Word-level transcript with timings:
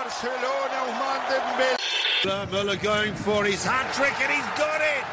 Barcelona, 0.00 0.78
Ousmane 0.88 1.24
Dembélé. 1.28 1.76
Muller 2.50 2.76
going 2.76 3.14
for 3.14 3.44
his 3.44 3.62
hat 3.62 3.92
trick 3.92 4.18
and 4.22 4.32
he's 4.32 4.50
got 4.56 4.80
it. 4.80 5.04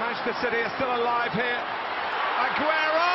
Manchester 0.00 0.34
City 0.42 0.58
are 0.66 0.72
still 0.74 0.92
alive 0.92 1.32
here. 1.32 1.62
Aguero! 2.46 3.06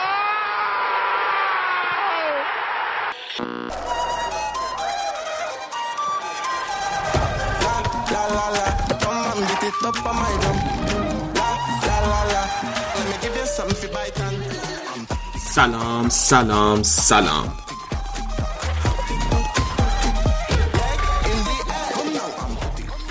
La 8.12 8.24
la 8.38 8.48
la, 8.56 8.68
come 9.04 9.28
and 9.28 9.48
beat 9.60 9.64
it 9.68 9.76
up 9.86 10.06
on 10.06 10.16
my 10.16 10.32
drum. 10.42 10.58
La 11.36 11.50
la 11.88 11.98
la 12.12 12.22
la, 12.32 12.44
let 12.96 13.06
me 13.10 13.16
give 13.22 13.36
you 13.36 13.46
something 13.46 13.76
for 13.76 13.90
bite 13.94 14.20
and. 14.22 14.81
سلام 15.56 16.10
سلام 16.10 16.84
سلام. 16.84 17.54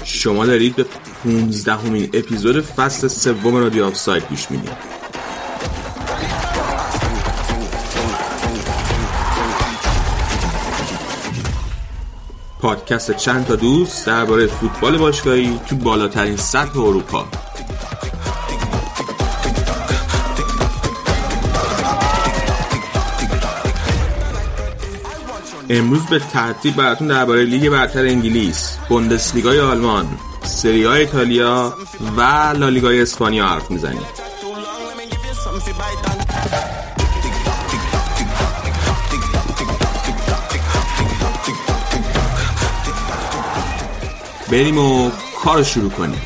شما 0.05 0.47
دارید 0.47 0.77
به 0.77 0.87
15 1.25 1.75
همین 1.75 2.11
اپیزود 2.12 2.61
فصل 2.61 3.09
سوم 3.09 3.57
رادیو 3.57 3.84
آفساید 3.87 4.29
گوش 4.29 4.51
می‌دید. 4.51 4.71
پادکست 12.61 13.17
چند 13.17 13.47
تا 13.47 13.57
دوست 13.57 14.07
درباره 14.07 14.47
فوتبال 14.47 14.98
باشگاهی 14.98 15.61
تو 15.69 15.77
بالاترین 15.77 16.37
سطح 16.37 16.81
اروپا. 16.81 17.27
امروز 25.73 26.06
به 26.06 26.19
ترتیب 26.19 26.77
براتون 26.77 27.08
درباره 27.08 27.45
لیگ 27.45 27.69
برتر 27.69 28.00
انگلیس، 28.06 28.77
بوندسلیگای 28.89 29.61
آلمان، 29.61 30.19
سری 30.42 30.86
ایتالیا 30.86 31.75
و 32.17 32.20
لالیگای 32.56 33.03
اسپانیا 33.03 33.47
حرف 33.47 33.70
می‌زنیم. 33.70 34.03
بریم 44.50 44.78
و 44.78 45.11
کار 45.45 45.62
شروع 45.62 45.91
کنیم. 45.91 46.23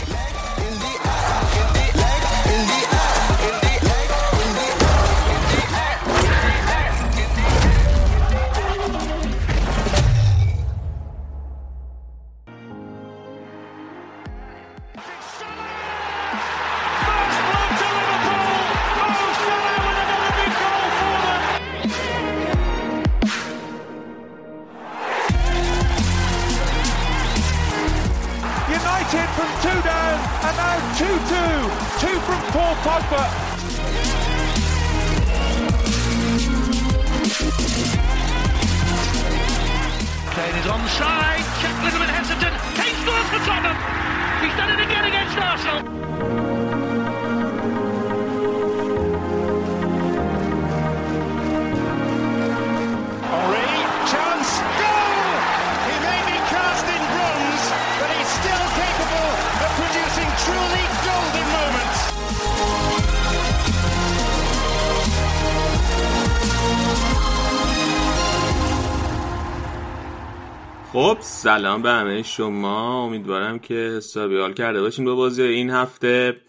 سلام 71.44 71.82
به 71.82 71.90
همه 71.90 72.22
شما. 72.22 73.04
امیدوارم 73.04 73.58
که 73.58 73.74
حسابی 73.74 74.36
حال 74.38 74.52
کرده 74.54 74.80
باشین 74.80 75.04
با 75.04 75.14
بازی 75.14 75.42
این 75.42 75.70
هفته. 75.70 76.40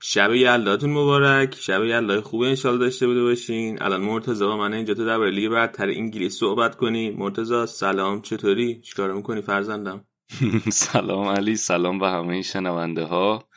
شب 0.00 0.34
یلداتون 0.34 0.90
مبارک. 0.90 1.54
شب 1.54 1.84
یلدای 1.84 2.20
خوبی 2.20 2.46
انشالله 2.46 2.78
داشته 2.78 3.06
بوده 3.06 3.22
باشین. 3.22 3.82
الان 3.82 4.00
مرتضی 4.00 4.44
با 4.44 4.56
من 4.56 4.74
اینجا 4.74 4.94
تو 4.94 5.04
درباره 5.06 5.30
لیگ 5.30 5.50
برتر 5.50 5.88
انگلیس 5.88 6.38
صحبت 6.38 6.76
کنیم 6.76 7.16
مرتضی 7.16 7.66
سلام 7.66 8.22
چطوری؟ 8.22 8.80
چیکار 8.80 9.12
می‌کنی 9.12 9.40
فرزندم؟ 9.40 10.04
سلام 10.72 11.28
علی 11.28 11.56
سلام 11.56 11.98
به 11.98 12.08
همه 12.08 12.42
شنونده 12.42 13.04
ها 13.04 13.48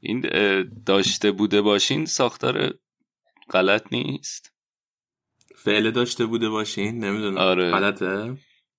این 0.00 0.24
داشته 0.86 1.30
بوده 1.30 1.60
باشین 1.60 2.06
ساختار 2.06 2.74
غلط 3.50 3.92
نیست؟ 3.92 4.52
فعل 5.56 5.90
داشته 5.90 6.26
بوده 6.26 6.48
باشین 6.48 7.04
نمی‌دونم. 7.04 7.38
آره. 7.38 7.70
غلطه؟ 7.70 8.36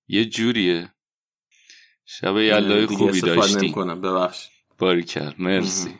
یه 0.08 0.24
جوریه. 0.24 0.92
شب 2.12 2.38
دیگه 2.38 2.86
خوبی 2.86 3.20
داشتی. 3.20 3.72
ببخش. 3.74 4.48
باریکر 4.78 5.34
مرسی. 5.38 5.90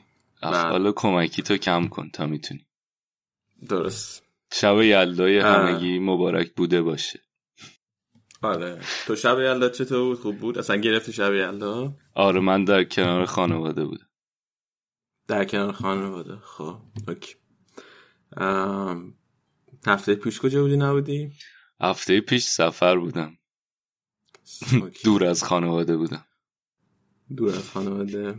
بله. 0.43 0.57
افعال 0.57 0.93
کمکی 0.97 1.43
تو 1.43 1.57
کم 1.57 1.89
کن 1.89 2.11
تا 2.11 2.27
می‌تونی. 2.27 2.67
درست. 3.69 4.23
شب 4.53 4.81
یلدای. 4.81 5.39
همگی 5.39 5.99
مبارک 5.99 6.53
بوده 6.55 6.83
باشه. 6.83 7.21
آره. 8.43 8.81
تو 9.07 9.17
شب 9.17 9.39
یلدا 9.39 9.69
چطور 9.69 10.01
بود؟ 10.01 10.19
خوب 10.19 10.39
بود؟ 10.39 10.59
اصلا 10.59 10.77
گرفتی 10.77 11.13
شب 11.13 11.35
یلدا؟ 11.35 11.95
آره 12.15 12.41
من 12.41 12.65
در 12.65 12.85
کنار 12.85 13.25
خانواده 13.25 13.85
بودم. 13.85 14.09
در 15.29 15.45
کنار 15.45 15.73
خانواده. 15.73 16.37
خب 16.37 16.77
اوکی. 17.09 17.35
ام، 18.37 19.15
هفته 19.87 20.15
پیش 20.15 20.41
کجا 20.41 20.63
بودی؟ 20.63 20.77
نبودی؟ 20.77 21.33
هفته 21.81 22.21
پیش 22.21 22.45
سفر 22.45 22.97
بودم. 22.97 23.37
دور 25.05 25.25
از 25.25 25.45
خانواده 25.45 25.97
بودم. 25.97 26.25
دور 27.37 27.49
از 27.49 27.71
خانواده. 27.71 28.35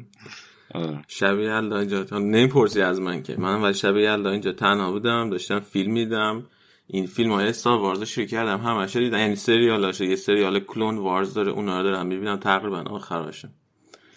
آره. 0.74 1.02
شب 1.08 1.40
یلدا 1.40 1.80
اینجا. 1.80 2.06
نمی‌پرسی 2.12 2.82
از 2.82 3.02
من 3.02 3.24
که. 3.24 3.40
من 3.40 3.62
ولی 3.62 3.74
شب 3.74 3.98
یلدا 3.98 4.30
اینجا 4.30 4.52
تنها 4.52 4.92
بودم. 4.92 5.30
داشتم 5.30 5.60
فیلم 5.60 5.92
میدم 5.92 6.48
این 6.88 7.08
فیلم 7.08 7.32
های 7.32 7.48
استار 7.48 7.80
وارز 7.80 8.04
شروع 8.04 8.28
کردم. 8.28 8.60
همش 8.60 8.96
دیدم. 8.96 9.18
یعنی 9.18 9.36
سریالاشه 9.36 10.06
یه 10.06 10.16
سریال 10.16 10.60
کلون 10.60 10.98
وارز 10.98 11.34
داره. 11.34 11.52
اونا 11.52 11.82
رو 11.82 11.84
دارم 11.84 12.08
می‌بینم. 12.08 12.38
تقریبا 12.38 12.82
آخراشم 12.82 13.54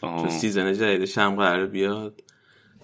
آه. 0.00 0.20
چون 0.20 0.30
season 0.30 0.72
جدیدش 0.72 1.18
هم 1.18 1.36
قرار 1.36 1.66
بیاد. 1.66 2.23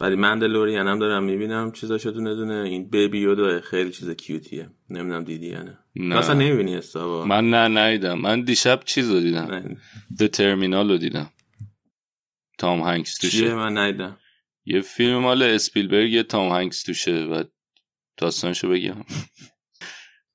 ولی 0.01 0.17
مندلورین 0.17 0.79
هم 0.79 0.99
دارم 0.99 1.23
می‌بینم 1.25 1.73
چیزاشو 1.73 2.11
دونه 2.11 2.35
دونه 2.35 2.55
این 2.55 2.91
بیبی 2.91 3.19
یودا 3.21 3.61
خیلی 3.61 3.91
چیز 3.91 4.11
cute 4.11 4.51
یه 4.51 4.71
نمی‌دونم 4.91 5.25
دیدی 5.25 5.47
یا 5.47 5.63
نه. 5.63 6.17
اصلا 6.17 6.35
نمی‌بینی 6.35 6.77
استابا 6.77 7.25
من 7.25 7.51
نه 7.51 7.69
ندیدم. 7.81 8.19
من 8.19 8.41
دیشب 8.43 8.81
چیز 8.85 9.11
رو 9.11 9.21
دیدم. 9.21 9.77
The 10.21 10.29
Terminal 10.29 10.91
رو 10.91 10.99
دیدم. 10.99 11.31
تام 12.59 12.81
هنکس 12.83 13.21
چیه؟ 13.21 13.31
توشه 13.31 13.55
من 13.55 13.79
ندیدم. 13.79 14.17
یه 14.65 14.81
فیلم 14.81 15.19
مال 15.19 15.43
اسپیلبرگ 15.43 16.13
یه 16.13 16.23
تام 16.23 16.53
هنکس 16.53 16.83
توشه 16.83 17.25
و 17.25 17.45
داستانشو 18.17 18.69
بگم. 18.69 19.05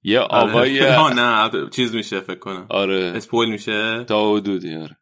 یه 0.04 0.20
آقای 0.20 0.86
آه 1.02 1.14
نه 1.14 1.70
چیز 1.70 1.96
میشه 1.96 2.20
فکر 2.20 2.40
کنم. 2.40 2.66
آره. 2.70 3.14
spoil 3.16 3.50
میشه؟ 3.50 4.04
تا 4.04 4.36
حدودی 4.36 4.76
آره. 4.76 4.98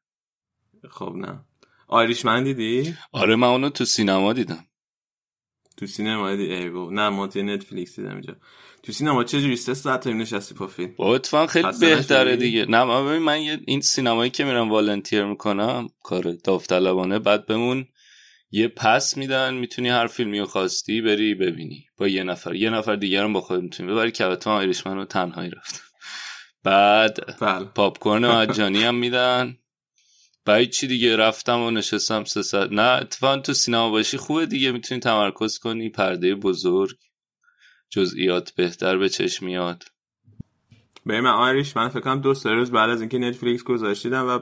خب 0.89 1.13
نه. 1.15 1.45
آیریش 1.93 2.25
من 2.25 2.43
دیدی؟ 2.43 2.95
آره 3.11 3.35
من 3.35 3.47
اونو 3.47 3.69
تو 3.69 3.85
سینما 3.85 4.33
دیدم. 4.33 4.65
تو 5.77 5.87
سینما 5.87 6.35
دیدی؟ 6.35 6.53
ای 6.53 6.69
بابا. 6.69 6.91
نه 6.91 7.09
ما 7.09 7.27
توی 7.27 7.43
نتفلیکس 7.43 7.95
دیدم 7.95 8.11
اینجا. 8.11 8.35
تو 8.83 8.91
سینما 8.91 9.23
چه 9.23 9.41
جوری 9.41 9.55
سه 9.55 9.73
ساعت 9.73 10.03
تا 10.03 10.09
نشستی 10.09 10.55
با 10.55 10.67
فیلم. 10.67 10.95
با 10.97 11.15
اتفاقا 11.15 11.47
خیلی 11.47 11.67
بهتره؟ 11.79 12.35
دیگه. 12.35 12.65
نه 12.65 12.83
من 12.83 13.05
ببین 13.05 13.21
من 13.21 13.41
یه 13.41 13.59
این 13.67 13.81
سینمایی 13.81 14.31
که 14.31 14.43
میرم 14.43 14.71
والنتیر 14.71 15.25
می‌کنم 15.25 15.89
کار 16.03 16.31
داوطلبانه 16.31 17.19
بعد 17.19 17.45
بمون 17.45 17.87
یه 18.51 18.67
پس 18.67 19.17
میدن 19.17 19.53
می‌تونی 19.53 19.89
هر 19.89 20.07
فیلمی 20.07 20.39
رو 20.39 20.45
خواستی 20.45 21.01
بری 21.01 21.35
ببینی. 21.35 21.85
با 21.97 22.07
یه 22.07 22.23
نفر. 22.23 22.55
یه 22.55 22.69
نفر 22.69 22.95
دیگر 22.95 23.23
هم 23.23 23.33
با 23.33 23.41
خود 23.41 23.61
می‌تونی 23.61 23.91
ببری. 23.91 24.11
که 24.11 24.25
من 24.25 24.37
آیریشمن 24.45 24.95
رو 24.95 25.05
تنهایی 25.05 25.49
رفتم 25.49 25.83
بعد 26.63 27.39
بله. 27.41 27.65
پاپ 27.65 27.99
کورن 27.99 28.27
مجانی 28.27 28.83
هم 28.83 28.95
میدن. 28.95 29.57
بعد 30.45 30.69
چی 30.69 30.87
دیگه 30.87 31.15
رفتم 31.15 31.59
و 31.59 31.71
نشستم 31.71 32.23
سه 32.23 32.41
ساعت؟ 32.41 32.71
نه 32.71 32.81
اتفاقا 33.01 33.37
تو 33.37 33.53
سینما 33.53 33.89
باشی 33.89 34.17
خوبه 34.17 34.45
دیگه 34.45 34.71
می‌تونی 34.71 34.99
تمرکز 34.99 35.59
کنی 35.59 35.89
پرده 35.89 36.35
بزرگ 36.35 36.97
جزئیات 37.89 38.51
بهتر 38.51 38.97
به 38.97 39.09
چشم 39.09 39.45
میاد. 39.45 39.83
به 41.05 41.21
من 41.21 41.29
آیریش 41.29 41.77
من 41.77 41.89
فکر 41.89 41.99
کنم 41.99 42.21
دو 42.21 42.33
سه 42.33 42.49
روز 42.49 42.71
بعد 42.71 42.89
از 42.89 43.01
اینکه 43.01 43.17
نتفلیکس 43.17 43.63
گذاشتیدم 43.63 44.27
و 44.27 44.39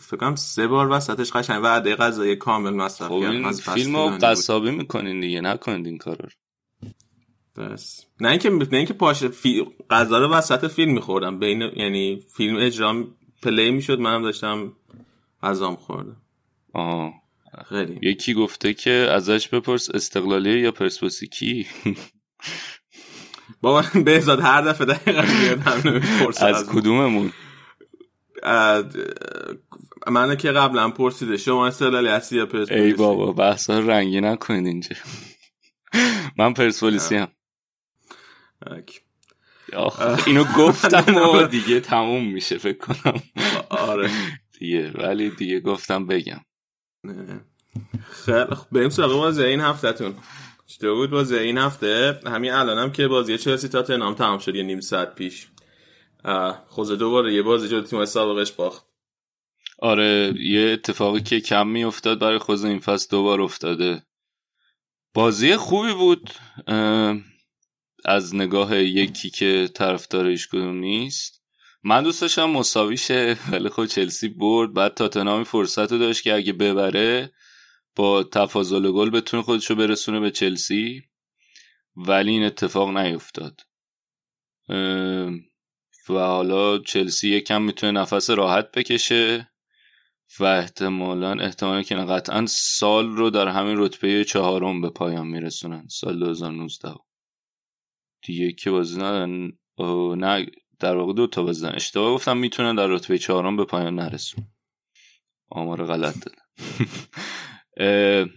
فکر 0.00 0.16
کنم 0.16 0.34
سه 0.34 0.66
بار 0.66 0.90
وسطش 0.90 1.32
قشنگ 1.32 1.62
وعده 1.64 1.96
غذایی 1.96 2.36
کامل 2.36 2.70
مصرف 2.70 3.08
خب 3.08 3.14
این 3.14 3.52
فیلم 3.52 3.96
رو. 3.96 4.18
قصابی 4.22 4.70
می‌کنین 4.70 5.20
دیگه 5.20 5.40
نکنید 5.40 5.86
این 5.86 5.98
کارا 5.98 6.24
رو. 6.24 6.30
بس. 7.56 8.04
نه 8.20 8.28
اینکه 8.28 8.50
نه 8.50 8.66
اینکه 8.72 8.94
پاش 8.94 9.24
فی... 9.24 9.66
غذا 9.90 10.18
رو 10.18 10.28
وسط 10.28 10.66
فیلم 10.66 10.92
میخوردم 10.92 11.38
بین 11.38 11.62
یعنی 11.62 12.20
فیلم 12.36 12.56
اجرا 12.56 13.04
پلی 13.42 13.70
می‌شد 13.70 14.00
منم 14.00 14.22
داشتم 14.22 14.72
غذام 15.42 15.76
خوردم 15.76 16.16
آها. 16.72 17.12
خیلی. 17.68 17.98
یکی 18.02 18.34
گفته 18.34 18.74
که 18.74 18.90
ازش 18.90 19.48
بپرس 19.48 19.90
استقلالیه 19.90 20.60
یا 20.60 20.72
پرسپولیسی 20.72 21.26
کی؟ 21.28 21.66
بابا 23.62 23.84
بهزاد 24.04 24.40
هر 24.40 24.62
دفعه 24.62 24.86
دقیقا 24.86 25.22
میاد 25.22 26.42
از 26.42 26.66
کدوممون؟ 26.68 27.32
منو 30.06 30.34
که 30.34 30.52
قبلا 30.52 30.90
پرسیده 30.90 31.36
شما 31.36 31.66
استقلالی 31.66 32.08
هستی 32.08 32.36
یا 32.36 32.46
پرسپولیسی؟ 32.46 32.86
ای 32.86 32.92
بابا 32.94 33.32
بحثا 33.32 33.78
رنگی 33.78 34.20
نکنید 34.20 34.66
اینجا. 34.66 34.96
من 36.38 36.54
پرسپولیسی 36.54 37.16
هم 37.16 37.28
اینو 40.26 40.44
گفتم 40.44 41.14
و 41.34 41.42
دیگه 41.46 41.80
تموم 41.80 42.32
میشه 42.32 42.58
فکر 42.58 42.78
کنم. 42.78 43.22
آره. 43.70 44.10
دیگه 44.60 44.90
ولی 44.90 45.30
دیگه 45.30 45.60
گفتم 45.60 46.06
بگم. 46.06 46.40
خیلی 48.10 48.54
خب 48.54 48.66
بریم 48.72 48.88
سراغ 48.88 49.12
بازی 49.12 49.42
این 49.42 49.60
هفتهتون. 49.60 50.14
چطور 50.66 50.94
بود 50.94 51.10
بازی 51.10 51.36
این 51.36 51.58
هفته؟ 51.58 52.20
همین 52.26 52.52
الانم 52.52 52.92
که 52.92 53.08
بازی 53.08 53.38
چلسی 53.38 53.68
تا 53.68 53.82
تنام 53.82 54.14
تمام 54.14 54.38
شد 54.38 54.54
یه 54.54 54.62
نیم 54.62 54.80
ساعت 54.80 55.14
پیش. 55.14 55.48
خوزه 56.66 56.96
دوباره 56.96 57.34
یه 57.34 57.42
بازی 57.42 57.68
جلوی 57.68 57.86
تیم 57.86 58.04
سابقش 58.04 58.52
باخت. 58.52 58.86
آره 59.78 60.34
یه 60.40 60.60
اتفاقی 60.60 61.20
که 61.20 61.40
کم 61.40 61.68
میافتاد 61.68 62.18
برای 62.18 62.38
خود 62.38 62.64
این 62.64 62.80
فصل 62.80 63.08
دوبار 63.10 63.40
افتاده. 63.40 64.02
بازی 65.14 65.56
خوبی 65.56 65.92
بود. 65.94 66.30
از 68.04 68.34
نگاه 68.34 68.76
یکی 68.76 69.30
که 69.30 69.68
طرفدار 69.74 70.28
هیچ 70.28 70.48
کدوم 70.48 70.76
نیست. 70.76 71.39
من 71.82 72.02
دوست 72.02 72.20
داشتم 72.20 72.50
مساوی 72.50 72.96
شه 72.96 73.36
ولی 73.52 73.68
خب 73.68 73.86
چلسی 73.86 74.28
برد. 74.28 74.72
بعد 74.72 74.94
تاتنامی 74.94 75.44
فرصت 75.44 75.92
رو 75.92 75.98
داشت 75.98 76.22
که 76.22 76.34
اگه 76.34 76.52
ببره 76.52 77.32
با 77.96 78.22
تفاضل 78.22 78.90
گل 78.90 79.10
بتونه 79.10 79.42
خودشو 79.42 79.74
برسونه 79.74 80.20
به 80.20 80.30
چلسی. 80.30 81.02
ولی 81.96 82.30
این 82.30 82.44
اتفاق 82.44 82.96
نیفتاد. 82.96 83.60
و 86.08 86.18
حالا 86.18 86.78
چلسی 86.78 87.28
یکم 87.28 87.62
می‌تونه 87.62 88.00
نفس 88.00 88.30
راحت 88.30 88.72
بکشه 88.72 89.50
و 90.40 90.44
احتمالا 90.44 91.32
احتمالا 91.32 91.82
که 91.82 91.94
قطعا 91.94 92.46
سال 92.46 93.06
رو 93.06 93.30
در 93.30 93.48
همین 93.48 93.74
رتبه 93.78 94.24
چهارم 94.24 94.80
به 94.80 94.90
پایان 94.90 95.26
میرسونن. 95.26 95.86
سال 95.88 96.18
2019 96.18 96.94
دیگه 98.22 98.52
که 98.52 98.70
بازی 98.70 98.96
ندارن. 98.96 99.52
نه. 100.18 100.46
در 100.80 100.96
واقع 100.96 101.12
دو 101.12 101.26
تا 101.26 101.42
دارن. 101.42 101.74
اشتباه 101.74 102.14
گفتم 102.14 102.36
می‌تونن 102.36 102.74
در 102.74 102.86
رتبه 102.86 103.18
چهارم 103.18 103.56
به 103.56 103.64
پایان 103.64 103.94
نرسون 103.94 104.44
آمار 105.50 105.86
غلط 105.86 106.14
دادم 106.24 106.42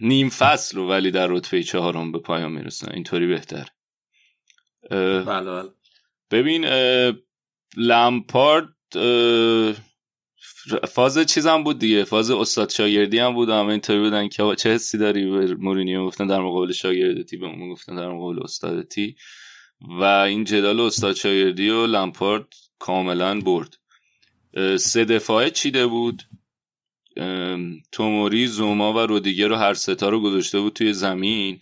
نیم 0.08 0.28
فصل 0.28 0.76
رو 0.76 0.88
ولی 0.88 1.10
در 1.10 1.26
رتبه 1.26 1.62
چهارم 1.62 2.12
به 2.12 2.18
پایان 2.18 2.52
میرسونن 2.52 2.94
اینطوری 2.94 3.26
بهتر 3.26 3.68
بله 4.90 5.50
بله. 5.50 5.70
ببین 6.30 6.64
لمپارد 7.76 8.74
فاز 10.88 11.18
چیزم 11.18 11.64
بود 11.64 11.78
دیگه. 11.78 12.04
فاز 12.04 12.30
استاد 12.30 12.70
شاگردی 12.70 13.18
هم 13.18 13.34
بود 13.34 13.48
همه 13.48 13.68
اینطوری 13.68 13.98
بودن 13.98 14.28
که 14.28 14.54
چه 14.58 14.74
حسی 14.74 14.98
داری؟ 14.98 15.24
مورینیو 15.54 16.06
گفتن 16.06 16.26
در 16.26 16.40
مقابل 16.40 16.72
شاگردتی 16.72 17.36
به 17.36 17.46
اون 17.46 17.72
گفتن 17.72 17.96
در 17.96 18.08
مقابل 18.08 18.42
استادتی 18.42 19.16
و 19.88 20.02
این 20.02 20.44
جدال 20.44 20.80
استاد 20.80 21.16
شاگردی 21.16 21.70
و 21.70 21.86
لمپارد 21.86 22.46
کاملا 22.78 23.40
برد. 23.40 23.76
سه 24.78 25.04
دفاعه 25.04 25.50
چیده 25.50 25.86
بود. 25.86 26.22
توموری 27.92 28.46
زوما 28.46 28.92
و 28.92 28.98
رودیگر 28.98 29.48
رو 29.48 29.56
هر 29.56 29.74
ستا 29.74 30.08
رو 30.08 30.20
گذاشته 30.20 30.60
بود 30.60 30.72
توی 30.72 30.92
زمین. 30.92 31.58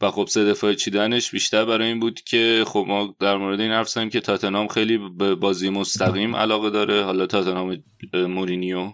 و 0.00 0.10
خب 0.10 0.26
سه 0.26 0.44
دفاع 0.44 0.74
چیدنش 0.74 1.30
بیشتر 1.30 1.64
برای 1.64 1.88
این 1.88 2.00
بود 2.00 2.20
که 2.20 2.64
خب 2.66 2.84
ما 2.88 3.16
در 3.20 3.36
مورد 3.36 3.60
این 3.60 3.70
حرف 3.70 3.88
زدیم 3.88 4.10
که 4.10 4.20
تاتنام 4.20 4.68
خیلی 4.68 4.98
به 4.98 5.34
بازی 5.34 5.70
مستقیم 5.70 6.36
علاقه 6.36 6.70
داره. 6.70 7.02
حالا 7.02 7.26
تاتنام 7.26 7.82
مورینیو. 8.12 8.92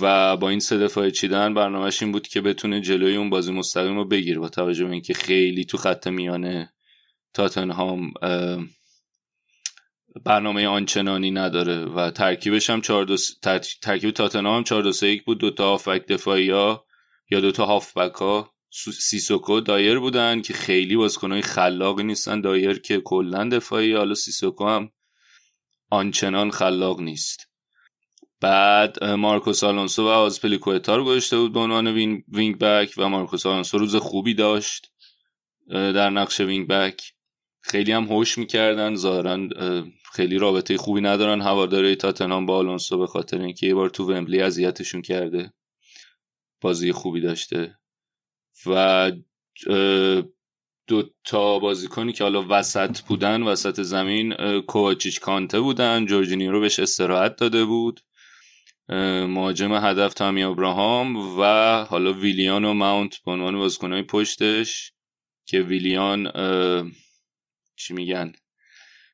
و 0.00 0.36
با 0.36 0.48
این 0.48 0.60
سه 0.60 0.78
دفاع 0.78 1.10
چیدن 1.10 1.54
برنامهش 1.54 2.02
این 2.02 2.12
بود 2.12 2.28
که 2.28 2.40
بتونه 2.40 2.80
جلوی 2.80 3.16
اون 3.16 3.30
بازی 3.30 3.52
مستقیم 3.52 3.96
رو 3.96 4.04
بگیره 4.04 4.38
با 4.38 4.48
توجه 4.48 4.84
به 4.84 4.92
اینکه 4.92 5.14
خیلی 5.14 5.64
تو 5.64 5.78
خط 5.78 6.06
میانه 6.06 6.72
تاتنهام 7.36 8.12
برنامه 10.24 10.66
آنچنانی 10.66 11.30
نداره 11.30 11.84
و 11.84 12.10
ترکیبش 12.10 12.70
هم 12.70 12.80
4 12.80 13.04
2 13.04 13.16
ترکیب 13.82 14.10
تاتنهام 14.10 14.56
هم 14.56 14.64
4 14.64 14.82
2 14.82 14.92
3 14.92 15.06
1 15.06 15.24
بود. 15.24 15.38
دو 15.38 15.50
تا 15.50 15.64
هافبک 15.70 16.06
دفاعی 16.06 16.50
ها 16.50 16.86
یا 17.30 17.40
دو 17.40 17.52
تا 17.52 17.66
هافبک 17.66 18.14
ها 18.14 18.54
سو- 18.70 18.92
سیسوکو 18.92 19.60
دایر 19.60 19.98
بودن 19.98 20.42
که 20.42 20.54
خیلی 20.54 20.96
بازیکنای 20.96 21.42
خلاقی 21.42 22.02
نیستن. 22.04 22.40
دایر 22.40 22.78
که 22.78 23.00
کلا 23.00 23.48
دفاعی 23.48 23.94
حالا 23.94 24.14
سیسوکو 24.14 24.68
هم 24.68 24.90
آنچنان 25.90 26.50
خلاق 26.50 27.00
نیست. 27.00 27.50
بعد 28.40 29.04
مارکوس 29.04 29.64
آلونسو 29.64 30.04
و 30.04 30.08
آزپلیکوتا 30.08 30.96
رو 30.96 31.04
گذاشته 31.04 31.38
بود 31.38 31.52
به 31.52 31.60
عنوان 31.60 31.88
وین- 31.88 32.24
وینگ 32.28 32.58
بک 32.58 32.94
و 32.96 33.08
مارکوس 33.08 33.46
آلونسو 33.46 33.78
روز 33.78 33.96
خوبی 33.96 34.34
داشت 34.34 34.92
در 35.70 36.10
نقش 36.10 36.40
وینگ 36.40 36.68
بک 36.68 37.12
خیلی 37.66 37.92
هم 37.92 38.04
هوش 38.04 38.38
می‌کردن 38.38 38.94
ظاهرا 38.94 39.48
اه، 39.56 39.84
خیلی 40.12 40.38
رابطه 40.38 40.76
خوبی 40.76 41.00
ندارن. 41.00 41.40
هواداره 41.40 41.94
تاتنهام 41.94 42.46
با 42.46 42.56
آلونسو 42.56 42.98
به 42.98 43.06
خاطر 43.06 43.40
اینکه 43.40 43.66
یه 43.66 43.74
بار 43.74 43.90
تو 43.90 44.04
ومبلی 44.04 44.40
اذیتشون 44.40 45.02
کرده. 45.02 45.52
بازی 46.60 46.92
خوبی 46.92 47.20
داشته. 47.20 47.78
و 48.66 49.12
دو 50.86 51.02
تا 51.24 51.58
بازیکنی 51.58 52.12
که 52.12 52.24
حالا 52.24 52.46
وسط 52.48 53.00
بودن 53.00 53.42
وسط 53.42 53.80
زمین 53.80 54.34
کوواچیچ 54.60 55.20
کانته 55.20 55.60
بودن. 55.60 56.06
جورجینیو 56.06 56.52
رو 56.52 56.60
بهش 56.60 56.78
استراحت 56.78 57.36
داده 57.36 57.64
بود. 57.64 58.00
مهاجم 59.28 59.74
هدف 59.74 60.14
تامی 60.14 60.42
ابراهام 60.42 61.38
و 61.40 61.44
حالا 61.84 62.12
ویلیان 62.12 62.64
و 62.64 62.72
ماونت 62.72 63.18
به 63.24 63.30
عنوان 63.30 63.58
بازیکنهای 63.58 64.02
پشتش 64.02 64.92
که 65.46 65.60
ویلیان 65.60 66.32
چی 67.76 67.94
میگن؟ 67.94 68.32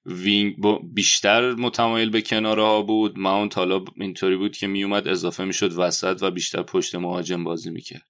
وینگ 0.07 0.55
بیشتر 0.95 1.55
متمایل 1.55 2.11
به 2.11 2.23
کناره 2.23 2.63
ها 2.63 2.83
بود. 2.83 3.19
ماونت 3.19 3.59
حالا 3.59 3.85
اینطوری 3.97 4.37
بود 4.37 4.57
که 4.57 4.67
میومد 4.67 5.09
اضافه 5.09 5.45
می‌شد 5.45 5.73
وسط 5.79 6.19
و 6.23 6.31
بیشتر 6.31 6.63
پشت 6.63 6.95
مهاجم 6.95 7.45
بازی 7.45 7.71
می‌کرد. 7.71 8.07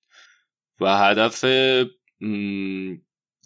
و 0.81 0.99
هدف 0.99 1.45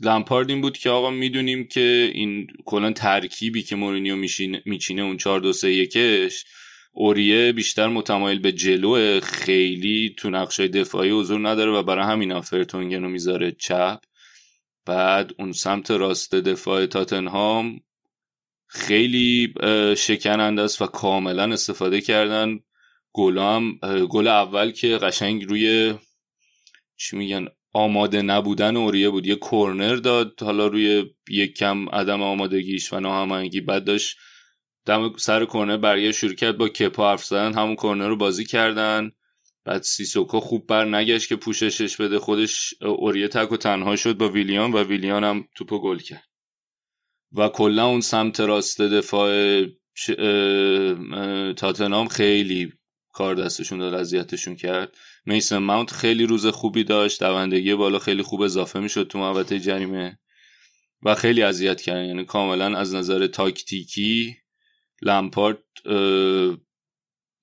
لمپارد 0.01 0.51
این 0.51 0.61
بود 0.61 0.79
که 0.79 0.91
آقا 0.91 1.11
می‌دونیم 1.11 1.69
که 1.69 2.11
این 2.15 2.47
کلا 2.65 2.93
ترکیبی 2.93 3.63
که 3.63 3.77
مورینیو 3.77 4.17
میچینه 4.67 5.03
اون 5.03 5.17
4 5.17 5.41
2 5.41 5.53
3 5.53 5.71
1 5.71 5.99
اوریه 6.93 7.53
بیشتر 7.53 7.89
متمایل 7.89 8.39
به 8.39 8.53
جلو 8.53 9.21
خیلی 9.21 10.15
تو 10.19 10.31
نقشای 10.31 10.69
دفاعی 10.69 11.11
حضور 11.11 11.49
نداره 11.49 11.73
و 11.73 11.83
برای 11.83 12.05
همین 12.05 12.33
هم 12.33 12.41
فرتونگن 12.41 13.03
رو 13.03 13.09
می‌ذاره 13.09 13.53
چپ. 13.53 14.01
بعد 14.87 15.33
اون 15.39 15.53
سمت 15.53 15.91
راست 15.91 16.35
دفاع 16.35 16.87
تاتنهام 16.87 17.81
خیلی 18.67 19.55
شکننده 19.97 20.63
است 20.63 20.83
و 20.83 20.87
کاملا 20.87 21.53
استفاده 21.53 22.01
کردن. 22.01 22.61
گل 23.13 23.61
گل 24.07 24.27
اول 24.29 24.71
که 24.71 24.89
قشنگ 24.89 25.45
روی 25.45 25.95
چی 26.97 27.17
میگن 27.17 27.47
آماده 27.73 28.23
نبودن 28.23 28.77
اوریه 28.77 29.11
بود. 29.11 29.27
یه 29.27 29.37
کرنر 29.51 29.95
داد 29.95 30.43
حالا 30.43 30.67
روی 30.67 31.05
یک 31.31 31.55
کم 31.57 31.89
عدم 31.89 32.23
آمادگیش 32.23 32.93
و 32.93 33.01
ناهماهنگی. 33.01 33.61
بعد 33.61 33.85
داشت 33.85 34.19
دم 34.87 35.17
سر 35.17 35.45
کرنر 35.45 35.77
برگشت 35.77 36.19
شروع 36.19 36.35
کرد 36.35 36.59
با 36.59 36.69
کپا 36.69 37.11
حرف 37.11 37.25
زدن 37.25 37.55
همون 37.55 37.77
کرنر 37.77 38.09
رو 38.09 38.17
بازی 38.17 38.45
کردن. 38.45 39.13
بعد 39.67 39.83
سیسوکو 39.83 40.41
خوب 40.41 40.67
بر 40.67 40.85
نگشت 40.85 41.29
که 41.29 41.37
پوششش 41.37 41.97
بده. 41.97 42.19
خودش 42.19 42.75
اوریه 42.83 43.29
تک 43.29 43.53
و 43.53 43.57
تنها 43.57 43.97
شد 43.97 44.17
با 44.17 44.29
ویلیان 44.29 44.73
و 44.73 44.85
ویلیان 44.85 45.25
هم 45.25 45.49
توپو 45.55 45.79
گل 45.79 45.99
کرد. 45.99 46.29
و 47.33 47.49
کلا 47.49 47.87
اون 47.87 48.01
سمت 48.01 48.41
راست 48.41 48.81
دفاع 48.81 49.65
تاتنهام 51.53 52.09
خیلی 52.09 52.73
کار 53.13 53.35
دستشون 53.35 53.79
داد 53.79 53.95
اذیتشون 53.95 54.57
کرد. 54.57 54.97
میسن 55.27 55.59
ماونت 55.59 55.91
خیلی 55.91 56.27
روز 56.27 56.47
خوبی 56.47 56.85
داشت 56.85 57.23
دوندگی 57.23 57.75
بالا 57.75 57.99
خیلی 57.99 58.23
خوب 58.23 58.43
اضافه 58.43 58.81
می‌شد 58.81 59.09
تو 59.09 59.19
محوطه 59.19 59.59
جریمه 59.61 60.19
و 61.03 61.15
خیلی 61.15 61.43
اذیت 61.43 61.81
کردن 61.81 62.05
یعنی 62.05 62.25
کاملا 62.25 62.79
از 62.79 62.95
نظر 62.95 63.27
تاکتیکی 63.27 64.37
لمپارد 65.03 65.63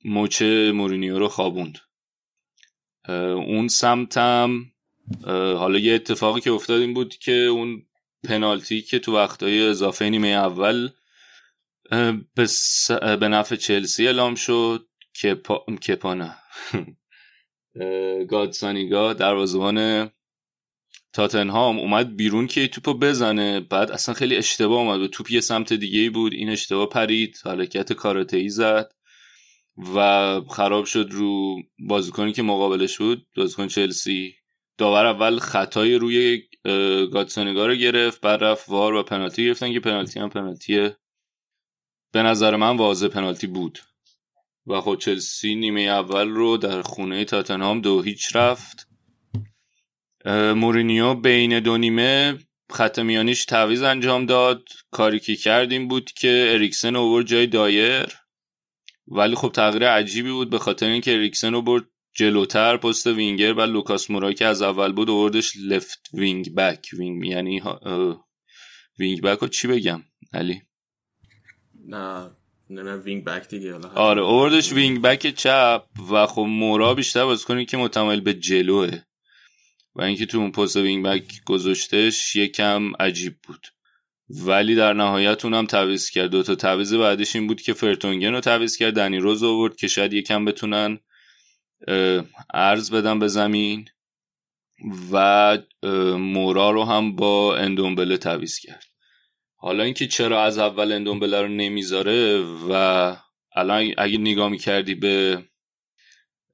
مچ 0.06 0.42
مورینیو 0.74 1.20
رو 1.20 1.28
خوابوند. 1.28 1.78
اون 3.08 3.68
سمتم 3.68 4.66
حالا 5.28 5.80
یه 5.80 5.94
اتفاقی 5.94 6.42
که 6.42 6.52
افتاد 6.52 6.82
این 6.82 6.94
بود 6.94 7.16
که 7.16 7.32
اون 7.32 7.86
پنالتی 8.24 8.82
که 8.82 9.00
تو 9.00 9.16
وقتهای 9.16 9.68
اضافه 9.68 10.10
نیمه 10.10 10.28
اول 10.28 10.90
به 13.20 13.28
نفع 13.28 13.56
چلسی 13.56 14.06
اعلام 14.06 14.36
شد 14.36 14.88
که 15.14 15.36
پا... 15.36 15.66
کپانا 15.88 16.36
گادسانیگا 18.30 19.14
دروازه‌بان 19.14 20.10
تاتنهام 21.14 21.80
اومد 21.80 22.16
بیرون 22.16 22.48
که 22.48 22.68
توپو 22.68 22.94
بزنه. 22.94 23.60
بعد 23.60 23.92
اصلا 23.92 24.16
خیلی 24.16 24.36
اشتباه 24.36 24.80
اومد 24.80 25.02
و 25.02 25.08
توپ 25.08 25.32
یه 25.32 25.42
سمت 25.42 25.74
دیگه 25.74 26.10
بود. 26.10 26.34
این 26.34 26.50
اشتباه 26.50 26.90
پرید. 26.90 27.42
حرکت 27.46 27.94
کاراته 27.94 28.38
ای 28.38 28.50
زد. 28.50 28.92
و 29.78 30.42
خراب 30.50 30.86
شد 30.86 31.08
رو 31.12 31.62
بازیکنی 31.80 32.34
که 32.34 32.42
مقابلش 32.42 32.98
بود 32.98 33.28
بازیکن 33.36 33.68
چلسی. 33.68 34.36
داور 34.78 35.06
اول 35.06 35.40
خطای 35.40 35.96
روی 35.96 36.42
گاتسانگا 37.12 37.66
رو 37.68 37.76
گرفت 37.76 38.22
بعد 38.22 38.44
رفت 38.44 38.70
وار 38.70 38.94
و 38.94 39.04
پنالتی 39.04 39.46
گرفتن 39.46 39.74
که 39.74 39.80
پنالتی 39.80 40.20
هم 40.20 40.30
پنالتی 40.30 40.90
به 42.12 42.24
نظر 42.24 42.56
من 42.56 42.78
واضح 42.78 43.08
پنالتی 43.08 43.48
بود. 43.48 43.80
و 44.68 44.82
خود 44.82 45.00
خب 45.00 45.06
چلسی 45.06 45.56
نیمه 45.56 45.82
اول 45.82 46.30
رو 46.30 46.58
در 46.58 46.82
خونه 46.82 47.26
تاتنهام 47.26 47.82
دو 47.82 48.02
هیچ 48.02 48.36
رفت. 48.36 48.88
مورینیو 50.56 51.14
بین 51.14 51.60
دو 51.60 51.78
نیمه 51.78 52.40
خط 52.72 53.00
میانیش 53.00 53.46
تعویض 53.46 53.82
انجام 53.82 54.26
داد. 54.26 54.64
کاری 54.92 55.20
که 55.20 55.36
کرد 55.36 55.70
این 55.70 55.88
بود 55.88 56.12
که 56.12 56.50
اریکسن 56.54 56.96
اوورد 56.96 57.26
جای 57.26 57.48
دایر. 57.48 58.23
ولی 59.08 59.36
خب 59.36 59.50
تغییر 59.50 59.90
عجیبی 59.90 60.32
بود 60.32 60.50
به 60.50 60.60
خاطر 60.60 60.86
اینکه 60.86 61.14
اریکسن 61.14 61.56
اوورد 61.56 61.84
جلوتر 62.16 62.78
پست 62.78 63.08
وینگر 63.08 63.54
و 63.54 63.62
لوکاس 63.62 64.12
مورا 64.12 64.34
که 64.34 64.46
از 64.46 64.62
اول 64.62 64.92
بود 64.92 65.10
اووردش 65.10 65.54
left 65.58 66.10
wing 66.14 66.56
back 66.56 66.90
وینگ 66.94 67.26
یعنی 67.26 67.62
وینگ 69.00 69.22
بک 69.22 69.40
رو 69.40 69.48
چی 69.48 69.68
بگم؟ 69.68 70.04
علی؟ 70.34 70.62
نه 71.88 72.32
نه 72.70 72.96
وینگ 72.96 73.24
بک 73.24 73.48
دیگه 73.48 73.76
آره 73.96 74.22
اووردش 74.22 74.74
وینگ 74.74 75.02
بک 75.02 75.36
چپ 75.36 75.84
و 76.12 76.26
خب 76.26 76.42
مورا 76.42 76.94
بیشتر 76.94 77.26
بازیکنی 77.26 77.66
که 77.66 77.78
متمایل 77.78 78.22
به 78.22 78.34
جلوه. 78.34 79.00
و 79.96 80.02
اینکه 80.02 80.26
تو 80.26 80.38
اون 80.38 80.52
پست 80.52 80.76
وینگ 80.76 81.06
بک 81.06 81.44
گذاشتش 81.46 82.36
یکم 82.36 82.92
عجیب 83.00 83.36
بود. 83.48 83.68
ولی 84.46 84.76
در 84.76 84.94
نهایت 84.94 85.46
اونم 85.46 85.66
تعویض 85.66 86.10
کرد. 86.10 86.30
دو 86.30 86.44
تا 86.44 86.56
تعویض 86.56 86.94
بعدش 86.94 87.36
این 87.36 87.48
بود 87.48 87.62
که 87.62 87.74
فرتونگن 87.74 88.32
رو 88.32 88.40
تعویض 88.40 88.78
کرد. 88.78 88.94
دنی 88.94 89.18
رز 89.18 89.44
آورد 89.44 89.76
که 89.76 89.88
شاید 89.88 90.14
یکم 90.14 90.46
بتونن 90.46 91.00
عرض 92.54 92.92
بدن 92.92 93.20
به 93.20 93.28
زمین 93.28 93.90
و 95.12 95.58
مورا 96.18 96.72
رو 96.72 96.84
هم 96.84 97.16
با 97.16 97.58
اندومبله 97.58 98.18
تعویض 98.18 98.60
کرد. 98.60 98.84
حالا 99.56 99.84
اینکه 99.84 100.08
چرا 100.08 100.44
از 100.44 100.58
اول 100.58 100.92
اندومبله 100.92 101.42
رو 101.42 101.48
نمی‌ذاره 101.48 102.42
و 102.70 103.16
الان 103.56 103.94
اگه 103.98 104.18
نگاه 104.18 104.50
می‌کردی 104.50 104.96
به 104.96 105.44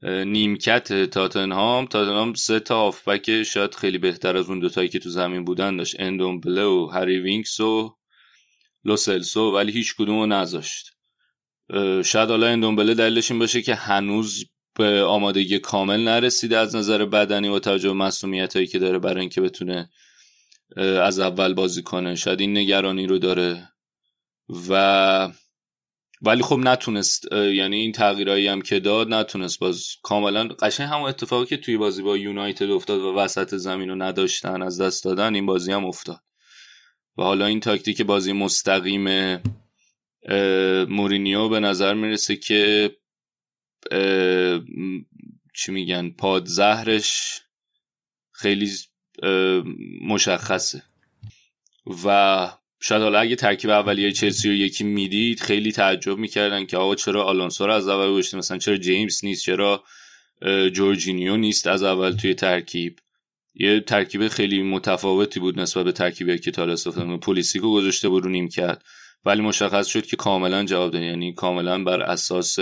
نیمکت 0.03 1.03
تاتنهام. 1.03 1.86
تاتنهام 1.86 2.34
سه 2.34 2.60
تا 2.60 2.82
هافبک 2.82 3.44
شاید 3.44 3.75
خیلی 3.75 3.98
بهتر 3.98 4.38
از 4.38 4.50
اون 4.50 4.60
دوتایی 4.60 4.89
که 4.89 5.00
تو 5.00 5.10
زمین 5.10 5.46
بودن 5.46 5.77
داشت. 5.77 5.96
اندومبله 6.00 6.63
و 6.63 6.89
هری 6.94 7.20
وینکس 7.20 7.60
و 7.60 7.96
لوسلسو 8.86 9.56
ولی 9.56 9.72
هیچ 9.72 9.96
کدوم 9.96 10.20
رو 10.20 10.25
نذاشت 10.25 10.91
شاید 12.06 12.29
حالا 12.29 12.48
اندومبله 12.48 12.94
دلیلش 12.94 13.32
این 13.32 13.39
باشه 13.39 13.62
که 13.62 13.75
هنوز 13.75 14.46
به 14.75 15.03
آمادگی 15.03 15.60
کامل 15.60 16.00
نرسیده 16.00 16.58
از 16.58 16.75
نظر 16.75 17.06
بدنی 17.06 17.48
و 17.48 17.60
توجه 17.60 17.94
مسئولیت 17.94 18.56
هایی 18.56 18.68
که 18.68 18.79
داره 18.79 19.00
برای 19.00 19.20
اینکه 19.20 19.41
بتونه 19.41 19.89
از 20.77 21.20
اول 21.20 21.53
بازی 21.53 21.84
کنه. 21.84 22.15
شاید 22.15 22.41
این 22.41 22.58
نگرانی 22.58 23.08
رو 23.08 23.18
داره. 23.18 23.70
و 24.70 25.29
ولی 26.22 26.44
خب 26.44 26.58
نتونست 26.58 27.32
یعنی 27.32 27.78
این 27.78 27.92
تغییرایی 27.92 28.48
هم 28.48 28.62
که 28.62 28.80
داد 28.80 29.14
نتونست. 29.14 29.60
باز 29.60 29.96
کاملا 30.04 30.48
قشنگ 30.48 30.88
همون 30.88 31.10
اتفاقی 31.10 31.46
که 31.46 31.58
توی 31.58 31.78
بازی 31.78 32.02
با 32.02 32.18
یونایتد 32.18 32.72
افتاد 32.72 33.00
و 33.00 33.16
وسط 33.16 33.56
زمین 33.56 33.90
رو 33.90 33.96
نداشتن 33.96 34.62
از 34.62 34.82
دست 34.82 35.04
دادن 35.04 35.36
این 35.36 35.46
بازی 35.46 35.72
هم 35.72 35.86
افتاد. 35.86 36.22
و 37.18 37.24
حالا 37.24 37.46
این 37.46 37.60
تاکتیک 37.60 38.02
بازی 38.02 38.34
مستقیم 38.34 39.38
مورینیو 40.90 41.50
به 41.50 41.60
نظر 41.60 41.94
می‌رسه 41.94 42.36
که 42.36 42.92
چی 45.56 45.72
میگن 45.72 46.10
پادزهرش 46.10 47.42
خیلی 48.32 48.72
مشخصه. 50.02 50.84
و 52.06 52.50
شاید 52.82 53.02
حالا 53.02 53.20
اگه 53.20 53.36
ترکیب 53.36 53.70
اولیه 53.70 54.12
چلسی 54.12 54.50
رو 54.50 54.56
یکی 54.56 54.84
می‌دید 54.84 55.40
خیلی 55.40 55.72
تعجب 55.72 56.18
می‌کردن 56.18 56.66
که 56.66 56.78
آقا 56.78 56.96
چرا 56.96 57.24
آلونسو 57.24 57.66
رو 57.66 57.74
از 57.74 57.88
اول 57.88 58.12
گذاشته 58.12 58.38
مثلا 58.38 58.58
چرا 58.58 58.78
جیمز 58.78 59.26
نیست؟ 59.26 59.44
چرا 59.44 59.84
جورجینیو 60.74 61.38
نیست 61.38 61.68
از 61.68 61.84
اول 61.84 62.12
توی 62.12 62.34
ترکیب؟ 62.34 63.00
یه 63.54 63.80
ترکیب 63.80 64.28
خیلی 64.28 64.62
متفاوتی 64.62 65.40
بود 65.40 65.60
نسبت 65.60 65.86
به 65.86 65.92
ترکیبی 65.92 66.40
که 66.40 66.52
تا 66.52 66.64
استفاده 66.64 67.18
پولیسیک 67.18 67.62
رو 67.62 67.74
گذاشته 67.74 68.10
بود 68.10 68.24
رو 68.24 68.30
نیمکت. 68.30 68.84
ولی 69.26 69.42
مشخص 69.42 69.88
شد 69.88 70.06
که 70.06 70.16
کاملا 70.16 70.64
جواب 70.66 70.92
داد. 70.92 71.02
یعنی 71.02 71.34
کاملا 71.34 71.84
بر 71.84 72.02
اساس 72.02 72.58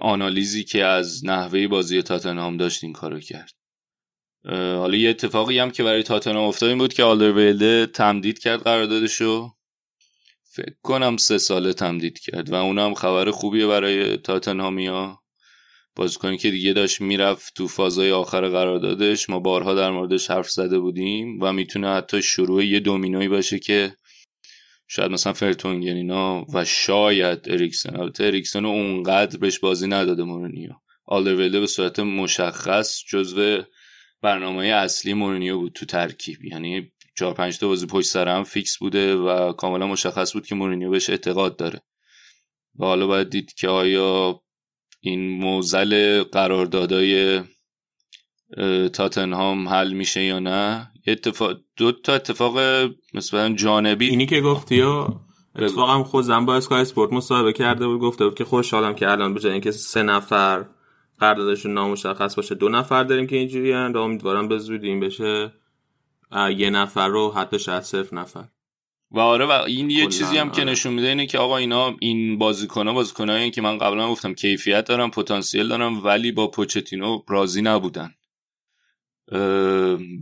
آنالیزی 0.00 0.64
که 0.64 0.84
از 0.84 1.24
نحوه 1.24 1.68
بازی 1.68 2.02
تاتنهام 2.02 2.56
داشت 2.56 2.84
این 2.84 2.92
کارو 2.92 3.20
کرد. 3.20 3.59
حالا 4.48 4.96
یه 4.96 5.10
اتفاقی 5.10 5.58
هم 5.58 5.70
که 5.70 5.82
برای 5.82 6.02
تاتنهام 6.02 6.48
افتاد 6.48 6.68
این 6.68 6.78
بود 6.78 6.94
که 6.94 7.02
آلدرویلده 7.02 7.86
تمدید 7.86 8.38
کرد 8.38 8.62
قراردادشو. 8.62 9.50
فکر 10.52 10.74
کنم 10.82 11.16
سه 11.16 11.38
ساله 11.38 11.72
تمدید 11.72 12.18
کرد 12.18 12.50
و 12.50 12.54
اونم 12.54 12.94
خبر 12.94 13.30
خوبیه 13.30 13.66
برای 13.66 14.16
تاتنهامیا. 14.16 15.18
بازیکنی 15.96 16.38
که 16.38 16.50
دیگه 16.50 16.72
داشت 16.72 17.00
می‌رفت 17.00 17.54
تو 17.54 17.68
فازای 17.68 18.12
آخر 18.12 18.48
قراردادش. 18.48 19.30
ما 19.30 19.38
بارها 19.38 19.74
در 19.74 19.90
موردش 19.90 20.30
حرف 20.30 20.50
زده 20.50 20.78
بودیم 20.78 21.38
و 21.42 21.52
می‌تونه 21.52 21.88
حتی 21.88 22.22
شروع 22.22 22.64
یه 22.64 22.80
دومینوی 22.80 23.28
باشه 23.28 23.58
که 23.58 23.96
شاید 24.88 25.10
مثلا 25.10 25.32
فرتونگن 25.32 25.96
اینا 25.96 26.46
و 26.54 26.64
شاید 26.64 27.50
اریکسن. 27.50 27.96
البته 27.96 28.24
اریکسن 28.24 28.64
اونقدر 28.64 29.38
بهش 29.38 29.58
بازی 29.58 29.86
نداده 29.86 30.22
مورینیو. 30.22 30.70
آلدرویلده 31.06 31.60
به 31.60 31.66
صورت 31.66 32.00
مشخص 32.00 33.04
جزو 33.08 33.62
برنامه 34.22 34.66
اصلی 34.66 35.14
مورینیو 35.14 35.58
بود 35.58 35.72
تو 35.72 35.86
ترکیب. 35.86 36.44
یعنی 36.44 36.92
چهار 37.18 37.34
پنج 37.34 37.58
تا 37.58 37.68
بازی 37.68 37.86
پشت 37.86 38.08
سر 38.08 38.28
هم 38.28 38.44
فیکس 38.44 38.78
بوده 38.78 39.16
و 39.16 39.52
کاملا 39.52 39.86
مشخص 39.86 40.32
بود 40.32 40.46
که 40.46 40.54
مورینیو 40.54 40.90
بهش 40.90 41.10
اعتقاد 41.10 41.56
داره. 41.56 41.82
و 42.78 42.84
حالا 42.84 43.06
باید 43.06 43.30
دید 43.30 43.54
که 43.54 43.68
آیا 43.68 44.40
این 45.00 45.30
معضل 45.30 46.22
قراردادای 46.22 47.42
تاتنهام 48.92 49.68
حل 49.68 49.92
میشه 49.92 50.22
یا 50.22 50.38
نه. 50.38 50.90
اتفاق 51.06 51.56
دو 51.76 51.92
تا 51.92 52.14
اتفاق 52.14 52.58
مثلا 53.14 53.54
جانبی 53.54 54.08
اینی 54.08 54.26
که 54.26 54.40
گفتی 54.40 54.80
و 54.80 55.06
اتفاقم 55.56 56.02
خودم 56.02 56.46
با 56.46 56.56
اسکای 56.56 56.80
اسپورت 56.80 57.12
مصاحبه 57.12 57.52
کرده 57.52 57.86
بود. 57.86 58.00
گفته 58.00 58.24
بود 58.24 58.34
که 58.34 58.44
خوشحالم 58.44 58.94
که 58.94 59.10
الان 59.10 59.34
به 59.34 59.52
اینکه 59.52 59.70
سه 59.70 60.02
نفر 60.02 60.66
قراردادشون 61.20 61.74
نامشخص 61.74 62.34
باشه. 62.34 62.54
دو 62.54 62.68
نفر 62.68 63.04
داریم 63.04 63.26
که 63.26 63.36
اینجوری 63.36 63.72
و 63.72 63.96
امیدوارم 63.96 64.48
به 64.48 64.58
زودی 64.58 64.88
این 64.88 65.00
بشه. 65.00 65.52
یه 66.56 66.70
نفر 66.70 67.08
رو 67.08 67.32
حتی 67.32 67.58
شاید 67.58 67.82
صرف 67.82 68.12
نفر. 68.12 68.44
و 69.10 69.18
آره 69.20 69.46
و 69.46 69.50
این 69.50 69.90
یه 69.90 70.06
چیزی 70.06 70.38
هم 70.38 70.46
آره. 70.46 70.56
که 70.56 70.64
نشون 70.64 70.92
میده 70.92 71.08
اینه 71.08 71.26
که 71.26 71.38
آقا 71.38 71.56
اینا 71.56 71.96
این 72.00 72.38
بازیکن 72.38 72.88
ها 72.88 72.94
بازیکن 72.94 73.50
که 73.50 73.62
من 73.62 73.78
قبلا 73.78 74.10
گفتم 74.10 74.34
کیفیت 74.34 74.84
دارم 74.84 75.10
پتانسیل 75.10 75.68
دارم 75.68 76.04
ولی 76.04 76.32
با 76.32 76.46
پوچتینو 76.46 77.22
راضی 77.28 77.62
نبودن. 77.62 78.14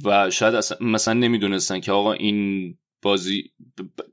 و 0.05 0.31
شاید 0.31 0.65
مثلا 0.81 1.15
نمی‌دونستن 1.15 1.81
که 1.81 1.93
آقا 1.93 2.13
این 2.13 2.75
بازی 3.03 3.51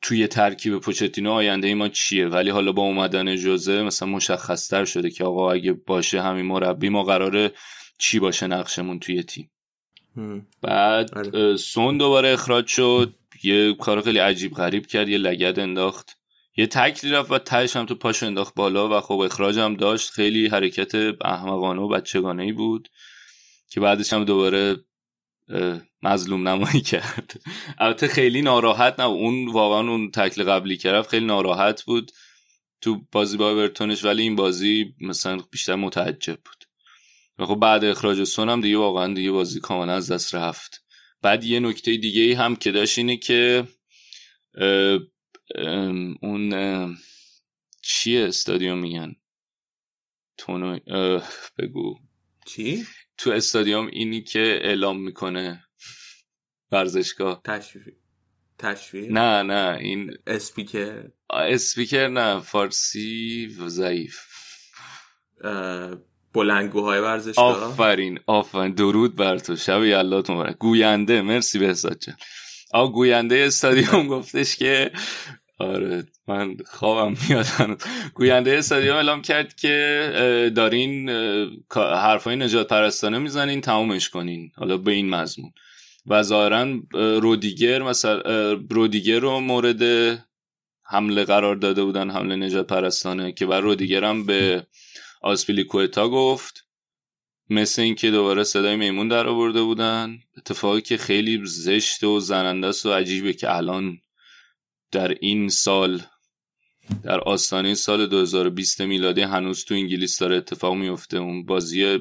توی 0.02 0.28
ترکیب 0.28 0.80
پوچتینو 0.80 1.32
آینده 1.32 1.68
ای 1.68 1.74
ما 1.74 1.88
چیه؟ 1.88 2.28
ولی 2.28 2.50
حالا 2.50 2.72
با 2.72 2.82
اومدن 2.82 3.36
جوزه 3.36 3.84
مثلا 3.84 4.10
مشخصتر 4.10 4.86
شده 4.86 5.10
که 5.10 5.24
آقا 5.24 5.52
اگه 5.52 5.74
باشه 5.74 6.22
همین 6.22 6.46
مربی 6.46 6.90
ما 6.90 7.04
قراره 7.04 7.52
چی 7.98 8.20
باشه 8.20 8.48
نقشمون 8.48 9.00
توی 9.00 9.24
تیم؟ 9.24 9.50
بعد 10.62 11.18
آره. 11.18 11.58
سون 11.58 11.98
دوباره 11.98 12.34
اخراج 12.34 12.68
شد. 12.68 13.16
یه 13.44 13.74
کار 13.74 14.02
خیلی 14.02 14.20
عجیب 14.20 14.54
غریب 14.54 14.86
کرد 14.86 15.10
یه 15.10 15.18
لگد 15.18 15.60
انداخت. 15.60 16.18
یه 16.58 16.68
تکلی 16.68 17.12
رفت 17.12 17.32
و 17.32 17.38
تهش 17.38 17.76
هم 17.76 17.86
تو 17.86 17.96
پاشو 17.96 18.26
انداخت 18.26 18.56
بالا 18.56 18.98
و 18.98 19.02
خب 19.02 19.20
اخراج 19.20 19.60
هم 19.60 19.76
داشت. 19.76 20.10
خیلی 20.10 20.48
حرکت 20.48 20.96
احمقانه 21.26 21.82
و 21.82 21.88
بچگانه 21.88 22.44
ای 22.44 22.52
بود 22.52 22.90
که 23.70 23.80
بعدش 23.80 24.14
هم 24.14 24.26
دوباره 24.26 24.76
مظلوم 26.04 26.48
نمایی 26.48 26.82
کرد. 26.82 27.42
البته 27.78 28.08
خیلی 28.08 28.42
ناراحت 28.42 29.00
نه 29.00 29.06
اون 29.06 29.48
واقعا 29.52 29.92
اون 29.92 30.12
تکل 30.12 30.44
قبلی 30.44 30.78
کرد 30.78 31.08
خیلی 31.08 31.26
ناراحت 31.26 31.84
بود 31.84 32.12
تو 32.82 33.02
بازی 33.12 33.38
با 33.38 33.52
اورتونش 33.52 34.06
ولی 34.06 34.22
این 34.22 34.36
بازی 34.36 34.96
مثلا 35.02 35.38
بیشتر 35.52 35.76
متعجب 35.76 36.36
بود. 36.36 36.66
و 37.40 37.46
خب 37.46 37.56
بعد 37.56 37.84
اخراج 37.86 38.24
سون 38.24 38.50
هم 38.50 38.62
دیگه 38.62 38.78
واقعا 38.78 39.14
دیگه 39.14 39.32
بازی 39.32 39.60
کاملا 39.60 39.94
از 39.94 40.12
دست 40.12 40.36
رفت. 40.36 40.86
بعد 41.22 41.44
یه 41.44 41.60
نکته 41.60 41.98
دیگه 41.98 42.22
ای 42.22 42.34
هم 42.34 42.56
که 42.56 42.72
داشت 42.72 42.98
اینه 42.98 43.18
که 43.18 43.68
اه، 44.58 45.00
ام، 45.56 46.16
اون 46.22 46.54
اه، 46.54 46.96
چیه 47.82 48.28
استادیوم 48.28 48.80
میگن؟ 48.80 49.16
تونو 50.38 50.80
اه، 50.88 51.30
بگو. 51.58 52.00
چی؟ 52.46 52.86
تو 53.18 53.32
استادیوم 53.32 53.88
اینی 53.88 54.22
که 54.22 54.60
اعلام 54.62 55.02
می‌کنه. 55.02 55.64
ورزشگاه. 56.72 57.42
تشویق. 57.44 57.94
تشویق؟ 58.60 59.12
نه 59.12 59.44
نه 59.44 59.78
این 59.80 60.12
اسپیکر. 60.28 61.04
اسپیکر 61.30 62.08
نه 62.08 62.40
فارسی 62.40 63.48
ضعیف. 63.68 64.20
اه، 65.44 65.96
بلندگوهای 66.34 67.00
ورزشگاه؟ 67.00 67.64
آفرین 67.64 68.20
آفرین. 68.28 68.74
درود 68.74 69.16
بر 69.16 69.38
تو. 69.38 69.56
شب 69.56 69.84
یلات 69.84 70.30
مبارک. 70.30 70.58
گوینده 70.58 71.22
مرسی 71.22 71.60
بهزاد 71.60 72.00
جان. 72.00 72.16
آ 72.74 72.88
گوینده 72.88 73.36
استادیوم 73.48 74.08
گفتش 74.18 74.56
که 74.56 74.92
آره 75.58 76.04
من 76.28 76.58
خوابم 76.66 77.16
میاد. 77.30 77.46
گوینده 78.14 78.58
استادیوم 78.58 78.96
اعلام 78.96 79.22
کرد 79.22 79.56
که 79.56 80.52
دارین 80.56 81.10
حرفای 81.76 82.36
نجات 82.36 82.68
پرستانه 82.68 83.18
می‌زنین 83.18 83.62
تمومش 83.62 84.10
کنین. 84.10 84.52
حالا 84.56 84.78
به 84.78 84.92
این 84.92 85.10
مضمون. 85.10 85.52
و 86.08 86.24
ظاهرا 86.24 86.60
اه، 86.60 87.20
رودیگر 87.20 87.82
مثلا 87.82 88.54
رودیگر 88.70 89.20
رو 89.20 89.40
مورد 89.40 89.84
حمله 90.84 91.24
قرار 91.24 91.56
داده 91.56 91.84
بودن 91.84 92.10
حمله 92.10 92.36
نجات 92.36 92.68
پرستانه 92.68 93.32
که 93.32 93.46
بر 93.46 93.62
رودیگر 93.62 94.04
هم 94.04 94.26
به 94.26 94.68
آسپیلیکوتا 95.22 96.10
گفت 96.10 96.66
مثل 97.50 97.82
اینکه 97.82 98.12
دوباره 98.12 98.44
صدای 98.44 98.76
میمون 98.76 99.08
در 99.08 99.28
آورده 99.28 99.62
بودن. 99.62 100.20
اتفاقی 100.38 100.82
که 100.82 100.98
خیلی 100.98 101.42
زشت 101.46 102.04
و 102.04 102.20
زننده 102.20 102.68
است 102.68 102.86
و 102.86 102.94
عجیبه 102.94 103.34
که 103.34 103.56
الان 103.56 103.98
در 104.96 105.18
این 105.22 105.50
سال 105.50 106.02
در 107.04 107.20
آستانه 107.20 107.74
سال 107.74 108.08
2020 108.08 108.82
میلادی 108.82 109.22
هنوز 109.22 109.66
تو 109.66 109.74
انگلیس 109.74 110.20
داره 110.20 110.36
اتفاق 110.36 110.74
میفته. 110.74 111.18
اون 111.18 111.46
بازی 111.46 111.98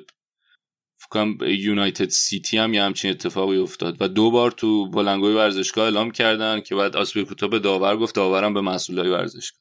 فکر 0.98 1.08
کنم 1.10 1.38
یونایتد 1.42 2.08
سیتی 2.08 2.58
هم 2.58 2.74
یه 2.74 2.82
همچین 2.82 3.10
اتفاقی 3.10 3.58
افتاد. 3.58 3.96
و 4.00 4.08
دو 4.08 4.30
بار 4.30 4.50
تو 4.50 4.90
بلنگوی 4.90 5.34
ورزشگاه 5.34 5.84
اعلام 5.84 6.10
کردن 6.10 6.60
که 6.60 6.74
بعد 6.74 6.96
آسپیلیکوتا 6.96 7.48
به 7.48 7.58
داور 7.58 7.96
گفت 7.96 8.14
داورم 8.14 8.54
به 8.54 8.60
مسئولای 8.60 9.08
ورزشگاه. 9.08 9.60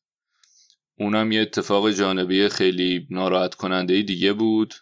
اونم 1.00 1.32
یه 1.32 1.42
اتفاق 1.42 1.92
جانبی 1.92 2.50
خیلی 2.50 3.08
ناراحت 3.10 3.56
کننده 3.56 4.02
دیگه 4.02 4.34
بود 4.34 4.74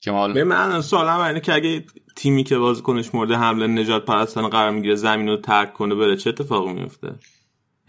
که 0.00 0.10
ما 0.10 0.28
به 0.28 0.44
من 0.44 0.80
سوالم 0.80 1.20
اینه 1.20 1.40
که 1.40 1.54
اگه 1.54 1.84
تیمی 2.16 2.44
که 2.44 2.58
بازیکنش 2.58 3.14
مورد 3.14 3.32
حمله 3.32 3.66
نجات 3.66 4.04
پرستانه 4.04 4.48
قرار 4.48 4.70
می‌گیره 4.70 4.94
زمین 4.94 5.28
رو 5.28 5.36
ترک 5.36 5.72
کنه 5.72 5.94
بره 5.94 6.16
چه 6.16 6.30
اتفاقی 6.30 6.72
میفته 6.72 7.14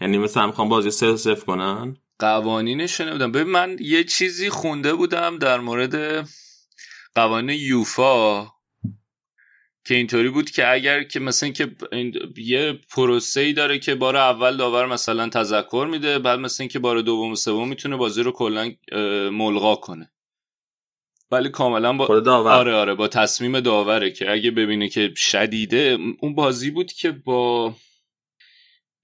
یعنی 0.02 0.18
مثلا 0.18 0.46
می‌خوام 0.46 0.68
بازی 0.68 0.90
سه 0.90 1.16
صفر 1.16 1.44
کنن؟ 1.44 1.96
قوانینش 2.18 3.00
نمی‌دونم 3.00 3.32
ببین 3.32 3.52
من 3.52 3.76
یه 3.80 4.04
چیزی 4.04 4.50
خونده 4.50 4.94
بودم 4.94 5.38
در 5.38 5.60
مورد 5.60 6.28
قوانین 7.14 7.60
یوفا 7.60 8.44
که 9.84 9.94
اینطوری 9.94 10.28
بود 10.28 10.50
که 10.50 10.72
اگر 10.72 11.02
که 11.02 11.20
مثلا 11.20 11.48
که 11.48 11.70
این 11.92 12.14
یه 12.36 12.80
پروسه 12.90 13.40
ای 13.40 13.52
داره 13.52 13.78
که 13.78 13.94
بار 13.94 14.16
اول 14.16 14.56
داور 14.56 14.86
مثلا 14.86 15.28
تذکر 15.28 15.88
میده 15.90 16.18
بعد 16.18 16.38
مثلا 16.38 16.66
که 16.66 16.78
بار 16.78 17.00
دوم 17.00 17.30
و 17.32 17.36
سوم 17.36 17.68
می‌تونه 17.68 17.96
بازی 17.96 18.22
رو 18.22 18.32
کلا 18.32 18.70
ملغا 19.32 19.74
کنه. 19.74 20.10
ولی 21.30 21.48
کاملا 21.48 21.92
با 21.92 22.20
داور. 22.20 22.52
آره 22.52 22.74
آره 22.74 22.94
با 22.94 23.08
تصمیم 23.08 23.60
داوره 23.60 24.10
که 24.10 24.32
اگه 24.32 24.50
ببینه 24.50 24.88
که 24.88 25.12
شدیده 25.16 25.98
اون 26.20 26.34
بازی 26.34 26.70
بود 26.70 26.92
که 26.92 27.10
با 27.10 27.74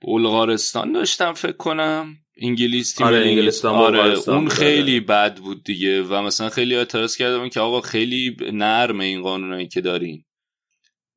بلغارستان 0.03 0.93
داشتم 0.93 1.33
فکر 1.33 1.57
کنم. 1.57 2.17
انگلیس 2.41 2.95
تیم 2.95 3.07
آره، 3.07 3.17
انگلیس 3.17 3.39
انگلستان، 3.39 3.75
آره 3.75 4.19
اون 4.29 4.45
بود، 4.45 4.53
خیلی 4.53 5.01
بد 5.01 5.37
بود 5.37 5.65
دیگه 5.65 6.03
و 6.03 6.23
مثلا 6.23 6.49
خیلی 6.49 6.77
اعتراض 6.77 7.17
کردم 7.17 7.49
که 7.49 7.61
آقا 7.61 7.81
خیلی 7.81 8.37
نرمه 8.53 9.05
این 9.05 9.23
قانونایی 9.23 9.69
که 9.69 9.81
دارین. 9.81 10.25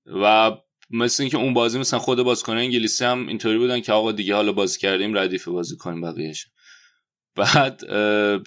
و 0.06 0.52
مثل 0.90 1.24
اینکه 1.24 1.38
اون 1.38 1.54
بازی 1.54 1.80
مثلا 1.80 2.00
خود 2.00 2.24
بازیکن 2.24 2.58
انگلیسی 2.58 3.06
هم 3.06 3.28
اینطوری 3.28 3.58
بودن 3.58 3.80
که 3.80 3.94
آقا 3.94 4.12
دیگه 4.12 4.36
حالا 4.36 4.52
بازی 4.52 4.80
کردیم 4.80 5.18
ردیف 5.18 5.48
بازی 5.48 5.78
کنیم 5.78 6.02
بقیهش 6.02 6.48
بعد 7.36 7.82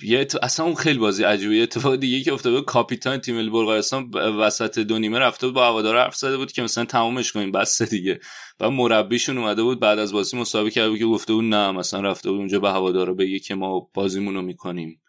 یه 0.03 0.27
اصلا 0.43 0.67
اون 0.67 0.75
خیلی 0.75 0.99
بازی 0.99 1.25
عجیبه. 1.25 1.57
یه 1.57 1.63
اتفاق 1.63 1.97
دیگه 1.97 2.21
که 2.21 2.33
افتاده 2.33 2.61
کاپیتان 2.61 3.19
تیم 3.19 3.51
بلغارستان 3.53 4.11
وسط 4.15 4.79
دو 4.79 4.99
نیمه 4.99 5.19
رفته 5.19 5.47
بود 5.47 5.55
با 5.55 5.67
هوادارا 5.67 6.03
حرف 6.03 6.17
زده 6.17 6.37
بود 6.37 6.53
که 6.53 6.63
مثلا 6.63 6.85
تمومش 6.85 7.33
کنیم 7.33 7.53
بس 7.53 7.83
دیگه. 7.83 8.21
و 8.61 8.71
مربیشون 8.71 9.39
اومده 9.39 9.63
بود 9.63 9.81
بعد 9.81 9.99
از 9.99 10.13
بازی 10.13 10.37
مسابقه 10.37 10.71
کرده 10.71 10.91
بود 10.91 10.99
که 10.99 11.05
گفته 11.07 11.33
بود 11.33 11.45
نه 11.45 11.73
مثلا 11.73 12.01
رفته 12.01 12.31
بود 12.31 12.39
اونجا 12.39 12.61
به 12.61 12.71
هوادارا 12.71 13.15
بگه 13.15 13.39
که 13.39 13.55
ما 13.55 13.91
بازیمون 13.95 14.35
رو 14.35 14.43
می‌کنیم. 14.43 15.01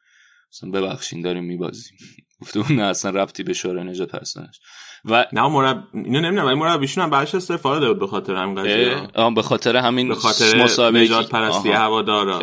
مثلا 0.53 0.71
ببخشین 0.71 1.21
داریم 1.21 1.43
میبازیم. 1.43 1.97
گفته 2.41 2.59
بود 2.61 2.71
نه 2.71 2.83
اصلا 2.83 3.11
ربطی 3.11 3.43
به 3.43 3.53
شورای 3.53 3.83
نجات 3.83 4.11
پرستانش 4.11 4.59
و 5.05 5.25
نه 5.33 5.47
مرب 5.47 5.83
اینو 5.93 6.21
نمی‌دونم 6.21 6.45
ولی 6.45 6.55
مربیشون 6.55 7.03
هم 7.03 7.09
بعدش 7.09 7.35
استفاده 7.35 7.79
داد 7.79 7.99
به 7.99 8.07
خاطر 8.07 8.35
همین 8.35 8.55
قضیه. 8.55 9.07
به 9.35 9.41
خاطر 9.41 9.75
همین 9.75 10.07
به 10.07 10.15
خاطر 10.15 10.63
مصاحبه 10.63 10.99
نجات 10.99 11.29
پرستی. 11.29 11.69
هوادارا. 11.71 12.39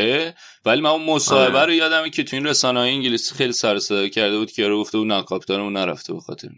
ولی 0.65 0.81
من 0.81 0.91
اون 0.91 1.05
مصاحبه 1.05 1.59
آره. 1.59 1.67
رو 1.67 1.73
یادمه 1.73 2.11
که 2.11 2.25
تو 2.25 2.37
این 2.37 2.47
رسانه 2.47 2.81
های 2.81 2.91
انگلیسی 2.91 3.35
خیلی 3.35 3.53
سر 3.53 3.79
صدا 3.79 4.09
کرده 4.09 4.39
بود 4.39 4.53
که 4.53 4.63
یارو 4.63 4.81
گفته 4.81 4.99
بود 4.99 5.07
نه 5.07 5.23
کاپیتانمون 5.23 5.77
نرفته 5.77 6.13
به 6.13 6.21
خاطر 6.21 6.49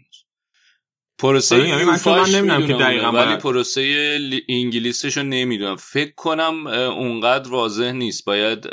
پروسه 1.17 1.55
آره، 1.55 1.69
یعنی 1.69 1.83
من 1.83 1.99
نمی‌دونم 2.35 2.67
که 2.67 2.73
دقیقاً 2.73 3.11
ولی 3.11 3.35
پروسه 3.35 4.17
لی- 4.17 4.43
انگلیسیشو 4.49 5.23
نمی‌دونم. 5.23 5.75
فکر 5.75 6.11
کنم 6.15 6.67
اونقدر 6.67 7.49
واضح 7.49 7.91
نیست. 7.91 8.25
باید 8.25 8.67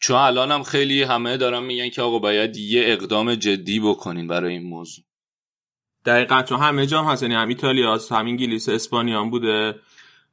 چون 0.00 0.16
الان 0.16 0.52
هم 0.52 0.62
خیلی 0.62 1.02
همه 1.02 1.36
دارن 1.36 1.62
میگن 1.62 1.88
که 1.88 2.02
آقا 2.02 2.18
باید 2.18 2.56
یه 2.56 2.82
اقدام 2.86 3.34
جدی 3.34 3.80
بکنین 3.80 4.26
برای 4.26 4.52
این 4.52 4.62
موضوع. 4.62 5.04
دقیقا 6.04 6.42
چون 6.42 6.60
همه 6.60 6.86
جام 6.86 7.06
هست 7.06 7.22
یعنی 7.22 7.34
هم 7.34 7.48
ایتالیا 7.48 7.94
هست 7.94 8.12
هم 8.12 8.26
انگلیس 8.26 8.68
اسپانیا 8.68 9.20
هم 9.20 9.30
بوده. 9.30 9.74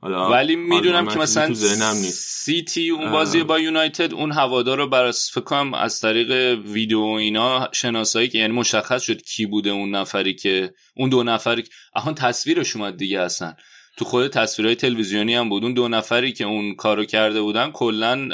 حالا 0.01 0.29
ولی 0.29 0.55
می‌دونم 0.55 1.07
که 1.07 1.19
مثلا 1.19 1.53
سیتی 1.53 2.89
اون. 2.89 3.11
بازی 3.11 3.43
با 3.43 3.59
یونایتد 3.59 4.13
اون 4.13 4.31
هوادار 4.31 4.77
رو 4.77 4.87
بر 4.87 5.11
فکر 5.11 5.41
کنم 5.41 5.73
از 5.73 5.99
طریق 5.99 6.59
ویدیو 6.65 6.99
و 6.99 7.13
اینا 7.13 7.69
شناسایی 7.71 8.27
که 8.27 8.37
یعنی 8.37 8.53
مشخص 8.53 9.03
شد 9.03 9.21
کی 9.21 9.45
بوده 9.45 9.69
اون 9.69 9.95
نفری 9.95 10.35
که 10.35 10.73
اون 10.95 11.09
دو 11.09 11.23
نفری 11.23 11.61
که 11.61 11.69
آهان 11.93 12.15
تصویرش 12.15 12.75
اومد 12.75 12.97
دیگه 12.97 13.19
اصلا. 13.19 13.53
تو 13.97 14.05
خود 14.05 14.27
تصویرهای 14.27 14.75
تلویزیونی 14.75 15.35
هم 15.35 15.49
بود. 15.49 15.63
اون 15.63 15.73
دو 15.73 15.87
نفری 15.87 16.33
که 16.33 16.45
اون 16.45 16.75
کارو 16.75 17.05
کرده 17.05 17.41
بودن 17.41 17.71
کلا 17.71 18.29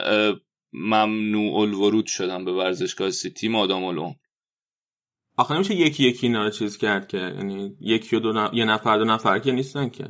ممنوع 0.73 1.60
الورود 1.60 2.05
شدن 2.05 2.45
به 2.45 2.51
ورزشگاه 2.51 3.12
سیتی 3.12 3.47
مادام 3.47 3.84
العمر 3.84 4.13
آخه 5.38 5.55
نمیشه 5.55 5.75
یکی 5.75 6.03
یکی 6.03 6.27
اینا 6.27 6.43
رو 6.43 6.49
چیز 6.49 6.77
کرد 6.77 7.08
که 7.08 7.17
یعنی 7.17 7.77
یکی 7.82 8.15
و 8.15 8.19
دو 8.19 8.34
ن- 8.34 8.49
یه 8.53 8.65
نفر 8.65 8.97
دو 8.97 9.05
نفر 9.05 9.39
که 9.39 9.51
نیستن 9.51 9.89
که. 9.89 10.05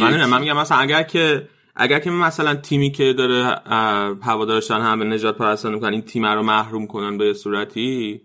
من 0.00 0.24
من 0.24 0.40
میگم 0.40 0.56
مثلا 0.56 0.78
اگر 0.78 1.02
که 1.02 1.48
اگر 1.74 1.98
که 2.00 2.10
مثلا 2.10 2.54
تیمی 2.54 2.90
که 2.92 3.12
داره 3.12 3.60
اه، 3.66 4.16
هوادارش 4.22 4.66
دارن 4.66 4.84
هم 4.84 4.98
به 4.98 5.04
نجات 5.04 5.38
پرستانه 5.38 5.74
می‌کنن 5.74 5.92
این 5.92 6.02
تیم 6.02 6.26
رو 6.26 6.42
محروم 6.42 6.86
کنن 6.86 7.18
به 7.18 7.34
صورتی 7.34 8.20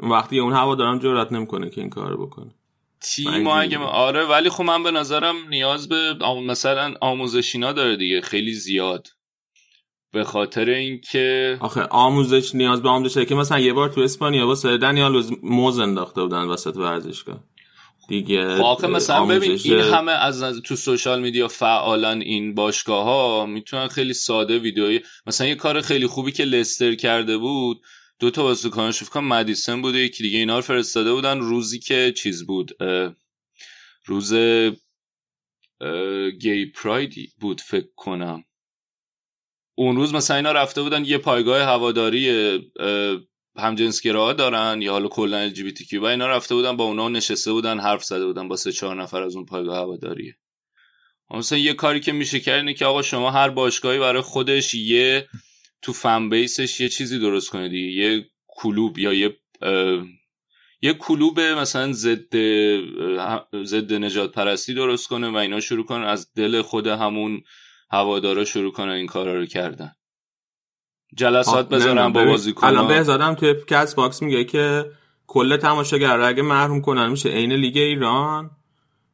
وقتی 0.00 0.40
اون 0.40 0.52
هوادارم 0.52 0.98
جرئت 0.98 1.32
نمی‌کنه 1.32 1.70
که 1.70 1.80
این 1.80 1.90
کارو 1.90 2.26
بکنه. 2.26 2.54
تیم 3.00 3.46
اگه 3.46 3.78
آره 3.78 4.24
ولی 4.24 4.50
خب 4.50 4.64
من 4.64 4.82
به 4.82 4.90
نظرم 4.90 5.48
نیاز 5.48 5.88
به 5.88 6.14
مثلا 6.46 6.94
آموزشینا 7.00 7.72
داره 7.72 7.96
دیگه 7.96 8.20
خیلی 8.20 8.52
زیاد. 8.52 9.08
به 10.16 10.24
خاطر 10.24 10.70
اینکه 10.70 11.58
آخه 11.60 11.82
آموزش 11.82 12.54
نیاز 12.54 12.82
به 12.82 12.88
آموزشه 12.88 13.24
که 13.24 13.34
مثلا 13.34 13.58
یه 13.58 13.72
بار 13.72 13.88
تو 13.88 14.00
اسپانیا 14.00 14.46
واسه 14.46 14.76
دنیال 14.76 15.24
موز 15.42 15.78
انداخته 15.78 16.22
بودن 16.22 16.44
وسط 16.44 16.76
ورزشگاه. 16.76 17.44
دیگه 18.08 18.56
خب 18.56 18.62
آخه 18.62 18.86
مثلا 18.86 19.24
ببین 19.26 19.50
آموزش- 19.52 19.66
این 19.66 19.80
همه 19.80 20.12
از 20.12 20.42
تو 20.64 20.76
سوشال 20.76 21.20
میدیا 21.20 21.48
فعالن 21.48 22.20
این 22.20 22.54
باشگاه 22.54 23.04
ها 23.04 23.46
می‌تونن 23.46 23.88
خیلی 23.88 24.14
ساده 24.14 24.58
ویدیوی 24.58 25.00
مثلا 25.26 25.46
یه 25.46 25.54
کار 25.54 25.80
خیلی 25.80 26.06
خوبی 26.06 26.32
که 26.32 26.44
لستر 26.44 26.94
کرده 26.94 27.38
بود 27.38 27.80
دو 28.18 28.30
تا 28.30 28.42
بازیکنش 28.42 28.98
فکر 28.98 29.10
کنم 29.10 29.28
مدیسن 29.28 29.82
بود 29.82 29.94
و 29.94 29.98
یکی 29.98 30.22
دیگه 30.22 30.38
اینا 30.38 30.56
رو 30.56 30.62
فرستاده 30.62 31.12
بودن 31.12 31.38
روزی 31.40 31.78
که 31.78 32.12
چیز 32.16 32.46
بود 32.46 32.76
روز 34.04 34.34
گی 36.40 36.66
پراید 36.66 37.14
بود 37.40 37.60
فکر 37.60 37.88
کنم. 37.96 38.44
اون 39.78 39.96
روز 39.96 40.14
مثلا 40.14 40.36
اینا 40.36 40.52
رفته 40.52 40.82
بودن 40.82 41.04
یه 41.04 41.18
پایگاه 41.18 41.62
هواداری 41.62 42.30
اه، 42.30 43.20
همجنسگراها 43.56 44.32
دارن 44.32 44.82
یا 44.82 44.92
حالا 44.92 45.08
کلا 45.08 45.50
LGBT 45.50 45.94
و 45.94 46.04
اینا 46.04 46.26
رفته 46.26 46.54
بودن 46.54 46.76
با 46.76 46.84
اونا 46.84 47.08
نشسته 47.08 47.52
بودن 47.52 47.80
حرف 47.80 48.04
زده 48.04 48.26
بودن 48.26 48.48
با 48.48 48.56
سه 48.56 48.72
چهار 48.72 49.02
نفر 49.02 49.22
از 49.22 49.36
اون 49.36 49.44
پایگاه 49.44 49.76
هواداریه. 49.76 50.36
مثلا 51.30 51.58
یه 51.58 51.74
کاری 51.74 52.00
که 52.00 52.12
میشه 52.12 52.40
کرد 52.40 52.58
اینه 52.58 52.74
که 52.74 52.86
آقا 52.86 53.02
شما 53.02 53.30
هر 53.30 53.48
باشگاهی 53.48 53.98
برای 53.98 54.22
خودش 54.22 54.74
یه 54.74 55.28
تو 55.82 55.92
fan 55.92 56.28
base 56.28 56.63
ش 56.63 56.80
یه 56.80 56.88
چیزی 56.88 57.18
درست 57.18 57.56
دیگه. 57.56 57.92
یه 57.92 58.30
کلوب 58.48 58.98
یا 58.98 59.12
یه 59.12 59.36
یه 60.82 60.94
کلوب 60.94 61.40
مثلا 61.40 61.92
ضد 61.92 62.36
ضد 63.64 63.92
نژاد 63.92 64.32
پرستی 64.32 64.74
درست 64.74 65.08
کنه 65.08 65.28
و 65.28 65.36
اینا 65.36 65.60
شروع 65.60 65.86
کنن 65.86 66.04
از 66.04 66.32
دل 66.34 66.62
خود 66.62 66.86
همون 66.86 67.42
هوادارا 67.90 68.44
شروع 68.44 68.72
کنن 68.72 68.92
این 68.92 69.06
کارا 69.06 69.34
رو 69.34 69.46
کردن. 69.46 69.92
جلسات 71.14 71.68
بذارن 71.68 72.12
با 72.12 72.24
بازیکن 72.24 72.66
الان 72.66 72.88
بهزادم 72.88 73.34
توی 73.34 73.54
کست 73.66 73.94
باکس 73.94 74.22
میگه 74.22 74.44
که 74.44 74.90
کل 75.26 75.56
تماشاگر 75.56 76.20
اگه 76.20 76.42
محروم 76.42 76.80
کنن 76.80 77.10
میشه 77.10 77.28
عین 77.28 77.52
لیگ 77.52 77.76
ایران؟ 77.76 78.50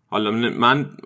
حالا 0.06 0.30
من 0.30 0.96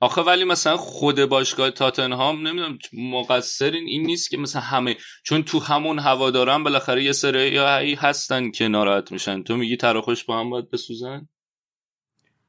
آخه 0.00 0.20
ولی 0.20 0.44
مثلا 0.44 0.76
خود 0.76 1.24
باشگاه 1.24 1.70
تاتنهام 1.70 2.48
نمی‌دونم 2.48 2.78
مقصر 2.92 3.70
این 3.70 4.06
نیست 4.06 4.30
که 4.30 4.36
مثلا 4.36 4.62
همه 4.62 4.96
چون 5.24 5.42
تو 5.42 5.58
همون 5.58 5.98
هوادارن 5.98 6.64
بالاخره 6.64 7.04
یه 7.04 7.12
سری 7.12 7.94
هستن 7.94 8.50
که 8.50 8.68
ناراحت 8.68 9.12
میشن. 9.12 9.42
تو 9.42 9.56
میگی 9.56 9.76
تراخوش 9.76 10.24
با 10.24 10.40
هم 10.40 10.50
باید 10.50 10.70
بسوزن؟ 10.70 11.28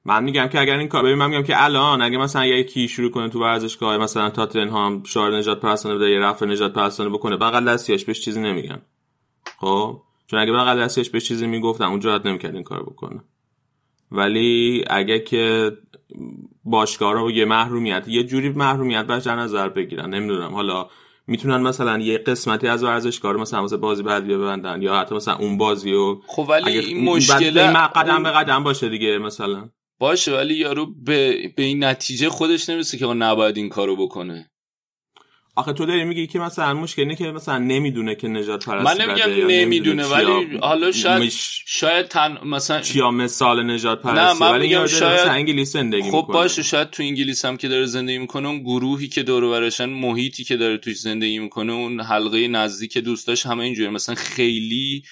من 0.05 0.23
میگم 0.23 0.47
که 0.47 0.59
اگر 0.59 0.77
این 0.77 0.87
کار 0.87 1.03
ببین 1.03 1.15
من 1.15 1.29
میگم 1.29 1.43
که 1.43 1.63
الان 1.63 2.01
اگه 2.01 2.17
مثلا 2.17 2.45
یکی 2.45 2.87
شروع 2.87 3.11
کنه 3.11 3.29
تو 3.29 3.41
ورزشگاه 3.41 3.97
مثلا 3.97 4.29
تاتنهام 4.29 5.03
شعار 5.03 5.37
نجات 5.37 5.59
پرستانه 5.59 5.95
بده 5.95 6.09
یه 6.09 6.19
رفع 6.19 6.45
نجات 6.45 6.73
پرستانه 6.73 7.09
بکنه 7.09 7.37
بغل 7.37 7.69
دستیاش 7.69 8.05
بهش 8.05 8.21
چیزی 8.21 8.41
نمیگن. 8.41 8.81
خب؟ 9.57 10.01
چون 10.27 10.39
اگه 10.39 10.51
بغل 10.51 10.83
دستیاش 10.83 11.09
بهش 11.09 11.27
چیزی 11.27 11.47
می‌گفتن 11.47 11.85
اونجا 11.85 12.15
حد 12.15 12.27
نمی‌کرد 12.27 12.53
این 12.53 12.63
کار 12.63 12.83
بکنه. 12.83 13.23
ولی 14.11 14.83
اگه 14.89 15.19
که 15.19 15.71
باشگاه 16.65 17.13
رو 17.13 17.31
یه 17.31 17.45
محرومیت 17.45 18.07
یه 18.07 18.23
جوری 18.23 18.49
محرومیت 18.49 19.07
بهش 19.07 19.23
در 19.23 19.35
نظر 19.35 19.69
بگیرن 19.69 20.09
نمی‌دونم. 20.09 20.53
حالا 20.53 20.87
می‌تونن 21.27 21.57
مثلا 21.57 21.99
یه 21.99 22.17
قسمتی 22.17 22.67
از 22.67 22.83
ورزشکار 22.83 23.37
مثلا 23.37 23.63
مثلا 23.63 23.77
بازی 23.77 24.03
بعد 24.03 24.27
ببندن 24.27 24.81
یا 24.81 24.95
حتی 24.95 25.15
مثلا 25.15 25.35
اون 25.35 25.57
بازی 25.57 25.91
رو 25.91 26.21
خب 26.27 26.45
ولی 26.49 26.79
این 26.79 27.05
مشکل 27.09 27.73
قدم 27.73 28.23
به 28.23 28.29
قدم 28.29 28.63
باشه 28.63 28.89
دیگه 28.89 29.17
مثلا. 29.17 29.69
باشه 29.99 30.35
ولی 30.35 30.53
یارو 30.53 30.93
به, 31.03 31.47
به 31.55 31.63
این 31.63 31.83
نتیجه 31.83 32.29
خودش 32.29 32.69
نمی‌رسه 32.69 32.97
که 32.97 33.05
نباید 33.05 33.57
این 33.57 33.69
کارو 33.69 33.95
بکنه. 33.95 34.49
آخه 35.55 35.73
تو 35.73 35.85
داری 35.85 36.03
میگی 36.03 36.27
که 36.27 36.39
مثلا 36.39 36.73
مشکل 36.73 37.01
اینه 37.01 37.15
که 37.15 37.23
مثلا 37.23 37.57
نمی‌دونه 37.57 38.15
که 38.15 38.27
نجات 38.27 38.65
پرستی 38.65 39.03
من 39.03 39.09
نمیگم 39.09 39.47
نمی‌دونه 39.47 40.05
ولی 40.05 40.57
حالا 40.57 40.91
شاید 40.91 41.23
مش... 41.23 41.63
شاید 41.65 42.07
تن 42.07 42.37
مثلا 42.45 42.81
چیا 42.81 43.11
مثال 43.11 43.71
نجات 43.71 44.01
پرستی. 44.01 44.43
ولی 44.43 44.67
میگم 44.67 44.87
شاید 44.87 45.19
مثلا 45.19 45.31
انگلیس 45.31 45.71
زندگی 45.71 46.11
خب 46.11 46.25
باشه 46.29 46.63
شاید 46.63 46.89
تو 46.89 47.03
انگلیس 47.03 47.45
هم 47.45 47.57
که 47.57 47.67
داره 47.67 47.85
زندگی 47.85 48.17
می‌کنه 48.17 48.47
اون 48.47 48.59
گروهی 48.59 49.07
که 49.07 49.23
دور 49.23 49.43
و 49.43 49.49
برشن 49.49 49.85
محیطی 49.85 50.43
که 50.43 50.57
داره 50.57 50.77
توش 50.77 50.99
زندگی 50.99 51.39
می‌کنه 51.39 51.73
اون 51.73 51.99
حلقه 52.01 52.47
نزدیک 52.47 52.97
دوستاش 52.97 53.45
همه 53.45 53.63
اینجوری 53.63 53.89
مثلا 53.89 54.15
خیلی 54.15 55.03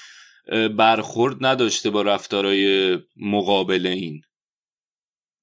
برخورد 0.78 1.38
نداشته 1.46 1.90
با 1.90 2.02
رفتارهای 2.02 2.98
مقابل 3.18 3.88
این. 3.88 4.22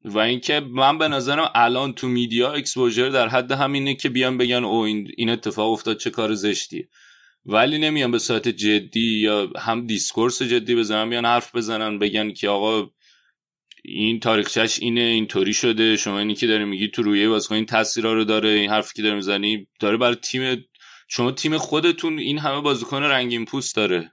و 0.04 0.18
اینکه 0.18 0.60
من 0.60 0.98
به 0.98 1.08
نظرم 1.08 1.50
الان 1.54 1.92
تو 1.92 2.08
media 2.08 2.52
exposure 2.52 3.08
در 3.08 3.28
حد 3.28 3.52
همینه 3.52 3.94
که 3.94 4.08
بیان 4.08 4.38
بگن 4.38 4.64
او 4.64 4.80
این 4.80 5.30
اتفاق 5.30 5.72
افتاد 5.72 5.96
چه 5.98 6.10
کار 6.10 6.34
زشتیه. 6.34 6.88
ولی 7.46 7.78
نمیان 7.78 8.10
به 8.10 8.18
صورت 8.18 8.48
جدی 8.48 9.18
یا 9.18 9.52
هم 9.58 9.86
discourse 9.86 10.42
جدی 10.42 10.74
بزنن 10.74 11.10
بیان 11.10 11.24
حرف 11.24 11.54
بزنن 11.54 11.98
بگن 11.98 12.32
که 12.32 12.48
آقا 12.48 12.90
این 13.84 14.20
تاریخچش 14.20 14.78
اینه 14.80 15.00
اینطوری 15.00 15.54
شده 15.54 15.96
شما 15.96 16.18
اینی 16.18 16.34
که 16.34 16.46
داری 16.46 16.64
میگی 16.64 16.88
تو 16.88 17.02
رویه 17.02 17.28
واسه 17.28 17.52
این 17.52 17.66
تاثیرا 17.66 18.12
رو 18.12 18.24
داره 18.24 18.48
این 18.48 18.70
حرفی 18.70 18.94
که 18.96 19.02
داری 19.02 19.14
می‌زنی 19.14 19.68
داره 19.80 19.96
برای 19.96 20.14
تیم 20.14 20.64
شما 21.08 21.32
تیم 21.32 21.58
خودتون 21.58 22.18
این 22.18 22.38
همه 22.38 22.60
بازیکن 22.60 23.02
رنگین 23.02 23.44
پوست 23.44 23.76
داره. 23.76 24.12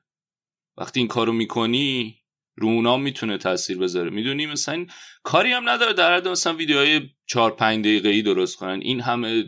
وقتی 0.78 1.00
این 1.00 1.08
کارو 1.08 1.34
می‌کنی 1.34 2.18
رو 2.56 2.68
اونا 2.68 2.98
می‌تونه 2.98 3.38
تاثیر 3.38 3.78
بذاره. 3.78 4.10
می‌دونی؟ 4.10 4.46
مثلا 4.46 4.86
کاری 5.24 5.52
هم 5.52 5.70
نداره 5.70 5.94
در 5.94 6.16
حد 6.16 6.28
مثلا 6.28 6.54
ویدیوهای 6.54 7.02
4 7.26 7.52
5 7.52 7.86
دقیقه 7.86 8.10
ای 8.10 8.22
درست 8.22 8.56
کنن. 8.56 8.80
این 8.82 9.02
همه 9.02 9.44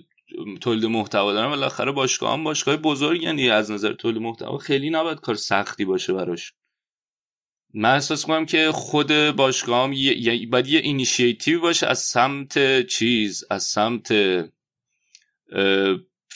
تولید 0.62 0.86
محتوا 0.86 1.34
دارن. 1.34 1.50
بالاخره 1.50 1.92
باشگاه 1.92 2.34
هم 2.34 2.44
باشگاه 2.44 2.78
بزرگ 2.78 3.24
یعنی 3.24 3.50
از 3.50 3.72
نظر 3.72 3.94
تولید 3.94 4.22
محتوا 4.22 4.58
خیلی 4.58 4.90
نباید 4.90 5.20
کار 5.20 5.36
سختی 5.36 5.86
باشه 5.86 6.14
براش. 6.14 6.54
من 7.74 7.94
احساس 7.94 8.26
کنم 8.26 8.46
که 8.46 8.72
خود 8.72 9.12
باشگاه 9.12 9.84
هم 9.84 9.94
یه 9.94 10.48
باید 10.48 10.68
یه 10.68 10.80
اینیشیتیو 10.80 11.62
باشه 11.62 11.88
از 11.88 12.00
سمت 12.00 12.88
چیز 12.88 13.44
از 13.50 13.64
سمت 13.64 14.14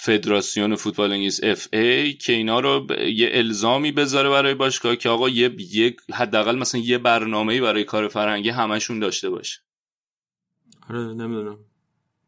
فدراسیون 0.04 0.76
فوتبال 0.76 1.12
انگلیس 1.12 1.44
FA 1.44 2.14
که 2.14 2.34
اینا 2.34 2.60
رو 2.60 2.88
یه 3.08 3.30
الزامی 3.34 3.92
بذاره 3.92 4.30
برای 4.30 4.54
باشگاه 4.54 4.96
که 4.96 5.10
آقا 5.10 5.30
یه 5.30 5.56
یک 5.58 5.98
حداقل 6.14 6.56
مثلا 6.56 6.82
یه 6.82 6.98
برنامه‌ای 6.98 7.62
برای 7.62 7.84
کار 7.84 8.08
فرهنگی 8.08 8.50
همشون 8.50 9.00
داشته 9.00 9.30
باشه. 9.30 9.60
آره 10.90 11.00
نمی‌دونم. 11.00 11.58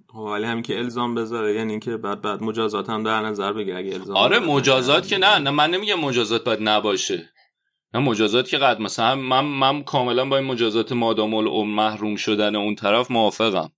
خب، 0.07 0.19
ولی 0.19 0.45
همین 0.45 0.63
که 0.63 0.77
الزام 0.77 1.15
بذاره 1.15 1.53
یعنی 1.53 1.71
اینکه 1.71 1.97
بعد 1.97 2.21
بعد 2.21 2.43
مجازات 2.43 2.89
هم 2.89 3.03
در 3.03 3.21
نظر 3.21 3.53
بگیره. 3.53 3.77
اگه 3.77 3.93
الزام 3.93 4.17
آره 4.17 4.39
مجازات 4.39 5.07
که 5.07 5.17
نه 5.17 5.37
نه 5.37 5.51
من 5.51 5.69
نمیگم 5.69 5.99
مجازات 5.99 6.43
باید 6.43 6.59
نباشه. 6.61 7.29
نه 7.93 7.99
مجازات 7.99 8.49
که 8.49 8.57
قد 8.57 8.79
مثلا 8.79 9.15
من 9.15 9.45
من 9.45 9.83
کاملا 9.83 10.25
با 10.25 10.37
این 10.37 10.47
مجازات 10.47 10.91
مادام 10.91 11.33
العمر 11.33 11.75
محروم 11.75 12.15
شدن 12.15 12.55
اون 12.55 12.75
طرف 12.75 13.11
موافقم. 13.11 13.71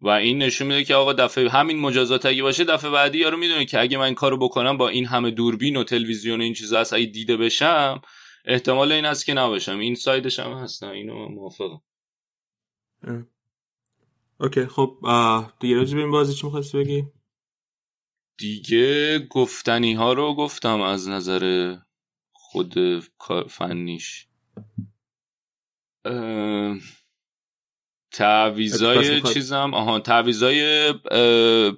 و 0.00 0.08
این 0.08 0.38
نشون 0.38 0.66
میده 0.66 0.84
که 0.84 0.94
آقا 0.94 1.12
دفعه 1.12 1.48
همین 1.48 1.78
مجازات 1.80 2.26
اگه 2.26 2.42
باشه 2.42 2.64
دفعه 2.64 2.90
بعدی 2.90 3.18
یارو 3.18 3.36
می‌دونه 3.36 3.64
که 3.64 3.80
اگه 3.80 3.98
من 3.98 4.04
این 4.04 4.14
کارو 4.14 4.38
بکنم 4.38 4.76
با 4.76 4.88
این 4.88 5.06
همه 5.06 5.30
دوربین 5.30 5.76
و 5.76 5.84
تلویزیون 5.84 6.40
و 6.40 6.42
این 6.42 6.54
چیزا 6.54 6.80
هست 6.80 6.92
اگه 6.92 7.06
دیده 7.06 7.36
بشم 7.36 8.02
احتمال 8.44 8.92
این 8.92 9.04
هست 9.04 9.26
که 9.26 9.34
نباشم. 9.34 9.78
این 9.78 9.94
سایدش 9.94 10.38
هم 10.38 10.52
هست 10.52 10.82
اینو 10.82 11.28
موافقم. 11.28 11.82
اوکی 14.40 14.66
خب 14.66 14.98
دیگه 15.60 15.76
راجع 15.76 15.94
به 15.94 16.00
این 16.00 16.10
بازی 16.10 16.34
چی 16.34 16.46
می‌خواستی 16.46 16.78
بگی؟ 16.78 17.04
دیگه 18.38 19.18
گفتنی 19.18 19.94
ها 19.94 20.12
رو 20.12 20.34
گفتم 20.34 20.80
از 20.80 21.08
نظر 21.08 21.76
خود 22.32 22.74
فنیش. 23.48 24.26
تعویزای 28.18 29.22
چیزم 29.22 29.74
آها 29.74 30.00
تعویزای 30.00 30.94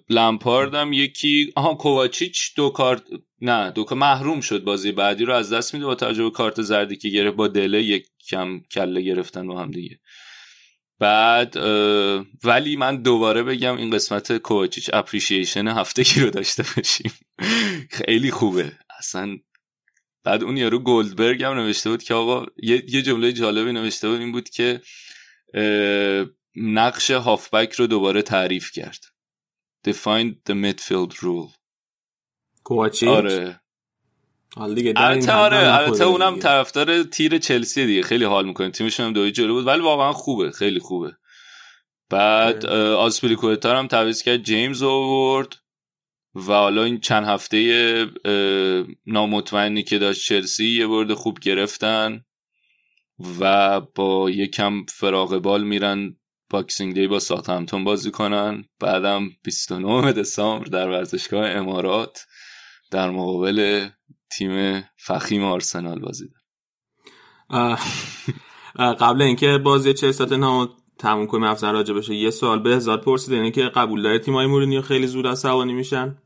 لمپاردم 0.08 0.92
یکی 0.92 1.52
آها 1.56 1.74
کوواچیچ 1.74 2.54
دو 2.56 2.70
کارت 2.70 3.02
نه 3.40 3.70
دو 3.70 3.86
محروم 3.94 4.40
شد 4.40 4.64
بازی 4.64 4.92
بعدی 4.92 5.24
رو 5.24 5.34
از 5.34 5.52
دست 5.52 5.74
میده 5.74 5.86
با 5.86 5.94
توجه 5.94 6.22
به 6.22 6.30
کارت 6.30 6.62
زردی 6.62 6.96
که 6.96 7.08
گرفت 7.08 7.36
با 7.36 7.48
دله 7.48 7.82
یک 7.82 8.06
کم 8.28 8.60
کله 8.60 9.00
گرفتن 9.00 9.46
با 9.46 9.62
هم 9.62 9.70
دیگه. 9.70 10.00
بعد 10.98 11.56
ولی 12.44 12.76
من 12.76 13.02
دوباره 13.02 13.42
بگم 13.42 13.76
این 13.76 13.90
قسمت 13.90 14.36
کوواچیچ 14.36 14.90
اپریشیشن 14.92 15.68
هفته 15.68 16.04
کی 16.04 16.20
رو 16.20 16.30
داشته 16.30 16.64
باشیم؟ 16.76 17.12
خیلی 18.06 18.30
خوبه. 18.30 18.72
اصلا 18.98 19.36
بعد 20.24 20.44
اون 20.44 20.56
یارو 20.56 20.78
گلدبرگ 20.78 21.42
هم 21.42 21.52
نوشته 21.52 21.90
بود 21.90 22.02
که 22.02 22.14
آقا 22.14 22.46
یه, 22.62 22.84
یه 22.88 23.02
جمله 23.02 23.32
جالبی 23.32 23.72
نوشته 23.72 24.08
بود 24.08 24.20
این 24.20 24.32
بود 24.32 24.48
که 24.48 24.80
نقش 26.56 27.10
هافبک 27.10 27.72
رو 27.72 27.86
دوباره 27.86 28.22
تعریف 28.22 28.70
کرد. 28.72 29.04
Define 29.88 30.34
the 30.50 30.54
midfield 30.54 31.14
rule. 31.14 31.52
آره. 33.08 33.60
البته 34.56 35.32
آره 35.32 35.74
البته 35.74 36.04
اونم 36.04 36.38
طرفدار 36.38 37.02
تیر 37.02 37.38
چلسی 37.38 37.86
دیگه. 37.86 38.02
خیلی 38.02 38.24
حال 38.24 38.46
می‌کنه. 38.46 38.70
تیمشون 38.70 39.06
هم 39.06 39.12
دوی 39.12 39.32
جلو 39.32 39.54
بود 39.54 39.66
ولی 39.66 39.82
واقعا 39.82 40.12
خوبه 40.12 40.50
خیلی 40.50 40.80
خوبه. 40.80 41.16
بعد 42.10 42.66
آسپلیکوتا 42.66 43.78
هم 43.78 43.86
تعویض 43.86 44.22
کرد 44.22 44.42
جیمز 44.42 44.82
اومد 44.82 45.56
و 46.34 46.52
حالا 46.52 46.84
این 46.84 47.00
چند 47.00 47.26
هفته 47.26 48.06
نامطمئنی 49.06 49.82
که 49.82 49.98
داشت 49.98 50.28
چلسی 50.28 50.66
یه 50.66 50.86
برد 50.86 51.14
خوب 51.14 51.38
گرفتن. 51.38 52.24
و 53.40 53.80
با 53.80 54.30
یکم 54.30 54.84
فراغ 54.88 55.38
بال 55.38 55.64
میرن 55.64 56.16
باکسینگ 56.50 56.94
دی 56.94 57.06
با 57.06 57.18
ساوتهمپتون 57.18 57.84
بازی 57.84 58.10
کنن. 58.10 58.64
بعدم 58.80 59.28
29 59.44 60.12
دسامبر 60.12 60.64
در 60.64 60.88
ورزشگاه 60.88 61.50
امارات 61.50 62.26
در 62.90 63.10
مقابل 63.10 63.88
تیم 64.30 64.84
فخیم 64.96 65.44
آرسنال 65.44 66.00
بازی 66.00 66.28
قبل 68.76 69.22
اینکه 69.22 69.58
بازی 69.58 69.94
چه 69.94 70.12
تاتنهام 70.12 70.68
تموم 70.98 71.26
کنیم 71.26 71.44
افسر 71.44 71.72
راجع 71.72 71.94
بشه 71.94 72.14
یه 72.14 72.30
سوال 72.30 72.62
به 72.62 72.70
هزار 72.70 72.96
پرسید 73.00 73.34
اینه 73.34 73.50
که 73.50 73.62
قبول 73.62 74.02
داره 74.02 74.18
تیمای 74.18 74.46
مورینیو 74.46 74.82
خیلی 74.82 75.06
زود 75.06 75.26
عصبانی 75.26 75.72
میشن؟ 75.72 76.16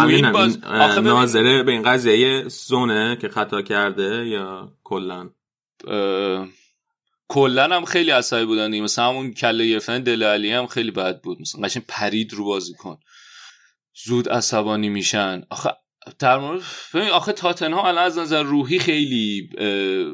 من 0.00 0.08
این 0.08 0.32
باز... 0.32 0.58
ناظره 1.02 1.62
به 1.62 1.72
این 1.72 1.82
قضیه 1.82 2.48
سونه 2.48 3.18
که 3.20 3.28
خطا 3.28 3.62
کرده 3.62 4.26
یا 4.26 4.72
کلا 4.84 5.30
کلا 7.28 7.76
هم 7.76 7.84
خیلی 7.84 8.10
عصبی 8.10 8.44
بودن 8.44 8.70
دیگه. 8.70 8.82
مثلا 8.82 9.08
همون 9.08 9.32
کله 9.32 9.66
گرفتن 9.66 10.02
دل 10.02 10.22
علی 10.22 10.50
هم 10.50 10.66
خیلی 10.66 10.90
بد 10.90 11.20
بود. 11.20 11.40
مثلا 11.40 11.62
قشنگ 11.62 11.82
پرید 11.88 12.32
رو 12.34 12.44
بازی 12.44 12.74
کن. 12.74 12.98
زود 14.04 14.28
عصبانی 14.28 14.88
میشن. 14.88 15.42
آخه 15.50 15.70
در 16.18 16.38
مورد 16.38 16.62
آخه 17.12 17.32
تاتنهام 17.32 17.84
الان 17.84 18.04
از 18.04 18.18
نظر 18.18 18.42
روحی 18.42 18.78
خیلی 18.78 19.48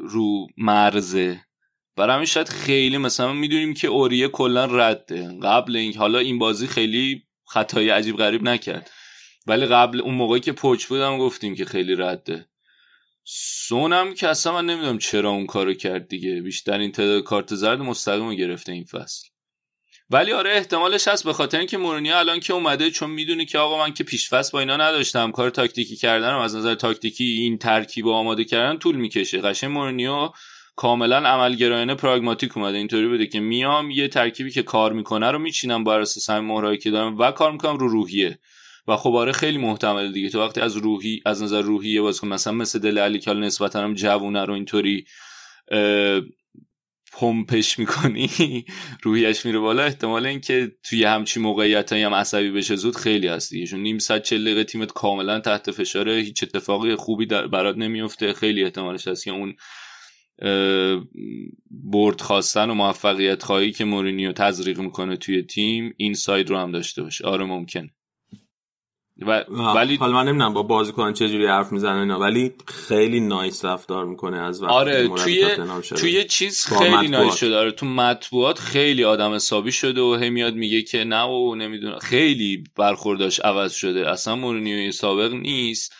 رو 0.03 0.47
مرزه. 0.57 1.41
برای 1.97 2.15
همین 2.15 2.25
شاید 2.25 2.49
خیلی 2.49 2.97
مثلا 2.97 3.33
می‌دونیم 3.33 3.73
که 3.73 3.87
اوریه 3.87 4.27
کلا 4.27 4.65
رده. 4.65 5.39
قبل 5.43 5.75
این 5.75 5.97
حالا 5.97 6.19
این 6.19 6.39
بازی 6.39 6.67
خیلی 6.67 7.23
خطای 7.45 7.89
عجیب 7.89 8.17
غریب 8.17 8.43
نکرد. 8.43 8.91
ولی 9.47 9.65
قبل 9.65 10.01
اون 10.01 10.15
موقعی 10.15 10.39
که 10.39 10.51
پوچ 10.51 10.85
بودم 10.85 11.17
گفتیم 11.17 11.55
که 11.55 11.65
خیلی 11.65 11.95
رده. 11.95 12.45
سونم 13.23 14.13
که 14.13 14.27
اصلا 14.27 14.53
من 14.53 14.65
نمی‌دونم 14.65 14.97
چرا 14.97 15.29
اون 15.29 15.45
کارو 15.45 15.73
کرد 15.73 16.07
دیگه. 16.07 16.41
بیشتر 16.41 16.79
این 16.79 16.91
تعداد 16.91 17.23
کارت 17.23 17.55
زرد 17.55 17.79
مستقیم 17.79 18.35
گرفته 18.35 18.71
این 18.71 18.83
فصل. 18.83 19.27
ولی 20.09 20.31
آره 20.31 20.51
احتمالش 20.51 21.07
هست 21.07 21.23
به 21.23 21.33
خاطر 21.33 21.57
اینکه 21.57 21.77
مورینیو 21.77 22.15
الان 22.15 22.39
که 22.39 22.53
اومده 22.53 22.91
چون 22.91 23.09
می‌دونه 23.09 23.45
که 23.45 23.57
آقا 23.57 23.77
من 23.77 23.93
که 23.93 24.03
پیش 24.03 24.29
فصل 24.29 24.51
با 24.51 24.59
اینا 24.59 24.77
نداشتم 24.77 25.31
کار 25.31 25.49
تاکتیکی 25.49 25.95
کردنم 25.95 26.37
از 26.37 26.55
نظر 26.55 26.75
تاکتیکی 26.75 27.23
این 27.23 27.57
ترکیب 27.57 28.07
آماده 28.07 28.43
کردن 28.43 28.77
طول 28.79 28.95
می‌کشه. 28.95 29.41
قشنگ 29.41 29.71
مورینیو 29.71 30.29
کاملا 30.75 31.17
عملگرایانه 31.17 31.95
پراگماتیک 31.95 32.57
اومده. 32.57 32.77
اینطوری 32.77 33.07
بوده 33.07 33.27
که 33.27 33.39
میام 33.39 33.91
یه 33.91 34.07
ترکیبی 34.07 34.51
که 34.51 34.63
کار 34.63 34.93
می‌کنه 34.93 35.31
رو 35.31 35.39
میچینم 35.39 35.83
بر 35.83 35.99
اساس 35.99 36.29
همین 36.29 36.77
که 36.77 36.91
دارم 36.91 37.17
و 37.17 37.31
کار 37.31 37.51
می‌کنم 37.51 37.77
رو 37.77 37.87
روحیه. 37.87 38.39
و 38.87 38.97
خب 38.97 39.15
آره 39.15 39.31
خیلی 39.31 39.57
محتمل 39.57 40.11
دیگه. 40.11 40.29
تو 40.29 40.39
وقتی 40.41 40.61
از 40.61 40.77
روحی 40.77 41.21
از 41.25 41.43
نظر 41.43 41.61
روحی 41.61 41.99
بازیکن 42.01 42.27
مثلا 42.27 42.53
مثل 42.53 42.79
دل 42.79 42.97
علی 42.97 43.19
که 43.19 43.33
نسبتا 43.33 43.83
هم 43.83 43.93
جوونه 43.93 44.45
رو 44.45 44.53
اینطوری 44.53 45.05
پمپش 47.13 47.79
می‌کنی 47.79 48.29
روحیش 49.03 49.45
میره 49.45 49.59
بالا 49.59 49.83
احتمال 49.83 50.25
اینکه 50.25 50.71
توی 50.83 51.03
همچی 51.03 51.39
موقعیت 51.39 51.93
هم 51.93 52.13
عصبی 52.13 52.51
بشه 52.51 52.75
زود 52.75 52.95
خیلی 52.95 53.27
هست 53.27 53.49
دیگه. 53.49 53.65
چون 53.65 53.79
نیم 53.79 53.99
ساعت 53.99 54.23
چه 54.23 54.37
دقیقه 54.37 54.63
تیمت 54.63 54.91
کاملا 54.93 55.39
تحت 55.39 55.71
فشاره 55.71 56.13
هیچ 56.13 56.43
اتفاقی 56.43 56.95
خوبی 56.95 57.25
برات 57.25 57.77
نمیفته 57.77 58.33
خیلی 58.33 58.63
احتمالش 58.63 59.07
هست 59.07 59.25
که 59.25 59.31
اون 59.31 59.55
برد 61.71 62.21
خواستن 62.21 62.69
و 62.69 62.73
موفقیت 62.73 63.43
خواهی 63.43 63.71
که 63.71 63.85
مورینیو 63.85 64.31
تزریق 64.31 64.79
می‌کنه 64.79 65.17
توی 65.17 65.43
تیم 65.43 65.93
این 65.97 66.13
side 66.13 66.49
رو 66.49 66.57
هم 66.57 66.71
داشته 66.71 67.03
باشه. 67.03 67.25
آره 67.25 67.45
ممکن. 67.45 67.89
و 69.21 69.43
ولی 69.75 69.95
حالا 69.95 70.13
من 70.13 70.27
نمی‌دونم 70.27 70.53
با 70.53 70.63
بازیکن 70.63 71.13
چه 71.13 71.29
جوری 71.29 71.47
حرف 71.47 71.71
می‌زنه 71.71 71.99
اینا 71.99 72.19
ولی 72.19 72.51
خیلی 72.67 73.19
nice 73.19 73.65
رفتار 73.65 74.05
می‌کنه 74.05 74.37
از 74.37 74.63
وقتی 74.63 74.73
آره 74.73 75.07
توی 75.07 75.45
توی 75.95 76.23
چیز 76.23 76.65
خیلی 76.65 77.07
nice 77.07 77.35
شده. 77.35 77.57
آره 77.57 77.71
تو 77.71 77.85
مطبوعات 77.85 78.59
خیلی 78.59 79.03
آدم 79.03 79.33
حسابی 79.33 79.71
شده 79.71 80.01
و 80.01 80.15
هی 80.15 80.29
میاد 80.29 80.55
میگه 80.55 80.81
که 80.81 81.03
نه 81.03 81.23
و 81.23 81.55
نمی‌دونم. 81.55 81.99
خیلی 81.99 82.63
برخورداش 82.77 83.39
عوض 83.39 83.73
شده. 83.73 84.09
اصلا 84.09 84.35
مورینیو 84.35 84.91
سابق 84.91 85.33
نیست. 85.33 85.93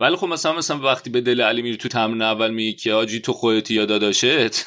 ولی 0.00 0.16
خب 0.16 0.26
مثلا 0.26 0.52
مثلا 0.52 0.78
وقتی 0.78 1.10
به 1.10 1.20
دله 1.20 1.40
علی 1.40 1.62
میری 1.62 1.76
تو 1.76 1.88
تمرین 1.88 2.22
اول 2.22 2.50
میگی 2.50 2.72
که 2.72 2.92
آقا 2.92 3.20
تو 3.20 3.32
خودتی 3.32 3.74
یا 3.74 3.84
داداشت؟ 3.84 4.24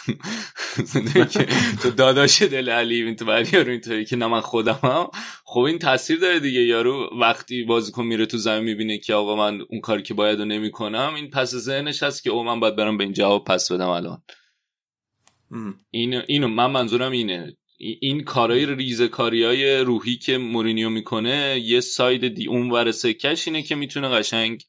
تو 1.81 1.91
داداش 1.97 2.41
دل 2.41 2.69
علی 2.69 3.15
تو 3.15 3.25
بعد 3.25 3.53
یارو 3.53 3.71
اینطوری 3.71 4.05
که 4.05 4.15
نه 4.15 4.27
من 4.27 4.41
خودم 4.41 5.09
خب 5.45 5.59
این 5.59 5.79
تاثیر 5.79 6.19
داره 6.19 6.39
دیگه. 6.39 6.61
یارو 6.61 7.09
وقتی 7.19 7.63
بازیکن 7.63 8.05
میره 8.05 8.25
تو 8.25 8.37
زمین 8.37 8.63
می‌بینه 8.63 8.97
که 8.97 9.13
آقا 9.13 9.35
من 9.35 9.61
اون 9.69 9.81
کاری 9.81 10.03
که 10.03 10.13
باید 10.13 10.39
رو 10.39 10.45
نمی‌کنم 10.45 11.13
این 11.15 11.29
پس 11.29 11.55
ذهنش 11.55 12.03
هست 12.03 12.23
که 12.23 12.29
او 12.29 12.43
من 12.43 12.59
باید 12.59 12.75
برم 12.75 12.97
به 12.97 13.03
این 13.03 13.13
جواب 13.13 13.45
پس 13.45 13.71
بدم 13.71 13.89
الان. 13.89 14.23
اینو 15.91 16.21
اینو 16.27 16.47
من 16.47 16.71
منظورم 16.71 17.11
اینه. 17.11 17.57
این 17.77 18.23
کارهای 18.23 18.65
ریزه 18.65 19.07
کاری 19.07 19.43
های 19.43 19.77
روحی 19.77 20.17
که 20.17 20.37
مورینیو 20.37 20.89
می‌کنه 20.89 21.61
یه 21.65 21.79
ساید 21.79 22.27
دی 22.27 22.47
اون 22.47 22.71
ور 22.71 22.91
سکش 22.91 23.47
اینه 23.47 23.61
که 23.61 23.75
می‌تونه 23.75 24.07
قشنگ 24.07 24.63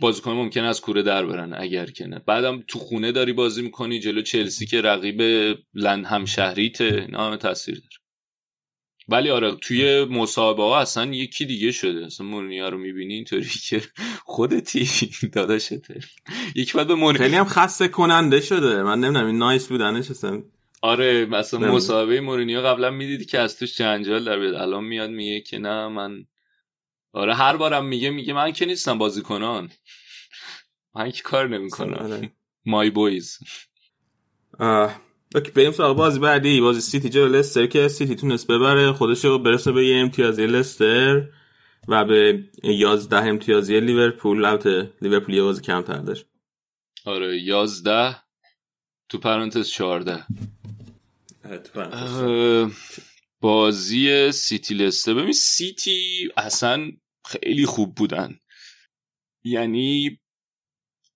بازیکن 0.00 0.32
ممکن 0.32 0.64
از 0.64 0.80
کوره 0.80 1.02
در 1.02 1.26
برن 1.26 1.54
اگر 1.56 1.86
که 1.86 2.06
نه. 2.06 2.18
بعدم 2.18 2.64
تو 2.68 2.78
خونه 2.78 3.12
داری 3.12 3.32
بازی 3.32 3.62
می‌کنی 3.62 4.00
جلو 4.00 4.22
چلسی 4.22 4.66
که 4.66 4.80
رقیب 4.80 5.22
لند 5.74 6.04
هم 6.04 6.24
شهریته 6.24 7.06
نه 7.10 7.36
تاثیر 7.36 7.74
داره. 7.74 8.00
ولی 9.08 9.30
آره 9.30 9.54
توی 9.54 10.04
مسابقه 10.04 10.62
ها 10.62 10.80
اصلا 10.80 11.14
یکی 11.14 11.44
دیگه 11.44 11.72
شده. 11.72 12.06
اصلا 12.06 12.26
مورینیو 12.26 12.70
رو 12.70 12.78
می‌بینی 12.78 13.14
اینطوری 13.14 13.48
که 13.68 13.82
خودتی 14.24 14.88
داداشته. 15.32 15.80
یک 16.54 16.72
بعد 16.72 16.86
به 16.86 17.12
خیلی 17.12 17.36
هم 17.36 17.44
خسته 17.44 17.88
کننده 17.88 18.40
شده. 18.40 18.82
من 18.82 19.00
نمی‌دونم 19.00 19.26
این 19.26 19.38
نایس 19.38 19.68
بودنش 19.68 20.10
اصلا. 20.10 20.42
آره 20.82 21.26
مثلا 21.26 21.72
مسابقه 21.72 22.20
مورینیو 22.20 22.60
قبلا 22.60 22.90
می‌دیدی 22.90 23.24
که 23.24 23.38
از 23.38 23.58
توش 23.58 23.76
جنجال 23.76 24.24
در 24.24 24.38
بیاد. 24.38 24.54
الان 24.54 24.84
میاد 24.84 25.10
میگه 25.10 25.40
که 25.40 25.58
نه 25.58 25.88
من 25.88 26.24
آره 27.12 27.34
هر 27.34 27.56
بارم 27.56 27.86
میگه 27.86 28.10
میگه 28.10 28.32
من 28.32 28.52
که 28.52 28.66
نیستم 28.66 28.98
بازیکنان. 28.98 29.70
من 30.94 31.10
که 31.10 31.22
کار 31.22 31.48
نمی‌کنم. 31.48 32.30
my 32.64 32.90
boys 32.90 33.38
اوکی 35.34 35.50
بریم 35.50 35.72
سراغ 35.72 35.96
بازی 35.96 36.18
بعدی. 36.18 36.60
بازی 36.60 36.80
سیتی 36.80 37.08
جلو 37.08 37.36
لستر 37.36 37.66
که 37.66 37.88
سیتی 37.88 38.14
تونست 38.14 38.46
ببره. 38.46 38.92
خودش 38.92 39.24
رو 39.24 39.38
برسونه 39.38 39.72
به 39.72 39.86
یه 39.86 39.96
امتیازی 39.96 40.46
لستر 40.46 41.28
و 41.88 42.04
به 42.04 42.44
11 42.62 43.16
امتیازی 43.16 43.80
لیورپول. 43.80 44.44
البته 44.44 44.92
لیورپول 45.02 45.34
یه 45.34 45.42
بازی 45.42 45.62
کمتر 45.62 45.98
داشت. 45.98 46.26
آره 47.04 47.42
11 47.42 48.16
تو 49.08 49.18
پرانتز 49.18 49.68
14 49.68 50.24
بازی 53.40 54.32
سیتی 54.32 54.74
لستر 54.74 55.14
ببین 55.14 55.32
سیتی 55.32 56.28
اصلا 56.36 56.92
خیلی 57.24 57.66
خوب 57.66 57.94
بودن. 57.94 58.40
یعنی 59.44 60.20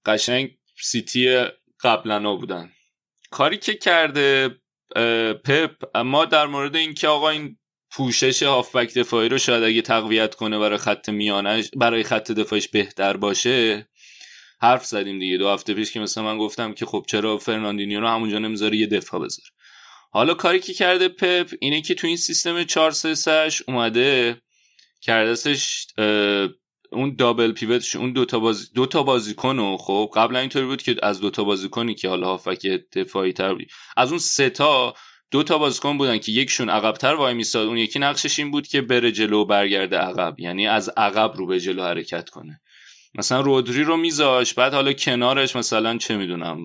قشنگ 0.06 0.58
سیتی 0.82 1.44
قبلا 1.80 2.36
بودن. 2.36 2.72
کاری 3.30 3.56
که 3.56 3.74
کرده 3.74 4.56
پپ 5.44 5.84
اما 5.94 6.24
در 6.24 6.46
مورد 6.46 6.76
اینکه 6.76 7.08
آقا 7.08 7.30
این 7.30 7.58
پوشش 7.90 8.42
هافبک 8.42 8.94
دفاعی 8.94 9.28
رو 9.28 9.38
شاید 9.38 9.62
اگه 9.62 9.82
تقویت 9.82 10.34
کنه 10.34 10.58
برای 10.58 10.78
خط 10.78 11.08
میانش 11.08 11.70
برای 11.76 12.02
خط 12.02 12.32
دفاعش 12.32 12.68
بهتر 12.68 13.16
باشه 13.16 13.88
حرف 14.60 14.86
زدیم 14.86 15.18
دیگه. 15.18 15.36
دو 15.36 15.48
هفته 15.48 15.74
پیش 15.74 15.92
که 15.92 16.00
مثلا 16.00 16.24
من 16.24 16.38
گفتم 16.38 16.74
که 16.74 16.86
خب 16.86 17.04
چرا 17.08 17.38
فرناندینیو 17.38 18.00
رو 18.00 18.08
همونجا 18.08 18.38
نمی‌ذاره 18.38 18.76
یه 18.76 18.86
دفاع 18.86 19.20
بذاره 19.20 19.48
حالا 20.10 20.34
کاری 20.34 20.60
که 20.60 20.74
کرده 20.74 21.08
پپ 21.08 21.50
اینه 21.60 21.82
که 21.82 21.94
تو 21.94 22.06
این 22.06 22.16
سیستم 22.16 22.64
4 22.64 22.90
3 22.90 23.50
اومده 23.68 24.42
کردستش 25.04 25.86
اون 26.92 27.16
دابل 27.18 27.52
پیوتش 27.52 27.96
اون 27.96 28.12
دو 28.12 28.24
تا 28.24 28.38
بازی 28.38 28.66
دو 28.74 28.86
تا 28.86 29.02
بازیکن 29.02 29.58
و 29.58 29.76
خب 29.76 30.10
قبلا 30.14 30.38
اینطوری 30.38 30.66
بود 30.66 30.82
که 30.82 30.96
از 31.02 31.20
دو 31.20 31.30
تا 31.30 31.44
بازیکنی 31.44 31.94
که 31.94 32.08
حالا 32.08 32.26
هافک 32.26 32.66
دفاعی 32.92 33.32
تر 33.32 33.54
بود 33.54 33.66
از 33.96 34.10
اون 34.10 34.18
سه 34.18 34.50
تا 34.50 34.94
دو 35.30 35.42
تا 35.42 35.58
بازیکن 35.58 35.98
بودن 35.98 36.18
که 36.18 36.32
یکشون 36.32 36.68
عقبتر 36.68 37.14
وای 37.14 37.34
میساد 37.34 37.66
اون 37.66 37.76
یکی 37.76 37.98
نقشش 37.98 38.38
این 38.38 38.50
بود 38.50 38.66
که 38.66 38.80
بره 38.80 39.12
جلو 39.12 39.40
و 39.40 39.44
برگرده 39.44 39.98
عقب 39.98 40.40
یعنی 40.40 40.66
از 40.66 40.88
عقب 40.96 41.32
رو 41.36 41.46
به 41.46 41.60
جلو 41.60 41.82
حرکت 41.82 42.30
کنه. 42.30 42.60
مثلا 43.14 43.40
رودری 43.40 43.82
رو 43.82 43.96
میذاش 43.96 44.54
بعد 44.54 44.74
حالا 44.74 44.92
کنارش 44.92 45.56
مثلا 45.56 45.98
چه 45.98 46.16
می‌دونم 46.16 46.58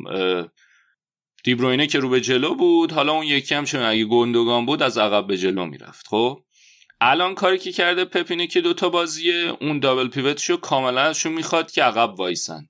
دیبروینه 1.44 1.88
که 1.88 2.00
رو 2.00 2.10
به 2.10 2.22
جلو 2.22 2.56
بود 2.56 2.92
حالا 2.92 3.12
اون 3.12 3.26
یکی 3.26 3.56
هم 3.56 3.66
چون 3.66 3.82
اگه 3.82 4.06
گندگان 4.06 4.66
بود 4.66 4.84
از 4.84 4.98
عقب 4.98 5.28
به 5.28 5.38
جلو 5.38 5.66
می‌رفت 5.66 6.08
خب؟ 6.08 6.44
الان 7.02 7.36
کاری 7.36 7.58
که 7.58 7.72
کرده 7.72 8.06
پپینه 8.06 8.48
که 8.48 8.62
دوتا 8.62 8.90
بازیه 8.90 9.58
اون 9.62 9.80
دابل 9.80 10.08
پیوتشو 10.08 10.58
کاملا 10.58 11.14
شون 11.14 11.34
می‌خواد 11.34 11.72
که 11.72 11.84
عقب 11.84 12.20
وایسن. 12.20 12.70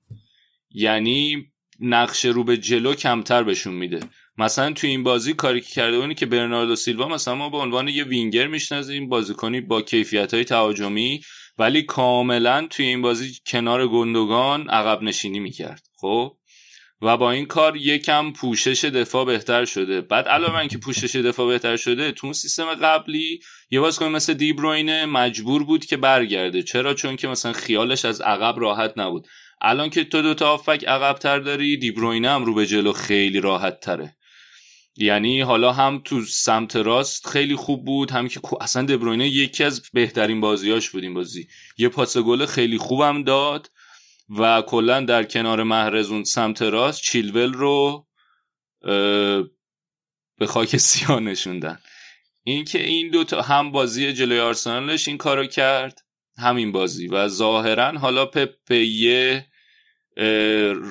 یعنی 0.70 1.46
نقشه 1.80 2.28
رو 2.28 2.44
به 2.44 2.56
جلو 2.56 2.94
کمتر 2.94 3.42
بهشون 3.42 3.74
میده. 3.74 4.00
مثلا 4.38 4.72
تو 4.72 4.86
این 4.86 5.02
بازی 5.02 5.34
کاری 5.34 5.60
که 5.60 5.70
کرده 5.70 5.96
اونی 5.96 6.14
که 6.14 6.26
برناردو 6.26 6.76
سیلوا 6.76 7.08
مثلا 7.08 7.34
ما 7.34 7.48
به 7.48 7.56
عنوان 7.56 7.88
یه 7.88 8.04
وینگر 8.04 8.46
می‌شناسیم 8.46 9.08
بازیکنی 9.08 9.60
با 9.60 9.82
کیفیت 9.82 10.34
های 10.34 10.44
تهاجمی 10.44 11.20
ولی 11.58 11.82
کاملا 11.82 12.66
توی 12.70 12.86
این 12.86 13.02
بازی 13.02 13.36
کنار 13.46 13.88
گندگان 13.88 14.68
عقب 14.68 15.02
نشینی 15.02 15.40
می‌کرد. 15.40 15.82
خب؟ 16.00 16.36
و 17.02 17.16
با 17.16 17.30
این 17.30 17.46
کار 17.46 17.76
یکم 17.76 18.32
پوشش 18.32 18.84
دفاع 18.84 19.24
بهتر 19.24 19.64
شده. 19.64 20.00
بعد 20.00 20.28
علاوه 20.28 20.58
اینکه 20.58 20.78
پوشش 20.78 21.16
دفاع 21.16 21.48
بهتر 21.48 21.76
شده 21.76 22.12
تو 22.12 22.32
سیستم 22.32 22.74
قبلی 22.74 23.40
یه 23.70 23.80
بازیکن 23.80 24.08
مثل 24.08 24.34
دیبروینه 24.34 25.06
مجبور 25.06 25.64
بود 25.64 25.84
که 25.84 25.96
برگرده. 25.96 26.62
چرا؟ 26.62 26.94
چون 26.94 27.16
که 27.16 27.28
مثلا 27.28 27.52
خیالش 27.52 28.04
از 28.04 28.20
عقب 28.20 28.60
راحت 28.60 28.92
نبود. 28.96 29.26
الان 29.60 29.90
که 29.90 30.04
تو 30.04 30.22
دو 30.22 30.34
تا 30.34 30.52
آفک 30.52 30.84
عقب 30.84 31.18
تر 31.18 31.38
داری 31.38 31.76
دیبروینه 31.76 32.30
هم 32.30 32.44
رو 32.44 32.54
به 32.54 32.66
جلو 32.66 32.92
خیلی 32.92 33.40
راحت 33.40 33.80
تره 33.80 34.16
یعنی 34.96 35.40
حالا 35.40 35.72
هم 35.72 36.00
تو 36.04 36.22
سمت 36.22 36.76
راست 36.76 37.26
خیلی 37.26 37.56
خوب 37.56 37.84
بود 37.84 38.10
هم 38.10 38.28
که 38.28 38.40
اصلا 38.60 38.82
دبروینه 38.82 39.28
یکی 39.28 39.64
از 39.64 39.82
بهترین 39.92 40.40
بازیاش 40.40 40.90
بود 40.90 41.02
این 41.02 41.14
بازی. 41.14 41.48
یه 41.78 41.88
پاس 41.88 42.16
گل 42.16 42.46
خیلی 42.46 42.78
خوبم 42.78 43.22
داد. 43.22 43.70
و 44.38 44.62
کلا 44.62 45.00
در 45.00 45.24
کنار 45.24 45.62
محرزون 45.62 46.24
سمت 46.24 46.62
راست 46.62 47.02
چیلول 47.02 47.52
رو 47.52 48.06
به 50.38 50.46
خاک 50.46 50.76
سیاه 50.76 51.20
نشوندن. 51.20 51.78
اینکه 52.44 52.84
این 52.84 53.10
دوتا 53.10 53.42
هم 53.42 53.72
بازی 53.72 54.12
جلوی 54.12 54.40
آرسنالش 54.40 55.08
این 55.08 55.18
کارو 55.18 55.46
کرد 55.46 55.98
همین 56.38 56.72
بازی. 56.72 57.08
و 57.08 57.28
ظاهرا 57.28 57.98
حالا 57.98 58.26
پپ 58.26 58.70
یه 58.70 59.46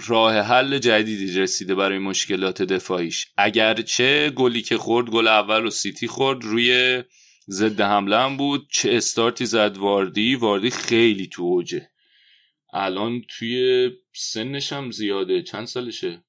راه 0.07 0.39
حل 0.39 0.77
جدیدی 0.77 1.39
رسیده 1.39 1.75
برای 1.75 1.97
مشکلات 1.97 2.61
دفاعیش. 2.61 3.27
اگرچه 3.37 4.29
گلی 4.29 4.61
که 4.61 4.77
خورد 4.77 5.09
گل 5.09 5.27
اول 5.27 5.65
و 5.65 5.69
سیتی 5.69 6.07
خورد 6.07 6.43
روی 6.43 7.03
ضد 7.49 7.81
حمله 7.81 8.17
هم 8.17 8.37
بود. 8.37 8.67
چه 8.71 8.95
استارتی 8.95 9.45
زد 9.45 9.77
واردی 9.77 10.35
واردی 10.35 10.69
خیلی 10.69 11.27
تو 11.27 11.43
اوجه. 11.43 11.89
الان 12.73 13.21
توی 13.27 13.89
سنش 14.13 14.73
هم 14.73 14.91
زیاده. 14.91 15.41
چند 15.41 15.67
سالشه؟ 15.67 16.23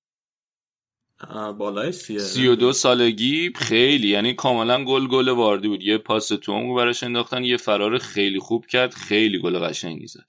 بالای 1.58 1.92
سیه 1.92 2.18
سی 2.18 2.46
و 2.46 2.54
دو 2.54 2.72
سالگی؟ 2.72 3.52
خیلی. 3.56 4.08
یعنی 4.08 4.34
کاملا 4.34 4.84
گل 4.84 5.06
گل 5.06 5.28
واردی 5.28 5.68
بود. 5.68 5.82
یه 5.82 5.98
پاس 5.98 6.28
تو 6.28 6.74
براش 6.74 7.02
انداختن 7.02 7.44
یه 7.44 7.56
فرار 7.56 7.98
خیلی 7.98 8.38
خوب 8.38 8.66
کرد 8.66 8.94
خیلی 8.94 9.38
گل 9.38 9.58
قشنگی 9.58 10.06
زد. 10.06 10.26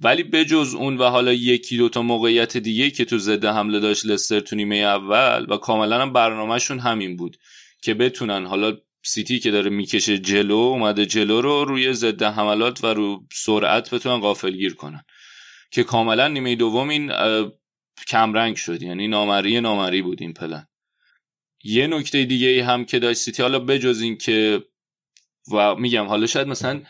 ولی 0.00 0.22
بجز 0.22 0.74
اون 0.74 0.96
و 0.96 1.04
حالا 1.04 1.32
یکی 1.32 1.76
دوتا 1.76 2.02
موقعیت 2.02 2.56
دیگه 2.56 2.90
که 2.90 3.04
تو 3.04 3.18
ضد 3.18 3.44
حمله 3.44 3.80
داشت 3.80 4.06
لستر 4.06 4.40
تو 4.40 4.56
نیمه 4.56 4.76
اول 4.76 5.46
و 5.48 5.56
کاملا 5.56 6.02
هم 6.02 6.12
برنامهشون 6.12 6.78
همین 6.78 7.16
بود 7.16 7.36
که 7.82 7.94
بتونن. 7.94 8.46
حالا 8.46 8.76
سیتی 9.02 9.38
که 9.38 9.50
داره 9.50 9.70
می‌کشه 9.70 10.18
جلو 10.18 10.54
اومده 10.54 11.06
جلو 11.06 11.40
رو 11.40 11.64
روی 11.64 11.92
ضد 11.92 12.22
حملات 12.22 12.84
و 12.84 12.86
رو 12.86 13.26
سرعت 13.32 13.94
بتونن 13.94 14.20
غافلگیر 14.20 14.74
کنن. 14.74 15.04
که 15.70 15.84
کاملا 15.84 16.28
نیمه 16.28 16.54
دوم 16.54 16.88
این 16.88 17.12
کمرنگ 18.08 18.56
شد. 18.56 18.82
یعنی 18.82 19.08
نامری 19.08 19.60
نامری 19.60 20.02
بود 20.02 20.22
این 20.22 20.32
پلن. 20.32 20.66
یه 21.64 21.86
نکته 21.86 22.24
دیگه 22.24 22.48
ای 22.48 22.60
هم 22.60 22.84
که 22.84 22.98
داشت 22.98 23.18
سیتی 23.18 23.42
حالا 23.42 23.58
بجز 23.58 24.00
این 24.00 24.18
که 24.18 24.64
و 25.52 25.74
میگم 25.74 26.06
حالا 26.06 26.26
شاید 26.26 26.48
مثلا 26.48 26.82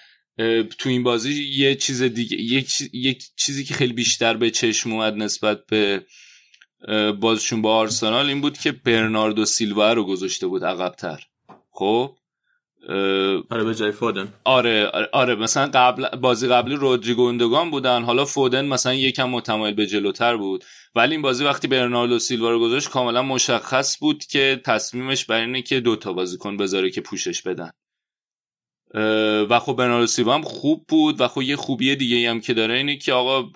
تو 0.79 0.89
این 0.89 1.03
بازی 1.03 1.45
یه 1.45 1.75
چیز 1.75 2.03
دیگه 2.03 2.37
یک, 2.93 3.31
چیزی 3.37 3.65
که 3.65 3.75
خیلی 3.75 3.93
بیشتر 3.93 4.37
به 4.37 4.51
چشم 4.51 4.93
اومد 4.93 5.15
نسبت 5.15 5.67
به 5.67 6.07
بازشون 7.21 7.63
با 7.63 7.77
آرسنال 7.77 8.29
این 8.29 8.41
بود 8.41 8.59
که 8.59 8.73
برناردو 8.73 9.45
سیلوا 9.45 9.93
رو 9.93 10.05
گذاشته 10.05 10.47
بود 10.47 10.65
عقبتر. 10.65 11.25
خب؟ 11.71 12.18
آره 13.51 13.65
به 13.65 13.75
جای 13.75 13.93
فودن. 13.93 14.33
آره, 14.45 14.87
آره, 14.87 15.09
آره 15.13 15.35
مثلا 15.35 15.71
قبل 15.75 16.09
بازی 16.09 16.49
قبلی 16.49 16.75
رودریگو 16.75 17.23
اندگان 17.23 17.71
بودن 17.71 18.03
حالا 18.03 18.25
فودن 18.25 18.65
مثلا 18.65 18.95
یکم 18.95 19.31
متمایل 19.31 19.75
به 19.75 19.87
جلوتر 19.87 20.37
بود. 20.37 20.65
ولی 20.95 21.13
این 21.13 21.23
بازی 21.23 21.45
وقتی 21.45 21.69
برناردو 21.69 22.19
سیلوا 22.19 22.51
رو 22.51 22.61
گذاشت 22.61 22.91
کاملا 22.91 23.23
مشخص 23.23 23.99
بود 24.01 24.25
که 24.25 24.61
تصمیمش 24.65 25.25
بر 25.25 25.41
اینه 25.41 25.63
که 25.63 25.81
دوتا 25.81 26.13
بازیکن 26.13 26.57
بذاره 26.57 26.91
که 26.91 27.01
پوشش 27.01 27.43
بدن. 27.43 27.71
و 29.51 29.59
خب 29.59 29.73
برناردو 29.73 30.07
سیلوا 30.07 30.35
هم 30.35 30.43
خوب 30.43 30.85
بود 30.89 31.21
و 31.21 31.29
خب 31.29 31.43
یه 31.43 31.57
خوبی 31.57 31.97
دیگه 31.97 32.31
هم 32.31 32.41
که 32.41 32.55
داره 32.55 32.75
اینه 32.75 32.97
که 32.97 33.13
آقا 33.13 33.51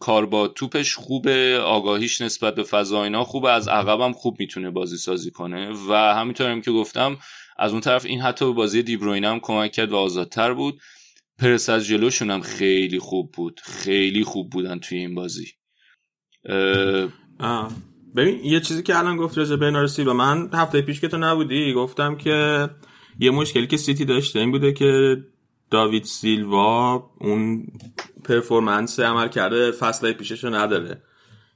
کار 0.00 0.26
با 0.26 0.48
توپش 0.48 0.94
خوبه 0.94 1.60
آگاهیش 1.64 2.20
نسبت 2.20 2.54
به 2.54 2.62
فضا 2.62 3.04
اینا 3.04 3.24
خوبه 3.24 3.50
از 3.50 3.68
عقب 3.68 4.00
هم 4.00 4.12
خوب 4.12 4.36
می‌تونه 4.38 4.70
بازی 4.70 4.96
سازی 4.96 5.30
کنه. 5.30 5.70
و 5.88 5.92
همینطور 5.92 6.50
هم 6.50 6.60
که 6.60 6.70
گفتم 6.70 7.18
از 7.58 7.72
اون 7.72 7.80
طرف 7.80 8.04
این 8.04 8.20
حتی 8.20 8.44
به 8.46 8.52
بازی 8.52 8.82
دیبروین 8.82 9.24
هم 9.24 9.40
کمک 9.40 9.72
کرد 9.72 9.92
و 9.92 9.96
آزادتر 9.96 10.54
بود. 10.54 10.80
پرس 11.38 11.68
از 11.68 11.86
جلوشون 11.86 12.30
هم 12.30 12.40
خیلی 12.40 12.98
خوب 12.98 13.32
بود. 13.32 13.60
خیلی 13.64 14.24
خوب 14.24 14.50
بودن 14.50 14.78
توی 14.78 14.98
این 14.98 15.14
بازی. 15.14 15.46
آه. 17.40 17.72
ببین 18.16 18.44
یه 18.44 18.60
چیزی 18.60 18.82
که 18.82 18.98
الان 18.98 19.16
گفت 19.16 19.38
رجا 19.38 19.56
بنارسی 19.56 20.02
و 20.02 20.12
من 20.12 20.50
هفته 20.52 20.82
پیش 20.82 21.00
که 21.00 21.08
تو 21.08 21.18
نبودی 21.18 21.72
گفتم 21.72 22.16
که 22.16 22.68
یه 23.18 23.30
مشکلی 23.30 23.66
که 23.66 23.76
سیتی 23.76 24.04
داشته 24.04 24.38
این 24.38 24.50
بوده 24.50 24.72
که 24.72 25.16
داوید 25.70 26.04
سیلوا 26.04 27.10
اون 27.20 27.66
پرفورمنس 28.24 29.00
عمل 29.00 29.28
کرده 29.28 29.70
فصله 29.70 30.12
پیشش 30.12 30.44
رو 30.44 30.54
نداره. 30.54 31.02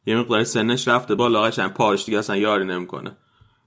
یه 0.07 0.17
مقدار 0.17 0.45
سنش 0.45 0.89
رفته 0.89 1.15
بالا 1.15 1.43
قشنگ 1.43 1.73
پاش 1.73 2.05
دیگه 2.05 2.19
اصلا 2.19 2.37
یاری 2.37 2.65
نمی‌کنه. 2.65 3.17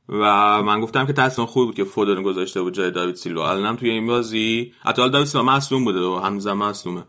و 0.10 0.64
من 0.64 0.82
گفتم 0.82 1.06
که 1.06 1.14
تصمیم 1.14 1.48
خوب 1.48 1.66
بود 1.66 1.76
که 1.76 1.84
فودن 1.84 2.22
گذاشته 2.24 2.62
بود 2.62 2.74
جای 2.74 2.92
داوید 2.92 3.16
سیلوا. 3.16 3.50
الانم 3.52 3.76
توی 3.76 3.90
این 3.90 4.08
بازی 4.08 4.74
حتی 4.82 5.10
داوید 5.10 5.28
سیلوا 5.28 5.46
مصدوم 5.46 5.86
بوده 5.86 6.00
و 6.00 6.16
هنوزم 6.16 6.54
مصدومه 6.54 7.04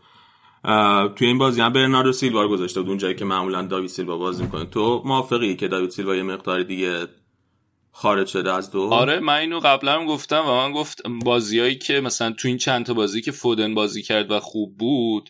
توی 1.15 1.27
این 1.27 1.37
بازی 1.37 1.61
هم 1.61 1.73
برناردو 1.73 2.11
سیلوا 2.11 2.47
گذاشته 2.47 2.81
بود 2.81 2.89
اونجایی 2.89 3.15
که 3.15 3.25
معمولا 3.25 3.61
داوید 3.61 3.89
سیلوا 3.89 4.17
بازی 4.17 4.43
می‌کنه. 4.43 4.65
تو 4.65 5.01
موافقی 5.05 5.55
که 5.55 5.67
داوید 5.67 5.89
سیلوا 5.89 6.15
یه 6.15 6.23
مقدار 6.23 6.63
دیگه 6.63 7.07
خارج 7.91 8.27
شده 8.27 8.53
از 8.53 8.71
دو؟ 8.71 8.81
آره 8.81 9.19
من 9.19 9.37
اینو 9.37 9.59
قبلا 9.59 9.93
هم 9.93 10.05
گفتم 10.05 10.43
و 10.47 10.55
من 10.55 10.71
گفت 10.71 11.01
بازیایی 11.25 11.75
که 11.75 12.01
مثلا 12.01 12.31
تو 12.31 12.47
این 12.47 12.57
چند 12.57 12.85
تا 12.85 12.93
بازی 12.93 13.21
که 13.21 13.31
فودن 13.31 13.75
بازی 13.75 14.01
کرد 14.01 14.31
و 14.31 14.39
خوب 14.39 14.77
بود 14.77 15.29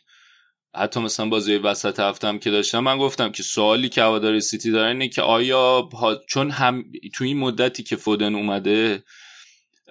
حتی 0.78 1.00
مثلا 1.00 1.30
بازی 1.30 1.56
وسط 1.56 2.00
هفتم 2.00 2.40
که 2.40 2.52
داشتم 2.52 2.80
من 2.80 2.98
گفتم 2.98 3.32
که 3.32 3.44
سوالی 3.44 3.90
که 3.90 4.02
هواداری 4.02 4.42
سیتی 4.42 4.72
داره 4.72 4.88
اینه 4.88 5.08
که 5.08 5.22
آیا 5.22 5.90
چون 6.28 6.52
هم 6.52 6.86
تو 7.14 7.24
این 7.24 7.38
مدتی 7.38 7.84
که 7.84 7.96
فودن 7.96 8.36
اومده 8.36 9.04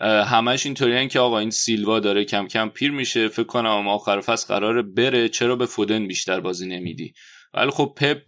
همش 0.01 0.66
اینطوری 0.66 1.09
که 1.09 1.20
آقا 1.20 1.38
این 1.38 1.51
سیلوا 1.51 2.01
داره 2.01 2.25
کم 2.25 2.49
کم 2.49 2.68
پیر 2.68 2.90
میشه 2.90 3.29
فکر 3.29 3.47
کنم 3.47 3.88
آخر 3.88 4.20
فصل 4.20 4.55
قراره 4.55 4.83
بره 4.83 5.29
چرا 5.29 5.57
به 5.57 5.66
فودن 5.66 6.07
بیشتر 6.07 6.40
بازی 6.40 6.66
نمیدی؟ 6.66 7.14
ولی 7.55 7.70
خب 7.70 7.94
پپ 7.97 8.23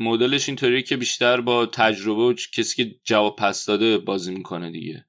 مدلش 0.00 0.48
اینطوریه 0.48 0.82
که 0.82 0.96
بیشتر 0.96 1.40
با 1.40 1.66
تجربه 1.66 2.22
و 2.22 2.34
کسی 2.52 2.84
که 2.84 2.94
جواب 3.04 3.36
پس 3.36 3.64
داده 3.64 3.98
بازی 3.98 4.34
می‌کنه 4.34 4.70
دیگه. 4.70 5.04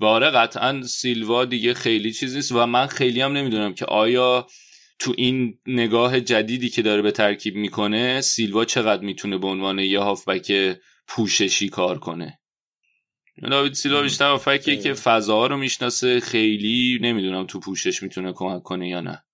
و 0.00 0.04
آره 0.04 0.30
قطعا 0.30 0.82
سیلوا 0.82 1.44
دیگه 1.44 1.74
خیلی 1.74 2.12
چیز 2.12 2.36
نیست 2.36 2.52
و 2.52 2.66
من 2.66 2.86
خیلی 2.86 3.20
هم 3.20 3.32
نمی‌دونم 3.32 3.74
که 3.74 3.84
آیا 3.84 4.46
تو 5.02 5.14
این 5.16 5.58
نگاه 5.66 6.20
جدیدی 6.20 6.68
که 6.68 6.82
داره 6.82 7.02
به 7.02 7.10
ترکیب 7.12 7.54
می‌کنه 7.56 8.20
سیلوا 8.20 8.64
چقدر 8.64 9.02
می‌تونه 9.02 9.38
به 9.38 9.46
عنوان 9.46 9.78
یه 9.78 10.00
هافبک 10.00 10.76
پوششی 11.08 11.68
کار 11.68 11.98
کنه؟ 11.98 12.38
داوید 13.50 13.72
سیلوا 13.72 14.02
بیشتر 14.02 14.30
هافبکیه 14.30 14.76
که 14.76 14.94
فضاها 14.94 15.46
رو 15.46 15.56
می‌شناسه 15.56 16.20
خیلی 16.20 16.98
نمی‌دونم 17.02 17.46
تو 17.46 17.60
پوشش 17.60 18.02
می‌تونه 18.02 18.32
کمک 18.32 18.62
کنه 18.62 18.88
یا 18.88 19.00
نه. 19.00 19.24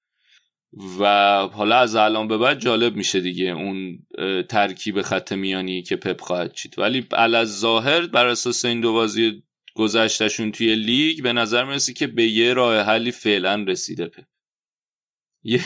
و 1.01 1.05
حالا 1.53 1.79
از 1.79 1.97
الان 1.97 2.29
به 2.29 2.39
بعد 2.39 2.61
جالب 2.61 2.97
میشه 2.97 3.21
دیگه 3.21 3.51
اون 3.51 4.07
ترکیب 4.49 5.03
خط 5.03 5.33
میانی 5.33 5.83
که 5.83 5.97
پپ 5.97 6.21
خواهد 6.21 6.53
چید. 6.53 6.79
ولی 6.79 7.07
از 7.13 7.61
ظاهر 7.61 8.07
بر 8.07 8.27
اساس 8.27 8.65
این 8.65 8.81
دو 8.81 8.93
بازی 8.93 9.43
گذشتشون 9.75 10.53
توی 10.53 10.75
لیگ 10.75 11.23
به 11.23 11.33
نظر 11.33 11.65
می‌رسی 11.65 11.93
که 11.93 12.07
به 12.07 12.25
یه 12.25 12.55
راه 12.55 12.81
حلی 12.81 13.11
فعلا 13.11 13.65
رسیده 13.69 14.07
پپ. 14.07 14.25
یه, 15.43 15.61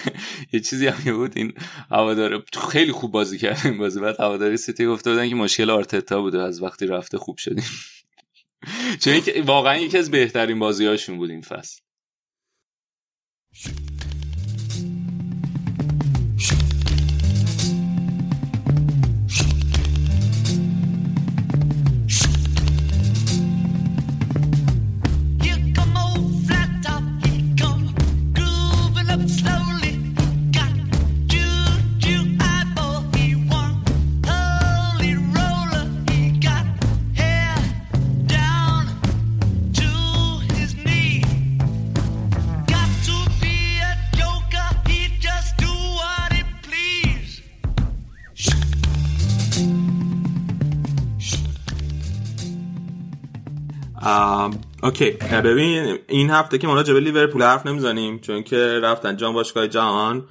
یه 0.53 0.61
چیزی 0.61 0.87
هم 0.87 1.17
بود 1.17 1.33
این 1.37 1.53
هواداره 1.91 2.43
خیلی 2.71 2.93
خوب 2.93 3.13
بازی 3.13 3.39
کرد 3.39 3.61
این 3.65 3.79
بازی 3.79 4.01
بعد 4.01 4.21
هواداری 4.21 4.57
سیتی 4.57 4.87
گفته 4.87 5.11
بودن 5.11 5.29
که 5.29 5.35
مشکل 5.35 5.71
آرتتا 5.71 6.21
بوده 6.21 6.43
از 6.43 6.63
وقتی 6.63 6.87
رفته 6.87 7.19
خوب 7.19 7.39
شدیم. 7.39 7.65
چون 9.01 9.21
واقعا 9.47 9.77
یکی 9.77 9.99
از 9.99 10.11
بهترین 10.11 10.59
بازیهاشون 10.59 11.17
بود 11.17 11.31
این 11.31 11.43
فصل. 11.43 11.81
اوکی. 54.83 55.11
ببین 55.45 55.99
این 56.09 56.31
هفته 56.31 56.59
که 56.59 56.67
ما 56.67 56.75
راجع 56.75 56.95
به 56.95 57.01
لیورپول 57.01 57.43
حرف 57.43 57.67
نمی‌زنیم 57.67 58.19
چون 58.19 58.43
که 58.43 58.81
رفتن 58.83 59.17
جام 59.17 59.35
باشگاه 59.35 59.69
جهان. 59.69 60.29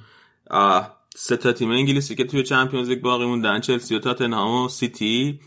سه 1.14 1.36
تا 1.36 1.52
تیم 1.52 1.70
انگلیسی 1.70 2.14
که 2.14 2.24
توی 2.24 2.42
Champions 2.42 2.88
League 2.88 3.00
باقی 3.00 3.24
موندن 3.24 3.60
چلسی 3.60 3.96
و 3.96 3.98
تاتنهام 3.98 4.64
و 4.64 4.68
سیتی. 4.68 5.40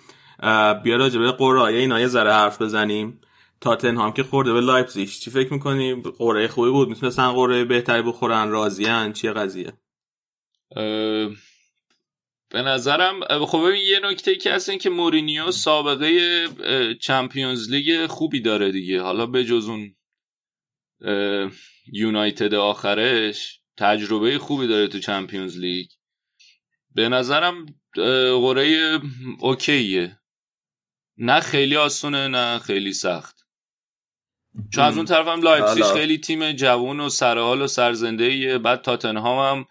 بیا 0.84 0.96
راجع 0.96 1.20
به 1.20 1.32
قرعه 1.32 1.80
اینا 1.80 2.00
یه 2.00 2.08
ذره 2.08 2.34
حرف 2.34 2.62
بزنیم. 2.62 3.22
تاتنهام 3.62 4.14
که 4.14 4.24
خورده 4.24 4.54
به 4.54 4.62
لایپزیگ. 4.62 5.10
چی 5.10 5.32
فکر 5.32 5.54
می‌کنی؟ 5.54 6.02
قرعه 6.18 6.48
خوبی 6.48 6.70
بود؟ 6.70 6.90
می‌تونستن 6.90 7.32
قرعه 7.32 7.64
بهتری 7.64 8.02
بخورن؟ 8.02 8.50
راضین 8.50 9.14
چیه 9.14 9.32
قضیه؟ 9.32 9.74
به 12.50 12.62
نظرم 12.62 13.46
خب 13.46 13.68
ببین 13.68 13.82
یه 13.88 14.00
نکته 14.00 14.36
که 14.36 14.54
هست 14.54 14.70
این 14.70 14.80
که 14.80 14.90
مورینیو 14.90 15.52
سابقه 15.52 16.48
Champions 17.02 17.72
League 17.72 18.08
خوبی 18.08 18.40
داره 18.40 18.72
دیگه. 18.72 19.02
حالا 19.02 19.26
به 19.26 19.46
جز 19.46 19.70
اون 19.70 19.96
یونایتد 21.94 22.54
آخرش 22.54 23.60
تجربه 23.78 24.40
خوبی 24.40 24.68
داره 24.68 24.88
تو 24.88 25.00
Champions 25.00 25.58
League. 25.58 25.88
به 26.96 27.10
نظرم 27.10 27.66
قرعه 28.42 29.00
اوکیه. 29.40 30.20
نه 31.18 31.40
خیلی 31.40 31.76
آسونه 31.76 32.28
نه 32.28 32.60
خیلی 32.60 32.94
سخت. 32.94 33.36
چون 34.74 34.84
از 34.84 34.98
اون 34.98 35.06
طرف 35.06 35.28
هم 35.28 35.42
لایپزیگش 35.42 35.84
خیلی 35.84 36.18
تیم 36.18 36.52
جوون 36.52 37.00
و 37.00 37.10
سرحال 37.10 37.62
و 37.62 37.68
سرزنده 37.68 38.24
ایه 38.24 38.58
بعد 38.58 38.82
تاتنهام 38.82 39.58
هم 39.58 39.66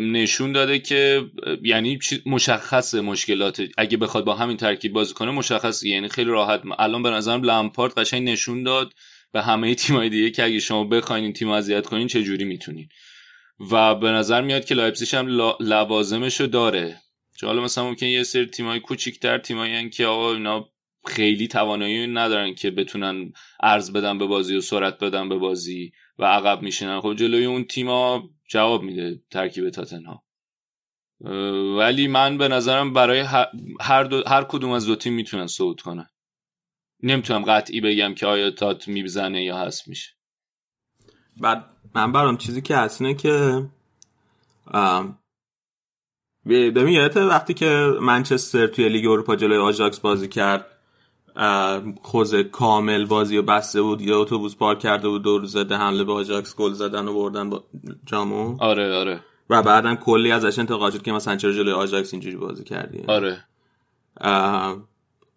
نشون 0.00 0.52
داده 0.52 0.78
که 0.78 1.24
یعنی 1.62 1.98
مشخصه 2.26 3.00
مشکلات. 3.00 3.62
اگه 3.78 3.96
بخواد 3.96 4.24
با 4.24 4.34
همین 4.34 4.56
ترکیب 4.56 4.92
بازی 4.92 5.14
کنه 5.14 5.30
مشخصه. 5.30 5.88
یعنی 5.88 6.08
خیلی 6.08 6.30
راحت. 6.30 6.62
الان 6.78 7.02
به 7.02 7.10
نظرم 7.10 7.42
لامپارت 7.42 7.98
قشنگ 7.98 8.28
نشون 8.28 8.62
داد 8.62 8.92
به 9.32 9.42
همه 9.42 9.74
تیمای 9.74 10.08
دیگه 10.08 10.30
که 10.30 10.44
اگه 10.44 10.58
شما 10.58 10.84
بخواین 10.84 11.24
این 11.24 11.32
تیم 11.32 11.48
اذیت 11.48 11.86
کنین 11.86 12.06
چه 12.06 12.22
جوری 12.22 12.44
می‌تونین. 12.44 12.88
و 13.70 13.94
به 13.94 14.10
نظر 14.10 14.40
میاد 14.40 14.64
که 14.64 14.74
لایپزیگ 14.74 15.16
هم 15.16 15.26
لوازمشو 15.60 16.46
داره. 16.46 16.96
چون 17.36 17.48
حالا 17.48 17.62
مثلا 17.62 17.84
ممکن 17.84 18.06
یه 18.06 18.22
سری 18.22 18.46
تیمای 18.46 18.80
کوچیک‌تر 18.80 19.38
تیمایی 19.38 19.90
که 19.90 20.06
آقا 20.06 20.32
اینا 20.32 20.68
خیلی 21.06 21.48
توانایی 21.48 22.06
ندارن 22.06 22.54
که 22.54 22.70
بتونن 22.70 23.32
عرض 23.62 23.92
بدن 23.92 24.18
به 24.18 24.26
بازی 24.26 24.56
و 24.56 24.60
سرعت 24.60 24.98
بدن 24.98 25.28
به 25.28 25.36
بازی 25.36 25.92
و 26.18 26.24
عقب 26.24 26.62
میشینن. 26.62 27.00
خب 27.00 27.14
جلوی 27.14 27.44
اون 27.44 27.64
تیما 27.64 28.30
جواب 28.52 28.82
میده 28.82 29.22
ترکیب 29.30 29.70
تاتنها 29.70 30.24
ولی 31.78 32.08
من 32.08 32.38
به 32.38 32.48
نظرم 32.48 32.92
برای 32.92 33.20
هر, 33.80 34.04
دو، 34.04 34.22
هر 34.26 34.44
کدوم 34.44 34.70
از 34.70 34.86
دو 34.86 34.96
تیم 34.96 35.12
می‌تونن 35.12 35.46
صعود 35.46 35.80
کنن. 35.80 36.08
نمی‌تونم 37.02 37.44
قطعی 37.44 37.80
بگم 37.80 38.14
که 38.14 38.26
آیا 38.26 38.50
تات 38.50 38.88
میبزنه 38.88 39.44
یا 39.44 39.58
هست 39.58 39.88
میشه. 39.88 40.10
بعد 41.36 41.64
من 41.94 42.12
برام 42.12 42.36
چیزی 42.36 42.62
که 42.62 42.76
هست 42.76 43.02
اینه 43.02 43.14
که 43.14 43.62
ببین 46.46 46.88
یادت 46.88 47.16
وقتی 47.16 47.54
که 47.54 47.92
منچستر 48.00 48.66
توی 48.66 48.88
لیگ 48.88 49.06
اروپا 49.06 49.36
جلوی 49.36 49.58
آژاکس 49.58 50.00
بازی 50.00 50.28
کرد 50.28 50.71
خوزه 52.02 52.44
کامل 52.44 53.04
بازی 53.06 53.36
و 53.36 53.42
بسته 53.42 53.82
بود 53.82 54.00
یا 54.00 54.20
اتوبوس 54.20 54.56
پارک 54.56 54.78
کرده 54.78 55.08
بود 55.08 55.22
دور 55.22 55.44
زده 55.44 55.76
حمله 55.76 56.04
به 56.04 56.12
آژاکس 56.12 56.56
گل 56.56 56.72
زدن 56.72 57.08
و 57.08 57.14
بردن 57.14 57.50
بازی 57.50 57.64
رو. 58.06 58.56
آره 58.60 58.96
آره. 58.96 59.20
و 59.50 59.62
بعدم 59.62 59.94
کلی 59.94 60.32
ازش 60.32 60.58
انتقاد 60.58 60.92
شد 60.92 61.02
که 61.02 61.12
مثلا 61.12 61.36
چرا 61.36 61.52
جلوی 61.52 61.72
آژاکس 61.72 62.14
اینجوری 62.14 62.36
بازی 62.36 62.64
کردی. 62.64 63.04
آره. 63.08 63.44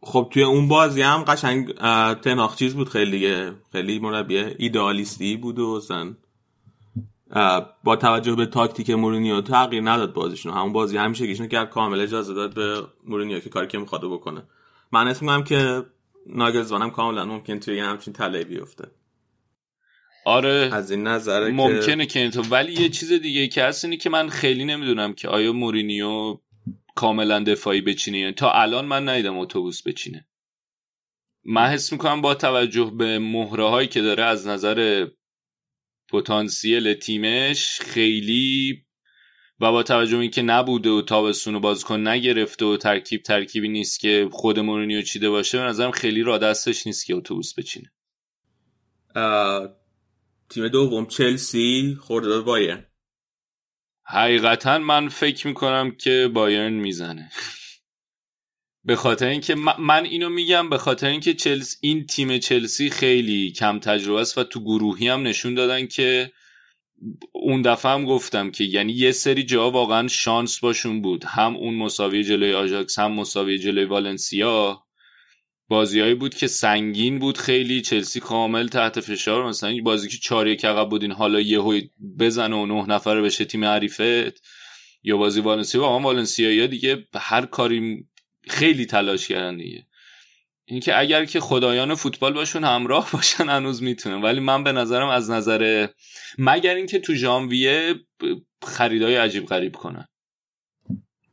خب 0.02 0.28
توی 0.34 0.44
اون 0.44 0.68
بازی 0.68 1.02
هم 1.02 1.24
قشنگ 1.24 1.74
تن‌هاخ 2.22 2.56
چیز 2.56 2.76
بود 2.76 2.90
خیلی 2.90 3.12
دیگه 3.12 3.52
خیلی 3.72 4.00
مربی 4.00 4.38
ایدئالیستی 4.38 5.38
بود 5.38 5.60
و 5.60 5.80
اصلا 5.80 6.18
با 7.84 7.96
توجه 7.96 8.36
به 8.36 8.46
تاکتیک 8.46 8.90
مورینیو 8.90 9.42
تغییر 9.42 9.90
نداد 9.90 10.14
بازیشون. 10.14 10.54
همون 10.54 10.74
بازی 10.74 10.98
همیشگیشون 10.98 11.48
کرد 11.48 11.70
کامل 11.70 12.00
اجازه 12.00 12.34
داد 12.34 12.54
به 12.54 12.82
مورینیو 13.04 13.40
که 13.40 13.50
کاری 13.50 13.68
که 13.68 13.78
می‌خواد 13.78 14.02
بکنه. 14.02 14.44
من 14.92 15.08
اسم 15.08 15.26
میگم 15.26 15.44
که 15.44 15.86
ناگلزوانم 16.28 16.90
کاملا 16.90 17.26
ممکن 17.26 17.60
توی 17.60 17.80
همچین 17.80 18.14
تله 18.14 18.44
بیفته. 18.44 18.88
آره 20.26 20.70
از 20.74 20.92
این 20.92 21.08
نظره 21.08 21.52
ممکنه 21.52 22.06
که 22.06 22.30
تو 22.30 22.42
ولی 22.42 22.74
یه 22.74 22.90
چیز 22.90 23.12
دیگه 23.12 23.48
که 23.48 23.64
هست 23.64 23.86
اینه 23.86 23.98
که 23.98 24.10
من 24.10 24.30
خیلی 24.30 24.66
نمی‌دونم 24.66 25.14
که 25.14 25.28
آیا 25.28 25.54
مورینیو 25.54 26.38
کاملا 26.96 27.44
دفاعی 27.44 27.82
بچینه 27.82 28.18
یعنی 28.20 28.34
تا 28.34 28.52
الان 28.52 28.86
من 28.86 29.10
ندیدم 29.10 29.38
اتوبوس 29.38 29.88
بچینه. 29.88 30.28
من 31.44 31.68
حس 31.68 31.92
می‌کنم 31.92 32.22
با 32.22 32.36
توجه 32.36 32.92
به 32.98 33.20
مهره 33.20 33.70
هایی 33.70 33.88
که 33.88 34.02
داره 34.02 34.24
از 34.24 34.48
نظر 34.48 35.08
پتانسیل 36.10 36.94
تیمش 36.94 37.80
خیلی 37.80 38.85
و 39.60 39.72
با 39.72 39.84
توجه 39.84 40.18
اینکه 40.18 40.42
نبوده 40.42 40.90
و 40.90 41.02
تابستون 41.02 41.56
و 41.56 41.76
کن 41.76 42.08
نگرفته 42.08 42.66
و 42.66 42.78
ترکیب 42.78 43.22
ترکیبی 43.24 43.68
نیست 43.68 44.00
که 44.00 44.30
خود 44.32 44.60
مورینیو 44.60 45.02
چیده 45.02 45.30
باشه 45.30 45.58
به 45.58 45.64
نظرم 45.64 45.92
خیلی 45.92 46.24
را 46.24 46.38
دستش 46.38 46.88
نیست 46.88 47.06
که 47.06 47.16
اتوبوس 47.16 47.54
بچینه. 47.60 47.92
تیم 50.50 50.68
دوم 50.68 51.06
چلسی 51.06 51.98
خورده 52.02 52.42
بایرن. 52.42 52.86
حقیقتا 54.04 54.78
من 54.78 55.10
فکر 55.10 55.48
می‌کنم 55.48 55.92
که 55.92 56.30
بایرن 56.34 56.74
می‌زنه. 56.74 57.32
به 58.86 58.96
خاطر 58.96 59.28
اینکه 59.28 59.56
من 59.80 60.06
اینو 60.06 60.30
میگم 60.30 60.70
به 60.70 60.78
خاطر 60.78 61.08
اینکه 61.08 61.34
چلسی 61.34 61.78
این 61.82 62.06
تیم 62.06 62.38
چلسی 62.38 62.90
خیلی 62.90 63.52
کم 63.52 63.80
تجربه 63.80 64.22
است 64.22 64.38
و 64.38 64.44
تو 64.44 64.60
گروهی 64.60 65.08
هم 65.08 65.24
نشون 65.24 65.54
دادن 65.54 65.88
که 65.88 66.32
اون 67.32 67.62
دفعه 67.62 67.92
هم 67.92 68.06
گفتم 68.06 68.52
که 68.52 68.64
یعنی 68.64 68.94
یه 68.94 69.12
سری 69.12 69.44
جا 69.44 69.72
واقعا 69.72 70.08
شانس 70.08 70.60
باشون 70.60 71.02
بود. 71.02 71.24
هم 71.26 71.56
اون 71.56 71.76
مساوی 71.76 72.24
جلوی 72.24 72.54
آژاکس 72.54 73.00
هم 73.00 73.12
مساوی 73.12 73.58
جلوی 73.58 73.86
والنسیا. 73.86 74.82
بازیایی 75.68 76.14
بود 76.14 76.36
که 76.36 76.48
سنگین 76.48 77.20
بود 77.20 77.38
خیلی. 77.38 77.82
چلسی 77.82 78.20
کامل 78.20 78.68
تحت 78.68 79.00
فشار. 79.00 79.48
مثلا 79.48 79.78
بازی 79.84 80.10
که 80.10 80.18
چهار 80.18 80.48
یک 80.48 80.66
عقب 80.66 80.90
بودین 80.90 81.12
حالا 81.12 81.40
یهو 81.40 81.80
بزنه 82.20 82.56
و 82.56 82.66
نه 82.66 82.86
نفره 82.96 83.22
بشه 83.22 83.46
تیم 83.46 83.66
حریفت 83.66 84.42
یا 85.04 85.18
بازی 85.18 85.42
والنسیا. 85.42 85.82
واقعا 85.82 86.00
والنسیا 86.00 86.68
دیگه 86.68 87.08
هر 87.16 87.46
کاری 87.46 88.06
خیلی 88.48 88.86
تلاش 88.86 89.28
کردن 89.28 89.58
دیگه. 89.58 89.86
اینکه 90.66 91.00
اگر 91.00 91.26
که 91.26 91.40
خدایان 91.40 91.96
فوتبال 91.96 92.34
باشون 92.34 92.64
همراه 92.64 93.10
باشن 93.14 93.50
هنوز 93.50 93.84
می‌تونه 93.84 94.16
ولی 94.16 94.40
من 94.40 94.64
به 94.64 94.72
نظرم 94.72 95.10
از 95.10 95.30
نظر 95.30 95.88
مگر 96.38 96.76
اینکه 96.76 97.00
تو 97.00 97.14
ژانویه 97.14 97.96
خریدای 98.64 99.16
عجیب 99.16 99.46
غریب 99.46 99.76
کنن. 99.76 100.08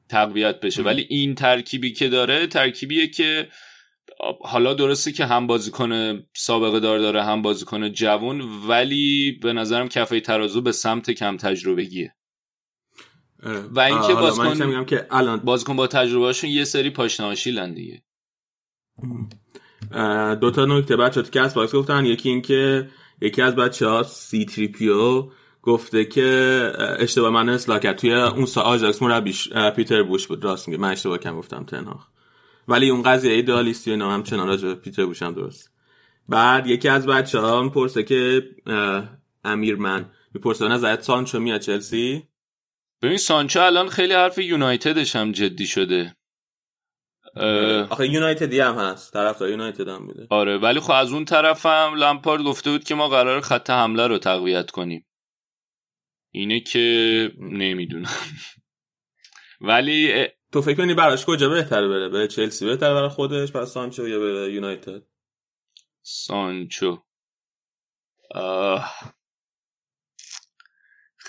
تقویت 0.09 0.61
بشه. 0.61 0.83
ولی 0.83 1.07
این 1.09 1.35
ترکیبی 1.35 1.93
که 1.93 2.09
داره 2.09 2.47
ترکیبیه 2.47 3.09
که 3.09 3.49
حالا 4.41 4.75
درسته 4.75 5.13
که 5.13 5.27
هم 5.27 5.47
بازیکن 5.47 6.23
سابقه 6.35 6.81
دار 6.81 6.99
داره 6.99 7.25
هم 7.25 7.43
بازیکن 7.43 7.93
جوون 7.93 8.41
ولی 8.69 9.39
به 9.43 9.53
نظرم 9.53 9.89
کفه 9.89 10.21
ترازو 10.21 10.61
به 10.61 10.73
سمت 10.73 11.11
کم 11.11 11.37
تجربگیه. 11.37 12.15
و 13.71 13.81
اینکه 13.81 14.15
بازیکن 14.15 14.85
که 14.85 15.07
الان 15.11 15.41
بازیکن 15.41 15.77
با 15.77 15.87
تجربهشون 15.87 16.51
یه 16.51 16.65
سری 16.65 16.91
پاشنه 16.91 17.29
آشیلن 17.29 17.75
دیگه. 17.75 18.03
دو 20.41 20.51
تا 20.51 20.65
نکته 20.65 20.97
بچه 20.97 21.23
که 21.23 21.41
از 21.41 21.55
باکس 21.55 21.75
گفتن. 21.75 22.07
یکی 22.07 22.29
این 22.29 22.43
که 22.43 22.89
یکی 23.21 23.43
از 23.43 23.57
بچه 23.57 23.89
ها 23.89 24.03
سی 24.03 24.45
تریپیو 24.45 25.29
گفته 25.63 26.05
که 26.05 26.73
اشتباه 26.99 27.31
من 27.31 27.49
اصلاح 27.49 27.79
کرد. 27.79 27.99
توی 27.99 28.13
اون 28.15 28.47
سا 28.47 28.61
آجاکس 28.61 29.03
مربیش 29.03 29.53
پیتر 29.53 30.03
بوش 30.03 30.27
بود. 30.27 30.45
راست 30.45 30.69
میگه. 30.69 30.81
من 30.81 30.91
اشتباه 30.91 31.19
کم 31.19 31.37
گفتم 31.37 31.65
تنها 31.65 32.01
ولی 32.69 32.91
اون 32.91 33.03
قضیه 33.03 33.33
ایدالیستی 33.33 33.93
و 33.93 34.05
هم 34.05 34.23
چنان 34.23 34.75
پیتر 34.75 35.07
بوش 35.07 35.23
هم 35.23 35.35
درست. 35.35 35.73
بعد 36.29 36.67
یکی 36.67 36.89
از 36.89 37.07
بچه 37.07 37.39
ها 37.39 37.69
پرسه 37.69 38.03
که 38.03 38.49
امیر 39.45 39.77
من 39.77 40.11
می‌پرسه 40.35 40.69
نظرت 40.69 41.03
سانچو 41.03 41.41
میاد 41.41 41.61
چلسی؟ 41.61 42.23
ببین 43.03 43.17
سانچو 43.17 43.61
الان 43.61 43.89
خیلی 43.89 44.15
حرف 44.15 44.39
یونایتدش 44.39 45.17
هم 45.17 45.33
جدی 45.33 45.67
شده. 45.67 46.17
آخه 47.91 48.09
یونایتدی 48.09 48.61
هم 48.61 48.75
هست. 48.75 49.13
طرف 49.13 49.41
یونایتد 49.41 49.89
هم 49.89 50.07
بوده. 50.07 50.27
آره 50.31 50.59
ولی 50.59 50.81
خب 50.81 50.93
از 50.93 51.13
اون 51.13 51.25
طرف 51.25 51.67
هم 51.67 51.95
لمپارد 51.95 52.43
گفته 52.43 52.71
بود 52.71 52.85
که 52.85 52.95
ما 52.95 53.09
قرار 53.09 53.41
خط 53.41 53.71
حمله 53.71 54.07
رو 54.07 54.19
تقویت 54.19 54.71
کنیم. 54.71 55.07
اینه 56.31 56.61
که 56.61 57.31
نمی‌دونم. 57.39 58.11
ولی 59.61 60.27
تو 60.53 60.63
فکر 60.63 60.77
کنی 60.77 60.95
براش 60.95 61.25
کجا 61.27 61.49
بهتره 61.49 61.89
بره؟ 61.89 62.09
به 62.09 62.29
چلسی 62.29 62.67
بهتره 62.67 62.95
برای 62.95 63.09
خودش 63.09 63.53
پس 63.53 63.73
سانچو 63.73 64.09
یا 64.09 64.19
به 64.19 64.53
یونایتد؟ 64.53 65.03
سانچو. 66.03 67.03
آه. 68.35 68.95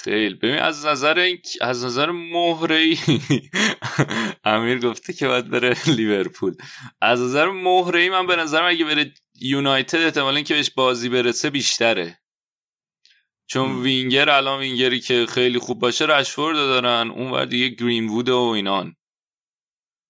خیلی. 0.03 0.35
ببین 0.35 0.57
از 0.57 0.85
نظر 0.85 1.35
از 1.61 1.85
نظر 1.85 2.11
مهره 2.11 2.75
ای 2.75 2.97
امیر 4.43 4.79
گفته 4.79 5.13
که 5.13 5.27
باید 5.27 5.49
بره 5.49 5.77
لیورپول. 5.87 6.55
از 7.01 7.21
نظر 7.21 7.49
مهره 7.49 7.99
ای 7.99 8.09
من 8.09 8.27
به 8.27 8.35
نظرم 8.35 8.65
اگه 8.65 8.85
بره 8.85 9.13
یونایتد 9.35 9.97
احتمالا 9.97 10.41
که 10.41 10.53
بهش 10.53 10.69
بازی 10.69 11.09
برسه 11.09 11.49
بیشتره. 11.49 12.19
چون 13.47 13.81
وینگر 13.81 14.29
الان 14.29 14.59
وینگری 14.59 14.99
که 14.99 15.25
خیلی 15.25 15.59
خوب 15.59 15.79
باشه 15.79 16.05
رشفورد 16.05 16.55
دارن. 16.55 17.11
اون 17.11 17.31
ور 17.31 17.45
دیگه 17.45 17.69
گرین 17.69 18.09
وود 18.09 18.29
و 18.29 18.37
اینان. 18.37 18.95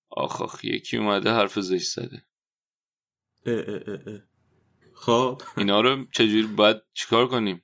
آخ 0.09 0.41
آخ 0.41 0.63
یکی 0.63 0.97
اومده 0.97 1.31
حرف 1.31 1.59
زش 1.59 1.85
زده. 1.85 2.25
خب. 4.95 5.41
اینا 5.57 5.81
رو 5.81 6.05
چجوری 6.11 6.47
باید 6.47 6.77
چیکار 6.93 7.27
کنیم؟ 7.27 7.63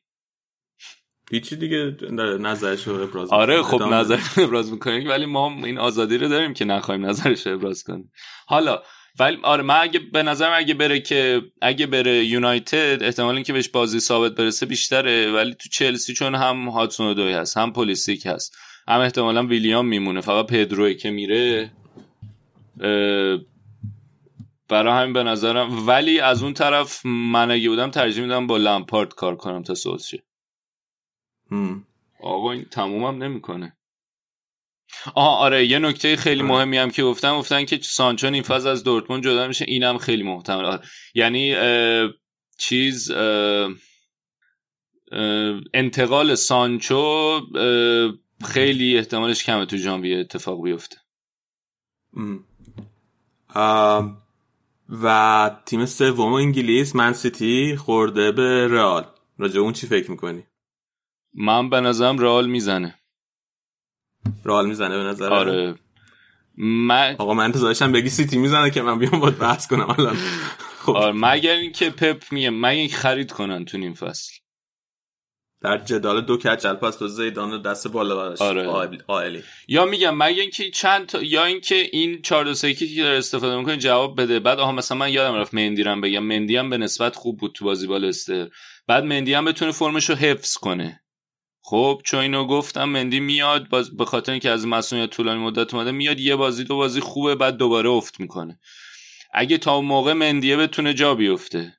هیچی 1.32 1.56
دیگه 1.56 1.98
نظرش 2.40 2.88
رو 2.88 3.02
ابراز 3.04 3.30
آره 3.32 3.62
خب 3.62 3.84
نظر 3.84 4.20
ابراز 4.38 4.72
می‌کنیم 4.72 5.10
ولی 5.10 5.26
ما 5.26 5.66
این 5.66 5.78
آزادی 5.78 6.18
رو 6.18 6.28
داریم 6.28 6.54
که 6.54 6.66
نخواهیم 6.66 7.06
نظرش 7.06 7.48
رو 7.48 7.54
ابراز 7.54 7.84
کنیم. 7.84 8.12
حالا 8.48 8.82
ولی 9.20 9.38
آره 9.44 9.64
من 9.64 9.76
اگه 9.82 10.00
به 10.14 10.24
نظرم 10.24 10.52
اگه 10.56 10.74
بره 10.74 11.00
که 11.00 11.42
اگه 11.62 11.86
بره 11.88 12.26
یونایتد 12.26 13.04
احتمال 13.04 13.36
اینکه 13.36 13.54
بهش 13.54 13.70
بازی 13.70 14.00
ثابت 14.00 14.36
برسه 14.36 14.66
بیشتره 14.66 15.32
ولی 15.32 15.54
تو 15.54 15.70
چلسی 15.70 16.14
چون 16.14 16.36
هم 16.36 16.70
هاتسون 16.70 17.14
دوی 17.14 17.34
هست 17.34 17.58
هم 17.58 17.74
پلیسیک 17.74 18.26
هست 18.26 18.58
هم 18.88 19.00
احتمالا 19.00 19.44
ویلیام 19.44 19.88
میمونه. 19.88 20.22
فقط 20.22 20.46
پدروی 20.48 20.96
که 20.96 21.12
میره 21.12 21.72
برای 24.70 24.94
همین 25.02 25.14
به 25.14 25.24
نظرم. 25.24 25.88
ولی 25.88 26.20
از 26.20 26.44
اون 26.44 26.54
طرف 26.54 27.02
من 27.06 27.52
اگه 27.52 27.70
بودم 27.70 27.92
ترجیح 27.92 28.24
میدم 28.24 28.48
با 28.48 28.58
لمپارد 28.58 29.14
کار 29.14 29.36
کنم 29.36 29.64
تا 29.64 29.74
سولشه 29.74 30.24
آقا 32.20 32.52
این 32.52 32.66
تمومم 32.66 33.24
نمی‌کنه. 33.24 33.78
آها 35.16 35.36
آره 35.36 35.66
یه 35.66 35.80
نکته 35.80 36.16
خیلی 36.16 36.42
آره. 36.42 36.50
مهمی 36.50 36.78
هم 36.78 36.92
که 36.92 37.04
گفتم 37.04 37.38
گفتن 37.38 37.66
که 37.66 37.80
سانچو 37.82 38.28
این 38.28 38.44
فاز 38.44 38.66
از 38.66 38.84
دورتموند 38.84 39.24
جدا 39.24 39.48
میشه. 39.48 39.66
اینم 39.68 39.98
خیلی 39.98 40.24
محتمل. 40.24 40.66
آره. 40.66 40.82
یعنی 41.14 41.56
چیز 42.58 43.12
انتقال 45.74 46.36
سانچو 46.36 47.40
خیلی 48.46 48.98
احتمالش 48.98 49.44
کمه 49.44 49.66
تو 49.66 49.78
ژانویه 49.78 50.18
اتفاق 50.18 50.64
بیفته. 50.64 50.98
و 54.90 55.52
تیم 55.66 55.86
سوم 55.86 56.34
انگلیس 56.34 56.96
من 56.96 57.14
سیتی 57.14 57.76
خورده 57.76 58.32
به 58.32 58.68
رئال. 58.68 59.06
راجع 59.38 59.60
اون 59.60 59.74
چی 59.74 59.88
فکر 59.88 60.12
می‌کنی؟ 60.12 60.44
من 61.34 61.70
به 61.70 61.82
نظرم 61.82 62.20
رئال 62.20 62.48
می‌زنه. 62.48 63.00
رئال 64.46 64.68
می‌زنه 64.68 64.98
به 64.98 65.04
نظر 65.04 65.34
آره. 65.34 65.76
من 66.58 67.16
آقا 67.20 67.34
من 67.34 67.44
انتظارشم 67.44 67.92
بگی 67.92 68.10
سیتی 68.10 68.38
می‌زنه 68.38 68.70
که 68.70 68.82
من 68.82 69.00
بیام 69.00 69.20
باید 69.20 69.38
بحث 69.38 69.68
کنم. 69.68 69.90
الان. 69.90 70.18
خب. 70.80 70.96
آره 70.96 71.12
مگر 71.16 71.56
اینکه 71.56 71.90
پپ 71.90 72.24
میگه 72.32 72.50
من 72.50 72.78
یک 72.78 72.96
خرید 72.96 73.32
کنن 73.32 73.66
تو 73.66 73.78
این 73.78 73.94
فصل. 73.94 74.34
در 75.62 75.78
جدال 75.78 76.22
دو 76.22 76.38
کچل 76.38 76.74
پس 76.74 76.96
تو 76.96 77.08
زیدان 77.08 77.62
دست 77.62 77.88
بالا 77.88 78.16
براش. 78.16 78.42
آره. 78.42 79.44
یا 79.68 79.86
میگم 79.86 80.18
مگه 80.18 80.42
اینکه 80.42 80.72
چند 80.72 81.06
تا 81.06 81.22
یا 81.22 81.46
اینکه 81.46 81.76
این 81.92 82.22
4 82.22 82.46
2 82.46 82.54
3 82.54 82.74
که 82.74 82.86
داره 82.98 83.18
استفاده 83.18 83.58
می‌کنه 83.58 83.78
جواب 83.78 84.22
بده. 84.22 84.40
بعد 84.40 84.60
آها 84.60 84.72
مثلا 84.72 84.98
من 84.98 85.14
یادم 85.14 85.36
رفت 85.36 85.54
مندی 85.54 85.84
بگم. 85.84 86.24
مندی 86.24 86.58
هم 86.58 86.70
به 86.70 86.78
نسبت 86.78 87.16
خوب 87.16 87.40
بود 87.40 87.54
تو 87.54 87.66
بازی 87.66 87.88
بالستر. 87.88 88.48
بعد 88.88 89.04
مندی 89.04 89.34
هم 89.34 89.46
بتونه 89.46 89.72
فرمش 89.72 90.10
رو 90.10 90.16
حفظ 90.16 90.58
کنه. 90.58 91.02
خب 91.62 92.02
چون 92.06 92.20
اینو 92.20 92.46
گفتم 92.46 92.90
مندی 92.90 93.20
میاد 93.20 93.70
باز 93.70 93.98
به 93.98 94.06
خاطر 94.06 94.32
اینکه 94.32 94.50
از 94.50 94.68
مسئولیت 94.68 95.10
طولانی 95.10 95.42
مدت 95.42 95.74
اومده 95.74 95.92
میاد 95.92 96.20
یه 96.20 96.36
بازی 96.36 96.64
دو 96.64 96.76
بازی 96.76 97.00
خوبه 97.00 97.36
بعد 97.36 97.58
دوباره 97.58 97.90
افت 97.90 98.20
می‌کنه. 98.20 98.60
اگه 99.34 99.58
تا 99.58 99.76
اون 99.76 99.86
موقع 99.86 100.14
مندیه 100.14 100.58
بتونه 100.58 100.94
جا 100.94 101.16
بیفته. 101.16 101.74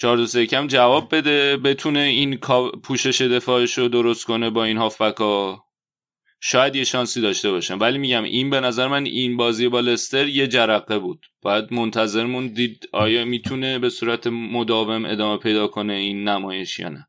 چهار 0.00 0.16
دو 0.16 0.44
کم 0.44 0.66
جواب 0.66 1.14
بده 1.14 1.56
بتونه 1.56 2.00
این 2.00 2.36
پوشش 2.84 3.22
دفاعش 3.22 3.78
رو 3.78 3.88
درست 3.88 4.24
کنه 4.24 4.50
با 4.50 4.64
این 4.64 4.76
هافبک 4.76 5.16
ها 5.16 5.64
شاید 6.40 6.76
یه 6.76 6.84
شانسی 6.84 7.20
داشته 7.20 7.50
باشم 7.50 7.78
ولی 7.80 7.98
میگم 7.98 8.24
این 8.24 8.50
به 8.50 8.60
نظر 8.60 8.88
من 8.88 9.04
این 9.04 9.36
بازی 9.36 9.68
با 9.68 9.80
لستر 9.80 10.28
یه 10.28 10.46
جرقه 10.46 10.98
بود. 10.98 11.26
باید 11.42 11.72
منتظرمون 11.72 12.46
دید 12.46 12.88
آیا 12.92 13.24
می‌تونه 13.24 13.78
به 13.78 13.90
صورت 13.90 14.26
مداوم 14.26 15.04
ادامه 15.04 15.38
پیدا 15.38 15.66
کنه 15.66 15.92
این 15.92 16.28
نمایش 16.28 16.78
یا 16.78 16.88
نه. 16.88 17.08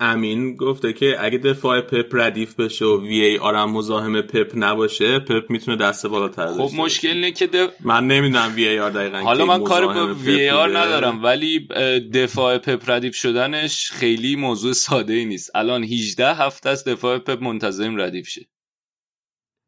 امین 0.00 0.56
گفته 0.56 0.92
که 0.92 1.16
اگه 1.18 1.38
دفاع 1.38 1.80
پپ 1.80 2.06
ردیف 2.12 2.54
بشه 2.54 2.84
و 2.84 3.02
وی 3.02 3.20
ای 3.20 3.38
آرم 3.38 3.70
مزاحم 3.70 4.22
پپ 4.22 4.52
نباشه 4.54 5.18
پپ 5.18 5.50
می‌تونه 5.50 5.76
دست 5.76 6.06
بالا 6.06 6.28
خب 6.28 6.70
مشکل 6.76 7.08
اینه 7.08 7.30
که 7.30 7.46
دف... 7.46 7.70
من 7.80 8.06
نمی‌دونم 8.06 8.52
وی 8.54 8.68
ای 8.68 8.78
آر 8.78 8.90
دقیقا 8.90 9.18
حالا 9.18 9.46
من 9.46 9.64
کار 9.64 9.86
با 9.86 10.14
وی 10.14 10.40
ای 10.40 10.50
آر 10.50 10.78
ندارم 10.78 11.24
ولی 11.24 11.68
دفاع 12.14 12.58
پپ 12.58 12.90
ردیف 12.90 13.14
شدنش 13.14 13.90
خیلی 13.90 14.36
موضوع 14.36 14.72
ساده 14.72 15.12
ای 15.12 15.24
نیست. 15.24 15.50
الان 15.54 15.84
18 15.84 16.34
هفته 16.34 16.70
است 16.70 16.88
دفاع 16.88 17.18
پپ 17.18 17.42
منتظریم 17.42 18.00
ردیف 18.00 18.28
شه. 18.28 18.46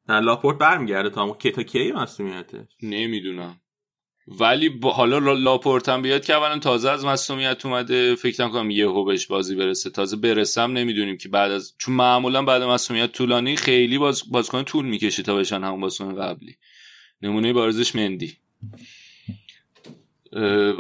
نه 0.09 0.21
لاپورت 0.21 0.59
برمیگرده 0.59 1.11
تا 1.11 1.35
کی 1.35 1.51
تا 1.51 1.63
کی 1.63 1.93
نمی‌دونم. 2.83 3.61
ولی 4.31 4.69
با 4.69 4.93
حالا 4.93 5.19
لاپورت 5.19 5.91
بیاد 5.91 6.25
که 6.25 6.35
اولا 6.35 6.59
تازه 6.59 6.91
از 6.91 7.05
مصدومیت 7.05 7.67
اومده. 7.67 8.15
فکر 8.15 8.45
نکنم 8.45 8.71
یهو 8.71 9.05
بهش 9.05 9.27
بازی 9.27 9.57
برسه. 9.57 9.91
تازه 9.91 10.17
برسم 10.17 10.73
نمی‌دونیم 10.73 11.17
که 11.17 11.29
بعد 11.29 11.51
از 11.51 11.75
چون 11.79 11.95
معمولا 11.95 12.43
بعد 12.43 12.63
مصدومیت 12.63 13.13
طولانی 13.13 13.57
خیلی 13.57 13.99
باز 13.99 14.23
بازیکن 14.31 14.63
طول 14.63 14.87
می‌کشه 14.87 15.23
تا 15.23 15.37
بشن 15.37 15.65
همون 15.65 15.81
بازیکن 15.81 16.15
قبلی. 16.15 16.57
نمونه 17.23 17.53
بارزش 17.53 17.95
مندی. 17.95 18.37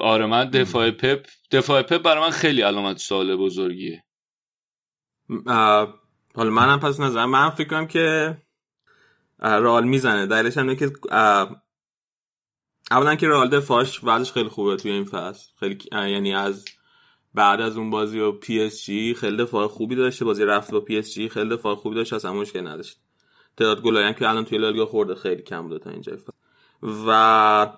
آره 0.03 0.27
من 0.27 0.51
دفاع 0.51 0.91
پپ 0.91 1.27
دفاع 1.51 1.83
پپ 1.83 2.03
برای 2.03 2.23
من 2.23 2.31
خیلی 2.31 2.63
علامت 2.63 2.99
سوال 2.99 3.37
بزرگیه. 3.37 4.05
حالا 6.35 6.51
منم 6.51 6.81
پس 6.81 7.01
نظرم 7.01 7.31
من 7.31 7.51
فکر 7.51 7.69
کنم 7.69 7.87
که 7.87 8.37
رئال 9.41 9.85
می‌زنه. 9.85 10.27
دلیلش 10.27 10.59
هم 10.59 10.77
که 10.77 10.91
اولا 12.91 13.15
که 13.15 13.29
رئال 13.29 13.49
دفاعش 13.49 14.01
وضعش 14.05 14.33
خیلی 14.33 14.49
خوبه 14.49 14.77
توی 14.77 14.91
این 14.91 15.05
فصل. 15.05 15.51
خیلی 15.61 15.79
یعنی 15.93 16.35
از 16.35 16.65
بعد 17.35 17.61
از 17.61 17.77
اون 17.77 17.91
بازی 17.91 18.19
و 18.19 18.33
پی 18.33 18.61
اس 18.61 18.85
جی 18.85 19.15
خیلی 19.15 19.37
دفاع 19.37 19.67
خوبی 19.67 19.97
داشته 19.97 20.25
بازی 20.25 20.45
رفت 20.45 20.71
با 20.71 20.81
پی 20.81 20.99
اس 20.99 21.15
جی 21.15 21.29
خیلی 21.29 21.51
دفاع 21.51 21.75
خوبی 21.75 21.97
داشته 21.97 22.17
اصلا 22.17 22.33
مشکل 22.33 22.69
نداشت. 22.69 22.99
تعداد 23.57 23.83
گلایی 23.83 24.15
که 24.15 24.29
الان 24.29 24.45
توی 24.45 24.59
لالیگا 24.59 24.87
خورده 24.87 25.15
خیلی 25.15 25.43
کم 25.43 25.63
بوده 25.63 25.79
تا 25.79 25.91
اینجا 25.91 26.13
و 26.83 27.13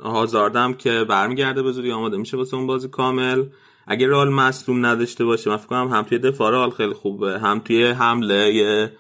هازاردم 0.00 0.74
که 0.74 1.04
برمیگرده 1.04 1.62
به 1.62 1.72
زودی 1.72 1.92
آماده 1.92 2.16
میشه 2.16 2.36
واسه 2.36 2.56
اون 2.56 2.66
بازی 2.66 2.88
کامل. 2.88 3.46
اگه 3.86 4.08
رئال 4.08 4.28
مصدوم 4.28 4.86
نداشته 4.86 5.24
باشه 5.24 5.50
من 5.50 5.56
فکر 5.56 5.66
کنم 5.66 5.88
هم 5.88 6.02
توی 6.02 6.18
دفاع 6.18 6.50
رئال 6.50 6.70
خیلی 6.70 6.92
خوبه 6.92 7.38
هم 7.38 7.58
توی 7.58 7.84
حمله 7.84 8.92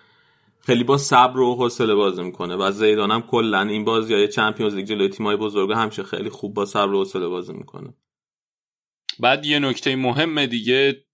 خیلی 0.70 0.84
با 0.84 0.98
صبر 0.98 1.38
و 1.38 1.54
حوصله 1.54 1.94
بازی 1.94 2.22
می‌کنه 2.22 2.56
و 2.56 2.70
زیدان 2.70 3.10
هم 3.10 3.22
کلا 3.22 3.60
این 3.60 3.84
بازی 3.84 4.14
های 4.14 4.28
چمپیونز 4.28 4.74
لیگ 4.74 4.86
جلوی 4.86 5.08
تیمای 5.08 5.36
بزرگ 5.36 5.72
همیشه 5.72 6.02
خیلی 6.02 6.28
خوب 6.28 6.54
با 6.54 6.64
صبر 6.64 6.92
و 6.92 6.98
حوصله 6.98 7.28
بازی 7.28 7.52
می‌کنه. 7.52 7.94
بعد 9.20 9.46
یه 9.46 9.58
نکته 9.58 9.96
مهم 9.96 10.46
دیگه 10.46 11.04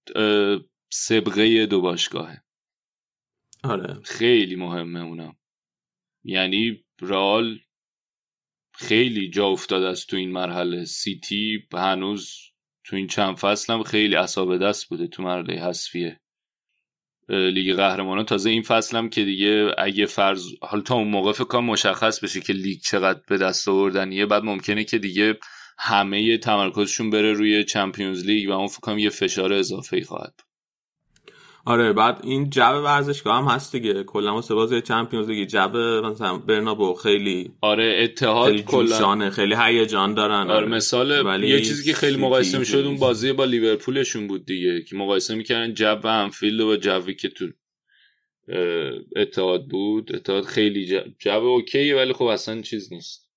سبقه 0.90 1.66
دو 1.66 1.80
باشگاهه. 1.80 2.42
آره. 3.64 4.00
خیلی 4.04 4.56
مهمه 4.56 5.00
اونم 5.00 5.36
یعنی 6.24 6.84
رئال 7.00 7.58
خیلی 8.72 9.30
جا 9.30 9.46
افتاده 9.46 9.86
است 9.86 10.08
تو 10.08 10.16
این 10.16 10.32
مرحله. 10.32 10.84
سیتی 10.84 11.68
هنوز 11.72 12.32
تو 12.84 12.96
این 12.96 13.06
چند 13.06 13.36
فصل 13.36 13.72
هم 13.72 13.82
خیلی 13.82 14.16
عصا 14.16 14.37
به 14.37 14.58
دست 14.58 14.88
بوده 14.88 15.06
تو 15.06 15.22
مرحله 15.22 15.62
حذفیه 15.62 16.20
لیگ 17.28 17.76
قهرمانان. 17.76 18.24
تازه 18.24 18.50
این 18.50 18.62
فصل 18.62 18.96
هم 18.96 19.08
که 19.08 19.24
دیگه 19.24 19.70
اگه 19.78 20.06
فرض 20.06 20.46
حالا 20.60 20.82
تا 20.82 20.94
اون 20.94 21.08
موقع 21.08 21.32
فکر 21.32 21.60
مشخص 21.60 22.20
بشه 22.20 22.40
که 22.40 22.52
لیگ 22.52 22.80
چقدر 22.80 23.20
به 23.28 23.38
دست 23.38 23.68
آوردنیه 23.68 24.26
بعد 24.26 24.44
ممکنه 24.44 24.84
که 24.84 24.98
دیگه 24.98 25.38
همه 25.78 26.38
تمرکزشون 26.38 27.10
بره 27.10 27.32
روی 27.32 27.64
Champions 27.64 28.26
League 28.26 28.48
و 28.48 28.52
اون 28.52 28.66
فکر 28.66 28.98
یه 28.98 29.10
فشار 29.10 29.52
اضافه 29.52 29.96
ای 29.96 30.02
خواهد 30.02 30.45
آره 31.66 31.92
بعد 31.92 32.20
این 32.22 32.50
جو 32.50 32.62
ورزشگاه 32.62 33.36
هم 33.36 33.44
هست 33.44 33.72
دیگه. 33.72 34.04
کلا 34.04 34.34
واسه 34.34 34.54
بازی 34.54 34.80
Champions 34.80 35.28
League 35.28 35.48
جو 35.48 35.68
مثلا 36.04 36.38
برنابو 36.38 36.94
خیلی 36.94 37.52
آره 37.60 37.98
اتحاد 38.02 38.56
کلا. 38.60 39.30
خیلی 39.30 39.54
هیجان 39.58 40.14
دارن. 40.14 40.50
آره 40.50 40.66
مثال 40.66 41.26
ولی 41.26 41.48
یه 41.48 41.60
چیزی 41.60 41.84
که 41.84 41.92
خیلی 41.92 42.16
مقایسه 42.16 42.58
می‌شد 42.58 42.76
اون 42.78 42.96
بازی 42.96 43.32
با 43.32 43.44
لیورپولشون 43.44 44.26
بود 44.26 44.46
دیگه 44.46 44.82
که 44.82 44.96
مقایسه 44.96 45.34
می‌کردن 45.34 45.74
جو 45.74 46.06
انفیلد 46.06 46.60
و 46.60 46.76
جوی 46.76 47.14
که 47.14 47.28
تو 47.28 47.46
اتحاد 49.16 49.66
بود. 49.68 50.14
اتحاد 50.14 50.44
خیلی 50.44 50.86
جو, 50.86 51.00
جو 51.18 51.30
OK 51.30 51.63
یه 51.63 51.96
ولی 51.96 52.12
خب 52.12 52.24
اصلا 52.24 52.62
چیز 52.62 52.92
نیست. 52.92 53.28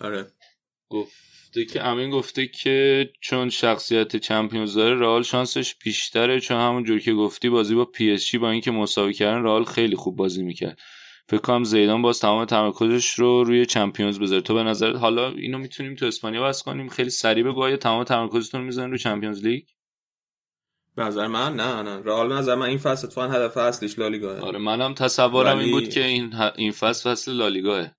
آره. 0.00 0.26
گفت. 0.88 1.33
گفته 1.54 1.64
که 1.64 1.84
امین 1.84 2.10
گفته 2.10 2.46
که 2.46 3.10
چون 3.20 3.50
شخصیت 3.50 4.16
Champions 4.16 4.74
داره 4.74 5.00
رئال 5.00 5.22
شانسش 5.22 5.74
بیشتره. 5.74 6.40
چون 6.40 6.56
همون 6.56 6.84
جور 6.84 6.98
که 6.98 7.12
گفتی 7.12 7.48
بازی 7.48 7.74
با 7.74 7.84
پی 7.84 8.10
اس 8.10 8.34
با 8.34 8.50
اینکه 8.50 8.70
مساوی 8.70 9.12
کردن 9.12 9.42
رئال 9.42 9.64
خیلی 9.64 9.96
خوب 9.96 10.16
بازی 10.16 10.42
می‌کرد. 10.42 10.78
فکر 11.28 11.40
کنم 11.40 11.64
زیدان 11.64 12.02
باز 12.02 12.20
تمام 12.20 12.44
تمرکزش 12.44 13.10
رو 13.10 13.44
روی 13.44 13.66
چمپیونز 13.66 14.18
بذاره. 14.18 14.40
تو 14.40 14.54
به 14.54 14.62
نظر 14.62 14.92
حالا 14.92 15.30
اینو 15.30 15.58
می‌تونیم 15.58 15.94
تو 15.94 16.06
اسپانیا 16.06 16.42
بس 16.42 16.62
کنیم؟ 16.62 16.88
خیلی 16.88 17.10
سریع 17.10 17.44
بگو 17.44 17.62
آیا 17.62 17.76
تمام 17.76 18.04
تمرکزتون 18.04 18.60
رو 18.60 18.66
می‌ذارین 18.66 18.90
روی 18.90 18.98
چمپیونز 18.98 19.46
لیگ؟ 19.46 19.64
به 20.96 21.02
نظر 21.02 21.26
من 21.26 21.56
نه 21.56 21.82
نه. 21.82 22.02
رئال 22.04 22.32
نظر 22.32 22.54
من 22.54 22.66
این 22.66 22.78
فصل 22.78 23.06
اتفاقا 23.06 23.28
هدف 23.28 23.56
اصلیش 23.56 23.98
لالیگاه 23.98 24.40
آره 24.40 24.58
منم 24.58 24.94
تصورم 24.94 25.56
ولی... 25.56 25.64
این 25.64 25.80
بود 25.80 25.88
که 25.88 26.04
این 26.04 26.34
این 26.56 26.72
فصل 26.72 27.10
فصل 27.10 27.32
لالیگاه 27.32 27.90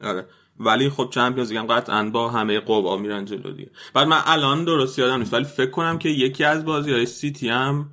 آره. 0.00 0.26
ولی 0.58 0.90
خب 0.90 1.08
چمپیونز 1.10 1.48
لیگ 1.52 1.58
هم 1.58 1.66
قطعا 1.66 2.10
با 2.10 2.30
همه 2.30 2.60
قوا 2.60 2.96
میرن 2.96 3.24
جلو 3.24 3.52
دیگه. 3.52 3.70
بعد 3.94 4.06
من 4.06 4.20
الان 4.24 4.64
درست 4.64 4.98
یادم 4.98 5.18
نیست 5.18 5.34
ولی 5.34 5.44
فکر 5.44 5.70
کنم 5.70 5.98
که 5.98 6.08
یکی 6.08 6.44
از 6.44 6.64
بازی 6.64 6.92
های 6.92 7.06
سیتی 7.06 7.48
هم 7.48 7.90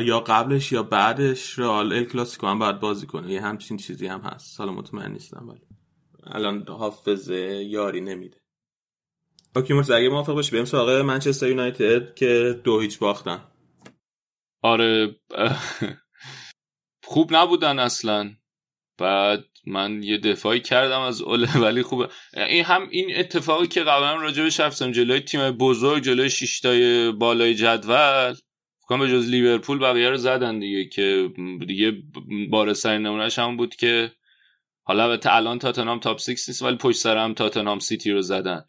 یا 0.00 0.20
قبلش 0.20 0.72
یا 0.72 0.82
بعدش 0.82 1.58
رئال 1.58 1.92
ال 1.92 2.04
کلاسیکو 2.04 2.46
هم 2.46 2.58
باید 2.58 2.80
بازی 2.80 3.06
کنه. 3.06 3.32
یه 3.32 3.40
همچین 3.40 3.76
چیزی 3.76 4.06
هم 4.06 4.20
هست. 4.20 4.56
سال 4.56 4.70
مطمئن 4.70 5.12
نیستم 5.12 5.48
ولی 5.48 5.60
الان 6.26 6.68
حافظه 6.68 7.64
یاری 7.68 8.00
نمیده. 8.00 8.40
اوکی 9.56 9.74
مرتضی 9.74 9.92
اگه 9.92 10.08
موافق 10.08 10.34
باشی 10.34 10.52
بریم 10.52 10.64
سراغ 10.64 10.90
منچستر 10.90 11.48
یونایتد 11.48 12.14
که 12.14 12.60
دو 12.64 12.80
هیچ 12.80 12.98
باختن. 12.98 13.40
آره 14.62 15.16
خوب 17.04 17.36
نبودن 17.36 17.78
اصلا. 17.78 18.30
بعد 18.98 19.44
من 19.66 20.02
یه 20.02 20.18
دفاعی 20.18 20.60
کردم 20.60 21.00
از 21.00 21.20
اوله 21.20 21.58
ولی 21.64 21.82
خوبه. 21.82 22.08
این 22.36 22.64
هم 22.64 22.88
این 22.90 23.16
اتفاقی 23.16 23.66
که 23.66 23.80
قبلا 23.80 24.14
راجبش 24.14 24.60
رفتم 24.60 24.92
جلوی 24.92 25.20
تیم 25.20 25.50
بزرگ 25.50 26.02
جلوی 26.02 26.30
شیشتای 26.30 27.12
بالای 27.12 27.54
جدول. 27.54 28.34
فکرم 28.84 29.00
به 29.00 29.08
جز 29.08 29.28
لیورپول 29.28 29.78
بقیه 29.78 30.10
رو 30.10 30.16
زدن 30.16 30.58
دیگه 30.58 30.84
که 30.84 31.30
دیگه 31.66 32.02
بارسترین 32.50 33.02
نمونهش 33.02 33.38
هم 33.38 33.56
بود 33.56 33.74
که 33.76 34.12
حالا 34.82 35.04
البته 35.04 35.34
الان 35.34 35.58
تاتنام 35.58 36.00
تاپ 36.00 36.20
6 36.20 36.28
نیست 36.28 36.62
ولی 36.62 36.76
پشت 36.76 36.98
سر 36.98 37.16
هم 37.16 37.34
تاتنام 37.34 37.78
سیتی 37.78 38.10
رو 38.10 38.22
زدن. 38.22 38.64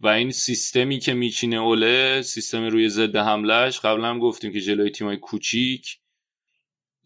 و 0.00 0.08
این 0.08 0.30
سیستمی 0.30 0.98
که 0.98 1.14
میچینه 1.14 1.56
اوله 1.56 2.22
سیستم 2.22 2.64
روی 2.64 2.88
ضد 2.88 3.16
حملهش 3.16 3.80
قبلا 3.80 4.08
هم 4.08 4.18
گفتیم 4.18 4.52
که 4.52 4.60
جلوی 4.60 4.90
تیمای 4.90 5.16
کوچیک 5.16 5.98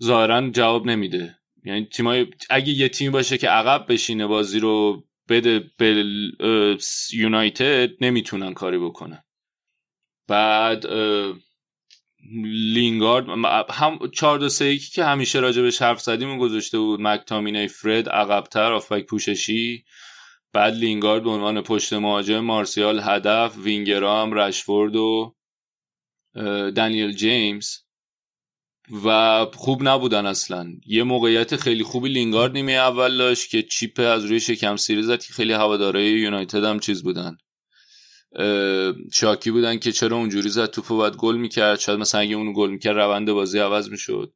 ظاهرا 0.03 0.51
جواب 0.51 0.87
نمیده. 0.87 1.40
یعنی 1.65 1.85
تیمای 1.85 2.27
اگه 2.51 2.73
یه 2.73 2.89
تیم 2.89 3.13
باشه 3.13 3.39
که 3.39 3.49
عقب 3.49 3.93
بشینه 3.93 4.27
بازی 4.27 4.59
رو 4.59 5.05
بده 5.29 5.71
به 5.77 6.05
یونایتد 7.13 7.91
نمی‌تونن 8.01 8.55
کاری 8.55 8.79
بکنن. 8.79 9.25
بعد 10.29 10.87
لینگارد 12.53 13.27
هم 13.71 13.99
4 14.15 14.39
2 14.39 14.49
3 14.49 14.79
که 14.79 15.05
همیشه 15.05 15.41
راجع 15.41 15.63
به 15.63 15.73
حرف 15.81 16.01
زدیم 16.01 16.39
گذاشته 16.39 16.79
بود 16.79 17.01
مکتامینی 17.01 17.69
فرد 17.69 18.09
عقبتر 18.09 18.73
هافبک 18.73 19.07
پوششی. 19.07 19.85
بعد 20.53 20.75
لینگارد 20.75 21.23
به 21.23 21.31
عنوان 21.31 21.63
پشت 21.63 21.93
مهاجم 21.93 22.41
مارسیال 22.41 23.01
هدف 23.01 23.59
وینگرام 23.59 24.33
رشفورد 24.33 24.97
و 24.97 25.37
دنیل 26.77 27.13
جیمز. 27.13 27.77
و 29.05 29.47
خوب 29.55 29.89
نبودن 29.89 30.27
اصلا. 30.27 30.73
یه 30.87 31.03
موقعیت 31.03 31.57
خیلی 31.57 31.83
خوبی 31.83 32.09
لینگارد 32.09 32.53
نیمه 32.53 32.73
اول 32.73 33.17
داشت 33.19 33.51
که 33.51 33.63
chip 33.63 34.01
از 34.01 34.25
روی 34.25 34.41
شکم 34.41 34.77
سیری 34.77 35.03
زد 35.03 35.25
که 35.25 35.33
خیلی 35.33 35.53
هوادارای 35.53 36.11
یونایتد 36.11 36.65
هم 36.65 36.81
چیز 36.81 37.03
بودن. 37.03 37.37
شاکی 39.13 39.51
بودن 39.51 39.79
که 39.79 39.93
چرا 39.93 40.17
اونجوری 40.17 40.49
زد 40.49 40.67
توپو 40.67 40.97
باید 40.97 41.17
گل 41.17 41.37
می‌کرد. 41.37 41.81
شاید 41.81 41.99
مثلا 41.99 42.21
اگه 42.21 42.37
اونو 42.37 42.53
گل 42.53 42.71
می‌کرد 42.71 42.97
روند 42.97 43.33
بازی 43.33 43.59
عوض 43.59 43.91
می‌شد. 43.91 44.33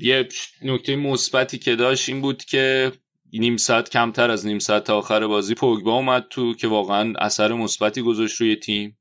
یه 0.00 0.28
نکته 0.62 0.96
مثبتی 0.96 1.58
که 1.58 1.76
داشت 1.76 2.08
این 2.08 2.20
بود 2.20 2.44
که 2.44 2.92
نیم 3.32 3.56
ساعت 3.56 3.90
کمتر 3.90 4.30
از 4.30 4.46
نیم 4.46 4.58
ساعت 4.58 4.84
تا 4.84 4.98
آخر 4.98 5.26
بازی 5.26 5.54
پوگبا 5.54 5.94
اومد 5.94 6.26
تو 6.30 6.54
که 6.54 6.68
واقعا 6.68 7.14
اثر 7.18 7.52
مثبتی 7.52 8.02
گذاشت 8.02 8.40
روی 8.40 8.56
تیم. 8.56 8.98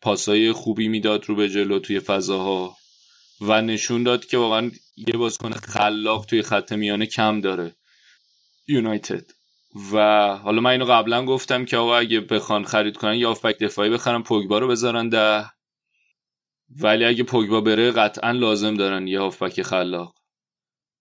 پاسای 0.00 0.52
خوبی 0.52 0.88
می‌داد 0.88 1.24
رو 1.28 1.34
به 1.34 1.48
جلو 1.48 1.78
توی 1.78 2.00
فضاها. 2.00 2.76
و 3.42 3.62
نشون 3.62 4.02
داد 4.02 4.24
که 4.24 4.38
واقعا 4.38 4.70
یه 4.96 5.14
بازیکن 5.14 5.50
خلاق 5.50 6.26
توی 6.26 6.42
خط 6.42 6.72
میانه 6.72 7.06
کم 7.06 7.40
داره. 7.40 7.74
یونایتد. 8.68 9.24
و 9.92 9.96
حالا 10.36 10.60
من 10.60 10.70
اینو 10.70 10.84
قبلا 10.84 11.24
گفتم 11.24 11.64
که 11.64 11.76
آقا 11.76 11.96
اگه 11.96 12.20
بخوان 12.20 12.64
خرید 12.64 12.96
کنن 12.96 13.14
یا 13.14 13.30
آفبک 13.30 13.58
دفاعی 13.58 13.90
بخرن 13.90 14.22
پوگبا 14.22 14.58
رو 14.58 14.68
بذارن 14.68 15.08
ده. 15.08 15.50
ولی 16.80 17.04
اگه 17.04 17.24
پوگبا 17.24 17.60
بره 17.60 17.90
قطعا 17.90 18.30
لازم 18.30 18.74
دارن 18.74 19.06
یه 19.06 19.20
هافبک 19.20 19.62
خلاق. 19.62 20.14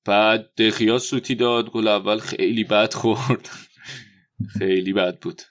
بعد 0.06 0.50
دخیا 0.58 1.00
سوتی 1.00 1.36
داد 1.36 1.70
گل 1.70 1.88
اول 1.88 2.20
خیلی 2.20 2.64
بد 2.64 2.94
خورد. 2.94 3.50
خیلی 4.60 4.94
بد 4.94 5.20
بود. 5.20 5.42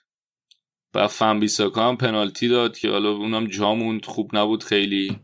و 0.94 1.08
فن 1.08 1.40
بیساکا 1.40 1.88
هم 1.88 1.96
پنالتی 1.96 2.48
داد 2.48 2.78
که 2.78 2.90
حالا 2.90 3.10
اونم 3.10 3.46
جاموند 3.46 4.04
خوب 4.04 4.36
نبود 4.36 4.64
خیلی. 4.64 5.20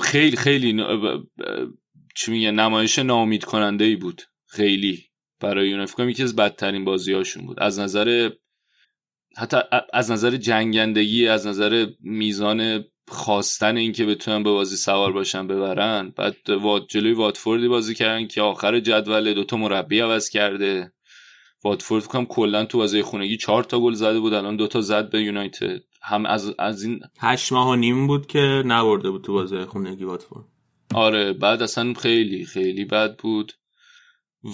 خیلی 0.00 0.36
خیلی 0.36 0.84
چی 2.14 2.30
میگه 2.30 2.50
نمایش 2.50 2.98
نامید 2.98 3.44
کننده 3.44 3.84
ای 3.84 3.96
بود. 3.96 4.22
خیلی 4.46 5.04
برای 5.40 5.74
اون 5.74 5.86
فکر 5.86 6.08
یکی 6.08 6.22
از 6.22 6.36
بدترین 6.36 6.84
بازی 6.84 7.12
هاشون 7.12 7.46
بود. 7.46 7.60
از 7.60 7.78
نظر 7.78 8.30
حتی 9.36 9.56
از 9.92 10.10
نظر 10.10 10.36
جنگندگی 10.36 11.28
از 11.28 11.46
نظر 11.46 11.86
میزان 12.00 12.84
خواستن 13.08 13.76
اینکه 13.76 14.04
بتونن 14.06 14.42
به 14.42 14.50
بازی 14.50 14.76
سوار 14.76 15.12
باشن 15.12 15.46
ببرن. 15.46 16.12
بعد 16.16 16.36
جلوی 16.88 17.12
واتفوردی 17.12 17.68
بازی 17.68 17.94
کردن 17.94 18.26
که 18.26 18.42
آخر 18.42 18.80
جدول 18.80 19.34
دوتا 19.34 19.56
مربی 19.56 20.00
عوض 20.00 20.28
کرده. 20.28 20.92
واتفورد 21.64 22.04
کنم 22.04 22.26
کلا 22.26 22.64
تو 22.64 22.78
بازی 22.78 23.02
خونگی 23.02 23.36
چهار 23.36 23.64
تا 23.64 23.80
گل 23.80 23.92
زده 23.92 24.20
بود 24.20 24.34
الان 24.34 24.56
دوتا 24.56 24.80
زد 24.80 25.10
به 25.10 25.22
یونایتد. 25.22 25.80
هم 26.08 26.26
از 26.26 26.54
از 26.58 26.82
این 26.82 27.00
هشت 27.20 27.52
ماه 27.52 27.68
و 27.68 27.76
نیم 27.76 28.06
بود 28.06 28.26
که 28.26 28.62
نبرده 28.66 29.10
بود 29.10 29.24
تو 29.24 29.32
بازی 29.32 29.64
خونگی 29.64 30.04
واتفورد. 30.04 30.44
آره 30.94 31.32
بعد 31.32 31.62
اصلا 31.62 31.94
خیلی 31.94 32.44
خیلی 32.44 32.84
بد 32.84 33.16
بود. 33.16 33.52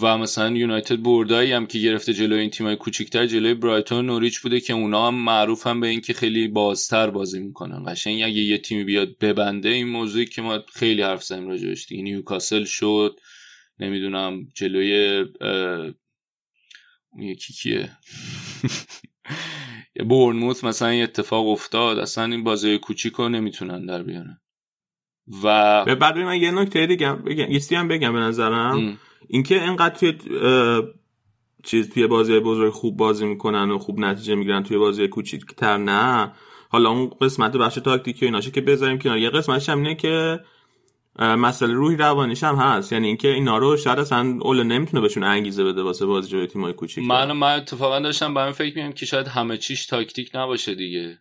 و 0.03 0.19
مثلا 0.19 0.57
یونایتد 0.57 1.03
بردایی 1.03 1.53
هم 1.53 1.67
که 1.67 1.79
گرفته 1.79 2.15
جلوی 2.15 2.41
این 2.41 2.51
تیمای 2.51 2.77
کوچیکتر 2.77 3.27
جلوی 3.27 3.55
برایتون 3.55 4.07
نوریچ 4.07 4.41
بوده 4.41 4.61
که 4.61 4.73
اونا 4.73 5.07
هم 5.07 5.15
معروف 5.15 5.67
هم 5.67 5.81
به 5.81 5.87
اینکه 5.87 6.13
خیلی 6.13 6.49
بازتر 6.49 7.11
بازی 7.11 7.41
می‌کنن. 7.41 7.85
قشنگ 7.93 8.23
اگه 8.23 8.39
یه 8.39 8.59
تیمی 8.59 8.85
بیاد 8.85 9.19
ببنده 9.19 9.69
این 9.69 9.89
موضوعی 9.89 10.27
که 10.27 10.43
ما 10.43 10.59
خیلی 10.75 11.03
حرف 11.03 11.25
زدیم 11.25 11.49
راجعش 11.49 11.87
دیگه. 11.87 12.03
نیوکاسل 12.03 12.65
شد 12.65 13.21
نمی‌دونم 13.81 14.49
جلوی 14.55 15.25
اون 17.13 17.23
یکی 17.23 17.53
کیه؟ 17.53 17.91
یه 19.97 20.05
بورنموث 20.05 20.65
مثلا 20.65 20.95
یه 20.95 21.05
اتفاق 21.05 21.49
افتاد 21.49 21.99
اصلا 21.99 22.25
این 22.25 22.45
بازی 22.45 22.79
کوچیک 22.79 23.13
رو 23.13 23.29
نمی‌تونن 23.29 23.87
در 23.87 24.03
بیارن. 24.03 24.41
و 25.45 25.85
بعد 25.97 26.19
من 26.19 26.37
یه 26.37 26.51
نکته 26.51 26.87
دیگه 26.87 27.13
بگم 27.13 27.51
یه 27.51 27.79
هم 27.79 27.89
بگم 27.89 28.13
به 28.13 28.19
نظرم. 28.19 28.99
اینکه 29.29 29.65
اینقدر 29.65 29.95
توی 29.95 30.19
چیز 31.63 31.91
توی 31.91 32.07
بازی 32.07 32.41
بزرگ 32.41 32.73
خوب 32.73 32.97
بازی 32.97 33.27
می‌کنن 33.27 33.71
و 33.71 33.79
خوب 33.79 34.01
نتیجه 34.01 34.35
می‌گیرن 34.35 34.63
توی 34.63 34.79
بازی 34.79 35.09
کوچیک‌تر 35.09 35.77
نه. 35.77 36.33
حالا 36.69 36.91
اون 36.91 37.11
قسمت 37.21 37.57
بخش 37.57 37.75
تاکتیکی 37.75 38.25
و 38.25 38.29
ایناشه 38.29 38.51
که 38.51 38.61
بذاریم 38.61 38.99
کنار 38.99 39.19
یه 39.19 39.31
قسمتش 39.31 39.69
هم 39.69 39.79
اینه 39.79 39.95
که 39.95 40.41
مسئله 41.19 41.73
روحی 41.73 41.97
روانیش 41.97 42.45
هم 42.45 42.57
هست. 42.57 42.93
یعنی 42.93 43.07
اینکه 43.07 43.29
اینا 43.29 43.59
رو 43.59 43.77
شاید 43.77 43.99
اصلا 43.99 44.39
اول 44.43 44.63
نمی‌تونه 44.63 45.01
بهشون 45.01 45.25
انگیزه 45.25 45.65
بده 45.65 45.83
واسه 45.83 46.07
بازی 46.07 46.31
جلوی 46.31 46.47
تیمای 46.47 46.73
کوچیک 46.73 47.05
من 47.05 47.33
من 47.33 47.57
اتفاقا 47.57 48.01
داشتم 48.01 48.35
به 48.35 48.53
فکر 48.53 48.75
می‌کردم 48.75 48.93
که 48.93 49.07
شاید 49.07 49.27
همه 49.27 49.59
چیش 49.59 49.87
تاکتیک 49.87 50.31
نباشه 50.35 50.75
دیگه. 50.75 51.19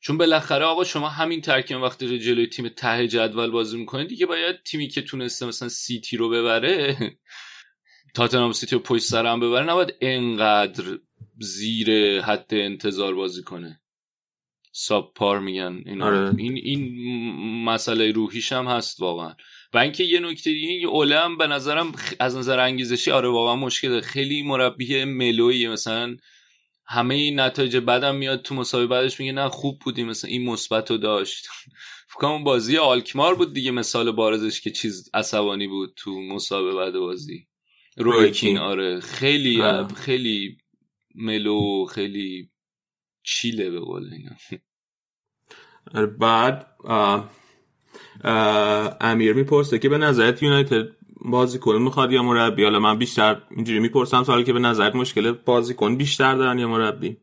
چون 0.00 0.18
بالاخره 0.18 0.64
آقا 0.64 0.84
شما 0.84 1.08
همین 1.08 1.40
ترکیب 1.40 1.82
وقتی 1.82 2.18
جلوی 2.18 2.46
تیم 2.46 2.68
ته 2.68 3.08
جدول 3.08 3.50
بازی 3.50 3.78
می‌کنید 3.78 4.08
دیگه 4.08 4.26
باید 4.26 4.62
تیمی 4.62 4.88
که 4.88 5.02
تونسته 5.02 5.46
مثلا 5.46 5.68
سیتی 5.68 6.16
رو 6.16 6.28
ببره 6.28 6.96
تاتنهام 8.14 8.52
سیتی 8.52 8.76
رو 8.76 8.82
پشت 8.82 9.04
سر 9.04 9.26
هم 9.26 9.40
ببره 9.40 9.66
نباید 9.66 9.94
انقدر 10.00 10.98
زیر 11.38 12.20
حد 12.20 12.46
انتظار 12.50 13.14
بازی 13.14 13.42
کنه. 13.42 13.80
ساب 14.80 15.12
پار 15.14 15.40
میگن 15.40 15.82
این 15.86 16.02
آره. 16.02 16.34
این 16.38 16.56
این 16.56 17.64
مسئله 17.64 18.12
روحیش 18.12 18.52
هم 18.52 18.66
هست 18.66 19.00
واقعا. 19.00 19.34
و 19.74 19.78
اینکه 19.78 20.04
یه 20.04 20.20
نکته 20.20 20.52
دیگه 20.52 20.72
یه 20.72 20.88
اوله 20.88 21.20
هم 21.20 21.36
به 21.36 21.46
نظرم 21.46 21.92
از 22.20 22.36
نظر 22.36 22.58
انگیزشی 22.58 23.10
آره 23.10 23.28
واقعا 23.28 23.56
مشکل 23.56 24.00
خیلی 24.00 24.42
مربی 24.42 25.04
ملویه. 25.04 25.68
مثلا 25.68 26.16
همه 26.86 27.14
این 27.14 27.40
نتایج 27.40 27.76
بعدم 27.76 28.16
میاد 28.16 28.42
تو 28.42 28.54
مسابقه 28.54 28.86
بعدش 28.86 29.20
میگه 29.20 29.32
نه 29.32 29.48
خوب 29.48 29.78
بودیم. 29.78 30.06
مثلا 30.06 30.30
این 30.30 30.44
مثبت 30.44 30.90
رو 30.90 30.96
داشت. 30.96 31.46
فکر 32.12 32.42
بازی 32.44 32.76
آلکمار 32.76 33.34
بود 33.34 33.52
دیگه 33.52 33.70
مثال 33.70 34.12
بارزش 34.12 34.60
که 34.60 34.70
چیز 34.70 35.10
عصبانی 35.14 35.66
بود 35.66 35.92
تو 35.96 36.20
مسابقه 36.20 36.76
بعد 36.76 36.92
بازی. 36.92 37.46
رویکین 37.96 38.58
آره. 38.58 39.00
خیلی 39.00 39.62
آه. 39.62 39.94
خیلی 39.94 40.56
ملو 41.14 41.84
خیلی 41.84 42.50
چیله 43.22 43.70
به 43.70 43.80
قول 43.80 44.12
اینا. 44.12 44.36
بعد 46.18 46.66
آه 46.84 47.30
آه 48.24 48.96
امیر 49.00 49.32
می‌پرسه 49.32 49.78
که 49.78 49.88
به 49.88 49.98
نظرت 49.98 50.42
یونایتد 50.42 50.88
بازیکن 51.20 51.76
می‌خواد 51.76 52.12
یا 52.12 52.22
مربی؟ 52.22 52.64
حالا 52.64 52.78
من 52.78 52.98
بیشتر 52.98 53.42
اینجوری 53.50 53.80
می‌پرسم 53.80 54.24
سوالی 54.24 54.44
که 54.44 54.52
به 54.52 54.58
نظرت 54.58 54.94
مشکل 54.94 55.32
بازیکن 55.32 55.96
بیشتر 55.96 56.34
دارن 56.34 56.58
یا 56.58 56.68
مربی؟ 56.68 57.16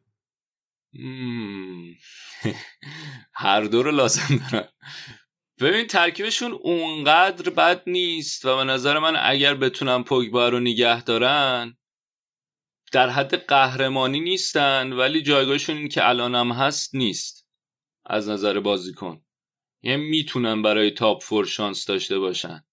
هر 3.34 3.61
دو 3.61 3.84
رو 3.84 3.91
لازم 3.91 4.41
دارن. 4.51 4.68
ببین 5.59 5.88
ترکیبشون 5.88 6.51
اونقدر 6.51 7.49
بد 7.49 7.82
نیست 7.88 8.45
و 8.45 8.57
به 8.57 8.63
نظر 8.63 8.99
من 8.99 9.16
اگر 9.20 9.53
بتونن 9.53 10.03
پوگبا 10.03 10.49
رو 10.49 10.59
نگه 10.59 11.03
دارن 11.03 11.78
در 12.91 13.09
حد 13.09 13.36
قهرمانی 13.36 14.20
نیستن 14.20 14.93
ولی 14.93 15.22
جایگاهشون 15.22 15.78
این 15.78 15.89
که 15.89 16.09
الان 16.09 16.36
هم 16.36 16.51
هست 16.51 16.95
نیست. 16.95 17.44
از 18.06 18.30
نظر 18.30 18.60
بازیکن. 18.60 19.22
یعنی 19.84 20.03
می‌تونن 20.03 20.62
برای 20.62 20.91
تاپ 20.91 21.24
فور 21.24 21.45
شانس 21.45 21.86
داشته 21.86 22.20
باشن. 22.20 22.64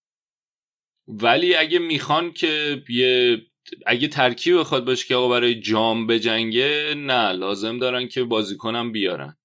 ولی 1.08 1.54
اگه 1.54 1.78
می‌خوان 1.78 2.32
که 2.32 2.82
یه 2.88 3.42
اگه 3.86 4.08
ترکیب 4.08 4.58
بخواد 4.58 4.84
باشه 4.84 5.06
که 5.06 5.14
آقا 5.14 5.28
برای 5.28 5.60
جام 5.60 6.06
بجنگه 6.06 6.94
نه 6.96 7.32
لازم 7.32 7.78
دارن 7.78 8.08
که 8.08 8.24
بازیکنم 8.24 8.92
بیارن. 8.92 9.36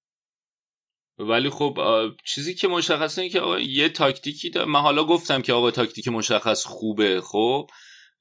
ولی 1.20 1.50
خب 1.50 1.80
چیزی 2.26 2.56
که 2.56 2.68
مشخصه 2.68 3.22
اینه 3.22 3.32
که 3.32 3.40
آقا 3.40 3.60
یه 3.60 3.90
تاکتیکی 3.90 4.50
داره 4.50 4.68
من 4.68 4.80
حالا 4.80 5.04
گفتم 5.04 5.42
که 5.42 5.54
آقا 5.54 5.72
تاکتیک 5.72 6.08
مشخص 6.08 6.66
خوبه 6.66 7.22
خب 7.22 7.70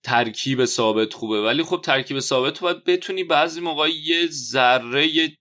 ترکیب 0.03 0.64
ثابت 0.64 1.14
خوبه. 1.14 1.43
ولی 1.43 1.62
خب 1.62 1.81
ترکیب 1.85 2.21
ثابت 2.21 2.61
باید 2.61 2.85
بتونی 2.85 3.25
بعضی 3.25 3.61
موقع 3.61 3.89
یه 3.91 4.27
ذره 4.27 5.07
یه 5.07 5.37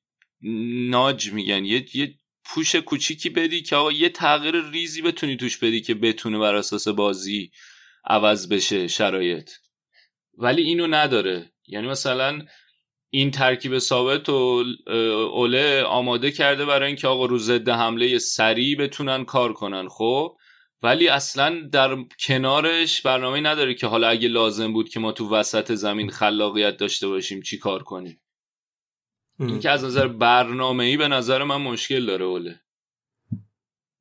ناج 0.89 1.31
میگن. 1.31 1.65
یه, 1.65 1.85
یه 1.95 2.15
پوش 2.45 2.75
کوچیکی 2.75 3.29
بدی 3.29 3.61
که 3.61 3.75
آقا 3.75 3.91
یه 3.91 4.09
تغییر 4.09 4.69
ریزی 4.69 5.01
بتونی 5.01 5.37
توش 5.37 5.57
بدی 5.57 5.81
که 5.81 5.93
بتونه 5.93 6.37
بر 6.37 6.55
اساس 6.55 6.87
بازی 6.87 7.51
عوض 8.05 8.49
بشه 8.49 8.87
شرایط. 8.87 9.51
ولی 10.37 10.61
اینو 10.61 10.87
نداره. 10.87 11.51
یعنی 11.67 11.87
مثلا 11.87 12.45
این 13.09 13.31
ترکیب 13.31 13.77
ثابت 13.77 14.29
و 14.29 14.63
اوله 15.33 15.83
آماده 15.83 16.31
کرده 16.31 16.65
برای 16.65 16.87
اینکه 16.87 17.07
آقا 17.07 17.25
رو 17.25 17.37
ضد 17.37 17.69
حمله 17.69 18.17
سریع 18.17 18.77
بتونن 18.77 19.25
کار 19.25 19.53
کنن 19.53 19.87
خب؟ 19.89 20.37
ولی 20.81 21.07
اصلا 21.07 21.67
در 21.71 21.97
کنارش 22.27 23.01
برنامه 23.01 23.41
نداره 23.41 23.73
که 23.73 23.87
حالا 23.87 24.07
اگه 24.07 24.27
لازم 24.27 24.73
بود 24.73 24.89
که 24.89 24.99
ما 24.99 25.11
تو 25.11 25.29
وسط 25.29 25.71
زمین 25.71 26.09
خلاقیت 26.09 26.77
داشته 26.77 27.07
باشیم 27.07 27.41
چی 27.41 27.57
کار 27.57 27.83
کنیم. 27.83 28.21
این 29.39 29.59
که 29.59 29.69
از 29.69 29.83
نظر 29.83 30.07
برنامه 30.07 30.83
ای 30.83 30.97
به 30.97 31.07
نظر 31.07 31.43
من 31.43 31.61
مشکل 31.61 32.05
داره 32.05 32.25
اوله. 32.25 32.61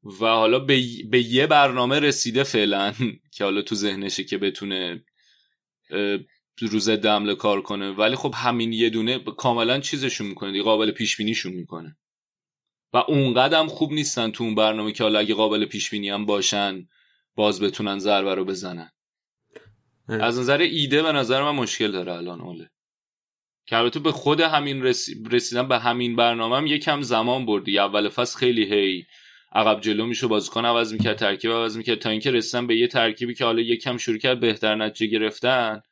و 0.04 0.26
حالا 0.26 0.58
به, 0.58 0.82
به 1.10 1.22
یه 1.22 1.46
برنامه 1.46 2.00
رسیده 2.00 2.42
فعلا 2.42 2.94
که 3.34 3.44
حالا 3.44 3.62
تو 3.62 3.74
ذهنشه 3.74 4.24
که 4.24 4.38
بتونه 4.38 5.04
روز 6.58 6.88
دمله 6.88 7.34
کار 7.34 7.62
کنه. 7.62 7.90
ولی 7.90 8.16
خب 8.16 8.34
همین 8.36 8.72
یه 8.72 8.90
دونه 8.90 9.18
کاملا 9.18 9.80
چیزشون 9.80 10.26
می‌کنه 10.26 10.52
دیگه 10.52 10.64
قابل 10.64 10.90
پیش 10.90 11.16
بینیشون 11.16 11.52
می‌کنه. 11.52 11.96
و 12.92 12.96
اونقدر 12.96 13.66
خوب 13.66 13.92
نیستن 13.92 14.30
تو 14.30 14.44
اون 14.44 14.54
برنامه 14.54 14.92
که 14.92 15.02
حالا 15.02 15.18
اگه 15.18 15.34
قابل 15.34 15.64
پیش 15.64 15.90
بینی 15.90 16.10
هم 16.10 16.26
باشن 16.26 16.88
باز 17.34 17.60
بتونن 17.60 17.98
ضربه 17.98 18.34
رو 18.34 18.44
بزنن. 18.44 18.90
از 20.08 20.38
نظر 20.38 20.58
ایده 20.58 21.02
به 21.02 21.12
نظر 21.12 21.42
من 21.42 21.50
مشکل 21.50 21.92
داره 21.92 22.12
الان 22.12 22.40
اوله. 22.40 22.70
که 23.66 23.76
البته 23.76 24.00
به 24.00 24.12
خود 24.12 24.40
همین 24.40 24.82
رسیدن 25.30 25.68
به 25.68 25.78
همین 25.78 26.16
برنامه 26.16 26.56
هم 26.56 26.66
یکم 26.66 27.02
زمان 27.02 27.46
بردی. 27.46 27.78
اول 27.78 28.08
فصل 28.08 28.38
خیلی 28.38 28.64
هی 28.64 29.06
عقب 29.52 29.80
جلو 29.80 30.06
میشه 30.06 30.26
بازیکن 30.26 30.64
عوض 30.64 30.92
می‌کرد 30.92 31.16
ترکیب 31.16 31.50
عوض 31.50 31.76
می‌کرد 31.76 31.98
تا 31.98 32.10
اینکه 32.10 32.30
رسیدن 32.30 32.66
به 32.66 32.76
یه 32.76 32.88
ترکیبی 32.88 33.34
که 33.34 33.44
حالا 33.44 33.60
یکم 33.60 33.96
شروع 33.96 34.18
کرد 34.18 34.40
بهتر 34.40 34.74
نتیجه 34.74 35.18
گرفتن. 35.18 35.82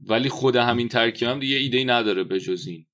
ولی 0.00 0.28
خود 0.28 0.56
همین 0.56 0.88
ترکیب 0.88 1.28
هم 1.28 1.38
دیگه 1.38 1.56
ایده 1.56 1.78
ای 1.78 1.84
نداره 1.84 2.24
به 2.24 2.40
جز 2.40 2.66
این. 2.66 2.86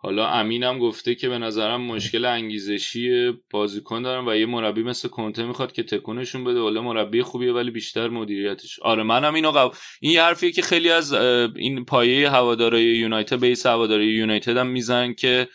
حالا 0.00 0.28
امینم 0.28 0.78
گفته 0.78 1.14
که 1.14 1.28
به 1.28 1.38
نظرم 1.38 1.80
مشکل 1.80 2.24
انگیزشی 2.24 3.32
بازیکن 3.50 4.02
دارم 4.02 4.26
و 4.26 4.34
یه 4.34 4.46
مربی 4.46 4.82
مثل 4.82 5.08
کنته 5.08 5.44
می‌خواد 5.44 5.72
که 5.72 5.82
تکونشون 5.82 6.44
بده. 6.44 6.60
ولی 6.60 6.80
مربی 6.80 7.22
خوبیه 7.22 7.52
ولی 7.52 7.70
بیشتر 7.70 8.08
مدیریتش. 8.08 8.78
آره 8.80 9.02
منم 9.02 9.34
اینو 9.34 9.50
قبل 9.50 9.76
این 10.00 10.12
یه 10.12 10.22
حرفیه 10.22 10.52
که 10.52 10.62
خیلی 10.62 10.90
از 10.90 11.12
این 11.12 11.84
پایه 11.84 12.30
هوادارای 12.30 12.84
یونایتد 12.84 13.40
base 13.40 13.66
هوادارای 13.66 14.06
یونایتد 14.06 14.56
هم 14.56 14.66
میزن 14.66 15.12
که 15.12 15.48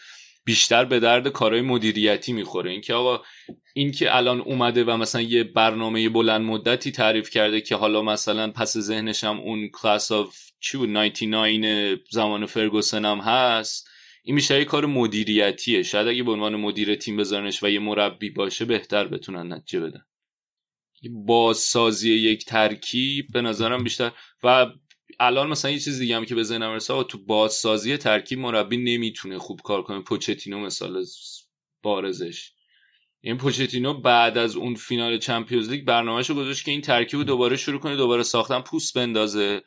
بیشتر 0.46 0.86
به 0.86 1.00
درد 1.00 1.28
کارهای 1.28 1.62
مدیریتی 1.62 2.34
می‌خوره. 2.34 2.72
اینکه 2.72 2.94
آقا 2.94 3.22
این 3.74 3.92
که 3.92 4.16
الان 4.16 4.42
اومده 4.42 4.84
و 4.84 4.98
مثلا 4.98 5.22
یه 5.22 5.44
برنامه 5.44 6.10
بلند 6.10 6.42
مدتی 6.42 6.92
تعریف 6.92 7.30
کرده 7.30 7.62
که 7.62 7.76
حالا 7.76 8.02
مثلا 8.02 8.52
پس 8.52 8.78
ذهنش 8.78 9.24
هم 9.24 9.40
اون 9.40 9.70
class 9.70 10.12
of 10.12 10.38
چی 10.60 10.78
بود؟ 10.78 10.90
99 10.90 12.00
زمان 12.12 12.46
فرگوسن 12.46 13.06
هم 13.06 13.18
هست. 13.18 13.93
این 14.26 14.36
میشه 14.36 14.60
یه 14.60 14.66
کار 14.66 14.86
مدیریتیه. 14.86 15.84
شاید 15.84 16.08
اگه 16.08 16.24
به 16.24 16.32
عنوان 16.32 16.56
مدیر 16.56 16.96
تیم 16.96 17.18
بذارنش 17.18 17.64
و 17.64 17.70
یه 17.70 17.80
مربی 17.80 18.30
باشه 18.30 18.66
بهتر 18.66 19.08
بتونن 19.08 19.54
نتیجه 19.54 19.80
بدن. 19.80 20.06
بازسازی 21.12 22.14
یک 22.14 22.46
ترکیب 22.46 23.28
به 23.34 23.42
نظرم 23.42 23.84
بیشتر 23.84 24.12
و 24.44 24.66
الان 25.20 25.50
مثلا 25.50 25.72
یه 25.72 25.80
چیز 25.80 26.00
دیگه 26.00 26.16
هم 26.16 26.26
که 26.26 26.36
به 26.36 26.44
ذهنم 26.44 26.74
رسید 26.74 27.04
تو 27.04 27.18
بازسازی 27.26 27.98
ترکیب 27.98 28.40
مربی 28.40 28.78
نمی‌تونه 28.78 29.38
خوب 29.38 29.62
کار 29.62 29.84
کنه. 29.84 30.02
پوچتینو 30.02 30.60
مثال 30.60 31.06
بارزش. 31.82 32.52
این 33.22 33.38
پوچتینو 33.38 34.02
بعد 34.02 34.38
از 34.38 34.56
اون 34.56 34.76
فینال 34.76 35.18
چمپیونز 35.18 35.70
لیگ 35.70 35.86
برنامهشو 35.86 36.36
گذاشت 36.36 36.66
که 36.66 36.72
این 36.72 36.82
ترکیب 36.82 37.20
رو 37.20 37.24
دوباره 37.24 37.58
شروع 37.58 37.80
کنه 37.80 37.96
دوباره 37.96 38.24
ساختن 38.24 38.62
پوست 38.62 38.98
بندازه 38.98 39.62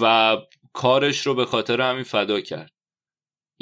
و 0.00 0.36
کارش 0.72 1.26
رو 1.26 1.34
به 1.34 1.44
خاطر 1.44 1.80
همین 1.80 2.02
فدا 2.02 2.40
کرد. 2.40 2.79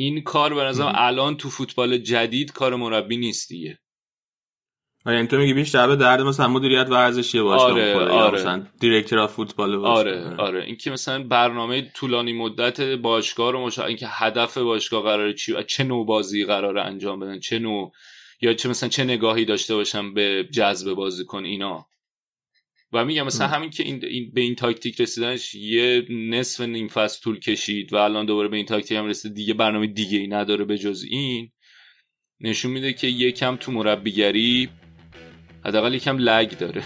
این 0.01 0.23
کار 0.23 0.55
به 0.55 0.63
نظرم 0.63 0.93
الان 0.95 1.37
تو 1.37 1.49
فوتبال 1.51 1.99
جدید 1.99 2.53
کار 2.53 2.77
مربی 2.77 3.17
نیست 3.17 3.49
دیگه. 3.49 3.79
آره 5.07 5.27
تو 5.27 5.37
میگی 5.37 5.55
بیشتر 5.55 5.87
به 5.87 5.97
درد 5.97 6.21
مثلا 6.21 6.49
مدیریت 6.49 6.87
ورزشی 6.91 7.41
باشه 7.41 7.65
آره 7.65 7.95
آره. 7.95 8.35
مثلا 8.35 8.67
دیرکتور 8.81 9.27
فوتبال 9.27 9.77
باشه. 9.77 9.91
آره 9.91 10.37
آره. 10.37 10.65
اینکه 10.65 10.91
مثلا 10.91 11.23
برنامه 11.23 11.83
طولانی 11.95 12.33
مدت 12.33 12.81
باشگاه 12.81 13.53
رو 13.53 13.67
مشا... 13.67 13.85
اینکه 13.85 14.07
هدف 14.09 14.59
باشگاه 14.59 15.03
قراره 15.03 15.35
چی 15.35 15.55
چه 15.67 15.85
نوع 15.85 16.07
بازی 16.07 16.45
قراره 16.45 16.83
انجام 16.83 17.21
بدن 17.21 17.41
چه 17.41 17.59
نوع 17.59 17.93
یا 18.41 18.55
چه 18.55 18.69
مثلا 18.69 18.89
چه 18.89 19.05
نگاهی 19.05 19.45
داشته 19.45 19.75
باشم 19.75 20.15
به 20.15 20.49
جذب 20.53 20.93
بازیکن 20.93 21.45
اینا. 21.45 21.87
و 22.93 23.05
میگم 23.05 23.27
مثلا 23.27 23.47
همین 23.47 23.71
که 23.71 23.83
این, 23.83 24.05
این 24.05 24.31
به 24.35 24.41
این 24.41 24.55
تاکتیک 24.55 25.01
رسیدنش 25.01 25.55
یه 25.55 26.07
نصف 26.11 26.61
نیم 26.61 26.89
فصل 26.89 27.23
طول 27.23 27.39
کشید 27.39 27.93
و 27.93 27.97
الان 27.97 28.27
دوباره 28.27 28.49
به 28.49 28.57
این 28.57 28.67
تاکتیک 28.67 28.99
هم 28.99 29.07
رسید 29.07 29.35
دیگه 29.35 29.55
برنامه 29.55 29.87
دیگه 29.87 30.19
ای 30.19 30.27
نداره 30.27 30.65
به 30.65 30.79
جز 30.79 31.05
این. 31.11 31.51
نشون 32.41 32.71
میده 32.71 32.93
که 32.93 33.07
یکم 33.07 33.57
تو 33.57 33.73
مربیگری 33.73 34.69
حداقل 35.65 35.95
یکم 35.95 36.19
لگ 36.19 36.59
داره. 36.59 36.83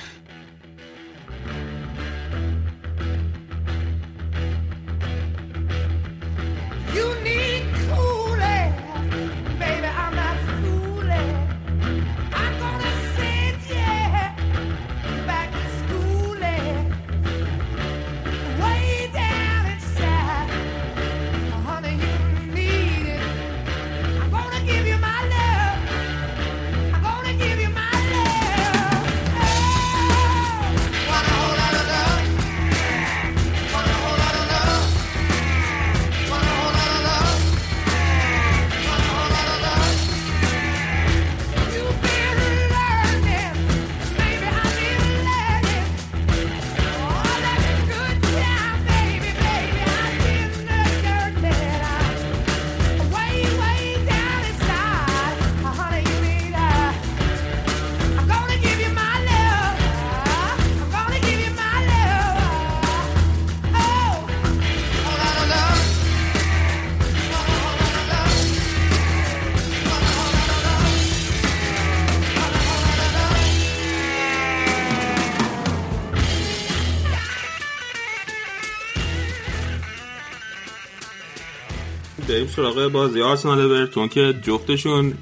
سراغ 82.57 82.89
بازی 82.89 83.23
آرسنال 83.23 83.69
برتون 83.69 84.09
که 84.09 84.35
جفتشون 84.43 85.15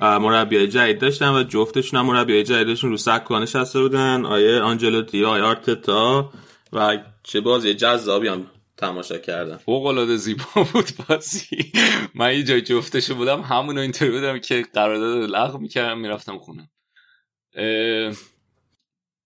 مربی 0.00 0.66
جدید 0.66 0.98
داشتن 0.98 1.34
و 1.34 1.42
جفتشون 1.42 2.00
هم 2.00 2.06
مربی 2.06 2.42
جدیدشون 2.42 2.90
رو 2.90 2.96
سکوها 2.96 3.40
نشسته 3.40 3.80
بودن. 3.80 4.26
آیه 4.26 4.60
آنجلوتی 4.60 5.24
آیه 5.24 5.42
آرتتا 5.42 6.32
و 6.72 6.98
چه 7.22 7.40
بازی 7.40 7.74
جذابی 7.74 8.28
هم 8.28 8.46
تماشا 8.76 9.18
کردم 9.18 9.56
فوق 9.56 9.86
العاده 9.86 10.16
زیبا 10.16 10.44
بود 10.72 10.90
بازی. 11.08 11.72
من 12.14 12.34
یه 12.34 12.42
جای 12.42 12.62
جفتشو 12.62 13.14
بودم 13.14 13.40
همون 13.40 13.78
اینطوری 13.78 14.10
بودم 14.10 14.38
که 14.38 14.62
قرارداد 14.74 15.30
لغو 15.30 15.58
می‌کردم 15.58 15.98
می‌رفتم 15.98 16.38
خونم 16.38 16.68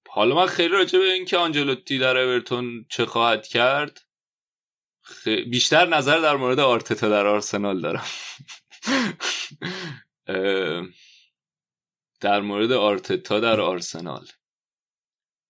حالا 0.08 0.34
من 0.34 0.46
خیلی 0.46 0.68
راجع 0.68 0.98
به 0.98 1.12
اینکه 1.12 1.36
آنجلوتی 1.36 1.98
در 1.98 2.16
اورتون 2.16 2.86
چه 2.88 3.06
خواهد 3.06 3.46
کرد 3.46 4.00
بیشتر 5.24 5.86
نظر 5.86 6.18
در 6.18 6.36
مورد 6.36 6.60
آرتتا 6.60 7.08
در 7.08 7.26
آرسنال 7.26 7.80
دارم. 7.80 8.04
در 12.20 12.40
مورد 12.40 12.72
آرتتا 12.72 13.40
در 13.40 13.60
آرسنال. 13.60 14.26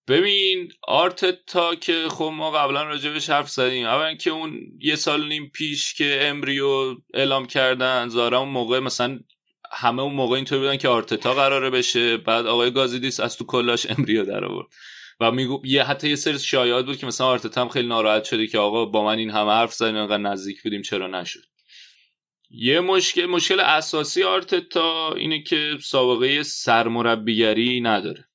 ببین 0.07 0.71
آرتتا 0.87 1.75
که 1.75 2.07
خب 2.09 2.31
ما 2.35 2.51
قبلا 2.51 2.83
راجبش 2.83 3.29
حرف 3.29 3.49
زدیم. 3.49 3.85
اول 3.85 4.15
که 4.15 4.29
اون 4.29 4.61
یه 4.79 4.95
سال 4.95 5.27
نیم 5.27 5.49
پیش 5.49 5.93
که 5.93 6.19
امریو 6.21 6.95
اعلام 7.13 7.45
کردن 7.45 8.09
زارا 8.09 8.39
اون 8.39 8.49
موقع 8.49 8.79
مثلا 8.79 9.19
همه 9.71 10.01
اون 10.01 10.13
موقع 10.13 10.35
اینطور 10.35 10.59
بودن 10.59 10.77
که 10.77 10.87
آرتتا 10.87 11.33
قراره 11.33 11.69
بشه. 11.69 12.17
بعد 12.17 12.45
آقای 12.45 12.71
گازیدیس 12.71 13.19
از 13.19 13.37
تو 13.37 13.45
کلاش 13.45 13.89
امریو 13.89 14.25
در 14.25 14.45
آورد. 14.45 14.67
و 15.21 15.31
میگو 15.31 15.61
یه 15.65 15.83
حتی 15.83 16.09
یه 16.09 16.15
سری 16.15 16.39
شایعات 16.39 16.85
بود 16.85 16.97
که 16.97 17.07
مثلا 17.07 17.27
آرتتا 17.27 17.61
هم 17.61 17.69
خیلی 17.69 17.87
ناراحت 17.87 18.23
شده 18.23 18.47
که 18.47 18.57
آقا 18.57 18.85
با 18.85 19.05
من 19.05 19.17
این 19.17 19.29
همه 19.29 19.51
حرف 19.51 19.73
زدین 19.73 19.95
انقدر 19.95 20.17
نزدیک 20.17 20.63
بودیم 20.63 20.81
چرا 20.81 21.07
نشد؟ 21.07 21.43
یه 22.49 22.79
مشکل 22.79 23.25
مشکل 23.25 23.59
اساسی 23.59 24.23
آرتتا 24.23 25.13
اینه 25.13 25.43
که 25.43 25.77
سابقه 25.81 26.43
سرمربیگری 26.43 27.81
نداره. 27.81 28.27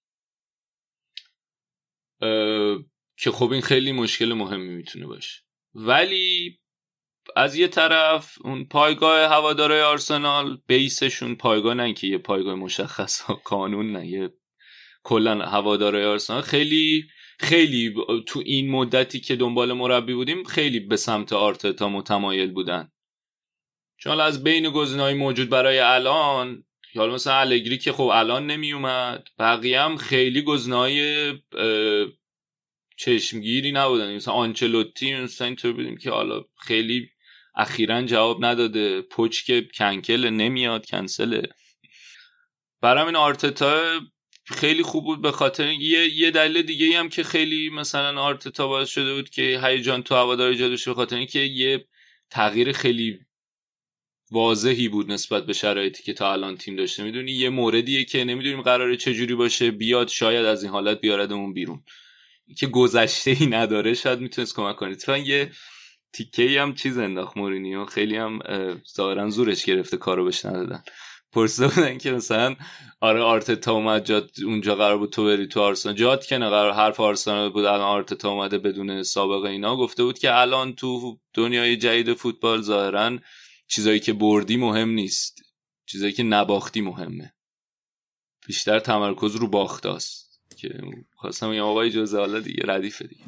که 3.18 3.30
خب 3.30 3.52
این 3.52 3.62
خیلی 3.62 3.92
مشکل 3.92 4.32
مهمی 4.32 4.68
می‌تونه 4.68 5.06
باشه. 5.06 5.42
ولی 5.74 6.58
از 7.36 7.56
یه 7.56 7.68
طرف 7.68 8.38
اون 8.40 8.64
پایگاه 8.64 9.30
هواداره 9.30 9.82
آرسنال 9.82 10.58
بیسشون 10.66 11.34
پایگاه 11.34 11.74
نه 11.74 11.92
که 11.92 12.06
یه 12.06 12.18
پایگاه 12.18 12.54
مشخص 12.54 13.30
کانون 13.44 13.92
نه 13.92 14.06
یه 14.06 14.32
کلا 15.06 15.38
هواداره 15.38 16.06
آرسنال 16.06 16.42
خیلی 16.42 17.04
خیلی 17.38 17.94
تو 18.26 18.42
این 18.44 18.70
مدتی 18.70 19.20
که 19.20 19.36
دنبال 19.36 19.72
مربی 19.72 20.14
بودیم 20.14 20.44
خیلی 20.44 20.80
به 20.80 20.96
سمت 20.96 21.32
آرتتا 21.32 21.88
متمایل 21.88 22.52
بودن. 22.52 22.92
چون 23.98 24.20
از 24.20 24.44
بین 24.44 24.70
گزینه‌های 24.70 25.14
موجود 25.14 25.48
برای 25.48 25.78
الان 25.78 26.64
حالا 26.94 27.14
مثلا 27.14 27.34
الگری 27.34 27.78
که 27.78 27.92
خب 27.92 28.10
الان 28.12 28.46
نمی 28.46 28.72
اومد 28.72 29.28
بقیه 29.38 29.80
هم 29.80 29.96
خیلی 29.96 30.42
گزینه‌های 30.42 31.32
چشمگیری 32.96 33.72
نبودن. 33.72 34.16
مثلا 34.16 34.34
آنچلوتی 34.34 35.14
مثلا 35.14 35.46
اینطور 35.46 35.72
بودیم 35.72 35.96
که 35.96 36.10
حالا 36.10 36.44
خیلی 36.58 37.08
اخیرا 37.56 38.02
جواب 38.02 38.44
نداده. 38.44 39.02
پچ 39.02 39.42
که 39.42 39.68
کنکل 39.74 40.30
نمیاد 40.30 40.86
کنسله. 40.86 41.42
برام 42.80 43.06
این 43.06 43.16
آرتتا 43.16 44.00
خیلی 44.46 44.82
خوب 44.82 45.04
بود 45.04 45.22
به 45.22 45.32
خاطر 45.32 45.68
یه 45.68 46.14
یه 46.14 46.30
دلیل 46.30 46.62
دیگه 46.62 46.98
هم 46.98 47.08
که 47.08 47.22
خیلی 47.22 47.70
مثلا 47.70 48.20
آرتتا 48.20 48.68
باعث 48.68 48.88
شده 48.88 49.14
بود 49.14 49.30
که 49.30 49.60
هیجان 49.64 50.02
تو 50.02 50.14
هوادار 50.14 50.50
ایجاد 50.50 50.72
بشه 50.72 50.90
به 50.90 50.94
خاطر 50.94 51.16
اینکه 51.16 51.38
یه 51.38 51.84
تغییر 52.30 52.72
خیلی 52.72 53.20
واضحی 54.30 54.88
بود 54.88 55.12
نسبت 55.12 55.46
به 55.46 55.52
شرایطی 55.52 56.02
که 56.02 56.12
تا 56.12 56.32
الان 56.32 56.56
تیم 56.56 56.76
داشته. 56.76 57.02
می‌دونی 57.02 57.32
یه 57.32 57.48
موردیه 57.48 58.04
که 58.04 58.24
نمی‌دونیم 58.24 58.62
قراره 58.62 58.96
چجوری 58.96 59.34
باشه 59.34 59.70
بیاد 59.70 60.08
شاید 60.08 60.44
از 60.44 60.62
این 60.62 60.72
حالت 60.72 61.00
بیاردمون 61.00 61.52
بیرون. 61.52 61.82
که 62.58 62.66
گذشته 62.66 63.36
ای 63.40 63.46
نداره 63.46 63.94
شاید 63.94 64.20
می‌تونست 64.20 64.56
کمک 64.56 64.76
کنه. 64.76 64.94
تو 64.94 65.16
یه 65.16 65.52
تیکه 66.12 66.60
هم 66.60 66.74
چیز 66.74 66.98
انداخت 66.98 67.36
مورینیو 67.36 67.84
خیلی 67.84 68.16
هم 68.16 68.38
ظاهرا 68.96 69.30
زورش 69.30 69.64
گرفته 69.64 69.96
کارو 69.96 70.24
بهش 70.24 70.44
ندادن. 70.44 70.82
پرسیده 71.36 71.68
بودن 71.68 71.98
که 71.98 72.12
مثلا 72.12 72.56
آره 73.00 73.20
آرتتا 73.20 73.72
اومد 73.72 74.04
جات 74.04 74.30
اونجا 74.44 74.74
قرار 74.74 74.98
بود 74.98 75.10
تو 75.10 75.24
بری 75.24 75.46
تو 75.46 75.60
آرسنال. 75.60 75.94
جات 75.94 76.26
که 76.26 76.38
نه 76.38 76.50
قرار 76.50 76.72
حرف 76.72 77.00
آرسنال 77.00 77.50
بود 77.50 77.64
الان 77.64 77.80
آرتتا 77.80 78.30
اومده 78.30 78.58
بدون 78.58 79.02
سابقه 79.02 79.48
اینا. 79.48 79.76
گفته 79.76 80.04
بود 80.04 80.18
که 80.18 80.34
الان 80.34 80.74
تو 80.74 81.18
دنیای 81.34 81.76
جدید 81.76 82.14
فوتبال 82.14 82.62
ظاهرا 82.62 83.18
چیزایی 83.68 84.00
که 84.00 84.12
بردی 84.12 84.56
مهم 84.56 84.90
نیست. 84.90 85.42
چیزایی 85.86 86.12
که 86.12 86.22
نباختی 86.22 86.80
مهمه. 86.80 87.32
بیشتر 88.46 88.78
تمرکز 88.78 89.36
رو 89.36 89.48
باختاست 89.48 90.40
که 90.58 90.80
خواستم 91.16 91.52
یه 91.52 91.62
آقای 91.62 91.90
جزه 91.90 92.18
حالا 92.18 92.40
دیگه 92.40 92.62
ردیفه 92.66 93.06
دیگه. 93.06 93.24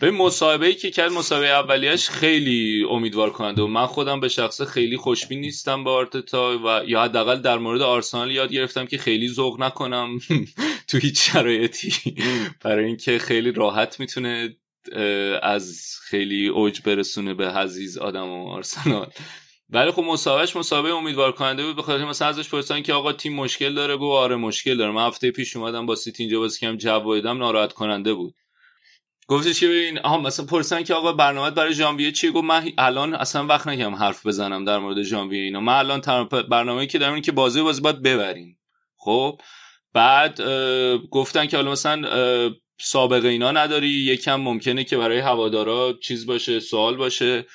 به 0.00 0.10
مصاحبه 0.10 0.66
ای 0.66 0.74
که 0.74 0.90
کرد 0.90 1.12
مصاحبه 1.12 1.48
اولیش 1.48 2.08
خیلی 2.08 2.86
امیدوار 2.90 3.30
کننده 3.30 3.62
و 3.62 3.66
من 3.66 3.86
خودم 3.86 4.20
به 4.20 4.28
شخصه 4.28 4.64
خیلی 4.64 4.96
خوشبین 4.96 5.40
نیستم 5.40 5.84
به 5.84 5.90
آرتتا 5.90 6.58
و 6.64 6.84
یا 6.86 7.02
حداقل 7.02 7.40
در 7.40 7.58
مورد 7.58 7.82
آرسنال 7.82 8.30
یاد 8.30 8.52
گرفتم 8.52 8.86
که 8.86 8.98
خیلی 8.98 9.28
ذوق 9.28 9.60
نکنم 9.60 10.18
تو 10.88 10.98
هیچ 10.98 11.30
شرایطی. 11.30 11.92
برای 12.64 12.84
اینکه 12.84 13.18
خیلی 13.18 13.52
راحت 13.52 14.00
می‌تونه 14.00 14.56
از 15.42 15.96
خیلی 16.02 16.48
اوج 16.48 16.80
برسونه 16.80 17.34
به 17.34 17.52
حزیز 17.52 17.98
آدم 17.98 18.28
و 18.28 18.48
آرسنال. 18.48 19.10
ولی 19.70 19.90
خب 19.90 20.02
مسابقهش 20.02 20.56
مسابقه 20.56 20.94
امیدوار 20.94 21.32
کننده 21.32 21.64
بود 21.66 21.76
بخاطر 21.76 22.04
مثلا 22.04 22.28
ازش 22.28 22.48
پرسیدن 22.48 22.82
که 22.82 22.92
آقا 22.92 23.12
تیم 23.12 23.34
مشکل 23.34 23.74
داره؟ 23.74 23.96
گفت 23.96 24.18
آره 24.18 24.36
مشکل 24.36 24.76
داره. 24.76 24.92
من 24.92 25.06
هفته 25.06 25.30
پیش 25.30 25.56
اومدم 25.56 25.86
با 25.86 25.94
سیتی 25.94 26.22
اینجا 26.22 26.38
بازی 26.38 26.60
کردم. 26.60 26.76
جواب 26.76 27.26
ناراحت 27.26 27.72
کننده 27.72 28.14
بود. 28.14 28.34
گفتش 29.32 29.60
که 29.60 29.68
ببین؟ 29.68 29.98
آها 29.98 30.18
مثلا 30.20 30.46
پرسیدن 30.46 30.82
که 30.82 30.94
آقا 30.94 31.12
برنامه 31.12 31.50
برای 31.50 31.74
ژانویه 31.74 32.12
چیه؟ 32.12 32.30
گفت 32.30 32.44
من 32.44 32.72
الان 32.78 33.14
اصلا 33.14 33.46
وقت 33.46 33.66
نکردم 33.66 33.94
حرف 33.94 34.26
بزنم 34.26 34.64
در 34.64 34.78
مورد 34.78 35.02
ژانویه 35.02 35.42
اینا. 35.42 35.60
من 35.60 35.72
الان 35.72 36.28
برنامه‌ای 36.50 36.86
که 36.86 36.98
دارم 36.98 37.20
که 37.20 37.32
بازی 37.32 37.62
بازی 37.62 37.80
باید 37.80 38.02
ببریم. 38.02 38.58
خب؟ 38.96 39.40
بعد 39.92 40.40
گفتن 41.10 41.46
که 41.46 41.56
حالا 41.56 41.70
مثلا 41.70 42.02
سابقه 42.80 43.28
اینا 43.28 43.50
نداری. 43.52 43.88
یکم 43.88 44.36
ممکنه 44.36 44.84
که 44.84 44.96
برای 44.96 45.18
هوادارا 45.18 45.92
چیز 46.02 46.26
باشه 46.26 46.60
سوال 46.60 46.96
باشه. 46.96 47.46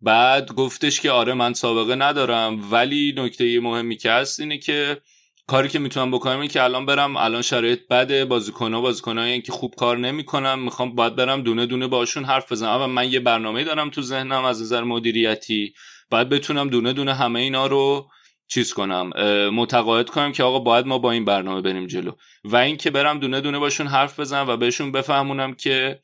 بعد 0.00 0.52
گفتش 0.52 1.00
که 1.00 1.10
آره 1.10 1.34
من 1.34 1.52
سابقه 1.52 1.94
ندارم. 1.94 2.72
ولی 2.72 3.14
نکته 3.16 3.60
مهمی 3.60 3.96
که 3.96 4.10
هست 4.10 4.40
اینه 4.40 4.58
که 4.58 5.00
کاری 5.48 5.68
که 5.68 5.78
می‌تونم 5.78 6.10
بکنم 6.10 6.36
اینه 6.36 6.48
که 6.48 6.62
الان 6.62 6.86
برم 6.86 7.16
الان 7.16 7.42
شرایط 7.42 7.88
بده 7.88 8.24
بازیکن‌ها 8.24 8.80
بازیکنایی 8.80 9.42
که 9.42 9.52
خوب 9.52 9.74
کار 9.74 9.98
نمی‌کنم 9.98 10.58
می‌خوام 10.58 10.94
باید 10.94 11.16
برم 11.16 11.42
دونه 11.42 11.66
دونه 11.66 11.86
باشون 11.86 12.24
حرف 12.24 12.52
بزنم. 12.52 12.70
اما 12.70 12.86
من 12.86 13.12
یه 13.12 13.20
برنامه 13.20 13.64
دارم 13.64 13.90
تو 13.90 14.02
ذهنم 14.02 14.44
از 14.44 14.62
نظر 14.62 14.84
مدیریتی. 14.84 15.74
باید 16.10 16.28
بتونم 16.28 16.68
دونه 16.68 16.92
دونه 16.92 17.14
همه 17.14 17.40
اینا 17.40 17.66
رو 17.66 18.08
چیز 18.48 18.72
کنم 18.72 19.10
متقاعد 19.50 20.10
کنم 20.10 20.32
که 20.32 20.42
آقا 20.42 20.58
باید 20.58 20.86
ما 20.86 20.98
با 20.98 21.10
این 21.12 21.24
برنامه 21.24 21.60
بریم 21.60 21.86
جلو. 21.86 22.12
و 22.44 22.56
اینکه 22.56 22.90
برم 22.90 23.18
دونه 23.18 23.40
دونه 23.40 23.58
باشون 23.58 23.86
حرف 23.86 24.20
بزنم 24.20 24.48
و 24.48 24.56
بهشون 24.56 24.92
بفهمونم 24.92 25.54
که 25.54 26.00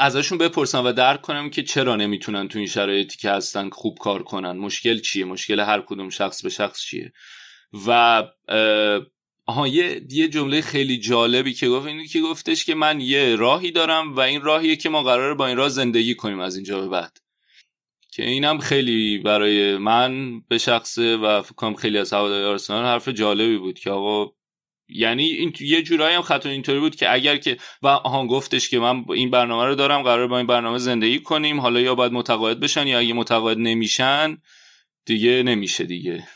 ازشون 0.00 0.38
بپرسم 0.38 0.84
و 0.84 0.92
درک 0.92 1.22
کنم 1.22 1.50
که 1.50 1.62
چرا 1.62 1.96
نمی‌تونن 1.96 2.48
تو 2.48 2.58
این 2.58 2.68
شرایطی 2.68 3.18
که 3.18 3.30
هستن 3.30 3.70
خوب 3.70 3.98
کار 3.98 4.22
کنن. 4.22 4.56
مشکل 4.56 5.00
چیه؟ 5.00 5.24
مشکل 5.24 5.60
هر 5.60 5.80
کدوم 5.80 6.08
شخص 6.10 6.42
به 6.42 6.48
شخص 6.48 6.80
چیه؟ 6.80 7.12
و 7.86 8.22
آها 9.46 9.68
یه 9.68 10.02
یه 10.10 10.28
جمله 10.28 10.60
خیلی 10.60 10.98
جالبی 10.98 11.52
که 11.52 11.68
گفت 11.68 11.86
اینه 11.86 12.06
که 12.06 12.20
گفتش 12.20 12.64
که 12.64 12.74
من 12.74 13.00
یه 13.00 13.36
راهی 13.36 13.70
دارم 13.70 14.16
و 14.16 14.20
این 14.20 14.40
راهیه 14.40 14.76
که 14.76 14.88
ما 14.88 15.02
قراره 15.02 15.34
با 15.34 15.46
این 15.46 15.56
راه 15.56 15.68
زندگی 15.68 16.14
کنیم 16.14 16.40
از 16.40 16.56
اینجا 16.56 16.80
به 16.80 16.88
بعد. 16.88 17.18
که 18.12 18.24
اینم 18.24 18.58
خیلی 18.58 19.18
برای 19.18 19.76
من 19.76 20.40
به 20.40 20.58
شخصه 20.58 21.16
و 21.16 21.42
فکر 21.42 21.54
کنم 21.54 21.74
خیلی 21.74 21.98
از 21.98 22.12
هواداری 22.12 22.44
آرسنال 22.44 22.84
حرف 22.84 23.08
جالبی 23.08 23.58
بود 23.58 23.78
که 23.78 23.90
آقا 23.90 24.32
یعنی 24.88 25.24
این 25.24 25.52
یه 25.60 25.82
جورایی 25.82 26.16
هم 26.16 26.22
خطا 26.22 26.48
اینطوری 26.48 26.80
بود 26.80 26.96
که 26.96 27.12
اگر 27.12 27.36
که 27.36 27.56
و 27.82 27.86
آهان 27.86 28.26
گفتش 28.26 28.68
که 28.68 28.78
من 28.78 29.04
این 29.08 29.30
برنامه 29.30 29.64
رو 29.64 29.74
دارم 29.74 30.02
قرار 30.02 30.26
با 30.26 30.38
این 30.38 30.46
برنامه 30.46 30.78
زندگی 30.78 31.20
کنیم 31.20 31.60
حالا 31.60 31.80
یا 31.80 31.94
باید 31.94 32.12
متقاعد 32.12 32.60
بشن 32.60 32.86
یا 32.86 32.98
اگه 32.98 33.12
متقاعد 33.14 33.58
نمیشن 33.58 34.38
دیگه 35.04 35.42
نمیشه 35.42 35.84
دیگه. 35.84 36.28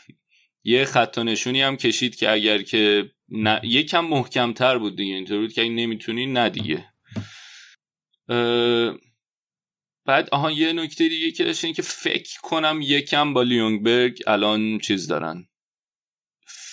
یه 0.63 0.85
خطا 0.85 1.23
نشونی 1.23 1.61
هم 1.61 1.77
کشید 1.77 2.15
که 2.15 2.31
اگر 2.31 2.61
که 2.61 3.11
نه 3.29 3.61
یکم 3.63 4.05
محکمتر 4.05 4.77
بود 4.77 4.97
دیگه 4.97 5.15
اینطوری 5.15 5.39
بود 5.39 5.53
که 5.53 5.61
اگه 5.61 5.71
نمی‌تونی 5.71 6.25
نه 6.25 6.49
دیگه. 6.49 6.85
بعد 10.05 10.29
آها 10.31 10.51
یه 10.51 10.73
نکته 10.73 11.09
دیگه 11.09 11.31
که 11.31 11.43
داشت 11.43 11.73
که 11.73 11.81
فکر 11.81 12.39
کنم 12.41 12.79
یکم 12.81 13.33
با 13.33 13.43
لیونگبرگ 13.43 14.19
الان 14.27 14.79
چیز 14.79 15.07
دارن. 15.07 15.47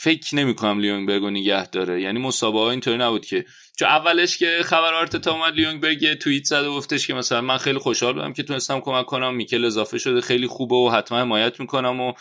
فکر 0.03 0.37
نمی 0.37 0.55
کنم 0.55 0.81
لیونگبرگ 0.81 1.23
رو 1.23 1.31
نگه 1.31 1.67
داره. 1.67 2.03
یعنی 2.03 2.19
مسابقه 2.19 2.71
اینطوری 2.71 2.99
نبود 2.99 3.27
که 3.27 3.45
چون 3.79 3.89
اولش 3.89 4.39
که 4.39 4.61
خبر 4.65 4.95
آرتتا 4.95 5.33
اومد 5.33 5.55
لیونگبرگ 5.55 6.03
یه 6.03 6.15
توییت 6.15 6.45
زد 6.45 6.65
و 6.65 6.75
گفتش 6.77 7.07
که 7.07 7.15
مثلا 7.15 7.41
من 7.41 7.57
خیلی 7.57 7.79
خوشحال 7.79 8.13
بودم 8.13 8.33
که 8.33 8.43
تونستم 8.43 8.81
کمک 8.81 9.07
کنم. 9.07 9.35
میکل 9.35 9.65
اضافه 9.65 9.99
شده 9.99 10.21
خیلی 10.21 10.47
خوبه 10.47 10.77
و 10.77 10.91
حتما 10.91 11.19
حمایت 11.19 11.61
می‌کنم 11.61 12.01
و 12.01 12.13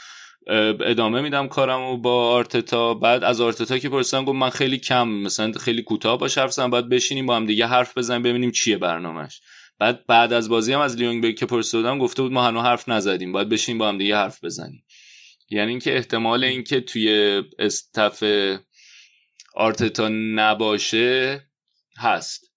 ادامه 0.86 1.22
میدم 1.22 1.48
کارمو 1.48 1.98
با 1.98 2.30
آرتتا. 2.32 2.94
بعد 2.94 3.24
از 3.24 3.42
آرتتا 3.42 3.78
که 3.78 3.90
پرسیدم 3.90 4.26
گفت 4.26 4.36
من 4.36 4.50
خیلی 4.50 4.78
کم 4.78 5.08
مثلا 5.08 5.52
خیلی 5.52 5.84
کوتاه 5.84 6.18
باش 6.18 6.38
حرف 6.38 6.52
زدم 6.52 6.70
باید 6.70 6.90
بشینیم 6.90 7.26
با 7.26 7.36
هم 7.36 7.46
دیگه 7.46 7.68
حرف 7.68 7.98
بزنیم 7.98 8.24
ببینیم 8.24 8.52
چیه 8.52 8.78
برنامهش. 8.78 9.42
بعد 9.80 10.06
بعد 10.08 10.34
از 10.34 10.50
بازی 10.50 10.74
هم 10.74 10.80
از 10.80 10.98
لیونگ 10.98 11.36
که 11.36 11.46
پرسیدم 11.46 12.00
گفته 12.00 12.22
بود 12.22 12.32
ما 12.32 12.48
هنوز 12.48 12.64
حرف 12.64 12.90
نزدیم 12.90 13.32
باید 13.32 13.50
بشینیم 13.50 13.80
با 13.80 13.88
هم 13.88 13.98
دیگه 13.98 14.16
حرف 14.16 14.44
بزنیم. 14.44 14.84
یعنی 15.50 15.70
اینکه 15.70 15.96
احتمال 15.96 16.44
اینکه 16.44 16.82
توی 16.82 17.42
استف 17.60 18.24
آرتتا 19.56 20.10
نباشه 20.10 21.44
هست. 21.98 22.52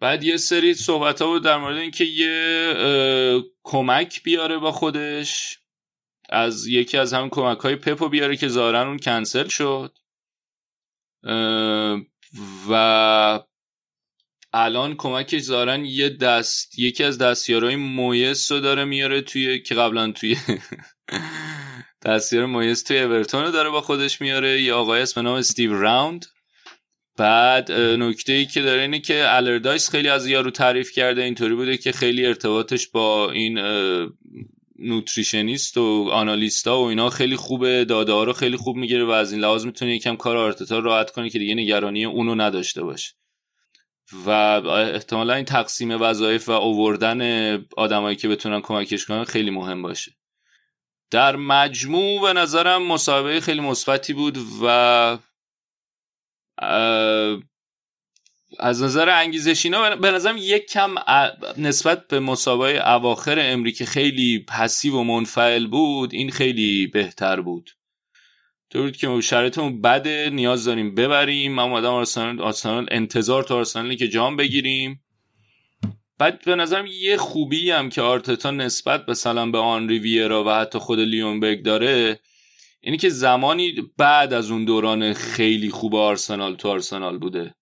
بعد 0.00 0.24
یه 0.24 0.36
سری 0.36 0.74
صحبت 0.74 1.22
ها 1.22 1.28
بود 1.28 1.44
در 1.44 1.56
مورد 1.56 1.76
اینکه 1.76 2.04
یه 2.04 3.42
کمک 3.62 4.22
بیاره 4.22 4.58
با 4.58 4.72
خودش 4.72 5.58
از 6.28 6.66
یکی 6.66 6.98
از 6.98 7.12
همین 7.12 7.30
کمک 7.30 7.58
های 7.58 7.76
پپو 7.76 8.08
بیاره 8.08 8.36
که 8.36 8.48
ظاهرا 8.48 8.88
اون 8.88 8.98
کنسل 8.98 9.48
شد. 9.48 9.98
و 12.70 13.40
الان 14.52 14.96
کمکش 14.96 15.40
ظاهرا 15.40 15.76
یه 15.76 16.08
دست 16.08 16.78
یکی 16.78 17.04
از 17.04 17.18
دستیارهای 17.18 17.76
مویس 17.76 18.52
رو 18.52 18.60
داره 18.60 18.84
میاره 18.84 19.20
توی 19.20 19.62
که 19.62 19.74
قبلا 19.74 20.12
توی 20.12 20.36
دستیار 22.04 22.46
مویس 22.46 22.82
توی 22.82 22.98
اورتون 22.98 23.44
رو 23.44 23.50
داره 23.50 23.70
با 23.70 23.80
خودش 23.80 24.20
میاره. 24.20 24.62
یه 24.62 24.72
آقای 24.72 25.02
اسم 25.02 25.20
نام 25.20 25.34
استیو 25.34 25.80
راوند. 25.80 26.26
بعد 27.16 27.72
نکته 27.72 28.32
ای 28.32 28.46
که 28.46 28.62
داره 28.62 28.82
اینه 28.82 28.98
که 28.98 29.24
الردایس 29.26 29.90
خیلی 29.90 30.08
از 30.08 30.26
یارو 30.26 30.50
تعریف 30.50 30.92
کرده. 30.92 31.22
اینطوری 31.22 31.54
بوده 31.54 31.76
که 31.76 31.92
خیلی 31.92 32.26
ارتباطش 32.26 32.88
با 32.88 33.30
این 33.30 33.58
نوتریشنیست 34.78 35.76
و 35.76 36.08
آنالیستا 36.12 36.80
و 36.80 36.84
اینا 36.84 37.10
خیلی 37.10 37.36
خوبه. 37.36 37.84
داده 37.84 38.24
رو 38.24 38.32
خیلی 38.32 38.56
خوب 38.56 38.76
می‌گیره 38.76 39.04
و 39.04 39.10
از 39.10 39.32
این 39.32 39.40
لحاظ 39.40 39.66
می‌تونه 39.66 39.96
یکم 39.96 40.16
کار 40.16 40.36
آرتتا 40.36 40.78
راحت 40.78 41.10
کنه 41.10 41.30
که 41.30 41.38
دیگه 41.38 41.54
نگرانی 41.54 42.04
اونو 42.04 42.34
نداشته 42.34 42.82
باشه. 42.82 43.12
و 44.26 44.30
احتمالا 44.30 45.34
این 45.34 45.44
تقسیم 45.44 46.02
وظایف 46.02 46.48
و 46.48 46.52
اووردن 46.52 47.52
آدمایی 47.76 48.16
که 48.16 48.28
بتونن 48.28 48.60
کمکش 48.60 49.06
کنن 49.06 49.24
خیلی 49.24 49.50
مهم 49.50 49.82
باشه. 49.82 50.12
در 51.10 51.36
مجموع 51.36 52.22
به 52.22 52.40
نظرم 52.40 52.82
مسابقه 52.82 53.40
خیلی 53.40 53.60
مثبتی 53.60 54.12
بود 54.12 54.38
و 54.62 55.18
از 58.58 58.82
نظر 58.82 59.08
انگیزش 59.08 59.64
اینا 59.64 59.96
به 59.96 60.10
نظرم 60.10 60.36
یک 60.38 60.66
کم 60.70 60.94
نسبت 61.58 62.08
به 62.08 62.20
مسابقه 62.20 62.88
اواخر 62.88 63.38
امری 63.40 63.72
که 63.72 63.86
خیلی 63.86 64.44
پسیو 64.48 64.96
و 64.96 65.02
منفعل 65.02 65.66
بود 65.66 66.14
این 66.14 66.30
خیلی 66.30 66.86
بهتر 66.86 67.40
بود. 67.40 67.70
تو 68.70 68.82
بود 68.82 68.96
که 68.96 69.20
شرایطمون 69.20 69.80
بده 69.80 70.30
نیاز 70.32 70.64
داریم 70.64 70.94
ببریم. 70.94 71.52
من 71.52 71.62
اومدم 71.62 71.90
آرسنال 71.90 72.40
آرسنال 72.40 72.86
انتظار 72.90 73.42
تو 73.42 73.56
آرسنالی 73.56 73.96
که 73.96 74.08
جام 74.08 74.36
بگیریم. 74.36 75.04
بعد 76.20 76.44
به 76.44 76.54
نظرم 76.54 76.86
یه 76.86 77.16
خوبی 77.16 77.70
هم 77.70 77.90
که 77.90 78.02
آرتتا 78.02 78.50
نسبت 78.50 79.08
مثلا 79.08 79.50
به 79.50 79.58
آن 79.58 79.88
ریویرا 79.88 80.44
و 80.44 80.50
حتی 80.50 80.78
خود 80.78 81.00
لیونبرگ 81.00 81.62
داره 81.62 82.20
اینی 82.80 82.96
که 82.96 83.08
زمانی 83.08 83.74
بعد 83.96 84.32
از 84.32 84.50
اون 84.50 84.64
دوران 84.64 85.12
خیلی 85.12 85.70
خوب 85.70 85.94
آرسنال 85.94 86.56
تو 86.56 86.68
آرسنال 86.68 87.18
بوده. 87.18 87.54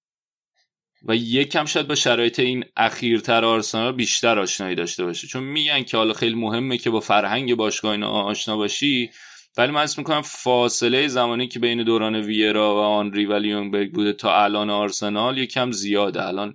و 1.02 1.16
یکم 1.16 1.64
شاید 1.64 1.88
با 1.88 1.94
شرایط 1.94 2.40
این 2.40 2.64
اخیرتر 2.76 3.44
آرسنال 3.44 3.92
بیشتر 3.92 4.38
آشنایی 4.38 4.74
داشته 4.74 5.04
باشه. 5.04 5.26
چون 5.26 5.42
میگن 5.42 5.82
که 5.82 5.96
حالا 5.96 6.12
خیلی 6.12 6.34
مهمه 6.34 6.78
که 6.78 6.90
با 6.90 7.00
فرهنگ 7.00 7.54
باشگاه 7.54 7.92
اینا 7.92 8.10
آشنا 8.10 8.56
باشی 8.56 9.10
ولی 9.56 9.72
من 9.72 9.82
اسم 9.82 10.00
می‌کنم 10.00 10.22
فاصله 10.22 11.08
زمانی 11.08 11.48
که 11.48 11.58
بین 11.58 11.82
دوران 11.82 12.14
ویرا 12.14 12.74
و 12.74 12.78
آنری 12.78 13.26
و 13.26 13.34
لیونبرگ 13.34 13.92
بوده 13.92 14.12
تا 14.12 14.42
الان 14.42 14.70
آرسنال 14.70 15.38
یکم 15.38 15.70
زیاده. 15.70 16.26
الان 16.26 16.54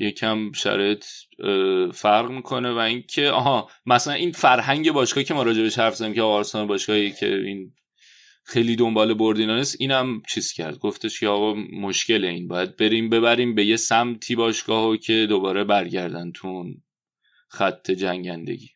یکم 0.00 0.52
شرایط 0.52 1.04
فرق 1.94 2.30
می‌کنه 2.30 2.72
و 2.72 2.78
اینکه 2.78 3.28
آها 3.28 3.70
مثلا 3.86 4.14
این 4.14 4.32
فرهنگ 4.32 4.92
باشگاهی 4.92 5.24
که 5.24 5.34
ما 5.34 5.42
راجبش 5.42 5.78
حرف 5.78 5.94
زدیم 5.94 6.14
که 6.14 6.22
آرسنال 6.22 6.66
باشگاهی 6.66 7.12
که 7.12 7.34
این 7.36 7.72
خیلی 8.44 8.76
دنبال 8.76 9.14
بردینا 9.14 9.56
نیست 9.56 9.76
اینم 9.80 10.22
چیز 10.28 10.52
کرد. 10.52 10.78
گفتش 10.78 11.20
که 11.20 11.28
آقا 11.28 11.54
مشکل 11.54 12.24
این 12.24 12.48
باید 12.48 12.76
بریم 12.76 13.10
ببریم 13.10 13.54
به 13.54 13.64
یه 13.64 13.76
سمتی 13.76 14.36
باشگاهو 14.36 14.96
که 14.96 15.26
دوباره 15.28 15.64
برگردن 15.64 16.32
تون 16.32 16.82
خط 17.48 17.90
جنگندگی. 17.90 18.70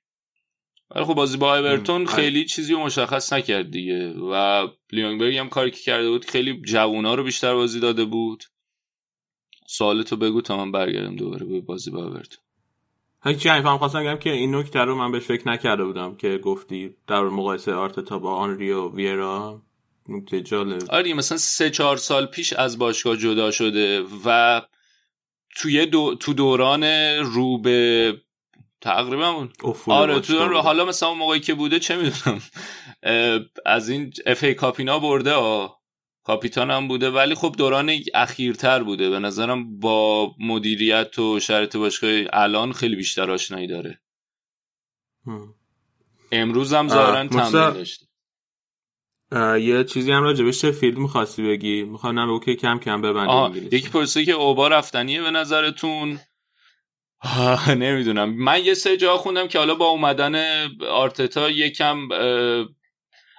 ولی 0.91 1.05
خب 1.05 1.15
بازی 1.15 1.37
با 1.37 1.57
ایورتون 1.57 2.07
خیلی 2.07 2.45
چیزی 2.45 2.73
رو 2.73 2.85
مشخص 2.85 3.33
نکرد 3.33 3.71
دیگه 3.71 4.09
و 4.13 4.67
لیونگبرگ 4.93 5.37
هم 5.37 5.49
کاری 5.49 5.71
که 5.71 5.81
کرده 5.81 6.11
بود 6.11 6.25
خیلی 6.25 6.63
جوونا 6.63 7.15
رو 7.15 7.25
بیشتر 7.25 7.55
بازی 7.55 7.81
داده 7.81 8.05
بود. 8.05 8.45
سوالتو 9.71 10.17
بگو 10.17 10.41
تا 10.41 10.57
من 10.57 10.73
برگردم 10.73 11.17
دوباره 11.17 11.47
به 11.47 11.61
بازی 11.61 11.91
با 11.91 12.05
ایورتون 12.05 12.39
هیچی 13.25 13.49
هم 13.49 13.79
خواستم 13.79 14.01
بگم 14.01 14.17
که 14.17 14.31
این 14.31 14.55
نکته 14.55 14.79
رو 14.79 14.95
من 14.95 15.13
بهش 15.13 15.23
فکر 15.23 15.49
نکرده 15.49 15.85
بودم 15.85 16.17
که 16.17 16.39
گفتی 16.39 16.95
در 17.07 17.23
مقایسه 17.23 17.75
آرتتا 17.75 18.19
با 18.19 18.35
آنری 18.35 18.71
و 18.71 18.89
ویرا. 18.89 19.63
نکته 20.09 20.41
جالب. 20.41 20.83
آره 20.91 21.15
مثلا 21.15 21.39
سه 21.39 21.71
چهار 21.71 21.97
سال 21.97 22.27
پیش 22.27 22.53
از 22.53 22.79
باشگاه 22.79 23.17
جدا 23.17 23.51
شده 23.51 24.05
و 24.25 24.61
توی 25.57 25.87
دو... 25.87 26.15
تو 26.15 26.35
دوران 26.35 26.85
رو 27.23 27.59
به 27.59 28.15
تقریبا 28.81 29.29
اون 29.29 29.51
آره 29.87 30.21
تو 30.21 30.33
دوران 30.33 30.63
حالا 30.63 30.85
مثلا 30.85 31.09
اون 31.09 31.19
موقعی 31.19 31.41
که 31.41 31.55
بوده 31.55 31.79
چه 31.79 31.97
می‌دونم. 31.97 32.43
از 33.67 33.89
این 33.89 34.13
اف 34.27 34.45
ای 34.45 34.55
کاپینا 34.55 34.99
برده 34.99 35.33
آه. 35.33 35.78
کاپیتان 36.29 36.71
هم 36.71 36.89
بوده 36.89 37.11
ولی 37.11 37.35
خب 37.35 37.55
دوران 37.59 37.93
اخیرتر 38.15 38.83
بوده. 38.83 39.11
به 39.11 39.19
نظرم 39.19 39.81
با 39.81 40.35
مدیریت 40.41 41.19
و 41.19 41.41
شرط 41.41 41.77
باشگاه 41.77 42.11
الان 42.33 42.73
خیلی 42.73 42.97
بیشتر 42.97 43.31
آشنایی 43.31 43.67
داره. 43.67 44.01
امروز 46.33 46.73
هم 46.73 46.89
ظاهرا 46.89 47.29
تمرین 47.29 47.51
داشته. 47.51 48.07
یه 49.61 49.85
چیزی 49.85 50.13
هم 50.13 50.23
راجع 50.23 50.45
به 50.45 50.53
شفیلد 50.53 50.99
می‌خواستی 50.99 51.43
بگی؟ 51.43 51.83
می‌خوام 51.83 52.27
بگو 52.27 52.41
که 52.41 52.55
کم 52.55 52.79
کم 52.79 53.03
ببندیم 53.03 53.69
یکی 53.73 53.89
پرسه 53.89 54.25
که 54.25 54.33
اوبا 54.33 54.69
رفتنیه 54.69 55.23
به 55.23 55.31
نظرتون؟ 55.31 56.19
نمی‌دونم. 57.69 58.45
من 58.45 58.65
یه 58.65 58.75
سه 58.75 58.97
جا 58.97 59.17
خوندم 59.17 59.49
که 59.49 59.59
حالا 59.59 59.75
با 59.75 59.87
اومدن 59.87 60.67
آرتتا 60.91 61.51
یکم 61.51 62.09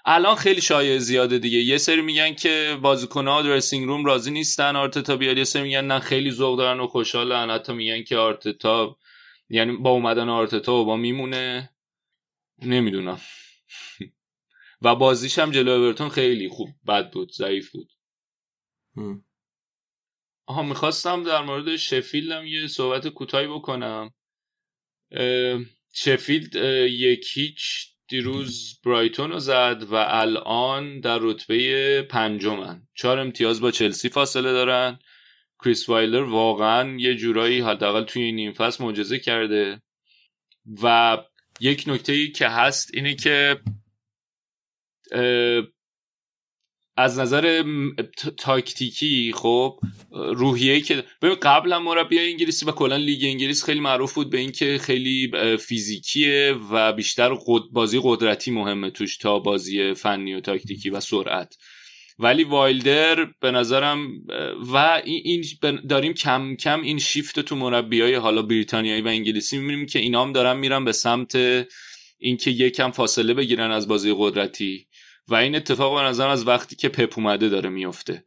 الان 0.05 0.35
خیلی 0.35 0.61
شایع 0.61 0.97
زیاده 0.97 1.39
دیگه. 1.39 1.57
یه 1.57 1.77
سری 1.77 2.01
میگن 2.01 2.33
که 2.33 2.77
بازیکن‌ها 2.81 3.41
درسینگ 3.41 3.87
روم 3.87 4.05
راضی 4.05 4.31
نیستن. 4.31 4.75
آرتتا 4.75 5.15
بیاد. 5.15 5.37
یه 5.37 5.43
سری 5.43 5.63
میگن 5.63 5.85
نه 5.85 5.99
خیلی 5.99 6.31
ذوق 6.31 6.57
دارن 6.57 6.79
و 6.79 6.87
خوشحالن. 6.87 7.49
حتی 7.49 7.73
میگن 7.73 8.03
که 8.03 8.17
آرتتا 8.17 8.97
یعنی 9.49 9.77
با 9.77 9.89
اومدن 9.89 10.29
آرتتا 10.29 10.73
و 10.73 10.85
با 10.85 10.95
میمونه. 10.97 11.69
نمی‌دونم. 12.61 13.21
و 14.81 14.95
بازیش 14.95 15.39
هم 15.39 15.51
جلو 15.51 15.71
اورتون 15.71 16.09
خیلی 16.09 16.49
خوب. 16.49 16.69
بد 16.87 17.11
بود. 17.11 17.31
ضعیف 17.31 17.71
بود. 17.71 17.91
آها 20.45 20.63
می‌خواستم 20.63 21.23
در 21.23 21.41
مورد 21.41 21.75
شفیلدم 21.75 22.45
یه 22.45 22.67
صحبت 22.67 23.07
کوتاهی 23.07 23.47
بکنم. 23.47 24.13
شفیلد 25.93 26.55
یک 26.89 27.27
هیچ 27.33 27.89
دیروز 28.09 28.79
برایتون 28.85 29.31
رو 29.31 29.39
زد 29.39 29.83
و 29.89 29.95
الان 29.95 30.99
در 30.99 31.19
رتبه 31.21 32.01
پنجمن. 32.01 32.87
چهار 32.93 33.19
امتیاز 33.19 33.61
با 33.61 33.71
چلسی 33.71 34.09
فاصله 34.09 34.51
دارن. 34.51 34.99
کریس 35.63 35.89
وایلدر 35.89 36.23
واقعا 36.23 36.97
یه 36.99 37.15
جورایی 37.15 37.61
حداقل 37.61 38.03
توی 38.03 38.23
این 38.23 38.35
نیم 38.35 38.53
فصل 38.53 38.83
معجزه 38.83 39.19
کرده. 39.19 39.81
و 40.83 41.17
یک 41.59 41.83
نکته 41.87 42.13
ای 42.13 42.31
که 42.31 42.47
هست 42.47 42.89
اینه 42.93 43.15
که 43.15 43.61
از 46.99 47.19
نظر 47.19 47.63
تاکتیکی 48.37 49.33
خب 49.35 49.79
روحیه 50.11 50.81
که 50.81 51.03
ببین 51.21 51.35
قبل 51.41 51.73
هم 51.73 51.83
مربی 51.83 52.19
انگلیسی 52.19 52.65
و 52.65 52.71
کلا 52.71 52.95
لیگ 52.95 53.23
انگلیس 53.23 53.63
خیلی 53.63 53.79
معروف 53.79 54.13
بود 54.13 54.29
به 54.29 54.37
اینکه 54.37 54.77
خیلی 54.77 55.31
فیزیکیه 55.59 56.55
و 56.71 56.93
بیشتر 56.93 57.37
بازی 57.71 57.99
قدرتی 58.03 58.51
مهمه 58.51 58.91
توش 58.91 59.17
تا 59.17 59.39
بازی 59.39 59.93
فنی 59.93 60.33
و 60.33 60.39
تاکتیکی 60.39 60.89
و 60.89 60.99
سرعت. 60.99 61.57
ولی 62.19 62.43
وایلدر 62.43 63.27
به 63.41 63.51
نظرم 63.51 64.07
و 64.73 65.01
این 65.05 65.43
داریم 65.89 66.13
کم 66.13 66.55
کم 66.55 66.81
این 66.81 66.99
شیفت 66.99 67.39
تو 67.39 67.55
مربی 67.55 68.01
های 68.01 68.15
حالا 68.15 68.41
بریتانیایی 68.41 69.01
و 69.01 69.07
انگلیسی 69.07 69.57
می‌بینیم 69.57 69.85
که 69.85 69.99
اینام 69.99 70.31
دارن 70.31 70.57
میرن 70.57 70.85
به 70.85 70.91
سمت 70.91 71.35
اینکه 72.19 72.51
یکم 72.51 72.91
فاصله 72.91 73.33
بگیرن 73.33 73.71
از 73.71 73.87
بازی 73.87 74.15
قدرتی. 74.17 74.87
و 75.29 75.35
این 75.35 75.55
اتفاق 75.55 75.95
به 75.95 76.01
نظر 76.01 76.27
از 76.27 76.47
وقتی 76.47 76.75
که 76.75 76.89
پپ 76.89 77.13
اومده 77.17 77.49
داره 77.49 77.69
میفته. 77.69 78.23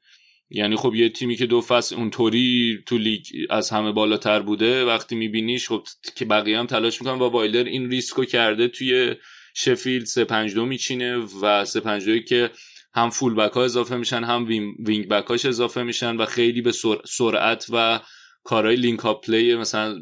یعنی 0.50 0.76
خب 0.76 0.94
یه 0.94 1.08
تیمی 1.08 1.36
که 1.36 1.46
دو 1.46 1.60
فصل 1.60 1.96
اونطوری 1.96 2.78
تو 2.86 2.98
لیگ 2.98 3.26
از 3.50 3.70
همه 3.70 3.92
بالاتر 3.92 4.40
بوده 4.40 4.84
وقتی 4.84 5.14
میبینیش 5.14 5.68
خب 5.68 5.86
که 6.16 6.24
بقیه 6.24 6.58
هم 6.58 6.66
تلاش 6.66 7.00
می‌کنن 7.02 7.18
و 7.18 7.28
وایلدر 7.28 7.64
این 7.64 7.90
ریسکو 7.90 8.24
کرده 8.24 8.68
توی 8.68 9.14
شفیلد 9.54 10.04
352 10.04 10.66
میچینه 10.66 11.16
و 11.16 11.64
352 11.64 12.18
که 12.18 12.50
هم 12.94 13.10
fullback 13.10 13.52
ها 13.52 13.64
اضافه 13.64 13.96
میشن 13.96 14.24
هم 14.24 14.44
wing-back 14.86 15.30
اضافه 15.30 15.82
میشن 15.82 16.16
و 16.16 16.26
خیلی 16.26 16.60
به 16.60 16.72
سرعت 17.04 17.66
و 17.72 18.00
کارهای 18.44 18.76
link-up 18.76 19.26
play 19.26 19.54
مثلا 19.54 19.98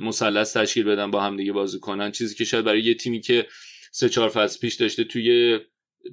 مثلث 0.00 0.56
تشکیل 0.56 0.84
بدن 0.84 1.10
با 1.10 1.22
هم 1.22 1.36
دیگه 1.36 1.52
بازی 1.52 1.78
کنن. 1.78 2.12
چیزی 2.12 2.34
که 2.34 2.44
شاید 2.44 2.64
برای 2.64 2.82
یه 2.82 2.94
تیمی 2.94 3.20
که 3.20 3.46
سه 3.92 4.08
چهار 4.08 4.28
فصل 4.28 4.60
پیش 4.60 4.74
داشته 4.74 5.04
توی 5.04 5.58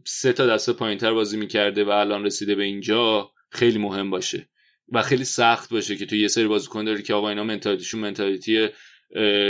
سه 0.06 0.34
تا 0.34 0.46
دسته 0.46 0.74
پایینتر 0.74 1.14
بازی 1.14 1.38
می‌کرده 1.38 1.84
و 1.84 1.90
الان 1.90 2.26
رسیده 2.26 2.56
به 2.56 2.64
اینجا 2.64 3.32
خیلی 3.52 3.78
مهم 3.78 4.10
باشه 4.10 4.50
و 4.92 5.02
خیلی 5.02 5.24
سخت 5.24 5.74
باشه 5.74 5.96
که 5.96 6.06
تو 6.06 6.16
یه 6.16 6.28
سری 6.28 6.48
بازیکن 6.48 6.84
داری 6.84 7.04
که 7.04 7.14
آقا 7.14 7.30
اینا 7.30 7.44
mentality 7.44 7.83
شون 7.83 8.00
mentality 8.00 8.70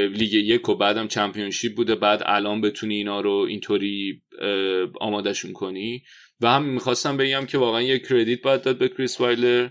لیگ 0.07 0.33
یک 0.33 0.69
و 0.69 0.75
بعدم 0.75 1.07
Championship 1.07 1.75
بوده 1.75 1.95
بعد 1.95 2.23
الان 2.25 2.61
بتونی 2.61 2.95
اینا 2.95 3.21
رو 3.21 3.31
اینطوری 3.49 4.21
آمادهشون 5.01 5.53
کنی. 5.53 6.03
و 6.41 6.47
هم 6.47 6.63
می‌خواستم 6.63 7.17
بگم 7.17 7.45
که 7.45 7.57
واقعا 7.57 7.81
یه 7.81 7.99
credit 7.99 8.41
باید 8.41 8.61
داد 8.61 8.77
به 8.77 8.89
کریس 8.89 9.21
وایلدر 9.21 9.69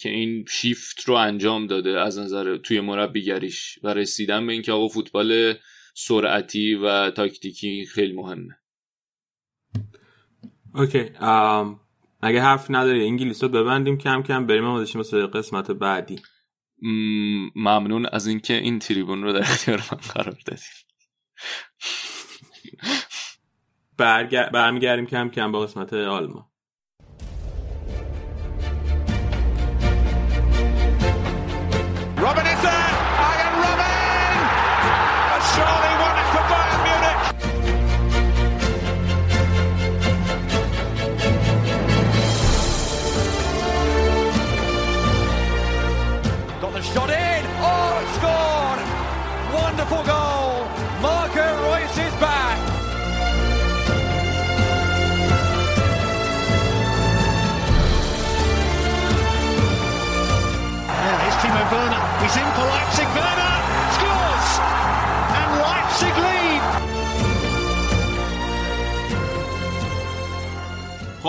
که 0.00 0.08
این 0.08 0.44
شیفت 0.48 1.00
رو 1.04 1.14
انجام 1.14 1.66
داده 1.66 2.00
از 2.00 2.18
نظر 2.18 2.56
توی 2.56 2.80
مربیگریش 2.80 3.78
و 3.82 3.94
رسیدن 3.94 4.46
به 4.46 4.52
اینکه 4.52 4.72
آقا 4.72 4.88
فوتبال 4.88 5.54
سرعتی 5.94 6.74
و 6.74 7.10
تاکتیکی 7.10 7.86
خیلی 7.86 8.12
مهمه. 8.12 8.61
اوکی 10.74 11.10
اگه 12.22 12.42
حرف 12.42 12.66
نداری 12.70 13.06
انگلیس 13.06 13.42
رو 13.42 13.48
ببندیم 13.48 13.98
کم 13.98 14.22
کم 14.22 14.46
بریم 14.46 14.64
ما 14.64 14.80
مثل 14.80 15.26
قسمت 15.26 15.70
بعدی. 15.70 16.22
ممنون 17.54 18.06
از 18.06 18.26
اینکه 18.26 18.54
این 18.54 18.78
تریبون 18.78 19.22
رو 19.22 19.32
در 19.32 19.40
اختیار 19.40 19.78
من 19.92 19.98
قرار 19.98 20.36
دادیم 20.46 20.92
برمیگردیم 24.52 25.06
کم 25.06 25.28
کم 25.28 25.52
با 25.52 25.60
قسمت 25.60 25.92
آلمان 25.92 26.44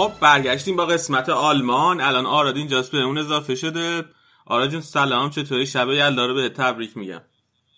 خب 0.03 0.19
برگشتیم 0.19 0.75
با 0.75 0.85
قسمت 0.85 1.29
آلمان. 1.29 2.01
الان 2.01 2.25
آراد 2.25 2.57
اینجاست 2.57 2.91
به 2.91 2.97
اون 2.97 3.17
اضافه 3.17 3.55
شده. 3.55 4.05
آراد 4.45 4.69
جون 4.69 4.81
سلام 4.81 5.29
چطوری؟ 5.29 5.65
شب 5.65 5.89
یلدا 5.89 6.25
رو 6.25 6.33
به 6.33 6.49
تبریک 6.49 6.97
میگم. 6.97 7.21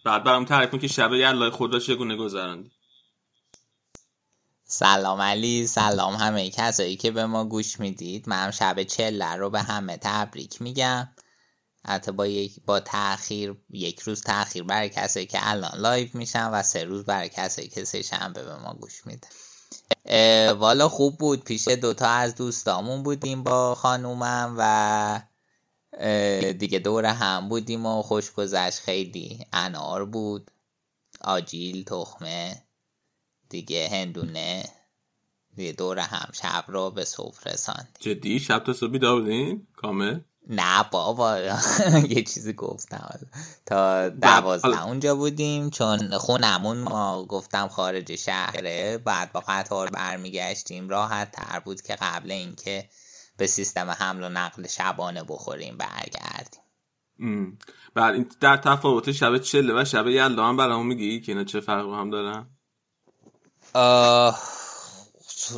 بعد 0.04 0.24
برام 0.24 0.46
تعریف 0.46 0.70
کن 0.70 0.80
که 0.80 0.88
شب 0.88 1.14
یلدا 1.14 1.52
خود 1.52 1.74
را 1.74 1.80
چگونه 1.80 2.16
گذراندی 2.16 2.72
سلام 4.64 5.22
علی 5.22 5.68
سلام 5.68 6.14
همه 6.16 6.50
کسایی 6.50 6.96
که 6.96 7.12
به 7.12 7.26
ما 7.26 7.46
گوش 7.46 7.80
می‌دید. 7.80 8.30
من 8.30 8.52
شب 8.52 8.84
چله 8.84 9.36
رو 9.36 9.50
به 9.50 9.62
همه 9.62 9.98
تبریک 9.98 10.62
میگم. 10.62 11.10
حتی 11.88 12.12
با 12.12 12.28
یک 12.28 12.56
با 12.66 12.80
تاخیر 12.80 13.56
یک 13.70 14.00
روز 14.00 14.22
تاخیر 14.22 14.64
برای 14.64 14.90
کسایی 14.90 15.26
که 15.26 15.40
الان 15.42 15.80
live 15.80 16.10
میشن 16.14 16.50
و 16.50 16.64
سه 16.64 16.84
روز 16.84 17.06
برای 17.06 17.30
کسایی 17.30 17.68
که 17.68 17.84
سه 17.84 18.02
شنبه 18.02 18.44
به 18.44 18.56
ما 18.56 18.74
گوش 18.74 19.06
میده 19.06 19.28
والا 20.58 20.90
خوب 20.90 21.18
بود. 21.18 21.44
پیش 21.44 21.68
دوتا 21.68 22.08
از 22.08 22.36
دوستامون 22.36 23.04
بودیم 23.04 23.44
با 23.44 23.76
خانومم 23.76 24.56
و 24.58 25.22
دیگه 26.54 26.80
دور 26.80 27.06
هم 27.06 27.50
بودیم 27.50 27.86
و 27.86 28.02
خوش 28.02 28.32
گذشت. 28.32 28.80
خیلی 28.80 29.46
انار 29.54 30.06
بود. 30.06 30.52
آجیل 31.22 31.84
تخمه 31.84 32.62
دیگه 33.50 33.90
هندونه. 33.92 34.64
دیگه 35.56 35.72
دور 35.72 36.00
هم 36.00 36.30
شب 36.34 36.66
رو 36.68 36.92
به 36.92 37.06
صبح 37.06 37.38
رسان 37.46 37.88
جدی؟ 38.00 38.40
شب 38.40 38.64
تا 38.64 38.74
صبحی 38.74 39.00
داودین؟ 39.00 39.68
کامل؟ 39.76 40.20
نه 40.50 40.84
بابا 40.92 41.38
یه 42.16 42.24
چیزی 42.24 42.54
گفتم. 42.54 43.20
تا 43.66 44.10
دوازده 44.10 44.84
اونجا 44.84 45.16
بودیم 45.16 45.70
چون 45.70 46.18
خونمون 46.18 46.78
ما 46.78 47.26
گفتم 47.26 47.68
خارج 47.68 48.16
شهره 48.16 48.98
بعد 48.98 49.32
با 49.32 49.44
قطار 49.48 49.90
برمیگشتیم. 49.90 50.90
راحت 50.90 51.32
تر 51.32 51.60
بود 51.60 51.82
که 51.82 51.96
قبل 52.02 52.32
اینکه 52.32 52.90
به 53.38 53.48
سیستم 53.48 53.90
حمل 53.90 54.24
و 54.24 54.30
نقل 54.30 54.68
شبانه 54.68 55.24
بخوریم 55.24 55.78
برگردیم. 55.78 56.62
بعد 57.96 58.40
در 58.40 58.58
تفاوت 58.58 59.12
شب 59.12 59.38
چله 59.38 59.82
و 59.82 59.86
شب 59.86 60.08
یلدا 60.08 60.46
هم 60.46 60.58
برامون 60.58 60.88
میگی 60.88 61.22
که 61.22 61.32
اینا 61.32 61.44
چه 61.44 61.60
فرق 61.60 61.86
هم 61.86 62.10
دارن؟ 62.10 62.48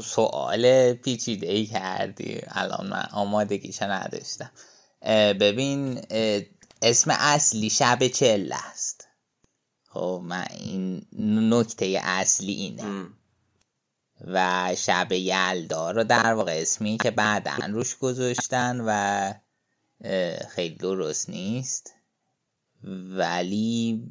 سوال 0.03 0.93
پیچیده 0.93 1.47
ای 1.47 1.65
کردی. 1.65 2.41
الان 2.47 2.87
من 2.87 3.07
آمادگیش 3.13 3.81
نداشتم. 3.81 4.51
ببین 5.39 6.01
اسم 6.81 7.11
اصلی 7.11 7.69
شب 7.69 8.07
چله 8.07 8.55
است. 8.55 9.07
خب 9.89 10.21
من 10.25 10.45
این 10.59 11.05
نکته 11.53 11.99
اصلی 12.03 12.53
اینه. 12.53 13.07
و 14.27 14.75
شب 14.77 15.11
یلدا 15.11 15.91
رو 15.91 16.03
در 16.03 16.33
واقع 16.33 16.51
اسمی 16.61 16.97
که 16.97 17.11
بعدا 17.11 17.57
روش 17.67 17.97
گذاشتن 17.97 18.81
و 18.87 19.33
خیلی 20.49 20.75
درست 20.75 21.29
نیست. 21.29 21.93
ولی 23.17 24.03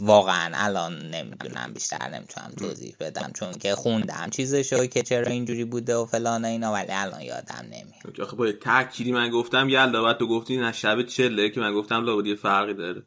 واقعا 0.00 0.50
الان 0.54 1.10
نمی‌دونم 1.10 1.72
بیشتر 1.74 2.08
نمی‌تونم 2.08 2.52
توضیح 2.56 2.96
بدم 3.00 3.30
چون 3.34 3.52
که 3.52 3.74
خوندم 3.74 4.30
چیزشو 4.30 4.86
که 4.86 5.02
چرا 5.02 5.32
اینجوری 5.32 5.64
بوده 5.64 5.96
و 5.96 6.06
فلان 6.06 6.44
اینا 6.44 6.72
ولی 6.72 6.92
الان 6.92 7.20
یادم 7.20 7.64
نمیاد. 7.64 8.20
آخه 8.20 8.36
با 8.36 8.52
تأکیدی 8.52 9.12
من 9.12 9.30
گفتم 9.30 9.68
یلدا 9.68 10.02
بعد 10.02 10.18
تو 10.18 10.28
گفتی 10.28 10.56
نه 10.56 10.72
شب 10.72 11.02
چله 11.02 11.50
که 11.50 11.60
من 11.60 11.74
گفتم 11.74 12.04
لابد 12.04 12.34
فرقی 12.34 12.74
داره. 12.74 13.02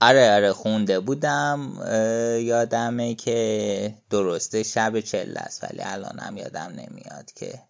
آره 0.00 0.34
آره 0.34 0.52
خونده 0.52 1.00
بودم 1.00 1.72
یادمه 2.42 3.14
که 3.14 3.94
درسته 4.10 4.62
شب 4.62 5.00
چله 5.00 5.40
است 5.40 5.64
ولی 5.64 5.82
الانم 5.82 6.36
یادم 6.36 6.72
نمیاد 6.76 7.32
که 7.36 7.62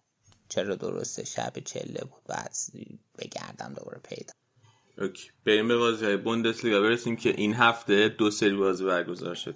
چرا 0.49 0.75
درسته 0.75 1.25
شب 1.25 1.53
چله 1.65 2.01
بود. 2.01 2.23
بعد 2.27 2.55
بگردم 3.17 3.73
دوباره 3.73 3.99
پیدا 4.03 4.33
اوکی. 4.97 5.29
بریم 5.45 5.67
به 5.67 5.77
بازی 5.77 6.05
های 6.05 6.17
بوندسلیگا. 6.17 6.81
برسیم 6.81 7.15
که 7.15 7.29
این 7.29 7.53
هفته 7.53 8.09
دو 8.09 8.31
سری 8.31 8.55
بازی 8.55 8.85
برگزار 8.85 9.35
شد. 9.35 9.55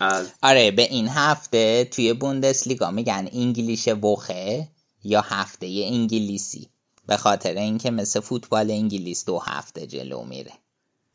از... 0.00 0.32
آره 0.42 0.70
به 0.70 0.82
این 0.82 1.08
هفته 1.08 1.84
توی 1.84 2.12
بوندسلیگا 2.12 2.90
میگن 2.90 3.28
انگلیش 3.32 3.88
وخه 3.88 4.68
یا 5.04 5.20
هفته 5.20 5.66
انگلیسی. 5.84 6.68
به 7.06 7.16
خاطر 7.16 7.54
اینکه 7.54 7.90
مثل 7.90 8.20
فوتبال 8.20 8.70
انگلیس 8.70 9.24
دو 9.24 9.38
هفته 9.38 9.86
جلو 9.86 10.24
میره. 10.24 10.52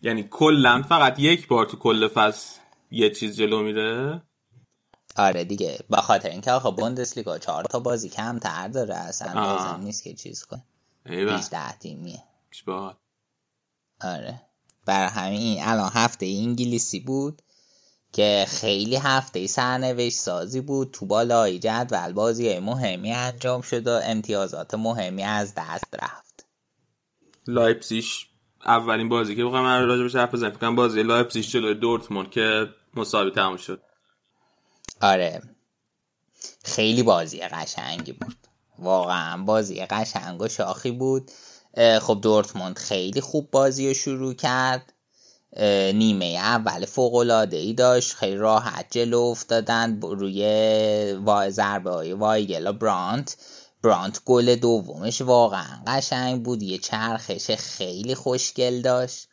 یعنی 0.02 0.28
کلا 0.32 0.84
فقط 0.90 1.20
یک 1.20 1.48
بار 1.48 1.66
تو 1.66 1.78
کل 1.78 2.08
فصل 2.08 2.60
یه 2.92 3.10
چیز 3.10 3.38
جلو 3.38 3.64
میره؟ 3.64 4.22
آره 5.16 5.44
دیگه. 5.44 5.80
به 5.90 5.98
خاطر 5.98 6.30
اینکه 6.30 6.52
آخه 6.52 6.72
بوندسلیگا 6.72 7.38
چهار 7.38 7.64
تا 7.64 7.80
بازی 7.80 8.10
کمتر 8.10 8.68
داره. 8.68 8.96
اصلا 8.96 9.34
لازم 9.34 9.84
نیست 9.84 10.04
که 10.04 10.14
چیز 10.14 10.44
کنه. 10.44 10.64
18 11.06 11.78
تیمیه. 11.78 12.24
آره. 14.02 14.42
برای 14.86 15.10
همین 15.10 15.58
الان 15.62 15.92
هفته 15.94 16.26
انگلیسی 16.26 17.00
بود 17.00 17.42
که 18.14 18.46
خیلی 18.48 18.96
هفته 18.96 19.48
سرنوشت 19.48 20.18
سازی 20.18 20.62
بود. 20.62 20.92
تو 20.92 21.06
بالای 21.06 21.60
جدول 21.60 22.14
بازی 22.14 22.60
مهمی 22.60 23.14
انجام 23.14 23.62
شد 23.62 23.88
و 23.88 24.00
امتیازات 24.04 24.74
مهمی 24.74 25.24
از 25.24 25.54
دست 25.58 25.96
رفت. 25.96 26.46
لایپسیش 27.48 28.28
اولین 28.66 29.10
بازی 29.10 29.36
که 29.36 29.46
بخوام 29.46 29.64
من 29.64 29.86
راجع 29.86 30.04
بهش 30.04 30.16
حرف 30.16 30.34
بزنم. 30.34 30.76
بازی 30.76 31.04
لایپسیش 31.04 31.52
جلوی 31.52 31.76
دورتموند 31.76 32.32
که 32.32 32.68
مساوی 32.96 33.32
تموم 33.32 33.58
شد. 33.58 33.82
آره. 35.02 35.42
خیلی 36.64 37.04
بازی 37.04 37.40
قشنگی 37.40 38.12
بود. 38.12 38.36
واقعا 38.80 39.44
بازی 39.44 39.86
قشنگ 39.86 40.42
و 40.42 40.48
شاخی 40.48 40.92
بود. 40.92 41.32
خب 42.02 42.20
دورتموند 42.22 42.78
خیلی 42.78 43.22
خوب 43.22 43.52
بازی 43.52 43.88
رو 43.88 43.94
شروع 43.94 44.34
کرد. 44.34 44.94
نیمه 45.94 46.26
اول 46.26 46.86
فوق 46.86 47.16
ای 47.52 47.74
داشت 47.74 48.14
خیلی 48.14 48.38
راحت 48.38 48.86
جلو 48.92 49.20
افتادن 49.20 50.02
روی 50.02 50.44
ضربه 51.50 51.92
های 51.92 52.14
وایگل 52.14 52.68
و 52.68 52.74
برانت. 52.74 53.38
برانت 53.84 54.22
گل 54.26 54.56
دومش 54.56 55.22
واقعا 55.22 55.84
قشنگ 55.88 56.44
بود 56.44 56.64
یه 56.64 56.78
چرخش 56.78 57.52
خیلی 57.52 58.16
خوشگل 58.16 58.82
داشت. 58.82 59.28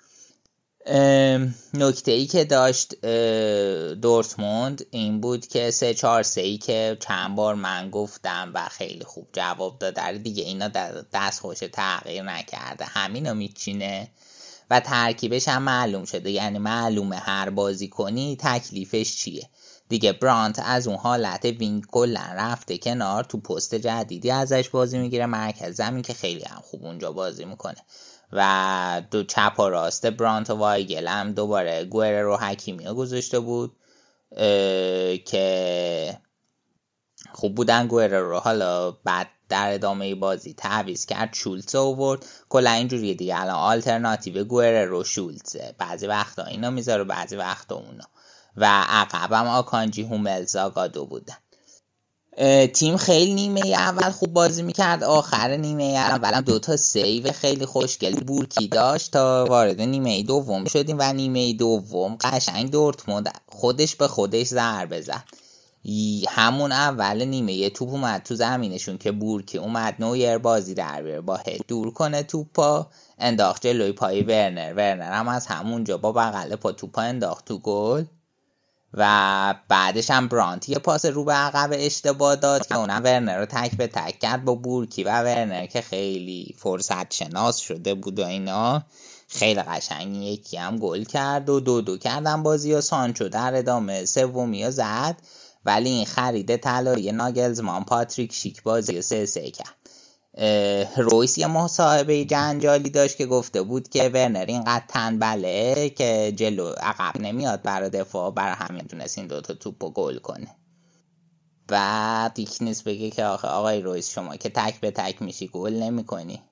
نکته 1.75 2.13
ای 2.13 2.27
که 2.27 2.45
داشت 2.45 3.01
دورتموند 3.95 4.87
این 4.91 5.21
بود 5.21 5.47
که 5.47 5.71
سه 5.71 5.95
چهار 5.95 6.23
سه 6.23 6.41
ای 6.41 6.59
که 6.59 6.97
چند 7.01 7.37
بار 7.37 7.55
من 7.55 7.91
گفتم 7.91 8.51
و 8.55 8.69
خیلی 8.69 9.05
خوب 9.05 9.29
جواب 9.33 9.79
داد 9.79 10.11
دیگه 10.11 10.43
اینا 10.43 10.69
دست 11.13 11.41
خوش 11.41 11.59
تغییر 11.59 12.23
نکرده. 12.23 12.85
همینو 12.85 13.35
میچینه 13.35 14.09
و 14.71 14.81
ترکیبش 14.81 15.49
هم 15.49 15.63
معلوم 15.63 16.05
شده. 16.05 16.31
یعنی 16.31 16.59
معلومه 16.59 17.17
هر 17.17 17.51
بازی 17.51 17.89
کنی 17.89 18.37
تکلیفش 18.41 19.17
چیه. 19.17 19.49
دیگه 19.89 20.13
برانت 20.13 20.63
از 20.65 20.89
اون 20.89 20.97
حالت 20.97 21.45
wing 21.45 21.87
کلا 21.87 22.27
رفته 22.37 22.79
کنار 22.79 23.25
تو 23.25 23.41
پست 23.41 23.75
جدیدی 23.75 24.31
ازش 24.31 24.69
بازی 24.69 24.99
می‌گیره. 24.99 25.27
مرکز 25.27 25.75
زمین 25.75 26.03
که 26.03 26.15
خیلی 26.15 26.45
هم 26.45 26.61
خوب 26.65 26.85
اونجا 26.85 27.13
بازی 27.13 27.45
می‌کنه. 27.45 27.77
و 28.37 29.03
دو 29.11 29.23
چپ 29.23 29.61
و 29.61 29.69
راست 29.69 30.07
برانت 30.07 30.51
و 30.51 30.55
وایگل 30.55 31.09
هم 31.09 31.33
دوباره 31.33 31.85
گوره 31.85 32.23
رو 32.23 32.37
حکیمی 32.37 32.85
گذاشته 32.85 33.41
بود 33.41 33.77
که 35.25 36.19
خوب 37.33 37.55
بودن 37.55 37.87
گوره 37.87 38.21
رو. 38.21 38.39
حالا 38.39 38.91
بعد 38.91 39.29
در 39.49 39.75
ادامه 39.75 40.15
بازی 40.15 40.55
تعویض 40.55 41.07
کرد 41.07 41.35
شولتز 41.35 41.75
آورد. 41.75 42.27
کلا 42.49 42.71
اینجوریه 42.71 43.15
دیگه. 43.15 43.41
الان 43.41 43.55
آلترناتیو 43.55 44.45
گوره 44.45 44.85
رو 44.85 45.05
شولتزه. 45.05 45.75
بعضی 45.79 46.07
وقتا 46.07 46.45
اینا 46.45 46.71
می‌ذاره 46.71 47.05
بعضی 47.05 47.37
وقتا 47.37 47.75
اونا. 47.75 48.05
و 48.57 48.65
عقبم 48.89 49.47
آکانجی 49.47 50.03
هوملز 50.03 50.57
زاگادو 50.57 51.07
بودن. 51.07 51.37
تیم 52.73 52.97
خیلی 52.97 53.35
نیمه 53.35 53.61
اول 53.61 54.11
خوب 54.11 54.33
بازی 54.33 54.63
می‌کرد 54.63 55.05
آخر 55.05 55.57
نیمه 55.57 55.85
اولم 55.85 56.41
دوتا 56.41 56.77
save 56.77 57.33
خیلی 57.33 57.67
خوشگل 57.67 58.21
بورکی 58.21 58.69
داشت 58.69 59.11
تا 59.11 59.47
وارد 59.49 59.81
نیمه 59.81 60.23
دوم 60.23 60.65
شدیم 60.65 60.97
و 60.99 61.13
نیمه 61.13 61.53
دوم 61.53 62.17
قشنگ 62.21 62.71
دورتموند 62.71 63.41
خودش 63.49 63.97
به 63.97 64.09
خودش 64.09 64.47
ضربه 64.47 65.01
زد. 65.01 65.25
همون 66.29 66.73
اول 66.73 67.25
نیمه 67.25 67.71
توپ 67.71 67.89
اومد 67.89 68.23
تو 68.23 68.35
زمینشون 68.35 68.99
که 68.99 69.13
بورکی 69.13 69.59
اومد 69.59 69.95
نویر 69.99 70.39
بازی 70.39 70.75
در 70.75 71.03
بیاره 71.03 71.21
با 71.21 71.41
دور 71.69 71.91
کنه 71.91 72.23
توپا 72.23 72.87
انداخت 73.19 73.67
جلوی 73.67 73.93
پای 73.93 74.23
ورنر. 74.23 74.73
ورنر 74.73 75.13
هم 75.13 75.29
از 75.29 75.47
همونجا 75.47 75.99
با 75.99 76.13
بغل 76.13 76.57
پا 76.57 76.73
توپا 76.73 77.03
انداخت 77.03 77.45
تو 77.45 77.59
گل. 77.59 78.05
و 78.97 79.55
بعدش 79.69 80.11
هم 80.11 80.29
برانت 80.29 80.69
یه 80.69 80.79
پاس 80.79 81.05
رو 81.05 81.25
به 81.25 81.33
عقب 81.33 81.71
اشتباه 81.73 82.37
داد 82.37 82.67
که 82.67 82.77
اونم 82.77 83.01
ورنر 83.05 83.39
رو 83.39 83.47
تک 83.47 83.77
به 83.77 83.87
تک 83.87 84.19
کرد 84.19 84.45
با 84.45 84.55
بورکی 84.55 85.05
و 85.05 85.23
ورنر 85.23 85.67
که 85.67 85.81
خیلی 85.81 86.55
فرصت 86.59 87.15
شناس 87.15 87.57
شده 87.57 87.95
بود 87.95 88.21
و 88.21 88.27
اینا. 88.27 88.83
خیلی 89.29 89.63
قشنگ 89.63 90.17
یکی 90.17 90.57
هم 90.57 90.79
گل 90.79 91.05
کرد 91.05 91.49
و 91.49 91.61
دو 91.61 91.81
دو 91.81 91.97
کردن 91.99 92.43
بازی 92.43 92.75
و 92.75 92.81
سانچو 92.81 93.29
در 93.29 93.55
ادامه 93.55 94.05
سومی 94.05 94.71
زد. 94.71 95.17
ولی 95.65 95.91
این 95.91 96.07
خرید 96.07 96.57
طلایی 96.57 97.13
ناگلزمان 97.13 97.85
پاتریک 97.85 98.33
شیک 98.33 98.63
بازی 98.63 99.03
سه 99.03 99.27
سه 99.27 99.51
کرد. 99.51 99.75
رویس 100.97 101.39
یه 101.39 101.47
مصاحبه 101.47 102.25
جنجالی 102.25 102.91
داشت 102.91 103.17
که 103.17 103.27
گفته 103.27 103.63
بود 103.63 103.89
که 103.89 104.09
ورنر 104.09 104.45
اینقدر 104.49 104.85
تنبله 104.89 105.91
که 105.91 106.33
جلو 106.37 106.69
عقب 106.69 107.21
نمیاد 107.21 107.63
برای 107.63 107.91
دفاع 107.91 108.31
برای 108.31 108.55
همین 108.59 108.87
تونست 108.87 109.19
این 109.19 109.27
دوتا 109.27 109.55
توپ 109.55 109.93
گل 109.93 110.19
کنه. 110.19 110.57
بعد 111.69 112.39
یک 112.39 112.57
نیست 112.61 112.85
بگه 112.85 113.11
که 113.11 113.25
آخه 113.25 113.49
آقای 113.49 113.81
رویس 113.81 114.11
شما 114.11 114.37
که 114.37 114.49
تک 114.49 114.81
به 114.81 114.91
تک 114.91 115.23
میشی 115.23 115.49
گل 115.49 115.73
نمی‌کنی. 115.73 116.43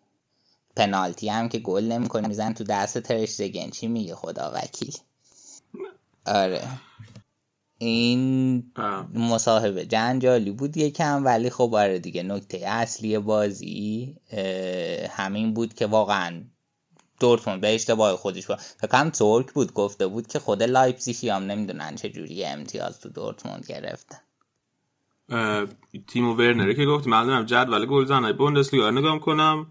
پنالتی 0.77 1.29
هم 1.29 1.49
که 1.49 1.59
گل 1.59 1.85
نمی‌کنی 1.85 2.29
میزن 2.29 2.53
تو 2.53 2.65
دست 2.65 2.99
ترشتگن. 2.99 3.71
چی 3.71 3.87
میگه 3.87 4.15
خدا 4.15 4.53
وکیل؟ 4.55 4.97
آره. 6.27 6.69
این 7.85 8.73
مصاحبه 9.15 9.87
جنجالی 9.87 10.51
بود 10.51 10.77
یکم 10.77 11.25
ولی 11.25 11.51
خب 11.51 11.75
آره 11.75 11.99
دیگه 11.99 12.23
نکته 12.23 12.59
اصلی 12.67 13.19
بازی 13.19 14.17
همین 15.11 15.55
بود 15.55 15.75
که 15.75 15.87
واقعا 15.87 16.43
دورتموند 17.21 17.61
به 17.61 17.75
اشتباه 17.75 18.17
خودش 18.17 18.47
بود 18.47 18.57
فکرم 18.57 19.11
ترک 19.11 19.53
بود 19.53 19.73
گفته 19.73 20.07
بود 20.07 20.27
که 20.27 20.39
خود 20.39 20.63
لایپزیگی 20.63 21.29
هم 21.29 21.43
نمی‌دونن 21.43 21.95
چجوری 21.95 22.45
امتیاز 22.45 23.01
تو 23.01 23.09
دورتموند 23.09 23.67
گرفتن 23.69 24.19
تیمو 26.07 26.29
ورنره 26.29 26.75
که 26.75 26.85
گفت 26.85 27.07
من 27.07 27.47
جدول 27.47 27.87
گلزنای 27.87 28.33
بوندسلیگا 28.33 28.91
نگاه 28.91 29.19
کنم. 29.21 29.67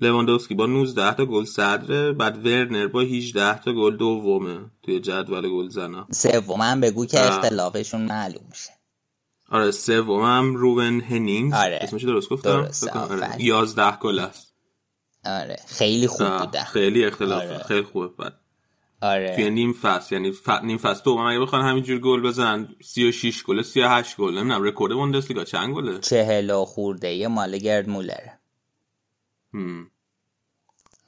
لواندوفسکی 0.00 0.54
با 0.54 0.66
19 0.66 1.14
تا 1.14 1.26
گل 1.26 1.44
صدره 1.44 2.12
بعد 2.12 2.46
ورنر 2.46 2.86
با 2.86 3.00
18 3.00 3.58
تا 3.58 3.72
گل 3.72 3.96
دومه 3.96 4.58
توی 4.82 5.00
جدول 5.00 5.48
گلزنا. 5.50 6.06
سومم 6.10 6.80
بگو 6.80 7.06
که 7.06 7.20
اختلافشون 7.20 8.00
معلوم 8.00 8.50
شه 8.54 8.70
آره 9.50 9.70
سومم 9.70 10.54
روون 10.54 11.00
هنینگز 11.00 11.54
آره. 11.54 11.78
اسمش 11.82 12.04
درست 12.04 12.28
گفتم؟ 12.28 12.62
درست. 12.62 12.88
آره. 12.88 13.42
11 13.44 13.96
گل 13.96 14.18
است. 14.18 14.54
آره. 15.24 15.56
خیلی 15.66 16.06
خوب 16.06 16.38
بودن. 16.38 16.64
خیلی 16.64 17.04
اختلاف. 17.04 17.42
آره. 17.42 17.58
خیلی 17.58 17.82
خوبه 17.82 18.08
بعد 18.18 18.32
آره. 19.02 19.36
توی 19.36 19.50
نیم 19.50 19.72
فصل 19.72 20.14
یعنی 20.14 20.32
ف... 20.32 20.48
نیم 20.48 20.78
فصل 20.78 21.02
تو 21.02 21.10
اگه 21.10 21.40
بخوان 21.40 21.62
همینجور 21.62 21.98
گل 21.98 22.22
بزنن 22.22 22.68
36 22.82 23.44
گل 23.44 23.62
38 23.62 24.16
گل 24.16 24.38
نمی‌دونم 24.38 24.62
رکورد 24.62 24.92
بوندسلیگا 24.92 25.44
چند 25.44 25.74
گله؟ 25.74 25.98
40 25.98 26.64
خورده 26.64 27.28
مال 27.28 27.58
گرد 27.58 27.88
مولر. 27.88 28.39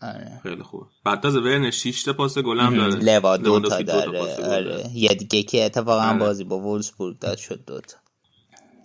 آره. 0.02 0.40
خیلی 0.42 0.62
خوب 0.62 0.86
بعد 1.04 1.20
تازه 1.20 1.40
ورن 1.40 1.70
6 1.70 2.02
تا 2.02 2.12
پاس 2.12 2.38
گل 2.38 2.60
هم 2.60 2.76
داره. 2.76 2.94
لوا 2.94 3.36
دو 3.36 3.60
تا 3.60 3.82
داره. 3.82 4.20
آره. 4.44 4.90
یه 4.94 5.08
دیگه 5.08 5.42
که 5.42 5.64
اتفاقا 5.64 6.02
آره. 6.02 6.18
بازی 6.18 6.44
با 6.44 6.58
وولسبورگ 6.58 7.18
داد 7.18 7.38
شد 7.38 7.64
دو 7.66 7.80
تا. 7.80 7.96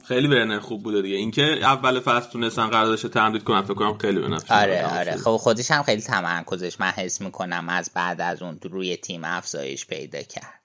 خیلی 0.08 0.28
ورنر 0.28 0.60
خوب 0.60 0.84
بوده 0.84 1.02
دیگه. 1.02 1.16
اینکه 1.16 1.42
اول 1.62 2.00
فصل 2.00 2.30
تونستن 2.30 2.68
قراردادش 2.68 3.02
تمدید 3.02 3.44
کنن 3.44 3.62
فکر 3.62 3.74
کنم 3.74 3.98
خیلی 3.98 4.20
بنفع 4.20 4.62
آره 4.62 5.00
آره. 5.00 5.18
خب 5.18 5.38
خودش 5.38 5.72
هم 5.72 5.84
خیلی 5.84 6.02
تمرکزش 6.02 6.80
من 6.80 6.90
حس 6.90 7.22
می‌کنم 7.22 7.70
از 7.70 7.92
بعد 7.94 8.22
از 8.22 8.42
اون 8.42 8.60
روی 8.64 8.98
تیم 8.98 9.22
افزایش 9.24 9.86
پیدا 9.86 10.22
کرد. 10.22 10.57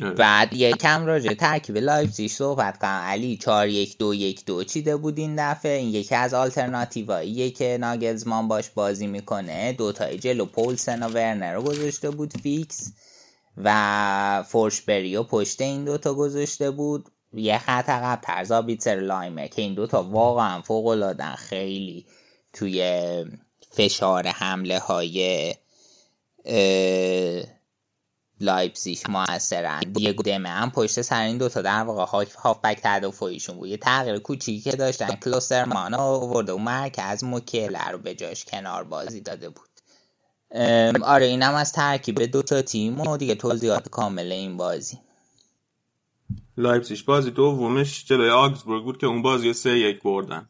بعد 0.00 0.52
یکم 0.52 1.06
راجع 1.06 1.34
ترکیب 1.34 1.76
لایپزیگ 1.76 2.30
صحبت 2.30 2.78
کنم. 2.78 2.90
علی 2.90 3.36
4 3.36 3.68
1 3.68 3.98
2 3.98 4.14
1 4.14 4.44
2 4.44 4.64
چیده 4.64 4.96
بود 4.96 5.18
این 5.18 5.52
دفعه. 5.52 5.78
این 5.78 5.88
یکی 5.88 6.14
از 6.14 6.34
آلترناتیواییه 6.34 7.50
که 7.50 7.78
ناگلزمان 7.80 8.48
باش 8.48 8.70
بازی 8.70 9.06
می‌کنه. 9.06 9.72
دو 9.72 9.92
تای 9.92 10.18
جلو 10.18 10.44
پولسن 10.44 11.02
و 11.02 11.08
ورنر 11.08 11.54
رو 11.54 11.62
گذاشته 11.62 12.10
بود 12.10 12.32
فیکس 12.42 12.92
و 13.56 14.44
فورسبرگ 14.48 15.16
رو 15.16 15.22
پشت 15.22 15.60
این 15.60 15.84
دوتا 15.84 16.14
گذاشته 16.14 16.70
بود. 16.70 17.08
یه 17.32 17.58
خط 17.58 17.88
عقب‌تر 17.88 18.62
سابیتزر 18.62 19.00
لایمر 19.00 19.48
که 19.48 19.62
این 19.62 19.74
دوتا 19.74 20.02
واقعا 20.02 20.62
فوق 20.62 20.86
العاده 20.86 21.34
خیلی 21.34 22.06
توی 22.52 23.24
فشار 23.70 24.26
حمله 24.26 24.78
های 24.78 25.54
لایپزیگ 28.40 28.98
موثرن. 29.08 29.80
دیگو 29.80 30.22
دمه 30.22 30.48
هم 30.48 30.70
پشت 30.70 31.00
سر 31.00 31.22
این 31.22 31.38
دوتا 31.38 31.62
در 31.62 31.82
واقع 31.82 32.24
هافبک 32.38 32.80
تدافعیشون 32.82 33.56
بود. 33.56 33.68
یه 33.68 33.76
تغییر 33.76 34.18
کوچیکی 34.18 34.70
که 34.70 34.76
داشتن. 34.76 35.14
کلوسترمان 35.14 35.94
آورده 35.94 36.52
و 36.52 36.58
مرکز 36.58 37.24
موکیله 37.24 37.88
رو 37.88 37.98
به 37.98 38.14
جاش 38.14 38.44
کنار 38.44 38.84
بازی 38.84 39.20
داده 39.20 39.48
بود. 39.48 39.68
آره 41.02 41.26
اینم 41.26 41.54
از 41.54 41.72
ترکیب 41.72 42.22
دوتا 42.22 42.62
تیم 42.62 43.00
و 43.00 43.16
دیگه 43.16 43.34
توضیحات 43.34 43.88
کامل 43.88 44.32
این 44.32 44.56
بازی. 44.56 44.98
لایپزیگ 46.56 47.04
بازی 47.04 47.30
دومش 47.30 48.04
جلوی 48.04 48.30
آگزبورگ 48.30 48.84
بود 48.84 48.98
که 48.98 49.06
اون 49.06 49.22
بازی 49.22 49.52
سه 49.52 49.78
یک 49.78 50.02
بردن. 50.02 50.48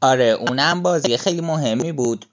آره 0.00 0.24
اونم 0.24 0.82
بازی 0.82 1.16
خیلی 1.16 1.40
مهمی 1.40 1.92
بود. 1.92 2.26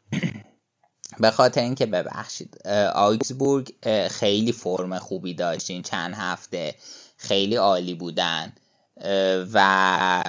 به 1.19 1.31
خاطر 1.31 1.61
اینکه 1.61 1.85
ببخشید 1.85 2.67
آگزبورگ 2.95 3.73
خیلی 4.11 4.51
فرم 4.51 4.99
خوبی 4.99 5.33
داشت 5.33 5.69
این 5.69 5.81
چند 5.81 6.13
هفته 6.15 6.75
خیلی 7.17 7.55
عالی 7.55 7.93
بودن 7.93 8.53
و 9.53 10.23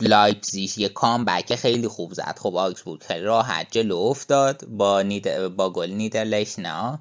لایپزیگ 0.00 0.78
یه 0.78 0.88
comeback 0.88 1.56
خیلی 1.56 1.88
خوب 1.88 2.12
زد. 2.14 2.38
خب 2.40 2.56
آگزبورگ 2.56 3.02
خیلی 3.02 3.24
راحت 3.24 3.66
جلو 3.70 3.96
افتاد 3.96 4.66
با, 4.66 5.02
نید... 5.02 5.48
با 5.48 5.70
گل 5.70 5.90
نیدرلشنا 5.90 6.98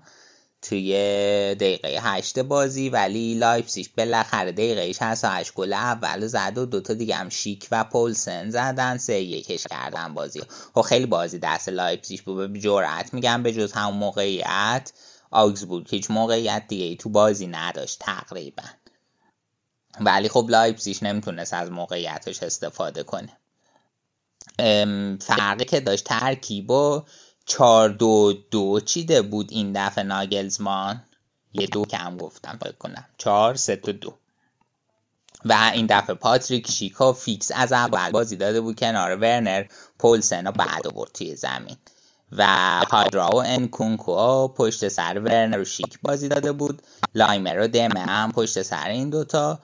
توی 0.69 0.93
دقیقه 1.55 1.99
هشت 2.01 2.39
بازی 2.39 2.89
ولی 2.89 3.33
لایپسیش 3.33 3.89
بالاخره 3.89 4.51
دقیقه 4.51 4.93
68 4.93 5.53
گل 5.53 5.73
اول 5.73 6.27
زد 6.27 6.57
و 6.57 6.65
دوتا 6.65 6.93
دیگه 6.93 7.15
هم 7.15 7.29
شیک 7.29 7.67
و 7.71 7.83
پولسن 7.83 8.49
زدن. 8.49 8.97
سه 8.97 9.21
یکش 9.21 9.63
کردن 9.69 10.13
بازی. 10.13 10.41
خب 10.73 10.81
خیلی 10.81 11.05
بازی 11.05 11.39
دست 11.39 11.69
لایپسیش 11.69 12.21
بود. 12.21 12.53
به 12.53 12.59
جرأت 12.59 13.13
میگم 13.13 13.43
به 13.43 13.53
جز 13.53 13.71
همون 13.71 13.97
موقعیت 13.97 14.93
آگزبورگ 15.31 15.87
هیچ 15.89 16.11
موقعیت 16.11 16.63
دیگه 16.67 16.95
تو 16.95 17.09
بازی 17.09 17.47
نداشت 17.47 17.99
تقریبا. 17.99 18.63
ولی 19.99 20.29
خب 20.29 20.45
لایپزیگ 20.49 20.97
نمی‌تونست 21.01 21.53
از 21.53 21.71
موقعیتش 21.71 22.43
استفاده 22.43 23.03
کنه. 23.03 23.37
فرقی 25.21 25.65
که 25.65 25.79
داشت 25.79 26.03
ترکیب 26.03 26.71
و 26.71 27.03
چار 27.45 27.89
دو 27.89 28.33
دو 28.51 28.79
چیده 28.79 29.21
بود 29.21 29.47
این 29.51 29.71
دفعه 29.75 30.03
ناگلزمان؟ 30.03 31.03
یه 31.53 31.67
دو 31.67 31.85
کم 31.85 32.17
گفتم 32.17 32.59
فکر 32.61 32.71
کنم. 32.71 33.05
چهار 33.17 33.55
سه 33.55 33.75
دو. 33.75 34.13
و 35.45 35.71
این 35.73 35.85
دفعه 35.89 36.15
پاتریک 36.15 36.71
شیکا 36.71 37.13
فیکس 37.13 37.51
از 37.55 37.73
اول 37.73 38.11
بازی 38.11 38.35
داده 38.35 38.61
بود 38.61 38.79
کنار 38.79 39.15
ورنر 39.15 39.65
پولسن 39.99 40.45
رو 40.45 40.51
بعد 40.51 40.87
آورد 40.87 41.11
توی 41.11 41.35
زمین. 41.35 41.77
و 42.31 42.45
هایدرا 42.91 43.29
و 43.29 43.35
انکونکو 43.35 44.47
پشت 44.47 44.87
سر 44.87 45.19
ورنر 45.19 45.59
و 45.59 45.65
شیک 45.65 45.99
بازی 46.01 46.27
داده 46.27 46.51
بود. 46.51 46.81
لایمر 47.15 47.59
و 47.59 47.67
دمه 47.67 47.99
هم 47.99 48.31
پشت 48.31 48.61
سر 48.61 48.87
این 48.87 49.09
دوتا. 49.09 49.59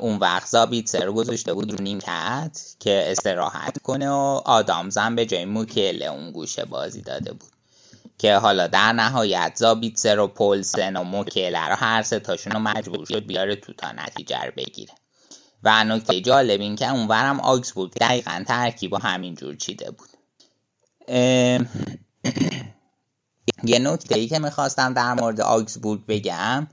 اون 0.00 0.16
وقت 0.16 0.48
زابیتسر 0.48 1.04
رو 1.04 1.12
گذاشته 1.12 1.54
بود 1.54 1.72
رو 1.72 1.84
نیمکت 1.84 2.60
که 2.78 3.04
استراحت 3.06 3.78
کنه 3.82 4.10
و 4.10 4.40
آدامزم 4.44 5.14
به 5.14 5.26
جای 5.26 5.44
موکله 5.44 6.06
اون 6.06 6.30
گوشه 6.30 6.64
بازی 6.64 7.02
داده 7.02 7.32
بود. 7.32 7.50
که 8.18 8.34
حالا 8.34 8.66
در 8.66 8.92
نهایت 8.92 9.52
زابیتسر 9.54 10.18
و 10.18 10.26
پولسن 10.26 10.96
و 10.96 11.02
موکله 11.02 11.68
رو 11.68 11.74
هر 11.74 12.02
سه 12.02 12.18
تاشون 12.18 12.52
رو 12.52 12.58
مجبور 12.58 13.06
شد 13.06 13.26
بیاره 13.26 13.56
تو 13.56 13.72
تا 13.72 13.92
نتیجه 13.92 14.42
رو 14.42 14.52
بگیره. 14.56 14.94
و 15.62 15.84
نکته 15.84 16.20
جالب 16.20 16.60
این 16.60 16.76
که 16.76 16.90
اونورم 16.90 17.40
آکسبورگ 17.40 17.92
دقیقا 18.00 18.44
ترکیب 18.48 18.92
و 18.92 18.96
همینجور 18.96 19.56
چیده 19.56 19.90
بود. 19.90 20.08
یه 23.64 23.78
نکته 23.78 24.18
ای 24.18 24.28
که 24.28 24.38
می‌خواستم 24.38 24.94
در 24.94 25.14
مورد 25.14 25.40
آکسبورگ 25.40 26.06
بگم 26.06 26.66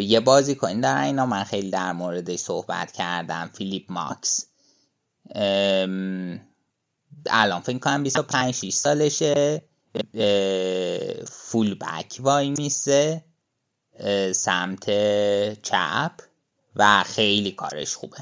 یه 0.00 0.20
بازی 0.20 0.54
کنین. 0.54 0.80
دارن 0.80 1.02
اینا 1.02 1.26
من 1.26 1.44
خیلی 1.44 1.70
در 1.70 1.92
موردش 1.92 2.38
صحبت 2.38 2.92
کردم. 2.92 3.50
فیلیپ 3.54 3.92
ماکس. 3.92 4.46
الان 7.30 7.60
فکر 7.60 7.78
کنم 7.78 8.02
25 8.02 8.54
6 8.54 8.72
سالشه. 8.72 9.62
فول 11.30 11.74
بک 11.74 12.16
وای 12.20 12.50
میسه. 12.50 13.24
سمت 14.32 14.84
چپ. 15.62 16.12
و 16.78 17.02
خیلی 17.02 17.52
کارش 17.52 17.94
خوبه. 17.94 18.16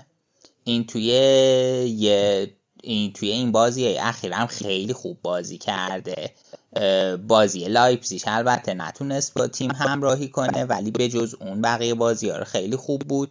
این 0.65 0.87
توی 0.87 1.03
یه 1.03 2.51
این 2.83 3.13
توی 3.13 3.31
این 3.31 3.53
بازی 3.53 3.97
اخیرم 3.99 4.47
خیلی 4.47 4.93
خوب 4.93 5.23
بازی 5.23 5.59
کرده. 5.59 6.35
بازی 7.29 7.65
لایپزیگ. 7.65 8.23
البته 8.27 8.75
نتونست 8.75 9.35
با 9.35 9.47
تیم 9.47 9.71
همراهی 9.71 10.29
کنه 10.29 10.65
ولی 10.65 10.91
به 10.91 11.09
جز 11.09 11.35
اون 11.41 11.61
بقیه 11.61 11.95
بازی 11.95 12.29
ها 12.29 12.45
خیلی 12.45 12.77
خوب 12.77 13.03
بود. 13.03 13.31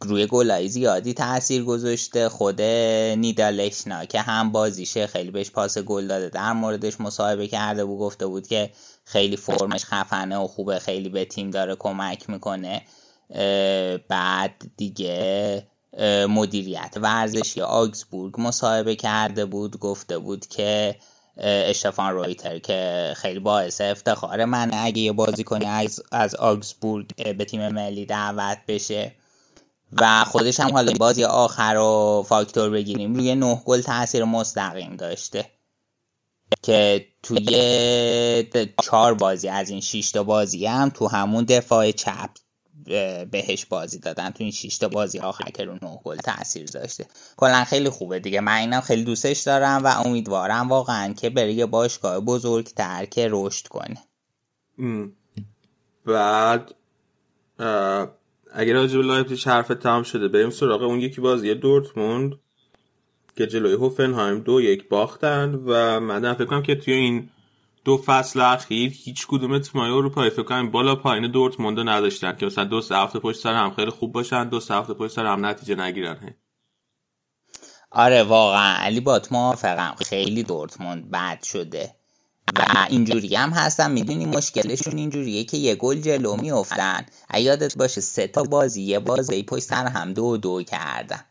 روی 0.00 0.26
گلای 0.26 0.68
زیادی 0.68 1.14
تاثیر 1.14 1.64
گذاشته. 1.64 2.28
خود 2.28 2.62
نیدالشنا 2.62 4.04
که 4.04 4.20
هم 4.20 4.52
بازیشه 4.52 5.06
خیلی 5.06 5.30
بهش 5.30 5.50
پاس 5.50 5.78
گل 5.78 6.06
داده. 6.06 6.28
در 6.28 6.52
موردش 6.52 7.00
مصاحبه 7.00 7.46
کرده 7.48 7.84
بود 7.84 7.98
گفته 7.98 8.26
بود 8.26 8.46
که 8.46 8.70
خیلی 9.04 9.36
فرمش 9.36 9.84
خفنه 9.84 10.38
و 10.38 10.46
خوبه 10.46 10.78
خیلی 10.78 11.08
به 11.08 11.24
تیم 11.24 11.50
داره 11.50 11.76
کمک 11.76 12.30
می‌کنه. 12.30 12.82
بعد 14.08 14.52
دیگه 14.76 15.66
مدیریت 16.28 16.94
ورزشی 16.96 17.60
آگزبورگ 17.60 18.34
مصاحبه 18.38 18.96
کرده 18.96 19.44
بود 19.44 19.78
گفته 19.78 20.18
بود 20.18 20.46
که 20.46 20.96
اشتفان 21.40 22.14
رویتر 22.14 22.58
که 22.58 23.12
خیلی 23.16 23.38
باعث 23.38 23.80
افتخار 23.80 24.44
من 24.44 24.70
اگه 24.72 24.98
یه 24.98 25.12
بازی 25.12 25.44
کنی 25.44 25.66
از, 25.66 26.00
از 26.12 26.34
آگزبورگ 26.34 27.36
به 27.36 27.44
تیم 27.44 27.68
ملی 27.68 28.06
دعوت 28.06 28.58
بشه 28.68 29.12
و 29.92 30.24
خودش 30.24 30.60
هم 30.60 30.72
حالا 30.72 30.92
بازی 30.92 31.24
آخر 31.24 31.74
رو 31.74 32.24
فاکتور 32.28 32.70
بگیریم 32.70 33.14
روی 33.14 33.34
نه 33.34 33.62
گل 33.64 33.80
تاثیر 33.80 34.24
مستقیم 34.24 34.96
داشته. 34.96 35.50
که 36.62 37.06
توی 37.22 38.48
چهار 38.82 39.14
بازی 39.14 39.48
از 39.48 39.70
این 39.70 39.80
شیشتا 39.80 40.18
تا 40.18 40.24
بازی 40.24 40.66
هم 40.66 40.88
تو 40.88 41.08
همون 41.08 41.44
دفاع 41.44 41.90
چپ 41.90 42.30
بهش 43.30 43.64
بازی 43.64 43.98
دادن 43.98 44.30
تو 44.30 44.36
این 44.44 44.52
شیشتا 44.52 44.88
بازی 44.88 45.18
آخر 45.18 45.50
که 45.50 45.64
رو 45.64 45.72
نه 45.72 46.00
گل 46.04 46.16
تاثیر 46.16 46.66
داشته. 46.66 47.06
کلا 47.36 47.64
خیلی 47.64 47.88
خوبه 47.88 48.20
دیگه. 48.20 48.40
من 48.40 48.56
اینم 48.56 48.80
خیلی 48.80 49.04
دوستش 49.04 49.40
دارم 49.40 49.84
و 49.84 49.86
امیدوارم 50.06 50.68
واقعا 50.68 51.12
که 51.12 51.30
بره 51.30 51.66
باشگاه 51.66 52.20
بزرگتر 52.20 53.04
که 53.04 53.28
رشد 53.30 53.66
کنه. 53.66 53.96
بعد 56.04 56.74
اگر 58.52 58.74
راجع 58.74 58.96
به 58.96 59.04
لایپزیگ 59.04 59.48
حرف 59.48 59.68
تمام 59.68 60.02
شده 60.02 60.28
بریم 60.28 60.50
سراغ 60.50 60.82
اون 60.82 61.00
یکی 61.00 61.20
بازی 61.20 61.54
دورتموند 61.54 62.38
که 63.36 63.46
جلوی 63.46 63.72
هوفنهایم 63.72 64.40
دو 64.40 64.60
یک 64.60 64.88
باختن 64.88 65.54
و 65.54 66.00
من 66.00 66.34
فکر 66.34 66.44
کنم 66.44 66.62
که 66.62 66.74
توی 66.74 66.94
این 66.94 67.30
دو 67.88 67.96
فصل 67.96 68.40
اخیر 68.40 68.92
هیچ 69.04 69.26
کدوم 69.26 69.58
تیمای 69.58 69.90
اروپایی 69.90 70.30
فکر 70.30 70.42
کنم 70.42 70.70
بالا 70.70 70.96
پایین 70.96 71.30
دورتموند 71.30 71.80
نداشتن 71.80 72.36
که 72.36 72.46
مثلا 72.46 72.64
دو 72.64 72.82
هفته 72.90 73.18
پشت 73.18 73.40
سر 73.40 73.54
هم 73.54 73.70
خیلی 73.70 73.90
خوب 73.90 74.12
باشن 74.12 74.48
دو 74.48 74.56
هفته 74.56 74.94
پشت 74.94 75.14
سر 75.14 75.26
هم 75.26 75.46
نتیجه 75.46 75.74
نگیرن. 75.74 76.34
آره 77.90 78.22
واقعا. 78.22 78.76
علی 78.76 79.00
بات 79.00 79.32
موافقم 79.32 79.94
خیلی 80.06 80.42
دورتموند 80.42 81.10
بد 81.10 81.42
شده. 81.42 81.94
و 82.58 82.86
اینجوری 82.88 83.36
هم 83.36 83.50
هستن. 83.50 83.90
می‌دونی 83.90 84.26
مشکلشون 84.26 84.96
اینجوریه 84.96 85.44
که 85.44 85.56
یه 85.56 85.74
گل 85.74 86.00
جلو 86.00 86.36
میافتن. 86.36 87.06
یادت 87.34 87.78
باشه 87.78 88.00
سه 88.00 88.26
تا 88.26 88.42
بازی 88.42 88.82
یه 88.82 88.98
بازی 88.98 89.42
پشت 89.42 89.64
سر 89.64 89.86
هم 89.86 90.12
دو 90.12 90.36
دو 90.36 90.62
کردن. 90.62 91.24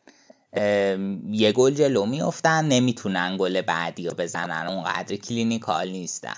یه 1.31 1.51
گل 1.51 1.73
جلو 1.73 2.05
میافتن 2.05 2.65
نمی‌تونن 2.65 3.37
گل 3.39 3.61
بعدی 3.61 4.07
رو 4.07 4.13
بزنن. 4.17 4.67
اونقدر 4.67 5.15
clinical 5.15 5.89
نیستن. 5.89 6.37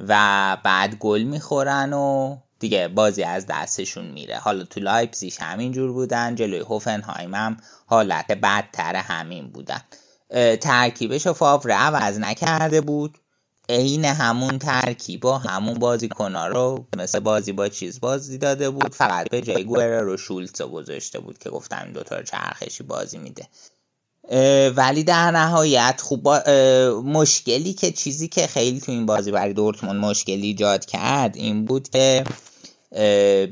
و 0.00 0.56
بعد 0.64 0.94
گل 0.94 1.22
می‌خورن 1.22 1.92
و 1.92 2.36
دیگه 2.58 2.88
بازی 2.88 3.22
از 3.22 3.46
دستشون 3.46 4.06
میره. 4.06 4.38
حالا 4.38 4.64
تو 4.64 4.80
لایپزیش 4.80 5.40
همین 5.40 5.72
جور 5.72 5.92
بودن 5.92 6.34
جلوی 6.34 6.60
هوفنهایم 6.60 7.34
هم 7.34 7.56
حالت 7.86 8.32
بدتر 8.32 8.96
همین 8.96 9.48
بودن. 9.48 9.80
ترکیبش 10.60 11.26
رو 11.26 11.32
فاور 11.32 11.70
عوض 11.70 12.18
نکرده 12.18 12.80
بود. 12.80 13.18
عین 13.68 14.04
همون 14.04 14.58
ترکیب 14.58 15.24
و 15.24 15.32
همون 15.32 15.74
بازیکنها 15.74 16.46
رو 16.46 16.86
مثل 16.96 17.20
بازی 17.20 17.52
با 17.52 17.68
چیز 17.68 18.00
بازی 18.00 18.38
داده 18.38 18.70
بود. 18.70 18.94
فقط 18.94 19.28
به 19.30 19.40
جای 19.40 19.64
گوهر 19.64 20.00
رو 20.00 20.16
شولتز 20.16 20.62
گذاشته 20.62 21.20
بود 21.20 21.38
که 21.38 21.50
گفتم 21.50 21.90
دوتا 21.94 22.22
چرخشی 22.22 22.82
بازی 22.82 23.18
میده. 23.18 23.48
ولی 24.76 25.04
در 25.04 25.30
نهایت 25.30 26.00
خوب 26.00 26.28
مشکلی 27.04 27.72
که 27.72 27.92
چیزی 27.92 28.28
که 28.28 28.46
خیلی 28.46 28.80
تو 28.80 28.92
این 28.92 29.06
بازی 29.06 29.30
برای 29.30 29.52
دورتموند 29.52 30.04
مشکلی 30.04 30.46
ایجاد 30.46 30.84
کرد 30.84 31.36
این 31.36 31.64
بود 31.64 31.88
که 31.88 32.24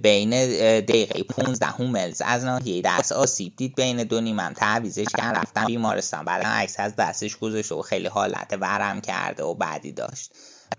بین 0.03 0.31
دقیقه 0.81 1.23
15 1.23 1.66
هوملز 1.66 2.23
از 2.25 2.45
ناحیه 2.45 2.83
دست 2.83 3.12
آسیب 3.12 3.57
دید 3.57 3.75
بین 3.75 4.05
دو 4.05 4.21
نیمم 4.21 4.53
تعویزش 4.57 5.07
کرد 5.19 5.37
رفتن 5.37 5.66
بیمارستان. 5.66 6.25
بعد 6.25 6.43
عکس 6.47 6.81
از 6.81 6.97
دستش 6.97 7.37
گذاشته 7.37 7.75
و 7.75 7.83
خیلی 7.83 8.07
حالت 8.07 8.59
ورم 8.61 9.01
کرده 9.01 9.43
و 9.43 9.55
بعدی 9.55 9.93
داشت. 9.93 10.31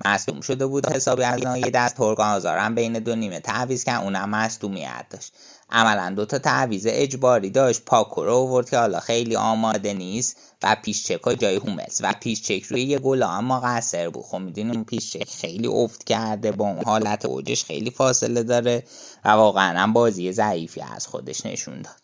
مصدوم 0.06 0.42
شده 0.42 0.66
بود. 0.66 0.92
حسابی 0.92 1.24
از 1.24 1.44
ناحیه 1.44 1.70
دست 1.70 1.96
ترگان 1.96 2.36
آزارم 2.36 2.76
بین 2.76 2.94
دو 2.94 3.16
نیمه 3.16 3.40
تعویز 3.40 3.84
کرد. 3.84 4.04
اونم 4.04 4.30
مصدومیت 4.30 5.06
داشت. 5.10 5.34
عملا 5.70 6.14
دو 6.16 6.26
تا 6.26 6.40
تعویز 6.40 6.86
اجباری 6.90 7.50
داشت. 7.50 7.86
پاکو 7.86 8.24
رو 8.24 8.36
آورد 8.36 8.70
که 8.70 8.78
حالا 8.78 9.00
خیلی 9.00 9.36
آماده 9.36 9.94
نیست 9.94 10.38
و 10.64 10.76
پیش 10.84 11.04
چک 11.04 11.40
جای 11.40 11.56
هوملز 11.56 12.00
و 12.04 12.14
پیش 12.22 12.42
چک 12.42 12.64
روی 12.64 12.82
یه 12.82 13.00
گل 13.00 13.24
اما 13.24 13.60
قصر 13.60 14.10
بود. 14.10 14.24
خب 14.24 14.38
می‌دونیم 14.38 14.84
پیش 14.84 15.12
چک 15.12 15.30
خیلی 15.30 15.68
افت 15.68 16.04
کرده 16.04 16.52
با 16.52 16.66
اون 16.66 16.84
حالت 16.86 17.26
اوجش 17.26 17.64
خیلی 17.64 17.92
فاصله 17.92 18.44
داره 18.44 18.84
و 19.26 19.30
واقعا 19.30 19.80
هم 19.80 19.94
بازی 19.94 20.32
ضعیفی 20.32 20.82
از 20.82 21.08
خودش 21.08 21.46
نشون 21.46 21.82
داد. 21.82 22.02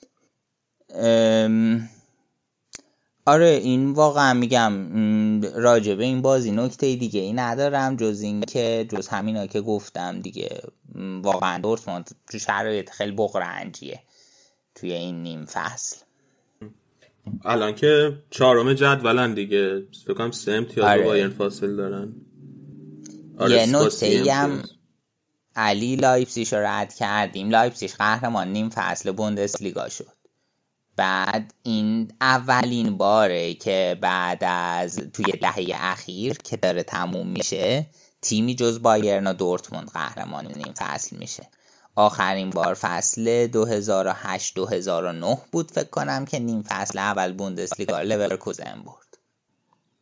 آره 3.31 3.47
این 3.63 3.91
واقعا 3.91 4.33
میگم 4.33 5.41
راجبه 5.41 6.03
این 6.03 6.21
بازی 6.21 6.51
نکته 6.51 6.95
دیگه 6.95 7.21
ای 7.21 7.33
ندارم 7.33 7.95
جز 7.95 8.21
این 8.21 8.41
که 8.41 8.87
جز 8.89 9.07
همینا 9.07 9.47
که 9.47 9.61
گفتم 9.61 10.21
دیگه 10.21 10.61
واقعا 11.21 11.57
دورتموند 11.57 12.15
تو 12.31 12.39
شرایط 12.39 12.89
خیلی 12.89 13.11
بغرنجیه 13.11 13.99
توی 14.75 14.93
این 14.93 15.23
نیم 15.23 15.45
فصل. 15.45 15.97
الان 17.45 17.75
که 17.75 18.17
چهارم 18.29 18.73
جدولن 18.73 19.33
دیگه. 19.33 19.83
فکر 20.05 20.13
کنم 20.13 20.31
سه 20.31 20.51
امتیاز 20.51 20.89
آره. 20.89 21.03
با 21.03 21.13
این 21.13 21.29
فاصل 21.29 21.75
دارن. 21.75 22.13
آره، 23.37 23.51
یه 23.51 23.65
نکته 23.65 24.33
هم. 24.33 24.63
علی 25.55 25.95
لایپسیش 25.95 26.53
رو 26.53 26.59
رد 26.59 26.93
کردیم. 26.93 27.49
لایپسیش 27.49 27.95
قهرمان 27.95 28.47
نیم 28.47 28.69
فصل 28.69 29.11
بوندسلیگا 29.11 29.89
شد. 29.89 30.20
بعد 31.01 31.53
این 31.63 32.11
اولین 32.21 32.97
باره 32.97 33.53
که 33.53 33.97
بعد 34.01 34.43
از 34.43 34.99
توی 35.13 35.31
دهه 35.31 35.67
اخیر 35.73 36.33
که 36.33 36.57
داره 36.57 36.83
تموم 36.83 37.27
میشه 37.27 37.85
تیمی 38.21 38.55
جز 38.55 38.81
بایرن 38.81 39.27
و 39.27 39.33
دورتموند 39.33 39.89
قهرمان 39.89 40.45
نیم 40.45 40.73
فصل 40.77 41.17
میشه. 41.17 41.47
آخرین 41.95 42.49
بار 42.49 42.73
فصل 42.73 43.47
2008-2009 43.47 45.39
بود 45.51 45.71
فکر 45.71 45.89
کنم 45.89 46.25
که 46.25 46.39
نیم 46.39 46.61
فصل 46.61 46.99
اول 46.99 47.33
بوندسلیگا 47.33 48.01
لورکوزن 48.01 48.83
برد. 48.85 49.17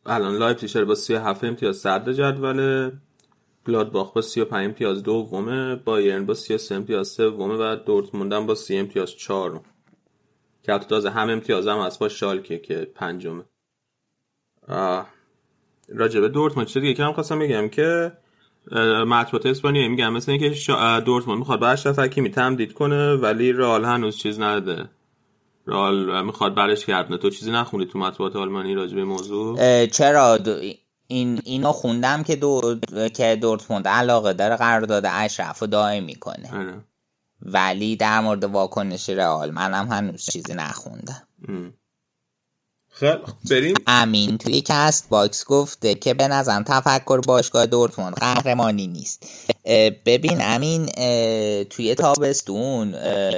الان 0.06 0.34
لایپزیگ 0.34 0.84
با 0.84 0.94
37 0.94 1.44
امتیاز 1.44 1.76
صدر 1.76 2.12
جدول 2.12 2.90
گلادباخ 3.66 4.12
با 4.12 4.22
35 4.22 4.64
امتیاز 4.64 5.02
دومه 5.02 5.76
بایرن 5.76 6.26
با 6.26 6.34
33 6.34 6.74
امتیاز 6.74 7.08
سومه 7.08 7.54
و 7.54 7.76
دورتموند 7.76 8.46
با 8.46 8.54
30 8.54 8.78
امتیاز 8.78 9.10
چهارم. 9.10 9.62
که 10.62 10.72
حتی 10.72 10.86
تازه 10.86 11.10
هم 11.10 11.30
امتیاز 11.30 11.68
هم 11.68 11.78
هست 11.78 11.98
با 11.98 12.08
شالکه 12.08 12.58
که 12.58 12.92
پنجمه. 12.94 13.44
راجبه 15.88 16.28
دورتموند 16.28 16.66
چیز 16.66 16.82
دیگه 16.82 16.94
که 16.94 17.04
هم 17.04 17.12
خواستم 17.12 17.38
بگم 17.38 17.68
که 17.68 18.12
مطبوعات 19.06 19.46
اسپانیایی 19.46 19.88
میگن 19.88 20.08
مثل 20.08 20.32
اینکه 20.32 20.54
شا... 20.54 21.00
دورتموند 21.00 21.38
می‌خواد 21.38 21.64
اشرف 21.64 21.98
حکیمی 21.98 22.30
تمدید 22.30 22.72
کنه 22.72 23.14
ولی 23.14 23.52
رئال 23.52 23.84
هنوز 23.84 24.16
چیز 24.16 24.40
نداده 24.40 24.90
رئال 25.66 26.24
می‌خواد 26.24 26.54
برش 26.54 26.86
گردونه. 26.86 27.18
تو 27.18 27.30
چیزی 27.30 27.50
نخوندی 27.50 27.86
تو 27.86 27.98
مطبوعات 27.98 28.36
آلمانی 28.36 28.74
راجبه 28.74 29.04
موضوع؟ 29.04 29.86
چرا؟ 29.86 30.36
دو- 30.38 30.60
این 31.06 31.40
اینو 31.44 31.72
خوندم 31.72 32.22
که 32.22 32.36
دو 32.36 32.78
که 33.14 33.36
دورتموند 33.36 33.88
علاقه 33.88 34.32
داره 34.32 34.56
قرارداد 34.56 35.04
اشرف 35.06 35.58
رو 35.58 35.66
دائمی 35.66 36.14
کنه 36.14 36.60
آره. 36.60 36.84
ولی 37.42 37.96
در 37.96 38.20
مورد 38.20 38.44
واکنش 38.44 39.08
رئال 39.08 39.50
منم 39.50 39.92
هنوز 39.92 40.24
چیزی 40.24 40.54
نخوندم. 40.54 41.26
خب، 42.92 43.18
بریم. 43.50 43.74
امین 43.86 44.38
توی 44.38 44.62
کست 44.66 45.08
باکس 45.08 45.44
گفته 45.44 45.94
که 45.94 46.14
به 46.14 46.28
نظرم 46.28 46.62
تفکر 46.62 47.20
باشگاه 47.20 47.66
دورتموند 47.66 48.14
قهرمانی 48.14 48.86
نیست. 48.86 49.26
ببین 50.06 50.38
امین 50.40 50.86
توی 51.64 51.94
تابستون 51.94 52.94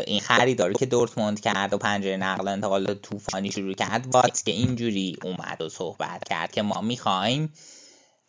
این 0.07 0.21
خریدایی 0.21 0.75
که 0.75 0.87
دورتموند 0.87 1.41
کرد 1.41 1.75
و 1.75 1.79
پنجره 1.79 2.17
نقل 2.17 2.49
انتقال 2.49 2.95
طوفانی 2.95 3.53
شروع 3.53 3.75
کرد 3.75 4.15
واتسکه 4.15 4.53
اینجوری 4.53 5.17
اومد 5.23 5.61
و 5.61 5.69
صحبت 5.69 6.25
کرد 6.29 6.53
که 6.53 6.63
ما 6.63 6.81
می‌خوایم 6.81 7.53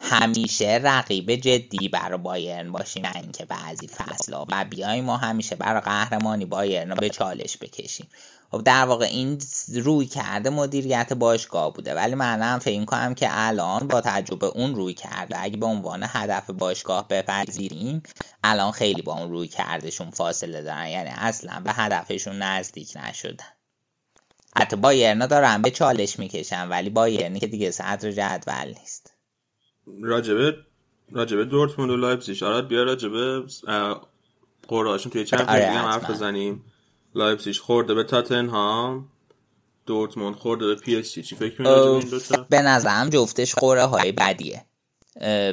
همیشه 0.06 0.80
رقیب 0.84 1.36
جدی 1.36 1.90
برای 1.90 2.18
بایرن 2.18 2.72
باشیم 2.72 3.06
نه 3.06 3.16
اینکه 3.16 3.46
بعضی 3.46 3.88
فصلها. 3.88 4.48
و 4.50 4.66
بیایم 4.66 5.06
ما 5.06 5.18
همیشه 5.18 5.56
برای 5.56 5.82
قهرمانی 5.82 6.46
بایرن 6.46 6.90
رو 6.90 6.96
به 6.96 7.10
چالش 7.10 7.58
بکشیم. 7.58 8.08
خب 8.52 8.64
در 8.64 8.86
واقع 8.86 9.06
این 9.06 9.42
رویکرد 9.68 10.50
مدیریت 10.50 11.14
باشگاه 11.14 11.74
بوده. 11.74 11.96
ولی 11.96 12.16
من 12.16 12.42
هم 12.42 12.60
فکر 12.60 12.86
کنم 12.86 13.14
که 13.14 13.28
الان 13.32 13.88
با 13.88 14.02
تجربه 14.02 14.46
اون 14.48 14.76
رویکرده. 14.76 15.44
اگه 15.44 15.58
به 15.58 15.66
عنوان 15.66 16.04
هدف 16.08 16.50
باشگاه 16.50 17.08
بپذیریم 17.08 18.04
الان 18.44 18.72
خیلی 18.72 19.02
با 19.02 19.14
اون 19.14 19.30
رویکردشون 19.30 20.12
فاصله 20.12 20.62
دارن. 20.62 20.88
یعنی 20.88 21.10
اصلا 21.10 21.62
به 21.66 21.72
هدفشون 21.74 22.42
نزدیک 22.42 22.98
نشدن. 22.98 23.46
حتی 24.58 24.76
بایرنا 24.76 25.26
دارن 25.26 25.62
به 25.62 25.72
چالش 25.72 26.20
می‌کشن 26.20 26.70
ولی 26.70 26.90
بایرنی 26.90 27.40
که 27.40 27.48
دیگه 27.48 27.72
صدر 27.72 28.12
جدول 28.12 28.74
نیست. 28.80 29.13
راجبه 30.02 30.58
راجبه 31.12 31.46
دورتموند 31.46 31.92
و 31.92 31.98
لایپزیگ. 31.98 32.44
آره 32.44 32.62
بیا 32.62 32.84
راجبه 32.84 33.44
قرعه‌هاشون 34.68 35.12
توی 35.12 35.26
آره، 35.34 35.70
لیگ 35.70 35.78
هم 35.78 35.86
حرف. 35.86 36.10
بزنیم. 36.10 36.64
لایپزیگ 37.16 37.56
خورده 37.56 37.94
به 37.94 38.04
تاتنهام 38.04 39.10
دورتموند 39.86 40.36
خورده 40.36 40.66
به 40.66 40.76
پی 40.76 40.96
اس 40.96 41.14
جی 41.14 41.24
چی 41.24 41.36
فکر 41.36 41.62
می‌کنی 41.62 41.68
راجبه 41.68 41.92
این 41.92 42.10
دوتا 42.10 42.46
به 42.50 42.62
نظرم 42.62 43.10
جفتش 43.10 43.54
قرعه 43.54 43.86
های 43.86 44.12
بدیه 44.12 44.66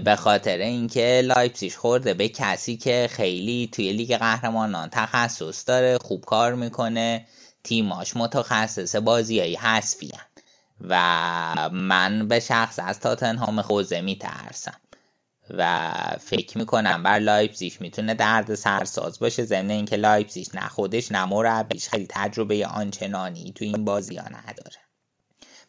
به 0.04 0.16
خاطر 0.18 0.58
اینکه 0.58 1.22
لایپزیگ 1.24 1.72
خورده 1.72 2.14
به 2.14 2.28
کسی 2.28 2.76
که 2.76 3.08
خیلی 3.10 3.68
توی 3.72 3.92
لیگ 3.92 4.16
قهرمانان 4.16 4.88
تخصص 4.92 5.68
داره 5.68 5.98
خوب 5.98 6.24
کار 6.24 6.54
می‌کنه 6.54 7.26
تیماش 7.64 8.16
متخصص 8.16 8.96
بازیایی 8.96 9.56
حذفی 9.56 10.12
و 10.88 11.70
من 11.72 12.28
به 12.28 12.40
شخصه 12.40 12.78
از 12.82 13.00
تاتنهام 13.00 13.62
خوزه 13.62 14.00
میترسم 14.00 14.80
و 15.50 15.90
فکر 16.20 16.58
می‌کنم 16.58 17.02
بر 17.02 17.18
لایپزیگ 17.18 17.72
می‌تونه 17.80 18.14
دردسرساز 18.14 19.18
باشه 19.18 19.44
ضمن 19.44 19.70
اینکه 19.70 19.96
لایپزیگ 19.96 20.46
نه 20.54 20.68
خودش 20.68 21.12
نه 21.12 21.24
مربیش 21.24 21.88
خیلی 21.88 22.06
تجربه 22.08 22.66
آنچنانی 22.66 23.52
تو 23.52 23.64
این 23.64 23.84
بازی 23.84 24.16
ها 24.16 24.28
نداره. 24.28 24.76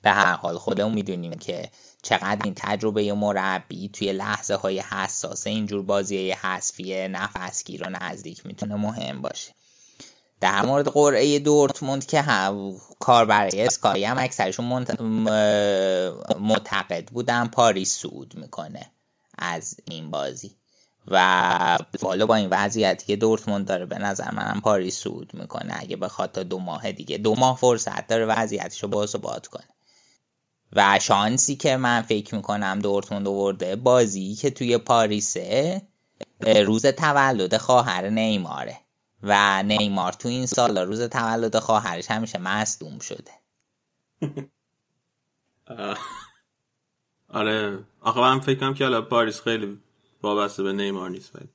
به 0.01 0.11
هر 0.11 0.33
حال 0.33 0.57
خودمون 0.57 0.93
می‌دونیم 0.93 1.33
که 1.33 1.69
چقدر 2.03 2.39
این 2.43 2.53
تجربه 2.57 3.13
مربی 3.13 3.89
توی 3.89 4.13
لحظه 4.13 4.55
های 4.55 4.79
حساس 4.79 5.47
اینجور 5.47 5.83
بازی 5.83 6.31
حذفی 6.31 7.07
نفسگیر 7.07 7.83
و 7.83 7.89
نزدیک 7.89 8.45
می‌تونه 8.45 8.75
مهم 8.75 9.21
باشه. 9.21 9.53
در 10.41 10.65
مورد 10.65 10.87
قرعه 10.87 11.39
دورتموند 11.39 12.05
که 12.05 12.21
هم 12.21 12.75
کار 12.99 13.25
برای 13.25 13.65
اسکای 13.65 14.03
هم 14.03 14.17
اکثرشون 14.17 14.65
منت- 14.65 15.01
معتقد 16.39 17.05
بودن 17.05 17.47
پاریس 17.47 17.97
صعود 17.97 18.33
می‌کنه 18.35 18.91
از 19.37 19.75
این 19.85 20.11
بازی. 20.11 20.55
و 21.07 21.77
والا 22.01 22.25
با 22.25 22.35
این 22.35 22.47
وضعیتی 22.51 23.05
که 23.05 23.15
دورتموند 23.15 23.67
داره 23.67 23.85
به 23.85 23.97
نظر 23.97 24.31
منم 24.31 24.61
پاریس 24.63 25.03
صعود 25.03 25.33
می‌کنه. 25.33 25.73
اگه 25.79 25.95
بخواد 25.95 26.31
تا 26.31 26.43
دو 26.43 26.59
ماه 26.59 26.91
دیگه 26.91 27.17
دو 27.17 27.35
ماه 27.35 27.57
فرصت 27.57 28.07
داره 28.07 28.25
وضعیتش 28.25 28.83
رو 28.83 28.89
باثبات 28.89 29.47
کنه. 29.47 29.67
و 30.73 30.99
شانسی 30.99 31.55
که 31.55 31.77
من 31.77 32.01
فکر 32.01 32.35
می‌کنم 32.35 32.79
دورتموند 32.79 33.27
آورده 33.27 33.75
بازی 33.75 34.35
که 34.35 34.49
توی 34.49 34.77
پاریسه 34.77 35.81
روز 36.41 36.85
تولد 36.85 37.57
خواهر 37.57 38.09
نیماره. 38.09 38.80
و 39.23 39.63
نیمار 39.63 40.13
تو 40.13 40.27
این 40.27 40.45
سال 40.45 40.77
روز 40.77 41.01
تولد 41.01 41.59
خواهرش 41.59 42.11
همیشه 42.11 42.37
مصدوم 42.37 42.99
شده. 42.99 43.31
آره. 47.29 47.79
آخه 48.01 48.19
من 48.19 48.39
فکر 48.39 48.59
کنم 48.59 48.73
که 48.73 48.83
حالا 48.83 49.01
پاریس 49.01 49.41
خیلی 49.41 49.79
وابسته 50.23 50.63
به 50.63 50.73
نیمار 50.73 51.09
نیست 51.09 51.35
ولی. 51.35 51.49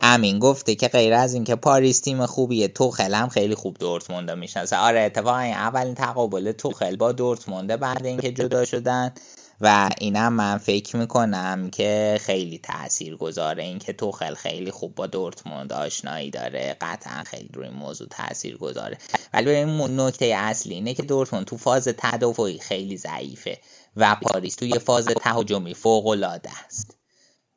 امین 0.00 0.38
گفته 0.38 0.74
که 0.74 0.88
غیر 0.88 1.14
از 1.14 1.34
اینکه 1.34 1.56
پاریس 1.56 2.00
تیم 2.00 2.26
خوبیه 2.26 2.68
توخل 2.68 3.14
هم 3.14 3.28
خیلی 3.28 3.54
خوب 3.54 3.76
دورتموند 3.78 4.30
می‌شناسه. 4.30 4.76
آره 4.76 5.00
اتفاقا 5.00 5.38
اولین 5.38 5.94
تقابل 5.94 6.52
توخل 6.52 6.96
با 6.96 7.12
دورتمونده 7.12 7.76
بعد 7.76 8.06
اینکه 8.06 8.32
جدا 8.32 8.64
شدن. 8.64 9.14
و 9.60 9.90
اینم 9.98 10.32
من 10.32 10.58
فکر 10.58 10.96
می‌کنم 10.96 11.70
که 11.70 12.18
خیلی 12.20 12.58
تأثیر 12.58 13.16
گذاره 13.16 13.62
اینکه 13.62 13.92
توخل 13.92 14.34
خیلی 14.34 14.70
خوب 14.70 14.94
با 14.94 15.06
دورتموند 15.06 15.72
آشنایی 15.72 16.30
داره. 16.30 16.76
قطعا 16.80 17.24
خیلی 17.24 17.50
روی 17.54 17.66
این 17.66 17.76
موضوع 17.76 18.08
تأثیر 18.10 18.56
گذاره 18.56 18.98
ولی 19.34 19.50
این 19.50 20.00
نکته 20.00 20.24
اصلی 20.24 20.74
اینه 20.74 20.94
که 20.94 21.02
دورتموند 21.02 21.46
تو 21.46 21.56
فاز 21.56 21.88
تدافعی 21.98 22.58
خیلی 22.58 22.96
ضعیفه 22.96 23.58
و 23.96 24.16
پاریس 24.22 24.54
توی 24.54 24.78
فاز 24.78 25.06
تهاجمی 25.06 25.74
فوق 25.74 26.06
العاده 26.06 26.50
است. 26.64 26.96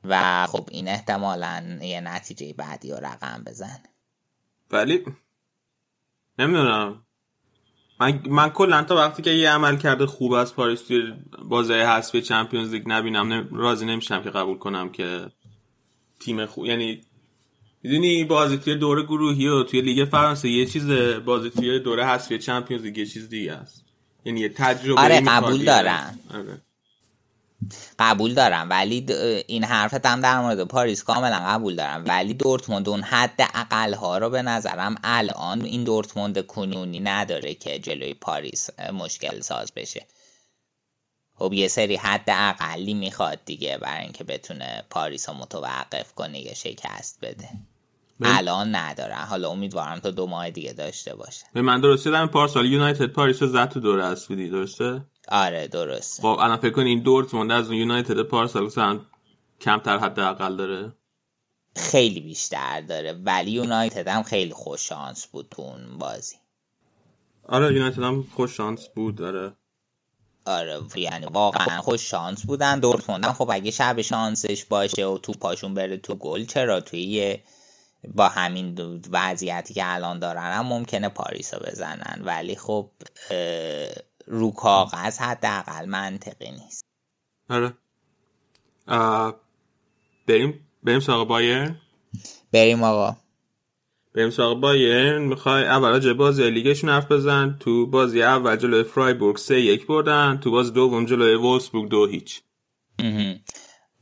و 0.04 0.48
خب 0.48 0.68
این 0.72 0.88
احتمالا 0.88 1.80
یه 1.82 2.02
نتیجه 2.02 2.54
بعدی 2.54 2.92
رو 2.92 2.98
رقم 2.98 3.44
بزنه. 3.48 3.84
ولی 4.72 5.06
نمی‌دونم. 6.40 7.06
من, 8.04 8.22
من 8.30 8.50
کلا 8.50 8.84
تا 8.84 8.96
وقتی 8.96 9.22
که 9.22 9.30
یه 9.30 9.50
عملکرد 9.50 10.06
خوب 10.06 10.34
از 10.34 10.56
پاریس 10.56 10.82
توی 10.82 11.14
بازی 11.44 11.74
حذفی 11.74 12.22
Champions 12.22 12.72
League 12.74 12.84
نبینم 12.86 13.34
نم- 13.34 13.50
راضی 13.52 13.86
نمیشم 13.86 14.24
که 14.24 14.30
قبول 14.30 14.58
کنم 14.58 14.90
که 14.90 15.28
تیم 16.20 16.46
خوب 16.46 16.66
یعنی 16.66 17.02
می‌دونی 17.84 18.24
بازی 18.24 18.58
توی 18.58 18.76
دوره 18.76 19.04
گروهی 19.04 19.48
و 19.48 19.64
توی 19.64 19.82
لیگ 19.82 20.06
فرانسه 20.06 20.50
یه 20.50 20.66
چیزه 20.66 20.92
بازی 21.26 21.50
توی 21.50 21.80
دوره 21.80 22.06
حذفی 22.06 22.38
Champions 22.40 22.84
League 22.84 22.98
یه 22.98 23.06
چیز 23.06 23.30
دیگه 23.30 23.54
است 23.54 23.86
یعنی 24.26 24.40
یه 24.40 24.50
تجربه 24.50 25.02
آره، 25.02 25.22
قبول 25.22 25.66
دارم. 25.66 26.20
آره. 26.34 26.62
قبول 28.00 28.34
دارم. 28.34 28.70
ولی 28.70 29.06
این 29.48 29.64
حرفت 29.64 30.06
هم 30.06 30.22
در 30.22 30.42
مورد 30.42 30.64
پاریس 30.64 31.04
کاملا 31.04 31.40
قبول 31.40 31.76
دارم. 31.76 32.04
ولی 32.08 32.34
دورتموند 32.34 32.90
اون 32.90 33.02
حد 33.02 33.50
اقل 33.54 33.94
ها 33.94 34.18
رو 34.18 34.30
به 34.30 34.42
نظرم 34.42 34.96
الان 35.04 35.62
این 35.62 35.84
دورتموند 35.84 36.46
کنونی 36.46 37.00
نداره 37.00 37.54
که 37.54 37.80
جلوی 37.80 38.14
پاریس 38.14 38.70
مشکل 38.94 39.40
ساز 39.42 39.72
بشه. 39.76 40.06
خب 41.36 41.54
یه 41.54 41.68
سری 41.68 41.96
حد 41.96 42.26
اقلی 42.28 42.94
می‌خواد 42.94 43.40
دیگه 43.46 43.78
برای 43.78 44.04
اینکه 44.04 44.24
بتونه 44.24 44.84
پاریس 44.90 45.30
رو 45.30 45.36
متوقف 45.36 46.14
کنه 46.14 46.40
یا 46.40 46.54
شکست 46.54 47.20
بده. 47.22 47.50
الان 48.22 48.76
نداره. 48.76 49.16
حالا 49.16 49.50
امیدوارم 49.50 50.00
تا 50.00 50.12
دو 50.12 50.28
ماه 50.28 50.50
دیگه 50.50 50.74
داشته 50.74 51.16
باشه. 51.16 51.46
به 51.54 51.62
من 51.62 51.82
درست 51.82 52.06
یادم 52.06 52.28
پارسال 52.28 52.66
یونایتد 52.66 53.06
پاریس 53.06 53.42
رو 53.42 53.48
زد 53.48 53.70
تو 53.70 53.80
دوره 53.80 54.06
حذفی 54.06 54.50
درسته؟ 54.50 55.02
آره 55.28 55.68
درست 55.68 56.22
خب 56.22 56.26
الان 56.26 56.58
فکر 56.58 56.72
کن 56.72 56.82
این 56.82 57.00
دورتموند 57.00 57.52
از 57.52 57.68
اون 57.68 57.78
یونایتد 57.78 58.22
پارسال 58.22 58.66
مثلا 58.66 59.00
کمتر 59.62 59.98
حداقل 59.98 60.56
داره؟ 60.56 60.94
خیلی 61.76 62.20
بیشتر 62.20 62.82
داره 62.82 63.14
ولی 63.14 63.52
یونایتد 63.52 64.08
هم 64.08 64.24
خیلی 64.24 64.54
خوش 64.54 64.90
شانس 64.90 65.28
بود 65.28 65.48
تو 65.52 65.62
اون 65.62 65.98
بازی. 65.98 66.36
آره 67.48 67.74
یونایتد 67.74 68.04
هم 68.04 68.24
خوش 68.36 68.58
شانس 68.58 68.88
بود 68.88 69.16
داره 69.16 69.54
آره 70.46 70.80
یعنی 70.96 71.26
واقعا 71.26 71.82
خوش 71.82 72.10
شانس 72.10 72.46
بودن. 72.46 72.80
دورتموند 72.80 73.26
خب 73.26 73.50
اگه 73.52 73.72
شب 73.72 74.02
شانسش 74.02 74.66
باشه 74.66 75.06
و 75.06 75.18
تو 75.18 75.32
پاشون 75.32 75.74
بره 75.74 75.98
تو 75.98 76.16
گل 76.16 76.46
چرا 76.46 76.82
توی 76.82 77.38
با 78.16 78.30
همین 78.30 79.02
وضعیتی 79.12 79.74
که 79.74 79.82
الان 79.86 80.20
دارن 80.20 80.52
هم 80.52 80.66
ممکنه 80.66 81.10
پاریس 81.10 81.54
رو 81.54 81.60
بزنن. 81.60 82.22
ولی 82.26 82.56
خب 82.56 82.90
رو 84.28 84.52
کاغذ 84.52 85.18
حداقل 85.20 85.86
منطقی 85.86 86.52
نیست. 86.52 86.86
آره. 87.50 87.74
بریم 90.28 90.68
بریم 90.84 91.00
سراغ 91.00 91.28
بایر 91.28 91.76
بریم 92.54 92.84
آقا. 92.84 93.16
بریم 94.16 94.30
سراغ 94.30 94.60
بایر 94.60 95.18
می‌خوای 95.18 95.64
اول 95.66 95.90
راجع 95.90 96.14
بازی 96.14 96.50
لیگشون 96.50 96.90
حرف 96.90 97.12
بزن. 97.12 97.58
تو 97.60 97.86
بازی 97.86 98.24
اول 98.24 98.56
جلوی 98.56 98.84
فرایبورگ 98.84 99.38
سه 99.38 99.62
یک 99.62 99.88
بردن. 99.88 100.40
تو 100.44 100.52
بازی 100.52 100.72
دوم 100.72 101.06
جلوی 101.06 101.36
وولسبورگ 101.36 101.90
دو 101.90 102.08
هیچ. 102.08 102.42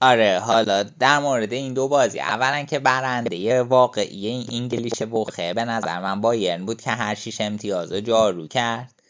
آره 0.02 0.40
حالا 0.40 0.84
در 0.84 1.20
مورد 1.20 1.54
این 1.54 1.74
دو 1.74 1.88
بازی 1.88 2.20
اولا 2.20 2.64
که 2.64 2.80
برنده 2.80 3.64
واقعی 3.64 4.28
این 4.28 4.46
انگلیش 4.52 5.02
بخه 5.12 5.54
به 5.54 5.66
نظر 5.66 6.00
من 6.00 6.22
بایرن 6.22 6.66
بود 6.66 6.82
که 6.82 6.92
هر 6.92 7.16
شیش 7.16 7.42
امتیاز 7.42 7.94
جارو 7.94 8.48
کرد. 8.48 9.01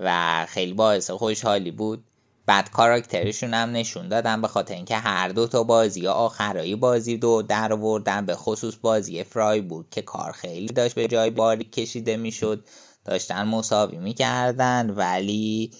و 0.00 0.46
خیلی 0.48 0.72
باعث 0.72 1.10
خوشحالی 1.10 1.70
بود. 1.70 2.04
بعد 2.46 2.70
کاراکترشون 2.70 3.54
هم 3.54 3.70
نشون 3.72 4.08
دادن 4.08 4.40
به 4.42 4.48
خاطر 4.48 4.74
اینکه 4.74 4.96
هر 4.96 5.28
دو 5.28 5.46
تا 5.46 5.62
بازی 5.62 6.06
آخرایی 6.06 6.76
بازی 6.76 7.16
دو 7.16 7.42
در 7.42 7.72
آوردن 7.72 8.26
به 8.26 8.34
خصوص 8.34 8.74
بازی 8.82 9.24
فرای 9.24 9.60
بود 9.60 9.90
که 9.90 10.02
کار 10.02 10.32
خیلی 10.32 10.66
داشت 10.66 10.94
به 10.94 11.08
جای 11.08 11.30
باری 11.30 11.64
کشیده 11.64 12.16
می‌شد 12.16 12.64
داشتن 13.04 13.42
مساوی 13.42 13.96
می‌کردن. 13.96 14.90
ولی 14.90 15.70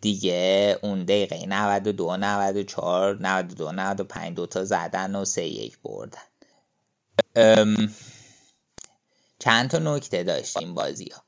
دیگه 0.00 0.78
اون 0.82 1.04
دقیقه 1.04 1.46
92 1.46 2.16
94 2.16 3.22
92 3.22 3.72
95 3.72 4.36
دوتا 4.36 4.64
زدن 4.64 5.14
و 5.16 5.24
سه 5.24 5.46
یک 5.46 5.78
بردن. 5.84 6.18
چند 9.38 9.70
تا 9.70 9.78
نکته 9.78 10.22
داشتیم 10.22 10.74
بازی 10.74 11.08
ها 11.14 11.22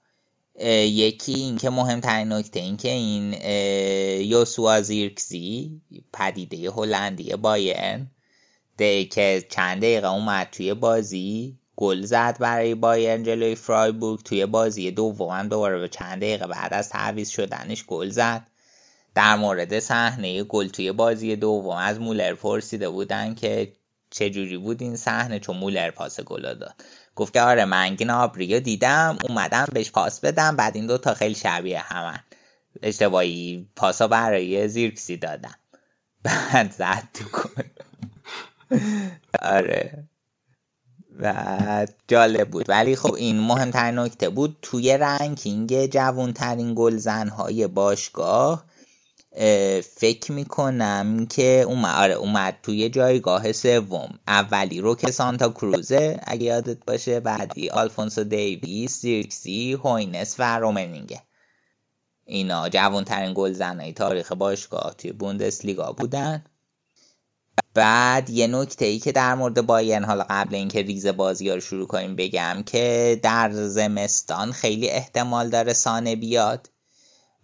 یکی 0.70 1.34
اینکه 1.34 1.70
مهمترین 1.70 2.32
نکته 2.32 2.60
اینکه 2.60 2.90
این 2.90 3.32
یوسوا 4.30 4.80
زیرکزی 4.80 5.80
پدیده 6.12 6.70
هلندی 6.70 7.36
بایرن 7.36 8.10
که 9.10 9.46
چند 9.50 9.78
دقیقه 9.78 10.08
اومد 10.08 10.48
توی 10.52 10.74
بازی 10.74 11.58
گل 11.76 12.02
زد 12.02 12.36
برای 12.40 12.74
بایرن 12.74 13.22
جلوی 13.22 13.54
فرایبورگ 13.54 14.22
توی 14.22 14.46
بازی 14.46 14.90
دوم 14.90 15.48
دوباره 15.48 15.78
به 15.78 15.88
چند 15.88 16.18
دقیقه 16.18 16.46
بعد 16.46 16.74
از 16.74 16.88
تعویض 16.88 17.28
شدنش 17.28 17.84
گل 17.84 18.08
زد. 18.08 18.46
در 19.14 19.36
مورد 19.36 19.78
صحنه 19.78 20.42
گل 20.44 20.68
توی 20.68 20.92
بازی 20.92 21.36
دوم 21.36 21.76
از 21.76 22.00
مولر 22.00 22.34
پرسیده 22.34 22.88
بودن 22.88 23.34
که 23.34 23.72
چجوری 24.10 24.58
بود 24.58 24.82
این 24.82 24.96
صحنه 24.96 25.38
چون 25.38 25.56
مولر 25.56 25.90
پاس 25.90 26.20
گل 26.20 26.54
داد. 26.54 26.74
گفت 27.16 27.32
که 27.32 27.42
آره 27.42 27.64
من 27.64 27.94
گنابری 27.94 28.60
دیدم 28.60 29.18
اومدم 29.28 29.66
بهش 29.72 29.90
پاس 29.90 30.20
بدم 30.20 30.56
بعد 30.56 30.76
این 30.76 30.86
دوتا 30.86 31.14
خیلی 31.14 31.34
شبیه 31.34 31.80
همن. 31.80 32.20
اشتباهی 32.82 33.68
پاسا 33.76 34.08
برای 34.08 34.68
زیرکسی 34.68 35.16
دادم. 35.16 35.54
بعد 36.22 36.72
زد 36.72 37.08
تو 37.14 37.24
گل. 37.24 37.62
آره. 39.42 40.04
و 41.20 41.86
جالب 42.08 42.50
بود. 42.50 42.64
ولی 42.68 42.96
خب 42.96 43.14
این 43.14 43.40
مهمترین 43.40 43.98
نکته 43.98 44.28
بود 44.28 44.56
توی 44.62 44.98
رنکینگ 44.98 45.86
جوانترین 45.86 46.74
گلزنهای 46.76 47.66
باشگاه 47.66 48.64
فکر 49.96 50.32
می‌کنم 50.32 51.26
که 51.26 51.64
اومد 51.66 51.94
آره 51.94 52.14
اومد 52.14 52.58
توی 52.62 52.88
جایگاه 52.88 53.52
سوم. 53.52 54.18
اولی 54.28 54.80
رو 54.80 54.94
که 54.94 55.10
سانتا 55.10 55.48
کروزه 55.48 56.20
اگه 56.26 56.44
یادت 56.44 56.84
باشه 56.86 57.20
بعدی 57.20 57.70
آلفونسو 57.70 58.24
دیویس 58.24 58.92
زیرکزی 58.92 59.72
هوینس 59.72 60.36
و 60.38 60.58
رومنینگه. 60.58 61.22
اینا 62.24 62.68
جوانترین 62.68 63.32
گلزنهای 63.34 63.92
تاریخ 63.92 64.32
باشگاه 64.32 64.94
توی 64.98 65.12
بوندسلیگا 65.12 65.92
بودن. 65.92 66.44
بعد 67.74 68.30
یه 68.30 68.46
نکته 68.46 68.84
ای 68.84 68.98
که 68.98 69.12
در 69.12 69.34
مورد 69.34 69.66
بایرن 69.66 70.04
حالا 70.04 70.26
قبل 70.30 70.54
اینکه 70.54 70.82
ریز 70.82 71.06
بازی 71.06 71.50
رو 71.50 71.60
شروع 71.60 71.86
کنیم 71.86 72.16
بگم 72.16 72.62
که 72.66 73.20
در 73.22 73.52
زمستان 73.52 74.52
خیلی 74.52 74.90
احتمال 74.90 75.48
داره 75.48 75.72
سانه 75.72 76.16
بیاد. 76.16 76.71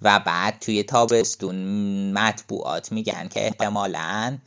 و 0.02 0.20
بعد 0.26 0.58
توی 0.58 0.82
تابستون 0.82 1.56
مطبوعات 2.12 2.92
میگن 2.92 3.28
که 3.28 3.44
احتمالا 3.44 4.38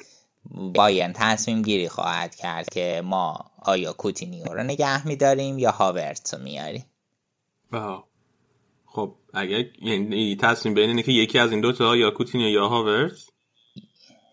بایرن 0.73 1.13
تصمیم 1.14 1.61
گیری 1.61 1.90
خواهد 1.90 2.36
کرد 2.36 2.69
که 2.69 3.02
ما 3.06 3.52
آیا 3.61 3.94
کوتینیو 3.94 4.45
رو 4.45 4.64
نگه 4.64 5.07
میداریم 5.07 5.60
یا 5.60 5.72
هاورتز 5.72 6.34
رو 6.34 6.44
میاریم 6.44 6.86
خب 8.86 9.15
اگر 9.34 9.64
یعنی 9.82 10.36
تصمیم 10.36 10.73
بین 10.73 10.90
اینه 10.90 11.03
که 11.03 11.11
یکی 11.11 11.40
از 11.40 11.52
این 11.52 11.61
دوتا 11.61 11.95
یا 11.95 12.11
کوتینیو 12.11 12.49
یا 12.49 12.68
هاورت 12.68 13.11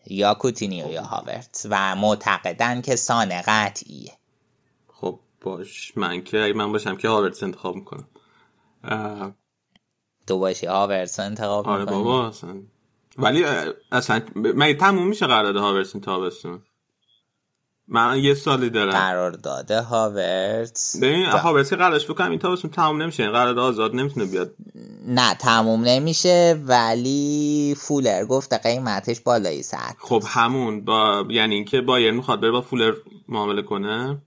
یا 0.06 0.34
کوتینیو 0.34 0.90
یا 0.90 1.02
هاورتز 1.02 1.66
و 1.70 1.96
معتقدن 1.96 2.80
که 2.80 2.96
سانه 2.96 3.42
قطعیه. 3.46 4.12
خب 4.88 5.20
باش. 5.40 5.92
من 5.96 6.22
که 6.22 6.52
من 6.56 6.72
باشم 6.72 6.96
که 6.96 7.08
هاورت 7.08 7.42
انتخاب 7.42 7.76
می‌کنم. 7.76 8.08
تو 10.28 10.38
باشی 10.38 10.66
هاورس 10.66 11.20
انتخاب 11.20 11.68
آره 11.68 11.84
بابا 11.84 12.28
اصلا. 12.28 12.54
ولی 13.18 13.44
اصلا 13.92 14.20
مگه 14.34 14.74
تموم 14.74 15.06
میشه 15.06 15.26
قرارداد 15.26 15.56
هاورس 15.56 15.94
این 15.94 16.04
تابستون؟ 16.04 16.62
من 17.88 18.18
یه 18.18 18.34
سالی 18.34 18.70
دارم. 18.70 18.92
قرارداد 18.92 19.70
هاورتس 19.70 20.96
ببین 20.96 21.26
هاورتس 21.26 21.72
قراردادش 21.72 22.10
بکنم 22.10 22.30
این 22.30 22.38
تابستون 22.38 22.70
تموم 22.70 23.02
نمیشه 23.02 23.22
این 23.22 23.32
قرارداد 23.32 23.58
آزاد 23.58 23.94
نمی‌تونه 23.94 24.26
بیاد. 24.26 24.54
نه 25.06 25.34
تموم 25.34 25.84
نمیشه 25.84 26.60
ولی 26.66 27.76
فولر 27.78 28.24
گفته 28.24 28.58
قیمتش 28.58 29.20
بالایی 29.20 29.62
ساعت 29.62 29.96
خب 29.98 30.22
همون 30.26 30.84
با 30.84 31.26
یعنی 31.30 31.54
اینکه 31.54 31.80
بایر 31.80 32.12
می‌خواد 32.12 32.40
بره 32.40 32.50
با 32.50 32.60
فولر 32.60 32.92
معامله 33.28 33.62
کنه. 33.62 34.22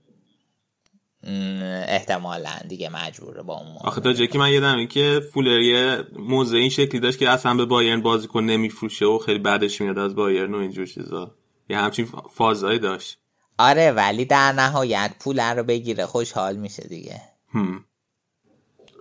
احتمالا. 1.88 2.50
دیگه 2.68 2.88
مجبوره 2.88 3.42
با 3.42 3.54
اون 3.54 3.76
آخه 3.80 4.00
تا 4.00 4.12
جکی 4.12 4.38
من 4.38 4.52
یادم 4.52 4.76
این 4.76 4.88
که 4.88 5.20
فولر 5.34 5.60
یه 5.60 6.04
موزه 6.18 6.56
این 6.56 6.68
شکلی 6.68 7.00
داشت 7.00 7.18
که 7.18 7.30
اصلا 7.30 7.54
به 7.54 7.64
بایرن 7.64 8.02
بازیکن 8.02 8.44
نمیفروشه 8.44 9.06
و 9.06 9.18
خیلی 9.18 9.38
بعدش 9.38 9.80
میاد 9.80 9.98
از 9.98 10.14
بایرن 10.14 10.54
و 10.54 10.58
اینجور 10.58 10.86
چیزا. 10.86 11.34
یه 11.68 11.78
همچین 11.78 12.08
فازایی 12.34 12.78
داشت. 12.78 13.18
آره 13.58 13.92
ولی 13.92 14.24
در 14.24 14.52
نهایت 14.52 15.14
پول 15.20 15.40
رو 15.40 15.62
بگیره 15.62 16.06
خوشحال 16.06 16.56
میشه 16.56 16.88
دیگه. 16.88 17.20
هم. 17.54 17.84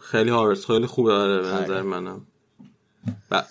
خیلی 0.01 0.29
هارس 0.29 0.65
خیلی 0.65 0.85
خوبه. 0.85 1.13
آره 1.13 1.41
به 1.41 1.47
نظر 1.47 1.73
آره. 1.73 1.81
منم. 1.81 2.27
ب... 3.31 3.41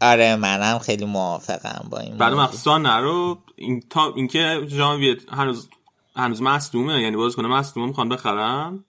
آره 0.00 0.36
منم 0.36 0.78
خیلی 0.78 1.04
موافقم 1.04 1.88
با 1.90 1.98
این 1.98 2.16
بعد 2.16 2.32
مخصوصا 2.32 2.78
نرو 2.78 3.38
این 3.56 3.82
تا 3.90 4.14
اینکه 4.16 4.60
ژانویه 4.66 5.16
هنوز 5.28 5.68
هنوز 6.16 6.42
مصدومه؟ 6.42 7.02
یعنی 7.02 7.16
باز 7.16 7.36
کنه 7.36 7.48
مصدومه 7.48 7.86
می‌خوان 7.86 8.08
بخرم 8.08 8.84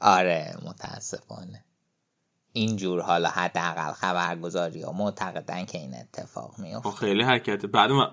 آره 0.00 0.58
متاسفانه. 0.62 1.64
اینجور 2.52 3.00
حالا 3.00 3.28
حداقل 3.28 3.92
خبرگزاری 3.92 4.82
ها 4.82 4.92
معتقدن 4.92 5.64
که 5.64 5.78
این 5.78 5.94
اتفاق 5.94 6.58
میفته. 6.58 6.90
خیلی 6.90 7.22
حرکت 7.22 7.66
بعد 7.66 7.90
ما... 7.90 8.12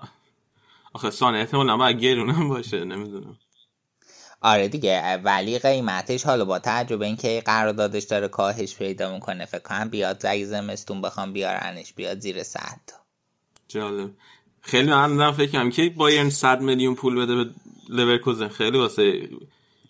آخه 0.92 1.10
سانه 1.10 1.38
احتمال 1.38 1.76
باید 1.76 2.00
گرونم 2.00 2.48
باشه 2.48 2.84
نمی‌دونم. 2.84 3.38
آره 4.40 4.68
دیگه 4.68 5.16
ولی 5.16 5.58
قیمتش 5.58 6.24
حالا 6.26 6.44
با 6.44 6.58
تعجب 6.58 7.02
اینکه 7.02 7.42
قراردادش 7.46 8.04
داره 8.04 8.28
کاهش 8.28 8.76
پیدا 8.76 9.14
می‌کنه 9.14 9.44
فکر 9.44 9.62
کنم 9.62 9.88
بیاد 9.88 10.32
زی 10.32 10.44
زمستون 10.44 11.02
بخوام 11.02 11.32
بیارنش 11.32 11.92
بیاد 11.92 12.18
زیر 12.18 12.42
صد 12.42 12.80
جالب. 13.68 14.10
خیلی 14.60 14.90
من 14.90 15.32
فکر 15.32 15.52
کنم. 15.52 15.70
که 15.70 15.90
بایرن 15.90 16.30
100 16.30 16.60
میلیون 16.60 16.94
پول 16.94 17.16
بده 17.16 17.44
به 17.44 17.50
لورکوزن 17.88 18.48
خیلی 18.48 18.78
واسه 18.78 19.28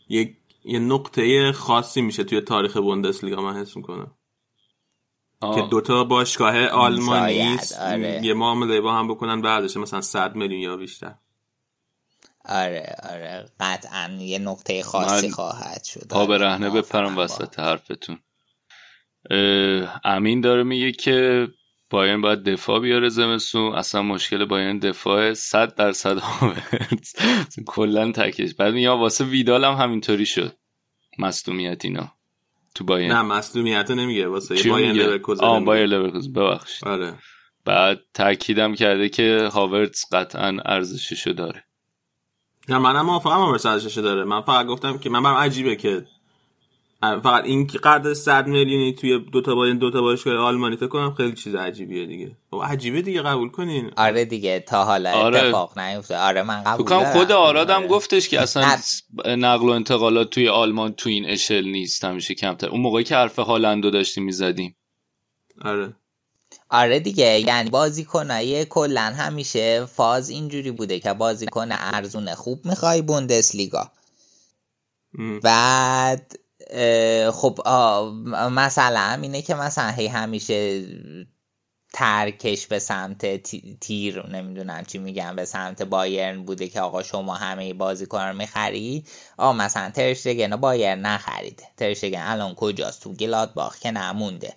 یه 0.08 0.36
یه 0.64 0.78
نقطه 0.78 1.52
خاصی 1.52 2.00
میشه 2.02 2.24
توی 2.24 2.40
تاریخ 2.40 2.76
بوندسلیگا 2.76 3.42
من 3.42 3.56
حس 3.56 3.76
می‌کنم. 3.76 4.14
که 5.40 5.62
دوتا 5.70 6.04
باشگاه 6.04 6.66
آلمانی 6.66 7.58
آره. 7.80 8.20
یه 8.24 8.34
معامله 8.34 8.80
با 8.80 8.94
هم 8.94 9.08
بکنن 9.08 9.42
بعدش 9.42 9.76
مثلا 9.76 10.00
100 10.00 10.34
میلیون 10.34 10.60
یا 10.60 10.76
بیشتر. 10.76 11.14
آره 12.44 12.94
آره. 13.10 13.50
قطعا 13.60 14.18
یه 14.20 14.38
نقطه 14.38 14.82
خاصی 14.82 15.30
خواهد 15.30 15.84
شد. 15.84 16.08
پا 16.08 16.26
به 16.26 16.38
رهنه 16.38 16.70
آره، 16.70 16.80
بپرم 16.80 17.18
وسط 17.18 17.58
حرفتون. 17.58 18.18
امین 20.04 20.40
داره 20.40 20.62
میگه 20.62 20.92
که 20.92 21.48
بایرن 21.90 22.20
باید 22.20 22.42
دفاع 22.42 22.80
بیاره 22.80 23.08
زمستون. 23.08 23.74
اصلا 23.74 24.02
مشکل 24.02 24.44
بایرن 24.44 24.78
دفاع 24.78 25.32
100 25.32 25.74
درصد 25.74 26.18
هاورتز 26.18 27.14
کلا 27.66 28.12
تکش. 28.12 28.54
بعد 28.54 28.74
یا 28.74 28.96
واسه 28.96 29.24
ویدال 29.24 29.64
هم 29.64 29.74
همینطوری 29.74 30.26
شد. 30.26 30.56
مصدومیت 31.18 31.84
اینا. 31.84 32.12
تو 32.74 32.84
بایرن 32.84 33.12
نه 33.12 33.22
مصدومیت 33.22 33.90
نمیگه. 33.90 34.28
واسه 34.28 34.70
بایرن؟ 34.70 34.92
لورکوزن 34.92 35.44
آه 35.44 35.50
نمیگه. 35.56 35.66
بایر 35.66 35.86
لورکوزن. 35.86 36.32
ببخشید. 36.32 36.88
آره. 36.88 37.14
بعد 37.64 38.00
تاکیدم 38.14 38.74
کرده 38.74 39.08
که 39.08 39.48
هاورتز 39.52 40.04
قطعا 40.12 40.56
ارزششو 40.64 41.32
داره. 41.32 41.64
نه 42.68 42.78
منم 42.78 43.06
موافقم 43.06 43.30
آمر 43.30 43.58
ارزشش 43.64 43.98
داره. 43.98 44.24
من 44.24 44.40
فقط 44.40 44.66
گفتم 44.66 44.98
که 44.98 45.10
من 45.10 45.22
برام 45.22 45.36
عجیبه 45.36 45.76
که 45.76 46.06
فقط 47.00 47.44
این 47.44 47.66
قرارداد 47.66 48.12
100 48.12 48.46
میلیونی 48.46 48.94
توی 48.94 49.18
دو 49.18 49.42
تا 49.42 49.54
با 49.54 49.72
دو 49.72 49.90
تا 49.90 50.00
باشگاه 50.00 50.36
آلمانی 50.36 50.76
فکر 50.76 50.86
کنم 50.86 51.14
خیلی 51.14 51.32
چیز 51.32 51.54
عجیبیه 51.54 52.06
دیگه 52.06 52.36
خب 52.50 52.62
عجیبه 52.64 53.02
دیگه 53.02 53.22
قبول 53.22 53.48
کنین 53.48 53.90
آره 53.96 54.24
دیگه 54.24 54.60
تا 54.60 54.84
حالا 54.84 55.12
آره. 55.12 55.38
اتفاق 55.38 55.78
نیفته 55.78 56.18
آره 56.18 56.42
من 56.42 56.62
قبول 56.64 56.86
دارم. 56.86 57.12
خود 57.12 57.32
آراد 57.32 57.70
هم 57.70 57.76
آره. 57.76 57.88
گفتش 57.88 58.28
که 58.28 58.40
اصلا. 58.40 58.76
نقل 59.26 59.66
و 59.66 59.70
انتقالات 59.70 60.30
توی 60.30 60.48
آلمان 60.48 60.92
تو 60.92 61.08
این 61.08 61.26
اشل 61.26 61.64
نیست 61.64 62.04
همیشه 62.04 62.34
کمتر 62.34 62.68
اون 62.68 62.80
موقعی 62.80 63.04
که 63.04 63.16
حرف 63.16 63.38
هالندو 63.38 63.90
داشتیم 63.90 64.24
می‌زدیم 64.24 64.76
آره 65.64 65.94
آره 66.70 67.00
دیگه 67.00 67.40
یعنی 67.40 67.70
بازیکنای 67.70 68.64
کلا 68.64 69.00
همیشه 69.00 69.86
فاز 69.86 70.30
اینجوری 70.30 70.70
بوده 70.70 70.98
که 70.98 71.12
بازیکن 71.12 71.68
ارزون 71.70 72.34
خوب 72.34 72.66
می‌خوای 72.66 73.02
بوندسلیگا. 73.02 73.90
بعد 75.42 76.38
خب 77.32 77.60
مثلا 78.52 79.18
اینه 79.22 79.42
که 79.42 79.54
مثلا 79.54 79.88
هی 79.90 80.06
همیشه 80.06 80.84
ترکش 81.92 82.66
به 82.66 82.78
سمت 82.78 83.36
تی- 83.42 83.78
تیر 83.80 84.26
نمی‌دونم 84.26 84.84
چی 84.84 84.98
میگم 84.98 85.36
به 85.36 85.44
سمت 85.44 85.82
بایرن 85.82 86.42
بوده 86.42 86.68
که 86.68 86.80
آقا 86.80 87.02
شما 87.02 87.34
همه 87.34 87.74
بازیکن 87.74 88.20
رو 88.20 88.36
می‌خری 88.36 89.04
آقا 89.38 89.52
مثلا 89.52 89.90
ترشتگن 89.90 90.56
بایرن 90.56 91.00
نخریده. 91.00 91.64
ترشتگن 91.76 92.22
الان 92.26 92.54
کجاست؟ 92.54 93.02
تو 93.02 93.12
گلادباخ 93.12 93.78
که 93.78 93.90
نمونده. 93.90 94.54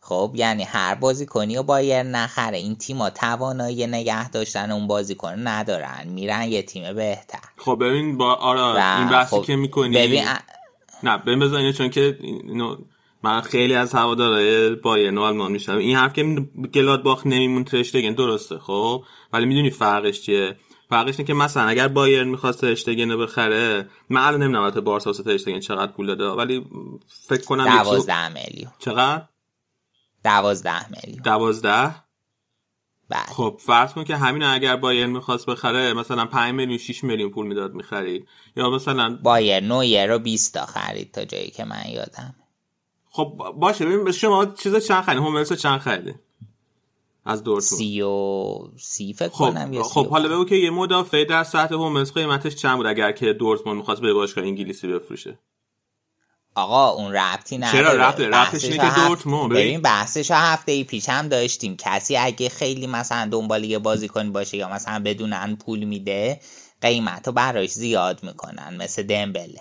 خب 0.00 0.32
یعنی 0.34 0.62
هر 0.62 0.94
بازیکنی 0.94 1.56
و 1.56 1.62
بایرن 1.62 2.10
نخره. 2.10 2.58
این 2.58 2.76
تیما 2.76 3.10
توانایی 3.10 3.86
نگه 3.86 4.30
داشتن 4.30 4.70
اون 4.70 4.86
بازیکن 4.86 5.48
ندارن. 5.48 6.08
میرن 6.08 6.42
یه 6.42 6.62
تیم 6.62 6.92
بهتر. 6.94 7.38
خب 7.56 7.78
ببین 7.80 8.18
با 8.18 8.34
آره 8.34 8.98
این 8.98 9.08
بحثی 9.08 9.36
خب 9.36 9.42
که 9.42 9.56
می‌کنی 9.56 9.96
ببین 9.96 10.24
نه 11.02 11.18
ببین 11.18 11.38
بذار 11.38 11.58
اینو 11.58 11.72
چون 11.72 11.90
که 11.90 12.18
اینو 12.20 12.76
من 13.22 13.40
خیلی 13.40 13.74
از 13.74 13.94
هوادارهای 13.94 14.74
بایرن 14.74 15.18
و 15.18 15.22
آلمان 15.22 15.52
میشنم 15.52 15.78
این 15.78 15.96
حرف 15.96 16.12
که 16.12 16.22
گلادباخ 16.74 17.26
نمیمون 17.26 17.64
ترشتگن 17.64 18.12
درسته 18.14 18.58
خب؟ 18.58 19.04
ولی 19.32 19.46
می‌دونی 19.46 19.70
فرقش 19.70 20.20
چیه؟ 20.20 20.56
فرقش 20.90 21.14
اینه 21.18 21.26
که 21.26 21.34
مثلا 21.34 21.62
اگر 21.62 21.88
بایرن 21.88 22.28
می‌خواست 22.28 22.60
ترشتگن 22.60 23.10
رو 23.10 23.18
بخره 23.18 23.88
من 24.10 24.20
الان 24.20 24.42
نمی‌دونم 24.42 24.64
البته 24.64 24.80
بارسا 24.80 25.10
واسه 25.10 25.22
ترشتگن 25.22 25.60
چقدر 25.60 25.92
پول 25.92 26.06
داده 26.06 26.24
ولی 26.28 26.66
فکر 27.28 27.44
کنم 27.44 27.66
یکی- 27.66 27.76
دوازده 27.76 28.28
میلیون. 28.28 28.72
چقدر؟ 28.78 29.22
دوازده 30.24 30.86
میلیون. 30.90 31.22
دوازده؟ 31.22 31.94
بله. 33.10 33.34
خب 33.34 33.60
فرض 33.66 33.92
کن 33.92 34.04
که 34.04 34.16
همین 34.16 34.42
اگر 34.42 34.76
بایرن 34.76 35.10
می‌خواست 35.10 35.46
بخره 35.46 35.92
مثلا 35.92 36.26
5 36.26 36.54
میلیون 36.54 36.78
6 36.78 37.04
میلیون 37.04 37.30
پول 37.30 37.46
می‌داد 37.46 37.74
می‌خرید. 37.74 38.28
یا 38.56 38.70
مثلا 38.70 39.18
بایر 39.22 39.60
نویر 39.60 40.06
رو 40.06 40.18
20 40.18 40.54
تا 40.54 40.66
خرید 40.66 41.12
تا 41.12 41.24
جایی 41.24 41.50
که 41.50 41.64
من 41.64 41.82
یادم 41.88 42.34
خب 43.10 43.54
باشه 43.56 43.86
ببین 43.86 44.12
شما 44.12 44.46
چیزا 44.46 44.80
چند 44.80 45.04
خرید 45.04 45.18
هوملس 45.18 45.50
رو 45.50 45.56
چند 45.56 45.80
خریده 45.80 46.14
از 47.24 47.44
دورتون 47.44 47.78
سی 47.78 48.02
و 48.02 48.48
سی 48.76 49.12
فکر 49.12 49.28
خب 49.28 49.50
کنم 49.50 49.72
یا 49.72 49.82
خب 49.82 50.08
حالا 50.08 50.28
بگو 50.28 50.44
که 50.44 50.54
یه 50.54 50.70
مدافع 50.70 51.24
در 51.24 51.44
سطح 51.44 51.74
هوملس 51.74 52.12
قیمتش 52.12 52.54
چند 52.54 52.76
بود؟ 52.76 52.86
اگر 52.86 53.12
که 53.12 53.32
دورتموند 53.32 53.78
می‌خواست 53.78 54.00
به 54.00 54.12
باشگاه 54.12 54.44
انگلیسی 54.44 54.88
بفروشه. 54.88 55.38
آقا 56.54 56.88
اون 56.88 57.12
ربطی 57.12 57.58
نداره 57.58 57.72
چرا 57.72 58.08
ربطه؟ 58.08 58.28
ربطش 58.28 58.64
اینه 58.64 58.78
که 58.78 59.06
دورتموند، 59.06 59.50
ببین. 59.50 59.80
بحثش 59.80 60.30
رو 60.30 60.36
هفته 60.36 60.72
ای 60.72 60.84
پیش 60.84 61.08
هم 61.08 61.28
داشتیم 61.28 61.76
کسی 61.76 62.16
اگه 62.16 62.48
خیلی 62.48 62.86
مثلا 62.86 63.28
دنبال 63.32 63.64
یه 63.64 63.78
بازیکن 63.78 64.32
باشه 64.32 64.56
یا 64.56 64.68
مثلا 64.68 65.02
بدونن 65.04 65.56
پول 65.56 65.84
میده 65.84 66.40
قیمت 66.80 67.26
رو 67.26 67.32
براش 67.32 67.70
زیاد 67.70 68.22
می‌کنن 68.22 68.76
مثل 68.80 69.02
دمبله 69.02 69.60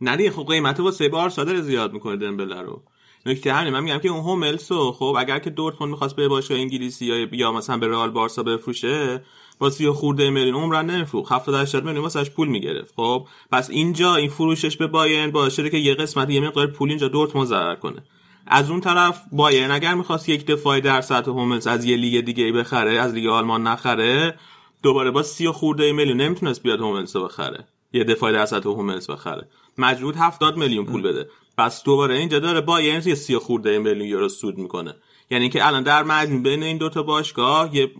نه 0.00 0.16
دیگه 0.16 0.30
خب 0.30 0.46
قیمت 0.48 0.80
واسه 0.80 1.08
بارسا 1.08 1.44
داره 1.44 1.60
زیاد 1.60 1.92
می‌کنه 1.92 2.16
دمبله 2.16 2.60
رو 2.60 2.82
نکته 3.26 3.52
همینه 3.52 3.70
من 3.70 3.84
میگم 3.84 3.98
که 3.98 4.08
اون 4.08 4.20
هوملس 4.20 4.72
رو 4.72 4.92
خب 4.92 5.16
اگر 5.18 5.38
که 5.38 5.50
دورتموند 5.50 5.90
می‌خواست 5.90 6.16
به 6.16 6.28
باشگاه 6.28 6.58
انگلیسی 6.58 7.06
یا 7.06 7.28
یا 7.32 7.52
مثلا 7.52 7.78
به 7.78 7.88
رئال 7.88 8.10
بارسا 8.10 8.42
بفروشه 8.42 9.24
با 9.60 9.70
سی 9.70 9.86
و 9.86 9.92
خورده 9.92 10.30
میلیون 10.30 10.54
عمرن 10.54 10.90
نمیفروخت. 10.90 11.32
70 11.32 11.54
80 11.54 11.84
میلیون 11.84 12.02
واسش 12.02 12.30
پول 12.30 12.48
می‌گرفت. 12.48 12.94
خب 12.96 13.26
پس 13.52 13.70
اینجا 13.70 14.14
این 14.14 14.30
فروشش 14.30 14.76
به 14.76 14.86
بایرن 14.86 15.30
باعث 15.30 15.56
شده 15.56 15.70
که 15.70 15.76
یه 15.76 15.94
قسمت 15.94 16.30
یه 16.30 16.40
مقدار 16.40 16.66
پول 16.66 16.88
اینجا 16.88 17.08
دورتموند 17.08 17.48
ضرر 17.48 17.74
کنه. 17.74 18.02
از 18.46 18.70
اون 18.70 18.80
طرف 18.80 19.22
بایرن 19.32 19.70
اگر 19.70 19.94
می‌خواست 19.94 20.28
یک 20.28 20.46
دفاع 20.46 20.80
در 20.80 21.00
سطح 21.00 21.30
هوملس 21.30 21.66
از 21.66 21.84
یه 21.84 21.96
لیگ 21.96 22.24
دیگه 22.24 22.52
بخره 22.52 22.92
از 22.92 23.14
لیگ 23.14 23.26
آلمان 23.26 23.66
نخره 23.66 24.34
دوباره 24.82 25.10
با 25.10 25.22
سی 25.22 25.48
خورده 25.48 25.92
میلیون 25.92 26.20
نمی‌تونست 26.20 26.62
بیاد 26.62 26.80
هوملس 26.80 27.16
رو 27.16 27.24
بخره. 27.24 27.68
یه 27.92 28.04
دفاع 28.04 28.32
در 28.32 28.46
سطح 28.46 28.68
هوملس 28.68 29.10
بخره. 29.10 29.48
مجبور 29.78 30.14
70 30.14 30.56
میلیون 30.56 30.86
پول 30.86 31.02
بده. 31.02 31.28
پس 31.58 31.84
دوباره 31.84 32.16
اینجا 32.16 32.38
داره 32.38 32.60
بایرن 32.60 33.02
یه 33.06 33.14
سی 33.14 33.36
خورده 33.36 33.78
میلیون 33.78 34.06
یورو 34.06 34.28
سود 34.28 34.58
می‌کنه. 34.58 34.94
یعنی 35.30 35.48
که 35.48 35.66
الان 35.66 35.82
در 35.82 36.02
مجموع 36.02 36.42
بین 36.42 36.62
این 36.62 36.78
دوتا 36.78 37.02
باشگاه 37.02 37.76
یه 37.76 37.90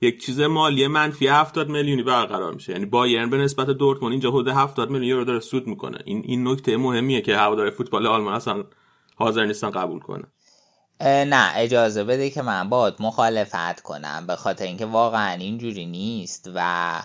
یک 0.00 0.24
چیز 0.24 0.40
مالی 0.40 0.86
منفی 0.86 1.26
70 1.26 1.68
میلیونی 1.68 2.02
برقرار 2.02 2.54
میشه. 2.54 2.72
یعنی 2.72 2.86
بایرن 2.86 3.30
به 3.30 3.36
نسبت 3.36 3.66
دورتموند 3.66 4.12
اینجا 4.12 4.30
حدود 4.30 4.48
70 4.48 4.90
میلیون 4.90 5.08
یورو 5.08 5.24
داره 5.24 5.40
سود 5.40 5.66
می‌کنه. 5.66 5.98
این 6.04 6.22
این 6.24 6.48
نکته 6.48 6.76
مهمیه 6.76 7.20
که 7.20 7.36
هوادار 7.36 7.70
فوتبال 7.70 8.06
آلمان 8.06 8.34
اصلا 8.34 8.64
حاضر 9.16 9.44
نیستن 9.44 9.70
قبول 9.70 10.00
کنه 10.00 10.24
نه 11.00 11.52
اجازه 11.56 12.04
بده 12.04 12.30
که 12.30 12.42
من 12.42 12.68
باید 12.68 12.94
مخالفت 13.00 13.80
کنم 13.80 14.24
به 14.26 14.36
خاطر 14.36 14.64
اینکه 14.64 14.86
واقعا 14.86 15.32
اینجوری 15.32 15.86
نیست 15.86 16.50
و 16.54 17.00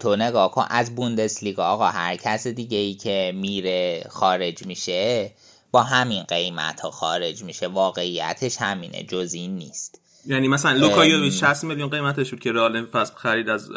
تو 0.00 0.16
نگاه 0.16 0.50
کن 0.50 0.64
از 0.70 0.94
بوندسلیگا 0.94 1.64
آقا 1.64 1.86
هر 1.86 2.16
کس 2.16 2.46
دیگه 2.46 2.78
ای 2.78 2.94
که 2.94 3.32
میره 3.34 4.06
خارج 4.10 4.66
میشه 4.66 5.32
با 5.70 5.82
همین 5.82 6.22
قیمت 6.22 6.80
ها 6.80 6.90
خارج 6.90 7.44
میشه. 7.44 7.68
واقعیتش 7.68 8.56
همینه 8.56 9.02
جز 9.02 9.34
این 9.34 9.56
نیست. 9.56 10.00
یعنی 10.28 10.48
مثلا 10.48 10.72
لوکا 10.72 10.99
یوویچ 10.99 11.40
60 11.44 11.64
میلیون 11.64 11.88
قیمتش 11.88 12.30
بود 12.30 12.40
که 12.40 12.52
رئال 12.52 12.86
فصل 12.86 13.14
خرید 13.14 13.48
از 13.48 13.70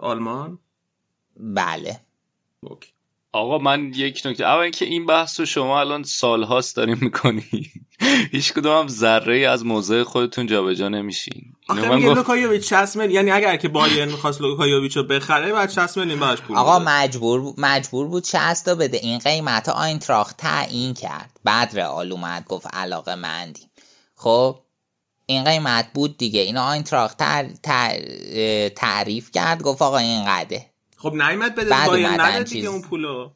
آلمان؟ 0.00 0.58
بله. 1.36 2.00
OK. 2.60 2.90
آقا 3.32 3.58
من 3.58 3.92
یک 3.94 4.22
نکته 4.24 4.44
اول 4.44 4.62
اینکه 4.62 4.84
این 4.84 5.06
بحث 5.06 5.40
رو 5.40 5.46
شما 5.46 5.80
الان 5.80 6.02
سالهاست 6.02 6.76
داریم 6.76 6.98
می‌کنی. 7.00 7.44
هیچ 8.32 8.52
کدوم 8.52 8.78
هم 8.78 8.88
ذره 8.88 9.48
از 9.48 9.66
موضع 9.66 10.02
خودتون 10.02 10.46
جابجا 10.46 10.88
نمیشین. 10.88 11.42
اینو 11.70 11.80
آخه 11.80 11.88
من 11.90 11.94
میگه 11.96 12.08
گفت- 12.08 12.16
لوکایوویچ 12.18 12.70
60 12.74 12.96
میلیون 12.96 13.14
یعنی 13.14 13.30
اگر 13.30 13.56
که 13.56 13.68
بایرن 13.68 14.08
می‌خواست 14.08 14.40
لوکا 14.40 14.62
یوویچ 14.62 14.96
رو 14.96 15.02
بخره 15.02 15.52
بعد 15.52 15.70
60 15.70 15.96
میلیون 15.98 16.20
براش 16.20 16.40
پول 16.40 16.56
آقا. 16.56 16.78
مجبور 16.78 17.54
مجبور 17.58 18.06
بود 18.08 18.24
60 18.24 18.64
تا 18.64 18.74
بده. 18.74 18.96
این 18.98 19.18
قیمت 19.18 19.68
آینتراخت 19.68 20.36
تعیین 20.36 20.94
کرد. 20.94 21.40
بعد 21.44 21.78
رئال 21.78 22.12
اومد 22.12 22.44
گفت 22.48 22.66
علاقه 22.74 23.14
مندیم 23.14 23.70
خب 24.14 24.58
این 25.30 25.44
قیمت 25.44 25.90
بود 25.94 26.18
دیگه. 26.18 26.40
اینو 26.40 26.60
آینتراخت 26.60 27.16
تر... 27.16 27.48
تر... 27.62 27.98
تعریف 28.68 29.30
کرد 29.30 29.62
گفت 29.62 29.82
آقا 29.82 29.98
این 29.98 30.24
قده. 30.26 30.66
خب 30.96 31.12
نیمت 31.14 31.54
بده 31.54 31.74
نداد 31.74 32.38
چیز. 32.38 32.52
دیگه 32.52 32.68
اون 32.68 32.82
پولو. 32.82 33.30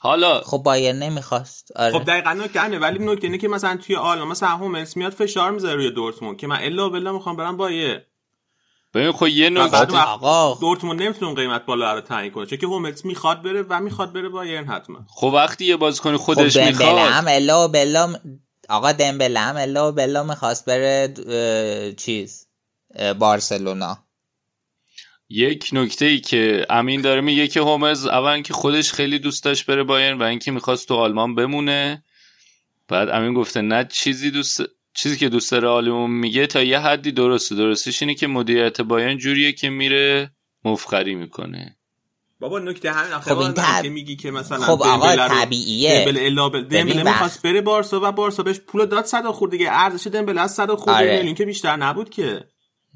حالا 0.00 0.40
خب 0.40 0.58
بایر 0.58 0.92
نمی‌خواست. 0.92 1.72
آره. 1.76 1.98
خب 1.98 2.04
دقیقا 2.04 2.32
نکته 2.32 2.60
همینه 2.60 2.78
ولی 2.78 3.06
نکته 3.06 3.26
اینه 3.26 3.38
که 3.38 3.48
مثلا 3.48 3.76
توی 3.76 3.96
آلمان 3.96 4.28
مثلا 4.28 4.48
هوملس 4.48 4.96
میاد 4.96 5.12
فشار 5.12 5.50
می‌ذاره 5.50 5.74
روی 5.74 5.90
دورتموند 5.90 6.36
که 6.36 6.46
من 6.46 6.58
الا 6.62 6.88
بلا 6.88 7.12
می‌خوام 7.12 7.36
برم 7.36 7.56
بایر 7.56 8.02
ببین 8.94 9.12
خب 9.12 9.26
یه 9.26 9.50
وقت 9.50 9.94
آقا. 9.94 10.58
دورتموند 10.60 11.02
نمی‌تونه 11.02 11.34
قیمت 11.34 11.66
بالا 11.66 11.94
رو 11.94 12.00
تعیین 12.00 12.32
کنه 12.32 12.46
چون 12.46 12.58
که 12.58 12.66
هوملس 12.66 13.04
می‌خواد 13.04 13.42
بره 13.42 13.62
و 13.68 13.80
می‌خواد 13.80 14.12
بره 14.12 14.28
بایرن 14.28 14.66
حتما. 14.66 14.98
خب 15.08 15.26
وقتی 15.34 15.64
یه 15.64 15.76
بازیکن 15.76 16.16
خب 16.16 16.22
خودش 16.22 16.56
دمبله 16.56 16.70
می‌خواد. 16.70 16.98
هم 16.98 17.24
الا 17.28 17.68
بلا 17.68 18.14
آقا 18.68 18.92
دمبله 18.92 19.40
هم 19.40 19.56
الا 19.56 19.88
و 19.88 19.92
بلا 19.92 20.22
می‌خواست 20.22 20.64
بره 20.64 21.14
چیز 21.96 22.46
بارسلونا. 23.18 23.98
یک 25.28 25.70
نکته 25.72 26.04
ای 26.04 26.20
که 26.20 26.66
امین 26.70 27.00
داره 27.00 27.20
میگه 27.20 27.48
که 27.48 27.60
هومز 27.60 28.06
اول 28.06 28.30
اینکه 28.30 28.54
خودش 28.54 28.92
خیلی 28.92 29.18
دوست 29.18 29.44
داشت 29.44 29.66
بره 29.66 29.82
بایرن 29.82 30.18
و 30.18 30.22
اینکه 30.22 30.50
می‌خواست 30.50 30.88
تو 30.88 30.94
آلمان 30.94 31.34
بمونه. 31.34 32.04
بعد 32.88 33.08
امین 33.08 33.34
گفته 33.34 33.60
نه 33.60 33.84
چیزی 33.84 34.30
دوست 34.30 34.60
چیزی 34.94 35.16
که 35.16 35.28
دوست 35.28 35.50
داره 35.50 35.68
آلمان 35.68 36.10
میگه 36.10 36.46
تا 36.46 36.62
یه 36.62 36.78
حدی 36.78 37.12
درسته. 37.12 37.54
درستش 37.54 38.02
اینه 38.02 38.14
که 38.14 38.26
مدیریت 38.26 38.80
بایرن 38.80 39.18
جوریه 39.18 39.52
که 39.52 39.70
میره 39.70 40.30
مفخری 40.64 41.14
می‌کنه. 41.14 41.77
بابا 42.40 42.58
نکته 42.58 42.92
همین 42.92 43.18
خب 43.18 43.38
این 43.38 43.52
تب... 43.52 43.82
که 43.82 43.88
میگی 43.88 44.16
که 44.16 44.30
مثلا 44.30 44.58
خب 44.58 44.82
آقا 44.82 45.16
طبیعیه. 45.16 45.98
دمبله 45.98 46.26
الا 46.26 46.48
بل 46.48 46.64
دمبله 46.64 47.02
می‌خواست 47.02 47.42
بره 47.42 47.60
بارسا 47.60 48.00
و 48.02 48.12
بارسا 48.12 48.42
بهش 48.42 48.58
پول 48.58 48.86
داد 48.86 49.04
100 49.04 49.26
خورد 49.26 49.50
دیگه. 49.50 49.68
ارزش 49.70 50.06
دمبله 50.06 50.40
از 50.40 50.54
100 50.54 50.74
خورد. 50.74 50.96
آره. 50.96 51.16
میلیون 51.16 51.34
که 51.34 51.44
بیشتر 51.44 51.76
نبود 51.76 52.10
که. 52.10 52.44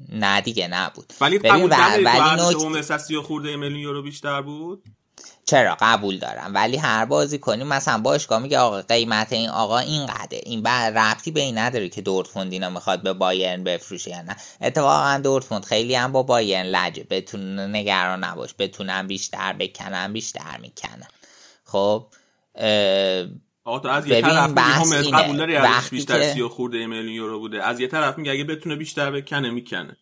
نه 0.09 0.41
دیگه 0.41 0.67
نبود. 0.67 1.13
ولی 1.21 1.39
قبول 1.39 1.69
داری 1.69 2.03
ولی 2.03 2.19
ارزش 2.19 2.97
30 2.97 3.17
خورده 3.17 3.55
میلیون 3.55 3.79
یورو 3.79 4.01
بیشتر 4.01 4.41
بود؟ 4.41 4.83
چرا 5.45 5.77
قبول 5.81 6.17
دارم؟ 6.17 6.51
ولی 6.53 6.77
هر 6.77 7.05
بازی 7.05 7.39
کنیم 7.39 7.67
مثلا 7.67 7.97
باشگاه 7.97 8.39
میگه 8.39 8.59
آقا 8.59 8.81
قیمت 8.81 9.33
این 9.33 9.49
آقا 9.49 9.79
این 9.79 10.05
قده 10.05 10.41
این 10.43 10.61
بعد 10.61 10.97
ربطی 10.97 11.31
به 11.31 11.41
این 11.41 11.57
نداره 11.57 11.89
که 11.89 12.01
دورتموند 12.01 12.53
اینا 12.53 12.69
می‌خواد 12.69 13.03
به 13.03 13.13
بایرن 13.13 13.63
بفروشه 13.63 14.11
یا 14.11 14.21
نه. 14.21 14.35
اتفاقا 14.61 15.19
دورتموند 15.23 15.65
خیلی 15.65 15.95
هم 15.95 16.11
با 16.11 16.23
بایرن 16.23 16.65
لجه. 16.65 17.03
بتون 17.09 17.59
نگران 17.59 18.23
نباش. 18.23 18.53
بتونن 18.59 19.07
بیشتر 19.07 19.53
بکنن 19.53 20.13
بیشتر 20.13 20.57
می‌کنن 20.61 21.07
خب 21.63 22.07
آقا 23.65 23.79
تو 23.79 23.87
از 23.87 24.07
یه 24.07 24.21
طرف 24.21 24.49
میگه 24.49 25.17
قبول 25.17 25.37
داری 25.37 25.55
ارزش 25.55 25.89
بیشتر 25.89 26.33
سی 26.33 26.43
خورده 26.43 26.85
میلیون 26.85 27.13
یورو 27.13 27.39
بوده. 27.39 27.63
از 27.63 27.79
یه 27.79 27.87
طرف 27.87 28.17
میگه 28.17 28.31
اگه 28.31 28.43
بتونه 28.43 28.75
بیشتر 28.75 29.11
بکنه 29.11 29.49
می‌کنه. 29.49 29.97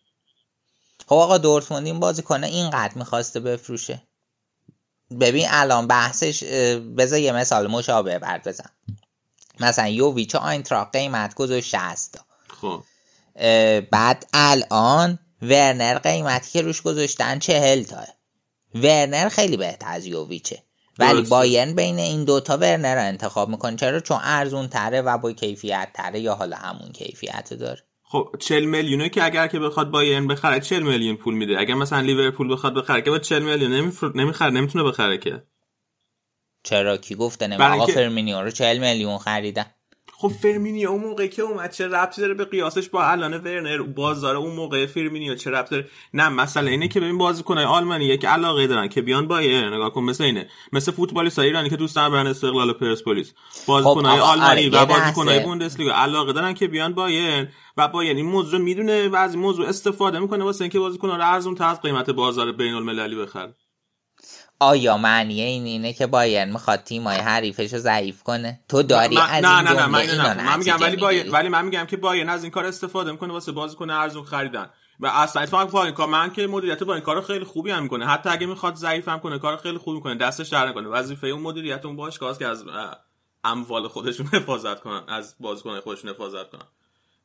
خب 1.06 1.14
آقا 1.14 1.38
دورتموند 1.38 1.86
این 1.86 2.00
بازی 2.00 2.22
کنه 2.22 2.46
اینقدر 2.46 2.98
می‌خواسته 2.98 3.40
بفروشه. 3.40 4.02
ببین 5.20 5.46
الان 5.50 5.86
بحثش 5.86 6.44
بذار 6.96 7.18
یه 7.18 7.32
مثال 7.32 7.66
مشابه 7.66 8.18
برد 8.18 8.48
بزن. 8.48 8.70
مثلا 9.60 9.88
یوویچ 9.88 10.34
آینتراخت 10.34 10.92
قیمت 10.92 11.34
گذاشت 11.34 11.68
60 11.68 12.20
خب. 12.60 12.82
بعد 13.90 14.26
الان 14.32 15.18
ورنر 15.42 15.98
قیمتی 15.98 16.50
که 16.50 16.62
روش 16.62 16.82
گذاشتن 16.82 17.38
چهل 17.38 17.82
تاست 17.82 18.06
ورنر 18.74 19.28
خیلی 19.28 19.56
بهتر 19.56 19.86
از 19.88 20.06
یوویچه. 20.06 20.62
ولی 20.98 21.22
بایرن 21.22 21.74
بین 21.74 21.98
این 21.98 22.24
دوتا 22.24 22.56
ورنر 22.56 22.94
رو 22.94 23.02
انتخاب 23.02 23.48
می‌کنه. 23.48 23.76
چرا؟ 23.76 24.00
چون 24.00 24.18
ارزون 24.22 24.68
تره 24.68 25.02
و 25.02 25.18
با 25.18 25.32
کیفیت 25.32 25.88
تره 25.94 26.20
یا 26.20 26.34
حالا 26.34 26.56
همون 26.56 26.92
کیفیت 26.92 27.54
داره. 27.54 27.82
خب 28.12 28.36
40 28.38 28.64
میلیونه 28.64 29.08
که 29.08 29.24
اگر 29.24 29.46
که 29.46 29.58
بخواد 29.58 29.90
بایرن 29.90 30.26
بخره 30.26 30.60
40 30.60 30.82
میلیون 30.82 31.16
پول 31.16 31.34
میده. 31.34 31.58
اگر 31.58 31.74
مثلا 31.74 32.00
لیورپول 32.00 32.52
بخواد 32.52 32.74
بخره 32.74 33.02
که 33.02 33.10
با 33.10 33.18
40 33.18 33.42
میلیون 33.42 33.72
نمیفر... 33.72 34.12
نمی‌خره 34.14 34.50
نمی‌تونه 34.50 34.84
بخره 34.84 35.18
که. 35.18 35.42
چرا؟ 36.62 36.96
کی 36.96 37.14
گفته؟ 37.14 37.46
نمی 37.46 37.62
آقا. 37.62 37.86
فرمینیو 37.86 38.40
رو 38.40 38.50
40 38.50 38.78
میلیون 38.78 39.18
خریدن. 39.18 39.66
خب 40.22 40.28
فرمینیو 40.28 40.90
اون 40.90 41.00
موقعی 41.00 41.28
که 41.28 41.42
اومد 41.42 41.70
چه 41.70 41.88
ربطی 41.88 42.20
داره 42.20 42.34
به 42.34 42.44
قیاسش 42.44 42.88
با 42.88 43.04
الان 43.04 43.34
ورنر؟ 43.34 43.82
بازار 43.82 44.36
اون 44.36 44.54
موقع 44.54 44.86
فرمینیو 44.86 45.34
چه 45.34 45.50
ربطی 45.50 45.70
داره؟ 45.70 45.88
نه 46.14 46.28
مثلا 46.28 46.70
اینه 46.70 46.88
که 46.88 47.00
ببین 47.00 47.18
بازیکنای 47.18 47.64
آلمانی 47.64 48.18
که 48.18 48.28
علاقه 48.28 48.66
دارن 48.66 48.88
که 48.88 49.02
بیان 49.02 49.28
بایرن 49.28 49.74
نگاه 49.74 49.92
کن. 49.92 50.02
مثل 50.02 50.24
اینه. 50.24 50.48
مثل 50.72 50.92
فوتبالیست 50.92 51.38
ایرانی 51.38 51.70
که 51.70 51.76
دوست 51.76 51.96
دارن 51.96 52.12
برن 52.12 52.26
استقلال 52.26 52.72
پرسپولیس. 52.72 53.32
بازیکنای 53.66 54.18
خب 54.18 54.24
آلمانی 54.24 54.66
آره 54.66 54.82
و 54.82 54.86
بازیکنای 54.86 55.40
بوندسلیگا 55.40 55.92
علاقه 55.92 56.32
دارن 56.32 56.54
که 56.54 56.68
بیان 56.68 56.92
بایرن 56.92 57.48
و 57.76 57.88
با 57.88 58.04
یعنی 58.04 58.22
موضوع 58.22 58.60
می‌دونه 58.60 59.08
و 59.08 59.16
از 59.16 59.36
موضوع 59.36 59.68
استفاده 59.68 60.18
می‌کنه 60.18 60.44
واسه 60.44 60.62
اینکه 60.62 60.78
بازیکن 60.78 61.08
رو 61.08 61.32
ارزون 61.32 61.54
تر 61.54 61.68
از 61.68 61.82
قیمت 61.82 62.10
بازار 62.10 62.52
بین 62.52 62.74
المللی 62.74 63.16
بخره 63.16 63.54
آیا 64.62 64.96
معنی 64.96 65.40
این 65.40 65.64
اینه 65.64 65.92
که 65.92 66.06
بایرن 66.06 66.50
می‌خواد 66.50 66.82
تیمای 66.82 67.16
حریفش 67.16 67.72
رو 67.72 67.78
ضعیف 67.78 68.22
کنه؟ 68.22 68.60
تو 68.68 68.82
داری 68.82 69.16
من 69.16 69.22
از 69.22 69.44
نه 69.44 69.58
این 69.58 69.68
نه 69.68 69.72
نه 69.72 69.86
من, 69.86 70.00
نه 70.00 70.46
من 70.46 70.58
میگم 70.58 70.76
ولی 70.80 70.96
بایرن 70.96 71.30
ولی 71.30 71.48
من 71.48 71.64
میگم 71.64 71.84
که 71.84 71.96
بایرن 71.96 72.28
از 72.28 72.42
این 72.42 72.50
کار 72.50 72.66
استفاده 72.66 73.12
می‌کنه 73.12 73.32
واسه 73.32 73.52
بازیکن 73.52 73.90
ارزون 73.90 74.24
خریدن. 74.24 74.70
و 75.00 75.06
اصلا 75.06 75.42
اتفاقا 75.42 75.64
با 75.64 75.84
این 75.84 75.94
کار 75.94 76.08
من 76.08 76.32
که 76.32 76.46
مدیریت 76.46 76.82
با 76.82 76.94
این 76.94 77.02
کار 77.02 77.22
خیلی 77.22 77.44
خوبی 77.44 77.70
هم 77.70 77.82
می‌کنه. 77.82 78.06
حتی 78.06 78.28
اگه 78.28 78.46
می‌خواد 78.46 78.74
ضعیف 78.74 79.08
هم 79.08 79.20
کنه 79.20 79.38
کار 79.38 79.56
خیلی 79.56 79.78
خوبی 79.78 79.96
می‌کنه. 79.96 80.14
دستش 80.14 80.48
در 80.48 80.68
نکنه. 80.68 80.88
وظیفه 80.88 81.26
اون 81.26 81.42
مدیریت 81.42 81.84
اون 81.84 81.96
باشگاه 81.96 82.38
که 82.38 82.46
از 82.46 82.64
اموال 83.44 83.88
خودشون 83.94 84.26
حفاظت 84.26 84.80
کنن 84.80 85.02
از 85.08 85.34
بازیکن 85.40 85.80
خودشون 85.80 86.10
حفاظت 86.10 86.50
کنن. 86.50 86.66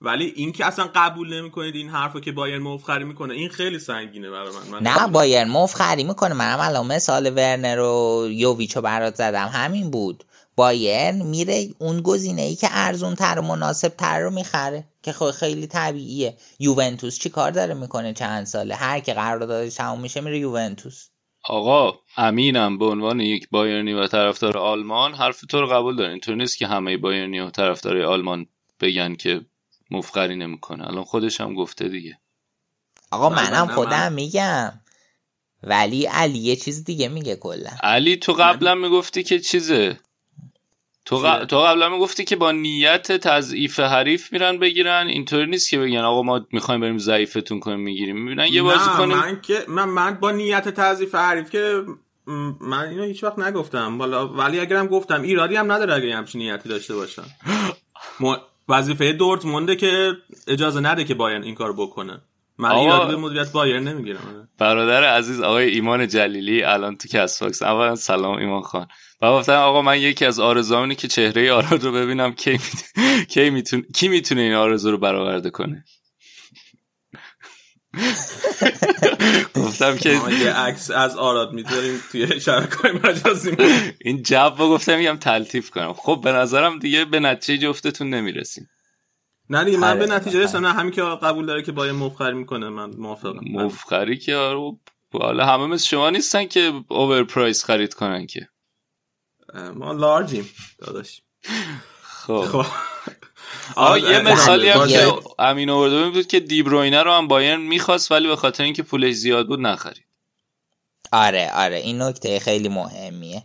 ولی 0.02 0.34
این 0.36 0.52
که 0.52 0.66
اصلا 0.66 0.90
قبول 0.96 1.34
نمی‌کنید 1.34 1.76
این 1.76 1.90
حرفو 1.90 2.20
که 2.20 2.32
بایرن 2.32 2.62
مفخری 2.62 3.04
می‌کنه 3.04 3.34
این 3.34 3.50
خیلی 3.50 3.80
سنگینه 3.80 4.30
برای 4.30 4.50
من, 4.50 4.72
من 4.72 4.88
نه 4.88 5.08
بایرن 5.08 5.50
مفخری 5.50 6.04
می‌کنه. 6.04 6.34
منم 6.34 6.60
الان 6.60 6.88
مثال 6.88 7.26
ورنر 7.36 7.80
و 7.80 8.28
یوویچو 8.32 8.82
برات 8.82 9.16
زدم. 9.16 9.50
همین 9.54 9.92
بود. 9.92 10.24
بایرن 10.56 11.16
میره 11.16 11.68
اون 11.80 12.02
گزینه 12.02 12.42
ای 12.42 12.56
که 12.56 12.68
ارزون 12.72 13.16
تر 13.16 13.40
و 13.40 13.42
مناسب 13.42 13.88
تر 13.88 14.20
رو 14.20 14.32
می‌خره 14.32 14.84
که 15.04 15.14
خیلی 15.14 15.68
طبیعیه. 15.68 16.38
یوونتوس 16.60 17.20
چی 17.20 17.30
کار 17.30 17.52
داره 17.52 17.74
می‌کنه 17.74 18.14
چند 18.14 18.46
ساله؟ 18.46 18.76
هر 18.76 19.00
که 19.00 19.14
قراردادش 19.14 19.74
تموم 19.74 20.02
میشه 20.02 20.22
میره 20.22 20.40
یوونتوس. 20.40 21.10
آقا 21.44 22.00
امینم 22.18 22.78
به 22.78 22.86
عنوان 22.86 23.20
یک 23.20 23.50
بایرنی 23.52 23.94
و 23.94 24.08
طرفدار 24.08 24.58
آلمان 24.58 25.14
حرف 25.14 25.42
تو 25.42 25.62
رو 25.62 25.68
قبول 25.68 25.96
داره 25.96 26.10
اینطور 26.10 26.36
نیست 26.36 26.58
که 26.58 26.68
همه 26.68 26.98
بایرنی 26.98 27.40
و 27.40 27.50
طرفدار 27.50 28.02
آلمان 28.02 28.46
بگن 28.82 29.16
که 29.16 29.42
مفخری 29.92 30.36
نمی‌کنه. 30.36 30.88
الان 30.88 31.04
خودش 31.04 31.42
هم 31.42 31.54
گفته 31.54 31.90
دیگه. 31.90 32.20
آقا 33.12 33.30
منم 33.30 33.68
خودم 33.68 34.14
میگم. 34.14 34.82
ولی 35.64 36.06
علی 36.06 36.40
یه 36.40 36.56
چیز 36.56 36.84
دیگه 36.84 37.08
میگه 37.08 37.36
کلا. 37.36 37.70
علی 37.84 38.18
تو 38.18 38.34
قبلا 38.34 38.76
می‌گفتی 38.76 39.24
که 39.24 39.40
چیزه. 39.40 40.00
تو, 41.06 41.20
ق... 41.20 41.46
تو 41.46 41.60
قبلا 41.60 41.90
می‌گفتی 41.90 42.26
که 42.26 42.36
با 42.36 42.52
نیت 42.52 43.12
تضعیف 43.12 43.80
حریف 43.80 44.34
میرن 44.34 44.60
بگیرن. 44.60 45.08
اینطوری 45.08 45.46
نیست 45.46 45.70
که 45.70 45.78
بگن 45.78 45.98
آقا 45.98 46.22
ما 46.22 46.46
می‌خوایم 46.52 46.82
بریم 46.82 46.98
ضعیفتون 46.98 47.60
کنیم 47.60 47.80
می‌گیریم. 47.80 48.24
می‌بینن 48.24 48.48
یه 48.48 48.62
بازی 48.62 48.90
کنیم. 48.98 49.18
من 49.18 49.42
که 49.42 49.66
من, 49.68 49.90
من 49.90 50.14
با 50.20 50.32
نیت 50.32 50.70
تضعیف 50.70 51.16
حریف 51.16 51.50
که 51.50 51.84
من 52.62 52.88
اینو 52.88 53.04
هیچ 53.04 53.24
وقت 53.24 53.40
نگفتم. 53.40 54.00
ولی 54.38 54.60
اگرم 54.60 54.88
گفتم 54.88 55.22
ایرادی 55.22 55.56
هم 55.56 55.72
نداره 55.72 55.94
اگه 55.94 56.16
همچین 56.16 56.42
نیتی 56.42 56.70
داشته 56.70 56.96
باشم 56.96 57.26
وظیفه 58.70 59.14
دورتمونده 59.14 59.76
که 59.76 60.12
اجازه 60.48 60.80
نده 60.80 61.04
که 61.04 61.14
بایرن 61.14 61.44
این 61.44 61.56
کار 61.56 61.74
بکنه. 61.74 62.22
من 62.58 62.72
ایرادی 62.72 63.12
به 63.12 63.22
مدیریت 63.22 63.52
بایرن 63.52 63.88
نمی‌گیرم. 63.88 64.50
برادر 64.58 65.04
عزیز 65.04 65.42
آقای 65.42 65.70
ایمان 65.70 66.08
جلیلی 66.08 66.64
الان 66.64 66.98
تو 66.98 67.08
CastBox 67.08 67.64
اولا 67.64 67.96
سلام 67.96 68.38
ایمان 68.38 68.62
خان. 68.62 68.88
و 69.22 69.32
گفتم 69.32 69.54
آقا 69.54 69.82
من 69.82 70.02
یکی 70.02 70.26
از 70.26 70.40
آرزوانی 70.40 70.96
که 70.96 71.08
چهره 71.08 71.52
آراد 71.52 71.84
رو 71.84 71.92
ببینم 71.92 72.32
کی 72.34 72.60
کی 73.30 73.50
می‌تونه 73.50 73.84
کی 73.96 74.08
می‌تونه 74.08 74.42
این 74.42 74.54
آرزو 74.54 74.92
رو 74.92 74.98
برآورده 74.98 75.50
کنه. 75.50 75.86
گفتم 79.56 79.98
که 79.98 80.10
یه 80.10 80.54
عکس 80.54 80.92
از 80.92 81.18
آراد 81.18 81.54
می‌ذاریم 81.54 82.04
توی 82.12 82.40
شبکه‌های 82.40 82.92
مجازی. 82.92 83.58
این 84.02 84.24
جواب 84.24 84.58
گفتم 84.58 84.98
میگم 84.98 85.18
تلطیف 85.18 85.70
کنم. 85.70 85.94
خب 85.94 86.22
به 86.24 86.32
نظرم 86.32 86.80
دیگه 86.80 87.06
به 87.06 87.20
نتیجه 87.20 87.68
جفتتون 87.68 88.10
نمی‌رسیم. 88.10 88.70
نه 89.50 89.64
دیگه 89.64 89.78
من 89.78 90.00
به 90.00 90.06
نتیجه 90.06 90.44
رسیدم. 90.44 90.66
نه 90.66 90.74
همین 90.74 90.92
که 90.92 91.02
قبول 91.02 91.46
داره 91.46 91.62
که 91.62 91.72
با 91.72 91.86
مفخری 91.86 92.34
می‌کنه 92.34 92.70
من 92.70 92.90
موافقم. 92.90 93.40
مفخری 93.52 94.18
که 94.18 94.36
آره 94.36 94.78
حالا 95.14 95.46
همه 95.46 95.66
مثل 95.66 95.86
شما 95.86 96.10
نیستن 96.10 96.46
که 96.46 96.74
اوور 96.90 97.24
پرایس 97.24 97.66
خرید 97.66 97.94
کنن 97.94 98.28
که. 98.28 98.48
ما 99.76 99.92
لارجیم 99.92 100.50
داداش. 100.80 101.22
خب, 102.02 102.42
خب. 102.42 102.66
آه 103.76 104.00
یه 104.00 104.22
مثالی 104.22 104.70
هم 104.70 104.88
که 104.88 105.14
امین 105.40 105.70
آورده 105.70 106.10
بود 106.10 106.28
که 106.28 106.40
دیبروینه 106.40 107.04
رو 107.04 107.12
هم 107.12 107.28
بایرن 107.28 107.62
می‌خواست 107.62 108.12
ولی 108.12 108.28
به 108.28 108.36
خاطر 108.36 108.64
اینکه 108.64 108.84
پولش 108.84 109.14
زیاد 109.14 109.48
بود 109.48 109.60
نخرید. 109.60 110.04
آره 111.12 111.52
آره 111.54 111.78
این 111.78 112.02
نکته 112.02 112.40
خیلی 112.40 112.70
مهمیه. 112.70 113.44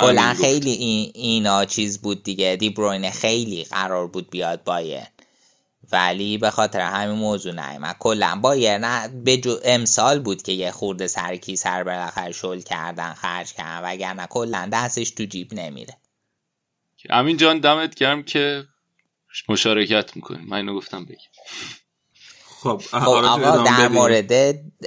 کلا 0.00 0.34
خیلی 0.40 0.70
این 0.70 1.12
اینا 1.14 1.64
چیز 1.64 2.00
بود 2.00 2.22
دیگه. 2.22 2.56
دیبروینه 2.56 3.10
خیلی 3.10 3.64
قرار 3.64 4.06
بود 4.06 4.30
بیاد 4.30 4.64
بایرن. 4.64 5.06
ولی 5.92 6.38
به 6.38 6.50
خاطر 6.50 6.80
همین 6.80 7.16
موضوع 7.16 7.52
نیومد. 7.52 7.96
کلا 7.98 8.38
بایرن 8.42 9.22
به 9.24 9.36
جو 9.36 9.56
امسال 9.64 10.18
بود 10.18 10.42
که 10.42 10.52
یه 10.52 10.70
خورده 10.70 11.06
سرکی 11.06 11.56
سر 11.56 11.84
بالاخره 11.84 12.32
شل 12.32 12.60
کردن 12.60 13.14
خرج 13.14 13.52
کردن. 13.52 13.80
وگرنه 13.84 14.26
کلا 14.26 14.68
دستش 14.72 15.10
تو 15.10 15.24
جیب 15.24 15.54
نمیره. 15.54 15.96
امین 17.10 17.36
جان 17.36 17.58
دمت 17.58 17.94
گرم 17.94 18.22
که 18.22 18.64
مشارکت 19.48 20.16
می‌کنیم. 20.16 20.46
من 20.48 20.56
اینو 20.56 20.76
گفتم 20.76 21.04
بگیم. 21.04 21.30
خب, 22.62 22.82
خب 22.90 22.96
آقا 22.96 23.64
در 23.64 23.88
مورد 23.88 24.32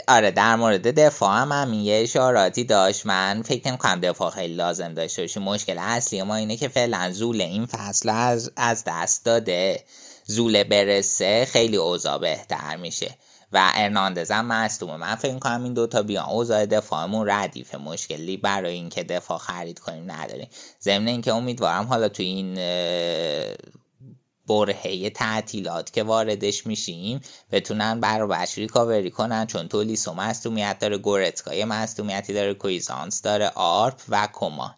آره 0.08 0.32
در 0.32 0.56
مورد 0.56 1.00
دفاع 1.00 1.42
هم 1.42 1.52
همین 1.52 1.80
یه 1.80 2.04
اشاراتی 2.04 2.64
داشت. 2.64 3.06
من 3.06 3.42
فکر 3.42 3.68
نمی 3.68 3.78
کنم 3.78 4.00
دفاع 4.00 4.32
خیلی 4.32 4.56
لازم 4.56 4.94
داشته 4.94 5.22
باشیم 5.22 5.44
مشکل 5.44 5.78
اصلی 5.78 6.24
ما 6.24 6.36
اینه 6.36 6.58
که 6.58 6.68
فعلا 6.68 7.12
زول 7.12 7.42
این 7.42 7.66
فصل 7.66 8.10
از, 8.10 8.52
از 8.56 8.84
دست 8.88 9.26
داده. 9.26 9.84
زول 10.26 10.64
برسه 10.64 11.48
خیلی 11.52 11.78
اوضاع 11.78 12.18
بهتر 12.18 12.76
میشه. 12.76 13.18
و 13.52 13.72
ارناندز 13.76 14.32
هم 14.32 14.46
مصدومه 14.46 14.98
من 14.98 15.16
فکر 15.16 15.40
کنم 15.40 15.64
این 15.64 15.74
دوتا 15.74 16.02
بیان 16.02 16.26
اوضاع 16.30 16.66
دفاعمون 16.66 17.30
ردیف. 17.30 17.76
مشکلی 17.76 18.38
برای 18.38 18.74
اینکه 18.74 19.04
دفاع 19.04 19.38
خرید 19.38 19.80
کنیم 19.80 20.12
نداریم. 20.12 20.48
ضمن 20.82 21.08
اینکه 21.08 21.34
امیدوارم 21.34 21.86
حالا 21.86 22.10
تو 22.10 22.24
این 22.24 22.58
برهه 24.48 25.10
تعطیلات 25.10 25.94
که 25.94 26.04
واردش 26.04 26.68
میشیم 26.68 27.22
بتونن 27.52 28.00
برابرش 28.00 28.58
ریکاوری 28.58 29.12
کنن 29.12 29.46
چون 29.46 29.68
تولیسو 29.68 30.14
مصدومیت 30.14 30.80
داره 30.80 30.98
گورتسکا 30.98 31.66
مصدومیتی 31.66 32.34
داره 32.34 32.54
کویزانس 32.54 33.22
داره 33.22 33.52
آرپ 33.56 34.02
و 34.10 34.28
کومان. 34.34 34.76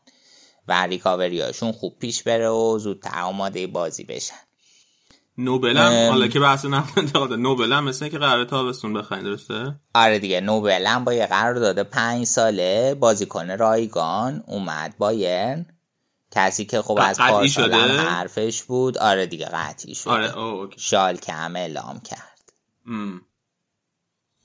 و 0.67 0.87
ریکاوری 0.87 1.41
هاشون 1.41 1.71
خوب 1.71 1.99
پیش 1.99 2.23
بره 2.23 2.49
و 2.49 2.79
زودتر 2.79 3.21
آماده 3.21 3.67
بازی 3.67 4.03
بشن. 4.03 4.35
نوبل 5.37 5.77
هم 5.77 6.09
حالا 6.09 6.27
که 6.27 6.39
بحث 6.39 6.65
نقل 6.65 7.35
نوبل 7.35 7.73
هم 7.73 7.83
مثل 7.83 8.07
که 8.07 8.17
قرار 8.17 8.45
تابستون 8.45 8.93
بخواین 8.93 9.23
درسته؟ 9.23 9.75
آره 9.93 10.19
دیگه 10.19 10.41
نوبل 10.41 10.85
هم 10.85 11.03
با 11.03 11.13
یه 11.13 11.25
قرار 11.25 11.53
داده 11.53 11.83
پنج 11.83 12.23
ساله 12.23 12.95
بازیکن 12.95 13.51
رایگان 13.51 14.43
اومد 14.47 14.97
بایرن 14.97 15.65
کسی 16.31 16.65
که 16.65 16.81
خب 16.81 16.99
از 17.01 17.17
پارسال 17.17 17.73
حرفش 17.73 18.63
بود. 18.63 18.97
آره 18.97 19.25
دیگه 19.25 19.45
قطعی 19.45 19.95
شده. 19.95 20.11
آره 20.11 20.37
اوکی. 20.37 20.79
شالکه 20.79 21.33
هم 21.33 21.55
اعلام 21.55 21.99
کرد. 21.99 22.53
ام. 22.87 23.21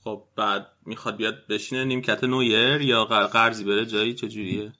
خب 0.03 0.23
بعد 0.35 0.67
می‌خواد 0.85 1.15
بیاد 1.15 1.47
بشینه 1.49 1.85
نیمکت 1.85 2.23
نویر 2.23 2.81
یا 2.81 3.05
قر- 3.05 3.27
قرضی 3.27 3.63
بره 3.63 3.85
جایی؟ 3.85 4.13
چجوریه 4.13 4.71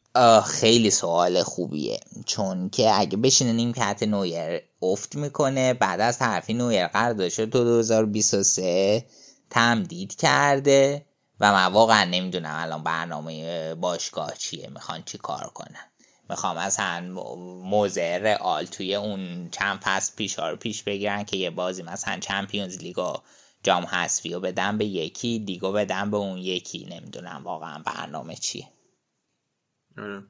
خیلی 0.45 0.89
سوال 0.89 1.43
خوبیه. 1.43 1.99
چون 2.25 2.69
که 2.69 2.99
اگه 2.99 3.17
بشینه 3.17 3.53
نیمکت 3.53 4.03
نویر 4.03 4.61
افت 4.81 5.15
می‌کنه 5.15 5.73
بعد 5.73 6.01
از 6.01 6.21
حرفی 6.21 6.53
نویر 6.53 6.87
قراردادش 6.87 7.39
رو 7.39 7.45
تو 7.45 7.63
2023 7.63 9.05
تمدید 9.49 10.15
کرده 10.15 11.05
و 11.39 11.53
من 11.53 11.65
واقعا 11.73 12.03
نمی‌دونم 12.03 12.55
الان 12.57 12.83
برنامه 12.83 13.75
باشگاه 13.75 14.37
چیه 14.37 14.69
می‌خوان 14.69 15.03
چی 15.03 15.17
کار 15.17 15.51
کنن. 15.53 15.91
می‌خوام 16.33 16.57
مثلا 16.57 17.01
موضع 17.63 18.17
رئال 18.17 18.65
توی 18.65 18.95
اون 18.95 19.49
چند 19.51 19.79
فصل 19.83 20.15
پیش 20.15 20.39
رو 20.39 20.55
پیش 20.55 20.83
بگیرن 20.83 21.23
که 21.23 21.37
یه 21.37 21.49
بازی 21.49 21.83
مثلا 21.83 22.19
چمپیونز 22.19 22.77
لیگ 22.77 22.99
و 22.99 23.13
جام 23.63 23.83
حذفی 23.83 24.33
رو 24.33 24.39
بدن 24.39 24.77
به 24.77 24.85
یکی 24.85 25.39
لیگو 25.39 25.71
بدن 25.71 26.11
به 26.11 26.17
اون 26.17 26.37
یکی. 26.37 26.85
نمی‌دونم 26.91 27.41
واقعا 27.43 27.83
برنامه 27.85 28.35
چیه. 28.35 28.67
آره. 29.97 30.23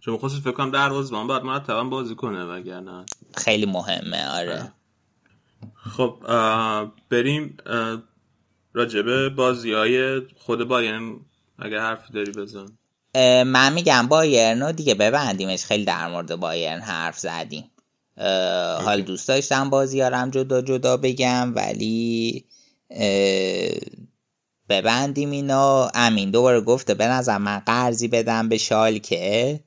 چون 0.00 0.18
خصوص 0.18 0.40
فکر 0.40 0.52
کنم 0.52 0.70
دروازه‌بان 0.70 1.26
باید 1.26 1.42
مرتبا 1.42 1.84
بازی 1.84 2.14
کنه 2.14 2.44
وگرنه. 2.44 3.06
خیلی 3.36 3.66
مهمه 3.66 4.28
آره. 4.28 4.72
خب 5.96 6.22
اه، 6.28 6.92
بریم 7.10 7.56
اه، 7.66 8.02
راجبه 8.72 9.28
بازی 9.28 9.72
های 9.72 10.20
خود 10.36 10.68
بایرن 10.68 11.20
اگر 11.58 11.78
حرفی 11.78 12.12
داری 12.12 12.32
بزن. 12.32 12.78
من 13.14 13.72
میگم 13.72 14.08
بایرن 14.08 14.62
رو 14.62 14.72
دیگه 14.72 14.94
ببندیمش. 14.94 15.64
خیلی 15.64 15.84
در 15.84 16.08
مورد 16.08 16.36
بایرن 16.36 16.80
حرف 16.80 17.18
زدیم. 17.18 17.70
حال 18.84 19.02
دوست 19.02 19.28
داشتم 19.28 19.70
بازیارم 19.70 20.30
جدا 20.30 20.62
جدا 20.62 20.96
بگم 20.96 21.52
ولی 21.54 22.44
ببندیم 24.68 25.30
اینا 25.30 25.90
امین 25.94 26.30
دوباره 26.30 26.60
گفته 26.60 26.94
به 26.94 27.06
نظر 27.06 27.38
من 27.38 27.58
قرضی 27.58 28.08
بدم 28.08 28.48
به 28.48 28.58
شالکه. 28.58 29.60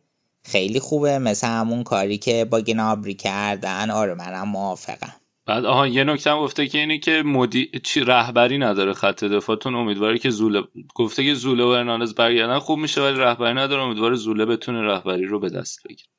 خیلی 0.44 0.80
خوبه. 0.80 1.20
مثل 1.20 1.48
همون 1.48 1.84
کاری 1.84 2.18
که 2.18 2.46
با 2.46 2.62
گنابری 2.62 3.14
کردن. 3.14 3.90
آره 3.90 4.14
منم 4.14 4.48
موافقم. 4.48 5.21
بعد 5.52 5.66
آها 5.66 5.88
یه 5.88 6.04
نکته 6.04 6.34
گفته 6.34 6.68
که 6.68 6.78
اینی 6.78 7.00
که 7.00 7.24
مدی... 7.26 7.72
چی 7.84 8.00
رهبری 8.00 8.58
نداره 8.58 8.94
خط 8.94 9.24
دفاعتون 9.24 9.76
امیدواره 9.76 10.18
که 10.18 10.30
زوله 10.30 10.64
گفته 10.96 11.24
که 11.24 11.34
زوله 11.34 11.64
و 11.64 11.68
ارناندز 11.68 12.14
برگردن 12.14 12.60
خوب 12.60 12.80
میشه 12.80 13.02
ولی 13.02 13.20
رهبری 13.20 13.54
نداره 13.54 13.82
امیدواره 13.82 14.16
زوله 14.16 14.46
بتونه 14.46 14.82
رهبری 14.82 15.26
رو 15.26 15.40
به 15.40 15.50
دست 15.50 15.84
بگیره. 15.84 16.10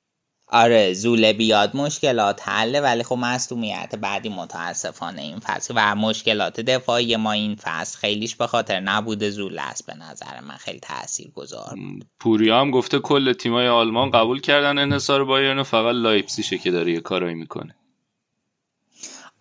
آره 0.49 0.93
زوله 0.93 1.33
بیاد 1.33 1.77
مشکلات 1.77 2.49
حله 2.49 2.81
ولی 2.81 3.03
خب 3.03 3.17
مصدومیت 3.19 3.95
بعدی 4.01 4.29
متاسفانه 4.29 5.23
این 5.23 5.39
فصل 5.39 5.75
و 5.77 5.95
مشکلات 5.95 6.61
دفاعی 6.61 7.17
ما 7.17 7.33
این 7.33 7.57
فصل 7.63 7.99
خیلیش 7.99 8.37
به 8.37 8.47
خاطر 8.47 8.81
نبود 8.81 9.25
زوله 9.25 9.63
است 9.63 9.87
به 9.87 9.95
نظر 9.95 10.41
من 10.49 10.57
خیلی 10.57 10.81
تأثیر 10.81 11.31
گذار 11.31 11.75
پوریا 12.21 12.61
هم 12.61 12.71
گفته 12.71 12.99
کل 12.99 13.33
تیمای 13.33 13.69
آلمان 13.69 14.11
قبول 14.11 14.41
کردن 14.41 14.79
انحصار 14.79 15.25
بایرن 15.25 15.63
فقط 15.63 15.95
لایپزیشه 15.95 16.59
که 16.59 16.71
داره 16.71 16.93
یه 16.93 17.01
کارایی 17.01 17.35
می‌کنه. 17.35 17.75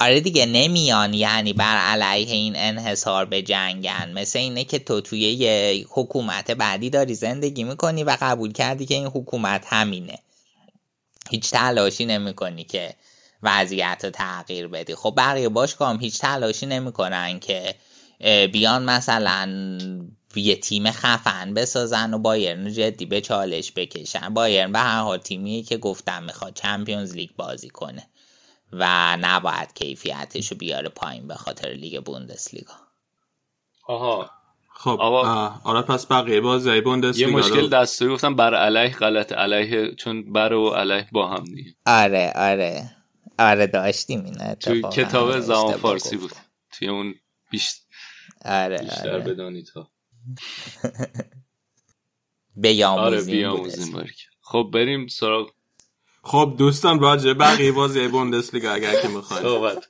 آره 0.02 0.20
دیگه 0.20 0.46
نمیان 0.46 1.14
یعنی 1.14 1.54
بر 1.54 1.78
علیه 1.78 2.32
این 2.34 2.54
انحصار 2.56 3.26
به 3.26 3.42
جنگن. 3.42 4.12
مثل 4.16 4.40
اینه 4.40 4.64
که 4.64 4.80
تو 4.80 5.02
توی 5.02 5.20
یه 5.20 5.86
حکومت 5.90 6.52
بعدی 6.52 6.90
داری 6.90 7.14
زندگی 7.16 7.64
می‌کنی 7.64 8.04
و 8.04 8.18
قبول 8.22 8.52
کردی 8.52 8.86
که 8.86 8.96
این 8.96 9.08
حکومت 9.08 9.66
همینه. 9.68 10.20
هیچ 11.30 11.52
تلاشی 11.52 12.06
نمی‌کنی 12.06 12.64
که 12.64 12.94
وضعیت 13.44 14.02
رو 14.04 14.10
تغییر 14.10 14.68
بدی. 14.68 14.96
خب 14.96 15.14
بقیه 15.18 15.50
باشگاه 15.50 15.90
هم 15.90 16.00
هیچ 16.00 16.20
تلاشی 16.20 16.66
نمی‌کنن 16.66 17.40
که 17.40 17.76
بیان 18.48 18.84
مثلا 18.84 19.78
یه 20.36 20.56
تیم 20.56 20.92
خفن 20.92 21.54
بسازن 21.54 22.14
و 22.14 22.20
بایرن 22.20 22.74
جدی 22.74 23.06
به 23.06 23.22
چالش 23.22 23.72
بکشن. 23.72 24.34
بایرن 24.34 24.72
به 24.72 24.80
هر 24.80 25.02
حال 25.02 25.18
تیمیه 25.18 25.64
که 25.64 25.78
گفتم 25.78 26.24
می‌خواد 26.24 26.54
چمپیونز 26.54 27.16
لیگ 27.16 27.30
بازی 27.38 27.70
کنه. 27.70 28.08
و 28.74 29.18
نباید 29.22 29.74
کیفیتش 29.74 30.52
رو 30.52 30.58
بیاره 30.58 30.90
پایین 30.90 31.28
به 31.28 31.36
خاطر 31.36 31.70
لیگ 31.70 32.04
بوندسلیگا. 32.04 32.74
آها. 33.88 34.32
خب 34.74 34.98
آقا. 35.00 35.24
اه، 35.24 35.62
آره 35.64 35.82
پس 35.82 36.06
بقیه 36.06 36.42
بازی 36.42 36.70
های 36.70 36.84
یه 37.16 37.28
مشکل 37.28 37.62
رو 37.62 37.68
دستوری 37.68 38.14
گفتم 38.14 38.36
بر 38.36 38.56
علیه 38.56 38.96
غلط 38.96 39.32
علیه 39.32 39.96
چون 39.96 40.34
بر 40.34 40.54
و 40.54 40.70
علیه 40.70 41.08
با 41.12 41.28
هم 41.28 41.44
دیگه. 41.44 41.76
آره 41.86 42.34
آره. 42.36 42.96
آره 43.40 43.68
داشتیم 43.68 44.24
این 44.26 44.54
توی 44.54 44.82
کتاب 44.94 45.30
آره، 45.30 45.40
زمان 45.40 45.78
فارسی. 45.78 46.18
بود. 46.18 46.32
توی 46.72 46.88
اون 46.88 47.16
بیش... 47.52 47.72
آره 48.46 48.78
بیشتر 48.78 49.14
آره. 49.14 49.24
بدانید 49.24 49.70
ها 49.70 49.92
بیاموزیم 52.56 53.06
آره 53.06 53.22
بیاموزیم 53.22 54.06
خب 54.42 54.70
بریم 54.74 55.08
سراغ 55.08 55.52
خب 56.24 56.56
دوستان 56.58 57.00
راجع 57.00 57.34
بقیه 57.34 57.72
بازی 57.72 58.08
بوندسلیگا 58.08 58.72
اگر 58.72 59.02
که 59.02 59.08
می‌خواین 59.08 59.44
صحبت 59.44 59.88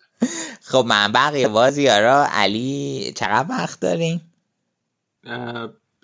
خب 0.64 0.86
من 0.88 1.12
بقیه 1.12 1.48
بازی 1.48 1.88
ها 1.88 2.00
را 2.00 2.28
علی 2.32 3.14
چقدر 3.16 3.46
وقت 3.50 3.80
داریم؟ 3.80 4.34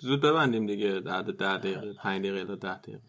زود 0.00 0.20
ببندیم 0.20 0.66
دیگه 0.66 0.88
ده 0.88 1.22
ده 1.22 1.58
دقیقه 1.58 1.92
پنج 2.02 2.26
دقیقه 2.26 2.44
تا 2.44 2.54
ده 2.54 2.78
دقیقه. 2.78 3.00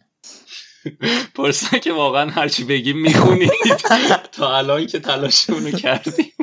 پرسن 1.35 1.79
که 1.79 1.93
واقعا 1.93 2.29
هرچی 2.29 2.63
بگیم 2.63 2.97
می‌خونید. 2.97 3.51
تا 4.31 4.57
الان 4.57 4.87
که 4.87 4.99
تلاشمونو 4.99 5.71
کردیم. 5.71 6.33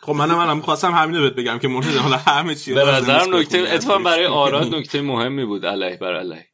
خب 0.00 0.12
منم 0.12 0.34
منم 0.34 0.56
می‌خواستم 0.56 0.92
همین 0.92 1.16
رو 1.16 1.22
بهت 1.22 1.32
بگم 1.32 1.58
که 1.58 1.68
مرتضی 1.68 1.98
حالا 1.98 2.16
همه 2.16 2.54
چی 2.54 2.74
به 2.74 2.84
نظرم 2.84 3.36
نکته. 3.36 3.58
اتفاقا 3.58 3.98
برای 3.98 4.26
آراد 4.26 4.74
نکته 4.74 5.02
مهمی 5.02 5.44
بود 5.44 5.66
علیه 5.66 5.96
بر 5.96 6.16
علیه. 6.16 6.46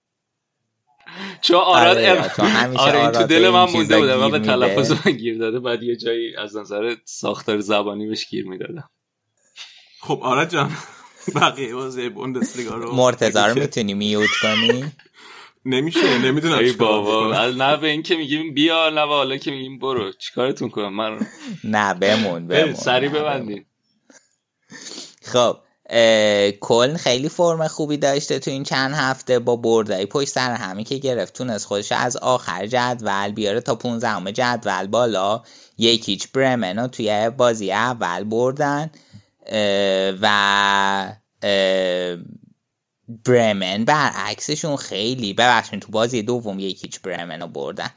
چون 1.40 1.56
آراد 1.56 1.96
آره، 1.98 2.08
ام- 2.08 2.28
چون 2.36 2.46
همیشه 2.46 2.82
آره 2.82 2.98
این 2.98 3.12
تو 3.12 3.24
دل 3.24 3.50
من 3.50 3.64
مونده 3.64 3.98
بود 3.98 4.08
من 4.10 4.30
به 4.30 4.38
تلفظ. 4.38 5.06
من 5.06 5.12
گیر 5.12 5.38
داده 5.38 5.60
بعد 5.60 5.82
یه 5.82 5.96
جایی 5.96 6.36
از 6.36 6.56
نظر 6.56 6.96
ساختار 7.04 7.60
زبانی 7.60 8.06
بهش 8.06 8.26
گیر 8.28 8.48
می‌دادم. 8.48 8.90
خب 10.00 10.20
آراد 10.22 10.48
جان 10.50 10.70
بقیه 11.36 11.74
بازی 11.74 12.08
بوندسلیگا 12.08 12.76
رو 12.76 12.94
مرتضی 12.94 13.38
رو 13.38 13.54
می‌تونی 13.54 13.94
میوت 13.94 14.30
کنی؟ 14.42 14.92
نمیشه 15.64 16.18
نمی‌دونم 16.18 16.58
ای 16.58 16.72
بابا 16.72 17.48
نه 17.48 17.76
به 17.76 17.88
این 17.88 18.02
که 18.02 18.16
میگیم 18.16 18.54
بیا 18.54 18.90
نه 18.90 19.06
به 19.06 19.12
حالا 19.12 19.36
که 19.36 19.50
میگیم 19.50 19.78
برو 19.78 20.12
چیکارتون 20.12 20.68
کنم؟ 20.68 20.94
من 20.96 21.26
نه 21.64 21.94
بمون 21.94 22.46
بمون 22.46 22.74
سری. 22.74 23.08
ببندین 23.08 23.64
خب 25.22 25.58
کلن 26.60 26.96
خیلی 26.96 27.28
فرم 27.28 27.68
خوبی 27.68 27.96
داشته 27.96 28.38
تو 28.38 28.50
این 28.50 28.62
چند 28.62 28.94
هفته 28.94 29.38
با 29.38 29.56
بردهای 29.56 30.06
پشت 30.06 30.28
سر 30.28 30.54
همی 30.54 30.84
که 30.84 30.98
گرفت. 30.98 31.34
تونست 31.34 31.66
خودش 31.66 31.92
از 31.92 32.16
آخر 32.16 32.66
جدول 32.66 33.32
بیاره 33.32 33.60
تا 33.60 33.74
15 33.74 34.32
جدول 34.32 34.86
بالا. 34.86 35.42
یکیچ 35.78 36.28
برمن 36.32 36.78
رو 36.78 36.86
توی 36.86 37.30
بازی 37.30 37.72
اول 37.72 38.24
بردن. 38.24 38.90
و 40.22 40.26
اه، 41.42 42.16
برمن 43.24 43.84
برعکسشون 43.84 44.76
خیلی 44.76 45.32
ببخشید 45.32 45.80
تو 45.80 45.92
بازی 45.92 46.22
دوم 46.22 46.58
یکیچ 46.58 47.00
برمن 47.00 47.40
رو 47.40 47.46
بردن. 47.46 47.90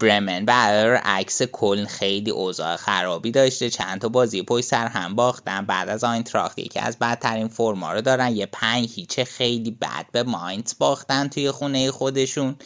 برمن 0.00 0.44
برعکس 0.44 1.42
کلن 1.42 1.84
خیلی 1.84 2.30
اوضاع 2.30 2.76
خرابی 2.76 3.30
داشته. 3.30 3.70
چند 3.70 4.00
تا 4.00 4.08
بازی 4.08 4.42
پشت 4.42 4.64
سر 4.64 4.86
هم 4.86 5.14
باختن. 5.14 5.66
بعد 5.66 5.88
از 5.88 6.04
آینتراخت 6.04 6.58
یکی 6.58 6.78
از 6.78 6.98
بدترین 6.98 7.48
فرما 7.48 7.92
رو 7.92 8.00
دارن. 8.00 8.36
یه 8.36 8.46
پنج 8.46 8.88
هیچه 8.94 9.24
خیلی 9.24 9.70
بد 9.70 10.06
به 10.12 10.22
ماینت 10.22 10.78
باختن 10.78 11.28
توی 11.28 11.50
خونه 11.50 11.90
خودشون. 11.90 12.56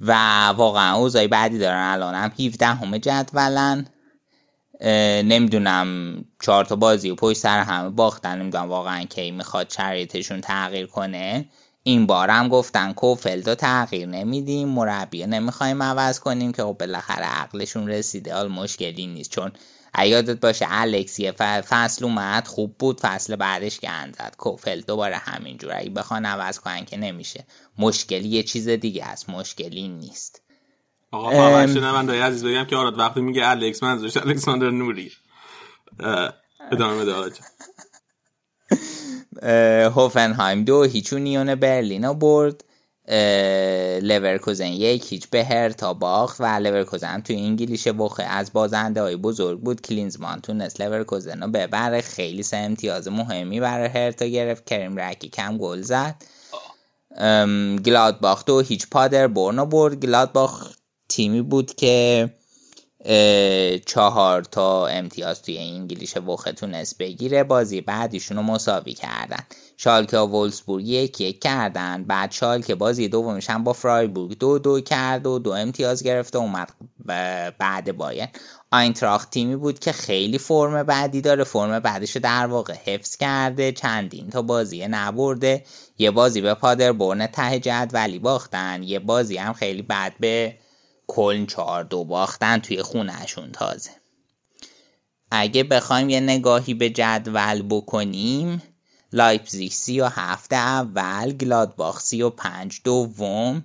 و 0.00 0.12
واقعا 0.56 0.96
اوضاعی 0.96 1.28
بعدی 1.28 1.58
دارن. 1.58 1.92
الان 1.92 2.14
هم 2.14 2.32
17 2.46 2.66
همه 2.66 2.98
جدولن 2.98 3.86
نمی‌دونم 5.24 6.16
چهار 6.42 6.64
تا 6.64 6.76
بازی 6.76 7.10
و 7.10 7.14
پشت 7.14 7.38
سر 7.38 7.60
همه 7.60 7.90
باختن. 7.90 8.38
نمی‌دونم 8.38 8.68
واقعا 8.68 9.04
کی 9.04 9.30
می‌خواد 9.30 9.70
شرایطشون 9.70 10.40
تغییر 10.40 10.86
کنه. 10.86 11.48
این 11.86 12.06
بار 12.06 12.30
هم 12.30 12.48
گفتن 12.48 12.92
کوفلد 12.92 13.48
رو 13.48 13.54
تغییر 13.54 14.08
نمیدیم 14.08 14.68
مربی 14.68 15.26
نمی‌خوایم 15.26 15.82
عوض 15.82 16.20
کنیم 16.20 16.52
که 16.52 16.62
خب 16.62 16.76
بالاخره 16.80 17.24
عقلشون 17.24 17.88
رسیده. 17.88 18.34
حال 18.34 18.48
مشکلی 18.48 19.06
نیست. 19.06 19.30
چون 19.30 19.52
یادت 20.06 20.40
باشه 20.40 20.66
الکس 20.68 21.18
یه 21.18 21.32
فصل 21.62 22.04
اومد 22.04 22.46
خوب 22.46 22.78
بود 22.78 23.00
فصل 23.00 23.36
بعدش 23.36 23.80
گند 23.80 24.16
زد. 24.16 24.34
کوفلد 24.38 24.86
دوباره 24.86 25.16
همینجور. 25.16 25.72
اگه 25.76 25.90
بخوان 25.90 26.26
عوض 26.26 26.58
کنن 26.58 26.84
که 26.84 26.96
نمیشه. 26.96 27.46
مشکلی 27.78 28.28
یه 28.28 28.42
چیز 28.42 28.68
دیگه 28.68 29.04
است. 29.04 29.30
مشکلی 29.30 29.88
نیست. 29.88 30.42
آقا 31.10 31.30
فقط 31.30 31.68
شنوندای 31.68 32.20
عزیز 32.20 32.44
بگم 32.44 32.64
که 32.64 32.76
آراد 32.76 32.98
وقتی 32.98 33.20
میگه 33.20 33.48
الکس 33.48 33.82
منظورش 33.82 34.16
الکساندر 34.16 34.70
نوری. 34.70 35.12
ادامه 36.72 37.04
بده 37.04 37.32
هوفنهایم 39.44 40.64
دو 40.64 40.82
هیچ 40.82 41.18
اونیون 41.18 41.54
برلین 41.54 42.12
برد. 42.12 42.64
لورکوزن 44.02 44.66
یک 44.66 45.12
هیچ 45.12 45.28
به 45.30 45.44
هرتا 45.44 45.94
باخت 45.94 46.40
و 46.40 46.44
لورکوزن 46.44 47.20
توی 47.20 47.36
انگلیش 47.36 47.88
بخه 47.88 48.22
از 48.22 48.52
بازنده 48.52 49.02
های 49.02 49.16
بزرگ 49.16 49.60
بود. 49.60 49.80
کلینزمان 49.80 50.40
تونست 50.40 50.80
لورکوزن 50.80 51.42
رو 51.42 51.48
ببره. 51.48 52.00
خیلی 52.00 52.42
سه 52.42 52.56
امتیاز 52.56 53.08
مهمی 53.08 53.60
برای 53.60 53.88
هرتا 53.88 54.26
گرفت. 54.26 54.64
کریم 54.64 54.96
رکیک 54.96 55.28
هم 55.28 55.58
گل 55.58 55.82
زد. 55.82 56.22
گلادباخ 57.84 58.44
دو 58.44 58.60
هیچ 58.60 58.88
پادر 58.90 59.26
برنو 59.26 59.66
برد. 59.66 60.00
گلادباخ 60.00 60.68
تیمی 61.08 61.42
بود 61.42 61.74
که 61.74 62.30
چهار 63.86 64.42
تا 64.42 64.86
امتیاز 64.86 65.42
توی 65.42 65.58
انگلیش 65.58 66.16
وخه 66.16 66.52
تونست 66.52 66.98
بگیره. 66.98 67.44
بازی 67.44 67.80
بعدیشون 67.80 68.36
رو 68.36 68.42
مساوی 68.42 68.92
کردن. 68.92 69.44
شالکه 69.76 70.18
و 70.18 70.26
وولسبورگ 70.26 70.88
یک 70.88 71.20
یک 71.20 71.40
کردن. 71.40 72.04
بعد 72.04 72.32
شالکه 72.32 72.74
بازی 72.74 73.08
دومش 73.08 73.50
هم 73.50 73.64
با 73.64 73.72
فرایبورگ 73.72 74.38
دو 74.38 74.58
دو 74.58 74.80
کرد 74.80 75.26
و 75.26 75.38
دو 75.38 75.50
امتیاز 75.50 76.02
گرفته 76.02 76.38
اومد 76.38 76.72
بعد 77.58 77.96
باین 77.96 78.28
آینتراخت 78.72 79.30
تیمی 79.30 79.56
بود 79.56 79.78
که 79.78 79.92
خیلی 79.92 80.38
فرم 80.38 80.82
بعدی 80.82 81.20
داره. 81.20 81.44
فرم 81.44 81.78
بعدش 81.78 82.16
در 82.16 82.46
واقع 82.46 82.74
حفظ 82.84 83.16
کرده. 83.16 83.72
چندین 83.72 84.30
تا 84.30 84.42
بازی 84.42 84.86
نبرده. 84.88 85.64
یه 85.98 86.10
بازی 86.10 86.40
به 86.40 86.54
پادر 86.54 86.92
برن 86.92 87.26
ته 87.26 87.60
جدولی 87.60 88.18
باختن. 88.18 88.82
یه 88.82 88.98
بازی 88.98 89.36
هم 89.36 89.52
خیلی 89.52 89.82
بد 89.82 90.12
به 90.20 90.54
کلن 91.06 91.46
چهار 91.46 91.84
دو 91.84 92.04
باختن 92.04 92.58
توی 92.58 92.82
خونهشون 92.82 93.52
تازه. 93.52 93.90
اگه 95.30 95.64
بخوایم 95.64 96.10
یه 96.10 96.20
نگاهی 96.20 96.74
به 96.74 96.90
جدول 96.90 97.62
بکنیم 97.62 98.62
لایپزیگ 99.12 99.72
سی 99.72 100.00
و 100.00 100.06
هفت 100.06 100.56
اول 100.56 101.32
گلادباخ 101.32 102.00
سی 102.00 102.22
و 102.22 102.30
پنج 102.30 102.80
دوم 102.84 103.64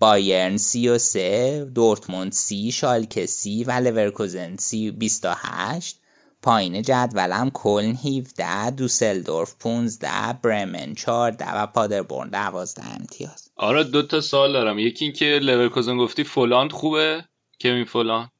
بایرن 0.00 0.56
سی 0.56 0.88
و 0.88 0.98
سه 0.98 1.64
دورتموند 1.74 2.32
سی 2.32 2.72
شالکه 2.72 3.26
سی 3.26 3.64
و 3.64 3.70
لورکوزن 3.72 4.56
سی 4.56 4.90
بیست 4.90 5.24
و 5.24 5.34
هشت. 5.36 6.01
پایین 6.42 6.82
جدولم 6.82 7.50
کلن 7.54 7.96
17 7.96 8.70
دوسلدورف 8.70 9.54
15 9.60 10.08
برمن 10.42 10.94
14 10.94 11.54
و 11.54 11.66
پادربورن 11.66 12.28
12 12.28 12.82
امتیاز. 13.00 13.50
آره 13.56 13.84
دو 13.84 14.02
تا 14.02 14.20
سوال 14.20 14.52
دارم. 14.52 14.78
یکی 14.78 15.04
این 15.04 15.14
که 15.14 15.24
لورکوزن 15.42 15.96
گفتی 15.96 16.24
فولاند 16.24 16.72
خوبه؟ 16.72 17.24
کوین 17.60 17.84
فولاند 17.84 18.30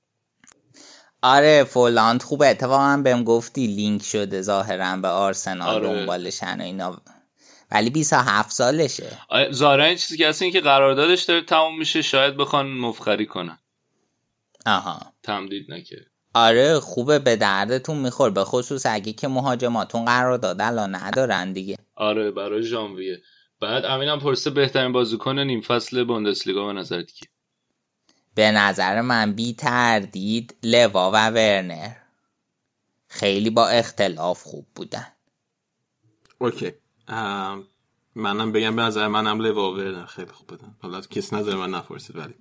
آره 1.22 1.64
فولاند 1.64 2.22
خوبه. 2.22 2.48
اتفاقا 2.48 3.00
بهم 3.04 3.24
گفتی 3.24 3.66
لینک 3.66 4.02
شده 4.02 4.42
ظاهرا 4.42 4.96
به 4.96 5.08
آرسنال 5.08 5.74
آره. 5.74 5.88
دنبالشن 5.88 6.60
و 6.60 6.64
اینا. 6.64 7.02
ولی 7.70 7.90
27 7.90 8.50
سالشه. 8.50 9.18
آره 9.28 9.52
ظاهرا 9.52 9.84
این 9.84 9.96
چیزی 9.96 10.16
که 10.16 10.28
هست 10.28 10.42
این 10.42 10.52
که 10.52 10.60
قراردادش 10.60 11.22
داره 11.22 11.42
تموم 11.42 11.78
میشه 11.78 12.02
شاید 12.02 12.36
بخوان 12.36 12.66
مفت 12.72 12.95
خری 12.95 13.26
کنن. 13.26 13.58
آها. 14.66 15.00
تمدید 15.22 15.72
نکرد. 15.72 16.11
آره 16.34 16.80
خوبه 16.80 17.18
به 17.18 17.36
دردتون 17.36 17.96
میخور 17.96 18.30
به 18.30 18.44
خصوص 18.44 18.86
اگه 18.86 19.12
که 19.12 19.28
مهاجماتون 19.28 20.04
قرار 20.04 20.38
داد 20.38 20.60
الان 20.60 20.94
ندارن 20.94 21.52
دیگه. 21.52 21.76
آره 21.94 22.30
برای 22.30 22.62
ژانویه. 22.62 23.22
بعد 23.60 23.84
امینم 23.84 24.20
پرسه 24.20 24.50
بهترین 24.50 24.92
بازیکن 24.92 25.38
نیم 25.38 25.60
فصل 25.60 26.04
بوندسلیگا 26.04 26.66
به 26.66 26.72
نظر 26.72 27.00
دیگه 27.00 27.28
به 28.34 28.50
نظر 28.50 29.00
من 29.00 29.32
بی 29.32 29.54
تردید 29.54 30.56
لوا 30.62 31.10
و 31.10 31.30
ورنر. 31.30 31.94
خیلی 33.08 33.50
با 33.50 33.68
اختلاف 33.68 34.42
خوب 34.42 34.66
بودن. 34.74 35.06
اوکی. 36.38 36.72
منم 38.14 38.52
بگم 38.52 38.76
به 38.76 38.82
نظر 38.82 39.08
منم 39.08 39.40
لوا 39.40 39.72
و 39.72 39.76
ورنر 39.76 40.06
خیلی 40.06 40.32
خوب 40.32 40.46
بودن. 40.46 40.74
حالا 40.82 41.00
کس 41.00 41.32
نظر 41.32 41.54
من 41.54 41.70
نپرسید 41.74 42.16
ولی. 42.16 42.34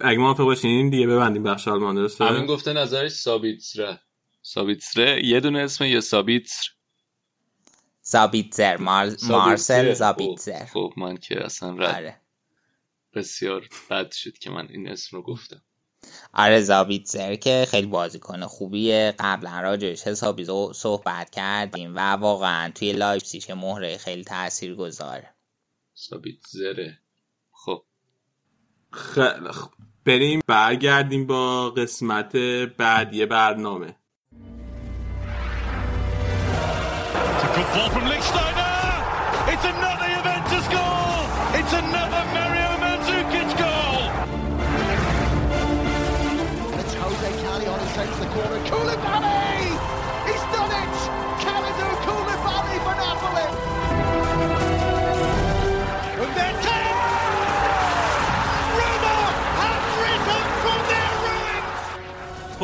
اگه 0.00 0.18
موافق 0.18 0.44
باشین 0.44 0.90
دیگه 0.90 1.06
ببندیم 1.06 1.42
بخش 1.42 1.68
آلمان 1.68 1.94
درسته؟ 1.94 2.24
همین 2.24 2.46
گفته 2.46 2.72
نظرش 2.72 3.12
سابیتسره 3.12 4.00
سابیتسره 4.42 5.26
یه 5.26 5.40
دونه 5.40 5.58
اسم 5.58 5.84
یا 5.84 6.00
سابیتسر 6.00 6.70
سابیتزر 8.02 8.76
مارسل 8.76 9.94
سابیتزر. 9.94 10.64
خب 10.64 10.92
من 10.96 11.16
که 11.16 11.44
اصلا 11.44 11.76
رد 11.76 11.94
آره. 11.94 12.20
بسیار 13.14 13.68
بد 13.90 14.12
شد 14.12 14.38
که 14.38 14.50
من 14.50 14.68
این 14.70 14.88
اسم 14.88 15.16
رو 15.16 15.22
گفتم. 15.22 15.62
آره 16.32 16.60
زابیتزر 16.60 17.34
که 17.34 17.66
خیلی 17.70 17.86
بازیکن 17.86 18.46
خوبیه. 18.46 19.14
قبلا 19.18 19.60
راجعش 19.60 20.02
حسابی 20.02 20.44
صحبت 20.74 21.30
کردیم 21.30 21.96
و 21.96 21.98
واقعا 21.98 22.70
توی 22.70 22.92
لایپزیگ 22.92 23.52
مهره 23.52 23.96
خیلی 23.96 24.24
تأثیر 24.24 24.74
گذاره 24.74 25.34
زابیتزره 25.94 26.90
خب 26.90 27.03
خیلی 28.94 29.52
خوب 29.52 29.72
بریم 30.04 30.40
برگردیم 30.46 31.26
با 31.26 31.70
قسمت 31.70 32.36
بعدی 32.78 33.26
برنامه. 33.26 33.96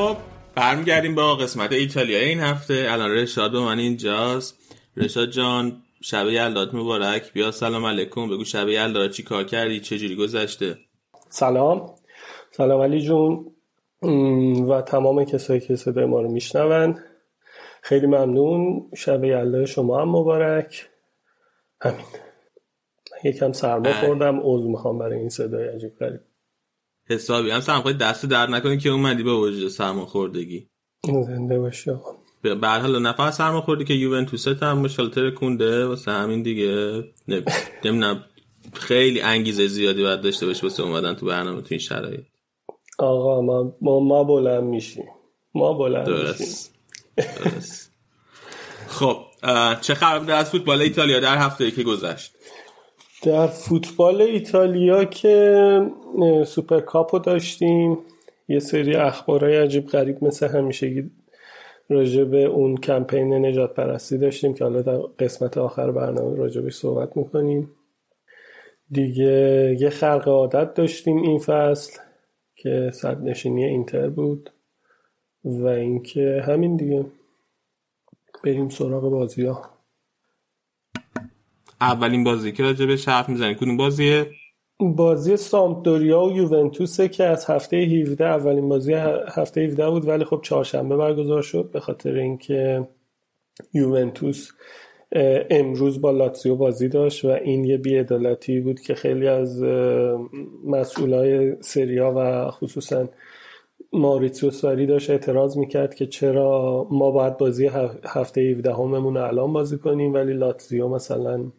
خب 0.00 0.16
برمیگردیم 0.54 1.14
با 1.14 1.34
قسمت 1.34 1.72
ایتالیا. 1.72 2.18
این 2.18 2.40
هفته 2.40 2.86
الان 2.88 3.10
رشاد 3.10 3.52
به 3.52 3.60
من 3.60 3.78
اینجاست. 3.78 4.58
رشاد 4.96 5.30
جان 5.30 5.82
شب 6.02 6.26
یلدات 6.28 6.74
مبارک. 6.74 7.32
بیا 7.32 7.50
سلام 7.50 7.86
علیکم. 7.86 8.30
بگو 8.30 8.44
شب 8.44 8.68
یلدات 8.68 9.10
چی 9.10 9.22
کار 9.22 9.44
کردی؟ 9.44 9.80
چه 9.80 9.98
جوری 9.98 10.16
گذشته؟ 10.16 10.78
سلام. 11.28 11.94
سلام 12.50 12.80
علی 12.80 13.00
جون. 13.00 13.46
و 14.68 14.82
تمام 14.82 15.24
کسایی 15.24 15.60
که 15.60 15.76
صدای 15.76 16.04
ما 16.04 16.20
رو 16.20 16.32
میشنون. 16.32 16.98
خیلی 17.82 18.06
ممنون. 18.06 18.90
شب 18.96 19.24
یلدا 19.24 19.66
شما 19.66 20.00
هم 20.00 20.08
مبارک. 20.08 20.88
همین. 21.82 22.06
یکم 23.24 23.52
سرما 23.52 23.92
خوردم. 23.92 24.40
عضو 24.42 24.70
می‌خوام 24.70 24.98
برای 24.98 25.18
این 25.18 25.28
صدای 25.28 25.68
عجیب 25.68 25.96
غریب. 26.00 26.20
حسابی. 27.10 27.50
هم 27.50 27.60
سرما 27.60 27.92
دست 27.92 28.26
درد 28.26 28.50
نکنی 28.50 28.78
که 28.78 28.88
اومدی 28.88 29.22
به 29.22 29.32
وجود 29.32 29.68
سرما 29.68 30.06
خوردگی 30.06 30.66
زنده 31.04 31.58
باشی 31.58 31.90
آقا. 31.90 32.10
بعد 32.42 32.80
حالا 32.80 32.98
نفر 32.98 33.30
سرما 33.30 33.60
خوردی 33.60 33.84
که 33.84 33.94
یوونتوس 33.94 34.48
هم 34.48 34.78
مشکل 34.78 35.30
کنده 35.30 35.86
واسه 35.86 36.10
همین 36.10 36.42
دیگه. 36.42 37.04
نمی‌دونم 37.84 38.24
خیلی 38.72 39.20
انگیزه 39.20 39.66
زیادی 39.66 40.02
باید 40.02 40.20
داشته 40.20 40.46
باشه 40.46 40.62
واسه 40.62 40.82
اومدن 40.82 41.14
تو 41.14 41.26
برنامه 41.26 41.60
تو 41.60 41.66
این 41.70 41.78
شرایط. 41.78 42.24
آقا 42.98 43.40
ما 43.40 43.76
ما, 43.80 44.00
ما 44.00 44.24
بلند 44.24 44.64
میشیم. 44.64 45.04
ما 45.54 45.72
بلند 45.72 46.06
درست. 46.06 46.74
میشیم. 47.16 47.34
درست. 47.44 47.92
خب 48.88 49.16
چه 49.80 49.94
خبر؟ 49.94 50.18
در 50.18 50.34
از 50.34 50.50
فوتبال 50.50 50.80
ایتالیا 50.80 51.20
در 51.20 51.36
هفته 51.36 51.70
که 51.70 51.82
گذشت. 51.82 52.32
در 53.22 53.46
فوتبال 53.46 54.20
ایتالیا 54.22 55.04
که 55.04 55.80
سوپرکاپو 56.46 57.18
داشتیم 57.18 57.98
یه 58.48 58.58
سری 58.58 58.96
اخبارهای 58.96 59.56
عجیب 59.56 59.86
غریب 59.86 60.24
مثل 60.24 60.48
همیشه 60.48 61.04
راجع 61.88 62.24
به 62.24 62.44
اون 62.44 62.76
کمپین 62.76 63.46
نجات 63.46 63.74
پرستی 63.74 64.18
داشتیم 64.18 64.54
که 64.54 64.64
حالا 64.64 64.82
در 64.82 64.96
قسمت 64.96 65.58
آخر 65.58 65.90
برنامه 65.90 66.36
راجع 66.36 66.68
صحبت 66.68 67.16
می‌کنیم. 67.16 67.70
دیگه 68.90 69.76
یه 69.80 69.90
خلق 69.90 70.28
عادت 70.28 70.74
داشتیم 70.74 71.16
این 71.16 71.38
فصل 71.38 72.00
که 72.56 72.90
صد 72.94 73.22
نشینی 73.22 73.64
اینتر 73.64 74.08
بود 74.08 74.50
و 75.44 75.66
اینکه 75.66 76.42
همین 76.46 76.76
دیگه. 76.76 77.04
بریم 78.44 78.68
سراغ 78.68 79.10
بازی 79.10 79.46
ها 79.46 79.79
اولین 81.80 82.24
بازی 82.24 82.52
که 82.52 82.62
راجع 82.62 82.86
به 82.86 82.96
حرف 83.06 83.28
می‌زنی. 83.28 83.54
کدوم 83.54 83.76
بازیه؟ 83.76 84.30
بازی 84.80 85.36
سامپدوریا 85.36 86.20
و 86.20 86.32
یوونتوسه 86.32 87.08
که 87.08 87.24
از 87.24 87.50
هفته 87.50 87.76
17 87.76 88.24
اولین 88.24 88.68
بازی 88.68 88.92
هفته 89.34 89.60
17 89.60 89.90
بود 89.90 90.08
ولی 90.08 90.24
خب 90.24 90.40
چهارشنبه 90.42 90.96
برگزار 90.96 91.42
شد 91.42 91.70
به 91.72 91.80
خاطر 91.80 92.14
اینکه 92.14 92.88
یوونتوس 93.74 94.50
امروز 95.50 96.00
با 96.00 96.10
لاتزیو 96.10 96.56
بازی 96.56 96.88
داشت 96.88 97.24
و 97.24 97.28
این 97.28 97.64
یه 97.64 97.76
بیعدالتی 97.76 98.60
بود 98.60 98.80
که 98.80 98.94
خیلی 98.94 99.28
از 99.28 99.62
مسئولای 100.64 101.56
سریا 101.60 102.14
و 102.16 102.50
خصوصا 102.50 103.08
ماریتسیو 103.92 104.50
ساری 104.50 104.86
داشت 104.86 105.10
اعتراض 105.10 105.56
می‌کرد 105.58 105.94
که 105.94 106.06
چرا 106.06 106.86
ما 106.90 107.10
باید 107.10 107.36
بازی 107.36 107.70
هفته 108.04 108.40
17 108.40 108.72
هممون 108.74 109.16
الان 109.16 109.52
بازی 109.52 109.78
کنیم 109.78 110.14
ولی 110.14 110.32
لاتزیو 110.32 110.88
مثلا 110.88 111.52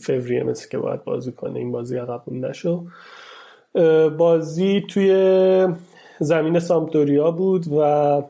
فوریه 0.00 0.42
مثل 0.42 0.68
که 0.68 0.78
باید 0.78 1.04
بازی 1.04 1.32
کنه. 1.32 1.58
این 1.58 1.72
بازی 1.72 2.00
قبول 2.00 2.48
نشو. 2.48 2.86
بازی 4.18 4.80
توی 4.88 5.68
زمین 6.20 6.58
سامپدوریا 6.58 7.30
بود 7.30 7.64
و 7.72 8.22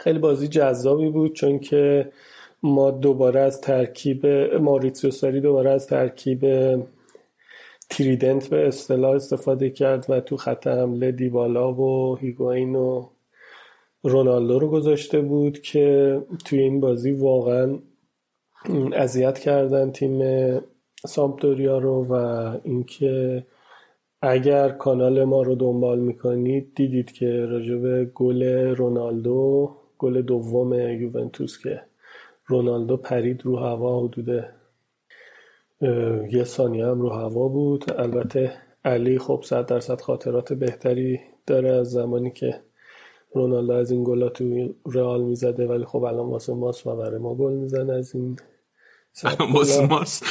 خیلی 0.00 0.18
بازی 0.18 0.48
جذابی 0.48 1.08
بود 1.08 1.32
چون 1.32 1.58
که 1.58 2.12
ما 2.62 2.90
دوباره 2.90 3.40
از 3.40 3.60
ترکیب 3.60 4.26
ماریتسیو 4.60 5.10
ساری 5.10 5.40
دوباره 5.40 5.70
از 5.70 5.86
ترکیب 5.86 6.46
تریدنت 7.90 8.48
به 8.48 8.68
اصطلاح 8.68 9.14
استفاده 9.14 9.70
کرد 9.70 10.06
و 10.08 10.20
تو 10.20 10.36
خط 10.36 10.66
حمله 10.66 11.12
دیبالا 11.12 11.72
و 11.72 12.16
هیگوین 12.16 12.74
و 12.74 13.08
رونالدو 14.02 14.58
رو 14.58 14.68
گذاشته 14.68 15.20
بود 15.20 15.60
که 15.60 16.20
توی 16.44 16.58
این 16.58 16.80
بازی 16.80 17.10
واقعا 17.10 17.78
اذیت 18.92 19.38
کردن 19.38 19.90
تیم 19.90 20.20
سامپدوریا 21.06 21.78
رو 21.78 22.04
و 22.04 22.14
اینکه 22.64 23.46
اگر 24.22 24.68
کانال 24.68 25.24
ما 25.24 25.42
رو 25.42 25.54
دنبال 25.54 25.98
می‌کنید 25.98 26.72
دیدید 26.74 27.12
که 27.12 27.46
راجب 27.46 28.04
گل 28.04 28.42
رونالدو 28.76 29.70
گل 29.98 30.22
دوم 30.22 30.74
یوونتوس 30.74 31.62
که 31.62 31.82
رونالدو 32.46 32.96
پرید 32.96 33.42
رو 33.44 33.56
هوا 33.56 34.00
حدود 34.00 34.28
یه 36.32 36.44
ثانیه 36.44 36.86
هم 36.86 37.00
رو 37.00 37.08
هوا 37.08 37.48
بود. 37.48 37.84
البته 37.98 38.52
علی 38.84 39.18
خب 39.18 39.42
صد 39.44 39.66
درصد 39.66 40.00
خاطرات 40.00 40.52
بهتری 40.52 41.20
داره 41.46 41.70
از 41.70 41.90
زمانی 41.90 42.30
که 42.30 42.60
رونالدو 43.34 43.72
از 43.72 43.90
این 43.90 44.04
گلا 44.04 44.28
تو 44.28 44.74
رئال 44.86 45.22
می‌زده 45.22 45.66
ولی 45.66 45.84
خب 45.84 46.04
الان 46.04 46.28
واسه 46.28 46.54
ماست 46.54 46.86
و 46.86 46.96
برای 46.96 47.18
ما 47.18 47.34
گل 47.34 47.52
می‌زنه 47.52 47.92
از 47.92 48.14
این 48.14 48.36
واسه 49.54 49.86
ماست 49.86 50.24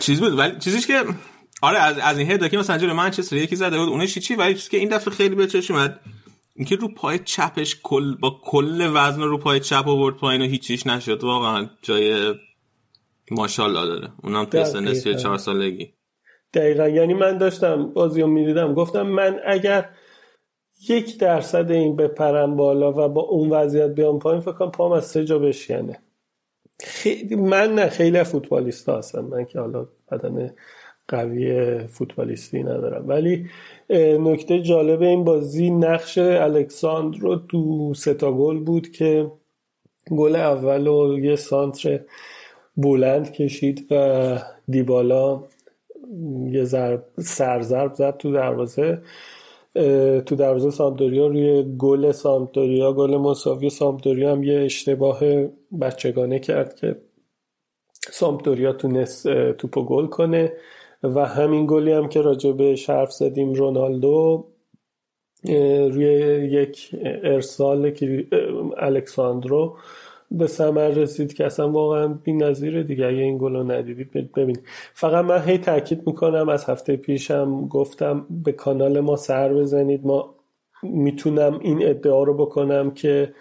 چیز 0.00 0.20
بود 0.20 0.38
ولی 0.38 0.58
چیزیش 0.58 0.86
که 0.86 1.04
آره 1.62 1.78
از, 1.78 1.98
از 1.98 2.18
این 2.18 2.30
هدا 2.30 2.48
که 2.48 2.58
مثلا 2.58 2.78
جلو 2.78 2.94
منچستر 2.94 3.36
یکی 3.36 3.56
زده 3.56 3.78
بود 3.78 3.88
اونش 3.88 4.18
چی 4.18 4.34
ولی 4.34 4.54
چیزی 4.54 4.70
که 4.70 4.76
این 4.76 4.88
دفعه 4.88 5.14
خیلی 5.14 5.34
به 5.34 5.46
چشم 5.46 5.74
اومد 5.74 6.00
اینکه 6.54 6.76
رو 6.76 6.88
پای 6.88 7.18
چپش 7.18 7.76
کل 7.82 8.16
با 8.16 8.40
کل 8.44 8.90
وزن 8.94 9.22
رو 9.22 9.38
پای 9.38 9.60
چپ 9.60 9.88
آورد 9.88 10.16
پایین 10.16 10.42
و 10.42 10.44
هیچیش 10.44 10.86
نشد 10.86 11.24
واقعا 11.24 11.70
جای 11.82 12.34
ماشاءالله 13.30 13.86
داره. 13.86 14.08
اونم 14.22 14.44
تو 14.44 14.64
سن 14.64 14.94
34 14.94 15.38
سالگی. 15.38 15.92
دقیقا. 16.54 16.88
یعنی 16.88 17.14
من 17.14 17.38
داشتم 17.38 17.92
بازی 17.92 18.20
رو 18.20 18.26
می‌دیدم 18.26 18.74
گفتم 18.74 19.02
من 19.02 19.40
اگر 19.46 19.90
یک 20.88 21.18
درصد 21.18 21.70
این 21.70 21.96
بپرم 21.96 22.56
بالا 22.56 22.92
و 22.92 23.08
با 23.08 23.20
اون 23.20 23.50
وضعیت 23.50 23.90
بیام 23.90 24.18
پایین 24.18 24.40
فکر 24.40 24.52
کنم 24.52 24.70
پام 24.70 24.92
از 24.92 25.04
سه 25.04 25.24
جا 25.24 25.38
بشکنه. 25.38 25.98
خیلی 26.80 27.36
من 27.36 27.74
نه 27.74 27.88
خیلی 27.88 28.24
فوتبالیست 28.24 28.88
هستم. 28.88 29.20
من 29.20 29.44
که 29.44 29.60
حالا 29.60 29.86
بدن 30.12 30.54
قوی 31.08 31.78
فوتبالیستی 31.86 32.62
ندارم. 32.62 33.08
ولی 33.08 33.46
نکته 34.20 34.62
جالب 34.62 35.02
این 35.02 35.24
بازی 35.24 35.70
نقش 35.70 36.18
الکساندرو 36.18 37.36
تو 37.36 37.94
ستا 37.94 38.32
گل 38.32 38.58
بود 38.58 38.90
که 38.90 39.30
گل 40.10 40.36
اول 40.36 40.86
و 40.86 41.18
یه 41.18 41.36
سانتر 41.36 42.00
بلند 42.76 43.32
کشید 43.32 43.86
و 43.90 44.38
دیبالا 44.68 45.42
یه 46.50 46.64
ضرب 46.64 47.04
سرزرب 47.18 47.94
زد 47.94 48.16
تو 48.16 48.32
دروازه. 48.32 48.98
تو 50.26 50.36
دروازه 50.36 50.70
سامدوریا 50.70 51.26
روی 51.26 51.76
گل 51.78 52.12
سامدوریا 52.12 52.92
گل 52.92 53.16
مساوی 53.16 53.70
سامدوریا 53.70 54.32
هم 54.32 54.42
یه 54.42 54.60
اشتباه 54.60 55.20
بچگانه 55.80 56.38
کرد 56.38 56.74
که 56.74 56.96
سامدوریا 58.10 58.72
تونست 58.72 59.28
توپو 59.52 59.82
گل 59.82 60.06
کنه 60.06 60.52
و 61.02 61.26
همین 61.26 61.66
گلی 61.66 61.92
هم 61.92 62.08
که 62.08 62.20
راجع 62.20 62.52
به 62.52 62.78
حرف 62.88 63.12
زدیم 63.12 63.52
رونالدو 63.52 64.44
روی 65.90 66.06
یک 66.52 66.90
ارسال 67.22 67.92
الکساندرو 68.76 69.76
به 70.30 70.46
ثمر 70.46 70.88
رسید 70.88 71.32
که 71.32 71.46
اصلا 71.46 71.70
واقعا 71.70 72.08
بی 72.08 72.32
نظیره 72.32 72.82
دیگه. 72.82 73.06
اگه 73.06 73.18
این 73.18 73.38
گل 73.38 73.56
رو 73.56 73.70
ندیدید 73.70 74.32
ببینید. 74.32 74.62
فقط 74.94 75.24
من 75.24 75.42
هی 75.42 75.58
تاکید 75.58 76.06
می‌کنم 76.06 76.48
از 76.48 76.64
هفته 76.64 76.96
پیشم 76.96 77.68
گفتم 77.68 78.26
به 78.30 78.52
کانال 78.52 79.00
ما 79.00 79.16
سر 79.16 79.54
بزنید. 79.54 80.06
ما 80.06 80.34
می‌تونم 80.82 81.58
این 81.62 81.86
ادعا 81.86 82.22
رو 82.22 82.34
بکنم 82.34 82.90
که 82.90 83.34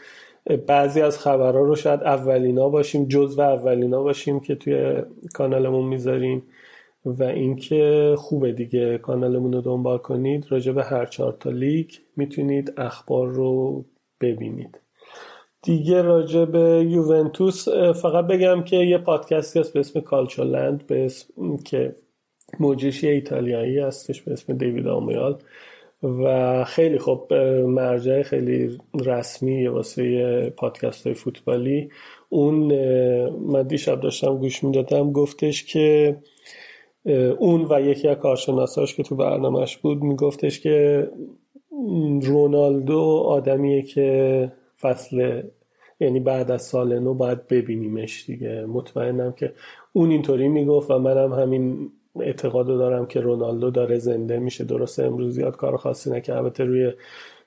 بعضی 0.67 1.01
از 1.01 1.19
خبرها 1.19 1.59
رو 1.59 1.75
شاید 1.75 2.03
اولینا 2.03 2.69
باشیم 2.69 3.07
و 3.37 3.41
اولینا 3.41 4.03
باشیم 4.03 4.39
که 4.39 4.55
توی 4.55 5.01
کانالمون 5.33 5.85
می‌ذاریم 5.85 6.43
و 7.05 7.23
اینکه 7.23 8.15
خوبه 8.17 8.51
دیگه. 8.51 8.97
کانالمون 8.97 9.53
رو 9.53 9.61
دنبال 9.61 9.97
کنید. 9.97 10.45
راجع 10.49 10.71
به 10.71 10.83
هر 10.83 11.05
چهار 11.05 11.37
تا 11.39 11.49
لیگ 11.49 11.89
می‌تونید 12.17 12.73
اخبار 12.77 13.27
رو 13.27 13.85
ببینید. 14.21 14.79
دیگه 15.61 16.01
راجع 16.01 16.45
به 16.45 16.87
یوونتوس 16.89 17.69
فقط 18.01 18.27
بگم 18.27 18.63
که 18.63 18.75
یه 18.75 18.97
پادکستی 18.97 19.59
هست 19.59 19.73
به 19.73 19.79
اسم 19.79 19.99
کالچولند 19.99 20.87
به 20.87 21.05
اسم 21.05 21.57
که 21.57 21.95
موجشی 22.59 23.07
ایتالیایی 23.07 23.79
هستش 23.79 24.21
به 24.21 24.31
اسم 24.31 24.53
دیوید 24.53 24.87
آمیال. 24.87 25.37
و 26.03 26.63
خیلی 26.63 26.99
خب 26.99 27.33
مرجع 27.67 28.21
خیلی 28.21 28.77
رسمی 29.05 29.67
واسه 29.67 30.49
پادکست 30.57 31.07
های 31.07 31.13
فوتبالی. 31.13 31.89
اون 32.29 32.55
من 33.31 33.63
دیشب 33.63 33.99
داشتم 33.99 34.37
گوش 34.37 34.63
می‌دادم 34.63 35.11
گفتش 35.11 35.65
که 35.65 36.17
اون 37.37 37.67
و 37.69 37.81
یکی 37.81 38.07
از 38.07 38.17
کارشناساش 38.17 38.95
که 38.95 39.03
تو 39.03 39.15
برنامهش 39.15 39.77
بود 39.77 40.03
میگفتش 40.03 40.59
که 40.59 41.09
رونالدو 42.21 43.01
آدمیه 43.25 43.81
که 43.81 44.51
فصل 44.81 45.41
یعنی 45.99 46.19
بعد 46.19 46.51
از 46.51 46.61
سال 46.61 46.99
نو 46.99 47.13
باید 47.13 47.47
ببینیمش 47.47 48.25
دیگه. 48.25 48.65
مطمئنم 48.65 49.31
که 49.31 49.53
اون 49.93 50.11
اینطوری 50.11 50.47
می‌گفت 50.47 50.91
و 50.91 50.99
منم 50.99 51.33
همین 51.33 51.91
اعتقاد 52.19 52.67
دارم 52.67 53.05
که 53.05 53.21
رونالدو 53.21 53.71
داره 53.71 53.97
زنده 53.99 54.39
میشه. 54.39 54.63
درسته 54.63 55.03
امروز 55.03 55.35
زیاد 55.35 55.55
کار 55.55 55.77
خاصی 55.77 56.11
نکرد 56.11 56.37
البته 56.37 56.63
روی 56.63 56.93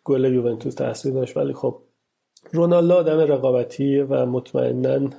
گل 0.05 0.35
یوونتوس 0.35 0.75
تاثیر 0.75 1.13
داشت 1.13 1.37
ولی 1.37 1.53
خب 1.53 1.83
رونالدو 2.53 2.95
آدم 2.95 3.19
رقابتیه 3.19 4.05
و 4.05 4.27
مطمئنا 4.27 5.11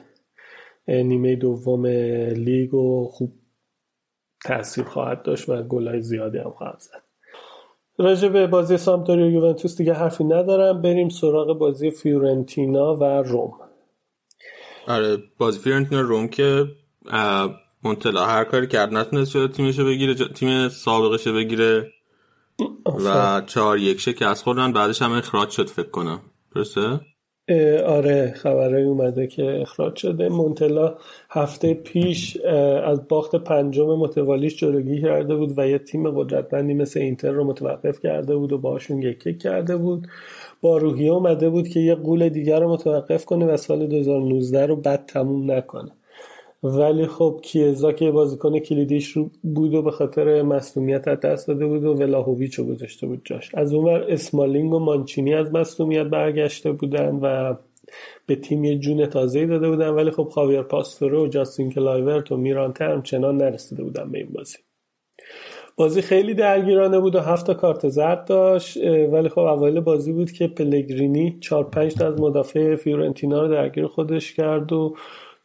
نیمه 0.87 1.35
دوم 1.35 1.85
لیگ 2.35 2.73
و 2.73 3.07
خوب 3.07 3.33
تاثیر 4.45 4.83
خواهد 4.83 5.23
داشت 5.23 5.49
و 5.49 5.63
گلای 5.63 6.01
زیادی 6.01 6.37
هم 6.37 6.51
خواهد 6.51 6.79
زد. 6.79 7.10
راجع 8.01 8.27
به 8.27 8.47
بازی 8.47 8.77
سامپدوریا 8.77 9.23
و 9.23 9.31
یوونتوس 9.31 9.77
دیگه 9.77 9.93
حرفی 9.93 10.23
ندارم. 10.23 10.81
بریم 10.81 11.09
سراغ 11.09 11.57
بازی 11.57 11.91
فیورنتینا 11.91 12.95
و 12.95 13.03
روم. 13.03 13.53
آره 14.87 15.17
بازی 15.37 15.59
فیورنتینا 15.59 16.01
روم 16.01 16.27
که 16.27 16.65
مونتلا 17.83 18.25
هر 18.25 18.43
کاری 18.43 18.67
کرد 18.67 18.93
نتونست 18.93 19.31
شده 19.31 19.47
تیمشو 19.47 19.85
بگیره 19.85 20.13
تیم 20.13 20.69
سابقش 20.69 21.27
بگیره 21.27 21.91
و 22.85 23.41
چهار 23.47 23.77
یک 23.77 23.99
شکست 23.99 24.43
خوردن 24.43 24.73
بعدش 24.73 25.01
هم 25.01 25.11
اخراج 25.11 25.49
شد 25.49 25.69
فکر 25.69 25.89
کنم. 25.89 26.21
درسته؟ 26.55 26.99
آره 27.85 28.33
خبرهایی 28.35 28.85
اومده 28.85 29.27
که 29.27 29.61
اخراج 29.61 29.95
شده. 29.95 30.29
مونتلا 30.29 30.95
هفته 31.29 31.73
پیش 31.73 32.37
از 32.83 33.07
باخت 33.07 33.35
پنجم 33.35 33.85
متوالیش 33.85 34.57
جلوگیری 34.57 35.01
کرده 35.01 35.35
بود 35.35 35.53
و 35.57 35.67
یه 35.67 35.77
تیم 35.77 36.09
قدرتمندی 36.11 36.73
مثل 36.73 36.99
اینتر 36.99 37.31
رو 37.31 37.43
متوقف 37.43 37.99
کرده 37.99 38.35
بود 38.35 38.53
و 38.53 38.57
باشون 38.57 39.01
یک 39.01 39.37
کرده 39.41 39.77
بود. 39.77 40.07
با 40.61 40.77
روحیه 40.77 41.11
اومده 41.11 41.49
بود 41.49 41.67
که 41.67 41.79
یه 41.79 41.95
قول 41.95 42.29
دیگر 42.29 42.59
رو 42.59 42.73
متوقف 42.73 43.25
کنه 43.25 43.45
و 43.45 43.57
سال 43.57 43.87
2019 43.87 44.65
رو 44.65 44.75
بد 44.75 45.05
تموم 45.05 45.51
نکنه. 45.51 45.91
ولی 46.63 47.07
خب 47.07 47.39
کیزا 47.43 47.91
که 47.91 48.11
بازیکن 48.11 48.59
کلیدیش 48.59 49.11
رو 49.11 49.29
بود 49.43 49.73
و 49.73 49.81
به 49.81 49.91
خاطر 49.91 50.41
مصومیت 50.41 51.07
از 51.07 51.19
دست 51.19 51.47
داده 51.47 51.65
بود 51.65 51.83
و 51.83 51.93
ولاهویچ 51.93 52.59
رو 52.59 52.65
گذاشته 52.65 53.07
بود 53.07 53.21
جاش. 53.25 53.55
از 53.55 53.73
اونور 53.73 54.05
اسمالینگ 54.09 54.73
و 54.73 54.79
مانچینی 54.79 55.33
از 55.33 55.53
مصومیت 55.53 56.03
برگشته 56.03 56.71
بودن 56.71 57.19
و 57.21 57.55
به 58.25 58.35
تیم 58.35 58.63
یه 58.63 58.77
جون 58.77 59.05
تازه 59.05 59.45
داده 59.45 59.69
بودن 59.69 59.89
ولی 59.89 60.11
خب 60.11 60.23
خاویر 60.23 60.61
پاستوره 60.61 61.25
و 61.25 61.27
جاستین 61.27 61.71
کلایورت 61.71 62.31
و 62.31 62.37
میرانته 62.37 62.85
همچنان 62.85 63.37
نرسیده 63.37 63.83
بودن 63.83 64.11
به 64.11 64.17
این 64.17 64.29
بازی. 64.33 64.57
بازی 65.75 66.01
خیلی 66.01 66.33
درگیرانه 66.33 66.99
بود 66.99 67.15
و 67.15 67.19
هفت 67.19 67.51
کارت 67.51 67.89
زرد 67.89 68.25
داشت 68.25 68.77
ولی 69.11 69.29
خب 69.29 69.39
اوایل 69.39 69.79
بازی 69.79 70.13
بود 70.13 70.31
که 70.31 70.47
پلگرینی 70.47 71.37
چهار 71.41 71.63
پنج 71.63 71.93
تا 71.93 72.07
از 72.07 72.19
مدافع 72.19 72.75
فیورنتینا 72.75 73.41
رو 73.41 73.47
درگیر 73.47 73.87
خودش 73.87 74.33
کرد 74.33 74.73
و 74.73 74.95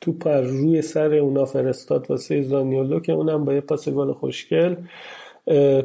توپ 0.00 0.28
روی 0.28 0.82
سر 0.82 1.14
اونا 1.14 1.44
فرستاد 1.44 2.10
واسه 2.10 2.42
زانیولو 2.42 3.00
که 3.00 3.12
اونم 3.12 3.44
با 3.44 3.54
یه 3.54 3.60
پاس 3.60 3.88
گل 3.88 4.12
خوشگل. 4.12 4.74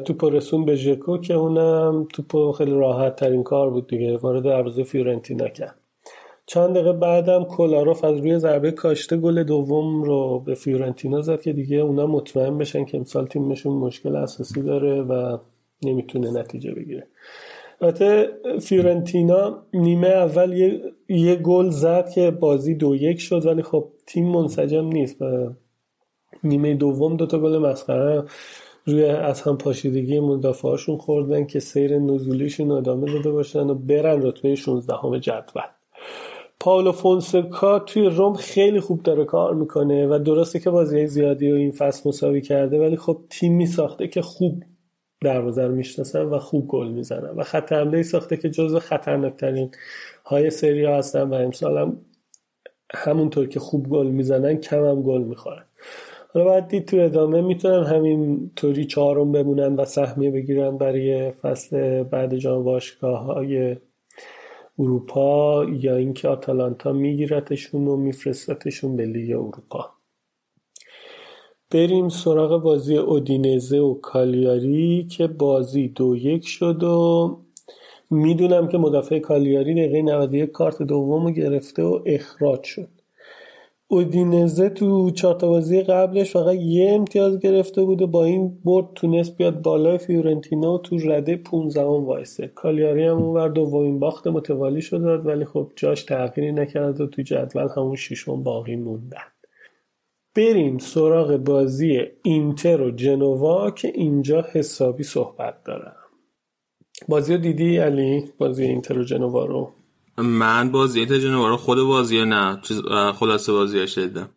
توپ 0.04 0.24
رسون 0.24 0.64
به 0.64 0.74
ژکو 0.74 1.18
که 1.18 1.34
اونم 1.34 2.06
توپ 2.12 2.50
خیلی 2.50 2.70
راحت 2.70 3.16
ترین 3.16 3.42
کار 3.42 3.70
بود 3.70 3.86
دیگه 3.86 4.16
وارد 4.16 4.42
دروازه 4.42 4.82
فیورنتینا 4.82 5.48
کرد. 5.48 5.74
چند 6.46 6.74
دقیقه 6.74 6.92
بعدم 6.92 7.44
کولاروف 7.44 8.04
از 8.04 8.16
روی 8.16 8.38
ضربه 8.38 8.70
کاشته 8.70 9.16
گل 9.16 9.42
دوم 9.42 10.02
رو 10.02 10.38
به 10.38 10.54
فیورنتینا 10.54 11.20
زد 11.20 11.40
که 11.40 11.52
دیگه 11.52 11.76
اونا 11.76 12.06
مطمئن 12.06 12.58
بشن 12.58 12.84
که 12.84 12.98
امسال 12.98 13.26
تیمشون 13.26 13.72
مشکل 13.72 14.16
اساسی 14.16 14.62
داره 14.62 15.02
و 15.02 15.38
نمی‌تونه 15.84 16.30
نتیجه 16.40 16.74
بگیره. 16.74 17.06
البته 17.82 18.28
فیورنتینا 18.60 19.62
نیمه 19.74 20.08
اول 20.08 20.52
یه, 20.52 20.92
یه 21.08 21.36
گل 21.36 21.68
زد 21.68 22.10
که 22.10 22.30
بازی 22.30 22.74
دو 22.74 22.94
یک 22.94 23.20
شد 23.20 23.46
ولی 23.46 23.62
خب 23.62 23.88
تیم 24.06 24.28
منسجم 24.28 24.86
نیست 24.86 25.22
و 25.22 25.50
نیمه 26.44 26.74
دوم 26.74 27.16
دوتا 27.16 27.38
گل 27.38 27.58
مسخره 27.58 28.24
روی 28.84 29.04
از 29.04 29.42
هم 29.42 29.58
پاشیدگی 29.58 30.20
مدافعاشون 30.20 30.96
خوردن 30.96 31.44
که 31.44 31.60
سیر 31.60 31.98
نزولیشون 31.98 32.70
ادامه 32.70 33.12
داده 33.12 33.30
باشن 33.30 33.70
و 33.70 33.74
برن 33.74 34.22
رتبه 34.22 34.54
16 34.54 34.94
همه 35.02 35.20
جدول. 35.20 35.62
پاولو 36.60 36.92
فونسکا 36.92 37.78
توی 37.78 38.06
روم 38.06 38.34
خیلی 38.34 38.80
خوب 38.80 39.02
داره 39.02 39.24
کار 39.24 39.54
می‌کنه 39.54 40.06
و 40.06 40.18
درسته 40.18 40.60
که 40.60 40.70
بازی 40.70 41.06
زیادی 41.06 41.52
و 41.52 41.54
این 41.54 41.70
فصل 41.70 42.08
مساوی 42.08 42.40
کرده 42.40 42.78
ولی 42.78 42.96
خب 42.96 43.18
تیمی 43.30 43.66
ساخته 43.66 44.08
که 44.08 44.22
خوب 44.22 44.62
دروازه 45.22 45.66
رو 45.66 45.74
می‌شناسن 45.74 46.22
و 46.22 46.38
خوب 46.38 46.68
گل 46.68 46.88
می‌زنن 46.88 47.30
و 47.36 47.42
خط 47.42 47.72
حمله 47.72 48.02
ساخته 48.02 48.36
که 48.36 48.50
جزو 48.50 48.78
خطرناکترین 48.78 49.70
های 50.24 50.50
سری 50.50 50.84
ها 50.84 50.96
هستن 50.96 51.22
و 51.22 51.34
امسال 51.34 51.78
هم 51.78 51.96
همونطور 52.94 53.46
که 53.46 53.60
خوب 53.60 53.88
گل 53.88 54.06
می‌زنن 54.06 54.56
کم 54.56 54.84
هم 54.84 55.02
گل 55.02 55.22
می‌خورن. 55.22 55.64
حالا 56.34 56.46
باید 56.46 56.68
دید 56.68 56.84
تو 56.84 56.96
ادامه 56.96 57.40
می‌تونن 57.40 57.84
همین 57.84 58.50
طوری 58.56 58.84
چهارم 58.84 59.32
بمونن 59.32 59.76
و 59.76 59.84
سهمیه 59.84 60.30
بگیرن 60.30 60.78
برای 60.78 61.30
فصل 61.30 62.02
بعد 62.02 62.36
جام 62.36 62.64
باشگاه 62.64 63.24
های 63.24 63.76
اروپا 64.78 65.64
یا 65.64 65.96
اینکه 65.96 66.28
آتالانتا 66.28 66.92
میگیرتشون 66.92 67.88
و 67.88 67.96
میفرستتشون 67.96 68.96
به 68.96 69.04
لیگ 69.04 69.30
اروپا. 69.30 69.90
بریم 71.72 72.08
سراغ 72.08 72.62
بازی 72.62 72.96
اودینزه 72.96 73.78
و 73.78 73.94
کالیاری 73.94 75.06
که 75.10 75.26
بازی 75.26 75.88
دو 75.88 76.16
یک 76.16 76.46
شد 76.46 76.82
و 76.82 77.38
می‌دونم 78.10 78.68
که 78.68 78.78
مدافع 78.78 79.18
کالیاری 79.18 79.74
دقیقه 79.74 80.02
91 80.02 80.50
کارت 80.50 80.82
دوم 80.82 81.26
رو 81.26 81.30
گرفته 81.30 81.82
و 81.82 82.00
اخراج 82.06 82.62
شد. 82.62 82.88
اودینزه 83.88 84.68
تو 84.68 85.10
چهار 85.10 85.34
بازی 85.34 85.82
قبلش 85.82 86.32
فقط 86.32 86.54
یه 86.54 86.92
امتیاز 86.92 87.38
گرفته 87.38 87.84
بود 87.84 88.02
و 88.02 88.06
با 88.06 88.24
این 88.24 88.58
برد 88.64 88.86
تونست 88.94 89.36
بیاد 89.36 89.62
بالای 89.62 89.98
فیورنتینا 89.98 90.74
و 90.74 90.78
تو 90.78 90.96
رده 90.98 91.36
15 91.36 91.82
وایسه. 91.82 92.46
کالیاری 92.46 93.04
هم 93.04 93.16
اونور 93.16 93.48
دومین 93.48 93.98
باخت 93.98 94.26
متوالی 94.26 94.80
شد 94.80 95.26
ولی 95.26 95.44
خب 95.44 95.72
جاش 95.76 96.04
تغییری 96.04 96.52
نکرد 96.52 97.00
و 97.00 97.06
تو 97.06 97.22
جدول 97.22 97.68
همون 97.76 97.96
ششم 97.96 98.42
باقی 98.42 98.76
موندن. 98.76 99.41
بریم 100.34 100.78
سراغ 100.78 101.36
بازی 101.36 102.00
اینتر 102.22 102.80
و 102.80 102.90
جنوا 102.90 103.70
که 103.70 103.92
اینجا 103.94 104.46
حسابی 104.52 105.02
صحبت 105.02 105.64
دارم. 105.64 105.96
بازی 107.08 107.34
رو 107.34 107.40
دیدی 107.40 107.76
علی؟ 107.76 108.32
بازی 108.38 108.64
اینتر 108.64 108.98
و 108.98 109.04
جنوا 109.04 109.44
رو؟ 109.44 109.72
من 110.18 110.72
بازی 110.72 110.98
اینتر 110.98 111.18
جنوا 111.18 111.48
رو 111.48 111.56
خود 111.56 111.78
بازی 111.78 112.24
نه 112.24 112.60
خلاصه 113.12 113.52
بازی 113.52 113.86
شدم 113.86 114.30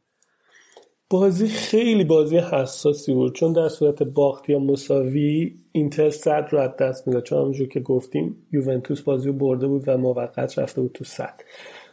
بازی 1.09 1.47
خیلی 1.47 2.03
بازی 2.03 2.37
حساسی 2.37 3.13
بود 3.13 3.35
چون 3.35 3.53
در 3.53 3.69
صورت 3.69 4.03
باخت 4.03 4.49
یا 4.49 4.59
مساوی 4.59 5.55
اینتر 5.71 6.09
صد 6.09 6.47
رو 6.51 6.59
از 6.59 6.71
دست 6.79 7.07
می‌داد. 7.07 7.23
چون 7.23 7.39
همونجور 7.39 7.67
که 7.67 7.79
گفتیم 7.79 8.47
یوونتوس 8.51 9.01
بازی 9.01 9.27
رو 9.27 9.33
برده 9.33 9.67
بود 9.67 9.83
و 9.87 9.97
موقت 9.97 10.59
رفته 10.59 10.81
بود 10.81 10.91
تو 10.91 11.03
صد. 11.03 11.41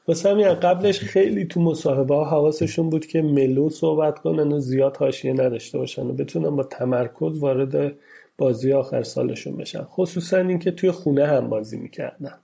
واسه 0.09 0.31
همین 0.31 0.55
قبلش 0.55 1.01
خیلی 1.01 1.45
تو 1.45 1.61
مصاحبه 1.61 2.15
ها 2.15 2.25
حواسشون 2.25 2.91
بود 2.91 3.07
که 3.07 3.23
mellow 3.23 3.71
صحبت 3.71 4.19
کنن 4.19 4.53
و 4.53 4.59
زیاد 4.59 4.97
حاشیه 4.97 5.33
نداشته 5.33 5.79
باشن 5.79 6.07
و 6.07 6.13
بتونن 6.13 6.57
با 6.57 6.63
تمرکز 6.63 7.39
وارد 7.39 7.95
بازی 8.39 8.73
آخر 8.73 9.03
سالشون 9.03 9.57
بشن. 9.57 9.83
خصوصا 9.83 10.37
اینکه 10.37 10.71
توی 10.71 10.91
خونه 10.91 11.27
هم 11.27 11.49
بازی 11.49 11.77
می‌کردن. 11.77 12.35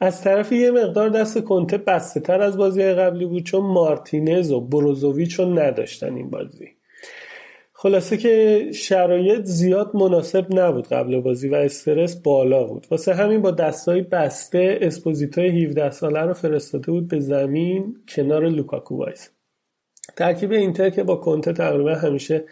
از 0.00 0.22
طرف 0.22 0.52
یه 0.52 0.70
مقدار 0.70 1.08
دست 1.08 1.38
کنته 1.38 1.78
بسته 1.78 2.20
تر 2.20 2.42
از 2.42 2.56
بازی 2.56 2.82
قبلی 2.82 3.26
بود 3.26 3.42
چون 3.42 3.60
مارتینز 3.60 4.52
و 4.52 4.60
بروزوویچ 4.60 5.34
رو 5.34 5.58
نداشتن 5.58 6.14
این 6.14 6.30
بازی. 6.30 6.68
خلاصه 7.82 8.16
که 8.16 8.66
شرایط 8.74 9.44
زیاد 9.44 9.96
مناسب 9.96 10.46
نبود 10.54 10.88
قبل 10.88 11.20
بازی 11.20 11.48
و 11.48 11.54
استرس 11.54 12.16
بالا 12.16 12.64
بود. 12.64 12.86
واسه 12.90 13.14
همین 13.14 13.42
با 13.42 13.50
دستای 13.50 14.02
بسته 14.02 14.78
اسپوزیتوی 14.82 15.64
17 15.64 15.90
ساله 15.90 16.20
رو 16.20 16.34
فرستاده 16.34 16.92
بود 16.92 17.08
به 17.08 17.20
زمین 17.20 17.96
کنار 18.08 18.48
لوکاکو 18.48 18.96
وایس. 18.96 19.30
ترکیب 20.16 20.52
اینتر 20.52 20.90
که 20.90 21.02
با 21.02 21.16
کنته 21.16 21.52
تقریبا 21.52 21.94
همیشه 21.94 22.44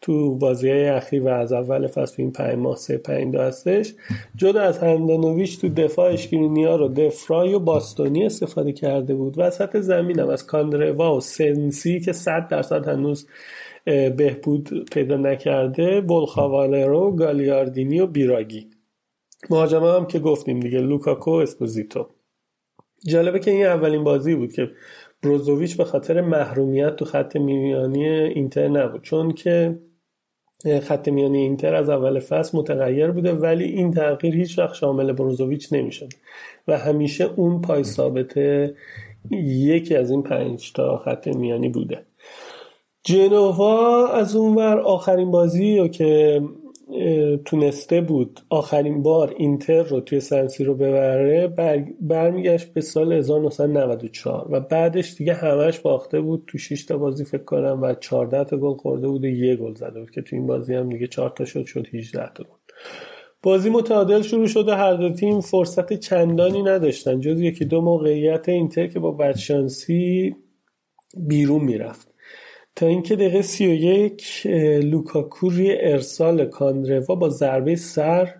تو 0.00 0.34
بازی 0.34 0.70
های 0.70 0.88
اخیر 0.88 1.22
و 1.22 1.28
از 1.28 1.52
اول 1.52 1.86
فصل 1.86 2.14
این 2.18 2.32
پنج 2.32 2.58
ماه 2.58 2.76
سه 2.76 2.98
پنج 2.98 3.32
دو 3.32 3.40
هستش. 3.40 3.94
جدا 4.36 4.60
از 4.60 4.78
هندانویچ 4.78 5.60
تو 5.60 5.68
دفاع 5.68 6.12
اشکرینیار 6.12 6.76
و 6.76 6.88
دفرای 6.88 7.54
و 7.54 7.58
باستونی 7.58 8.26
استفاده 8.26 8.72
کرده 8.72 9.14
بود. 9.14 9.34
وسط 9.38 9.80
زمین 9.80 10.20
هم 10.20 10.28
از 10.28 10.46
کاندروا 10.46 11.16
و 11.16 11.20
سنسی 11.20 12.00
که 12.00 12.12
صد 12.12 12.48
درصد 12.48 12.88
هنوز 12.88 13.26
بهبود 14.16 14.90
پیدا 14.92 15.16
نکرده 15.16 16.00
بورخا 16.00 16.58
والرو 16.58 17.04
و 17.04 17.16
گالیاردینی 17.16 18.00
و 18.00 18.06
بیراگی 18.06 18.70
مهاجمه 19.50 19.92
هم 19.92 20.06
که 20.06 20.18
گفتیم 20.18 20.60
دیگه 20.60 20.80
لوکاکو 20.80 21.30
اسپوزیتو 21.30 22.08
جالبه 23.06 23.38
که 23.38 23.50
این 23.50 23.66
اولین 23.66 24.04
بازی 24.04 24.34
بود 24.34 24.52
که 24.52 24.70
بروزوویچ 25.22 25.76
به 25.76 25.84
خاطر 25.84 26.20
محرومیت 26.20 26.96
تو 26.96 27.04
خط 27.04 27.36
میانی 27.36 28.08
اینتر 28.08 28.68
نبود. 28.68 29.02
چون 29.02 29.30
که 29.32 29.78
خط 30.82 31.08
میانی 31.08 31.38
اینتر 31.38 31.74
از 31.74 31.88
اول 31.88 32.18
فصل 32.18 32.58
متغیر 32.58 33.10
بوده 33.10 33.32
ولی 33.32 33.64
این 33.64 33.90
تغییر 33.90 34.34
هیچ 34.36 34.58
وقت 34.58 34.74
شامل 34.74 35.12
بروزوویچ 35.12 35.72
نمی‌شد. 35.72 36.08
و 36.68 36.78
همیشه 36.78 37.24
اون 37.36 37.60
پای 37.60 37.84
ثابته 37.84 38.74
یکی 39.30 39.96
از 39.96 40.10
این 40.10 40.22
پنج 40.22 40.72
تا 40.72 40.98
خط 40.98 41.28
میانی 41.28 41.68
بوده. 41.68 42.06
جنوا 43.06 44.08
از 44.08 44.36
اونور 44.36 44.78
آخرین 44.78 45.30
بازی 45.30 45.78
رو 45.78 45.88
که 45.88 46.42
تونسته 47.44 48.00
بود 48.00 48.40
آخرین 48.50 49.02
بار 49.02 49.34
اینتر 49.38 49.82
رو 49.82 50.00
توی 50.00 50.20
سنسی 50.20 50.64
رو 50.64 50.74
ببره 50.74 51.46
برمیگشت 52.00 52.72
به 52.72 52.80
سال 52.80 53.12
1994 53.12 54.48
و 54.50 54.60
بعدش 54.60 55.14
دیگه 55.14 55.34
همش 55.34 55.80
باخته 55.80 56.20
بود 56.20 56.44
تو 56.46 56.58
6 56.58 56.84
تا 56.84 56.98
بازی 56.98 57.24
فکر 57.24 57.44
کنم 57.44 57.82
و 57.82 57.94
14 57.94 58.44
تا 58.44 58.56
گل 58.56 58.74
خورده 58.74 59.08
بود 59.08 59.24
و 59.24 59.26
یه 59.26 59.56
گل 59.56 59.74
زده 59.74 60.00
بود 60.00 60.10
که 60.10 60.22
تو 60.22 60.36
این 60.36 60.46
بازی 60.46 60.74
هم 60.74 60.88
دیگه 60.88 61.06
4 61.06 61.30
تا 61.30 61.44
شد 61.44 61.64
شد 61.64 61.86
18 61.94 62.32
تا 62.34 62.44
بود. 62.44 62.60
بازی 63.42 63.70
متعادل 63.70 64.22
شروع 64.22 64.46
شده 64.46 64.74
هر 64.74 64.94
دو 64.94 65.10
تیم 65.10 65.40
فرصت 65.40 65.92
چندانی 65.92 66.62
نداشتن 66.62 67.20
جز 67.20 67.40
یکی 67.40 67.64
دو 67.64 67.80
موقعیت 67.80 68.48
اینتر 68.48 68.86
که 68.86 68.98
با 68.98 69.10
بدشانسی 69.10 70.36
بیرون 71.16 71.64
می‌رفت. 71.64 72.15
تا 72.76 72.86
اینکه 72.86 73.16
دقیقه 73.16 73.42
سی 73.42 73.66
و 73.66 73.72
یک 73.72 74.46
لوکاکو 74.82 75.48
روی 75.50 75.76
ارسال 75.80 76.44
کاندروا 76.44 77.14
با 77.14 77.28
ضربه 77.28 77.76
سر 77.76 78.34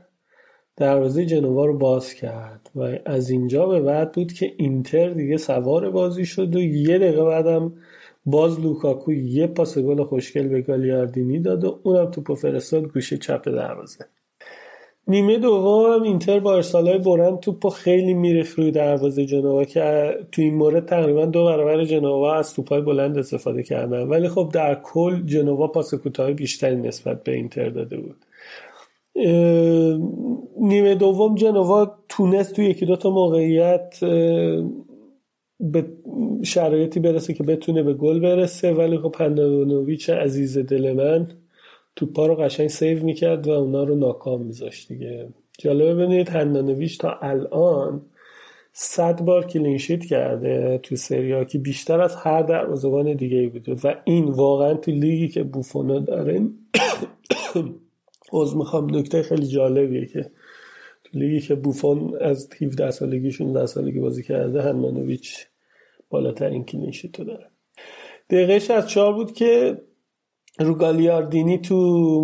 دروازه 0.76 1.26
جنوا 1.26 1.64
رو 1.64 1.78
باز 1.78 2.14
کرد 2.14 2.70
و 2.74 2.98
از 3.04 3.30
اینجا 3.30 3.66
به 3.66 3.80
بعد 3.80 4.12
بود 4.12 4.32
که 4.32 4.52
اینتر 4.56 5.10
دیگه 5.10 5.36
سوار 5.36 5.90
بازی 5.90 6.24
شد 6.24 6.56
و 6.56 6.60
یه 6.60 6.98
دقیقه 6.98 7.24
بعدم 7.24 7.72
باز 8.26 8.60
لوکاکو 8.60 9.12
یه 9.12 9.46
پاس 9.46 9.78
گل 9.78 10.04
خوشگل 10.04 10.48
به 10.48 10.60
گالیاردینی 10.60 11.40
داد 11.40 11.64
و 11.64 11.80
اونم 11.82 12.10
توپو 12.10 12.34
فرستاد 12.34 12.92
گوشه 12.92 13.16
چپ 13.16 13.48
دروازه. 13.48 14.04
نیمه 15.08 15.38
دوم 15.38 15.92
هم 15.92 16.02
اینتر 16.02 16.40
با 16.40 16.54
ارسالای 16.54 16.98
برند 16.98 17.40
توپو 17.40 17.70
خیلی 17.70 18.14
میریخ 18.14 18.58
روی 18.58 18.70
دروازه 18.70 19.26
جنوا 19.26 19.64
که 19.64 20.14
تو 20.32 20.42
این 20.42 20.54
مورد 20.54 20.86
تقریبا 20.86 21.24
دو 21.24 21.44
برابر 21.44 21.84
جنوا 21.84 22.34
از 22.34 22.54
توپای 22.54 22.80
بلند 22.80 23.18
استفاده 23.18 23.62
کردن. 23.62 24.02
ولی 24.02 24.28
خب 24.28 24.50
در 24.54 24.74
کل 24.74 25.22
جنوا 25.26 25.66
پاس 25.66 25.94
کوتاه 25.94 26.32
بیشتری 26.32 26.76
نسبت 26.76 27.22
به 27.22 27.34
اینتر 27.34 27.68
داده 27.68 27.96
بود. 27.96 28.16
نیمه 30.60 30.94
دوم 30.94 31.34
جنوا 31.34 31.94
تونست 32.08 32.56
تو 32.56 32.62
یکی 32.62 32.86
دوتا 32.86 33.10
موقعیت 33.10 33.98
به 35.60 35.84
شرایطی 36.42 37.00
برسه 37.00 37.34
که 37.34 37.42
بتونه 37.42 37.82
به 37.82 37.94
گل 37.94 38.20
برسه. 38.20 38.72
ولی 38.72 38.98
خب 38.98 39.14
هندانویچ 39.18 40.10
عزیز 40.10 40.58
دل 40.58 40.92
من 40.92 41.28
توپا 41.97 42.27
رو 42.27 42.35
قشنگ 42.35 42.68
save 42.68 43.05
می‌کرد 43.05 43.47
و 43.47 43.51
اونا 43.51 43.85
رو 43.85 43.94
ناکام 43.94 44.43
میذاشت 44.43 44.89
دیگه. 44.89 45.28
جالبه 45.59 45.94
ببینید 45.94 46.28
هندانویچ 46.28 46.98
تا 46.98 47.18
الان 47.23 48.02
صد 48.73 49.20
بار 49.20 49.47
clean 49.47 49.76
sheet 49.76 50.05
کرده 50.05 50.81
تو 50.82 50.97
سری 50.97 51.32
آ 51.32 51.44
که 51.44 51.59
بیشتر 51.59 52.01
از 52.01 52.16
هر 52.16 52.43
دروازه‌بان 52.43 53.14
دیگه 53.14 53.48
بوده. 53.48 53.74
و 53.85 53.94
این 54.05 54.24
واقعا 54.24 54.74
تو 54.74 54.90
لیگی 54.90 55.28
که 55.28 55.43
بوفونا 55.43 55.98
داره 55.98 56.40
عوض 58.32 58.55
می‌خوام 58.55 58.97
نکته 58.97 59.23
خیلی 59.23 59.47
جالبیه 59.47 60.06
که 60.06 60.31
تو 61.05 61.18
لیگی 61.18 61.40
که 61.40 61.55
بوفون 61.55 62.14
از 62.20 62.48
17 62.62 62.90
سالگی 62.90 63.31
16 63.31 63.66
سالگی 63.66 64.01
بازی 64.01 64.23
کرده 64.23 64.62
هنمانویچ 64.62 65.47
بالاترین 66.10 66.64
کلینشیتو 66.64 67.24
داره. 67.24 67.47
دقیقه 68.31 68.74
از 68.74 68.89
چهار 68.89 69.12
بود 69.12 69.32
که 69.32 69.78
رو 70.58 70.74
گالیاردینی 70.74 71.58
تو 71.58 71.76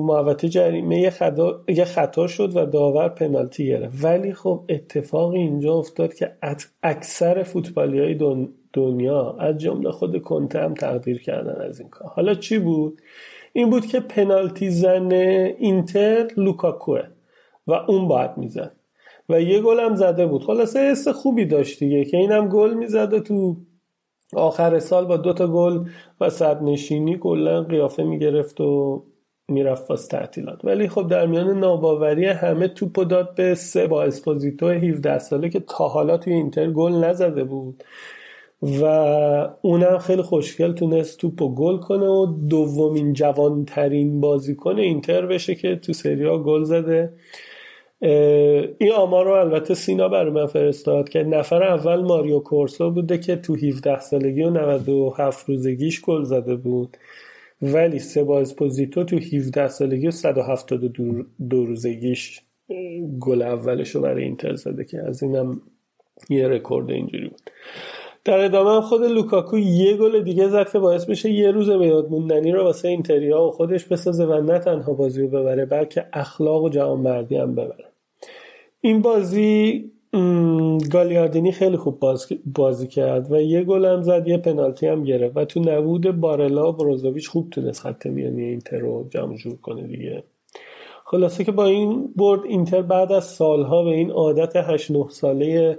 محوطه 0.06 0.48
جریمه 0.48 1.00
یه 1.00 1.10
خطا, 1.10 1.60
یه 1.68 1.84
خطا 1.84 2.26
شد 2.26 2.56
و 2.56 2.66
داور 2.66 3.09
پنالتی 3.09 3.66
گرفت. 3.66 4.04
ولی 4.04 4.32
خب 4.32 4.64
اتفاقی 4.68 5.38
اینجا 5.38 5.74
افتاد 5.74 6.14
که 6.14 6.32
اکثر 6.82 7.42
فوتبالی 7.42 7.98
های 7.98 8.44
دنیا 8.72 9.36
از 9.40 9.59
جمله 9.59 9.90
خود 9.90 10.22
کنته 10.22 10.59
هم 10.59 10.74
تقدیر 10.74 11.22
کردن 11.22 11.68
از 11.68 11.80
این 11.80 11.88
کار. 11.88 12.09
حالا 12.09 12.34
چی 12.34 12.59
بود؟ 12.59 13.00
این 13.52 13.70
بود 13.70 13.86
که 13.86 14.00
پنالتی 14.00 14.70
زن 14.70 15.12
اینتر 15.59 16.28
لوکاکوه 16.36 17.02
و 17.66 17.72
اون 17.72 18.09
باید 18.09 18.30
می‌زد. 18.36 18.72
و 19.28 19.40
یه 19.40 19.60
گل 19.60 19.80
هم 19.80 19.94
زده 19.94 20.26
بود. 20.26 20.44
خلاصه 20.44 20.80
حس 20.80 21.09
خوبی 21.09 21.46
داشت 21.46 21.78
دیگه 21.78 22.04
که 22.04 22.16
اینم 22.16 22.48
گل 22.48 22.74
می‌زده 22.74 23.20
تو 23.20 23.56
آخر 24.36 24.78
سال 24.78 25.04
با 25.04 25.16
دوتا 25.16 25.46
گل 25.46 25.84
و 26.20 26.30
صدرنشینی 26.31 27.19
کلا 27.18 27.62
قیافه 27.62 28.02
می‌گرفت 28.02 28.60
و 28.60 29.02
می‌رفت 29.48 29.90
واسه 29.90 30.09
تعطیلات. 30.09 30.64
ولی 30.64 30.88
خب 30.88 31.09
در 31.09 31.26
میان 31.26 31.59
ناباوری 31.59 32.26
همه 32.26 32.68
توپو 32.68 33.04
داد 33.04 33.34
به 33.34 33.54
سبا 33.55 34.02
اسپوزیتو 34.02 34.68
17 34.68 35.18
ساله 35.18 35.48
که 35.48 35.60
تا 35.60 35.88
حالا 35.88 36.16
توی 36.16 36.32
اینتر 36.32 36.70
گل 36.70 36.92
نزده 36.92 37.44
بود. 37.44 37.84
و 38.62 38.84
اونم 39.62 39.98
خیلی 39.98 40.22
خوشگل 40.22 40.72
تونست 40.72 41.18
توپ 41.18 41.42
و 41.42 41.54
گل 41.54 41.76
کنه 41.76 42.06
و 42.06 42.26
دومین 42.48 43.12
جوانترین 43.12 44.20
بازیکن 44.20 44.78
اینتر 44.78 45.26
بشه 45.26 45.54
که 45.54 45.76
تو 45.76 45.92
سری 45.93 46.27
آ 46.27 46.39
گل 46.38 46.62
زده. 46.62 47.12
این 48.79 48.93
آمار 48.97 49.24
رو 49.24 49.33
البته 49.33 49.74
سینا 49.74 50.09
برای 50.09 50.31
من 50.31 50.47
فرستاد 50.47 51.09
که 51.09 51.23
نفر 51.23 51.62
اول 51.62 52.01
ماریو 52.01 52.39
کورسو 52.39 52.91
بوده 52.91 53.19
که 53.19 53.37
تو 53.37 53.55
17 53.55 54.01
سالگی 54.01 54.43
و 54.43 54.51
97 54.51 55.49
روزگیش 55.49 56.01
گل 56.01 56.23
زده 56.24 56.57
بود. 56.57 56.97
ولی 57.62 57.99
سبا 57.99 58.41
اسپوزیتو 58.41 59.05
تو 59.05 59.16
17 59.16 59.69
سالگی 59.69 60.09
و 60.09 60.11
172 60.11 61.65
روزگیش 61.65 62.41
گل 63.20 63.43
اولش 63.43 63.91
رو 63.91 64.01
برای 64.01 64.24
اینتر 64.24 64.55
زده 64.55 64.85
که 64.85 64.99
از 64.99 65.23
اینم 65.23 65.61
یه 66.31 66.49
رکورد 66.49 66.91
اینجوری 66.91 67.29
بود. 67.29 67.51
در 68.24 68.39
ادامه 68.39 68.81
خود 68.81 69.03
لوکاکو 69.03 69.59
یه 69.59 69.97
گل 69.97 70.20
دیگه 70.20 70.49
زد 70.49 70.73
که 70.73 70.79
باعث 70.79 71.05
بشه 71.05 71.31
یه 71.31 71.51
روز 71.51 71.70
به 71.70 71.87
یاد 71.87 72.11
موندنی 72.11 72.53
رو 72.53 72.62
واسه 72.62 72.89
اینتریا 72.89 73.43
و 73.43 73.51
خودش 73.51 73.85
بسازه 73.85 74.24
و 74.24 74.41
نه 74.41 74.59
تنها 74.59 74.93
بازی 74.93 75.23
رو 75.23 75.29
ببره 75.29 75.66
بلکه 75.66 76.07
اخلاق 76.12 76.62
و 76.62 76.69
جوانمردی 76.69 77.37
هم 77.37 77.55
ببره. 77.55 77.91
این 78.84 79.02
بازی 79.02 79.84
گالیاردینی 80.92 81.52
خیلی 81.52 81.76
خوب 81.76 82.02
بازی 82.54 82.86
کرد 82.86 83.32
و 83.32 83.40
یه 83.40 83.64
گل 83.64 83.84
هم 83.84 84.02
زد 84.02 84.28
یه 84.28 84.38
پنالتی 84.38 84.86
هم 84.86 85.04
گرفت 85.04 85.36
و 85.36 85.44
تو 85.44 85.60
نبود 85.60 86.20
بارلا 86.20 86.68
و 86.68 86.72
بروزوویچ 86.72 87.28
خوب 87.28 87.50
تونست 87.50 87.80
خط 87.80 88.06
میانی 88.06 88.42
اینتر 88.42 88.78
رو 88.78 89.09
جمع 89.10 89.36
جور 89.36 89.56
کنه 89.56 89.86
دیگه. 89.86 90.24
خلاصه 91.04 91.44
که 91.44 91.52
با 91.52 91.64
این 91.64 92.12
برد 92.16 92.40
اینتر 92.44 92.82
بعد 92.82 93.12
از 93.12 93.24
سالها 93.24 93.84
به 93.84 93.90
این 93.90 94.10
عادت 94.10 94.56
8 94.56 94.90
9 94.90 95.06
ساله 95.09 95.78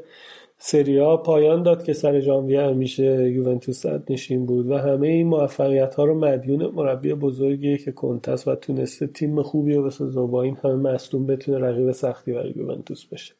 سریا 0.65 1.17
پایان 1.17 1.63
داد 1.63 1.83
که 1.83 1.93
سر 1.93 2.19
ژانویه 2.19 2.61
همیشه 2.61 3.31
یوونتوس 3.31 3.85
نشین 4.09 4.45
بود 4.45 4.69
و 4.69 4.77
همه 4.77 5.07
این 5.07 5.27
موفقیت 5.27 5.95
ها 5.95 6.05
رو 6.05 6.19
مدیون 6.19 6.65
مربی 6.65 7.13
بزرگیه 7.13 7.77
که 7.77 7.91
کنتس 7.91 8.47
و 8.47 8.55
تونسته 8.55 9.07
تیم 9.07 9.41
خوبی 9.41 9.73
رو 9.73 9.83
بسازه 9.83 10.19
و 10.19 10.27
با 10.27 10.43
این 10.43 10.57
همه 10.63 10.75
مصدوم 10.75 11.25
بتونه 11.25 11.57
رقیب 11.57 11.91
سختی 11.91 12.31
برای 12.33 12.53
یوونتوس 12.55 13.05
بشه 13.05 13.33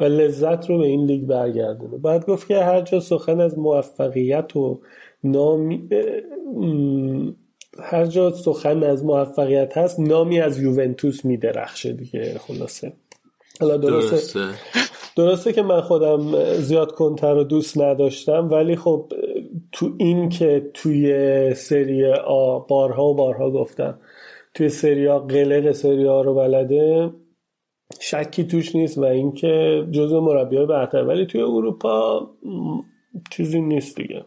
و 0.00 0.04
لذت 0.04 0.70
رو 0.70 0.78
به 0.78 0.86
این 0.86 1.06
لیگ 1.06 1.22
برگردونه. 1.22 1.98
بعد 1.98 2.26
گفت 2.26 2.48
که 2.48 2.58
هر 2.58 2.80
جا 2.80 3.00
سخن 3.00 3.40
از 3.40 3.58
موفقیت 3.58 4.56
و 4.56 4.80
نامی 5.24 5.88
هر 7.82 8.06
جا 8.06 8.30
سخن 8.30 8.82
از 8.82 9.04
موفقیت 9.04 9.78
هست 9.78 10.00
نامی 10.00 10.40
از 10.40 10.58
یوونتوس 10.58 11.24
میدرخشه 11.24 11.92
دیگه 11.92 12.38
خلاصه. 12.38 12.92
حالا 13.60 13.76
درسته؟ 13.76 14.10
درسته. 14.10 14.40
که 15.54 15.62
من 15.62 15.80
خودم 15.80 16.54
زیاد 16.54 16.92
کنتر 16.92 17.34
رو 17.34 17.44
دوست 17.44 17.80
نداشتم 17.80 18.48
ولی 18.50 18.76
خب 18.76 19.12
تو 19.72 19.94
این 19.98 20.28
که 20.28 20.70
توی 20.74 21.54
سری 21.54 22.12
آ 22.12 22.58
بارها 22.58 23.04
و 23.04 23.14
بارها 23.14 23.50
گفتم 23.50 23.98
توی 24.54 24.68
سری 24.68 25.08
آ 25.08 25.18
قلق 25.18 25.72
سری 25.72 26.08
آ 26.08 26.22
رو 26.22 26.34
بلده 26.34 27.10
شکی 28.00 28.44
توش 28.44 28.76
نیست 28.76 28.98
و 28.98 29.04
اینکه 29.04 29.86
جزو 29.90 30.20
مربی 30.20 30.56
های 30.56 30.66
برتر. 30.66 31.04
ولی 31.04 31.26
توی 31.26 31.40
اروپا 31.40 32.30
چیزی 33.30 33.60
نیست 33.60 33.96
دیگه. 33.96 34.24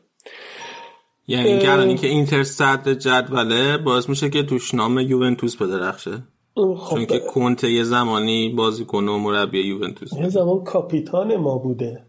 یعنی 1.27 1.47
اینکه 1.47 1.72
الان 1.72 1.88
اینکه 1.88 2.07
اینتر 2.07 2.43
صدر 2.43 2.93
جدوله 2.93 3.77
باعث 3.77 4.09
میشه 4.09 4.30
که 4.30 4.43
توش 4.43 4.73
نام 4.73 4.99
یوونتوس 4.99 5.55
بدرخشه؟ 5.55 6.23
خب 6.57 6.95
چون 6.95 7.05
که 7.05 7.19
کنته 7.19 7.71
یه 7.71 7.84
زمانی 7.84 8.49
بازیکن 8.49 9.07
و 9.07 9.17
مربی 9.17 9.59
یوونتوس 9.59 10.13
یه 10.13 10.29
زمان 10.29 10.63
کاپیتان 10.63 11.35
ما 11.35 11.57
بوده. 11.57 12.05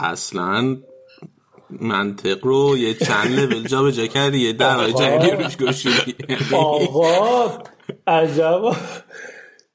اصلا 0.00 0.76
منطق 1.70 2.46
رو 2.46 2.76
یه 2.76 2.94
چند 2.94 3.30
لول 3.30 3.68
جا 3.68 3.82
به 3.82 3.92
جا 3.92 4.06
کردی 4.06 4.38
یه 4.38 4.52
در 4.52 4.90
جنگی 4.90 5.30
روش 5.30 5.56
گوشیدی 5.56 6.14
آقا 6.56 7.50
عجبا 8.06 8.76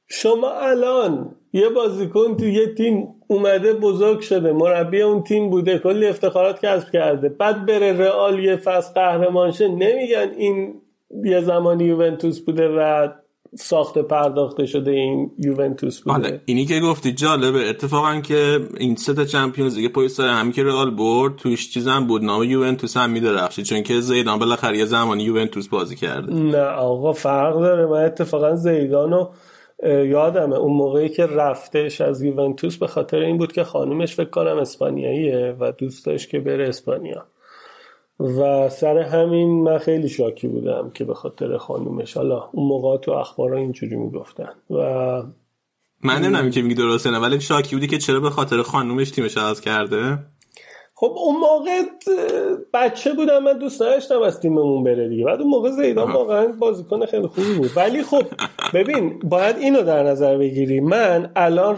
شما 0.08 0.52
الان 0.52 1.36
یه 1.54 1.70
بازیکن 1.70 2.38
تو 2.38 2.46
یه 2.46 2.74
تیم 2.74 3.08
اومده 3.28 3.74
بزرگ 3.74 4.20
شده 4.20 4.52
مربی 4.52 5.02
اون 5.02 5.24
تیم 5.24 5.50
بوده 5.50 5.80
کلی 5.80 6.08
افتخارات 6.08 6.66
کسب 6.66 6.92
کرده 6.92 7.30
بعد 7.30 7.66
بره 7.66 7.94
رئال 7.94 8.40
یه 8.40 8.56
فصل 8.56 8.94
قهرمان 8.94 9.52
شه 9.52 9.68
نمیگن 9.68 10.32
این 10.38 10.82
یه 11.24 11.42
زمانی 11.42 11.84
یوونتوس 11.84 12.40
بوده 12.40 12.68
و 12.68 13.08
ساخت 13.56 13.98
پرداخته 13.98 14.66
شده 14.66 14.92
این 14.92 15.32
یوونتوس 15.38 16.02
بوده. 16.02 16.16
آره 16.16 16.42
اینی 16.46 16.66
که 16.66 16.80
گفتی 16.80 17.12
جالبه. 17.12 17.70
اتفاقا 17.70 18.22
که 18.22 18.60
این 18.78 18.96
سه 18.96 19.14
تا 19.14 19.26
چمپیونز 19.26 19.76
دیگه 19.76 19.90
پای 19.90 20.10
سر 20.10 20.28
همی 20.28 20.52
که 20.52 20.64
رئال 20.64 20.96
برد 20.96 21.36
توش 21.36 21.72
چیزم 21.72 22.08
بود. 22.08 22.24
نام 22.24 22.44
یوونتوس 22.44 22.98
هم 22.98 23.10
میدرخشید 23.10 23.66
چون 23.66 23.84
که 23.84 24.00
زیدان 24.00 24.40
بالاخره 24.40 24.78
یه 24.78 24.86
زمانی 24.86 25.24
یوونتوس 25.24 25.68
بازی 25.68 25.96
کرده. 25.96 26.34
نه 26.34 26.62
آقا 26.64 27.14
فرق 27.14 27.60
داره. 27.60 27.86
من 27.86 28.06
اتفاقا 28.06 28.56
زیدانو 28.56 29.30
یادمه. 29.84 30.56
اون 30.56 30.74
موقعی 30.78 31.10
که 31.10 31.26
رفتش 31.26 32.02
از 32.02 32.24
یوونتوس 32.24 32.78
به 32.78 32.88
خاطر 32.88 33.18
این 33.18 33.38
بود 33.38 33.52
که 33.52 33.64
خانومش 33.64 34.16
فکر 34.16 34.30
کنم 34.30 34.58
اسپانیاییه 34.58 35.56
و 35.60 35.72
دوست 35.72 36.06
داشت 36.06 36.30
که 36.30 36.40
بره 36.40 36.68
اسپانیا. 36.68 37.26
و 38.20 38.70
سر 38.70 38.98
همین 38.98 39.64
من 39.64 39.78
خیلی 39.78 40.10
شاکی 40.10 40.48
بودم 40.48 40.92
که 40.94 41.04
به 41.04 41.14
خاطر 41.14 41.58
خانومش. 41.58 42.18
حالا 42.18 42.50
اون 42.52 42.68
موقع 42.68 42.98
تو 42.98 43.12
اخبارا 43.12 43.58
اینجوری 43.58 43.96
می‌گفتن 43.96 44.50
و 44.70 44.76
من 46.04 46.16
نمی‌دونم 46.22 46.52
که 46.52 46.62
میگی 46.62 46.76
درسته 46.76 47.12
نه 47.12 47.20
ولی 47.20 47.42
شاکی 47.42 47.76
بودی 47.76 47.88
که 47.88 47.98
چرا 47.98 48.20
به 48.20 48.30
خاطر 48.30 48.62
خانومش 48.62 49.12
تیمش 49.12 49.38
عوض 49.38 49.62
کرده؟ 49.62 50.20
خب 50.96 51.14
اون 51.18 51.36
موقع 51.36 51.82
بچه 52.74 53.14
بودم 53.14 53.44
من 53.44 53.58
دوست 53.58 53.80
داشتم 53.80 54.22
از 54.22 54.40
تیممون 54.40 54.84
بره 54.84 55.10
دیگه. 55.10 55.26
بعد 55.26 55.42
اون 55.42 55.50
موقع 55.50 55.70
زیدان 55.72 56.12
واقعا 56.12 56.48
بازیکن 56.48 57.06
خیلی 57.06 57.28
خوبی 57.28 57.54
بود. 57.54 57.72
ولی 57.76 58.04
خب 58.04 58.24
ببین 58.74 59.20
باید 59.20 59.58
اینو 59.58 59.82
در 59.82 60.04
نظر 60.04 60.38
بگیری. 60.38 60.80
من 60.80 61.32
الان 61.36 61.78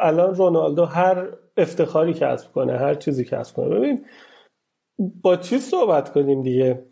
الان 0.00 0.34
رونالدو 0.34 0.84
هر 0.84 1.26
افتخاری 1.56 2.14
کسب 2.14 2.52
کنه 2.52 2.72
هر 2.72 2.94
چیزی 2.94 3.24
کسب 3.24 3.56
کنه. 3.56 3.68
ببین 3.68 4.04
با 4.98 5.36
چی 5.36 5.58
صحبت 5.58 6.12
کنیم 6.12 6.42
دیگه؟ 6.42 6.82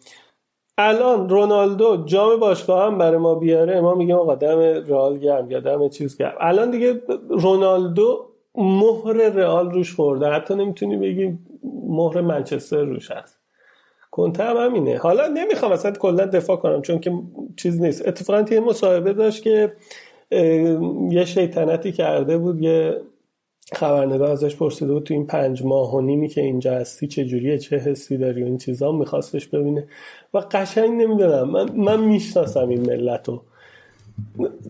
الان 0.78 1.28
رونالدو 1.28 2.04
جام 2.04 2.40
باشگاه 2.40 2.86
هم 2.86 2.98
برای 2.98 3.18
ما 3.18 3.34
بیاره 3.34 3.80
ما 3.80 3.94
میگیم 3.94 4.16
آقا 4.16 4.34
دم 4.34 4.58
رئال 4.58 5.18
گرم 5.18 5.50
یا 5.50 5.60
دم 5.60 5.88
چیز 5.88 6.18
گرم. 6.18 6.34
الان 6.40 6.70
دیگه 6.70 7.02
رونالدو 7.28 8.26
مهر 8.54 9.12
رئال 9.12 9.70
روش 9.70 9.94
خورده 9.94 10.26
حتی 10.26 10.54
نمی‌تونی 10.54 10.96
بگی 10.96 11.38
مهر 11.88 12.20
منچستر 12.20 12.84
روش 12.84 13.10
هست. 13.10 13.38
کنته 14.10 14.44
هم 14.44 14.56
همینه. 14.56 14.98
حالا 14.98 15.26
نمی‌خوام 15.26 15.72
اصلا 15.72 15.90
کلا 15.90 16.24
دفاع 16.24 16.56
کنم 16.56 16.82
چون 16.82 16.98
که 16.98 17.12
چیز 17.56 17.80
نیست. 17.80 18.08
اتفاقا 18.08 18.54
یه 18.54 18.60
مصاحبه 18.60 19.12
داشت 19.12 19.42
که 19.42 19.72
یه 21.10 21.24
شیطنتی 21.24 21.92
کرده 21.92 22.38
بود 22.38 22.62
یه 22.62 23.00
خبرنگار 23.72 24.30
ازش 24.30 24.56
پرسیده 24.56 24.92
بود 24.92 25.02
تو 25.02 25.14
این 25.14 25.26
پنج 25.26 25.64
ماه 25.64 25.94
و 25.94 26.00
نیمی 26.00 26.28
که 26.28 26.40
اینجا 26.40 26.74
هستی 26.74 27.06
چجوریه 27.06 27.58
چه 27.58 27.76
حسی 27.76 28.16
داری 28.16 28.42
و 28.42 28.46
این 28.46 28.58
چیزا 28.58 28.92
میخواستش 28.92 29.46
ببینه. 29.46 29.86
و 30.34 30.38
قشنگ 30.38 31.02
نمی‌دونم 31.02 31.50
من, 31.50 31.72
من 31.76 32.00
می‌شناسم 32.00 32.68
این 32.68 32.80
ملت 32.80 33.28
رو. 33.28 33.42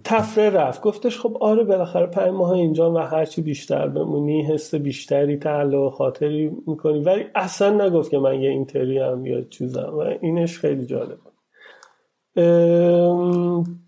تفره 0.05 0.51
رفت. 0.51 0.83
گفتش 0.83 1.21
خب 1.21 1.37
آره 1.41 1.65
بالاخره 1.65 2.07
پنج 2.07 2.33
ماه 2.33 2.51
اینجا 2.51 2.93
و 2.93 2.99
هرچی 2.99 3.43
بیشتر 3.43 3.89
بمونی 3.89 4.43
حس 4.43 4.75
بیشتری 4.75 5.37
تعلق 5.37 5.93
خاطری 5.93 6.53
می‌کنی. 6.67 6.99
ولی 6.99 7.25
اصلا 7.35 7.87
نگفت 7.87 8.11
که 8.11 8.19
من 8.19 8.43
یه 8.43 8.51
اینتری 8.51 8.99
هم 8.99 9.27
یا 9.27 9.43
چیزم. 9.43 9.93
و 9.95 9.99
اینش 10.21 10.59
خیلی 10.59 10.87
جالب 10.87 11.19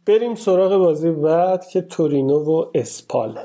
بریم 0.06 0.34
سراغ 0.34 0.78
بازی 0.78 1.10
بعد 1.10 1.66
که 1.66 1.80
تورینو 1.80 2.38
و 2.38 2.64
اسپال. 2.74 3.38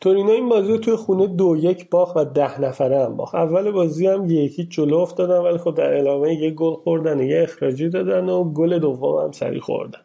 تورینو 0.00 0.30
این 0.30 0.48
بازی 0.48 0.72
رو 0.72 0.78
توی 0.78 0.96
خونه 0.96 1.26
دو 1.26 1.56
یک 1.56 1.90
باخت 1.90 2.16
و 2.16 2.24
ده 2.24 2.60
نفره 2.60 3.04
هم 3.04 3.16
باخت. 3.16 3.34
اول 3.34 3.70
بازی 3.70 4.06
هم 4.06 4.30
یکی 4.30 4.64
جلو 4.64 4.96
افتادن 4.96 5.38
ولی 5.38 5.58
خب 5.58 5.74
در 5.74 5.98
ادامه 5.98 6.34
یه 6.34 6.50
گل 6.50 6.74
خوردن 6.74 7.20
یه 7.20 7.42
اخراجی 7.42 7.88
دادن 7.88 8.28
و 8.28 8.44
گل 8.44 8.78
دوم 8.78 9.24
هم 9.24 9.32
سری 9.32 9.60
خوردن. 9.60 10.00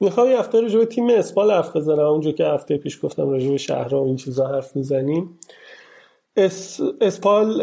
می‌خوام 0.00 0.30
یه 0.30 0.38
هفته 0.38 0.60
راجع 0.60 0.84
تیم 0.84 1.10
اسپال 1.10 1.50
حرف 1.50 1.76
بزنم. 1.76 1.98
اونجا 1.98 2.32
که 2.32 2.44
هفته 2.44 2.76
پیش 2.76 3.04
گفتم 3.04 3.30
راجع 3.30 3.50
به 3.50 3.96
و 3.96 4.02
این 4.02 4.16
چیزا 4.16 4.46
حرف 4.46 4.76
می‌زنیم. 4.76 5.38
اس... 6.36 6.80
اسپال 7.00 7.62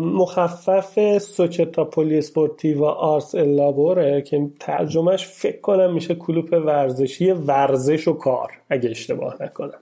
مخفف 0.00 1.18
Società 1.18 1.84
Polisportiva 1.84 2.18
Ars 2.18 2.80
et 2.80 2.84
Labor 2.84 3.34
ه 3.34 4.22
که 4.22 4.50
ترجمهش 4.60 5.26
فکر 5.26 5.60
کنم 5.60 5.94
میشه 5.94 6.14
کلوپ 6.14 6.52
ورزشی 6.52 7.30
ورزش 7.30 8.08
و 8.08 8.12
کار 8.12 8.50
اگه 8.70 8.90
اشتباه 8.90 9.42
نکنم. 9.42 9.80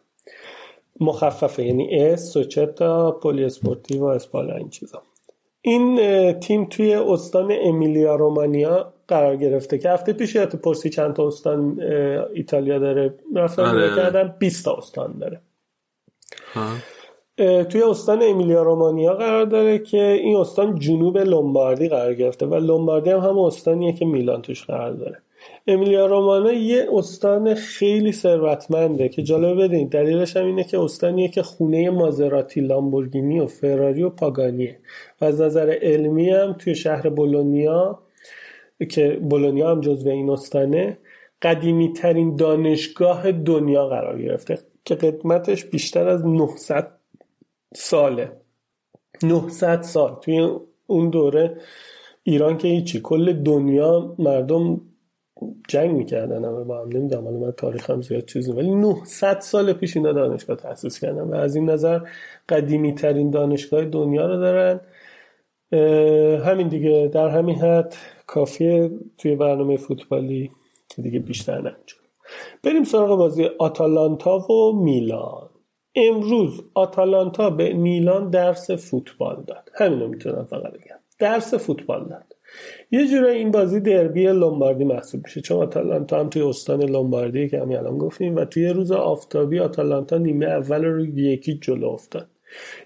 مخففه. 1.01 1.64
یعنی 1.64 2.01
اس 2.01 2.32
Società 2.32 3.10
Polisportiva 3.10 4.01
و 4.01 4.05
اسپال 4.05 4.51
این 4.51 4.68
چیزا. 4.68 5.02
این 5.62 6.32
تیم 6.32 6.64
توی 6.64 6.94
استان 6.94 7.52
امیلیا 7.62 8.14
رومانیا 8.14 8.93
قرار 9.09 9.36
گرفته 9.36 9.78
که 9.78 9.90
هفته 9.90 10.12
پیش 10.12 10.35
یادته 10.34 10.56
پرسیدی 10.56 10.90
چند 10.90 11.14
تا 11.14 11.27
استان 11.27 11.81
ایتالیا 12.35 12.78
داره 12.78 13.14
رفتن 13.35 13.62
آره. 13.62 13.97
کردن؟ 13.97 14.35
20 14.39 14.64
تا 14.64 14.74
استان 14.74 15.18
داره. 15.18 15.40
ها. 16.55 16.73
توی 17.64 17.82
استان 17.82 18.23
امیلیا 18.23 18.62
رومانیا 18.62 19.14
قرار 19.14 19.44
داره 19.44 19.78
که 19.78 20.02
این 20.02 20.36
استان 20.36 20.78
جنوب 20.78 21.18
لومباردی 21.18 21.89
قرار 21.89 22.14
گرفته 22.14 22.47
و 22.47 22.55
لومباردی 22.55 23.10
هم 23.10 23.18
هم 23.18 23.39
استانیه 23.39 23.93
که 23.93 24.05
میلان 24.05 24.43
توش 24.43 24.64
قرار 24.64 24.93
داره. 24.93 25.18
امیلیا 25.66 26.06
رومانا 26.06 26.52
یه 26.52 26.89
استان 26.93 27.55
خیلی 27.55 28.12
ثروتمنده 28.12 29.09
که 29.09 29.23
جالب 29.23 29.64
بدین 29.64 29.89
دلیلش 29.89 30.36
هم 30.36 30.47
اینه 30.47 30.64
که 30.64 30.81
استانیه 30.81 31.28
که 31.28 31.43
خونه 31.43 31.90
مازراتی 31.90 32.60
لامبورگینی 32.60 33.40
و 33.40 33.47
فراری 33.47 34.02
و 34.02 34.10
پاگانیه. 34.10 34.78
و 35.20 35.24
از 35.24 35.40
نظر 35.40 35.78
علمی 35.82 36.31
هم 36.31 36.52
توی 36.52 36.74
شهر 36.74 37.09
بولونیا 37.09 37.98
که 38.90 39.18
بولونیا 39.31 39.70
هم 39.70 39.81
جزو 39.81 40.09
این 40.09 40.31
استانه 40.31 40.98
قدیمی 41.43 41.93
ترین 41.93 42.36
دانشگاه 42.36 43.32
دنیا 43.32 43.86
قرار 43.86 44.23
گرفته 44.23 44.59
که 44.85 44.94
قدمتش 44.94 45.64
بیشتر 45.64 46.09
از 46.09 46.27
900 46.27 46.89
ساله. 47.74 48.32
900 49.23 49.82
سال. 49.82 50.16
توی 50.20 50.48
اون 50.86 51.10
دوره 51.10 51.56
ایران 52.23 52.59
که 52.59 52.68
هیچی 52.68 53.01
کل 53.01 53.32
دنیا 53.32 54.14
مردم 54.18 54.81
جنگ 55.68 55.90
می‌کردن 55.90 56.44
همه 56.44 56.64
با 56.64 56.80
هم. 56.82 56.88
نمی‌دونم 56.88 57.24
حالا 57.24 57.38
من 57.38 57.50
تاریخ 57.50 57.90
هم 57.90 58.02
زیاد 58.02 58.24
چیزی 58.24 58.52
ولی 58.52 58.74
900 58.74 59.40
سال 59.40 59.72
پیش 59.72 59.96
اینا 59.96 60.12
دانشگاه 60.12 60.56
تاسیس 60.56 61.00
کردن 61.00 61.20
و 61.20 61.34
از 61.34 61.56
این 61.56 61.70
نظر 61.70 62.00
قدیمی 62.48 62.94
ترین 62.94 63.30
دانشگاه 63.30 63.84
دنیا 63.84 64.26
رو 64.26 64.36
دارن. 64.36 64.80
همین 66.44 66.68
دیگه. 66.68 67.10
در 67.12 67.28
همین 67.28 67.54
حد 67.56 67.94
کافیه 68.26 68.90
توی 69.18 69.36
برنامه 69.36 69.76
فوتبالی 69.76 70.50
که 70.88 71.02
دیگه 71.02 71.18
بیشتر 71.18 71.58
نمیشه 71.58 71.96
بریم 72.64 72.84
سراغ 72.84 73.18
بازی 73.18 73.44
آتالانتا 73.58 74.38
و 74.38 74.82
میلان. 74.84 75.50
امروز 75.94 76.60
آتالانتا 76.74 77.50
به 77.50 77.72
میلان 77.72 78.30
درس 78.30 78.70
فوتبال 78.70 79.42
داد. 79.46 79.70
همین 79.74 80.00
رو 80.00 80.08
می‌تونم 80.08 80.44
فقط 80.44 80.72
بگم. 80.72 80.96
درس 81.18 81.54
فوتبال 81.54 82.08
داد. 82.08 82.35
یه 82.90 83.06
جوره 83.06 83.32
این 83.32 83.50
بازی 83.50 83.80
دربی 83.80 84.26
لومباردی 84.26 84.84
محسوب 84.84 85.20
میشه. 85.24 85.40
چون 85.40 85.62
آتالانتا 85.62 86.20
هم 86.20 86.28
توی 86.28 86.42
استان 86.42 86.82
لومباردی 86.82 87.48
که 87.48 87.60
همین 87.60 87.76
الان 87.76 87.98
گفتیم 87.98 88.36
و 88.36 88.44
توی 88.44 88.68
روز 88.68 88.92
آفتابی 88.92 89.58
آتالانتا 89.58 90.18
نیمه 90.18 90.46
اول 90.46 90.84
رو 90.84 91.06
یکی 91.06 91.58
جلو 91.62 91.88
افتاد. 91.88 92.26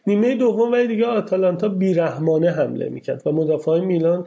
نیمه 0.07 0.35
دوم 0.35 0.73
ولی 0.73 0.89
دیگه 0.89 1.07
آتالانتا 1.07 1.69
بیرحمانه 1.69 2.51
حمله 2.51 2.89
می‌کرد 2.89 3.23
و 3.27 3.33
مدافع 3.33 3.81
میلان 3.81 4.27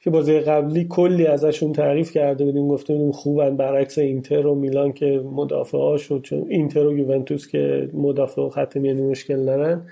که 0.00 0.10
بازی 0.10 0.40
قبلی 0.40 0.86
کلی 0.90 1.26
ازشون 1.26 1.72
تعریف 1.72 2.10
کرده 2.10 2.44
بودیم 2.44 2.68
گفته 2.68 2.92
بودیم 2.94 3.12
خوبن 3.12 3.56
برعکس 3.56 3.98
اینتر 3.98 4.46
و 4.46 4.54
میلان 4.54 4.92
که 4.92 5.24
مدافع 5.32 5.96
شد 5.96 6.20
چون 6.22 6.46
اینتر 6.48 6.86
و 6.86 6.98
یوونتوس 6.98 7.48
که 7.48 7.90
مدافع 7.94 8.42
و 8.42 8.48
خط 8.48 8.76
میانی 8.76 9.02
مشکل 9.02 9.44
دارن. 9.44 9.86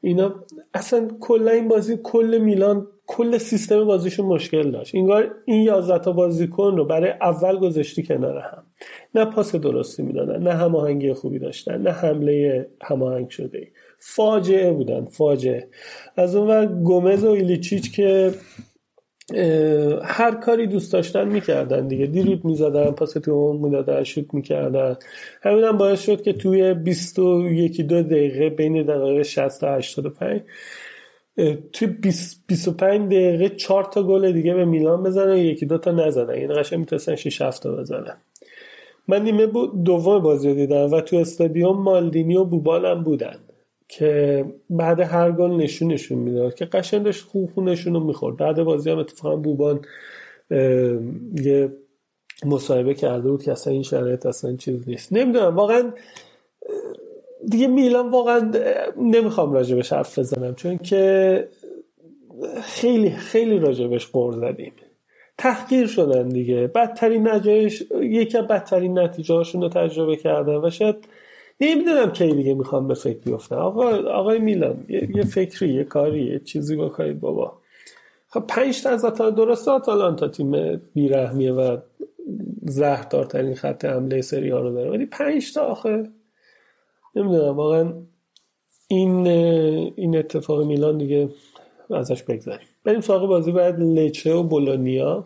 اینا 0.00 0.34
اصلا 0.74 1.08
کلا 1.20 1.50
این 1.50 1.68
بازی 1.68 1.98
کل 2.02 2.38
میلان 2.38 2.86
کل 3.06 3.38
سیستم 3.38 3.84
بازیشون 3.84 4.26
مشکل 4.26 4.70
داشت. 4.70 4.94
انگار 4.94 5.34
این 5.44 5.62
11 5.62 5.98
تا 5.98 6.12
بازیکن 6.12 6.76
رو 6.76 6.84
برای 6.84 7.10
اول 7.10 7.58
گذاشتی 7.58 8.02
کنار 8.02 8.38
هم. 8.38 8.62
نه 9.14 9.24
پاس 9.24 9.54
درستی 9.54 10.02
می‌دادن 10.02 10.42
نه 10.42 10.52
هماهنگی 10.52 11.12
خوبی 11.12 11.38
داشتن 11.38 11.82
نه 11.82 11.90
حمله 11.90 12.66
هماهنگ 12.82 13.28
شده. 13.28 13.68
فاجعه 13.98 14.72
بودن 14.72 15.04
فاجعه. 15.04 15.68
از 16.16 16.36
اون 16.36 16.48
ور 16.48 16.66
گومز 16.66 17.24
و 17.24 17.30
ایلیچیچ 17.30 17.96
که 17.96 18.34
هر 20.02 20.34
کاری 20.34 20.66
دوست 20.66 20.92
داشتن 20.92 21.28
می‌کردن 21.28 21.86
دیگه. 21.86 22.06
دیریب 22.06 22.44
می‌زدن 22.44 22.90
پاس 22.90 23.12
تو 23.12 23.58
می‌دادن 23.62 24.02
شوت 24.02 24.34
می‌کردن. 24.34 24.96
همین 25.42 25.64
هم 25.64 25.76
باعث 25.76 26.02
شد 26.02 26.22
که 26.22 26.32
توی 26.32 26.74
21 26.74 27.80
دو 27.80 28.02
دقیقه 28.02 28.50
بین 28.50 28.82
دقیقه 28.82 29.22
60 29.22 29.60
تا 29.60 29.74
85 29.74 30.40
توی 31.72 31.86
25 32.46 33.12
دقیقه 33.12 33.48
4 33.48 33.84
تا 33.84 34.02
گل 34.02 34.32
دیگه 34.32 34.54
به 34.54 34.64
میلان 34.64 35.02
بزنن 35.02 35.32
و 35.32 35.36
یکی 35.36 35.66
دو 35.66 35.78
تا 35.78 35.90
نزدن 35.90 36.40
یعنی 36.40 36.54
قشنگ 36.54 36.78
می‌تونستن 36.78 37.14
6 37.14 37.42
7 37.42 37.62
تا 37.62 37.76
بزنن. 37.76 38.16
من 39.08 39.24
نیمه 39.24 39.46
دوم 39.84 40.18
بازی 40.18 40.48
رو 40.48 40.54
دیدم 40.54 40.90
و 40.92 41.00
تو 41.00 41.16
استادیوم 41.16 41.82
مالدینی 41.82 42.36
و 42.36 42.44
بوبال 42.44 42.86
هم 42.86 43.02
بودن 43.02 43.36
که 43.88 44.44
بعد 44.70 45.00
هر 45.00 45.32
گل 45.32 45.50
نشونشون 45.50 46.18
می‌داد 46.18 46.54
که 46.54 46.64
قشنگ 46.64 47.02
داشت 47.02 47.24
خوب 47.24 47.50
خونشون 47.54 47.94
رو 47.94 48.00
می‌خورد. 48.04 48.36
بعد 48.36 48.62
بازی 48.62 48.90
هم 48.90 48.98
اتفاقا 48.98 49.36
بوبان 49.36 49.80
یه 51.44 51.72
مصاحبه 52.46 52.94
کرده 52.94 53.30
بود 53.30 53.42
که 53.42 53.52
اصلا 53.52 53.72
این 53.72 53.82
شرایط 53.82 54.26
اصلا 54.26 54.56
چیز 54.56 54.88
نیست. 54.88 55.12
نمی‌دونم 55.12 55.56
واقعا 55.56 55.92
دیگه 57.50 57.66
میلان 57.66 58.10
واقعا 58.10 58.52
نمی‌خوام 58.98 59.52
راجبش 59.52 59.92
حرف 59.92 60.18
بزنم 60.18 60.54
چون 60.54 60.78
که 60.78 61.48
خیلی 62.62 63.10
خیلی 63.10 63.58
راجبش 63.58 64.06
قور 64.06 64.32
زدیم. 64.32 64.72
تحقیر 65.38 65.86
شدن 65.86 66.28
دیگه. 66.28 66.66
بدترین 66.66 67.28
نتیجهش 67.28 67.82
یکی 68.00 68.38
از 68.38 68.46
بدترین 68.46 68.98
نتیجه 68.98 69.34
هاشون 69.34 69.62
رو 69.62 69.68
تجربه 69.68 70.16
کردن 70.16 70.54
و 70.64 70.70
شاید 70.70 70.96
نمی‌دونم 71.60 72.12
کی 72.12 72.34
دیگه 72.34 72.54
می‌خوام 72.54 72.88
به 72.88 72.94
فکر 72.94 73.18
بیفتم. 73.18 73.56
آقا 73.56 73.96
آقای 73.96 74.38
میلان 74.38 74.86
یه, 74.88 75.24
فکری 75.24 75.74
یه 75.74 75.84
کاری 75.84 76.24
یه 76.24 76.38
چیزی 76.38 76.76
بکنید 76.76 77.20
بابا. 77.20 77.58
خب 78.28 78.44
پنج 78.48 78.82
تا 78.82 78.90
از 78.90 79.04
آتا 79.04 79.30
درسته 79.30 79.70
آتالانتا 79.70 80.28
تیم 80.28 80.80
بیرحمیه 80.94 81.52
و 81.52 81.76
زهردارترین 82.62 83.54
خط 83.54 83.84
حمله 83.84 84.20
سری 84.20 84.50
ها 84.50 84.60
رو 84.60 84.72
داره. 84.74 84.90
ولی 84.90 85.06
پنج 85.06 85.54
تا 85.54 85.60
آخه 85.62 86.04
نمی‌دونم 87.16 87.56
واقعا 87.56 87.92
این 88.88 89.26
این 89.96 90.16
اتفاق 90.16 90.64
میلان 90.66 90.98
دیگه 90.98 91.28
ازش 91.90 92.22
بگذاریم. 92.22 92.66
بریم 92.84 93.00
سراغ 93.00 93.28
بازی 93.28 93.52
بعد 93.52 93.80
لچه 93.80 94.34
و 94.34 94.42
بولونیا. 94.42 95.24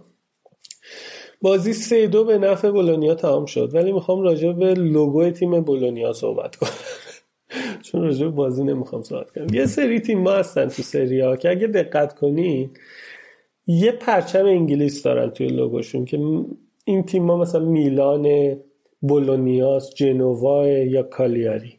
بازی 1.43 1.73
سه 1.73 2.06
دو 2.06 2.24
به 2.24 2.39
نفع 2.39 2.70
بولونیا 2.70 3.15
تمام 3.15 3.47
شد 3.47 3.74
ولی 3.74 3.93
می‌خوام 3.93 4.23
راجع 4.23 4.52
به 4.52 4.74
لوگو 4.74 5.31
تیم 5.31 5.60
بولونیا 5.60 6.12
صحبت 6.12 6.56
کنم. 6.56 6.70
چون 7.85 8.02
راجع 8.02 8.24
به 8.27 8.32
بازی 8.32 8.65
نمی‌خوام 8.65 9.02
صحبت 9.02 9.31
کنم. 9.31 9.47
یه 9.55 9.66
سری 9.66 10.01
تیم 10.01 10.19
ما 10.20 10.32
هستن 10.32 10.69
تو 10.69 10.82
سری 10.82 11.20
ها 11.20 11.36
که 11.36 11.51
اگه 11.51 11.66
دقت 11.66 12.15
کنی 12.15 12.70
یه 13.66 13.93
پرچم 13.93 14.47
انگلیس 14.47 15.02
دارن 15.02 15.31
توی 15.31 15.47
لوگوشون 15.47 16.05
که 16.05 16.19
این 16.85 17.02
تیم 17.02 17.24
ما 17.24 17.36
مثلا 17.36 17.60
میلان 17.60 18.56
بولونیاس 19.01 19.94
جنوا 19.94 20.66
یا 20.69 21.02
کالیاری. 21.02 21.77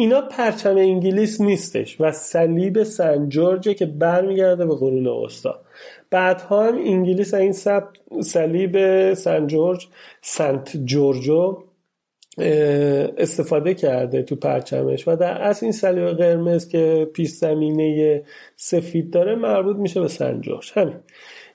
اینا 0.00 0.20
پرچم 0.20 0.76
انگلیس 0.76 1.40
نیستش 1.40 2.00
و 2.00 2.12
صلیب 2.12 2.82
سن 2.82 3.28
جورج 3.28 3.68
که 3.68 3.86
برمیگرده 3.86 4.66
به 4.66 4.74
قرون 4.74 5.06
وسطا 5.06 5.60
بعدها 6.10 6.66
هم 6.66 6.74
انگلیس 6.74 7.34
این 7.34 7.52
صلیب 8.22 9.14
سن 9.14 9.46
جورج 9.46 9.88
سنت 10.22 10.76
جورجو 10.84 11.58
استفاده 13.18 13.74
کرده 13.74 14.22
تو 14.22 14.36
پرچمش 14.36 15.08
و 15.08 15.16
در 15.16 15.42
اصل 15.42 15.66
این 15.66 15.72
صلیب 15.72 16.08
قرمز 16.08 16.68
که 16.68 17.10
پیش 17.12 17.30
زمینه 17.30 18.22
سفید 18.56 19.10
داره 19.10 19.34
مربوط 19.34 19.76
میشه 19.76 20.00
به 20.00 20.08
سنجورج 20.08 20.72
همین. 20.74 20.96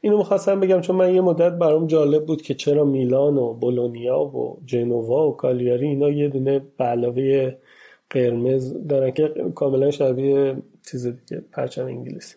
اینو 0.01 0.17
می‌خواستم 0.17 0.59
بگم 0.59 0.81
چون 0.81 0.95
من 0.95 1.15
یه 1.15 1.21
مدت 1.21 1.51
برام 1.51 1.87
جالب 1.87 2.25
بود 2.25 2.41
که 2.41 2.53
چرا 2.53 2.85
میلان 2.85 3.37
و 3.37 3.53
بولونیا 3.53 4.19
و 4.19 4.59
جنوا 4.65 5.27
و 5.27 5.37
کالیاری 5.37 5.87
اینا 5.87 6.09
یه 6.09 6.27
دونه 6.27 6.61
به 6.77 6.83
علاوه 6.83 7.55
قرمز 8.13 8.87
دارن 8.87 9.11
که 9.11 9.33
کاملا 9.55 9.91
شبیه 9.91 10.55
چیز 10.91 11.07
دیگه 11.07 11.43
پرچم 11.51 11.85
انگلیسی. 11.85 12.35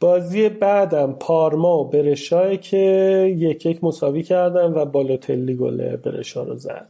بازی 0.00 0.48
بعدم 0.48 1.12
پارما 1.12 1.78
و 1.78 1.88
برشای 1.88 2.58
که 2.58 2.76
یک 3.36 3.66
یک 3.66 3.84
مساوی 3.84 4.22
کردن 4.22 4.72
و 4.72 4.84
بالوتلی 4.84 5.54
گل 5.56 5.96
برشا 5.96 6.42
رو 6.42 6.56
زد. 6.56 6.88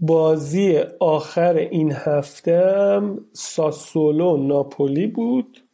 بازی 0.00 0.78
آخر 1.00 1.56
این 1.56 1.92
هفته 1.92 2.58
هم 2.58 3.24
ساسولو 3.32 4.36
ناپولی 4.36 5.06
بود 5.06 5.64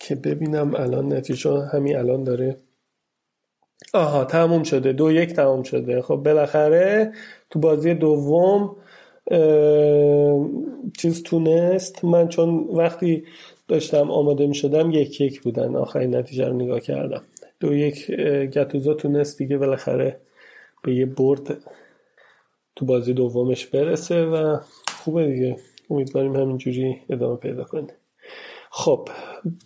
که 0.00 0.14
ببینم 0.14 0.74
الان 0.74 1.12
نتیجه 1.12 1.60
همین 1.60 1.96
الان 1.96 2.24
داره. 2.24 2.56
آها 3.94 4.24
تموم 4.24 4.62
شده. 4.62 4.92
دو 4.92 5.12
یک 5.12 5.32
تموم 5.32 5.62
شده. 5.62 6.02
خب 6.02 6.16
بالاخره 6.16 7.12
تو 7.50 7.58
بازی 7.58 7.94
دوم 7.94 8.76
چیز 10.98 11.22
تونست. 11.22 12.04
من 12.04 12.28
چون 12.28 12.68
وقتی 12.72 13.24
داشتم 13.68 14.10
آماده 14.10 14.46
می 14.46 14.54
شدم 14.54 14.90
یک 14.90 15.20
یک 15.20 15.42
بودن. 15.42 15.76
آخرین 15.76 16.16
نتیجه 16.16 16.48
رو 16.48 16.54
نگاه 16.54 16.80
کردم. 16.80 17.22
دو 17.60 17.74
یک 17.74 18.10
گتوزا 18.50 18.94
تونست 18.94 19.38
دیگه 19.38 19.58
بالاخره 19.58 20.20
به 20.82 20.94
یه 20.94 21.06
برد 21.06 21.58
تو 22.76 22.84
بازی 22.84 23.12
دومش 23.12 23.66
برسه 23.66 24.24
و 24.24 24.58
خوبه 25.04 25.26
دیگه. 25.26 25.56
امیدواریم 25.90 26.36
همینجوری 26.36 26.96
ادامه 27.10 27.36
پیدا 27.36 27.64
کنه. 27.64 27.96
خب 28.70 29.08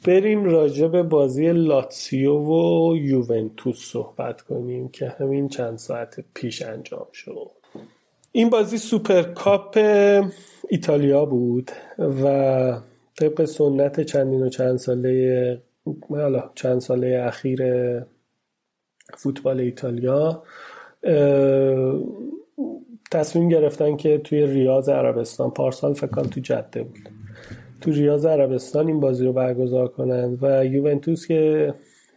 بریم 0.07 0.45
راجع 0.45 0.89
به 0.89 1.03
بازی 1.03 1.53
لاتسیو 1.53 2.35
و 2.35 2.97
یوونتوس 2.97 3.91
صحبت 3.93 4.43
کنیم 4.43 4.89
که 4.89 5.09
همین 5.09 5.49
چند 5.49 5.78
ساعت 5.78 6.24
پیش 6.35 6.62
انجام 6.62 7.07
شد. 7.12 7.51
این 8.36 8.51
بازی 8.51 8.78
سوپرکاپ 8.78 9.78
ایتالیا 10.69 11.24
بود 11.24 11.70
و 11.98 12.81
طبق 13.16 13.44
سنت 13.44 14.01
چندین 14.01 14.43
و 14.43 14.48
چند 14.48 14.77
ساله 14.77 15.62
حالا 16.11 16.51
چند 16.55 16.81
ساله 16.81 17.24
اخیر 17.27 17.62
فوتبال 19.16 19.61
ایتالیا 19.61 20.43
تصمیم 23.11 23.48
گرفتن 23.48 23.97
که 23.97 24.19
توی 24.19 24.47
ریاض 24.47 24.89
عربستان 24.89 25.51
پارسال 25.51 25.94
فکر 25.94 26.23
تو 26.23 26.40
جده 26.40 26.82
بود. 26.82 27.09
تو 27.81 27.90
ریاض 27.90 28.27
عربستان 28.27 28.86
این 28.86 29.01
بازی 29.01 29.24
رو 29.24 29.32
برگزار 29.32 29.89
کنند 29.89 30.39
و 30.43 30.66
یوونتوس 30.66 31.27
که 31.27 31.74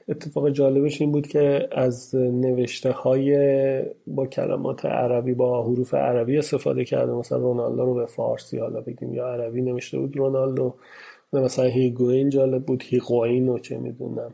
اتفاق 0.09 0.49
جالبش 0.49 1.01
این 1.01 1.11
بود 1.11 1.27
که 1.27 1.69
از 1.71 2.15
نوشته 2.15 2.91
های 2.91 3.35
با 4.07 4.27
کلمات 4.27 4.85
عربی 4.85 5.33
با 5.33 5.63
حروف 5.63 5.93
عربی 5.93 6.37
استفاده 6.37 6.85
کرده. 6.85 7.11
مثلا 7.11 7.37
رونالدو 7.37 7.85
رو 7.85 7.93
به 7.93 8.05
فارسی 8.05 8.57
حالا 8.57 8.81
بگیم 8.81 9.13
یا 9.13 9.27
عربی 9.27 9.61
نوشته 9.61 9.99
بود 9.99 10.17
رونالدو. 10.17 10.73
مثلا 11.33 11.65
هیگوین 11.65 12.29
جالب 12.29 12.65
بود 12.65 12.83
هیگوین 12.83 13.49
و 13.49 13.59
چه 13.59 13.77
می‌دونم 13.77 14.33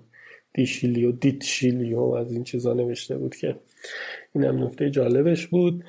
دیشیلیو 0.54 1.12
دیتشیلیو 1.12 2.00
از 2.02 2.32
این 2.32 2.44
چیزا 2.44 2.74
نوشته 2.74 3.18
بود 3.18 3.36
که 3.36 3.56
این 4.36 4.44
هم 4.44 4.64
نکته 4.64 4.90
جالبش 4.90 5.48
بود. 5.48 5.84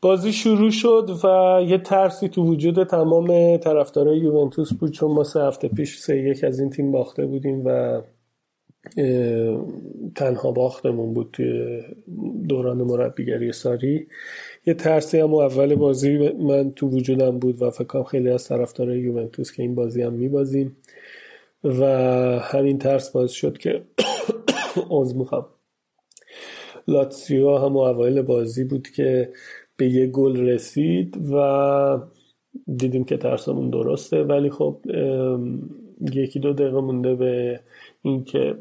بازی 0.00 0.32
شروع 0.32 0.70
شد 0.70 1.10
و 1.24 1.58
یه 1.62 1.78
ترسی 1.78 2.28
تو 2.28 2.44
وجود 2.44 2.84
تمام 2.84 3.56
طرفدارای 3.56 4.18
یوونتوس 4.18 4.72
بود 4.72 4.90
چون 4.90 5.10
ما 5.10 5.24
سه 5.24 5.40
هفته 5.40 5.68
پیش 5.68 5.98
سه 5.98 6.18
یک 6.18 6.44
از 6.44 6.60
این 6.60 6.70
تیم 6.70 6.92
باخته 6.92 7.26
بودیم 7.26 7.62
و 7.64 8.00
تنها 10.14 10.52
باختمون 10.52 11.14
بود 11.14 11.28
توی 11.32 11.80
دوران 12.48 12.82
مربیگری 12.82 13.52
ساری. 13.52 14.06
یه 14.66 14.74
ترسی 14.74 15.18
هم 15.18 15.34
اول 15.34 15.74
بازی 15.74 16.32
من 16.32 16.72
تو 16.72 16.88
وجودم 16.88 17.38
بود 17.38 17.62
و 17.62 17.70
فکرم 17.70 18.04
خیلی 18.04 18.30
از 18.30 18.48
طرفدارای 18.48 19.00
یوونتوس 19.00 19.52
که 19.52 19.62
این 19.62 19.74
بازی 19.74 20.02
هم 20.02 20.12
میبازیم. 20.12 20.76
و 21.64 21.84
همین 22.42 22.78
ترس 22.78 23.10
باز 23.10 23.32
شد 23.32 23.58
که 23.58 23.82
عوض 24.90 25.14
می‌خوام. 25.14 25.46
لاتسیو 26.88 27.56
هم 27.56 27.76
اوایل 27.76 28.22
بازی 28.22 28.64
بود 28.64 28.88
که 28.88 29.32
به 29.76 29.88
یه 29.88 30.06
گل 30.06 30.36
رسید 30.36 31.16
و 31.32 31.98
دیدیم 32.76 33.04
که 33.04 33.16
ترسمون 33.16 33.70
درسته. 33.70 34.22
ولی 34.22 34.50
خب 34.50 34.80
یکی 36.12 36.40
دو 36.40 36.52
دقیقه 36.52 36.80
مونده 36.80 37.14
به 37.14 37.60
اینکه 38.02 38.54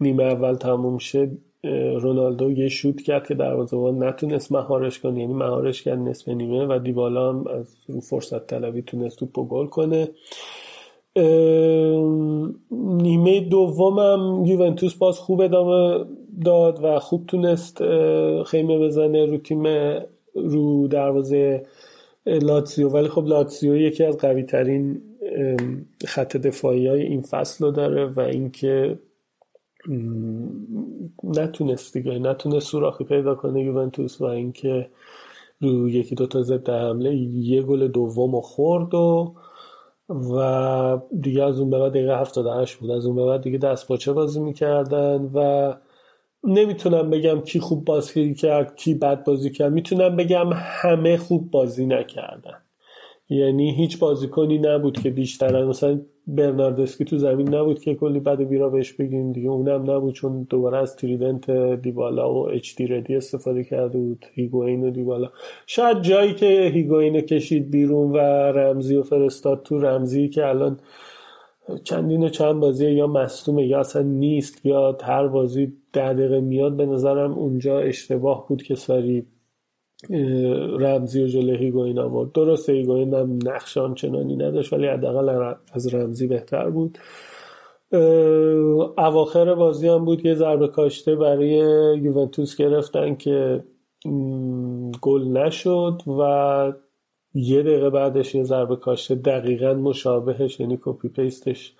نیمه 0.00 0.22
اول 0.22 0.54
تموم 0.54 0.98
شد 0.98 1.30
رونالدو 2.00 2.50
یه 2.50 2.68
شوت 2.68 3.00
کرد 3.00 3.26
که 3.26 3.34
دروازه‌بان 3.34 4.04
نتونست 4.04 4.52
مهارش 4.52 4.98
کنه 4.98 5.20
یعنی 5.20 5.34
مهارش 5.34 5.82
کرد 5.82 5.98
نصف 5.98 6.28
نیمه 6.28 6.66
و 6.66 6.78
دیبالا 6.78 7.28
هم 7.28 7.46
از 7.46 7.76
فرصت 8.10 8.46
طلبی 8.46 8.82
تونست 8.82 9.18
توپو 9.18 9.44
گل 9.44 9.66
کنه. 9.66 10.08
نیمه 12.70 13.40
دومم 13.40 14.44
یوونتوس 14.44 14.94
باز 14.94 15.18
خوب 15.18 15.40
ادامه 15.40 16.04
داد 16.44 16.84
و 16.84 16.98
خوب 16.98 17.26
تونست 17.26 17.78
خیمه 18.42 18.78
بزنه 18.78 19.26
رو 19.26 19.38
تیم 19.38 19.62
رو 20.34 20.88
دروازه 20.88 21.62
لاتسیو 22.26 22.88
ولی 22.88 23.08
خب 23.08 23.26
لاتسیو 23.26 23.76
یکی 23.76 24.04
از 24.04 24.16
قوی 24.16 24.42
ترین 24.42 25.02
خط 26.06 26.36
دفاعی 26.36 26.86
های 26.86 27.02
این 27.02 27.22
فصل 27.22 27.64
رو 27.64 27.70
داره 27.70 28.06
و 28.06 28.20
اینکه 28.20 28.98
نتونست 31.24 31.96
دیگه. 31.96 32.18
نتونست 32.18 32.66
سوراخی 32.66 33.04
پیدا 33.04 33.34
کنه 33.34 33.62
یوونتوس 33.62 34.20
و 34.20 34.24
اینکه 34.24 34.90
رو 35.60 35.88
یکی 35.88 36.14
دوتا 36.14 36.42
ضد 36.42 36.70
حمله 36.70 37.14
یه 37.16 37.62
گل 37.62 37.88
دوم 37.88 38.40
خورد 38.40 38.94
و 38.94 39.34
و 40.08 40.98
دیگه 41.20 41.44
از 41.44 41.60
اون 41.60 41.70
به 41.70 41.78
بعد 41.78 41.92
دقیقه 41.92 42.20
78 42.20 42.76
بود. 42.76 42.90
از 42.90 43.06
اون 43.06 43.16
به 43.16 43.24
بعد 43.26 43.42
دیگه 43.42 43.58
دست 43.58 43.88
باچه 43.88 44.12
بازی 44.12 44.40
می‌کردن 44.40 45.30
و 45.34 45.74
نمی‌تونم 46.44 47.10
بگم 47.10 47.40
کی 47.40 47.60
خوب 47.60 47.84
بازی 47.84 48.34
کرد 48.34 48.76
کی 48.76 48.94
بد 48.94 49.24
بازی 49.24 49.50
کرد. 49.50 49.72
می‌تونم 49.72 50.16
بگم 50.16 50.50
همه 50.54 51.16
خوب 51.16 51.50
بازی 51.50 51.86
نکردن. 51.86 52.63
یعنی 53.34 53.74
هیچ 53.74 53.98
بازیکنی 53.98 54.58
نبود 54.58 55.00
که 55.00 55.10
بیشتر 55.10 55.64
مثلا 55.64 56.00
برناردسکی 56.26 57.04
تو 57.04 57.18
زمین 57.18 57.54
نبود 57.54 57.80
که 57.80 57.94
کلی 57.94 58.20
بد 58.20 58.40
و 58.40 58.44
بیرا 58.44 58.70
بهش 58.70 58.92
بگیم 58.92 59.32
دیگه. 59.32 59.48
اونم 59.48 59.90
نبود 59.90 60.14
چون 60.14 60.46
دوباره 60.50 60.78
از 60.78 60.96
تریدنت 60.96 61.50
دیبالا 61.82 62.34
و 62.34 62.50
اچ 62.50 62.76
دی 62.76 62.86
ردی 62.86 63.16
استفاده 63.16 63.64
کرده 63.64 63.98
بود 63.98 64.26
هیگوین 64.34 64.84
و 64.84 64.90
دیبالا. 64.90 65.30
شاید 65.66 66.02
جایی 66.02 66.34
که 66.34 66.70
هیگوین 66.74 67.20
کشید 67.20 67.70
بیرون 67.70 68.10
و 68.12 68.18
رمزی 68.52 68.96
و 68.96 69.02
فرستاد 69.02 69.62
تو 69.62 69.78
رمزی 69.78 70.28
که 70.28 70.46
الان 70.46 70.80
چندین 71.84 72.22
و 72.22 72.28
چند 72.28 72.60
بازی 72.60 72.90
یا 72.90 73.06
مصدومه 73.06 73.66
یا 73.66 73.80
اصلا 73.80 74.02
نیست 74.02 74.66
یا 74.66 74.98
هر 75.02 75.26
بازی 75.26 75.72
ده 75.92 76.12
دقیقه 76.12 76.40
میاد 76.40 76.76
به 76.76 76.86
نظرم 76.86 77.32
اونجا 77.32 77.78
اشتباه 77.78 78.48
بود 78.48 78.62
که 78.62 78.74
ساری 78.74 79.26
رمزی 80.78 81.22
و 81.22 81.26
جلو 81.26 81.56
هیگوین 81.56 81.98
آورد 81.98 82.32
درسته 82.32 82.72
هیگوین 82.72 83.14
هم 83.14 83.38
نقش 83.44 83.94
آنچنانی 83.94 84.36
نداشت 84.36 84.72
ولی 84.72 84.86
حداقل 84.86 85.54
از 85.72 85.94
رمزی 85.94 86.26
بهتر 86.26 86.70
بود. 86.70 86.98
اواخر 88.98 89.54
بازی 89.54 89.88
هم 89.88 90.04
بود 90.04 90.22
که 90.22 90.34
ضربه 90.34 90.68
کاشته 90.68 91.16
برای 91.16 91.48
یوونتوس 92.02 92.56
گرفتن 92.56 93.14
که 93.14 93.64
گل 95.00 95.22
نشد 95.22 96.02
و 96.06 96.72
یه 97.34 97.62
دقیقه 97.62 97.90
بعدش 97.90 98.34
یه 98.34 98.42
ضربه 98.42 98.76
کاشته 98.76 99.14
دقیقا 99.14 99.74
مشابهش 99.74 100.60
یعنی 100.60 100.78
copy 100.82 101.08
paste 101.08 101.55
ش 101.55 101.74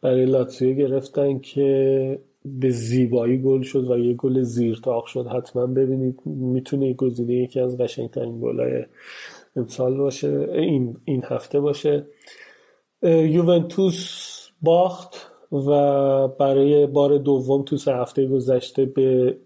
برای 0.00 0.26
لاتسیو 0.26 0.76
گرفتن 0.76 1.38
که 1.38 2.18
به 2.44 2.70
زیبایی 2.70 3.38
گل 3.38 3.62
شد 3.62 3.90
و 3.90 3.98
یه 3.98 4.14
گل 4.14 4.42
زیر 4.42 4.80
طاق 4.80 5.06
شد. 5.06 5.26
حتما 5.26 5.66
ببینید 5.66 6.20
می‌تونه 6.26 6.92
گزینه 6.92 7.34
یکی 7.34 7.60
از 7.60 7.78
قشنگترین 7.78 8.40
گلای 8.40 8.84
امسال 9.56 9.96
باشه 9.96 10.48
این, 10.52 10.96
این 11.04 11.22
هفته 11.24 11.60
باشه. 11.60 12.06
یوونتوس 13.02 14.30
باخت 14.62 15.32
و 15.52 16.28
برای 16.28 16.86
بار 16.86 17.18
دوم 17.18 17.62
تو 17.62 17.76
سه 17.76 17.94
هفته 17.94 18.26
گذشته 18.26 18.84
به 18.84 19.36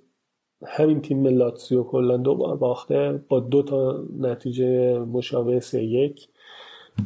همین 0.66 1.00
تیم 1.00 1.26
لاتسیو 1.26 1.82
کلا 1.82 2.16
دو 2.16 2.34
بار 2.34 2.56
باخته 2.56 3.20
با 3.28 3.40
دو 3.40 3.62
تا 3.62 4.04
نتیجه 4.18 4.98
مشابه 4.98 5.60
سه 5.60 5.84
یک. 5.84 6.28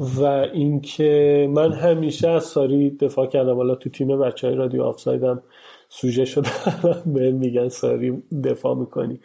و 0.00 0.24
اینکه 0.54 1.48
من 1.50 1.72
همیشه 1.72 2.28
از 2.28 2.44
ساری 2.44 2.90
دفاع 2.90 3.26
کردم 3.26 3.56
حالا 3.56 3.74
تو 3.74 3.90
تیم 3.90 4.18
بچه 4.18 4.46
های 4.46 4.56
رادیو 4.56 4.82
آفسایدم 4.82 5.42
سوژه 5.88 6.24
شده. 6.24 6.48
به 7.14 7.32
میگن 7.32 7.68
ساری 7.68 8.22
دفاع 8.44 8.76
می‌کنی. 8.76 9.20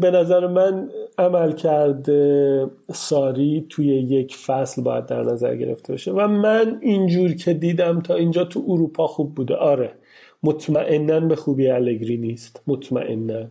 به 0.00 0.10
نظر 0.10 0.46
من 0.46 0.90
عمل 1.18 1.52
کرده 1.52 2.66
ساری 2.92 3.66
توی 3.68 3.86
یک 3.86 4.36
فصل 4.36 4.82
باید 4.82 5.06
در 5.06 5.22
نظر 5.22 5.56
گرفته 5.56 5.92
باشه. 5.92 6.12
و 6.12 6.28
من 6.28 6.78
اینجور 6.80 7.32
که 7.32 7.54
دیدم 7.54 8.00
تا 8.00 8.14
اینجا 8.14 8.44
تو 8.44 8.64
اروپا 8.68 9.06
خوب 9.06 9.34
بوده. 9.34 9.54
آره 9.54 9.94
مطمئنا 10.42 11.20
به 11.20 11.36
خوبی 11.36 11.68
الگری 11.68 12.16
نیست. 12.16 12.62
مطمئنا. 12.66 13.46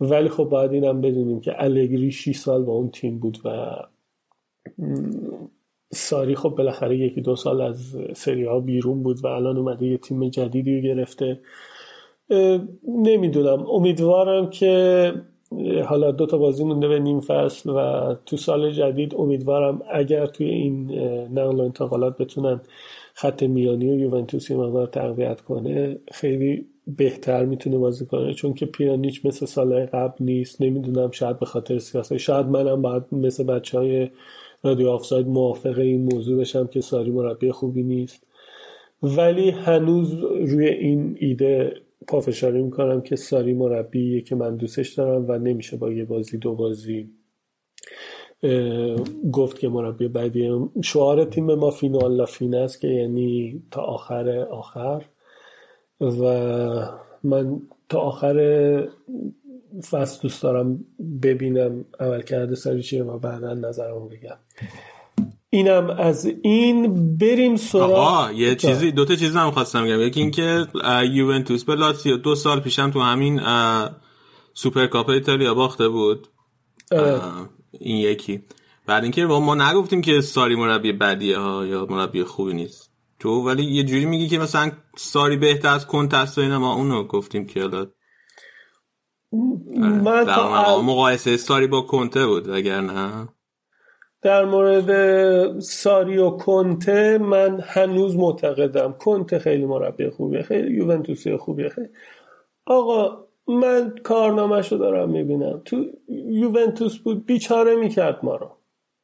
ولی 0.00 0.28
خب 0.28 0.44
باید 0.44 0.72
اینم 0.72 1.00
بدونیم 1.00 1.40
که 1.40 1.62
الگری 1.64 2.10
6 2.10 2.36
سال 2.36 2.62
با 2.62 2.72
اون 2.72 2.90
تیم 2.90 3.18
بود 3.18 3.38
و 3.44 3.76
ساری 5.92 6.34
خب 6.34 6.48
بالاخره 6.48 6.96
یکی 6.96 7.20
دو 7.20 7.36
سال 7.36 7.60
از 7.60 7.96
سری 8.14 8.44
ها 8.44 8.60
بیرون 8.60 9.02
بود 9.02 9.24
و 9.24 9.26
الان 9.26 9.56
اومده 9.56 9.86
یه 9.86 9.96
تیم 9.96 10.28
جدیدی 10.28 10.76
رو 10.76 10.82
گرفته. 10.82 11.40
نمی‌دونم. 12.88 13.66
امیدوارم 13.70 14.50
که 14.50 15.12
حالا 15.86 16.10
دو 16.10 16.26
تا 16.26 16.38
بازی 16.38 16.64
مونده 16.64 16.88
به 16.88 16.98
نیم 16.98 17.20
فصل 17.20 17.70
و 17.70 18.14
تو 18.26 18.36
سال 18.36 18.70
جدید 18.70 19.14
امیدوارم 19.14 19.82
اگر 19.92 20.26
توی 20.26 20.48
این 20.48 20.98
نقل 21.38 21.60
و 21.60 21.60
انتقالات 21.60 22.18
بتونن 22.18 22.60
خط 23.14 23.42
میانی 23.42 23.90
و 23.90 23.98
یوونتوس 23.98 24.50
یه 24.50 24.56
مقدار 24.56 24.86
تقویت 24.86 25.40
کنه 25.40 25.98
خیلی 26.12 26.66
بهتر 26.86 27.44
می‌تونه 27.44 27.78
بازی 27.78 28.06
کنه. 28.06 28.34
چون 28.34 28.54
که 28.54 28.66
پیانیچ 28.66 29.26
مثل 29.26 29.46
سال 29.46 29.86
قبل 29.86 30.24
نیست. 30.24 30.62
نمی‌دونم 30.62 31.10
شاید 31.10 31.38
به 31.38 31.46
خاطر 31.46 31.78
سیاست 31.78 32.16
شاید 32.16 32.46
منم 32.46 32.82
باید 32.82 33.02
مثل 33.12 33.44
بچه 33.44 33.78
های 33.78 34.08
رادیو 34.62 34.88
آفساید 34.88 35.26
موافق 35.26 35.78
این 35.78 36.08
موضوع 36.12 36.40
بشم 36.40 36.66
که 36.66 36.80
ساری 36.80 37.10
مربی 37.10 37.52
خوبی 37.52 37.82
نیست. 37.82 38.26
ولی 39.02 39.50
هنوز 39.50 40.14
روی 40.22 40.68
این 40.68 41.16
ایده 41.20 41.74
پافشاری 42.08 42.62
می‌کنم 42.62 43.00
که 43.00 43.16
ساری 43.16 43.54
مربیه 43.54 44.20
که 44.20 44.34
من 44.34 44.56
دوستش 44.56 44.94
دارم 44.94 45.24
و 45.28 45.38
نمیشه 45.38 45.76
با 45.76 45.92
یه 45.92 46.04
بازی 46.04 46.38
دو 46.38 46.54
بازی 46.54 47.10
گفت 49.32 49.58
که 49.58 49.68
مربی 49.68 50.08
بعدی 50.08 50.50
شعار 50.84 51.24
تیم 51.24 51.54
ما 51.54 51.70
فینال 51.70 52.16
لا 52.16 52.26
فین 52.26 52.54
است 52.54 52.80
که 52.80 52.88
یعنی 52.88 53.62
تا 53.70 53.82
آخر 53.82 54.28
آخر. 54.38 55.04
و 56.00 56.22
من 57.22 57.62
تا 57.88 58.00
آخر 58.00 58.88
فصل 59.90 60.22
دوست 60.22 60.42
دارم 60.42 60.84
ببینم 61.22 61.84
عمل 62.00 62.22
کرده 62.22 62.54
سری 62.54 62.82
چیه 62.82 63.02
و 63.02 63.18
بعدا 63.18 63.54
نظرم 63.54 64.08
بگم. 64.08 64.36
اینم 65.50 65.90
از 65.90 66.26
این. 66.42 67.16
بریم 67.16 67.56
سراغ 67.56 68.32
یه 68.34 68.54
چیزی 68.54 68.92
دو 68.92 69.04
تا 69.04 69.16
چیز 69.16 69.36
هم 69.36 69.50
خواستم 69.50 69.84
بگم. 69.84 70.00
یکی 70.00 70.20
اینکه 70.20 70.66
یوونتوس 71.12 71.64
به 71.64 71.74
لاتزیو 71.74 72.16
دو 72.16 72.34
سال 72.34 72.60
پیشم 72.60 72.90
تو 72.90 73.00
همین 73.00 73.40
سوپر 74.54 74.86
کاپ 74.86 75.08
ایتالیا 75.08 75.54
باخته 75.54 75.88
بود. 75.88 76.28
این 77.72 77.96
یکی. 77.96 78.42
بعد 78.86 79.02
اینکه 79.02 79.24
ما 79.24 79.54
نگفتیم 79.54 80.00
که 80.00 80.20
ساری 80.20 80.56
مربی 80.56 80.92
بدیه 80.92 81.38
ها 81.38 81.66
یا 81.66 81.86
مربی 81.90 82.24
خوبی 82.24 82.52
نیست. 82.52 82.90
تو 83.18 83.30
ولی 83.30 83.64
یه 83.64 83.84
جوری 83.84 84.04
میگی 84.04 84.28
که 84.28 84.38
مثلا 84.38 84.72
ساری 84.96 85.36
بهتر 85.36 85.68
از 85.68 85.86
کنتست 85.86 86.38
و 86.38 86.40
اینا. 86.40 86.58
ما 86.58 86.74
اونو 86.74 87.04
گفتیم 87.04 87.46
که 87.46 87.60
حالا 87.60 87.86
من 89.32 90.24
تا 90.24 90.82
مقایسه 90.82 91.36
ساری 91.36 91.66
با 91.66 91.80
کنته 91.80 92.26
بود 92.26 92.50
اگر 92.50 92.80
نه؟ 92.80 93.28
در 94.22 94.44
مورد 94.44 95.60
ساری 95.60 96.18
و 96.18 96.30
کنته 96.30 97.18
من 97.18 97.60
هنوز 97.60 98.16
معتقدم. 98.16 98.92
کنته 98.92 99.38
خیلی 99.38 99.64
مربی 99.64 100.10
خوبیه 100.10 100.42
خیلی 100.42 100.76
یوونتوسی 100.76 101.36
خوبیه 101.36 101.68
خیلی. 101.68 101.88
آقا 102.66 103.24
من 103.48 103.94
کارنامهشو 104.04 104.76
دارم 104.76 105.10
می‌بینم. 105.10 105.62
تو 105.64 105.84
یوونتوس 106.28 106.98
بود 106.98 107.26
بیچاره 107.26 107.76
می‌کرد 107.76 108.18
ما 108.22 108.36
رو. 108.36 108.50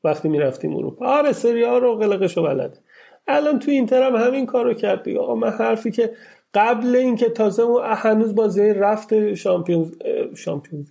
وقتی 0.05 0.29
می‌رفتیم 0.29 0.77
اروپا. 0.77 1.07
آره 1.07 1.33
سری 1.33 1.63
ها 1.63 1.79
رو 1.79 1.95
قلقشو 1.95 2.43
بلده. 2.43 2.79
الان 3.27 3.59
تو 3.59 3.71
اینتر 3.71 4.03
هم 4.03 4.17
همین 4.17 4.47
کارو 4.47 4.75
کرد 4.75 5.03
دیگه. 5.03 5.21
آقا 5.21 5.35
من 5.35 5.51
حرفی 5.51 5.91
که 5.91 6.11
قبل 6.55 6.97
اینکه 6.97 7.29
تازه 7.29 7.63
هنوز 7.83 8.35
بازی 8.35 8.73
رفت 8.73 9.35
شامپیونز 9.35 9.93
شامپیونز 10.37 10.89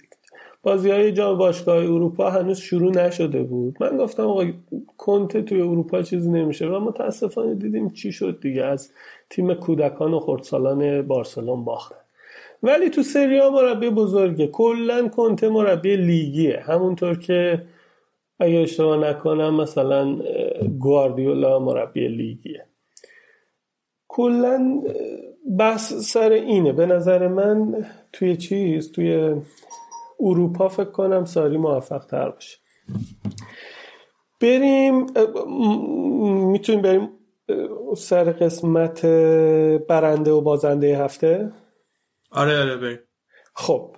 بازی 0.63 0.89
های 0.89 1.11
جام 1.11 1.37
باشگاه 1.37 1.77
اروپا 1.77 2.29
هنوز 2.29 2.57
شروع 2.57 2.91
نشده 2.91 3.43
بود. 3.43 3.77
من 3.79 3.97
گفتم 3.97 4.23
آقا 4.23 4.45
کنته 4.97 5.41
توی 5.41 5.61
اروپا 5.61 6.01
چیزی 6.01 6.29
نمیشه. 6.29 6.67
و 6.67 6.79
متاسفانه 6.79 7.55
دیدیم 7.55 7.89
چی 7.89 8.11
شد 8.11 8.39
دیگه. 8.41 8.63
از 8.63 8.91
تیم 9.29 9.53
کودکان 9.53 10.13
و 10.13 10.19
خردسالان 10.19 11.01
بارسلون 11.01 11.65
باختن 11.65 11.95
ولی 12.63 12.89
تو 12.89 13.03
سریا 13.03 13.49
مربی 13.49 13.89
بزرگه. 13.89 14.47
کلا 14.47 15.07
کنته 15.07 15.49
مربی 15.49 15.97
لیگیه. 15.97 16.59
همونطور 16.59 17.19
که 17.19 17.65
اگه 18.39 18.57
اشتباه 18.57 19.09
نکنم 19.09 19.61
مثلا 19.61 20.17
گواردیولا 20.79 21.59
مربی 21.59 22.07
لیگیه. 22.07 22.65
کلا 24.07 24.83
بحث 25.59 25.93
سر 25.93 26.31
اینه. 26.31 26.71
به 26.71 26.85
نظر 26.85 27.27
من 27.27 27.85
توی 28.13 28.37
چیز 28.37 28.91
توی 28.91 29.35
اروپا 30.19 30.67
فکر 30.67 30.91
کنم 30.91 31.25
ساری 31.25 31.57
موفق 31.57 32.05
تر 32.05 32.29
باشه. 32.29 32.57
بریم 34.41 35.05
می‌تونیم 36.51 36.81
بریم 36.81 37.09
سر 37.97 38.23
قسمت 38.23 39.05
برنده 39.87 40.31
و 40.31 40.41
بازنده 40.41 40.97
هفته؟ 40.97 41.51
آره 42.31 42.59
آره 42.59 42.77
بریم. 42.77 42.99
خب 43.53 43.95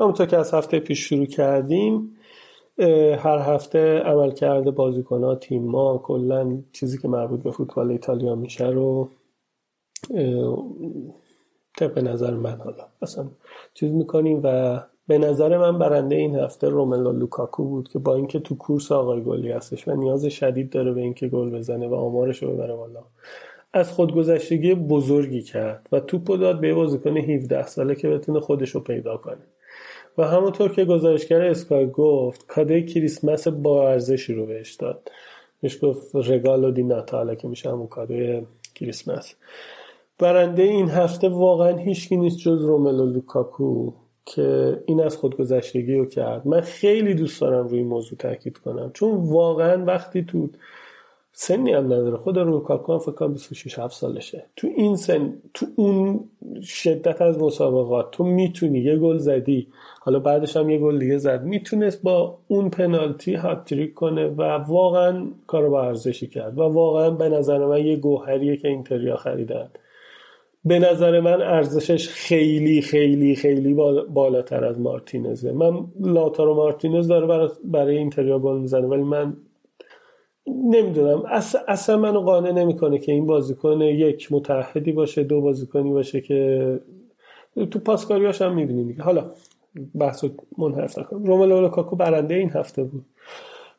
همونطور 0.00 0.26
که 0.26 0.36
از 0.36 0.54
هفته 0.54 0.80
پیش 0.80 1.00
شروع 1.08 1.26
کردیم 1.26 2.16
هر 3.18 3.38
هفته 3.38 3.98
عمل 3.98 4.30
کرده 4.30 4.70
بازیکن 4.70 5.24
ها 5.24 5.34
تیم 5.34 5.62
ما 5.62 5.98
کلا 5.98 6.62
چیزی 6.72 6.98
که 6.98 7.08
مربوط 7.08 7.42
به 7.42 7.50
فوتبال 7.50 7.90
ایتالیا 7.90 8.34
میشه 8.34 8.66
رو 8.66 9.08
طبق 11.78 11.98
نظر 11.98 12.34
من 12.34 12.56
حالا. 12.56 12.84
اصلا 13.02 13.26
چیز 13.74 13.92
می‌کنیم 13.92 14.40
و 14.44 14.80
به 15.06 15.18
نظر 15.18 15.58
من 15.58 15.78
برنده 15.78 16.16
این 16.16 16.36
هفته 16.36 16.68
روملو 16.68 17.12
لوکاکو 17.12 17.64
بود 17.64 17.88
که 17.88 17.98
با 17.98 18.14
اینکه 18.14 18.38
تو 18.38 18.56
کورس 18.56 18.92
آقای 18.92 19.22
گلی 19.22 19.52
هستش 19.52 19.88
و 19.88 19.94
نیاز 19.94 20.26
شدید 20.26 20.70
داره 20.70 20.92
به 20.92 21.00
اینکه 21.00 21.28
گل 21.28 21.50
بزنه 21.50 21.88
و 21.88 21.94
آمارش 21.94 22.42
رو 22.42 22.52
ببره 22.52 22.74
بالا 22.74 23.04
از 23.72 23.92
خودگذشتگی 23.92 24.74
بزرگی 24.74 25.42
کرد 25.42 25.88
و 25.92 26.00
توپو 26.00 26.36
داد 26.36 26.60
به 26.60 26.74
بازیکن 26.74 27.16
17 27.16 27.66
ساله 27.66 27.94
که 27.94 28.08
بتونه 28.08 28.40
خودش 28.40 28.70
رو 28.70 28.80
پیدا 28.80 29.16
کنه. 29.16 29.42
و 30.18 30.22
همونطور 30.22 30.72
که 30.72 30.84
گزارشگر 30.84 31.42
اسکای 31.42 31.90
گفت 31.90 32.46
کاده 32.46 32.82
کریسمس 32.82 33.48
با 33.48 33.88
ارزشی 33.88 34.34
رو 34.34 34.46
بهش 34.46 34.74
داد. 34.74 35.10
بهش 35.60 35.84
گفت 35.84 36.10
رگالو 36.14 36.70
دی 36.70 36.82
ناتاله 36.82 37.36
که 37.36 37.48
میشه 37.48 37.70
همون 37.70 37.86
کاده 37.86 38.46
کریسمس. 38.74 39.34
برنده 40.18 40.62
این 40.62 40.88
هفته 40.88 41.28
واقعا 41.28 41.76
هیچکی 41.76 42.16
نیست 42.16 42.38
جز 42.38 42.64
روملو 42.64 43.06
لوکاکو 43.06 43.92
که 44.26 44.82
این 44.86 45.00
از 45.00 45.16
خودگذشتگی 45.16 45.94
رو 45.94 46.06
کرد. 46.06 46.46
من 46.46 46.60
خیلی 46.60 47.14
دوست 47.14 47.40
دارم 47.40 47.68
روی 47.68 47.78
این 47.78 47.88
موضوع 47.88 48.18
تاکید 48.18 48.58
کنم. 48.58 48.90
چون 48.94 49.10
واقعا 49.14 49.84
وقتی 49.84 50.24
تو 50.24 50.48
سنی 51.32 51.72
هم 51.72 51.84
نداره. 51.84 52.16
خود 52.16 52.38
لوکاکو 52.38 52.92
هم 52.92 52.98
فکر 52.98 53.12
کنم 53.12 53.32
26 53.32 53.78
7 53.78 53.94
سالشه. 53.94 54.44
تو 54.56 54.68
این 54.76 54.96
سن 54.96 55.32
تو 55.54 55.66
اون 55.76 56.20
شدت 56.62 57.22
از 57.22 57.38
مسابقات 57.38 58.10
تو 58.10 58.24
می‌تونی 58.24 58.78
یه 58.78 58.96
گل 58.96 59.18
زدی. 59.18 59.68
حالا 60.00 60.18
بعدش 60.18 60.56
هم 60.56 60.70
یه 60.70 60.78
گل 60.78 60.98
دیگه 60.98 61.18
زد. 61.18 61.44
می‌تونست 61.44 62.02
با 62.02 62.38
اون 62.48 62.70
پنالتی 62.70 63.34
هاتریک 63.34 63.94
کنه 63.94 64.26
و 64.26 64.42
واقعا 64.42 65.26
کارو 65.46 65.70
با 65.70 65.82
ارزشی 65.82 66.26
کرد. 66.26 66.58
و 66.58 66.62
واقعا 66.62 67.10
به 67.10 67.28
نظر 67.28 67.66
من 67.66 67.86
یه 67.86 67.96
گوهریه 67.96 68.56
که 68.56 68.68
اینتریا 68.68 69.16
خریدن. 69.16 69.68
به 70.68 70.78
نظر 70.78 71.20
من 71.20 71.42
ارزشش 71.42 72.08
خیلی 72.08 72.80
خیلی 72.82 73.34
خیلی 73.34 73.74
بالاتر 74.08 74.64
از 74.64 74.80
مارتینزه. 74.80 75.52
من 75.52 75.84
لاتارو 76.00 76.54
مارتینز 76.54 77.08
داره 77.08 77.48
برای, 77.64 77.96
اینتریا 77.96 78.38
گل 78.38 78.58
می‌زنه 78.58 78.86
ولی 78.86 79.02
من 79.02 79.36
نمی‌دونم. 80.46 81.22
اصلا, 81.26 81.60
اصلا 81.68 81.96
منو 81.96 82.20
قانع 82.20 82.52
نمی‌کنه 82.52 82.98
که 82.98 83.12
این 83.12 83.26
بازیکن 83.26 83.80
یک 83.80 84.32
متحدی 84.32 84.92
باشه 84.92 85.22
دو 85.22 85.40
بازیکنی 85.40 85.90
باشه 85.90 86.20
که 86.20 86.80
تو 87.70 87.78
پاسکاریاش 87.78 88.42
هم 88.42 88.54
می‌بینیم 88.54 88.96
حالا 89.00 89.30
بحث 89.94 90.24
منحرف 90.58 90.98
نکنم. 90.98 91.24
روملو 91.24 91.60
لوکاکو 91.60 91.96
برنده 91.96 92.34
این 92.34 92.50
هفته 92.50 92.82
بود. 92.82 93.04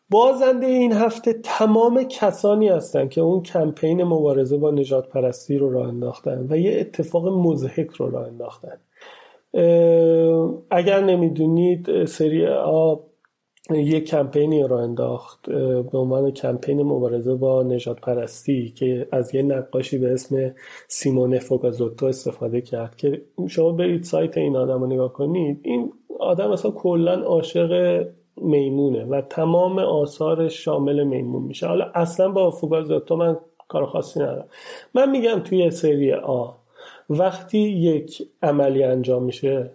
بازنده 0.09 0.65
این 0.65 0.93
هفته 0.93 1.33
تمام 1.33 2.03
کسانی 2.03 2.67
هستند 2.67 3.09
که 3.09 3.21
اون 3.21 3.43
کمپین 3.43 4.03
مبارزه 4.03 4.57
با 4.57 4.71
نجات 4.71 5.09
پرستی 5.09 5.57
رو 5.57 5.71
راه 5.71 5.87
انداختن 5.87 6.47
و 6.49 6.57
یه 6.57 6.79
اتفاق 6.79 7.27
مزهک 7.27 7.89
رو 7.89 8.09
راه 8.09 8.27
انداختن. 8.27 8.77
اگر 10.71 11.03
نمی‌دونید 11.03 12.05
سری 12.05 12.47
آ 12.47 12.95
یک 13.71 14.05
کمپینی 14.05 14.67
را 14.67 14.79
انداخت 14.79 15.49
به 15.91 15.97
عنوان 15.97 16.31
کمپین 16.31 16.81
مبارزه 16.81 17.35
با 17.35 17.63
نجات 17.63 18.01
پرستی 18.01 18.69
که 18.69 19.07
از 19.11 19.35
یه 19.35 19.41
نقاشی 19.41 19.97
به 19.97 20.13
اسم 20.13 20.55
سیمونه 20.87 21.39
فوگازوتو 21.39 22.05
استفاده 22.05 22.61
کرد 22.61 22.95
که 22.95 23.21
شما 23.47 23.71
برید 23.71 24.03
سایت 24.03 24.37
این 24.37 24.55
آدم 24.55 24.81
رو 24.81 24.87
نگاه 24.87 25.13
کنید 25.13 25.59
این 25.63 25.93
آدم 26.19 26.51
اصلا 26.51 26.71
کلا 26.71 27.13
عاشق 27.13 28.03
میمونه 28.41 29.05
و 29.05 29.21
تمام 29.21 29.79
آثارش 29.79 30.63
شامل 30.65 31.03
میمون 31.03 31.43
میشه. 31.43 31.67
حالا 31.67 31.91
اصلا 31.95 32.29
با 32.29 32.51
فوگازاتو 32.51 33.15
من 33.15 33.37
کار 33.67 33.85
خاصی 33.85 34.19
ندارم. 34.19 34.47
من 34.93 35.09
میگم 35.09 35.39
توی 35.39 35.71
سری 35.71 36.13
آ 36.13 36.51
وقتی 37.09 37.59
یک 37.59 38.27
عملی 38.41 38.83
انجام 38.83 39.23
میشه 39.23 39.71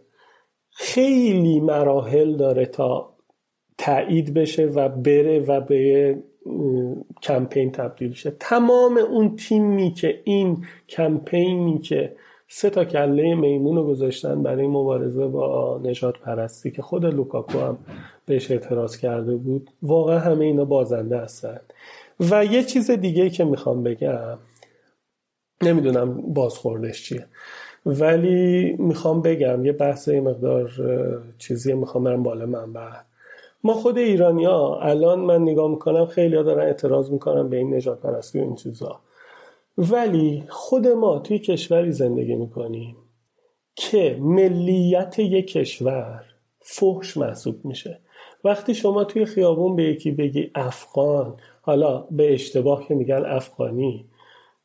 خیلی 0.71 1.61
مراحل 1.61 2.37
داره 2.37 2.67
تا 2.67 3.15
تایید 3.79 4.35
بشه 4.35 4.67
و 4.67 4.89
بره 4.89 5.39
و 5.39 5.61
به 5.61 6.19
کمپین 7.23 7.73
تبدیل 7.73 8.13
شه. 8.13 8.31
تمام 8.41 8.97
اون 8.97 9.37
تیمی 9.37 9.93
که 9.93 10.21
این 10.25 10.67
کمپینی 10.89 11.79
که 11.79 12.17
سه 12.49 12.71
تا 12.71 12.85
کله 12.85 13.35
میمون 13.35 13.77
رو 13.77 13.85
گذاشتن 13.87 14.43
برای 14.43 14.67
مبارزه 14.67 15.27
با 15.27 15.81
نجات 15.85 16.19
پرستی 16.19 16.71
که 16.71 16.83
خود 16.83 17.07
لوکاکو 17.07 17.59
هم 17.59 17.79
بهش 18.27 18.51
اعتراض 18.51 18.97
کرده 18.97 19.37
بود. 19.37 19.71
واقعا 19.83 20.19
همه 20.19 20.45
اینا 20.45 20.65
بازنده 20.65 21.19
هستن. 21.19 21.61
و 22.21 22.45
یه 22.45 22.63
چیز 22.63 22.91
دیگه 22.91 23.31
که 23.31 23.45
می‌خوام 23.45 23.83
بگم 23.83 24.39
نمی‌دونم 25.63 26.35
بازخوردش 26.35 27.03
چیه 27.03 27.27
ولی 27.87 28.73
می‌خوام 28.79 29.23
بگم 29.23 29.65
یه 29.65 29.73
بحث 29.73 30.09
مقدار 30.09 30.71
چیزی 31.39 31.73
می‌خوام 31.73 32.05
برم 32.05 32.23
بالا 32.23 32.47
من 32.47 32.73
بعد 32.73 33.07
ما 33.65 33.75
خود 33.75 33.99
ایرانیا 33.99 34.79
الان 34.83 35.21
من 35.21 35.43
نگاه 35.43 35.71
می‌کنم 35.71 36.07
خیلی 36.07 36.37
ها 36.37 36.43
دارن 36.43 36.67
اعتراض 36.67 37.11
می‌کنن 37.11 37.49
به 37.49 37.57
این 37.57 37.75
نجات 37.75 38.01
پرستی 38.01 38.39
و 38.39 38.43
این 38.43 38.55
چیزا. 38.55 39.01
ولی 39.79 40.45
خود 40.49 40.87
ما 40.89 41.19
توی 41.19 41.39
کشوری 41.39 41.93
زندگی 41.93 42.35
می‌کنیم 42.35 42.97
که 43.75 44.17
ملیت 44.21 45.19
یک 45.19 45.47
کشور 45.47 46.25
فحش 46.61 47.17
محسوب 47.17 47.65
میشه. 47.65 48.01
وقتی 48.45 48.75
شما 48.75 49.05
توی 49.05 49.25
خیابون 49.25 49.77
به 49.77 49.83
یکی 49.83 50.11
بگی 50.11 50.51
افغان 50.55 51.37
حالا 51.63 52.07
به 52.11 52.35
اشتباه 52.35 52.89
که 52.89 52.95
میگن 52.95 53.25
افغانی 53.27 54.07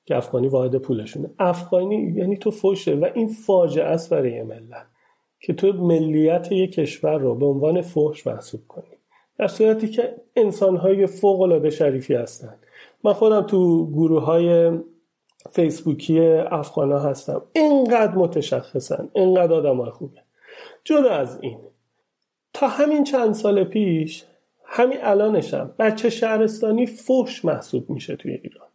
که 0.06 0.16
افغانی 0.16 0.48
واحد 0.48 0.76
پولشونه. 0.76 1.30
افغانی 1.40 2.14
یعنی 2.16 2.38
تو 2.38 2.52
فوشه 2.52 2.96
و 2.96 3.10
این 3.14 3.28
فاجعه 3.28 3.86
است 3.86 4.10
برای 4.10 4.44
ملت 4.44 4.86
که 5.40 5.54
تو 5.54 5.74
ملیت 5.74 6.52
یک 6.52 6.72
کشور 6.72 7.18
رو 7.18 7.36
به 7.36 7.46
عنوان 7.46 7.82
فحش 7.82 8.28
محسوب 8.28 8.62
کنی. 8.68 9.00
در 9.38 9.48
صورتی 9.48 9.88
که 9.88 10.16
انسانهای 10.36 11.08
فوق 11.08 11.42
العاده 11.42 11.70
شریفی 11.70 12.14
هستند 12.14 12.66
من 13.04 13.14
خودم 13.14 13.42
تو 13.42 13.88
گروه 13.92 14.24
های 14.24 14.72
فیسبوکی 15.50 16.20
افغان 16.30 16.92
ها 16.92 17.00
هستم. 17.00 17.42
اینقدر 17.54 18.16
متشخصن 18.16 19.10
اینقدر 19.14 19.54
آدم 19.54 19.82
های 19.82 19.92
خوبه. 19.92 20.22
جدا 20.84 21.10
از 21.10 21.40
این 21.42 21.58
تا 22.54 22.68
همین 22.68 23.04
چند 23.04 23.34
سال 23.34 23.64
پیش 23.64 24.26
همین 24.66 24.98
الانشم 25.02 25.72
بچه 25.80 26.10
شهرستانی 26.10 26.86
فحش 26.86 27.46
محسوب 27.46 27.90
میشه 27.90 28.16
توی 28.16 28.32
ایران. 28.32 28.68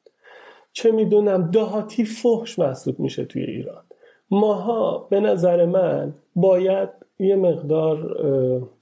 چه 0.72 0.90
می‌دونم 0.90 1.50
دهاتی 1.50 2.04
فحش 2.04 2.58
محسوب 2.58 3.00
میشه 3.00 3.24
توی 3.24 3.42
ایران. 3.42 3.84
ماها 4.30 5.06
به 5.10 5.20
نظر 5.20 5.64
من 5.64 6.14
باید 6.36 6.88
یه 7.18 7.36
مقدار 7.36 8.18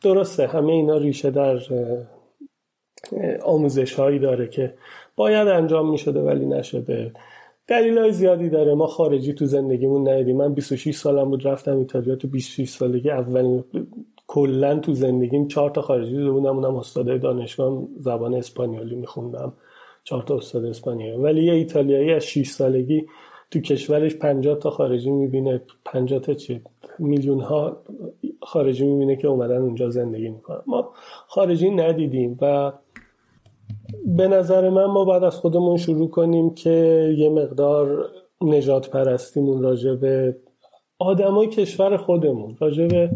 درسته 0.00 0.46
همه 0.46 0.72
اینا 0.72 0.96
ریشه 0.96 1.30
در 1.30 1.58
آموزش 3.42 3.94
هایی 3.94 4.18
داره 4.18 4.48
که 4.48 4.74
باید 5.16 5.48
انجام 5.48 5.90
می‌شده 5.90 6.20
ولی 6.20 6.46
نشده. 6.46 7.12
دلیل 7.68 7.98
های 7.98 8.12
زیادی 8.12 8.48
داره. 8.48 8.74
ما 8.74 8.86
خارجی 8.86 9.32
تو 9.32 9.46
زندگیمون 9.46 10.08
ندیدیم. 10.08 10.36
من 10.36 10.54
26 10.54 10.94
سالم 10.94 11.30
بود 11.30 11.46
رفتم 11.46 11.78
ایتالیا 11.78 12.16
تو 12.16 12.28
26 12.28 12.68
سالگی. 12.68 13.10
اولین 13.10 13.64
کلا 14.26 14.78
تو 14.78 14.92
زندگیم 14.92 15.48
چهار 15.48 15.70
تا 15.70 15.82
خارجی 15.82 16.10
دیده 16.10 16.30
بودم. 16.30 16.56
اونم 16.56 16.76
استاد 16.76 17.20
دانشگاه 17.20 17.82
زبان 17.98 18.34
اسپانیولی 18.34 18.94
میخوندم. 18.94 19.52
چهار 20.04 20.22
تا 20.22 20.36
استاد 20.36 20.64
اسپانیایی. 20.64 21.22
ولی 21.22 21.44
یه 21.44 21.52
ایتالیایی 21.52 22.12
از 22.12 22.24
6 22.24 22.46
سالگی 22.46 23.06
تو 23.50 23.60
کشورش 23.60 24.16
50 24.16 24.58
تا 24.58 24.70
خارجی 24.70 25.10
می‌بینه. 25.10 25.62
50 25.84 26.20
تا 26.20 26.34
چی 26.34 26.60
میلیون 26.98 27.40
ها 27.40 27.76
خارجی 28.42 28.86
می‌بینه 28.86 29.16
که 29.16 29.28
اومدن 29.28 29.56
اونجا 29.56 29.90
زندگی 29.90 30.28
می‌کنن. 30.28 30.62
ما 30.66 30.90
خارجی 31.26 31.70
ندیدیم 31.70 32.38
و 32.40 32.72
به 34.06 34.28
نظر 34.28 34.68
من 34.68 34.84
ما 34.84 35.04
بعد 35.04 35.24
از 35.24 35.36
خودمون 35.36 35.76
شروع 35.76 36.10
کنیم 36.10 36.54
که 36.54 37.14
یه 37.18 37.30
مقدار 37.30 38.08
نجات 38.40 38.90
پرستیمون 38.90 39.62
راجع 39.62 39.94
به 39.94 40.36
آدمای 40.98 41.46
کشور 41.46 41.96
خودمون 41.96 42.56
راجع 42.60 42.86
به 42.86 43.10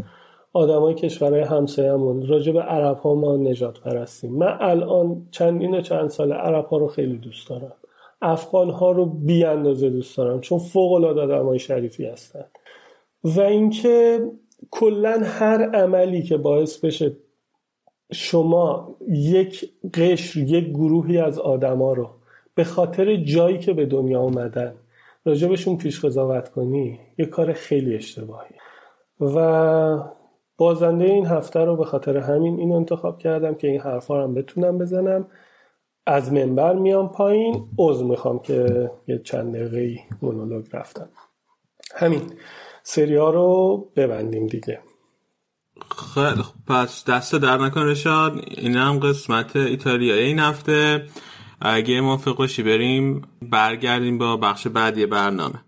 آدمای 0.52 0.94
کشورهای 0.94 1.42
همسایه‌مون 1.42 2.26
راجع 2.26 2.52
به 2.52 2.60
عرب 2.60 2.98
ها 2.98 3.14
ما 3.14 3.36
نجات 3.36 3.80
پرستیم 3.80 4.32
من 4.32 4.56
الان 4.60 5.26
چندین 5.30 5.74
و 5.74 5.80
چند 5.80 6.08
سال 6.08 6.32
عرب 6.32 6.66
ها 6.66 6.76
رو 6.76 6.86
خیلی 6.86 7.18
دوست 7.18 7.48
دارم. 7.48 7.72
افغان 8.22 8.70
ها 8.70 8.92
رو 8.92 9.06
بی 9.06 9.44
اندازه 9.44 9.90
دوست 9.90 10.16
دارم 10.16 10.40
چون 10.40 10.58
فوق 10.58 10.92
العاده 10.92 11.20
آدمای 11.20 11.58
شریفی 11.58 12.06
هستن. 12.06 12.44
و 13.24 13.40
اینکه 13.40 14.20
کلا 14.70 15.20
هر 15.24 15.70
عملی 15.70 16.22
که 16.22 16.36
باعث 16.36 16.78
بشه 16.84 17.16
شما 18.12 18.96
یک 19.08 19.70
قشر 19.94 20.38
یک 20.40 20.68
گروهی 20.68 21.18
از 21.18 21.38
آدما 21.38 21.92
رو 21.92 22.10
به 22.54 22.64
خاطر 22.64 23.16
جایی 23.16 23.58
که 23.58 23.72
به 23.72 23.86
دنیا 23.86 24.20
اومدن 24.20 24.74
راجبشون 25.24 25.76
پیش 25.76 26.04
قضاوت 26.04 26.48
کنی 26.48 27.00
یه 27.18 27.26
کار 27.26 27.52
خیلی 27.52 27.94
اشتباهی. 27.94 28.54
و 29.20 29.98
بازنده 30.56 31.04
این 31.04 31.26
هفته 31.26 31.60
رو 31.60 31.76
به 31.76 31.84
خاطر 31.84 32.16
همین 32.16 32.58
این 32.58 32.72
انتخاب 32.72 33.18
کردم 33.18 33.54
که 33.54 33.68
این 33.68 33.80
حرفا 33.80 34.24
رو 34.24 34.32
بتونم 34.32 34.78
بزنم. 34.78 35.28
از 36.06 36.32
منبر 36.32 36.74
میام 36.74 37.08
پایین 37.08 37.68
عضو 37.78 38.08
می‌خوام 38.08 38.38
که 38.38 38.90
یه 39.08 39.18
چند 39.18 39.56
دقیقه 39.56 40.00
مونولوگ 40.22 40.66
رفتم. 40.72 41.08
همین 41.94 42.22
سری 42.82 43.16
رو 43.16 43.88
ببندیم 43.96 44.46
دیگه. 44.46 44.78
خیلی 46.14 46.44
پس 46.66 47.04
دست 47.04 47.34
در 47.34 47.58
نکن 47.58 47.80
رشاد. 47.80 48.44
این 48.48 48.76
هم 48.76 48.98
قسمت 48.98 49.56
ایتالیایی 49.56 50.24
این 50.24 50.38
هفته 50.38 51.06
اگه 51.60 52.00
موافق 52.00 52.36
باشی 52.36 52.62
بریم 52.62 53.22
برگردیم 53.42 54.18
با 54.18 54.36
بخش 54.36 54.66
بعدی 54.66 55.06
برنامه. 55.06 55.65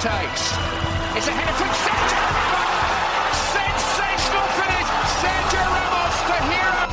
Takes. 0.00 0.44
It's 1.16 1.28
a 1.28 1.34
header 1.38 1.56
from 1.60 1.72
Sergio 1.84 2.22
Ramos! 2.36 3.36
Sensational 3.56 4.48
finish! 4.58 4.88
Sergio 5.20 5.64
Ramos, 5.76 6.16
the 6.30 6.38
hero! 6.50 6.84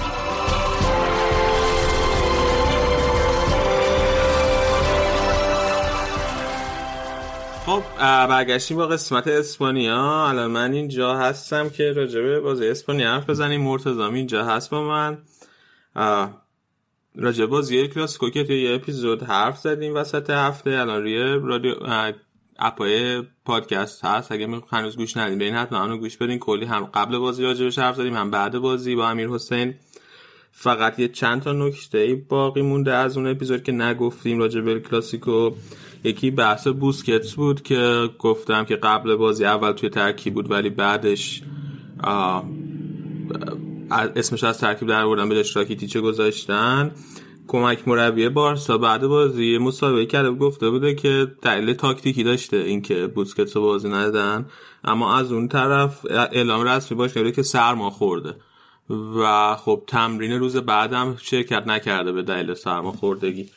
خب 7.66 7.84
برگشتیم 8.30 8.78
با 8.78 8.88
قسمت 8.88 9.28
اسپانیا 9.28 10.28
الان 10.30 10.52
من 10.52 10.74
اینجا 10.74 11.18
هستم 11.18 11.70
که 11.70 11.92
راجبه 11.92 12.40
بازی 12.40 12.68
اسپانیا 12.68 13.12
حرف 13.12 13.30
بزنیم 13.30 13.62
مرتضامی 13.62 14.18
اینجا 14.18 14.46
هست 14.46 14.70
با 14.70 14.84
من 14.84 15.18
راجبه 17.16 17.48
بازی 17.48 17.88
کلاسیکو 17.88 18.30
که 18.30 18.44
توی 18.44 18.64
یه 18.64 18.76
اپیزود 18.76 19.24
حرف 19.24 19.58
زدیم 19.58 19.96
وسط 19.96 20.30
هفته 20.30 20.70
الان 20.70 21.02
روی 21.02 21.40
رادیو 21.44 21.76
اپای 22.60 23.24
پادکست 23.46 24.06
هست. 24.06 24.32
اگه 24.32 24.48
هنوز 24.72 24.98
گوش 24.98 25.18
ندیم 25.18 25.38
به 25.38 25.46
این 25.46 25.54
حتما 25.54 25.82
اونو 25.82 25.98
گوش 25.98 26.18
بدین. 26.18 26.40
کلی 26.40 26.66
هم 26.66 26.86
قبل 26.86 27.18
بازی 27.18 27.44
راجبش 27.44 27.80
حرف 27.80 27.96
زدیم 27.96 28.16
هم 28.16 28.32
بعد 28.32 28.58
بازی 28.58 28.96
با 28.96 29.10
امیر 29.10 29.30
حسین. 29.30 29.76
فقط 30.52 31.00
یه 31.00 31.08
چند 31.08 31.42
تا 31.42 31.52
نکته 31.52 32.24
باقی 32.30 32.62
مونده 32.62 32.94
از 32.94 33.18
اون 33.18 33.28
اپیزود 33.28 33.64
که 33.64 33.72
نگفتیم 33.72 34.40
راجع 34.40 34.62
به 34.62 34.80
کلاسیکو. 34.80 35.52
یکی 36.04 36.32
بحث 36.32 36.68
بوسکتس 36.68 37.34
بود 37.34 37.62
که 37.62 38.10
گفتم 38.20 38.66
که 38.66 38.76
قبل 38.76 39.16
بازی 39.16 39.46
اول 39.46 39.72
توی 39.72 39.90
ترکیب 39.90 40.34
بود 40.34 40.52
ولی 40.52 40.70
بعدش 40.70 41.42
اسمش 43.92 44.44
از 44.44 44.60
ترکیب 44.60 44.88
در 44.88 45.06
بردن 45.06 45.30
به 45.30 45.36
جاش 45.36 45.56
راکیتیچه 45.56 46.02
گذاشتن. 46.02 46.92
کمک 47.48 47.88
مربی 47.88 48.30
بارسا 48.30 48.78
بعد 48.78 49.08
بازی 49.08 49.58
مسابقه 49.58 50.06
کرده 50.06 50.32
گفته 50.32 50.70
بوده 50.70 50.96
که 50.96 51.28
دلیل 51.42 51.74
تاکتیکی 51.74 52.24
داشته 52.24 52.58
اینکه 52.58 53.08
بوسکتس 53.08 53.58
رو 53.58 53.64
بازی 53.64 53.90
ندادن. 53.90 54.46
اما 54.84 55.18
از 55.18 55.32
اون 55.32 55.48
طرف 55.48 56.06
اعلام 56.10 56.68
رسمی 56.68 56.98
باشه 56.98 57.32
که 57.32 57.44
سرما 57.44 57.90
خورده. 57.90 58.36
و 58.90 59.56
خب 59.56 59.84
تمرین 59.88 60.32
روز 60.32 60.58
بعدم 60.58 61.18
شرکت 61.22 61.68
نکرده 61.68 62.12
به 62.12 62.24
دلیل 62.24 62.54
سرماخوردگی 62.54 63.50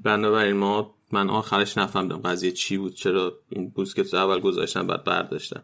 بنابراین 0.00 0.56
ما 0.56 0.94
من 1.12 1.30
آخرش 1.30 1.78
نفهمیدم 1.78 2.16
قضیه 2.16 2.52
چی 2.52 2.76
بود 2.76 2.94
چرا 2.94 3.38
این 3.48 3.70
بوسکت 3.70 4.14
اول 4.14 4.40
گذاشتن 4.40 4.86
بعد 4.86 5.04
برداشتن. 5.04 5.62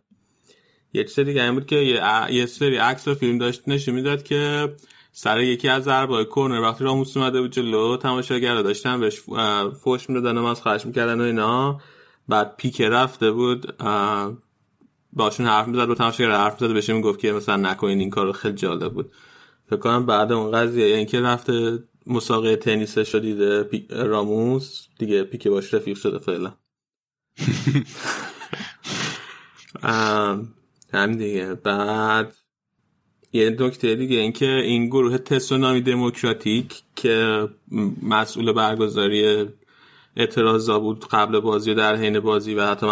یه 0.92 1.04
چیز 1.04 1.20
دیگه 1.20 1.42
این 1.42 1.54
بود 1.54 1.66
که 1.66 1.76
یه, 1.76 2.02
یه 2.30 2.46
سری 2.46 2.76
عکس 2.76 3.08
و 3.08 3.14
فیلم 3.14 3.38
داشت 3.38 3.62
نشون 3.66 3.94
می‌داد 3.94 4.22
که 4.22 4.74
سر 5.12 5.40
یکی 5.40 5.68
از 5.68 5.84
ضربای 5.84 6.24
کورنر 6.24 6.60
وقتی 6.60 6.84
راموس 6.84 7.16
اومده 7.16 7.40
بود 7.40 7.52
جلو 7.52 7.96
تماشاگر 7.96 8.62
داشتن 8.62 9.00
بهش 9.00 9.20
فوش 9.82 10.10
می‌دادن 10.10 10.38
و 10.38 10.44
از 10.44 10.62
خواهش 10.62 10.86
می‌کردن 10.86 11.20
و 11.20 11.24
اینا. 11.24 11.80
بعد 12.28 12.56
پیک 12.56 12.80
رفته 12.82 13.30
بود 13.30 13.74
باشون 15.12 15.46
حرف 15.46 15.68
می‌زد 15.68 15.86
با 15.86 15.94
تماشاگر 15.94 16.30
حرف 16.30 16.62
می‌زد 16.62 16.74
بهش 16.74 16.90
می‌گفت 16.90 17.20
که 17.20 17.32
مثلا 17.32 17.56
نکنین 17.56 18.00
این 18.00 18.10
کارو 18.10 18.32
خیلی 18.32 18.54
جالب 18.54 18.92
بود. 18.94 19.12
فکر 19.66 19.76
کنم 19.78 20.06
بعد 20.06 20.32
اون 20.32 20.52
قضیه 20.52 20.88
یعنی 20.88 21.06
که 21.06 21.20
رفته 21.20 21.84
مسابقه 22.06 22.56
تنیسش 22.56 23.14
رو 23.14 23.20
دیده 23.20 23.68
راموس 23.90 24.86
دیگه 24.98 25.24
پیکه 25.24 25.50
باش 25.50 25.74
رفیق 25.74 25.96
شده 25.96 26.18
فعلا. 26.18 26.52
هم 30.92 31.12
دیگه. 31.16 31.54
بعد 31.54 32.36
یه 33.32 33.56
نکته 33.60 33.94
دیگه 33.94 34.16
اینکه 34.16 34.46
این 34.46 34.86
گروه 34.86 35.18
تسونامی 35.18 35.80
دموکراتیک 35.80 36.82
که 36.96 37.48
مسئول 38.02 38.52
برگزاری 38.52 39.46
اعتراضا 40.16 40.78
بود 40.78 41.06
قبل 41.08 41.40
بازی 41.40 41.70
و 41.70 41.74
در 41.74 41.96
حین 41.96 42.20
بازی 42.20 42.54
و 42.54 42.66
حتی 42.66 42.86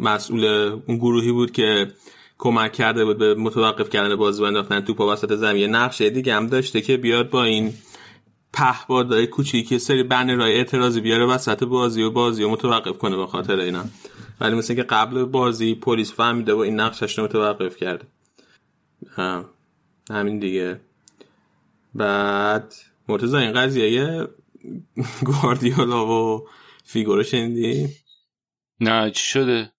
مسئول 0.00 0.44
اون 0.86 0.96
گروهی 0.96 1.32
بود 1.32 1.50
که 1.50 1.92
کمک 2.38 2.72
کرده 2.72 3.04
بود 3.04 3.18
به 3.18 3.34
متوقف 3.34 3.90
کردن 3.90 4.16
بازی 4.16 4.42
و 4.42 4.46
انداختن 4.46 4.80
توپ 4.80 5.00
وسط 5.00 5.32
زمین. 5.32 5.74
نقشه 5.74 6.10
دیگه 6.10 6.34
هم 6.34 6.46
داشته 6.46 6.80
که 6.80 6.96
بیاد 6.96 7.30
با 7.30 7.44
این 7.44 7.74
پهبادای 8.52 9.26
کوچیکی 9.26 9.78
سری 9.78 10.02
بنرهای 10.02 10.52
اعتراضی 10.52 11.00
بیاره 11.00 11.24
وسط 11.24 11.64
بازی 11.64 12.02
و 12.02 12.10
بازی 12.10 12.44
و 12.44 12.50
متوقف 12.50 12.98
کنه 12.98 13.16
به 13.16 13.26
خاطر 13.26 13.58
اینا. 13.58 13.84
ولی 14.40 14.56
مثل 14.56 14.74
که 14.74 14.82
قبل 14.82 15.24
بازی 15.24 15.74
پلیس 15.74 16.12
فهمیده 16.12 16.54
و 16.54 16.58
این 16.58 16.80
نقشش 16.80 17.18
رو 17.18 17.24
متوقف 17.24 17.76
کرده. 17.76 18.06
همین 20.10 20.38
دیگه 20.38 20.80
بعد 21.94 22.74
مرتضی 23.08 23.36
این 23.36 23.52
قضیه 23.52 24.28
گواردیولا 25.26 26.06
و 26.06 26.48
فیگو 26.84 27.16
رو 27.16 27.22
شنیدی؟ 27.22 27.88
نه 28.80 29.10
چی 29.10 29.26
شده؟ 29.26 29.72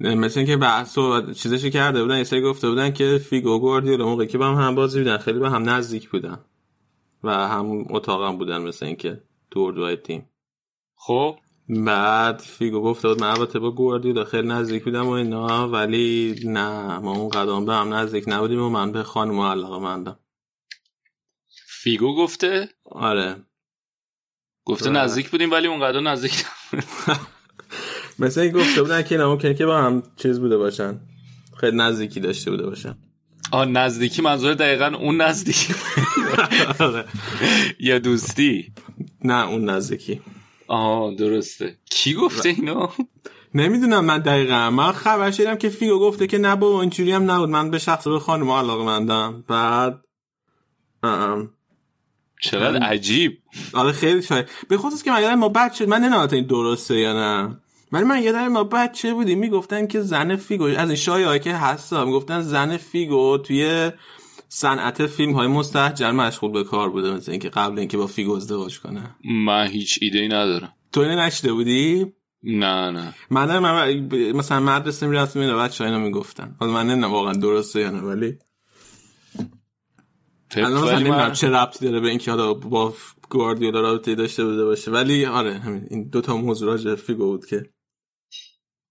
مثل 0.00 0.40
اینکه 0.40 0.56
بحث 0.56 0.98
و 0.98 1.32
چیزشو 1.32 1.68
کرده 1.70 2.02
بودن 2.02 2.18
یه 2.18 2.24
سری 2.24 2.42
گفته 2.42 2.68
بودن 2.68 2.90
که 2.90 3.18
فیگو 3.18 3.50
و 3.50 3.58
گواردیولا 3.58 4.06
موقعی 4.06 4.26
که 4.26 4.38
با 4.38 4.46
هم, 4.46 4.54
هم 4.54 4.74
بازی 4.74 4.98
بودن 4.98 5.18
خیلی 5.18 5.38
به 5.38 5.50
هم 5.50 5.70
نزدیک 5.70 6.08
بودن 6.08 6.38
و 7.24 7.48
هم 7.48 7.84
اتاق 7.90 8.22
هم 8.22 8.38
بودن 8.38 8.58
مثل 8.58 8.86
اینکه 8.86 9.22
تو 9.50 9.60
اردوهای 9.60 9.96
تیم 9.96 10.28
خب 10.96 11.38
بعد 11.68 12.38
فیگو 12.38 12.80
گفته 12.80 13.08
بود 13.08 13.20
من 13.20 13.30
البته 13.30 13.58
با 13.58 13.70
گواردیولا 13.70 14.24
خیلی 14.24 14.48
نزدیک 14.48 14.84
بودم 14.84 15.06
و 15.06 15.10
اینا 15.10 15.68
ولی 15.68 16.40
نه 16.44 16.98
ما 16.98 17.16
اون 17.16 17.28
قدم 17.28 17.64
به 17.64 17.74
هم 17.74 17.94
نزدیک 17.94 18.24
نبودیم 18.26 18.62
و 18.62 18.68
من 18.68 18.92
به 18.92 19.02
خانم 19.02 19.40
علاقه 19.40 19.78
مندم. 19.78 20.18
فیگو 21.66 22.16
گفته؟ 22.16 22.68
آره. 22.84 23.36
گفته 24.64 24.90
نزدیک 24.90 25.30
بودیم 25.30 25.50
ولی 25.50 25.66
اونقدر 25.66 26.00
نزدیک 26.00 26.44
مثل 28.18 28.40
این 28.40 28.52
گفته 28.52 28.82
بودن 28.82 29.02
که 29.02 29.18
ممکنه 29.18 29.54
که 29.54 29.66
با 29.66 29.78
هم 29.78 30.02
چیز 30.16 30.40
بوده 30.40 30.56
باشن. 30.56 31.00
خیلی 31.60 31.76
نزدیکی 31.76 32.20
داشته 32.20 32.50
بوده 32.50 32.66
باشن. 32.66 32.96
آه 33.52 33.64
نزدیکی 33.64 34.22
منظور 34.22 34.54
دقیقا 34.54 34.86
اون 34.86 35.20
نزدیکی. 35.20 35.74
یا 37.88 37.98
دوستی. 37.98 38.72
نه 39.24 39.48
اون 39.48 39.70
نزدیکی. 39.70 40.20
آه 40.66 41.14
درسته. 41.14 41.78
کی 41.90 42.14
گفته 42.14 42.48
اینو 42.48 42.88
نمی‌دونم 43.54 44.04
من 44.04 44.18
دقیقا. 44.18 44.70
من 44.70 44.92
خبر 44.92 45.30
شدم 45.30 45.54
که 45.54 45.68
فیگو 45.68 45.98
گفته 45.98 46.26
که 46.26 46.38
نه 46.38 46.56
با 46.56 46.80
اینجوری 46.80 47.12
هم 47.12 47.30
نبود. 47.30 47.48
من 47.48 47.70
به 47.70 47.78
شخص 47.78 48.08
به 48.08 48.18
خانم 48.18 48.50
علاقه 48.50 48.84
مندم 48.84 49.44
بعد 49.48 50.04
چقدر 52.42 52.82
عجیب. 52.82 53.38
آره 53.72 53.92
خیلی 53.92 54.22
شاید 54.22 54.48
به 54.68 54.76
خصوص 54.76 55.02
که 55.02 55.10
من 55.10 55.22
یادم 55.22 55.34
ما 55.34 55.48
بچه 55.48 55.86
من 55.86 56.00
نمی‌دونم 56.00 56.28
این 56.32 56.46
درسته 56.46 56.98
یا 56.98 57.12
نه. 57.12 57.56
ولی 57.92 58.04
من 58.04 58.22
یادم 58.22 58.48
ما 58.48 58.64
بچه 58.64 59.14
بودیم 59.14 59.38
می‌گفتن 59.38 59.86
که 59.86 60.00
زن 60.00 60.36
فیگو 60.36 60.64
از 60.64 60.88
این 60.88 60.96
شایعه 60.96 61.38
که 61.38 61.54
هستا 61.54 62.04
می‌گفتن 62.04 62.40
زن 62.40 62.76
فیگو 62.76 63.38
توی 63.38 63.90
صنعت 64.48 65.06
فیلم 65.06 65.32
های 65.32 65.46
مستهجن 65.46 66.10
مشغول 66.10 66.52
به 66.52 66.64
کار 66.64 66.90
بوده 66.90 67.14
مثل 67.14 67.30
اینکه 67.30 67.48
قبل 67.48 67.78
اینکه 67.78 67.96
با 67.96 68.06
فیگو 68.06 68.36
ازدواج 68.36 68.80
کنه. 68.80 69.16
من 69.46 69.66
هیچ 69.66 69.98
ایده 70.02 70.18
ای 70.18 70.28
ندارم. 70.28 70.74
تو 70.92 71.00
اینو 71.00 71.16
نشنیده 71.16 71.52
بودی؟ 71.52 72.12
نه 72.42 72.90
نه. 72.90 73.14
من 73.30 73.58
من 73.58 74.00
مثلا 74.32 74.60
مدرسه 74.60 75.06
می‌رفتم 75.06 75.40
اینو 75.40 75.58
بچه 75.58 75.84
اینو 75.84 75.98
می‌گفتن. 75.98 76.56
حالا 76.60 76.72
من 76.72 76.86
نمی‌دونم 76.86 77.12
واقعا 77.12 77.32
درسته 77.32 77.80
یا 77.80 77.90
نه 77.90 78.00
ولی 78.00 78.38
الان 80.56 80.72
مثلا 80.72 80.98
نمی‌دونم 80.98 81.32
چه 81.32 81.48
ربطی 81.48 81.84
داره 81.84 82.00
به 82.00 82.08
اینکه 82.08 82.30
حالا 82.30 82.54
با 82.54 82.94
گواردیولا 83.30 83.80
رابطه 83.80 84.14
داشته 84.14 84.44
بوده 84.44 84.64
باشه. 84.64 84.90
ولی 84.90 85.26
آره 85.26 85.58
همین 85.58 85.86
این 85.90 86.08
دوتا 86.08 86.36
موضوع 86.36 86.68
راجع 86.68 86.94
فیگو 86.94 87.26
بود 87.26 87.46
که 87.46 87.70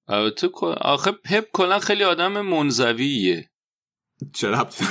البته 0.08 0.50
آخه 0.82 1.12
پپ 1.12 1.46
کلا 1.54 1.80
خیلی 1.80 2.04
آدم 2.04 2.42
منزویه. 2.42 3.50
چه 4.34 4.48
ربطی 4.48 4.86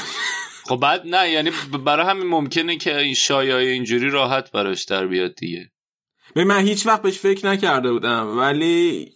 خب 0.64 0.76
بعد 0.76 1.06
نه 1.06 1.30
یعنی 1.30 1.50
برای 1.84 2.06
همین 2.06 2.26
ممکنه 2.26 2.76
که 2.76 2.98
این 2.98 3.14
شایعه 3.14 3.70
اینجوری 3.70 4.10
راحت 4.10 4.52
براش 4.52 4.84
در 4.84 5.06
بیاد 5.06 5.34
دیگه. 5.34 5.70
به 6.34 6.44
من 6.44 6.60
هیچ 6.60 6.86
وقت 6.86 7.02
بهش 7.02 7.18
فکر 7.18 7.46
نکرده 7.46 7.92
بودم 7.92 8.38
ولی 8.38 9.08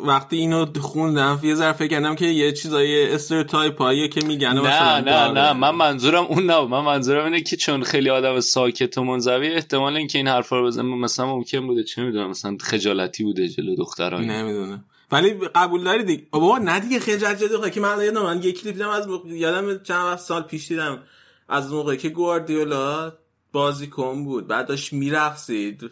وقتی 0.00 0.36
اینو 0.36 0.66
خوندم 0.80 1.40
یه 1.42 1.54
ذره 1.54 1.72
فکر 1.72 1.88
کردم 1.88 2.14
که 2.14 2.26
یه 2.26 2.52
چیزای 2.52 3.12
stereotype 3.12 3.78
هایی 3.78 4.08
که 4.08 4.26
میگن 4.26 4.52
نه 4.52 5.00
نه 5.00 5.28
نه 5.30 5.52
من 5.52 5.70
منظورم 5.70 6.24
اون 6.24 6.46
نه 6.46 6.60
من 6.60 6.80
منظورم 6.80 7.24
اینه 7.24 7.40
که 7.40 7.56
چون 7.56 7.82
خیلی 7.82 8.10
آدم 8.10 8.40
ساکت 8.40 8.98
و 8.98 9.04
منزوی 9.04 9.48
احتمال 9.48 9.96
اینکه 9.96 10.18
این 10.18 10.28
حرفا 10.28 10.58
رو 10.58 10.66
بزنه 10.66 10.84
مثلا 10.84 11.26
ممکن 11.26 11.66
بوده 11.66 11.84
چه 11.84 12.02
می‌دونم 12.02 12.30
مثلا 12.30 12.56
خجالتی 12.60 13.24
بوده 13.24 13.48
جلو 13.48 13.76
دخترها 13.76 14.20
نمی‌دونم. 14.20 14.84
ولی 15.14 15.34
قبول 15.34 15.84
داری 15.84 16.04
دیگه. 16.04 16.26
بابا 16.30 16.58
نه 16.58 16.80
دیگه 16.80 17.00
خجالت 17.00 17.42
جدی 17.42 17.70
که 17.70 17.80
من 17.80 18.04
یادم 18.04 18.22
من 18.22 18.42
یک 18.42 18.60
کلیپ 18.60 18.74
دیدم 18.74 18.88
از 18.88 19.08
یادم 19.26 19.82
چند 19.82 20.16
سال 20.16 20.42
پیش 20.42 20.68
دیدم 20.68 21.02
از 21.48 21.72
موقعی 21.72 21.96
که 21.96 22.08
گواردیولا 22.08 23.12
بازیکن 23.52 24.24
بود. 24.24 24.46
بعد 24.46 24.66
داشت 24.66 24.92
میرقصید. 24.92 25.90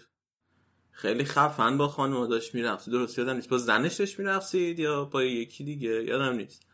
خیلی 0.90 1.24
خفن 1.24 1.78
با 1.78 1.88
خانم 1.88 2.26
داشت 2.26 2.54
میرقصید. 2.54 2.94
درست 2.94 3.18
یادم 3.18 3.34
نیست. 3.34 3.48
با 3.48 3.58
زنش 3.58 3.94
داشت 3.94 4.18
میرقصید 4.18 4.78
یا 4.78 5.04
با 5.04 5.22
یکی 5.22 5.64
دیگه؟ 5.64 6.04
یادم 6.04 6.32
نیست. 6.36 6.66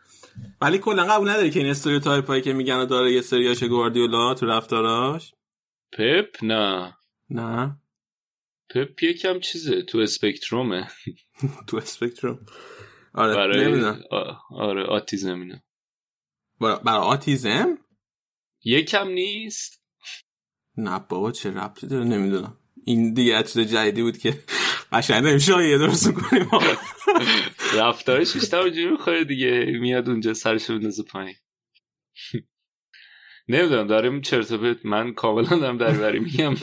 ولی 0.60 0.78
کلا 0.78 1.04
قبول 1.04 1.28
نداری 1.28 1.50
که 1.50 1.60
این 1.60 1.68
stereotype 1.68 2.26
هایی 2.26 2.42
که 2.42 2.52
میگن 2.52 2.84
داره 2.84 3.12
یه 3.12 3.20
سریاش 3.20 3.64
گواردیولا 3.64 4.34
تو 4.34 4.46
رفتاراش؟ 4.46 5.34
پپ 5.92 6.44
نه. 6.44 6.94
نه. 7.30 7.76
پپ 8.70 9.02
یکم 9.02 9.40
چیزه 9.40 9.82
تو 9.82 9.98
spectrum 9.98 10.70
ه. 10.70 10.88
تو 11.68 11.76
spectrum؟ 11.76 12.46
آره 13.14 13.34
برای 13.34 13.64
نمی‌دونم. 13.64 14.02
آره 14.50 14.84
autism 14.84 15.40
اینه 15.40 15.64
برای 16.60 17.00
autism؟ 17.00 17.78
یکم 18.64 19.08
نیست. 19.08 19.82
نه 20.76 20.98
بابا 21.08 21.32
چه 21.32 21.50
ربطی 21.50 21.86
داره؟ 21.86 22.04
نمی‌دونم. 22.04 22.56
این 22.84 23.14
دیگه 23.14 23.42
چیز 23.42 23.58
جدیدی 23.58 24.02
بود 24.02 24.18
که 24.18 24.42
قشنگ 24.92 25.24
نمیشه 25.24 25.68
یه 25.68 25.78
درست 25.78 26.12
کنیم 26.12 26.48
رفتارش 27.80 28.34
بیشتر 28.34 28.58
اونجوری 28.60 28.90
می‌خوره 28.90 29.24
دیگه. 29.24 29.64
میاد 29.80 30.08
اونجا 30.08 30.34
سرش 30.34 30.70
بندازه 30.70 31.02
پایین. 31.02 31.36
نمی‌دونم 33.48 33.86
داریم 33.86 34.20
چرت 34.20 34.50
و 34.50 34.58
پرت 34.58 34.86
من 34.86 35.14
کاملا 35.14 35.58
دارم 35.58 35.78
دریوری 35.78 36.18
میگم. 36.18 36.54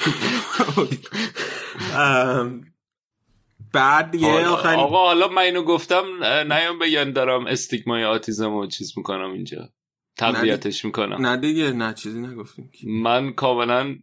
بعد 3.74 4.12
دیگه 4.12 4.48
آخرین 4.48 4.80
آقا 4.80 5.06
حالا 5.06 5.28
من 5.28 5.42
اینو 5.42 5.64
گفتم 5.64 6.24
نیام 6.24 6.80
بگن 6.80 7.12
دارم 7.12 7.48
استیگمای 7.48 8.04
آتیزم 8.04 8.58
رو 8.58 8.68
چیز 8.68 8.94
می‌کنم 8.98 9.32
اینجا. 9.32 9.70
تقویتش 10.18 10.86
می‌کنم. 10.86 11.26
نه 11.26 11.38
دیگه 11.38 11.72
نه 11.72 11.94
چیزی 11.94 12.22
نگفتیم 12.22 12.72
من 12.84 13.34
کاملا 13.34 13.96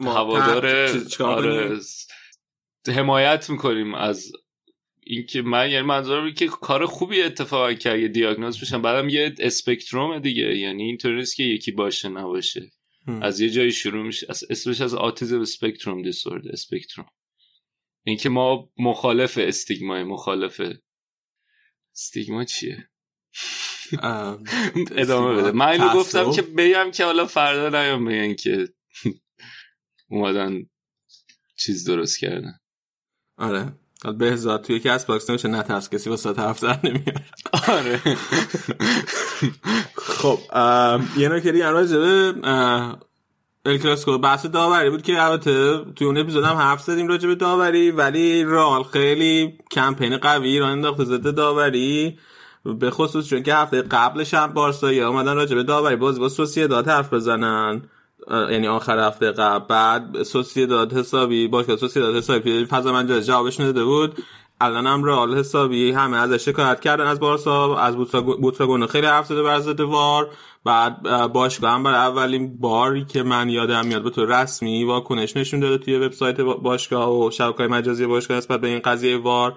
هوادار 0.00 0.66
آره 1.26 1.80
حمایت 2.88 3.50
می‌کنیم 3.50 3.94
از 3.94 4.32
اینکه 5.06 5.42
من 5.42 5.70
یعنی 5.70 5.86
منظورم 5.86 6.34
که 6.34 6.46
کار 6.48 6.86
خوبی 6.86 7.22
اتفاق 7.22 7.72
کرد 7.72 7.98
یه 7.98 8.08
دیاگنوز 8.08 8.60
بشن 8.60 8.82
بعدم 8.82 9.08
یه 9.08 9.34
اسپکتروم 9.38 10.18
دیگه. 10.18 10.56
یعنی 10.56 10.82
اینطوری 10.82 11.14
نیست 11.14 11.36
که 11.36 11.42
یکی 11.42 11.72
باشه 11.72 12.08
نباشه. 12.08 12.70
از 13.22 13.40
یه 13.40 13.50
جایی 13.50 13.72
شروع 13.72 14.06
میشه 14.06 14.26
اسمش 14.50 14.80
از 14.80 14.94
آتیزم 14.94 15.40
اسپکتروم 15.40 16.02
دیسورد 16.02 16.48
اسپکتروم 16.48 17.06
اینکه 18.04 18.28
ما 18.28 18.70
مخالف 18.78 19.38
استیگمای 19.42 20.02
مخالف 20.02 20.60
استیگما 21.92 22.44
چیه؟ 22.44 22.88
ادامه 24.96 25.34
بده. 25.34 25.50
من 25.52 25.68
اینو 25.68 25.94
گفتم 25.94 26.32
که 26.32 26.42
بگم 26.42 26.90
که 26.90 27.04
حالا 27.04 27.26
فردا 27.26 27.68
نیام 27.68 28.04
بگن 28.04 28.34
که 28.34 28.68
اومدن 30.10 30.66
چیز 31.56 31.88
درست 31.88 32.18
کردن. 32.18 32.58
آره. 33.36 33.72
بهزاد 34.12 34.62
توی 34.62 34.80
Castbox 34.80 35.30
نوشته 35.30 35.48
نترس 35.48 35.88
کسی 35.88 36.16
ساعت 36.16 36.38
هفت 36.38 36.62
در 36.62 36.78
نمیاد. 36.84 37.20
آره. 37.68 38.00
خب 39.96 40.38
یه 41.16 41.28
نکته 41.28 41.52
دیگه 41.52 41.70
راجع 41.70 42.08
به 42.08 42.34
الکلاسیکو 43.66 44.18
بحث 44.18 44.46
داوری 44.46 44.90
بود 44.90 45.02
که 45.02 45.22
البته 45.22 45.84
توی 45.96 46.06
اون 46.06 46.18
اپیزود 46.18 46.44
هم 46.44 46.56
حرف 46.56 46.80
زدیم 46.80 47.08
راجع 47.08 47.28
به 47.28 47.34
داوری 47.34 47.90
ولی 47.90 48.44
رئال 48.44 48.82
خیلی 48.82 49.58
کمپین 49.70 50.16
قوی 50.16 50.48
راه 50.48 50.70
انداخته 50.70 51.04
ضد 51.04 51.34
داوری. 51.34 52.18
به 52.64 52.90
خصوص 52.90 53.28
چون 53.28 53.42
که 53.42 53.54
هفته 53.54 53.82
قبلش 53.82 54.34
هم 54.34 54.52
بارسایی 54.52 55.00
اومدن 55.00 55.36
راجع 55.36 55.56
به 55.56 55.62
داوری. 55.62 55.96
بازی 55.96 56.20
با 56.20 56.28
سوسیداد 56.28 56.88
حرف 56.88 57.12
بزنن. 57.12 57.82
یعنی 58.30 58.68
آخر 58.68 58.98
هفته 58.98 59.32
قبل 59.32 59.64
بعد 59.66 60.22
سوسییداد 60.22 60.92
حسابی 60.92 61.48
باشگاه 61.48 61.76
سوسییداد 61.76 62.16
حسابی. 62.16 62.66
فضا 62.66 62.92
من 62.92 63.20
جوابش 63.20 63.56
داده 63.56 63.84
بود. 63.84 64.14
الان 64.60 64.86
هم 64.86 65.04
رئال 65.04 65.34
حسابی 65.34 65.92
همه 65.92 66.16
ازش 66.16 66.44
شکایت 66.44 66.80
کردن 66.80 67.06
از 67.06 67.20
بارسا 67.20 67.76
از 67.76 67.96
بوتراگون 68.40 68.86
خیلی 68.86 69.06
حرف 69.06 69.26
زده 69.26 69.42
بر 69.42 69.60
ضد 69.60 69.80
وار. 69.80 70.30
بعد 70.64 71.02
باشگاه 71.32 71.70
هم 71.70 71.82
برای 71.82 71.96
اولین 71.96 72.58
باری 72.58 73.04
که 73.04 73.22
من 73.22 73.48
یادم 73.48 73.86
میاد 73.86 74.02
به 74.02 74.10
طور 74.10 74.42
رسمی 74.42 74.84
واکنش 74.84 75.36
نشون 75.36 75.60
داده 75.60 75.78
توی 75.78 75.98
وبسایت 75.98 76.40
باشگاه 76.40 77.18
و 77.18 77.30
شبکه‌های 77.30 77.68
مجازی 77.68 78.06
باشگاه 78.06 78.36
نسبت 78.36 78.60
به 78.60 78.68
این 78.68 78.78
قضیه 78.78 79.18
وار. 79.18 79.54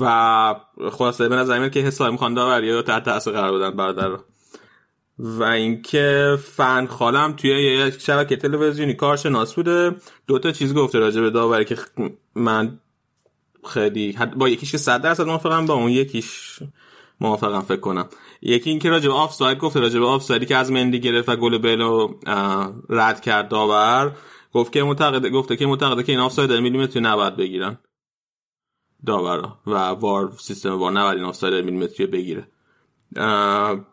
و 0.00 0.54
خلاصه 0.92 1.28
به 1.28 1.36
نظر 1.36 1.68
که 1.68 1.80
حساب 1.80 2.12
می‌خوان 2.12 2.34
داوری 2.34 2.82
تحت 2.82 3.04
تاثیر 3.04 3.32
قرار 3.32 3.58
بدن 3.58 3.70
برادر 3.70 4.10
و 5.18 5.42
اینکه 5.42 6.38
فن 6.42 6.86
خالم 6.86 7.32
توی 7.32 7.50
یک 7.50 8.00
شبکه 8.00 8.36
تلویزیونی 8.36 8.94
کارشناس 8.94 9.54
بوده. 9.54 9.96
دو 10.26 10.38
تا 10.38 10.52
چیز 10.52 10.74
گفته 10.74 10.98
راجع 10.98 11.20
به 11.20 11.30
داوری 11.30 11.64
که 11.64 11.76
من 12.34 12.78
خیلی 13.64 14.18
با 14.36 14.48
یکیش 14.48 14.70
که 14.70 14.78
100 14.78 15.02
درصد 15.02 15.26
موافقم 15.26 15.66
با 15.66 15.74
اون 15.74 15.90
یکیش 15.90 16.58
موافقم 17.20 17.60
فکر 17.60 17.80
کنم. 17.80 18.08
یکی 18.42 18.70
اینکه 18.70 18.90
راجع 18.90 19.08
به 19.08 19.14
آفساید 19.14 19.58
گفته 19.58 19.80
راجع 19.80 19.98
به 19.98 20.06
آفسایدی 20.06 20.46
که 20.46 20.56
از 20.56 20.72
مندی 20.72 21.00
گرفت 21.00 21.28
و 21.28 21.36
گل 21.36 21.58
بلو 21.58 22.14
رد 22.88 23.20
کرد 23.20 23.48
داور. 23.48 24.16
گفت 24.52 24.72
که 24.72 24.82
معتقد 24.82 25.26
گفته 25.26 25.56
که 25.56 25.66
معتقده 25.66 26.02
که 26.02 26.12
این 26.12 26.20
آفساید 26.20 26.52
میلیمتری 26.52 27.02
نباید 27.02 27.36
بگیرن. 27.36 27.78
داورا. 29.06 29.58
و 29.66 29.74
وار 29.74 30.32
سیستم 30.38 30.78
وار 30.78 30.92
نباید 30.92 31.18
این 31.18 31.26
آفساید 31.26 31.64
میلیمتری 31.64 32.06
بگیره. 32.06 32.48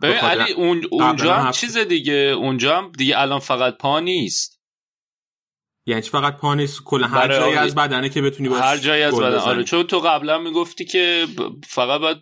ببین 0.02 0.18
علی 0.18 0.54
اون 0.54 0.82
اونجا 0.92 1.34
هم 1.34 1.52
چیز 1.52 1.78
دیگه 1.78 2.14
اونجا 2.14 2.78
هم 2.78 2.92
دیگه 2.92 3.20
الان 3.20 3.40
فقط 3.40 3.78
پا 3.78 4.00
نیست. 4.00 4.62
یعنی 5.86 6.02
فقط 6.02 6.38
پا 6.38 6.56
نیست؟ 6.56 6.84
کل 6.84 7.04
هر 7.04 7.28
جایی 7.28 7.56
از 7.56 7.76
بدنه 7.76 8.10
که 8.10 8.22
بتونی 8.22 8.50
باش 8.50 8.62
هر 8.62 8.78
جایی 8.78 9.04
از 9.04 9.16
بدن. 9.16 9.38
آره 9.38 9.64
چون 9.64 9.84
تو 9.84 10.00
قبلا 10.00 10.38
می‌گفتی 10.38 10.86
که 10.86 11.28
فقط 11.68 12.02
باید 12.02 12.18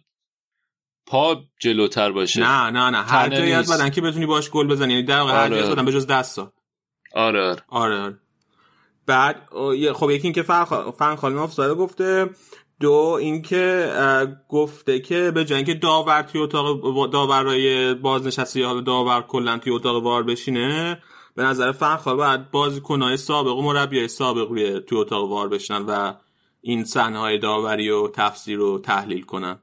پا 1.06 1.44
جلوتر 1.60 2.12
باشه. 2.12 2.42
نه 2.42 2.70
نه 2.70 2.90
نه. 2.90 3.04
هر 3.04 3.30
جایی 3.30 3.54
از 3.54 3.72
بدن 3.72 3.90
که 3.90 4.02
بتونی 4.02 4.26
باش 4.26 4.50
گل 4.50 4.68
بزنی. 4.68 4.94
یعنی 4.94 5.06
در 5.06 5.20
واقع 5.20 5.34
هر 5.34 5.50
جایی 5.50 5.62
از 5.62 5.70
بدن 5.70 5.86
به 5.86 5.92
جز 5.92 6.08
دستا 6.08 6.54
آره 7.14 7.42
آره. 7.42 7.64
آره, 7.68 8.00
آره. 8.00 8.18
بعد 9.06 9.48
خب 9.94 10.10
یکی 10.10 10.24
اینکه 10.24 10.44
فن 10.98 11.16
خالن 11.16 11.38
آفساید 11.38 11.78
گفته 11.78 12.30
دو 12.82 13.18
اینکه 13.22 13.94
گفته 14.50 15.00
که 15.00 15.32
به 15.32 15.46
اینکه 15.56 15.74
داور 15.74 16.22
توی 16.22 16.42
اتاق 16.42 17.12
داورای 17.12 17.94
بازنشسته 17.94 18.60
یا 18.60 18.82
داور 18.82 19.22
کلا 19.22 19.58
توی 19.58 19.74
اتاق 19.74 20.04
وار 20.04 20.24
بشینه 20.24 21.02
به 21.36 21.44
نظر 21.44 21.72
فخال 21.72 22.16
باید 22.16 22.52
بازیکنهای 22.52 23.18
سابق 23.18 23.58
و 23.58 23.62
مربیای 23.62 24.08
سابق 24.08 24.50
روی 24.50 24.80
توی 24.80 24.98
اتاق 24.98 25.30
وار 25.30 25.48
بشنن 25.48 25.86
و 25.86 26.14
این 26.62 26.84
صحنه 26.84 27.20
های 27.20 27.38
داوری 27.38 27.90
و 27.90 28.08
تفسیر 28.08 28.58
رو 28.58 28.80
تحلیل 28.80 29.22
کنن. 29.22 29.60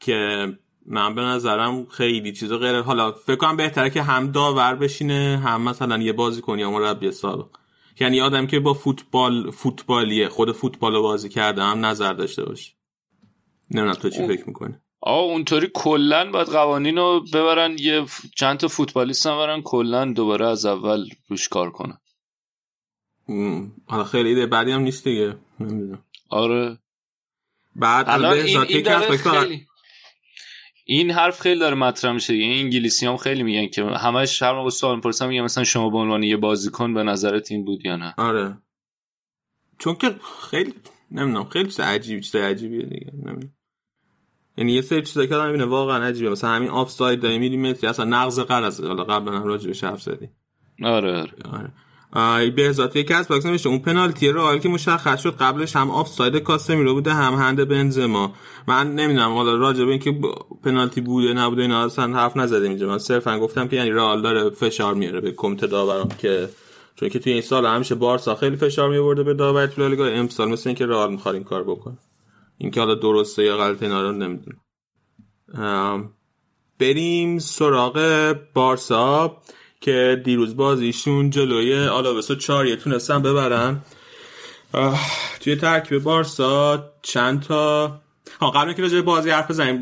که 0.00 0.48
من 0.86 1.14
به 1.14 1.22
نظرم 1.22 1.86
خیلی 1.86 2.32
چیز 2.32 2.52
غیر 2.52 2.80
حالا 2.80 3.12
فکر 3.12 3.36
کنم 3.36 3.56
بهتره 3.56 3.90
که 3.90 4.02
هم 4.02 4.32
داور 4.32 4.74
بشینه 4.74 5.40
هم 5.44 5.62
مثلا 5.62 5.98
یه 5.98 6.12
بازیکن 6.12 6.58
یا 6.58 6.70
مربی 6.70 7.12
سابق. 7.12 7.46
یعنی 8.00 8.20
آدم 8.20 8.46
که 8.46 8.60
با 8.60 8.74
فوتبال 8.74 9.50
فوتبالیه 9.50 10.28
خود 10.28 10.52
فوتبال 10.52 11.00
بازی 11.00 11.28
کرده 11.28 11.62
هم 11.62 11.84
نظر 11.84 12.12
داشته 12.12 12.44
باشه. 12.44 12.72
نمی‌دونم 13.70 13.94
تو 13.94 14.10
چی 14.10 14.26
فکر 14.26 14.44
می‌کنی. 14.46 14.74
آه 15.00 15.22
اونطوری 15.22 15.70
کلا 15.74 16.30
باید 16.30 16.48
قوانین 16.48 16.96
رو 16.96 17.24
ببرن. 17.32 17.76
یه 17.78 18.06
چند 18.36 18.58
تا 18.58 18.68
فوتبالیست 18.68 19.26
هم 19.26 19.36
برن 19.36 19.62
کلا 19.62 20.12
دوباره 20.12 20.46
از 20.46 20.66
اول 20.66 21.08
روش 21.28 21.48
کار 21.48 21.70
کنن. 21.70 21.98
حالا 23.86 24.04
خیلی 24.04 24.28
ایده 24.28 24.46
بعدی 24.46 24.70
هم 24.70 24.80
نیست 24.80 25.04
دیگه. 25.04 25.36
نمی‌دونم. 25.60 26.04
آره. 26.30 26.78
بعد 27.76 28.06
الان 28.08 28.32
این, 28.32 28.58
این, 28.58 29.16
خیلی... 29.16 29.66
این 30.84 31.10
حرف 31.10 31.40
خیلی 31.40 31.60
داره 31.60 31.74
مطرح 31.74 32.12
میشه. 32.12 32.34
این 32.34 32.64
انگلیسی 32.64 33.06
هم 33.06 33.16
خیلی 33.16 33.42
میگن 33.42 33.66
که 33.66 33.84
همش 33.84 34.42
هر 34.42 34.52
موقع 34.52 34.70
سوال 34.70 34.96
می‌پرسن 34.96 35.26
میگن 35.28 35.42
مثلا 35.42 35.64
شما 35.64 35.90
به 35.90 35.98
عنوان 35.98 36.22
یه 36.22 36.36
بازیکن 36.36 36.94
به 36.94 37.02
نظرت 37.02 37.52
این 37.52 37.64
بود 37.64 37.86
یا 37.86 37.96
نه؟ 37.96 38.14
آره. 38.18 38.58
چون 39.78 39.94
که 39.94 40.14
خیلی 40.50 40.74
نمی‌دونم 41.10 41.44
خیلی 41.44 41.64
چیز 41.64 41.80
عجیبی 41.80 42.20
چیز 42.20 42.36
عجیبیه 42.36 42.82
دیگه. 42.82 43.12
نمی‌دونم. 43.14 43.52
یعنی 44.56 44.72
یه 44.72 44.80
سری 44.80 45.02
چیزا 45.02 45.26
که 45.26 45.34
آدم 45.34 45.46
می‌بینه 45.46 45.64
واقعا 45.64 46.04
عجیبه. 46.04 46.30
مثلا 46.30 46.50
همین 46.50 46.68
آفساید 46.68 47.20
داره 47.20 47.38
میلیمتری 47.38 47.86
اصلا 47.90 48.04
نقض 48.04 48.40
غرض. 48.40 48.80
حالا 48.80 49.04
قبلا 49.04 49.32
هم 49.32 49.44
راجع 49.44 49.70
به 49.70 49.88
حرف 49.88 50.02
زدیم. 50.02 50.30
آره 50.82 51.16
آره, 51.20 51.32
آره. 51.52 51.72
بهزاد 52.56 52.72
توی 52.72 52.96
Castbox 52.96 53.46
نوشته 53.46 53.68
اون 53.68 53.78
پنالتی 53.78 54.28
رو 54.28 54.58
که 54.58 54.68
مشخص 54.68 55.22
شد 55.22 55.36
قبلش 55.36 55.76
هم 55.76 55.90
آفساید 55.90 56.36
کاسمیرو 56.36 56.94
بوده 56.94 57.12
هم 57.12 57.34
هند 57.34 57.68
بنزما. 57.68 58.32
من 58.68 58.94
نمی‌دونم 58.94 59.34
حالا 59.34 59.56
راجع 59.56 59.84
به 59.84 59.90
اینکه 59.90 60.20
پنالتی 60.64 61.00
بوده 61.00 61.32
نبوده 61.32 61.62
اینا 61.62 61.84
اصلا 61.84 62.14
حرف 62.14 62.36
نزدیم 62.36 62.70
اینجا. 62.70 62.88
من 62.88 62.98
صرفا 62.98 63.38
گفتم 63.38 63.68
که 63.68 63.76
یعنی 63.76 63.90
رئال 63.90 64.22
داره 64.22 64.50
فشار 64.50 64.94
میاره 64.94 65.20
به 65.20 65.32
کمیته 65.32 65.66
داوران 65.66 66.08
که 66.18 66.48
چون 66.96 67.08
که 67.08 67.18
توی 67.18 67.32
این 67.32 67.42
سال 67.42 67.66
همیشه 67.66 67.94
بارسا 67.94 68.34
خیلی 68.34 68.56
فشار 68.56 68.90
میورده 68.90 69.22
به 69.22 69.34
داور 69.34 69.66
تو 69.66 69.82
لالیگا 69.82 70.06
امسال 70.06 70.48
مثل 70.48 70.68
اینکه 70.68 70.86
رئال 70.86 71.10
می‌خواد 71.10 71.34
این 71.34 71.44
کار 71.44 71.64
بکنه. 71.64 71.98
اینکه 72.58 72.80
حالا 72.80 72.94
درسته 72.94 73.44
یا 73.44 73.56
غلطه 73.56 73.86
اینا 73.86 74.02
رو 74.02 74.12
نمی‌دونم. 74.12 74.60
بریم 76.78 77.38
سراغ 77.38 78.36
بارسا. 78.54 79.36
که 79.84 80.20
دیروز 80.24 80.56
بازیشون 80.56 81.30
جلوی 81.30 81.86
آلاوسو 81.86 82.34
چاریه 82.34 82.76
تونستن 82.76 83.22
ببرن. 83.22 83.80
توی 85.40 85.56
ترکیب 85.56 86.02
بارسا 86.02 86.84
چند 87.02 87.42
تا 87.42 88.00
ها 88.40 88.50
قبل 88.50 88.72
که 88.72 88.82
راجع 88.82 89.00
بازی 89.00 89.30
حرف 89.30 89.50
بزنیم 89.50 89.80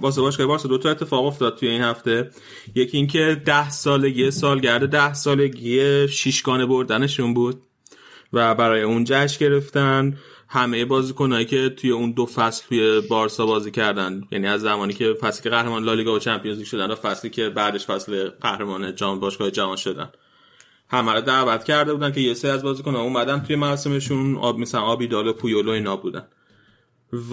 واسه 0.00 0.20
باشگاه 0.20 0.46
بارسا 0.46 0.68
دو 0.68 0.78
تا 0.78 0.90
اتفاق 0.90 1.26
افتاد 1.26 1.56
توی 1.56 1.68
این 1.68 1.82
هفته. 1.82 2.30
یکی 2.74 2.96
اینکه 2.96 3.42
ده 3.44 3.70
سالگی 3.70 4.30
سالگرد 4.30 4.88
ده 4.88 5.14
سالگی 5.14 6.08
شیشگانه 6.08 6.66
بردنشون 6.66 7.34
بود 7.34 7.62
و 8.32 8.54
برای 8.54 8.82
اون 8.82 9.04
جشن 9.04 9.46
گرفتن. 9.46 10.18
همه 10.50 10.84
بازیکنایی 10.84 11.44
که 11.44 11.68
توی 11.68 11.90
اون 11.90 12.10
دو 12.10 12.26
فصل 12.26 12.68
توی 12.68 13.00
بارسا 13.00 13.46
بازی 13.46 13.70
کردن. 13.70 14.22
یعنی 14.30 14.46
از 14.46 14.60
زمانی 14.60 14.92
که 14.92 15.14
فصلی 15.20 15.42
که 15.42 15.50
قهرمان 15.50 15.84
لالیگا 15.84 16.14
و 16.14 16.18
چمپیونز 16.18 16.58
لیگ 16.58 16.66
شدن 16.66 16.90
و 16.90 16.94
فصلی 16.94 17.30
که 17.30 17.48
بعدش 17.48 17.86
فصل 17.86 18.28
قهرمان 18.28 18.94
جام 18.94 19.20
باشگاه 19.20 19.50
جهان 19.50 19.76
شدن. 19.76 20.10
همه 20.90 21.12
رو 21.12 21.20
دعوت 21.20 21.64
کرده 21.64 21.92
بودن 21.94 22.12
که 22.12 22.20
یه 22.20 22.34
سری 22.34 22.50
از 22.50 22.62
بازیکن‌ها 22.62 23.02
اومدن 23.02 23.40
توی 23.40 23.56
مراسمشون 23.56 24.36
آب 24.36 24.58
مثلا 24.58 24.80
آبیدال 24.80 25.26
و 25.26 25.32
پویولو 25.32 25.70
اینا 25.70 25.96
بودن. 25.96 26.24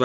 و 0.00 0.04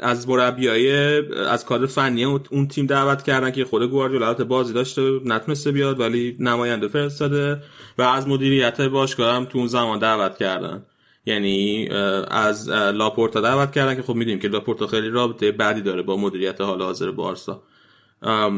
از 0.00 0.28
مربیای 0.28 0.92
از 1.36 1.64
کادر 1.64 1.86
فنی 1.86 2.24
اون 2.24 2.68
تیم 2.68 2.86
دعوت 2.86 3.22
کردن 3.22 3.50
که 3.50 3.64
خود 3.64 3.82
گواردیولا 3.82 4.34
بازی 4.34 4.72
داشته 4.72 5.20
نتونسته 5.24 5.72
بیاد 5.72 6.00
ولی 6.00 6.36
نماینده 6.40 6.88
فرستاده. 6.88 7.62
و 7.98 8.02
از 8.02 8.28
مدیریت 8.28 8.80
باشگاه 8.80 9.34
هم 9.34 9.44
تو 9.44 9.58
اون 9.58 9.66
زمان 9.66 9.98
دعوت 9.98 10.38
کردن. 10.38 10.82
یعنی 11.26 11.88
از 12.30 12.68
لاپورتا 12.70 13.40
دعوت 13.40 13.72
کردن 13.72 13.94
که 13.94 14.02
خب 14.02 14.14
می‌دونیم 14.14 14.38
که 14.38 14.48
لاپورتا 14.48 14.86
خیلی 14.86 15.08
رابطه 15.08 15.52
بدی 15.52 15.80
داره 15.80 16.02
با 16.02 16.16
مدیریت 16.16 16.60
حال 16.60 16.82
حاضر 16.82 17.10
بارسا. 17.10 17.62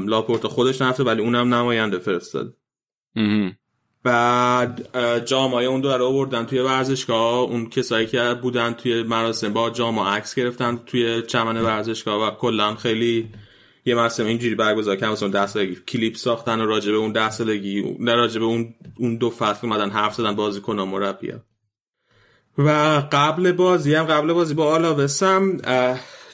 لاپورتا 0.07 0.49
خودش 0.49 0.83
نرفته 0.83 1.05
ولی 1.05 1.23
اونم 1.23 1.55
نماینده 1.55 1.99
فرستاد 1.99 2.57
بعد 4.05 4.89
جام‌های 5.25 5.65
اون 5.65 5.81
دوره 5.81 5.93
رو 5.93 6.07
آوردن 6.07 6.47
توی 6.47 6.59
ورزشگاه. 6.59 7.39
اون 7.39 7.69
کسایی 7.69 8.07
که 8.07 8.35
بودن 8.43 8.73
توی 8.73 9.03
مراسم 9.03 9.53
با 9.53 9.71
جام‌ها 9.71 10.05
عکس 10.05 10.35
گرفتن 10.35 10.81
توی 10.87 11.23
چمن 11.23 11.63
ورزشگاه 11.63 12.29
و 12.29 12.31
کلا 12.31 12.75
خیلی 12.75 13.29
یه 13.85 13.95
مراسم 13.95 14.27
اینجوری 14.27 14.55
برگزار 14.55 14.97
کردن. 14.97 15.13
مثلا 15.13 15.29
10 15.29 15.47
سالگی 15.47 15.75
کلیپ 15.89 16.17
ساختن 16.17 16.61
و 16.61 16.67
راجع 16.67 16.93
به 16.93 16.99
اون 16.99 17.13
10 17.13 17.31
سالگی 17.31 17.97
راجع 18.07 18.41
به 18.41 18.47
اون 18.47 18.75
اون 18.99 19.17
دو 19.17 19.31
فصل 19.31 19.67
اومدن 19.67 19.91
حرف 19.91 20.15
زدن 20.15 20.37
بازیکن 20.37 20.79
و 20.79 21.13
و 22.59 23.03
قبل 23.13 23.53
بازی 23.53 23.95
هم 23.95 24.05
قبل 24.05 24.33
بازی 24.33 24.55
با 24.55 24.75
آلاوس 24.75 25.23
هم 25.23 25.61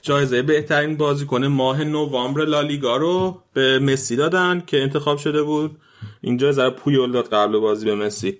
جایزه 0.02 0.42
بهترین 0.42 0.96
بازیکن 0.96 1.46
ماه 1.46 1.84
نوامبر 1.84 2.44
لالیگا 2.44 2.96
رو 2.96 3.42
به 3.52 3.78
مسی 3.78 4.16
دادن 4.16 4.62
که 4.66 4.82
انتخاب 4.82 5.18
شده 5.18 5.42
بود. 5.42 5.76
این 6.20 6.36
جایزه 6.36 6.64
رو 6.64 6.70
پویول 6.70 7.12
داد 7.12 7.28
قبل 7.28 7.58
بازی 7.58 7.86
به 7.86 7.94
مسی 7.94 8.38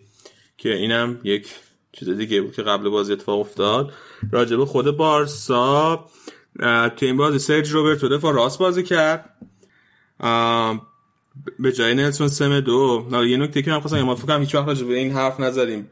که 0.59 0.75
اینم 0.75 1.21
یک 1.25 1.49
چیز 1.93 2.09
دیگه 2.09 2.41
بود 2.41 2.53
که 2.53 2.63
قبل 2.63 2.89
بازی 2.89 3.13
اتفاق 3.13 3.41
افتاد. 3.41 3.93
راجب 4.33 4.65
خود 4.65 4.97
بارسا 4.97 6.05
تو 6.97 7.07
این 7.07 7.17
بازی 7.17 7.39
سرج 7.39 7.71
روبرتو 7.71 8.09
دفاع 8.09 8.35
راست 8.35 8.59
بازی 8.59 8.83
کرد. 8.83 9.35
به 11.59 11.73
جای 11.73 11.95
نلسون 11.95 12.29
سم 12.29 12.61
دو 12.61 13.07
یه 13.27 13.37
نکته 13.37 13.63
که 13.63 13.71
من 13.71 13.81
خواستم 13.81 14.03
ما 14.03 14.15
فکرم 14.15 14.41
هیچ 14.41 14.55
وقت 14.55 14.79
به 14.79 14.95
این 14.95 15.13
حرف 15.13 15.41
نزدیم. 15.41 15.91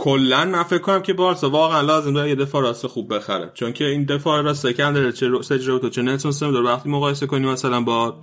کلا 0.00 0.44
من 0.44 0.62
فکر 0.62 0.78
کنم 0.78 1.02
که 1.02 1.12
بارسا 1.12 1.50
واقعا 1.50 1.80
لازم 1.80 2.12
داره 2.12 2.28
یه 2.28 2.34
دفاع 2.34 2.62
راست 2.62 2.86
خوب 2.86 3.14
بخره. 3.14 3.50
چون 3.54 3.72
که 3.72 3.84
این 3.84 4.04
دفاع 4.04 4.42
راست 4.42 4.66
داره 4.66 5.12
چه 5.12 5.42
سرج 5.42 5.68
روبرتو 5.68 5.88
چه 5.88 6.18
سم 6.18 6.52
دو 6.52 6.64
وقتی 6.64 6.88
مقایسه 6.88 7.26
کنی 7.26 7.46
مثلا 7.46 7.80
با 7.80 8.20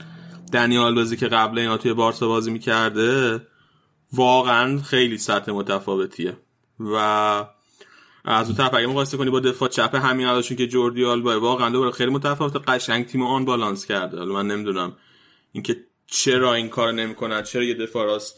دنیال 0.53 0.95
بازی 0.95 1.17
که 1.17 1.27
قبل 1.27 1.59
اینا 1.59 1.77
توی 1.77 1.93
بارسا 1.93 2.27
بازی 2.27 2.51
می‌کرده 2.51 3.41
واقعا 4.13 4.81
خیلی 4.81 5.17
سطح 5.17 5.51
متفاوتیه. 5.51 6.37
و 6.79 6.95
از 8.25 8.47
اون 8.47 8.57
طرف 8.57 8.73
اگه 8.73 8.87
مقایسه 8.87 9.17
کنی 9.17 9.29
با 9.29 9.39
دفاع 9.39 9.69
چپ 9.69 9.95
همین 9.95 10.27
الاشون 10.27 10.57
که 10.57 10.67
جوردی 10.67 11.05
آلبا 11.05 11.39
واقعا 11.39 11.69
دوباره 11.69 11.91
خیلی 11.91 12.11
متفاوت 12.11 12.69
قشنگ 12.69 13.05
تیم 13.05 13.21
آن 13.21 13.45
بالانس 13.45 13.85
کرده. 13.85 14.17
حالا 14.17 14.33
من 14.33 14.47
نمی‌دونم 14.47 14.93
اینکه 15.51 15.77
چرا 16.07 16.53
این 16.53 16.69
کار 16.69 16.91
نمی‌کنن 16.91 17.43
چرا 17.43 17.63
یه 17.63 17.73
دفاع 17.73 18.05
راست 18.05 18.37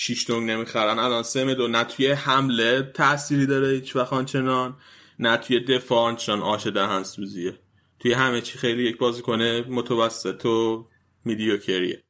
شیش 0.00 0.24
تونگ 0.24 0.50
نمی‌خرن. 0.50 0.98
الان 0.98 1.22
سه 1.22 1.54
دو 1.54 1.68
نه 1.68 1.84
توی 1.84 2.12
حمله 2.12 2.82
تأثیری 2.82 3.46
داره 3.46 3.68
هیچ 3.68 3.96
وقت 3.96 4.24
چنان 4.24 4.76
نه 5.18 5.36
توی 5.36 5.60
دفاع 5.60 5.98
آنچنان 5.98 6.42
آش 6.42 6.66
دهن 6.66 7.02
سوزیه. 7.02 7.58
توی 7.98 8.12
همه 8.12 8.40
چی 8.40 8.58
خیلی 8.58 8.82
یک 8.82 8.98
بازیکن 8.98 9.42
متوسط 9.68 10.46
و 10.46 10.88
میدیوکریه 11.24 12.04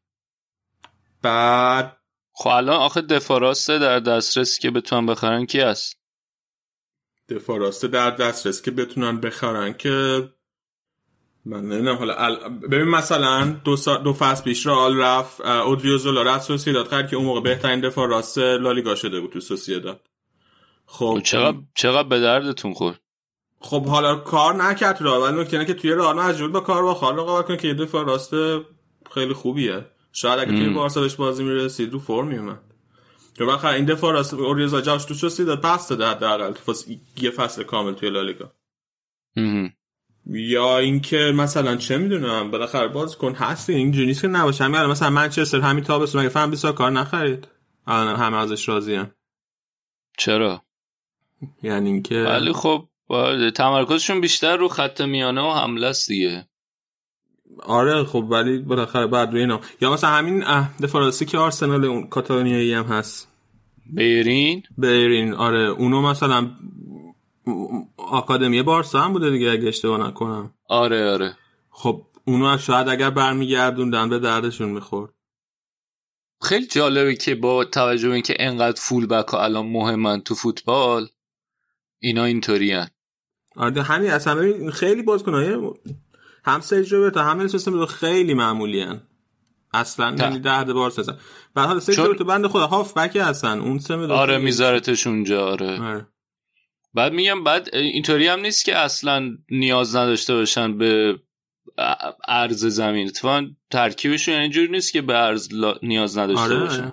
بعد 1.22 1.96
خب 2.32 2.48
الان 2.48 2.76
آخه 2.76 3.00
دفاع 3.00 3.40
راسته 3.40 3.78
در 3.78 4.00
دسترس 4.00 4.58
که 4.58 4.70
بتونن 4.70 5.06
بخرن 5.06 5.46
کی 5.46 5.60
هست؟ 5.60 5.98
دفاع 7.28 7.58
راسته 7.58 7.88
در 7.88 8.10
دسترس 8.10 8.62
که 8.62 8.70
بتونن 8.70 9.20
بخرن 9.20 9.72
که 9.72 10.28
من 11.48 11.60
نمی‌دونم 11.60 11.96
حالا 11.96 12.14
ال... 12.14 12.48
ببین 12.48 12.88
مثلا 12.88 13.56
دو, 13.64 13.76
سا... 13.76 13.96
دو 13.96 14.12
فصل 14.12 14.44
پیش 14.44 14.66
آل 14.66 14.96
رفت 14.96 15.40
اودریو 15.40 15.98
زولا 15.98 16.22
رفت 16.22 16.46
سوسیداد 16.46 16.86
خرید 16.86 17.08
که 17.08 17.16
اون 17.16 17.26
موقع 17.26 17.40
بهترین 17.40 17.80
دفاع 17.80 18.08
راست 18.08 18.38
لالیگا 18.38 18.94
شده 18.94 19.20
بود 19.20 19.32
تو 19.32 19.40
سوسیداد. 19.40 20.00
خب 20.86 21.20
چقدر 21.24 21.56
چقدر 21.74 22.08
به 22.08 22.20
دردتون 22.20 22.72
خورد؟ 22.72 23.00
خب 23.60 23.86
حالا 23.86 24.16
کار 24.16 24.54
نکرد 24.54 24.96
تو 24.96 25.24
ولی 25.24 25.40
نکته 25.40 25.64
که 25.64 25.74
توی 25.74 25.90
رئال 25.90 26.16
مجبور 26.16 26.50
با 26.50 26.60
کار 26.60 26.82
با 26.82 26.94
خال 26.94 27.16
رقابت 27.16 27.46
کنه 27.46 27.56
که 27.56 27.68
یه 27.68 27.74
دفاع 27.74 28.06
راست 28.06 28.34
خیلی 29.14 29.32
خوبیه. 29.32 29.86
شاید 30.12 30.40
اگه 30.40 30.50
توی 30.50 30.68
بارسا 30.68 31.00
بهش 31.00 31.14
بازی 31.14 31.44
می‌رسید 31.44 31.92
رو 31.92 31.98
فرم 31.98 32.26
میومد 32.26 32.60
چون 33.38 33.46
بخاطر 33.46 33.74
این 33.74 33.84
دفاع 33.84 34.12
راست 34.12 34.34
اوریزا 34.34 34.80
جاش 34.80 35.04
تو 35.04 35.56
پس 35.56 35.88
داد 35.88 36.02
حداقل. 36.02 36.52
تو 36.52 36.72
فصل 36.72 36.94
یه 37.16 37.30
فصل 37.30 37.62
کامل 37.62 37.92
توی 37.92 38.10
لالیگا. 38.10 38.52
یا 40.28 40.78
اینکه 40.78 41.32
مثلا 41.36 41.76
چه 41.76 41.98
می‌دونم 41.98 42.50
بالاخره 42.50 42.88
باز 42.88 43.16
کن 43.16 43.34
هستی 43.34 43.74
اینجوری 43.74 44.06
نیست 44.06 44.22
که 44.22 44.28
نباشه. 44.28 44.64
همین 44.64 44.80
مثلا 44.80 45.10
منچستر 45.10 45.60
همین 45.60 45.84
تابستون 45.84 46.20
مگه 46.20 46.28
فهم 46.28 46.50
بیسا 46.50 46.72
کار 46.72 46.90
نخرید؟ 46.90 47.48
الان 47.86 48.16
همه 48.16 48.36
ازش 48.36 48.68
راضیان 48.68 49.10
چرا؟ 50.18 50.62
یعنی 51.62 51.90
اینکه 51.90 52.14
ولی 52.14 52.52
خب 52.52 52.88
تمرکزشون 53.54 54.20
بیشتر 54.20 54.56
رو 54.56 54.68
خط 54.68 55.00
میانه 55.00 55.40
و 55.40 55.52
حمله 55.52 55.86
است 55.86 56.08
دیگه. 56.08 56.48
آره 57.62 58.04
خب 58.04 58.26
ولی 58.30 58.58
بالاخره 58.58 59.06
بعد 59.06 59.32
روی 59.32 59.40
اینا. 59.40 59.60
یا 59.80 59.92
مثلا 59.92 60.10
همین 60.10 60.44
دفاع 60.82 61.10
که 61.10 61.38
آرسنال 61.38 61.84
اون 61.84 62.06
کاتالونیایی 62.06 62.74
هم 62.74 62.84
هست. 62.84 63.28
بیرین؟ 63.94 64.62
بیرین 64.78 65.34
آره. 65.34 65.68
اونو 65.68 66.02
مثلا 66.02 66.50
آکادمی 67.96 68.62
بارسا 68.62 69.00
هم 69.00 69.12
بوده 69.12 69.30
دیگه 69.30 69.50
اگه 69.50 69.68
اشتباه 69.68 70.08
نکنم. 70.08 70.54
آره 70.68 71.10
آره. 71.10 71.36
خب 71.70 72.06
اونو 72.24 72.58
شاید 72.58 72.88
اگر 72.88 73.10
برمیگردوندن 73.10 74.08
به 74.08 74.18
دردشون 74.18 74.68
می‌خورد. 74.68 75.14
خیلی 76.42 76.66
جالبه 76.66 77.14
که 77.14 77.34
با 77.34 77.64
توجه 77.64 78.08
به 78.08 78.14
اینکه 78.14 78.34
انقدر 78.38 78.80
فول 78.80 79.06
بک 79.06 79.34
الان 79.34 79.66
مهمن 79.66 80.20
تو 80.20 80.34
فوتبال 80.34 81.08
اینا 81.98 82.24
اینطوری 82.24 82.84
آره 83.56 83.82
همین 83.82 84.10
اصلا 84.10 84.70
خیلی 84.70 85.02
بازیکنای 85.02 85.70
هم 86.44 86.60
سرجو 86.60 87.10
تا 87.10 87.22
همه 87.22 87.48
سیستم 87.48 87.86
خیلی 87.86 88.34
معمولی 88.34 88.80
هن. 88.80 89.00
اصلا 89.74 90.16
یعنی 90.18 90.38
ده 90.38 90.72
بار 90.72 90.90
سزن 90.90 91.16
بعد 91.54 91.66
حالا 91.66 91.80
سرجو 91.80 92.14
تو 92.14 92.24
بند 92.24 92.46
خدا 92.46 92.66
هاف 92.66 92.92
بک 92.92 93.16
هستن 93.16 93.58
اون 93.58 93.78
سه 93.78 93.94
آره 93.94 94.38
میذارتش 94.38 95.06
اونجا 95.06 95.46
آره. 95.46 95.80
آره. 95.80 96.06
بعد 96.98 97.12
میگم 97.12 97.44
بعد 97.44 97.68
اینطوری 97.72 98.26
هم 98.26 98.40
نیست 98.40 98.64
که 98.64 98.76
اصلا 98.76 99.36
نیاز 99.50 99.96
نداشته 99.96 100.34
باشن 100.34 100.78
به 100.78 101.18
ارز 102.28 102.66
زمین. 102.66 103.08
اتفاقا 103.08 103.46
ترکیبشون 103.70 104.34
یعنی 104.34 104.48
جور 104.48 104.68
نیست 104.68 104.92
که 104.92 105.02
به 105.02 105.18
ارز 105.18 105.48
نیاز 105.82 106.18
نداشته 106.18 106.44
آره. 106.44 106.58
باشن. 106.58 106.92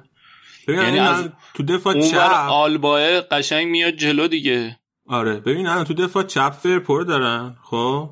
یعنی 0.67 0.99
از 0.99 1.29
تو 1.53 1.63
دفاع 1.63 2.01
چپ. 2.01 2.47
آلباه 2.49 3.21
قشنگ 3.21 3.67
میاد 3.67 3.93
جلو 3.93 4.27
دیگه. 4.27 4.79
آره. 5.07 5.39
ببین 5.39 5.67
الان 5.67 5.83
تو 5.83 5.93
دفاع 5.93 6.23
چپ 6.23 6.49
فرپور 6.49 7.03
دارن 7.03 7.55
خب؟ 7.63 8.09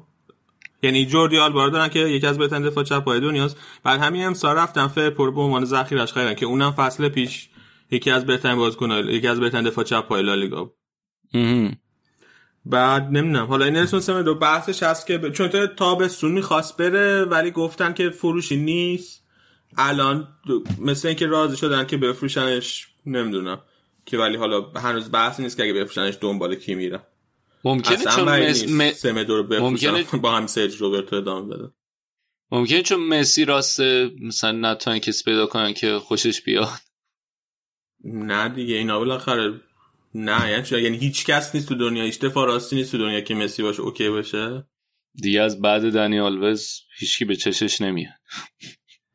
یعنی 0.84 1.06
جوردی 1.06 1.38
آلبا 1.38 1.70
دارن 1.70 1.90
که 1.90 2.00
یکی 2.00 2.28
از 2.28 2.38
بهترین 2.38 2.64
دفاع 2.64 2.84
چپ 2.84 3.04
های 3.04 3.20
دنیاست. 3.20 3.58
بعد 3.84 4.00
همین 4.00 4.26
امسال 4.26 4.56
رفتن 4.56 4.88
فرپور 4.88 5.32
به 5.32 5.42
عنوان 5.42 5.66
ذخیرش 5.66 6.14
خریدن 6.14 6.34
که 6.34 6.46
اونم 6.46 6.72
فصل 6.72 7.10
پیش 7.10 7.50
یکی 7.92 8.12
از 8.12 8.26
بهترین 8.26 8.56
بازیکن‌ها 8.56 9.00
یکی 9.00 9.28
از 9.28 9.40
بهترین 9.40 9.64
دفاع 9.64 9.84
چپ 9.84 10.08
های 10.08 10.24
لالیگا 10.24 10.74
بعد 12.66 13.04
نمی‌دونم. 13.04 13.46
حالا 13.46 13.66
این 13.66 13.76
نلسون 13.76 14.22
دو 14.22 14.36
بحثش 14.36 14.84
هست 14.84 15.08
که 15.08 15.18
ب... 15.18 15.30
چون 15.30 15.48
تا 15.48 15.68
تابستون 15.68 16.32
می‌خواست 16.32 16.78
بره 16.78 17.26
ولی 17.26 17.52
گفتن 17.52 17.94
که 17.94 18.10
فروشی 18.10 18.58
نیست. 18.58 19.24
الان 19.78 20.28
دو... 20.48 20.64
مثل 20.80 21.08
اینکه 21.08 21.28
راضی 21.28 21.58
شدن 21.58 21.86
که 21.86 21.98
بفروشنش 21.98 22.88
نمی‌دونم. 23.06 23.62
که 24.06 24.18
ولی 24.18 24.38
حالا 24.38 24.62
هنوز 24.62 25.12
بحث 25.12 25.40
نیست 25.40 25.58
که 25.58 25.64
اگه 25.64 25.74
بفروشنش 25.74 26.18
دنبال 26.22 26.56
کی 26.56 26.76
میره. 26.76 27.00
ممکنه 27.64 27.98
چون 27.98 28.24
مس... 28.24 28.70
م... 28.70 28.92
سمدو 28.92 29.42
رو 29.42 29.62
ممکنه 29.62 30.04
با 30.22 30.32
هم 30.32 30.48
سرج 30.48 30.76
روبرتو 30.76 31.16
ادامه 31.16 31.56
بده. 31.56 31.70
ممکنه 32.52 32.82
چون 32.82 33.08
مسی 33.08 33.46
راسته 33.46 34.12
مثلا 34.22 34.72
نتونن 34.72 35.00
کسی 35.00 35.24
پیدا 35.24 35.46
کنن 35.46 35.74
که 35.74 36.00
خوشش 36.00 36.42
بیاد. 36.42 36.70
نه 38.04 38.50
دیگه 38.50 38.76
اینا 38.76 39.00
بالاخره 39.00 39.62
نه 40.16 40.50
یعنی 40.50 40.84
یعنی 40.84 40.98
هیچ 40.98 41.26
کس 41.26 41.56
نیست 41.56 41.70
تو 41.70 41.76
دنیا 41.76 42.04
هیچ 42.04 42.20
دفاع 42.20 42.48
راستی 42.48 42.76
نیست 42.76 42.92
تو 42.92 42.98
دنیا 42.98 43.22
که 43.22 43.36
مسی 43.36 43.64
باشه 43.64 43.82
اوکی 43.82 44.10
باشه؟ 44.10 44.64
دیگه 45.14 45.42
از 45.42 45.62
بعد 45.62 45.92
دنی 45.92 46.20
آلوز 46.20 46.80
هیچکی 46.98 47.26
به 47.26 47.36
چشش 47.36 47.82
نمیاد. 47.82 48.14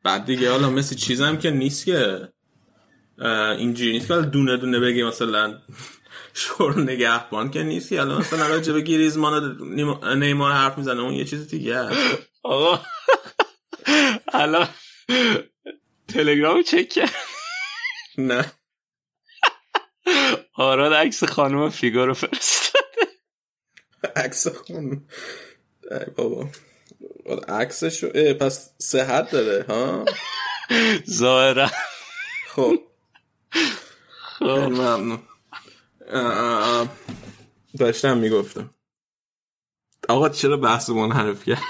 بعد 0.03 0.25
دیگه 0.25 0.51
حالا 0.51 0.69
مسی 0.69 0.95
چیزم 0.95 1.37
که 1.37 1.51
نیست 1.51 1.85
که. 1.85 2.29
اینجوری 3.57 3.91
نیست 3.91 4.07
که 4.07 4.15
دونه 4.15 4.57
دونه 4.57 4.79
بگی 4.79 5.03
مثلا 5.03 5.59
شور 6.33 6.81
نگهبان 6.81 7.51
که 7.51 7.63
نیست 7.63 7.89
که. 7.89 8.01
الان 8.01 8.19
مثلا 8.19 8.47
راجع 8.47 8.73
به 8.73 8.81
گریزمان 8.81 9.57
نیمار 10.17 10.51
حرف 10.51 10.77
می‌زنه 10.77 11.01
اون 11.01 11.13
یه 11.13 11.25
چیز 11.25 11.47
دیگه 11.47 11.89
آقا 12.43 12.81
الان 14.33 14.67
تلگرام 16.07 16.63
چک 16.63 17.09
نه. 18.17 18.51
آراد 20.53 20.93
عکس 20.93 21.23
خانم 21.23 21.69
فیگو 21.69 21.99
رو 22.05 22.13
فرستاده. 22.13 23.07
عکس 24.15 24.47
خانم 24.47 25.05
بابا. 26.15 26.49
عکسشو 27.47 28.33
پس 28.33 28.71
صحت 28.77 29.31
داره 29.31 29.65
ها؟ 29.69 30.05
ظاهرا. 31.09 31.69
خب. 32.47 32.79
خب. 34.39 34.45
ممنون. 34.45 35.19
داشتم 37.79 38.17
می‌گفتم. 38.17 38.69
آقا 40.09 40.29
چرا 40.29 40.57
بحث 40.57 40.89
منحرف 40.89 41.45
کرد؟ 41.45 41.61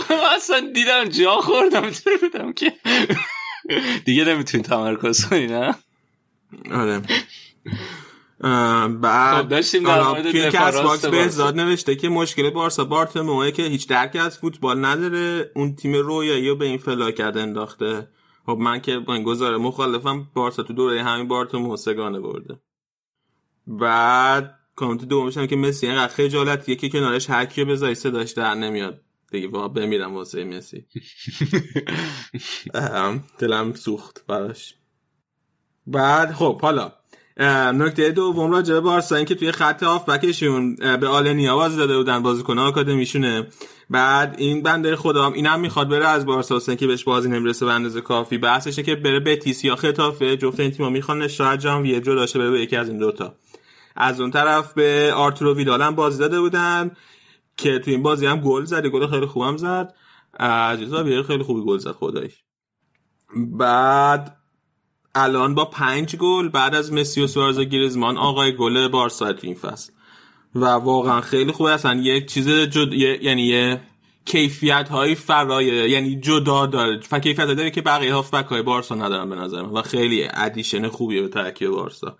آقا 0.00 0.26
اصلا 0.36 0.70
دیدم 0.74 1.08
جا 1.08 1.40
خوردم 1.40 1.90
بودم 2.20 2.52
که؟ 2.52 2.72
دیگه 4.04 4.24
نمی‌تونی 4.24 4.62
تمرکز 4.62 5.26
کنی 5.26 5.46
نه؟ 5.46 5.74
آره. 6.72 7.02
بعد 9.00 9.42
خب 9.42 9.48
داشتیم 9.48 9.82
در 9.82 10.02
مورد 10.02 10.82
Castbox 10.82 11.04
بهزاد 11.04 11.60
نوشته 11.60 11.96
که 11.96 12.08
مشکل 12.08 12.50
بارسا 12.50 12.84
بارتومئوئه 12.84 13.50
که 13.50 13.62
هیچ 13.62 13.88
درکی 13.88 14.18
از 14.18 14.38
فوتبال 14.38 14.84
نداره. 14.84 15.50
اون 15.54 15.74
تیم 15.74 15.94
رویایی 15.94 16.48
رو 16.48 16.56
به 16.56 16.64
این 16.64 16.78
فلاکت 16.78 17.36
انداخته. 17.36 18.08
خب 18.46 18.56
من 18.60 18.80
که 18.80 18.98
با 18.98 19.14
این 19.14 19.22
گزاره 19.22 19.56
مخالفم 19.56 20.30
بارسا 20.34 20.62
تو 20.62 20.72
دوره 20.72 21.02
همین 21.02 21.28
بارتومئو 21.28 21.76
سه‌گانه 21.76 22.20
برده. 22.20 22.60
بعد 23.66 24.58
کامنت 24.76 25.04
دومش 25.04 25.36
هم 25.36 25.46
که 25.46 25.56
مسی 25.56 25.86
اینقدر 25.86 26.12
خجالتیه 26.12 26.76
که 26.76 26.88
کنارش 26.88 27.30
هر 27.30 27.44
کیو 27.44 27.64
بذاری 27.64 27.94
صداش 27.94 28.30
در 28.30 28.54
نمیاد. 28.54 29.00
دیگه 29.30 29.48
واقعا 29.48 29.68
بمیرم 29.68 30.14
واسه 30.14 30.44
مسی. 30.44 30.86
دلم 33.38 33.72
سوخت 33.72 34.24
براش. 34.26 34.74
بعد 35.86 36.32
خب 36.32 36.60
حالا 36.60 36.92
نکته 37.74 38.10
دوم 38.10 38.50
راجع 38.50 38.74
به 38.74 38.80
بارسا 38.80 39.16
این 39.16 39.24
که 39.24 39.34
توی 39.34 39.52
خط 39.52 39.82
هافبکشون 39.82 40.76
اه، 40.82 40.96
به 40.96 41.08
آلنیا 41.08 41.56
باز 41.56 41.76
داده 41.76 41.96
بودن 41.96 42.22
بازیکن 42.22 42.58
آکادمیشونه. 42.58 43.46
بعد 43.90 44.34
این 44.38 44.62
بنده 44.62 44.96
خدا 44.96 45.26
هم 45.26 45.32
اینم 45.32 45.60
می‌خواد 45.60 45.88
بره 45.88 46.06
از 46.06 46.26
بارسا 46.26 46.60
اینکه 46.68 46.86
بهش 46.86 47.04
بازی 47.04 47.28
نمی‌رسه 47.28 47.66
به 47.66 47.72
اندازه 47.72 48.00
کافی. 48.00 48.38
بحثشه 48.38 48.82
که 48.82 48.94
بره 48.96 49.20
بتیس 49.20 49.64
یا 49.64 49.76
خطافه 49.76 50.36
جفت 50.36 50.60
این 50.60 50.70
تیم‌ها 50.70 50.90
می‌خوان 50.90 51.28
شاید 51.28 51.60
ژانویه 51.60 52.00
جو 52.00 52.14
داشته 52.14 52.38
بره 52.38 52.50
به 52.50 52.60
یکی 52.60 52.76
از 52.76 52.88
این 52.88 52.98
دوتا 52.98 53.34
از 53.96 54.20
اون 54.20 54.30
طرف 54.30 54.72
به 54.72 55.12
آرتورو 55.16 55.54
ویدال 55.54 55.82
هم 55.82 55.94
بازی 55.94 56.18
داده 56.18 56.40
بودن 56.40 56.90
که 57.56 57.78
تو 57.78 57.90
این 57.90 58.02
بازی 58.02 58.26
هم 58.26 58.40
گل 58.40 58.64
زد 58.64 58.84
یه 58.84 58.90
گل 58.90 59.06
خیلی 59.06 59.26
خوبم 59.26 59.56
زد. 59.56 59.94
از 60.34 60.80
یه 60.80 61.22
خیلی 61.22 61.42
خوبی 61.42 61.62
گل 61.66 61.78
زد 61.78 61.92
خدایش 61.92 62.44
بعد 63.36 64.36
الان 65.14 65.54
با 65.54 65.64
پنج 65.64 66.16
گل 66.16 66.48
بعد 66.48 66.74
از 66.74 66.92
مسی 66.92 67.22
و 67.22 67.26
سوارز 67.26 67.58
و 67.58 67.64
گریزمان 67.64 68.18
آقای 68.18 68.56
گل 68.56 68.88
بارسا 68.88 69.32
تو 69.32 69.46
این 69.46 69.56
فصل. 69.56 69.92
و 70.54 70.64
واقعا 70.64 71.20
خیلی 71.20 71.52
خوبه. 71.52 71.70
اصلا 71.70 71.94
یک 71.94 72.26
چیز 72.26 72.48
جد... 72.48 72.92
یعنی 72.92 73.42
یه 73.42 73.80
کیفیت 74.24 74.88
های 74.88 75.14
فرای 75.14 75.90
یعنی 75.90 76.20
جدا 76.20 76.66
داره. 76.66 77.00
و 77.12 77.18
کیفیت 77.18 77.46
داره 77.46 77.70
که 77.70 77.82
بقیه 77.82 78.14
هافبک 78.14 78.46
های 78.46 78.62
بارسا 78.62 78.94
ندارن 78.94 79.30
به 79.30 79.36
نظر 79.36 79.62
من. 79.62 79.70
و 79.70 79.82
خیلی 79.82 80.28
ادیشن 80.30 80.88
خوبیه 80.88 81.22
به 81.22 81.28
ترکیب 81.28 81.70
بارسا. 81.70 82.16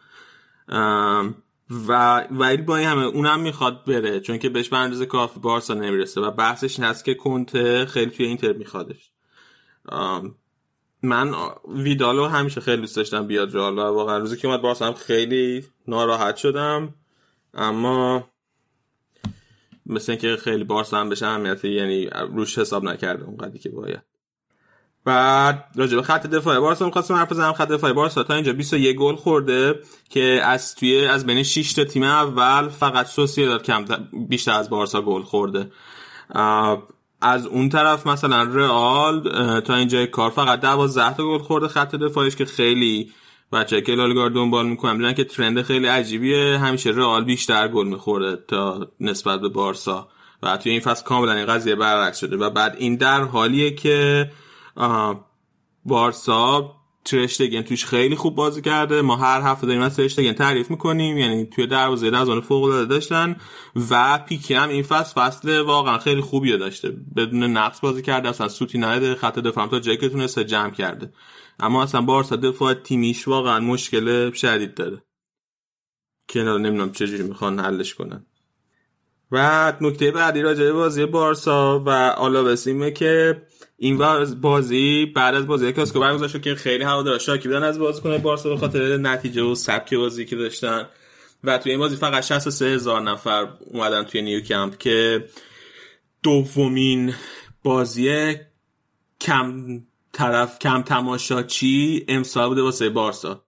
و 1.89 2.21
ولی 2.31 2.62
با 2.62 2.77
این 2.77 2.89
همه 2.89 3.03
اونم 3.03 3.41
می‌خواد 3.41 3.85
بره. 3.85 4.21
چون 4.21 4.39
که 4.39 4.49
بهش 4.49 4.69
به 4.69 4.77
اندازه 4.77 5.07
کافی 5.07 5.41
بارسا 5.41 5.75
نمی‌رسه. 5.75 6.21
و 6.21 6.31
بحثش 6.31 6.79
این 6.79 6.89
هست 6.89 7.05
که 7.05 7.15
کنته 7.15 7.87
خیلی 7.87 8.11
توی 8.11 8.27
اینتر 8.27 8.53
میخوادش. 8.53 9.11
من 11.03 11.35
ویدالو 11.69 12.27
همیشه 12.27 12.61
خیلی 12.61 12.81
دوست 12.81 12.97
داشتم 12.97 13.27
بیاد 13.27 13.55
رئال 13.55 13.79
و 13.79 13.83
واقعا 13.83 14.19
روزی 14.19 14.37
که 14.37 14.49
اومد 14.49 14.63
بارسا 14.63 14.87
هم 14.87 14.93
خیلی 14.93 15.65
ناراحت 15.89 16.37
شدم. 16.37 16.95
اما 17.55 18.29
مثل 19.87 20.13
اینکه 20.13 20.37
خیلی 20.37 20.65
بارسا 20.65 20.97
هم 20.97 21.09
بشه 21.09 21.27
اهمیتی 21.27 21.69
یعنی 21.69 22.07
روش 22.07 22.59
حساب 22.59 22.85
نکرده 22.85 23.25
اون 23.25 23.37
قدری 23.37 23.59
که 23.59 23.69
باید. 23.69 24.03
بعد 25.05 25.65
راجع 25.75 25.97
به 25.97 26.03
خط 26.03 26.27
دفاع 26.27 26.59
بارسا 26.61 26.85
می‌خواستم 26.87 27.15
حرف 27.15 27.33
بزنم. 27.33 27.53
خط 27.53 27.69
دفاع 27.69 27.93
بارسا 27.93 28.23
تا 28.23 28.35
اینجا 28.35 28.53
21 28.53 28.97
گل 28.97 29.17
خورده 29.17 29.81
که 30.11 30.41
از 30.45 30.75
توی 30.75 31.07
از 31.07 31.27
بین 31.27 31.43
6 31.43 31.73
تا 31.73 31.85
تیم 31.85 32.03
اول 32.03 32.69
فقط 32.69 33.07
سوسییداد 33.07 33.63
کم 33.63 33.85
بیشتر 34.29 34.53
از 34.53 34.71
بارسا 34.71 35.03
گل 35.03 35.23
خورده. 35.23 35.71
از 37.23 37.47
اون 37.47 37.68
طرف 37.68 38.07
مثلا 38.07 38.42
رئال 38.42 39.20
تا 39.60 39.75
اینجا 39.75 40.07
کار 40.07 40.31
فقط 40.31 40.60
12 40.60 41.15
تا 41.15 41.25
گل 41.25 41.39
خورده 41.39 41.68
خط 41.68 41.94
دفاعش 41.94 42.36
که 42.36 42.44
خیلی 42.44 43.12
بچه 43.52 43.81
که 43.81 43.94
لالیگا 43.94 44.23
رو 44.23 44.28
دنبال 44.28 44.67
می‌کنن 44.67 44.92
می‌دونن 44.92 45.15
که 45.15 45.25
ترند 45.25 45.62
خیلی 45.62 45.86
عجیبیه 45.86 46.59
همیشه 46.59 46.91
رئال 46.91 47.25
بیشتر 47.25 47.68
گل 47.68 47.86
میخورده 47.86 48.36
تا 48.49 48.86
نسبت 49.01 49.41
به 49.41 49.49
بارسا. 49.49 50.09
و 50.42 50.57
توی 50.57 50.73
این 50.73 50.81
فصل 50.81 51.05
کاملا 51.05 51.33
این 51.33 51.47
قضیه 51.47 51.75
برعکس 51.75 52.18
شده. 52.18 52.36
و 52.36 52.51
بعد 52.51 52.76
این 52.78 52.97
در 52.97 53.20
حالیه 53.20 53.75
که 53.75 54.31
بارسا 55.84 56.75
ترشتگن 57.05 57.63
توش 57.63 57.85
خیلی 57.85 58.17
خوب 58.17 58.35
بازی 58.35 58.63
کرده. 58.63 59.03
ما 59.03 59.17
هر 59.17 59.41
هفته 59.41 59.67
داریم 59.67 59.83
از 59.83 59.97
ترشتگن 59.97 60.33
تعریف 60.33 60.71
می‌کنیم. 60.71 61.19
یعنی 61.19 61.47
توی 61.47 61.67
دروازه 61.67 62.11
دروازه 62.11 62.41
فوق 62.41 62.65
العاده 62.65 62.85
داشتن 62.85 63.37
و 63.91 64.19
پیکی 64.19 64.55
هم 64.55 64.69
این 64.69 64.83
فصل 64.83 65.21
فصل 65.21 65.61
واقعا 65.61 65.99
خیلی 65.99 66.21
خوبی 66.21 66.59
داشته. 66.59 66.97
بدون 67.17 67.43
نقص 67.43 67.81
بازی 67.81 68.03
کرده 68.03 68.29
اصلا 68.29 68.49
سوتی 68.49 68.79
نده 68.79 69.15
خط 69.15 69.39
دفاع 69.39 69.67
تا 69.67 69.81
جایی 69.81 69.99
که 69.99 70.45
جمع 70.45 70.71
کرده. 70.71 71.13
اما 71.61 71.83
اصلا 71.83 72.01
بارسا 72.01 72.37
دفاع 72.37 72.75
تیمیش 72.75 73.29
واقعا 73.29 73.61
مشکل 73.61 74.33
شدید 74.33 74.75
داره. 74.75 75.03
که 76.29 76.43
نمی‌دونم 76.43 76.93
چجوری 76.93 77.23
می‌خوان 77.23 77.61
حلش 77.61 77.95
کنن. 77.95 78.27
و 79.33 79.73
نکته 79.81 80.11
بعدی 80.11 80.43
راجع 80.43 80.65
به 80.65 80.73
بازی 80.73 81.07
بارسا 81.07 81.83
و 81.87 81.91
آلاوسیمه 82.17 82.91
که 82.91 83.43
این 83.83 83.99
بازی 84.41 85.07
بعد 85.07 85.35
از 85.35 85.47
بازی 85.47 85.73
کلاسیکو 85.73 86.01
برگزار 86.01 86.28
که 86.28 86.55
خیلی 86.55 86.85
هوادارا 86.85 87.19
شاکی 87.19 87.49
بودن 87.49 87.62
از 87.62 87.78
بازیکن 87.78 88.19
بارسا 88.19 88.49
به 88.49 88.57
خاطر 88.57 88.97
نتیجه 88.97 89.43
و 89.43 89.55
سبک 89.55 89.94
بازی 89.94 90.25
که 90.25 90.36
داشتن. 90.36 90.89
و 91.44 91.59
توی 91.59 91.73
این 91.73 91.81
بازی 91.81 91.97
فقط 91.97 92.23
63 92.23 92.65
هزار 92.65 93.01
نفر 93.01 93.49
اومدن 93.61 94.02
توی 94.02 94.23
نیو 94.23 94.41
کمپ 94.41 94.78
که 94.78 95.25
دومین 96.23 97.15
بازی 97.62 98.36
کم 99.20 99.81
طرف 100.12 100.59
کم 100.59 100.83
تماشاچی 100.83 102.05
امسال 102.09 102.49
بوده 102.49 102.62
واسه 102.62 102.91
بارسا. 102.91 103.44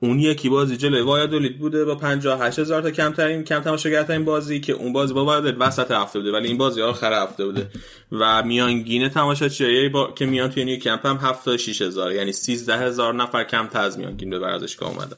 اون 0.00 0.20
یکی 0.20 0.48
بازی 0.48 0.76
جلوی 0.76 1.00
وایادولید 1.00 1.58
بوده 1.58 1.84
با 1.84 1.94
58 1.94 2.58
هزار 2.58 2.82
تا 2.82 2.90
کمترین 2.90 3.44
کم 3.44 3.60
تماشاگرترین 3.60 4.24
بازی 4.24 4.60
که 4.60 4.72
اون 4.72 4.92
بازی 4.92 5.14
با 5.14 5.24
وایادولید 5.24 5.56
وسط 5.60 5.90
هفته 5.90 6.18
بوده. 6.18 6.32
ولی 6.32 6.48
این 6.48 6.58
بازی 6.58 6.82
آخر 6.82 7.22
هفته 7.22 7.44
بوده. 7.44 7.70
و 8.12 8.42
میانگین 8.42 9.08
تماشاچی 9.08 9.88
با... 9.88 10.12
که 10.12 10.26
میان 10.26 10.50
توی 10.50 10.64
نیو 10.64 10.78
کمپ 10.78 11.06
هم 11.06 11.16
76 11.16 11.82
هزار. 11.82 12.12
یعنی 12.12 12.32
13 12.32 12.76
هزار 12.76 13.14
نفر 13.14 13.44
کمتر 13.44 13.80
از 13.80 13.98
میانگین 13.98 14.30
به 14.30 14.38
ورزشگاه 14.38 14.90
اومدن. 14.90 15.16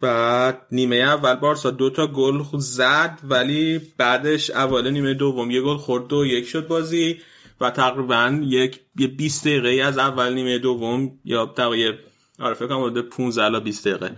بعد 0.00 0.66
نیمه 0.72 0.96
اول 0.96 1.34
بارسا 1.34 1.70
دو 1.70 1.90
تا 1.90 2.06
گل 2.06 2.42
زد 2.58 3.18
ولی 3.24 3.80
بعدش 3.98 4.50
اول 4.50 4.90
نیمه 4.90 5.14
دوم 5.14 5.50
یه 5.50 5.60
گل 5.60 5.76
خورد 5.76 6.12
و 6.12 6.26
یک 6.26 6.48
شد 6.48 6.66
بازی. 6.66 7.20
و 7.60 7.70
تقریبا 7.70 8.40
یک 8.42 8.80
یه 8.98 9.06
20 9.06 9.46
دقیقه 9.46 9.82
از 9.82 9.98
اول 9.98 10.34
نیمه 10.34 10.58
دوم 10.58 11.18
یا 11.24 11.46
تقریبا 11.46 11.98
آره 12.40 12.54
فکر 12.54 12.66
کنم 12.66 12.84
حدود 12.84 13.08
15 13.08 13.44
الی 13.44 13.60
20 13.60 13.88
دقیقه. 13.88 14.16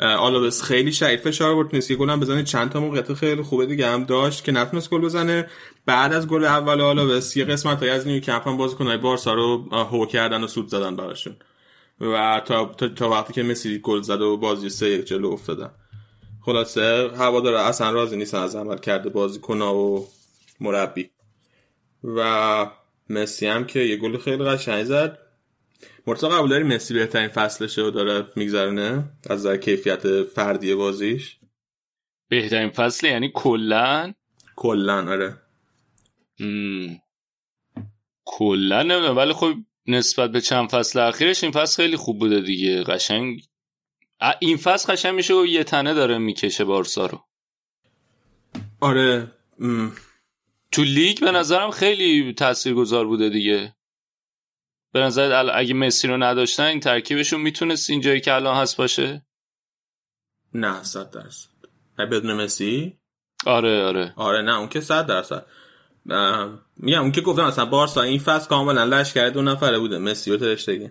آلاوس 0.00 0.62
خیلی 0.62 0.92
شدید 0.92 1.20
فشار 1.20 1.50
آورد. 1.50 1.70
تونست 1.70 1.90
یه 1.90 1.96
گل 1.96 2.10
هم 2.10 2.20
بزنه. 2.20 2.42
چند 2.42 2.70
تا 2.70 2.80
موقعیت 2.80 3.14
خیلی 3.14 3.42
خوب 3.42 3.66
دیگه 3.66 3.86
هم 3.86 4.04
داشت 4.04 4.44
که 4.44 4.52
نتونست 4.52 4.90
گل 4.90 5.00
بزنه. 5.00 5.48
بعد 5.86 6.12
از 6.12 6.28
گل 6.28 6.44
اول 6.44 6.80
آلاوس 6.80 7.36
یه 7.36 7.44
قسمت 7.44 7.82
از 7.82 8.06
نیو 8.06 8.20
کمپ 8.20 8.48
هم 8.48 8.56
بازیکن‌های 8.56 8.96
بارسا 8.96 9.34
رو 9.34 9.68
هو 9.72 10.06
کردن 10.06 10.44
و 10.44 10.46
سوت 10.46 10.68
زدن 10.68 10.96
براشون. 10.96 11.36
و 12.00 12.42
تا, 12.44 12.64
تا, 12.64 12.88
تا 12.88 13.10
وقتی 13.10 13.32
که 13.32 13.42
مسی 13.42 13.78
گل 13.78 14.00
زد 14.02 14.20
و 14.20 14.36
بازی 14.36 14.70
سه 14.70 14.90
یک 14.90 15.06
جلو 15.06 15.30
افتادن 15.30 15.70
خلاصه 16.40 17.10
هوادارا 17.18 17.60
اصلا 17.64 17.90
راضی 17.90 18.16
نیستن 18.16 18.38
از 18.38 18.56
عمل 18.56 18.78
کرده 18.78 19.08
بازیکن‌ها 19.08 19.74
و 19.74 20.08
مربی. 20.60 21.10
و 22.04 22.66
مسی 23.10 23.46
هم 23.46 23.64
که 23.64 23.80
یه 23.80 23.96
گل 23.96 24.18
خیلی 24.18 24.44
قشنگ 24.44 24.84
زد. 24.84 25.18
مرتضی 26.06 26.28
قبول 26.28 26.50
داری 26.50 26.64
مسی 26.64 26.94
بهترین 26.94 27.28
فصلشه 27.28 27.82
و 27.82 27.90
داره 27.90 28.26
میگذرونه؟ 28.36 29.04
از 29.30 29.38
نظر 29.38 29.56
کیفیت 29.56 30.22
فردی 30.22 30.74
بازیش؟ 30.74 31.38
بهترین 32.28 32.70
فصل 32.70 33.06
یعنی 33.06 33.30
کلا؟ 33.34 34.12
کلا 34.56 35.10
آره. 35.10 35.38
کلا 38.24 38.82
نمی‌دونم 38.82 39.16
ولی 39.16 39.32
خب 39.32 39.54
نسبت 39.86 40.32
به 40.32 40.40
چند 40.40 40.68
فصل 40.68 40.98
اخیرش 40.98 41.42
این 41.44 41.52
فصل 41.52 41.82
خیلی 41.82 41.96
خوب 41.96 42.18
بوده 42.18 42.40
دیگه 42.40 42.82
قشنگ. 42.82 43.42
این 44.40 44.56
فصل 44.56 44.92
قشنگ 44.92 45.14
میشه 45.14 45.34
و 45.34 45.46
یه 45.46 45.64
تنه 45.64 45.94
داره 45.94 46.18
می‌کشه 46.18 46.64
بارسا 46.64 47.06
رو. 47.06 47.24
آره 48.80 49.32
ام. 49.60 49.92
تو 50.72 50.82
لیگ 50.82 51.20
به 51.20 51.30
نظرم 51.30 51.70
خیلی 51.70 52.32
تاثیرگذار 52.32 53.06
بوده 53.06 53.28
دیگه. 53.28 53.74
به 54.92 55.00
نظر 55.00 55.50
اگه 55.54 55.74
مسی 55.74 56.08
رو 56.08 56.16
نداشتن 56.16 56.64
این 56.64 56.80
ترکیبشون 56.80 57.40
می‌تونست 57.40 57.90
اینجایی 57.90 58.20
که 58.20 58.34
الان 58.34 58.56
هست 58.56 58.76
باشه؟ 58.76 59.26
نه 60.54 60.82
صد 60.82 61.10
درصد. 61.10 61.48
بدون 61.98 62.34
مسی؟ 62.34 62.98
آره 63.46 63.84
آره. 63.84 64.12
آره 64.16 64.42
نه 64.42 64.58
اون 64.58 64.68
که 64.68 64.80
صد 64.80 65.06
درصد. 65.06 65.46
میگم 66.76 67.02
اون 67.02 67.12
که 67.12 67.20
گفتم 67.20 67.44
مثلا 67.44 67.66
بارسا 67.66 68.02
این 68.02 68.18
فصل 68.18 68.48
کاملا 68.48 68.84
لشکر 68.84 69.28
دو 69.28 69.42
نفره 69.42 69.78
بوده. 69.78 69.98
مسی 69.98 70.30
و 70.30 70.36
ترشتگی 70.36 70.90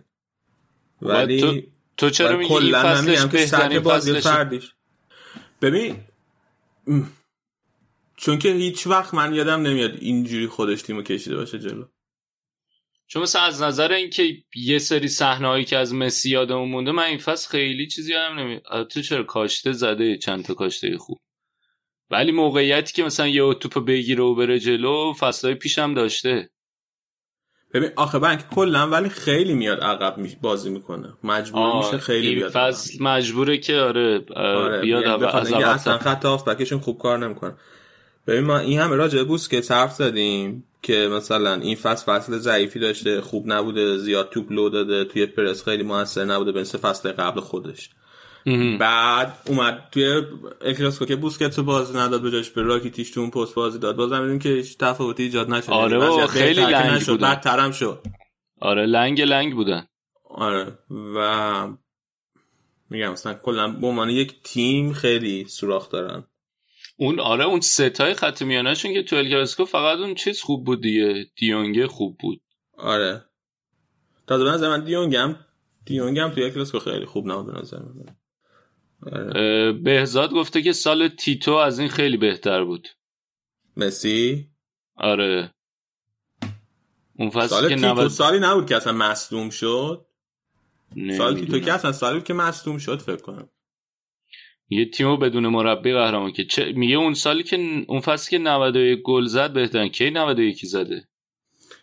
ولی 1.01 1.41
تو, 1.41 1.61
تو 1.97 2.09
چرا 2.09 2.38
میگی 2.38 2.53
این 2.53 2.73
فصلش 2.73 3.25
بهترین 3.25 3.80
بازی 3.80 4.21
فردیش. 4.21 4.73
ببین 5.61 6.03
چون 8.17 8.39
که 8.39 8.49
هیچ 8.49 8.88
وقت 8.88 9.13
من 9.13 9.33
یادم 9.33 9.61
نمیاد 9.61 9.95
اینجوری 9.99 10.47
خودش 10.47 10.81
تیمو 10.81 11.01
کشیده 11.01 11.35
باشه 11.35 11.59
جلو. 11.59 11.85
چون 13.11 13.22
مثلا 13.22 13.41
از 13.41 13.61
نظر 13.61 13.91
اینکه 13.91 14.38
یه 14.56 14.77
سری 14.80 15.07
صحنه‌ای 15.07 15.64
که 15.64 15.77
از 15.77 15.93
مسی 15.93 16.30
یادمون 16.30 16.69
مونده 16.69 16.91
من 16.91 17.03
این 17.03 17.17
فصل 17.17 17.49
خیلی 17.49 17.88
چیزی 17.88 18.11
یادم 18.14 18.40
نمیاد 18.40 18.88
تو 18.88 19.01
چرا 19.01 19.23
کاشته 19.23 19.72
زده 19.72 20.17
چند 20.17 20.45
تا 20.45 20.53
کاشته 20.53 20.98
خوب؟ 20.98 21.19
ولی 22.11 22.31
موقعیتی 22.31 22.93
که 22.93 23.03
مثلا 23.03 23.27
یه 23.27 23.53
توپ 23.53 23.85
بگیره 23.85 24.23
و 24.23 24.35
بره 24.35 24.59
جلو 24.59 25.14
فصلهای 25.19 25.56
پیشم 25.56 25.93
داشته. 25.93 26.49
ببین 27.73 27.90
آخه 27.95 28.19
بنک 28.19 28.49
کلا 28.49 28.88
ولی 28.90 29.09
خیلی 29.09 29.53
میاد 29.53 29.80
عقب 29.80 30.17
می- 30.17 30.38
بازی 30.41 30.69
می‌کنه. 30.69 31.14
مجبور 31.23 31.77
میشه 31.77 31.98
خیلی 31.98 32.35
بیاد 32.35 32.51
فصل 32.51 33.03
مجبوره 33.03 33.57
که 33.57 33.75
آره, 33.75 34.25
آره 34.35 34.81
بیاد 34.81 35.01
یعنی 35.03 35.14
عقب- 35.23 35.65
اصلا 35.65 35.98
خط 35.98 36.25
هافبکشون 36.25 36.80
خوب 36.80 36.98
کار 36.99 37.17
نمی‌کنه. 37.17 37.56
ببین 38.27 38.43
ما 38.43 38.59
این 38.59 38.80
همه 38.80 38.95
راجع 38.95 39.17
به 39.17 39.24
بوسکتس 39.24 39.72
حرف 39.72 39.93
زدیم 39.93 40.64
که 40.82 41.09
مثلا 41.11 41.53
این 41.53 41.75
فصل 41.75 42.14
فصل 42.14 42.38
ضعیفی 42.38 42.80
داشته 42.80 43.22
خوب 43.22 43.43
نبوده 43.48 43.98
زیاد 43.98 44.30
توپ 44.30 44.51
لو 44.51 44.69
داده 44.69 45.06
توی 45.06 45.25
پرس 45.25 45.64
خیلی 45.64 45.83
موثر 45.83 46.25
نبوده 46.25 46.59
مثل 46.59 46.77
فصل 46.77 47.11
قبل 47.11 47.40
خودش. 47.40 47.90
بعد 48.80 49.38
اومد 49.48 49.88
توی 49.91 50.22
الکلاسیکو 50.61 51.06
که 51.06 51.16
بوسکتس 51.16 51.59
رو 51.59 51.66
بازی 51.66 51.98
نداد 51.98 52.22
به 52.22 52.32
جاش 52.32 52.50
به 52.50 52.61
راکیتیش 52.61 53.11
تو 53.11 53.22
اون 53.22 53.30
پست 53.30 53.56
بازی 53.56 53.80
داد. 53.80 53.95
بازم 53.95 54.17
می‌بینیم 54.17 54.40
که 54.40 54.50
هیچ 54.50 54.77
تفاوتی 54.77 55.24
ایجاد 55.24 55.50
نشد. 55.50 55.72
آره 55.72 56.00
یعنی 56.00 56.27
خیلی 56.27 56.61
لنگ 56.61 56.91
نشد 56.91 57.11
بودن. 57.11 57.32
بدترم 57.32 57.72
شد. 57.72 58.00
آره 58.61 58.85
لنگ 58.85 59.22
لنگ 59.22 59.53
بودن. 59.53 59.88
آره 60.30 60.77
و 61.16 61.67
میگم 62.90 63.11
مثلا 63.11 63.33
کلا 63.33 63.67
به 63.67 63.88
عنوان 63.88 64.09
یک 64.09 64.43
تیم 64.43 64.93
خیلی 64.93 65.45
سوراخ 65.45 65.90
دارن. 65.90 66.24
اون 67.01 67.19
آره 67.19 67.45
اون 67.45 67.61
ستای 67.61 68.13
خط 68.13 68.41
میانهشون 68.41 68.93
که 68.93 69.03
تو 69.03 69.15
الکلاسیکو 69.15 69.65
فقط 69.65 69.97
اون 69.97 70.15
چیز 70.15 70.41
خوب 70.41 70.65
بود 70.65 70.81
دیگه. 70.81 71.25
دیونگه 71.35 71.88
خوب 71.88 72.17
بود. 72.17 72.41
آره. 72.77 73.25
تازه 74.27 74.43
به 74.43 74.49
نظر 74.49 74.69
من 74.69 74.83
دیونگ 74.83 75.15
هم 75.15 75.45
دیونگ 75.85 76.19
هم 76.19 76.30
توی 76.30 76.51
کلاسیکو 76.51 76.80
خیلی 76.80 77.05
خوب 77.05 77.31
نبود 77.31 77.53
به 77.53 77.59
نظر 77.59 77.80
من. 77.80 78.15
آره. 79.13 79.71
بهزاد 79.71 80.31
گفته 80.31 80.61
که 80.61 80.73
سال 80.73 81.07
تیتو 81.07 81.53
از 81.53 81.80
این 81.80 81.89
خیلی 81.89 82.17
بهتر 82.17 82.63
بود. 82.63 82.88
مسی؟ 83.77 84.49
آره. 84.95 85.53
اون 87.19 87.30
فصل 87.30 87.47
سال 87.47 87.69
که 87.69 87.75
تیتو 87.75 87.88
90 87.88 88.07
سالی 88.07 88.39
نبود 88.39 88.65
که 88.65 88.75
اصلا 88.75 88.93
مصدوم 88.93 89.49
شد. 89.49 90.05
سال 91.17 91.39
تیتو. 91.39 91.59
که 91.59 91.73
اصلا 91.73 91.91
سالی 91.91 92.15
بود 92.15 92.27
که 92.27 92.33
مصدوم 92.33 92.77
شد 92.77 92.99
فکر 93.01 93.21
کنم. 93.21 93.49
یه 94.72 94.85
تیمو 94.85 95.17
بدون 95.17 95.48
مربی 95.48 95.93
قهرمان 95.93 96.32
که 96.32 96.45
چه... 96.45 96.72
میگه 96.75 96.95
اون 96.95 97.14
سالی 97.14 97.43
که 97.43 97.85
اون 97.88 98.00
فصل 98.00 98.30
که 98.30 98.38
91 98.38 99.01
گل 99.03 99.25
زد 99.25 99.53
بهترین 99.53 99.90
کی 99.90 100.09
91 100.09 100.66
زده 100.66 101.08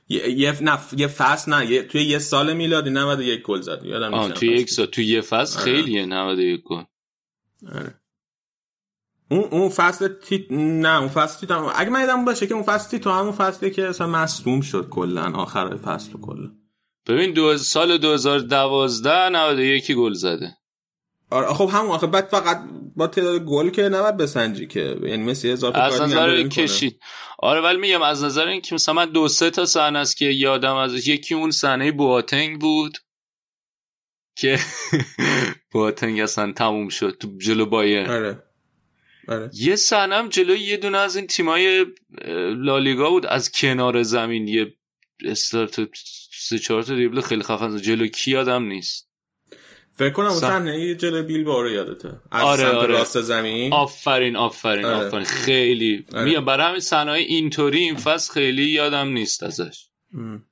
یه 0.08 0.30
یه, 0.30 0.62
نف... 0.62 0.94
یه 0.96 1.06
فصل 1.06 1.52
نه 1.52 1.70
یه... 1.70 1.82
توی 1.82 2.02
یه 2.02 2.18
سال 2.18 2.54
میلادی 2.54 2.90
91 2.90 3.42
گل 3.42 3.60
زد 3.60 3.84
یادم 3.84 4.14
نیست 4.14 4.34
توی. 4.34 4.48
یک 4.48 4.70
سال 4.70 4.86
توی 4.86 5.04
یه 5.04 5.20
فصل 5.20 5.60
آره. 5.60 5.64
خیلیه 5.64 6.06
91 6.06 6.62
گل 6.62 6.82
آره. 7.72 7.94
اون 9.30 9.44
اون 9.44 9.68
فصل 9.68 10.08
تیت 10.08 10.52
نه 10.52 10.98
اون 10.98 11.08
فصل 11.08 11.40
تیت 11.40 11.50
هم... 11.50 11.72
اگه 11.76 11.90
من 11.90 12.00
یادم 12.00 12.24
باشه 12.24 12.46
که 12.46 12.54
اون 12.54 12.62
فصل 12.62 12.90
تیت 12.90 13.06
همون 13.06 13.32
فصلی 13.32 13.70
که 13.70 13.88
اصلا 13.88 14.06
مصدوم 14.06 14.60
شد 14.60 14.88
کلا 14.88 15.32
آخر 15.34 15.76
فصل 15.76 16.12
کلا 16.12 16.50
ببین 17.06 17.32
دو 17.32 17.58
سال 17.58 17.98
2012 17.98 19.28
91 19.28 19.92
گل 19.92 20.12
زده 20.12 20.57
آره 21.30 21.46
خب 21.46 21.70
همون 21.72 21.90
آخه 21.90 22.06
بعد 22.06 22.28
فقط 22.28 22.60
با 22.96 23.06
تعداد 23.06 23.44
گل 23.44 23.70
که 23.70 23.82
نباید 23.82 24.16
بسنجی 24.16 24.66
که 24.66 24.96
یعنی 25.02 25.22
مسی 25.22 25.50
اضافه 25.50 25.78
از 25.78 26.00
نظر. 26.00 26.48
کشید. 26.48 27.00
آره 27.38 27.60
ولی 27.60 27.78
میگم 27.78 28.02
از 28.02 28.24
نظر 28.24 28.46
اینکه 28.46 28.74
مثلا 28.74 28.94
من 28.94 29.10
دو 29.10 29.28
سه 29.28 29.50
تا 29.50 29.66
صحنه 29.66 29.98
است 29.98 30.16
که 30.16 30.24
یادم 30.24 30.76
از 30.76 31.08
یکی 31.08 31.34
اون 31.34 31.50
صحنه 31.50 31.92
بواتنگ 31.92 32.60
بود 32.60 32.98
که 34.36 34.58
بواتنگ 35.72 36.20
اصلا 36.20 36.52
تموم 36.52 36.88
شد 36.88 37.16
تو 37.20 37.28
جلو 37.38 37.66
بایر 37.66 38.10
آره. 38.10 38.42
آره. 39.28 39.50
یه 39.52 39.76
صحنه 39.76 40.14
هم 40.14 40.28
جلوی 40.28 40.60
یه 40.60 40.76
دونه 40.76 40.98
از 40.98 41.16
این 41.16 41.26
تیمای 41.26 41.86
لالیگا 42.56 43.10
بود. 43.10 43.26
از 43.26 43.52
کنار 43.52 44.02
زمین 44.02 44.48
یه 44.48 44.74
استارت 45.24 45.88
سه 46.32 46.58
چهار 46.58 46.82
تا 46.82 46.94
دریبل 46.94 47.20
خیلی 47.20 47.42
خفن. 47.42 47.76
جلو 47.76 48.06
کی 48.06 48.30
یادم 48.30 48.64
نیست. 48.64 49.07
فکر 49.98 50.10
کنم 50.10 50.30
صحنه 50.30 50.94
جلوی 50.94 51.22
بیلبائو 51.22 51.62
رو 51.62 51.70
یادته 51.70 52.08
از 52.30 52.42
آره، 52.42 52.62
سمت 52.62 52.74
آره. 52.74 52.92
راست 52.92 53.20
زمین 53.20 53.72
آفرین 53.72 54.36
آفرین 54.36 54.84
آره. 54.84 55.06
آفرین 55.06 55.24
خیلی 55.24 56.06
آره. 56.12 56.24
میگم 56.24 56.44
برای 56.44 56.66
همین 56.66 56.80
صحنه 56.80 57.12
اینطوری 57.12 57.78
این 57.78 57.96
فصل 57.96 58.32
خیلی 58.32 58.64
یادم 58.64 59.08
نیست 59.08 59.42
ازش 59.42 59.88
ام. 60.14 60.44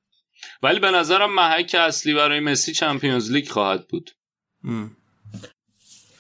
ولی 0.63 0.81
به 0.81 0.91
نظرم 0.91 1.35
محک 1.35 1.77
اصلی 1.79 2.15
برای 2.15 2.41
مسی 2.41 2.73
Champions 2.73 3.31
League 3.31 3.49
خواهد 3.49 3.89
بود 3.89 4.11
ام. 4.65 4.97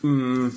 ام. 0.05 0.53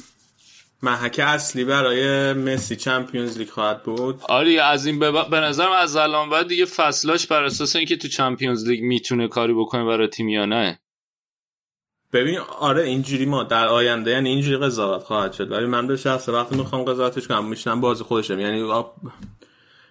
محک 0.83 1.19
اصلی 1.23 1.63
برای 1.63 2.33
مسی 2.33 2.75
Champions 2.75 3.37
League 3.37 3.49
خواهد 3.49 3.83
بود 3.83 4.21
آره 4.21 4.51
از 4.51 4.85
این 4.85 4.99
به, 4.99 5.11
به 5.11 5.39
نظرم 5.39 5.71
از 5.71 5.95
الان 5.95 6.29
بعد 6.29 6.47
دیگه 6.47 6.65
فصلاش 6.65 7.27
بر 7.27 7.43
اساس 7.43 7.75
اینکه 7.75 7.97
تو 7.97 8.07
Champions 8.07 8.67
League 8.67 8.83
می‌تونه 8.83 9.27
کاری 9.27 9.53
بکنه 9.53 9.85
برای 9.85 10.07
تیم 10.07 10.29
یا 10.29 10.45
نه 10.45 10.79
ببین 12.13 12.37
آره 12.39 12.83
اینجوری 12.83 13.25
ما 13.25 13.43
در 13.43 13.67
آینده 13.67 14.11
یعنی 14.11 14.29
اینجوری 14.29 14.57
قضاوت 14.57 15.03
خواهد 15.03 15.33
شد. 15.33 15.51
ولی 15.51 15.65
من 15.65 15.87
به 15.87 15.97
شخص 15.97 16.29
وقتی 16.29 16.55
می‌خوام 16.55 16.83
قضاوتش 16.83 17.27
کنم 17.27 17.45
میشنم 17.45 17.81
بازی 17.81 18.03
خودشم. 18.03 18.39
یعنی 18.39 18.63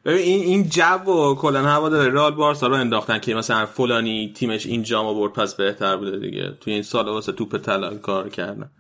ببین 0.05 0.19
این 0.23 0.43
این 0.43 0.69
جو 0.69 1.11
و 1.13 1.35
کلا 1.35 1.63
هوا 1.63 1.89
داره 1.89 2.13
رئال 2.13 2.35
بارسا 2.35 2.67
رو 2.67 2.75
انداختن 2.75 3.19
که 3.19 3.35
مثلا 3.35 3.67
فلانی 3.67 4.33
تیمش 4.37 4.67
این 4.67 4.83
جامو 4.83 5.15
برد 5.15 5.33
پس 5.33 5.55
بهتر 5.55 5.97
بوده 5.97 6.19
دیگه. 6.19 6.53
توی 6.61 6.73
این 6.73 6.83
سال 6.83 7.09
واسه 7.09 7.33
توپ 7.33 7.57
طلا 7.57 7.95
کار 7.97 8.29
کردن. 8.29 8.71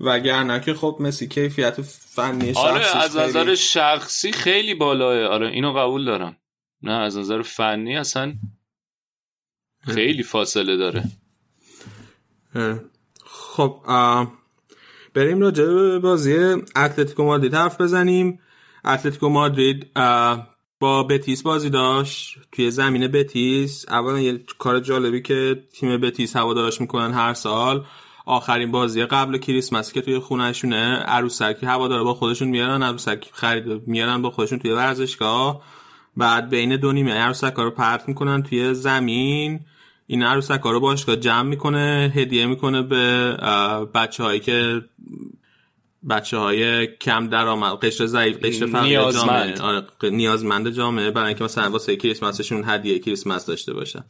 وگرنه 0.00 0.60
که 0.60 0.74
خب 0.74 0.96
مسی 1.00 1.28
کیفیت 1.28 1.82
فنی 1.82 2.52
آره 2.56 2.96
از 2.96 3.12
خیلی- 3.16 3.24
نظر 3.28 3.54
شخصی 3.54 4.32
خیلی 4.32 4.74
بالاه 4.74 5.24
آره 5.26 5.48
اینو 5.48 5.72
قبول 5.72 6.04
دارم. 6.04 6.36
نه 6.82 6.92
از 6.92 7.18
نظر 7.18 7.42
فنی 7.42 7.96
اصلا 7.96 8.34
خیلی 9.86 10.22
فاصله 10.22 10.76
داره. 10.76 11.04
خب 13.24 13.80
بریم 15.14 15.40
راجع 15.40 15.64
به 15.64 15.98
بازی 15.98 16.36
اتلتیکو 16.76 17.24
مادرید 17.24 17.54
حرف 17.54 17.80
بزنیم. 17.80 18.40
اتلتیکو 18.84 19.28
مادرید 19.28 19.86
با 20.80 21.02
بتیس 21.02 21.42
بازی 21.42 21.70
داشت 21.70 22.38
توی 22.52 22.70
زمین 22.70 23.08
بتیس. 23.08 23.88
اولا 23.88 24.20
یه 24.20 24.44
کار 24.58 24.80
جالبی 24.80 25.22
که 25.22 25.62
تیم 25.72 26.00
بتیس 26.00 26.36
هوادارش 26.36 26.80
می‌کنن 26.80 27.12
هر 27.12 27.34
سال. 27.34 27.84
آخرین 28.26 28.70
بازی 28.70 29.04
قبل 29.04 29.38
کریسمس 29.38 29.92
که 29.92 30.00
توی 30.00 30.18
خونهشونه 30.18 30.96
عروسکی 30.96 31.66
هوادارا 31.66 32.04
با 32.04 32.14
خودشون 32.14 32.48
میارن 32.48 32.82
عروسک 32.82 33.30
خرید 33.32 33.88
میارن 33.88 34.22
با 34.22 34.30
خودشون 34.30 34.58
توی 34.58 34.70
ورزشگاه. 34.70 35.62
بعد 36.16 36.50
بین 36.50 36.76
دو 36.76 36.92
نیمه 36.92 37.12
عروسک 37.12 37.54
ها 37.56 37.62
رو 37.62 37.70
پرت 37.70 38.08
می‌کنن 38.08 38.42
توی 38.42 38.74
زمین. 38.74 39.60
این 40.10 40.22
عروسک 40.22 40.60
ها 40.60 40.70
رو 40.70 40.80
باشگاه 40.80 41.16
جمع 41.16 41.48
می‌کنه 41.48 42.12
هدیه 42.14 42.46
می‌کنه 42.46 42.82
به 42.82 42.96
بچه 43.94 44.22
هایی 44.22 44.40
که 44.40 44.82
بچه 46.10 46.36
های 46.36 46.86
کم 46.86 47.28
درآمد 47.28 47.72
قشر 47.72 48.06
ضعیف 48.06 48.44
قشر 48.44 48.66
فقیر. 48.66 49.10
جامعه. 49.10 49.60
آره، 49.60 49.86
نیازمند 50.02 50.70
جامعه 50.70 51.10
برای 51.10 51.28
اینکه 51.28 51.44
مثلا 51.44 51.70
واسه 51.70 51.96
کریسمسشون 51.96 52.64
هدیه 52.66 52.98
کریسمس 52.98 53.46
داشته 53.46 53.72
باشن. 53.72 54.04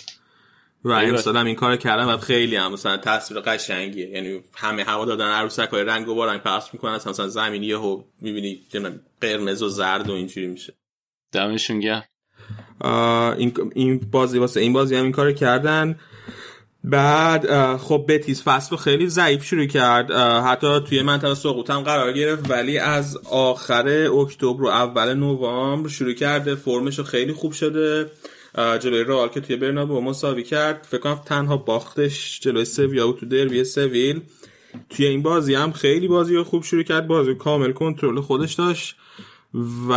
و. 0.85 0.93
امسال 0.93 1.37
هم 1.37 1.47
این 1.47 1.55
کار 1.55 1.77
کردن 1.77 2.05
و 2.05 2.17
خیلی 2.17 2.57
هم 2.57 2.73
مثلا 2.73 2.97
تصویر 2.97 3.41
قشنگیه. 3.41 4.09
یعنی 4.09 4.41
همه 4.55 4.85
هوا 4.85 5.05
دادن 5.05 5.29
عروسک 5.29 5.69
های 5.69 5.85
رنگ 5.85 6.09
و 6.09 6.15
بارنگ 6.15 6.41
پخش 6.41 6.69
می‌کنن 6.73 6.95
مثلا 6.95 7.29
زمین 7.29 7.63
یهو 7.63 8.03
می‌بینی 8.21 8.61
قرمز 9.21 9.63
و 9.63 9.69
زرد 9.69 10.11
و 10.11 10.13
اینجوری 10.13 10.47
میشه. 10.47 10.75
دمشون 11.33 11.81
گرم. 11.81 12.05
این 13.39 13.53
این 13.75 14.01
بازی 14.13 14.39
واسه 14.39 14.61
این 14.61 14.73
بازی 14.73 14.97
هم 14.97 15.03
این 15.03 15.13
کار 15.13 15.33
کردن. 15.33 15.99
بعد 16.85 17.77
خب 17.77 18.05
بتیس 18.09 18.43
فصل 18.43 18.77
خیلی 18.77 19.09
ضعیف 19.09 19.45
شروع 19.45 19.67
کرد. 19.67 20.11
حتی 20.47 20.81
توی 20.81 21.03
منطقه 21.03 21.35
سقوط 21.35 21.71
هم 21.71 21.81
قرار 21.81 22.13
گرفت 22.13 22.51
ولی 22.51 22.79
از 22.79 23.17
آخر 23.31 23.89
اکتبر 23.89 24.63
و 24.63 24.67
اول 24.67 25.15
نوامبر 25.15 25.89
شروع 25.89 26.13
کرده. 26.13 26.55
فرمش 26.55 27.01
خیلی 27.01 27.33
خوب 27.33 27.53
شده. 27.53 28.11
جلوی 28.57 29.05
رئال 29.05 29.29
که 29.29 29.41
توی 29.41 29.57
برنابو 29.57 30.01
مساوی 30.01 30.43
کرد. 30.43 30.87
فکر 30.91 31.01
کنم 31.01 31.21
تنها 31.27 31.57
باختش 31.57 32.41
جلوی 32.41 32.65
سویا 32.65 33.07
بود 33.07 33.21
تو 33.21 33.27
دربی 33.27 33.65
سویل. 33.65 34.21
توی 34.91 35.07
این 35.07 35.23
بازی 35.23 35.55
هم 35.55 35.73
خیلی 35.73 36.09
بازی 36.09 36.43
خوب 36.43 36.65
شروع 36.65 36.83
کرد. 36.83 37.07
بازی 37.07 37.35
کامل 37.35 37.73
کنترل 37.73 38.21
خودش 38.21 38.55
داشت. 38.55 38.97
و 39.89 39.93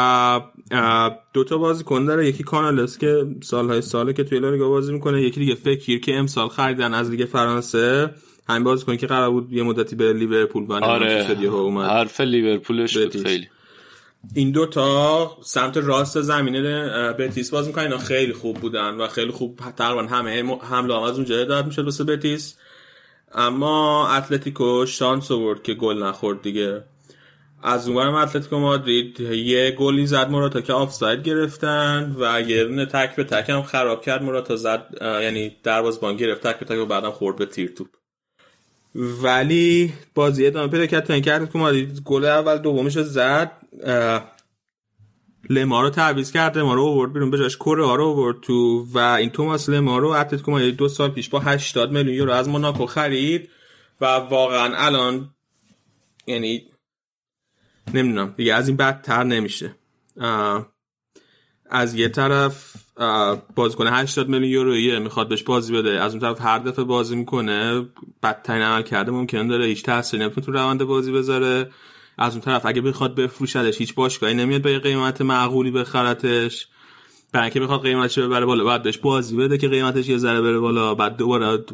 اه، 0.71 1.19
دو 1.33 1.43
تا 1.43 1.57
بازیکن 1.57 2.05
داره. 2.05 2.27
یکی 2.27 2.43
کانالس 2.43 2.97
که 2.97 3.25
سالهای 3.43 3.81
ساله 3.81 4.13
که 4.13 4.23
توی 4.23 4.39
لالیگا 4.39 4.69
بازی 4.69 4.93
می‌کنه 4.93 5.21
یکی 5.21 5.39
دیگه 5.39 5.55
فکیر 5.55 5.99
که 5.99 6.17
امسال 6.17 6.47
خریدن 6.47 6.93
از 6.93 7.09
لیگ 7.09 7.25
فرانسه. 7.25 8.13
همین 8.49 8.63
بازیکن 8.63 8.97
که 8.97 9.07
قرار 9.07 9.31
بود 9.31 9.53
یه 9.53 9.63
مدتی 9.63 9.95
به 9.95 10.13
لیورپول 10.13 10.63
و 10.63 10.73
آره. 10.73 11.45
اومد. 11.45 11.89
حرف 11.89 12.21
لیورپولش 12.21 12.97
بود. 12.97 13.23
خیلی. 13.23 13.47
این 14.35 14.51
دوتا 14.51 15.37
سمت 15.43 15.77
راست 15.77 16.21
زمینه 16.21 16.61
بتیس 17.19 17.49
باز 17.49 17.67
می‌کنن. 17.67 17.83
اینا 17.83 17.97
خیلی 17.97 18.33
خوب 18.33 18.57
بودن 18.57 18.95
و 18.95 19.07
خیلی 19.07 19.31
خوب 19.31 19.59
تقریبا 19.77 20.03
همه 20.03 20.57
حمله 20.61 20.95
هم 20.95 21.03
از 21.03 21.15
اونجا 21.15 21.45
داد 21.45 21.65
می‌شد 21.65 21.85
واسه 21.85 22.03
بتیس. 22.03 22.57
اما 23.33 24.07
اتلتیکو 24.07 24.85
شانس 24.85 25.31
آورد 25.31 25.63
که 25.63 25.73
گل 25.73 26.03
نخورد 26.03 26.41
دیگه. 26.41 26.83
از 27.63 27.87
اونورم 27.87 28.15
اتلتیکو 28.15 28.57
مادرید 28.57 29.19
یه 29.19 29.71
گلی 29.71 30.07
زد 30.07 30.29
موراتا 30.29 30.61
که 30.61 30.73
آفساید 30.73 31.23
گرفتن 31.23 32.15
و 32.19 32.41
یه 32.41 32.63
دونه 32.63 32.85
تک 32.85 33.15
به 33.15 33.23
تک 33.23 33.49
هم 33.49 33.63
خراب 33.63 34.01
کرد. 34.01 34.23
موراتا 34.23 34.55
زد 34.55 34.87
یعنی 35.01 35.55
دروازه‌بان 35.63 36.17
گرفت 36.17 36.47
تک 36.47 36.59
به 36.59 36.65
تک 36.65 36.77
و 36.77 36.85
بعدم 36.85 37.11
خورد 37.11 37.35
به 37.35 37.45
تیر 37.45 37.71
توپ. 37.71 37.87
ولی 38.95 39.93
بازی 40.15 40.47
ادامه 40.47 40.67
پیدا 40.67 40.85
کرد 40.85 41.05
تا 41.05 41.13
اینکه 41.13 41.33
اتلتیکو 41.33 41.59
مادرید 41.59 42.01
گل 42.05 42.25
اول 42.25 42.57
دومش 42.57 42.97
رو 42.97 43.03
زد. 43.03 43.51
لما 45.49 45.81
رو 45.81 45.89
تعویض 45.89 46.31
کرد 46.31 46.57
لما 46.57 46.73
رو 46.73 46.85
آورد 46.85 47.13
بیرون 47.13 47.31
بجاش 47.31 47.57
کوره‌آ 47.57 47.95
رو 47.95 48.05
آورد 48.05 48.41
تو 48.41 48.87
و 48.93 48.97
این 48.97 49.29
توماس 49.29 49.69
لما 49.69 49.97
رو 49.97 50.09
اتلتیکو 50.09 50.51
مادرید 50.51 50.75
دو 50.75 50.87
سال 50.87 51.09
پیش 51.09 51.29
با 51.29 51.39
80 51.39 51.91
میلیون 51.91 52.15
یورو 52.15 52.31
از 52.31 52.49
موناکو 52.49 52.85
خرید 52.85 53.49
و 54.01 54.05
واقعا 54.05 54.75
الان 54.75 55.29
یعنی 56.27 56.70
نمی‌دونم. 57.93 58.33
دیگه 58.37 58.53
از 58.53 58.67
این 58.67 58.77
بدتر 58.77 59.23
نمیشه. 59.23 59.75
از 61.69 61.95
یه 61.95 62.09
طرف 62.09 62.75
بازیکن 63.55 63.87
80 63.87 64.29
میلیون 64.29 64.51
یورویه 64.51 64.99
می‌خواد 64.99 65.29
بهش 65.29 65.43
بازی 65.43 65.73
بده. 65.73 66.01
از 66.01 66.11
اون 66.11 66.21
طرف 66.21 66.41
هر 66.41 66.59
دفعه 66.59 66.85
بازی 66.85 67.15
می‌کنه 67.15 67.87
بدترین 68.23 68.61
عمل 68.61 68.81
کرده 68.81 69.11
ممکن 69.11 69.47
داره 69.47 69.65
هیچ 69.65 69.83
تاثیری 69.83 70.23
نمی‌تونه 70.23 70.45
تو 70.45 70.51
روند 70.51 70.83
بازی 70.83 71.11
بذاره. 71.11 71.71
از 72.17 72.33
اون 72.33 72.41
طرف 72.41 72.65
اگه 72.65 72.81
بخواد 72.81 73.15
بفروشدش 73.15 73.77
هیچ 73.77 73.95
باشگاهی 73.95 74.33
نمیاد 74.33 74.61
به 74.61 74.79
قیمت 74.79 75.21
معقولی 75.21 75.71
بخرتش. 75.71 76.67
برای 77.33 77.43
اینکه 77.43 77.59
بخواد 77.59 77.81
قیمتش 77.81 78.19
ببره 78.19 78.45
بالا 78.45 78.63
بعد 78.63 78.83
بهش 78.83 78.97
بازی 78.97 79.37
بده 79.37 79.57
که 79.57 79.67
قیمتش 79.67 80.09
یه 80.09 80.17
ذره 80.17 80.41
بره 80.41 80.59
بالا 80.59 80.95
بعد 80.95 81.17
دوباره 81.17 81.65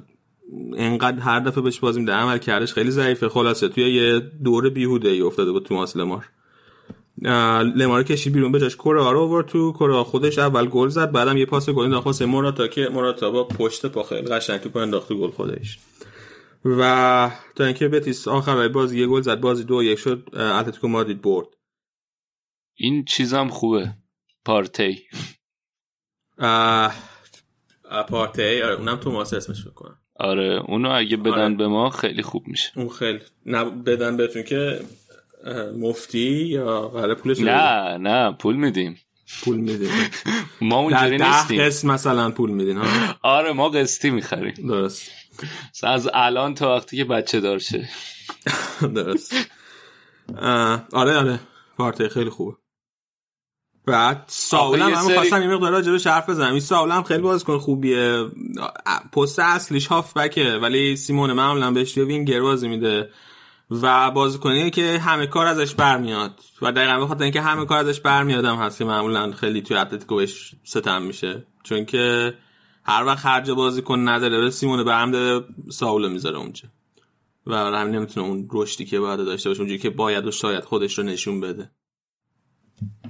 انقدر 0.77 1.19
هر 1.19 1.40
دفعه 1.40 1.64
بهش 1.64 1.80
بازی 1.80 2.00
میده. 2.00 2.14
عمل 2.14 2.38
کردش 2.38 2.74
خیلی 2.74 2.92
ضعیفه. 2.92 3.30
خلاصه 3.30 3.69
توی 3.69 3.93
یه 3.93 4.19
دور 4.19 4.69
بیهوده 4.69 5.09
ای 5.09 5.22
افتاده 5.22 5.51
بود 5.51 5.66
توماس 5.66 5.98
لمار. 5.98 6.30
لمار 7.76 8.03
کشید 8.03 8.34
بیرون 8.34 8.51
به 8.51 8.59
جاش 8.59 8.76
کره 8.76 9.11
رو 9.11 9.19
آورد 9.19 9.48
تو. 9.48 9.74
کره 9.74 10.03
خودش 10.03 10.40
اول 10.40 10.67
گل 10.67 10.88
زد 10.88 11.11
بعدم 11.11 11.38
یه 11.38 11.45
پاس 11.45 11.69
گل 11.69 11.84
انداخت 11.84 12.22
موراتا 12.22 12.67
که 12.67 12.90
موراتا 12.92 13.32
با 13.32 13.43
پشت 13.43 13.85
پا 13.85 14.03
خیلی 14.03 14.27
قشنگ 14.27 14.59
تو 14.59 14.80
انداخت 14.80 15.14
گل 15.14 15.32
خودش. 15.32 15.80
و 16.66 17.32
تا 17.56 17.64
اینکه 17.64 17.88
بتیس 17.88 18.27
آخر 18.27 18.67
بازی 18.67 19.00
یه 19.00 19.08
گل 19.08 19.22
زد 19.22 19.40
بازی 19.40 19.64
دو 19.64 19.84
یک 19.84 20.00
شد 20.00 20.30
اتلتیکو 20.34 20.88
مادرید 20.88 21.22
برد. 21.22 21.48
این 22.76 23.06
چیزم 23.06 23.48
خوبه. 23.48 23.93
پارتی. 24.45 25.03
پارتی. 28.08 28.61
آره 28.61 28.76
اونم 28.77 28.95
توماس 28.95 29.34
اسمش 29.34 29.67
بکنم 29.67 30.00
آره 30.20 30.62
اونو 30.68 30.90
اگه 30.90 31.18
بدن 31.18 31.32
آره. 31.32 31.56
به 31.56 31.68
ما 31.68 31.90
خیلی 31.90 32.22
خوب 32.22 32.48
میشه. 32.48 32.72
اون 32.76 32.90
خیلی. 32.90 33.20
نه 33.46 33.64
بدن 33.66 34.18
بهتون 34.18 34.44
که 34.44 34.80
مفتی 35.80 36.20
یا 36.46 36.88
قرار 36.88 37.16
پولش 37.16 37.40
نه 37.40 37.98
نه 37.98 38.32
پول 38.32 38.56
میدیم. 38.56 38.98
پول 39.44 39.58
میدیم. 39.58 39.90
ما 40.62 40.78
اونجوری 40.80 41.18
نیستیم. 41.18 41.62
قسط 41.62 41.86
مثلا 41.86 42.32
پول 42.32 42.52
میدین 42.52 42.82
آره 43.22 43.54
ما 43.54 43.70
قسطی 43.70 44.10
می‌خریم. 44.10 44.54
درست. 44.54 45.12
از 45.84 46.10
الان 46.14 46.54
تا 46.54 46.76
وقتی 46.76 46.98
که 46.98 47.04
بچه 47.06 47.40
دار 47.40 47.60
شه. 47.60 47.90
درست. 48.96 49.34
آره 50.94 51.18
آره. 51.18 51.40
پارتی 51.78 52.10
خیلی 52.10 52.30
خوبه. 52.30 52.58
بعد 53.88 54.24
ساول 54.27 54.82
هم 54.82 54.93
همه 54.93 55.16
خواستم 55.16 55.41
این 55.41 55.53
مقدار 55.53 55.72
راجبش 55.72 56.07
حرف 56.07 56.30
بزنم. 56.30 56.51
این 56.51 56.59
ساول 56.59 56.91
هم 56.91 57.03
خیلی 57.03 57.22
بازیکن 57.22 57.57
خوبیه. 57.57 58.25
پست 59.14 59.40
اصلیش 59.40 59.88
هافبکه 59.88 60.59
ولی 60.61 60.95
سیمون 60.95 61.33
معمولا 61.33 61.72
بهش 61.72 61.98
وینگر 61.98 62.41
بازی 62.41 62.67
میده. 62.67 63.09
و 63.72 64.11
بازیکنی 64.11 64.69
که 64.69 64.99
همه 64.99 65.27
کار 65.27 65.48
ازش 65.48 65.74
برمیاد. 65.74 66.40
و 66.61 66.72
دقیقا 66.72 66.99
بخاطر 67.06 67.24
اینکه 67.24 67.41
همه 67.41 67.66
کار 67.66 67.80
ازش 67.80 67.99
برمیاد 67.99 68.45
هم 68.45 68.56
هست 68.56 68.77
که 68.77 68.85
معمولا 68.85 69.32
خیلی 69.32 69.61
توی 69.61 69.77
اتلتیکو 69.77 70.16
بهش 70.16 70.56
ستم 70.64 71.01
میشه. 71.01 71.43
چون 71.64 71.85
که 71.85 72.33
هر 72.83 73.03
وقت 73.06 73.17
خرج 73.17 73.51
بازیکن 73.51 74.09
نداره 74.09 74.41
به 74.41 74.49
سیمون 74.49 74.83
برم 74.83 75.11
داره 75.11 75.45
ساول 75.69 76.11
می‌ذاره 76.11 76.38
اونجا. 76.38 76.69
و 77.48 77.56
همین 77.56 77.95
نمی‌تونه 77.95 78.27
اون 78.27 78.48
رشدی 78.51 78.85
که 78.85 78.99
باید 78.99 79.19
داشته 79.19 79.49
باشه 79.49 79.59
اونجوری 79.59 79.80
که 79.80 79.90
باید 79.90 80.25
و 80.25 80.32
شاید 80.32 80.64
خودش 80.64 80.98
رو 80.98 81.03
نشون 81.03 81.41
بده. 81.41 81.72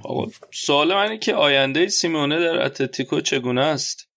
آقا 0.02 0.30
سوال 0.50 0.94
منی 0.94 1.18
که 1.18 1.34
آینده 1.34 1.88
سیمونه 1.88 2.38
در 2.40 2.62
اتلتیکو 2.66 3.20
چگونه 3.20 3.60
است؟ 3.60 4.08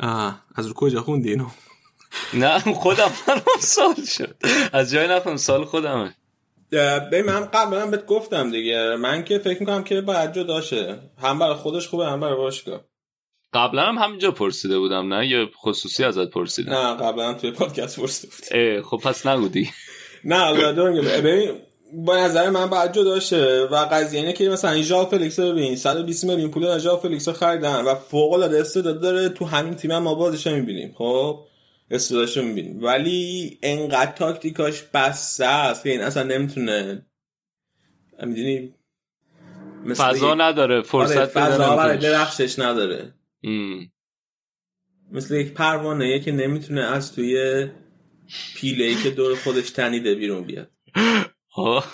آه 0.00 0.44
از 0.54 0.66
رو 0.66 0.72
کجا 0.74 1.02
خوندی 1.02 1.30
اینو؟ 1.30 1.46
نه 2.34 2.58
خودم 2.58 3.12
منم 3.28 3.42
سال 3.60 3.94
شد. 4.04 4.36
از 4.72 4.90
جای 4.90 5.08
نفهم 5.08 5.36
سال 5.36 5.64
خودمه. 5.64 6.14
به 7.10 7.22
من 7.26 7.40
قبلا 7.44 7.86
بهت 7.86 8.06
گفتم 8.06 8.50
دیگه. 8.50 8.96
من 8.96 9.24
که 9.24 9.38
فکر 9.38 9.60
می‌کنم 9.60 9.84
که 9.84 10.00
باید 10.00 10.32
داشه 10.32 10.98
هم 11.18 11.38
برای 11.38 11.54
خودش 11.54 11.88
خوبه 11.88 12.06
هم 12.06 12.20
برای 12.20 12.36
باشگاه 12.36 12.84
قبلا 13.52 13.82
هم 13.82 13.98
همینجا 13.98 14.30
پرسیده 14.30 14.78
بودم 14.78 15.14
نه؟ 15.14 15.28
یه 15.28 15.46
خصوصی 15.46 16.04
ازت 16.04 16.30
پرسیدم. 16.30 16.72
نه 16.72 16.94
قبلا 16.94 17.34
توی 17.34 17.50
پادکست 17.50 18.00
پرسیده 18.00 18.32
بود 18.32 18.84
خب 18.84 18.96
پس 18.96 19.26
نگودی 19.26 19.70
نه 20.24 20.72
ببین 21.22 21.60
به 21.92 22.16
نظر 22.16 22.50
من 22.50 22.66
باید 22.66 22.92
داشه 22.92 23.68
و 23.70 23.76
قضیه 23.76 24.20
اینه 24.20 24.32
که 24.32 24.48
مثلا 24.48 24.70
این 24.70 24.82
ژاو 24.82 25.08
فلیکس 25.08 25.38
رو 25.38 25.52
ببین 25.52 25.76
120 25.76 26.24
میلیون 26.24 26.50
پول 26.50 26.78
ژاو 26.78 27.00
فلیکس 27.00 27.28
رو 27.28 27.34
خریدن 27.34 27.84
و 27.84 27.94
فوق 27.94 28.32
العاده 28.32 28.60
استعداد 28.60 29.00
داره 29.00 29.28
تو 29.28 29.44
همین 29.44 29.74
تیم 29.74 29.90
هم 29.90 30.02
ما 30.02 30.14
بازیش 30.14 30.46
می‌بینیم 30.46 30.94
خب؟ 30.98 31.40
استعدادش 31.90 32.36
رو 32.36 32.42
می‌بینیم. 32.42 32.82
ولی 32.82 33.58
انقدر 33.62 34.12
تاکتیکاش 34.12 34.82
بسته 34.94 35.46
است 35.46 35.82
که 35.82 35.90
این 35.90 36.00
اصلا 36.00 36.22
نمی‌تونه 36.22 37.06
می‌دونی؟ 38.22 38.74
فضا 39.96 40.34
نداره 40.34 40.82
فرصت 40.82 41.16
آره 41.16 41.26
فضا 41.26 41.76
برای 41.76 41.98
درخشش 41.98 42.58
نداره. 42.58 43.14
مثل 45.12 45.34
یک 45.34 45.52
پروانه 45.52 46.20
که 46.20 46.32
نمی‌تونه 46.32 46.80
از 46.80 47.14
توی 47.14 47.66
پیله 48.56 48.84
ای 48.84 48.94
که 48.94 49.10
دور 49.10 49.36
خودش 49.36 49.70
تنیده 49.70 50.14
بیرون 50.14 50.42
بیاد. 50.44 50.70
با 51.56 51.84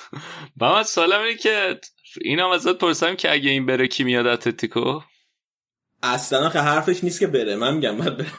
من 0.61 0.83
سالم 0.83 1.21
اینه 1.21 1.37
که 1.37 1.81
اینم 2.21 2.51
ازت 2.51 2.79
پرسم 2.79 3.17
که 3.17 3.33
اگه 3.33 3.51
این 3.51 3.67
بره 3.67 3.89
کی 3.89 4.05
میاد 4.05 4.27
اتلتیکو؟ 4.27 5.01
اصلا 6.03 6.51
که 6.51 6.59
حرفش 6.59 7.05
نیست 7.05 7.21
که 7.21 7.27
بره. 7.27 7.57
من 7.57 7.75
میگم 7.75 7.97
باید 7.97 8.17
بره. 8.17 8.33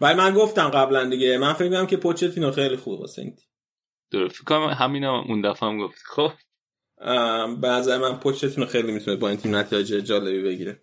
ولی 0.00 0.14
من 0.14 0.34
گفتم 0.34 0.68
قبلا 0.68 1.04
دیگه. 1.04 1.38
من 1.38 1.52
فکر 1.52 1.68
می‌کنم 1.68 1.86
که 1.86 1.96
پوچتینو 1.96 2.52
خیلی 2.52 2.76
خوب 2.76 3.00
واسه 3.00 3.22
این 3.22 3.36
درست. 4.10 4.34
فکر 4.34 4.44
کنم 4.44 4.68
همینا 4.68 5.22
اون 5.22 5.40
دفعه 5.40 5.68
هم 5.68 5.78
گفت 5.78 6.02
خب. 6.06 6.32
به 7.60 7.68
نظر 7.68 7.98
من 7.98 8.18
پوچتینو 8.18 8.66
خیلی 8.66 8.92
می‌تونه 8.92 9.16
با 9.16 9.28
این 9.28 9.36
تیم 9.36 9.56
نتایج 9.56 9.88
جالبی 9.88 10.42
بگیره. 10.42 10.80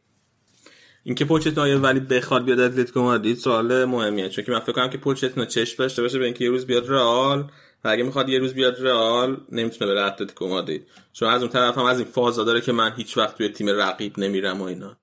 اینکه 1.03 1.25
پوچتینو 1.25 1.61
آیا 1.61 1.79
ولی 1.79 1.99
بخواد 1.99 2.45
بیاد 2.45 2.59
اتلتیکو 2.59 3.01
مادرید 3.01 3.37
سوال 3.37 3.85
مهمیه. 3.85 4.29
چون 4.29 4.45
که 4.45 4.51
من 4.51 4.59
فکر 4.59 4.71
کنم 4.71 4.89
که 4.89 4.97
پوچتینو 4.97 5.45
چشم 5.45 5.75
داشته 5.77 6.01
باشه 6.01 6.19
به 6.19 6.25
اینکه 6.25 6.43
یه 6.43 6.49
روز 6.49 6.65
بیاد 6.65 6.89
رئال. 6.89 7.51
و 7.83 7.89
اگه 7.89 8.03
می‌خواد 8.03 8.29
یه 8.29 8.39
روز 8.39 8.53
بیاد 8.53 8.87
رئال 8.87 9.37
نمی‌تونه 9.51 9.91
بره 9.91 10.01
اتلتیکو 10.05 10.47
مادرید. 10.47 10.87
چون 11.13 11.29
از 11.29 11.41
اون 11.41 11.51
طرف 11.51 11.77
هم 11.77 11.85
از 11.85 11.99
این 11.99 12.07
فازا 12.07 12.43
داره 12.43 12.61
که 12.61 12.71
من 12.71 12.93
هیچ 12.97 13.17
وقت 13.17 13.37
توی 13.37 13.49
تیم 13.49 13.69
رقیب 13.69 14.19
نمیرم 14.19 14.61
و 14.61 14.63
اینا. 14.63 14.97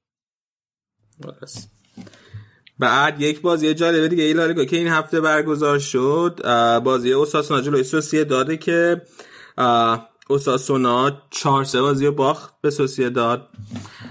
بعد 2.79 3.21
یک 3.21 3.41
بازی 3.41 3.75
جالبه 3.75 4.09
دیگه 4.09 4.25
ای 4.25 4.33
لالیگا 4.33 4.65
که 4.65 4.77
این 4.77 4.89
هفته 4.89 5.21
برگزار 5.21 5.79
شد. 5.79 6.41
بازی 6.85 7.13
اوساسونا 7.13 7.61
جلوی 7.61 7.85
سوسیه 7.85 8.25
داده 8.25 8.57
که 8.57 9.03
اوساسونا 10.31 11.13
چهار 11.31 11.65
سه 11.65 11.81
بازی 11.81 12.07
رو 12.07 12.13
باخت 12.13 12.55
به 12.61 12.71
سوسیه 12.71 13.11
داد 13.11 13.49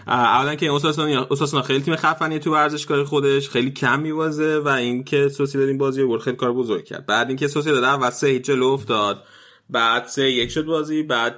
اولا 0.07 0.55
که 0.55 0.65
اوساسونا 0.65 1.23
اوساسونا 1.29 1.63
خیلی 1.63 1.81
تیم 1.81 1.95
خفنی 1.95 2.39
تو 2.39 2.51
ورزشگاه 2.53 3.03
خودش 3.03 3.49
خیلی 3.49 3.71
کم 3.71 3.99
میوازه 3.99 4.57
و 4.57 4.67
اینکه 4.67 5.29
سوسیه 5.29 5.61
این 5.61 5.77
بازی 5.77 6.01
رو 6.01 6.19
خیلی 6.19 6.37
کار 6.37 6.53
بزرگ 6.53 6.85
کرد. 6.85 7.05
بعد 7.05 7.27
اینکه 7.27 7.47
سوسیه 7.47 7.71
داد 7.73 7.83
اول 7.83 8.09
سه 8.09 8.27
هیچ 8.27 8.43
جلو 8.43 8.65
افتاد 8.67 9.23
بعد 9.69 10.05
سه 10.05 10.31
یک 10.31 10.51
شد 10.51 10.65
بازی 10.65 11.03
بعد 11.03 11.35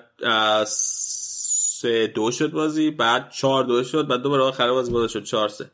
سه 0.68 2.08
دو 2.08 2.32
شد 2.32 2.52
بازی 2.52 2.92
بعد 2.92 3.30
چهار 3.30 3.64
دو 3.64 3.84
شد 3.84 4.08
بعد 4.08 4.22
دوباره 4.22 4.44
آخر 4.44 4.72
بازی 4.72 4.92
باز 4.92 5.12
شد 5.12 5.24
چهار 5.24 5.50
سه. 5.50 5.72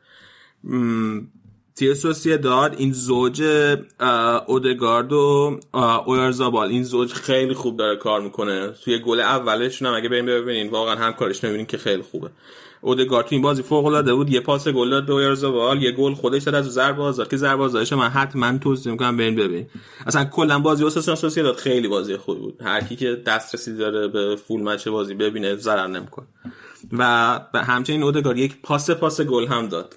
تیر 1.78 2.36
داد 2.36 2.74
این 2.78 2.92
زوج 2.92 3.42
اودگارد 4.46 5.12
و 5.12 5.60
اویارزابال 6.06 6.68
این 6.68 6.82
زوج 6.82 7.12
خیلی 7.12 7.54
خوب 7.54 7.76
داره 7.76 7.96
کار 7.96 8.20
می‌کنه. 8.20 8.72
توی 8.84 8.98
گل 8.98 9.20
اولشون 9.20 9.88
هم 9.88 9.94
اگه 9.94 10.08
بریم 10.08 10.26
ببینین 10.26 10.70
واقعا 10.70 10.96
هم 10.96 11.12
کارش 11.12 11.44
می‌بینین 11.44 11.66
که 11.66 11.78
خیلی 11.78 12.02
خوبه. 12.02 12.30
اودگارد 12.80 13.26
تو 13.26 13.34
این 13.34 13.42
بازی 13.42 13.62
فوق 13.62 13.86
العاده 13.86 14.14
بود. 14.14 14.30
یه 14.30 14.40
پاس 14.40 14.68
گل 14.68 14.90
داد 14.90 15.06
به 15.06 15.12
اویارزابال 15.12 15.82
یه 15.82 15.92
گل 15.92 16.14
خودش 16.14 16.42
داد 16.42 16.54
از 16.54 16.72
ضربه 16.72 17.02
آزاد 17.02 17.30
که 17.30 17.36
ضربه 17.36 17.62
آزادش 17.62 17.92
من 17.92 18.08
حتما 18.08 18.58
توصیه 18.58 18.92
می‌کنم 18.92 19.16
بریم 19.16 19.36
ببین 19.36 19.66
اصلا 20.06 20.24
کلا 20.24 20.58
بازی 20.58 20.84
اوساسونا 20.84 21.42
داد 21.42 21.56
خیلی 21.56 21.88
بازی 21.88 22.16
خوبی 22.16 22.40
بود. 22.40 22.62
هر 22.62 22.80
کی 22.80 22.96
که 22.96 23.22
دسترسی 23.26 23.76
داره 23.76 24.08
به 24.08 24.36
فول 24.36 24.62
مچ 24.62 24.88
بازی 24.88 25.14
ببینه 25.14 25.56
ضرر 25.56 25.86
نمی‌کنه. 25.86 26.26
و 26.92 27.02
همچنین 27.54 28.02
اودگارد 28.02 28.38
یک 28.38 28.62
پاس 28.62 28.90
پاس 28.90 29.20
گل 29.20 29.46
هم 29.46 29.66
داد. 29.66 29.94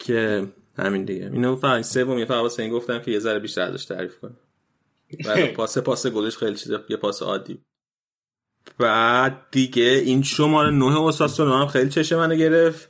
که 0.00 0.48
همین 0.78 1.04
دیگه. 1.04 1.30
اینو 1.32 1.56
فقط 1.56 1.82
سوم 1.82 2.18
یه 2.18 2.24
فقط 2.24 2.42
واسه 2.42 2.62
این 2.62 2.72
گفتم 2.72 2.98
که 2.98 3.10
یه 3.10 3.18
ذره 3.18 3.38
بیشتر 3.38 3.62
ازش 3.62 3.84
تعریف 3.84 4.18
کنم. 4.18 4.36
و 5.26 5.46
پاس 5.56 5.78
پاس 5.78 6.06
گلش 6.06 6.36
خیلی 6.36 6.54
چیز 6.54 6.72
یه 6.88 6.96
پاس 6.96 7.22
عادی. 7.22 7.58
بعد 8.78 9.46
دیگه 9.50 9.82
این 9.82 10.22
شماره 10.22 10.70
نه 10.70 10.96
اوساسونا 10.96 11.60
هم 11.60 11.66
خیلی 11.66 11.90
چشه 11.90 12.16
منو 12.16 12.34
گرفت. 12.34 12.88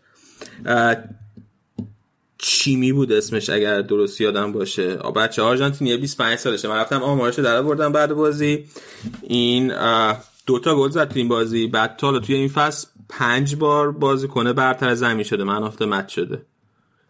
چیمی 2.38 2.92
بود 2.92 3.12
اسمش 3.12 3.50
اگر 3.50 3.82
درست 3.82 4.20
یادم 4.20 4.52
باشه. 4.52 4.96
بچه 4.96 5.42
آرژانتینی 5.42 5.96
25 5.96 6.38
سالشه. 6.38 6.68
من 6.68 6.76
رفتم 6.76 7.02
آمارش 7.02 7.38
در 7.38 7.62
بردم 7.62 7.92
بعد 7.92 8.14
بازی. 8.14 8.64
این 9.22 9.72
دوتا 10.46 10.76
گل 10.76 10.90
زد 10.90 11.08
تو 11.08 11.18
این 11.18 11.28
بازی. 11.28 11.66
بعد 11.66 11.96
تا 11.96 12.18
توی 12.18 12.34
این 12.34 12.48
فصل 12.48 12.88
پنج 13.08 13.56
بار 13.56 13.92
بازی 13.92 14.28
کنه 14.28 14.52
برتر 14.52 14.94
زمین 14.94 15.24
شده. 15.24 15.44
من 15.44 15.62
افته 15.62 15.86
مت 15.86 16.08
شده. 16.08 16.42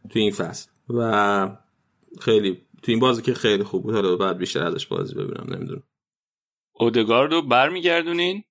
تو 0.09 0.19
این 0.19 0.31
فصل. 0.31 0.71
و 0.89 1.57
خیلی 2.21 2.63
تو 2.83 2.93
این 2.93 2.99
بازی 2.99 3.23
که 3.23 3.35
خیلی 3.35 3.65
خوب 3.65 3.83
بود. 3.83 3.95
حالا 3.95 4.17
بعد 4.17 4.39
بیشتر 4.39 4.67
ازش 4.67 4.87
بازی 4.87 5.15
ببینم 5.15 5.55
نمی‌دونم. 5.55 5.83
اودگاردو 6.73 7.43
برمیگردونین؟ 7.43 8.45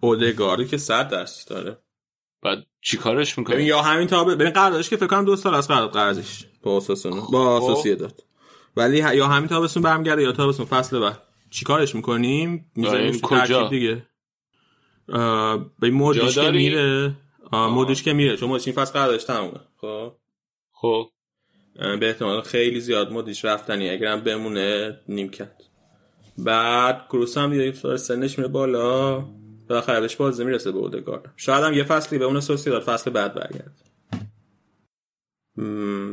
اودگاردو 0.00 0.64
که 0.64 0.76
صد 0.76 1.08
درصد 1.08 1.50
داره. 1.50 1.78
بعد 2.42 2.66
چیکارش 2.80 3.38
می‌کنه 3.38 3.64
یا 3.64 3.82
همین 3.82 4.06
تا 4.06 4.24
ببین 4.24 4.50
قراردادش 4.50 4.90
که 4.90 4.96
فکر 4.96 5.06
کنم 5.06 5.24
دو 5.24 5.36
سال 5.36 5.54
از 5.54 5.68
قرارداد 5.68 5.92
قرضش 5.92 6.44
با 6.62 6.76
اساسونو 6.76 7.26
با 7.32 7.58
اساسی 7.58 7.96
داد. 7.96 8.24
ولی 8.76 8.96
یا 8.96 9.26
همین 9.26 9.48
تابستون 9.48 9.82
برمیگرده 9.82 10.22
یا 10.22 10.32
تابستون 10.32 10.66
فصل 10.66 10.98
بعد. 10.98 11.22
چیکارش 11.50 11.94
می‌کنیم؟ 11.94 12.70
می‌ذاریم 12.76 13.20
کجا؟ 13.20 13.68
دیگه. 13.68 14.06
به 15.78 15.90
مودش 15.90 16.34
که 16.34 16.50
میره. 16.50 17.14
مودش 17.52 18.02
که 18.02 18.12
میره. 18.12 18.36
چون 18.36 18.48
مودش 18.48 18.66
این 18.66 18.76
فصل 18.76 18.92
قراردادش 18.92 19.24
تمومه. 19.24 19.60
خب؟ 19.76 20.12
خب. 20.80 21.10
به 21.74 22.08
احتمال 22.08 22.40
خیلی 22.40 22.80
زیاد 22.80 23.12
مودش 23.12 23.44
رفتنی. 23.44 23.90
اگرم 23.90 24.20
بمونه 24.20 25.00
نیمکت. 25.08 25.52
بعد 26.38 27.06
کروس 27.08 27.38
هم 27.38 27.50
دیگه 27.50 27.96
سنش 27.96 28.38
میره 28.38 28.48
بالا. 28.48 29.20
بالاخره 29.68 30.00
بهش 30.00 30.16
بازی 30.16 30.44
می‌رسه 30.44 30.72
به 30.72 30.78
اودگارد. 30.78 31.32
شاید 31.36 31.64
هم 31.64 31.72
یه 31.72 31.84
فصلی 31.84 32.18
به 32.18 32.24
اون 32.24 32.40
داد 32.66 32.82
فصل 32.82 33.10
بعد 33.10 33.34
برگرد. 33.34 33.88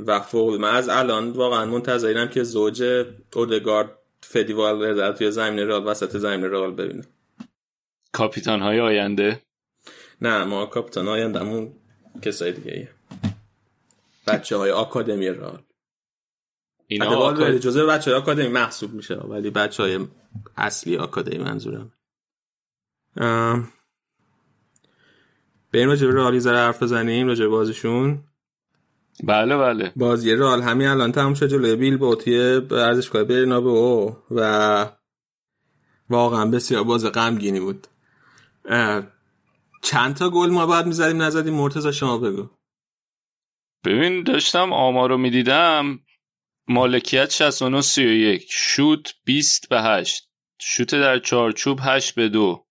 و 0.07 0.19
فوق 0.19 0.59
من 0.59 0.75
از 0.75 0.89
الان 0.89 1.29
واقعا 1.29 1.65
منتظرم 1.65 2.27
که 2.27 2.43
زوج 2.43 3.05
اودگارد 3.35 3.91
فدیوال 4.21 4.95
در 4.95 5.11
توی 5.11 5.31
زمین 5.31 5.67
رال 5.67 5.87
وسط 5.87 6.17
زمین 6.17 6.49
رال 6.49 6.71
ببینم 6.71 7.05
کاپیتان 8.11 8.61
های 8.61 8.79
آینده؟ 8.79 9.41
نه 10.21 10.43
ما 10.43 10.65
کاپیتان 10.65 11.07
آینده 11.07 11.39
همون 11.39 11.73
کسای 12.21 12.51
دیگه 12.51 12.71
ایه. 12.71 12.89
بچه 14.27 14.57
های 14.57 14.71
آکادمی 14.71 15.29
رال 15.29 15.63
اینا 16.87 17.15
آکاد... 17.15 17.57
جزء 17.57 17.85
بچه 17.85 18.11
های 18.11 18.19
آکادمی 18.19 18.47
محسوب 18.47 18.93
میشه 18.93 19.15
ولی 19.15 19.49
بچه 19.49 19.83
های 19.83 20.07
اصلی 20.57 20.97
آکادمی 20.97 21.37
منظورم. 21.37 21.91
بریم 25.71 25.89
راجع 25.89 26.07
به 26.07 26.13
رئالی 26.13 26.39
ذره 26.39 26.57
حرف 26.57 26.83
بزنیم 26.83 27.27
راجع 27.27 27.47
بازیشون. 27.47 28.23
بله 29.23 29.57
بله. 29.57 29.93
بازی 29.95 30.35
رئال 30.35 30.61
همین 30.61 30.87
الان 30.87 31.11
تموم 31.11 31.33
شد 31.33 31.47
جلوی 31.47 31.75
بیل 31.75 31.97
با 31.97 32.15
توی 32.15 32.57
ورزشگاه 32.57 33.23
برنابئو 33.23 34.15
و 34.31 34.89
واقعا 36.09 36.45
بسیار 36.45 36.83
باز 36.83 37.05
غمگینی 37.05 37.59
بود. 37.59 37.87
چند 39.81 40.15
تا 40.15 40.29
گل 40.29 40.49
ما 40.49 40.65
بعد 40.65 40.85
می‌زدیم 40.85 41.21
نزدیم 41.21 41.53
مرتضی 41.53 41.93
شما 41.93 42.17
بگو. 42.17 42.49
ببین 43.85 44.23
داشتم 44.23 44.73
آمارو 44.73 45.17
می‌دیدم. 45.17 45.99
مالکیت 46.67 47.31
69 47.31 47.81
31 47.81 48.45
شوت 48.49 49.13
20 49.25 49.69
به 49.69 49.81
8 49.81 50.29
شوت 50.61 50.95
در 50.95 51.19
چارچوب 51.19 51.79
8 51.81 52.15
به 52.15 52.29
2 52.29 52.65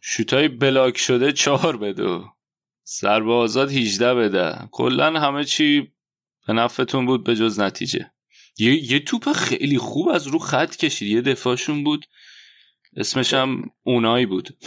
شوتای 0.00 0.48
بلاک 0.48 0.98
شده 0.98 1.32
چهار 1.32 1.76
به 1.76 1.92
دو. 1.92 2.24
ضربه 3.00 3.32
آزاد 3.32 3.70
18 3.70 4.14
بده 4.14 4.68
کلا 4.70 5.20
همه 5.20 5.44
چی 5.44 5.92
به 6.46 6.52
نفعتون 6.52 7.06
بود 7.06 7.24
به 7.24 7.36
جز 7.36 7.60
نتیجه. 7.60 8.10
یه, 8.58 8.92
یه 8.92 9.00
توپ 9.00 9.32
خیلی 9.32 9.78
خوب 9.78 10.08
از 10.08 10.26
رو 10.26 10.38
خط 10.38 10.76
کشید. 10.76 11.08
یه 11.08 11.20
دفاعشون 11.20 11.84
بود. 11.84 12.06
اسمش 12.96 13.34
هم 13.34 13.70
اونایی 13.82 14.26
بود. 14.26 14.58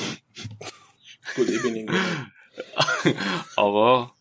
آقا 3.58 4.12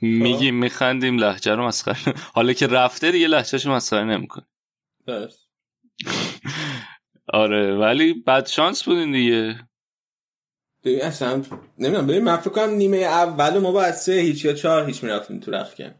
میگیم 0.00 0.54
میخندیم 0.54 1.18
لحجه 1.18 1.54
رو 1.54 1.66
مسخره 1.66 2.14
حالا 2.34 2.52
که 2.52 2.66
رفته 2.66 3.10
دیگه 3.10 3.26
لحجهشو 3.26 3.70
مسخره 3.70 4.04
نمیکن 4.04 4.42
آره 7.32 7.76
ولی 7.76 8.14
بد 8.14 8.46
شانس 8.46 8.82
بودین 8.84 9.12
دیگه. 9.12 9.68
ببین 10.84 11.02
اصلا 11.02 11.42
نمی‌دونم 11.78 12.06
ببین 12.06 12.24
من 12.24 12.36
فکر 12.36 12.50
کنم 12.50 12.70
نیمه 12.70 12.96
اول 12.96 13.58
ما 13.58 13.72
باید 13.72 13.94
سه 13.94 14.12
هیچ 14.12 14.44
یا 14.44 14.52
چهار 14.52 14.86
هیچ 14.86 15.04
می‌رفتیم 15.04 15.40
تو 15.40 15.50
رخکن. 15.50 15.94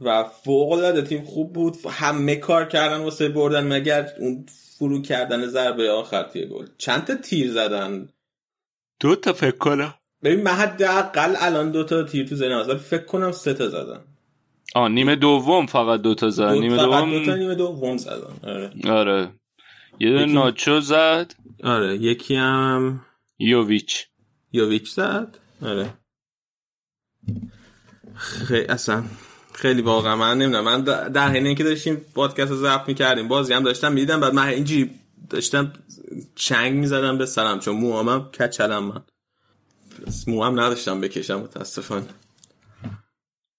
و 0.00 0.24
فوق 0.24 0.72
العاده 0.72 1.02
تیم 1.02 1.24
خوب 1.24 1.52
بود 1.52 1.76
همه 1.90 2.36
کار 2.36 2.68
کردن 2.68 2.96
واسه 2.96 3.28
بردن 3.28 3.66
مگر 3.66 4.08
اون 4.18 4.46
فرو 4.78 5.02
کردن 5.02 5.46
ضربه 5.46 5.90
آخر 5.90 6.22
توی 6.22 6.46
گل. 6.46 6.66
چند 6.78 7.04
تا 7.04 7.14
تیر 7.14 7.52
زدن؟ 7.52 8.08
دو 9.00 9.16
تا 9.16 9.32
فکر 9.32 9.56
کنم. 9.56 9.94
ببین 10.22 10.42
من 10.42 10.50
حداقل 10.50 11.34
الان 11.38 11.70
دو 11.70 11.84
تا 11.84 12.02
تیر 12.02 12.26
تو 12.26 12.34
ذهنم 12.34 12.76
فکر 12.76 13.04
کنم 13.04 13.32
سه 13.32 13.54
تا 13.54 13.68
زدن. 13.68 14.00
آ 14.74 14.88
نیمه 14.88 15.16
دوم 15.16 15.66
فقط 15.66 16.00
دو 16.00 16.14
تا 16.14 16.30
زدن 16.30 16.52
نیمه 16.52 16.76
دوم 16.76 17.10
دو 17.10 17.24
تا 17.24 17.36
نیمه 17.36 17.54
دوم 17.54 17.96
زدن. 17.96 18.34
آره. 18.42 18.72
آره. 18.84 19.28
یه 20.00 20.10
دونه 20.10 20.24
ناچو 20.24 20.80
زد. 20.80 21.34
آره 21.64 21.96
یکی 21.96 22.34
هم 22.34 23.00
یوویچ. 23.38 24.06
یوویچ 24.52 24.90
زد. 24.90 25.38
آره. 25.62 25.94
خیلی 28.14 28.66
اصلا 28.66 29.04
خیلی 29.52 29.82
واقعا 29.82 30.16
من 30.16 30.38
نمی‌دونم. 30.38 30.64
من 30.64 30.80
در 31.08 31.28
حین 31.28 31.46
اینکه 31.46 31.64
داشتیم 31.64 31.96
پادکست 32.14 32.50
رو 32.50 32.56
ضبط 32.56 32.88
می‌کردیم 32.88 33.28
بازی 33.28 33.52
هم 33.52 33.62
داشتم 33.62 33.92
می‌دیدم 33.92 34.20
بعد 34.20 34.34
من 34.34 34.46
اینجوری 34.46 34.90
داشتم 35.30 35.72
چنگ 36.34 36.72
می‌زدم 36.72 37.18
به 37.18 37.26
سرم 37.26 37.60
چون 37.60 37.76
موامم 37.76 38.30
کچلم 38.40 38.84
من. 38.84 39.02
مو 40.26 40.43
هم 40.43 40.60
نداشتم 40.60 41.00
بکشم 41.00 41.40
متاسفانه. 41.40 42.06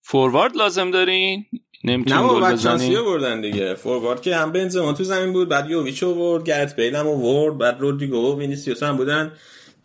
فوروارد 0.01 0.55
لازم 0.55 0.91
دارین؟ 0.91 1.45
نمی‌تونیم 1.83 2.27
گل 2.27 2.51
بزنیم؟ 2.51 3.03
بردن 3.03 3.41
دیگه. 3.41 3.75
فوروارد 3.75 4.21
که 4.21 4.35
هم 4.35 4.51
بنزما 4.51 4.93
تو 4.93 5.03
زمین 5.03 5.33
بود 5.33 5.49
بعد 5.49 5.69
یوویچ 5.69 6.03
آورد 6.03 6.43
گرت 6.43 6.75
بیل 6.75 6.95
هم 6.95 7.07
آورد 7.07 7.57
بعد 7.57 7.79
رودریگو 7.79 8.17
و 8.17 8.39
وینیسیوس 8.39 8.83
هم 8.83 8.97
بودن. 8.97 9.31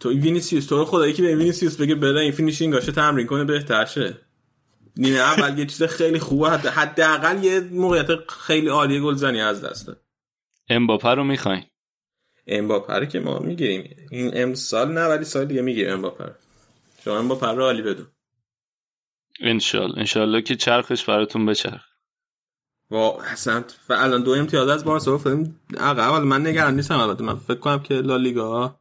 تو 0.01 0.11
وینیسیوس 0.11 0.67
تو 0.67 0.85
رو 0.85 0.96
خدا 0.96 1.13
یکی 1.13 1.23
به 1.23 1.37
وینیسیوس 1.37 1.77
بگه 1.77 1.95
بره 1.95 2.21
این 2.21 2.33
finishing 2.33 2.74
هاشه 2.74 2.93
تمرین 2.93 3.27
کنه 3.27 3.45
بهتر 3.45 3.85
شه. 3.85 4.19
نیمه 4.97 5.19
اول 5.19 5.59
یه 5.59 5.67
چیز 5.67 5.83
خیلی 5.83 6.19
خوبه 6.19 6.51
حداقل 6.51 7.45
یه 7.45 7.61
موقعیت 7.61 8.31
خیلی 8.31 8.69
عالی 8.69 9.01
گلزنی 9.01 9.41
از 9.41 9.65
دست 9.65 9.87
داد. 9.87 10.01
امباپه 10.69 11.09
رو 11.09 11.25
می‌خواین 11.25 11.63
امباپه 12.47 12.93
رو 12.93 13.05
که 13.05 13.21
ما 13.21 13.39
می‌گیریم. 13.39 13.97
این 14.11 14.31
امسال 14.35 14.93
نه 14.93 15.07
ولی 15.07 15.25
سال 15.25 15.45
دیگه 15.45 15.63
می‌گیریم 15.63 15.93
امباپه 15.93 16.25
رو. 16.25 16.33
شما 17.05 17.19
امباپه 17.19 17.47
رو 17.47 17.63
عالی 17.63 17.83
بدون. 17.83 18.07
انشال 19.41 19.99
انشالله 19.99 20.43
که 20.43 20.57
چرخش 20.57 21.05
براتون 21.05 21.47
بچرخ 21.47 21.85
و 22.91 22.97
حسن 23.33 23.65
و 23.89 23.93
الان 23.93 24.23
دو 24.23 24.31
امتیاز 24.31 24.69
از 24.69 24.85
بارسا 24.85 25.15
افتادیم. 25.15 25.61
عقب 25.79 26.23
من 26.23 26.47
نگران 26.47 26.77
نیستم 26.77 26.99
البته. 26.99 27.25
من 27.25 27.37
فکر 27.37 27.59
کنم 27.59 27.83
که 27.83 27.95
لالیگا 27.95 28.81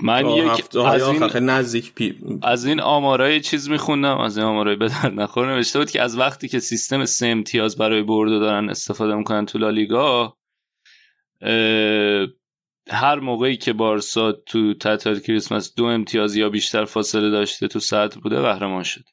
من 0.00 0.26
یک 0.26 0.76
از 0.76 1.08
این 1.08 1.22
نزدیک 1.50 1.94
پی... 1.94 2.18
از 2.42 2.66
این 2.66 2.80
آمارای 2.80 3.40
چیز 3.40 3.70
میخوندم. 3.70 4.18
از 4.18 4.38
این 4.38 4.46
آمارای 4.46 4.76
به 4.76 4.88
در 4.88 5.10
نخور. 5.10 5.54
نوشته 5.54 5.78
بود 5.78 5.90
که 5.90 6.02
از 6.02 6.18
وقتی 6.18 6.48
که 6.48 6.58
سیستم 6.58 7.04
سه 7.04 7.26
امتیاز 7.26 7.76
برای 7.76 8.02
برد 8.02 8.30
دارن 8.30 8.70
استفاده 8.70 9.14
می‌کنن 9.14 9.46
تو 9.46 9.58
لالیگا 9.58 10.36
هر 12.90 13.20
موقعی 13.20 13.56
که 13.56 13.72
بارسا 13.72 14.32
تو 14.32 14.74
تعطیلات 14.74 15.22
کریسمس 15.22 15.74
دو 15.74 15.84
امتیاز 15.84 16.36
یا 16.36 16.48
بیشتر 16.48 16.84
فاصله 16.84 17.30
داشته 17.30 17.68
تو 17.68 17.80
صدر 17.80 18.18
بوده 18.22 18.40
قهرمان 18.40 18.82
شد. 18.82 19.04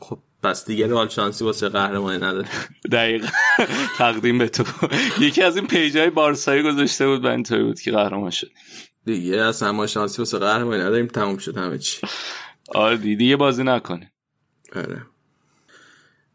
خب 0.00 0.18
پس 0.42 0.66
دیگه 0.66 0.86
رئال 0.86 1.08
شانسی 1.08 1.44
واسه 1.44 1.68
قهرمانی 1.68 2.16
نداره. 2.16 2.48
دقیقا. 2.92 3.28
تقدیم 3.98 4.38
به 4.38 4.48
تو. 4.48 4.64
یکی 5.20 5.42
از 5.42 5.56
این 5.56 5.66
پیجای 5.66 6.10
بارسایی 6.10 6.62
گذاشته 6.62 7.06
بود 7.06 7.24
و 7.24 7.28
اینطوری 7.28 7.62
بود 7.64 7.80
که 7.80 7.92
قهرمان 7.92 8.30
شد. 8.30 8.50
دیگه 9.04 9.36
اصلا 9.36 9.72
ما 9.72 9.86
شانسی 9.86 10.22
واسه 10.22 10.38
قهرمانی 10.38 10.80
نداریم 10.82 11.06
تموم 11.06 11.38
شد 11.38 11.56
همه 11.56 11.78
چی. 11.78 12.06
آره 12.68 12.96
دیگه 12.96 13.36
بازی 13.36 13.64
نکنه. 13.64 14.12
آره. 14.76 15.06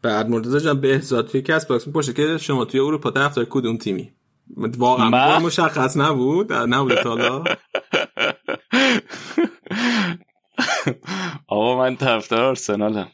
بعد 0.01 0.29
مرتضی 0.29 0.59
جان 0.59 0.81
بهزاد 0.81 1.27
توی 1.27 1.41
Castbox 1.41 1.87
می‌پرسه 1.87 2.13
که 2.13 2.37
شما 2.37 2.65
توی 2.65 2.79
اروپا 2.79 3.11
طرفدار 3.11 3.45
کدوم 3.49 3.77
تیمی؟ 3.77 4.13
واقعا 4.57 5.09
من... 5.09 5.41
مشخص 5.41 5.97
نبود؟ 5.97 6.53
نبود 6.53 6.95
تا 6.95 7.09
حالا؟ 7.09 7.43
آقا 11.47 11.77
من 11.77 11.95
طرفدار 11.95 12.43
آرسنالم. 12.43 13.11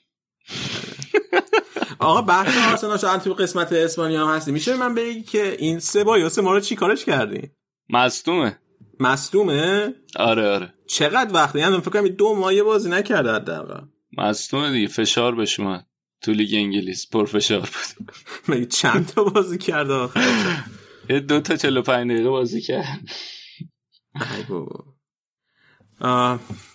آقا 1.99 2.21
بحث 2.21 2.57
آرسنال 2.71 2.97
شاید 2.97 3.21
تو 3.21 3.33
قسمت 3.33 3.73
اسپانیا 3.73 4.27
هم 4.27 4.35
هستی. 4.35 4.51
میشه 4.51 4.77
من 4.77 4.95
بگی 4.95 5.21
که 5.23 5.55
این 5.59 5.79
سه 5.79 6.03
بایوس 6.03 6.39
ما 6.39 6.53
رو 6.53 6.59
چی 6.59 6.75
کارش 6.75 7.05
کردی؟ 7.05 7.51
مصدومه. 7.89 8.59
مصدومه؟ 8.99 9.93
آره 10.15 10.49
آره. 10.49 10.73
چقدر 10.87 11.33
وقتی 11.33 11.59
یعنی 11.59 11.81
فکر 11.81 11.89
کنم 11.89 12.07
دو 12.07 12.35
ماه 12.35 12.63
بازی 12.63 12.89
نکرده 12.89 13.33
حداقل. 13.33 13.85
مصدومه 14.17 14.71
دیگه 14.71 14.87
فشار 14.87 15.35
بهش 15.35 15.59
اومد. 15.59 15.85
تو 16.21 16.31
لیگ 16.31 16.49
انگلیس 16.53 17.09
پر 17.09 17.25
فشار 17.25 17.59
بود. 17.59 18.15
مگه 18.49 18.65
چند 18.65 19.07
تا 19.07 19.23
بازی 19.23 19.57
کرده 19.57 19.93
آخر؟ 19.93 20.21
یه 21.09 21.19
دو 21.19 21.39
تا 21.39 21.55
45 21.55 22.11
دقیقه 22.11 22.29
بازی 22.29 22.61
کرد 22.61 22.99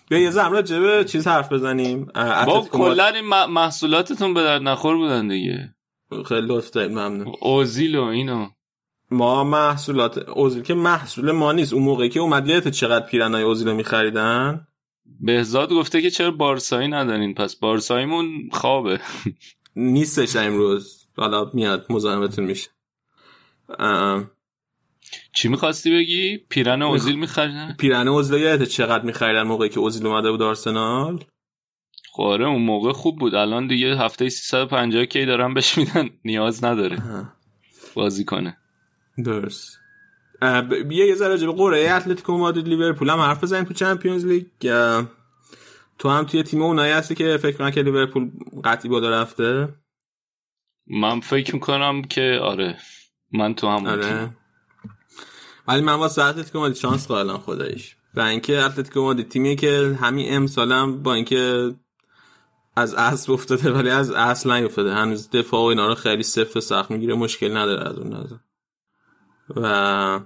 بیا 0.09 0.18
یه 0.18 0.31
زمین 0.31 0.52
راجع 0.52 0.78
به 0.78 1.05
چیز 1.05 1.26
حرف 1.26 1.52
بزنیم. 1.52 2.05
با 2.47 2.68
کلا 2.73 3.07
این 3.07 3.25
محصولاتتون 3.44 4.34
به 4.34 4.42
درد 4.42 4.62
نخور 4.62 4.97
بودن 4.97 5.28
دیگه. 5.28 5.75
خیلی 6.28 6.47
لطف 6.47 6.70
دارید 6.70 6.91
ممنون. 6.91 7.34
اوزیل 7.41 7.97
و 7.97 8.02
اینو. 8.02 8.49
ما 9.10 9.44
محصولات 9.44 10.18
اوزیل 10.18 10.62
که 10.62 10.75
محصول 10.75 11.33
ما 11.33 11.52
نیست. 11.52 11.73
اون 11.73 11.83
موقعی 11.83 12.09
که 12.09 12.20
اومد 12.20 12.49
یادت 12.49 12.68
چقدر 12.68 13.07
پیرنای 13.07 13.42
اوزیل 13.42 13.68
رو 13.68 13.75
میخریدن؟ 13.75 14.67
بهزاد 15.20 15.73
گفته 15.73 16.02
که 16.02 16.10
چرا 16.10 16.31
بارسایی 16.31 16.89
ندارین؟ 16.89 17.34
پس 17.34 17.57
بارساییمون 17.57 18.49
خوابه. 18.52 19.00
نیستش 19.76 20.36
امروز. 20.36 21.07
حالا 21.17 21.50
میاد 21.55 21.86
مزاحمتون 21.91 22.44
میشه. 22.44 22.70
چی 25.33 25.49
می‌خواستی 25.49 25.91
بگی؟ 25.91 26.39
پیرن 26.49 26.83
اوزیل 26.83 27.17
میخریدن؟ 27.17 27.77
پیرن 27.79 28.09
اوزیل 28.09 28.41
یادت 28.41 28.69
چقدر 28.69 29.05
میخریدن 29.05 29.43
موقعی 29.43 29.69
که 29.69 29.81
اوزیل 29.81 30.07
اومده 30.07 30.31
بود 30.31 30.43
آرسنال؟ 30.43 31.25
خب 32.13 32.23
آره 32.23 32.47
اون 32.47 32.63
موقع 32.63 32.93
خوب 32.93 33.19
بود. 33.19 33.35
الان 33.35 33.67
دیگه 33.67 33.97
هفته 33.97 34.29
350 34.29 35.05
کی 35.05 35.27
دارن 35.27 35.55
بهش 35.55 35.79
میدن؟ 35.79 36.11
نیاز 36.25 36.65
نداره. 36.65 36.99
بازی 37.95 38.25
کنه. 38.25 38.57
درست. 39.25 39.79
بیا 40.89 41.07
یه 41.07 41.15
ذره 41.15 41.47
به 41.47 41.53
قرعه 41.53 41.91
اتلتیکو 41.91 42.39
مادرید 42.39 42.69
لیورپول. 42.69 43.11
هم 43.11 43.19
حرف 43.21 43.43
بزنیم 43.43 43.65
تو 43.65 43.75
چمپیونز 43.75 44.27
لیگ. 44.27 44.47
تو 45.99 46.09
هم 46.09 46.25
توی 46.25 46.43
تیم 46.43 46.63
اونایی 46.63 46.93
هستی 46.93 47.15
که 47.15 47.37
فکر 47.37 47.57
کنن 47.57 47.71
که 47.71 47.83
لیورپول 47.83 48.31
قطعی 48.65 48.91
بالا 48.91 49.23
رفته؟ 49.23 49.69
من 50.87 51.21
فکر 51.21 51.55
می‌کنم 51.55 52.03
که 52.03 52.39
آره. 52.43 52.77
من 53.33 53.55
تو 53.55 53.68
همون 53.68 53.86
آره. 53.86 54.31
ولی 55.68 55.81
من 55.81 55.94
واسه 55.94 56.25
اتلتیکو 56.25 56.59
مادرید 56.59 56.76
شانس 56.76 57.09
قائلم 57.09 57.39
خداییش. 57.39 57.97
و 58.15 58.20
اینکه 58.20 58.59
اتلتیکو 58.59 59.00
مادرید 59.00 59.28
تیمیه 59.28 59.57
که 59.57 59.99
همین 60.00 60.34
امسال 60.34 60.73
هم 60.73 61.02
با 61.02 61.15
اینکه 61.15 61.75
از 62.76 62.94
اصل 62.94 63.33
افتاده 63.33 63.73
ولی 63.73 63.91
از 63.91 64.10
اصل 64.10 64.52
نیفتاده. 64.52 64.94
هنوز 64.94 65.31
دفاع 65.31 65.60
و 65.60 65.65
اینا 65.65 65.86
رو 65.86 65.94
خیلی 65.94 66.25
و 66.57 66.60
سخت 66.60 66.91
می‌گیره 66.91 67.15
مشکل 67.15 67.57
نداره 67.57 67.91
از 67.91 67.99
اون 67.99 68.12
نظر. 68.12 68.36
و 69.57 70.20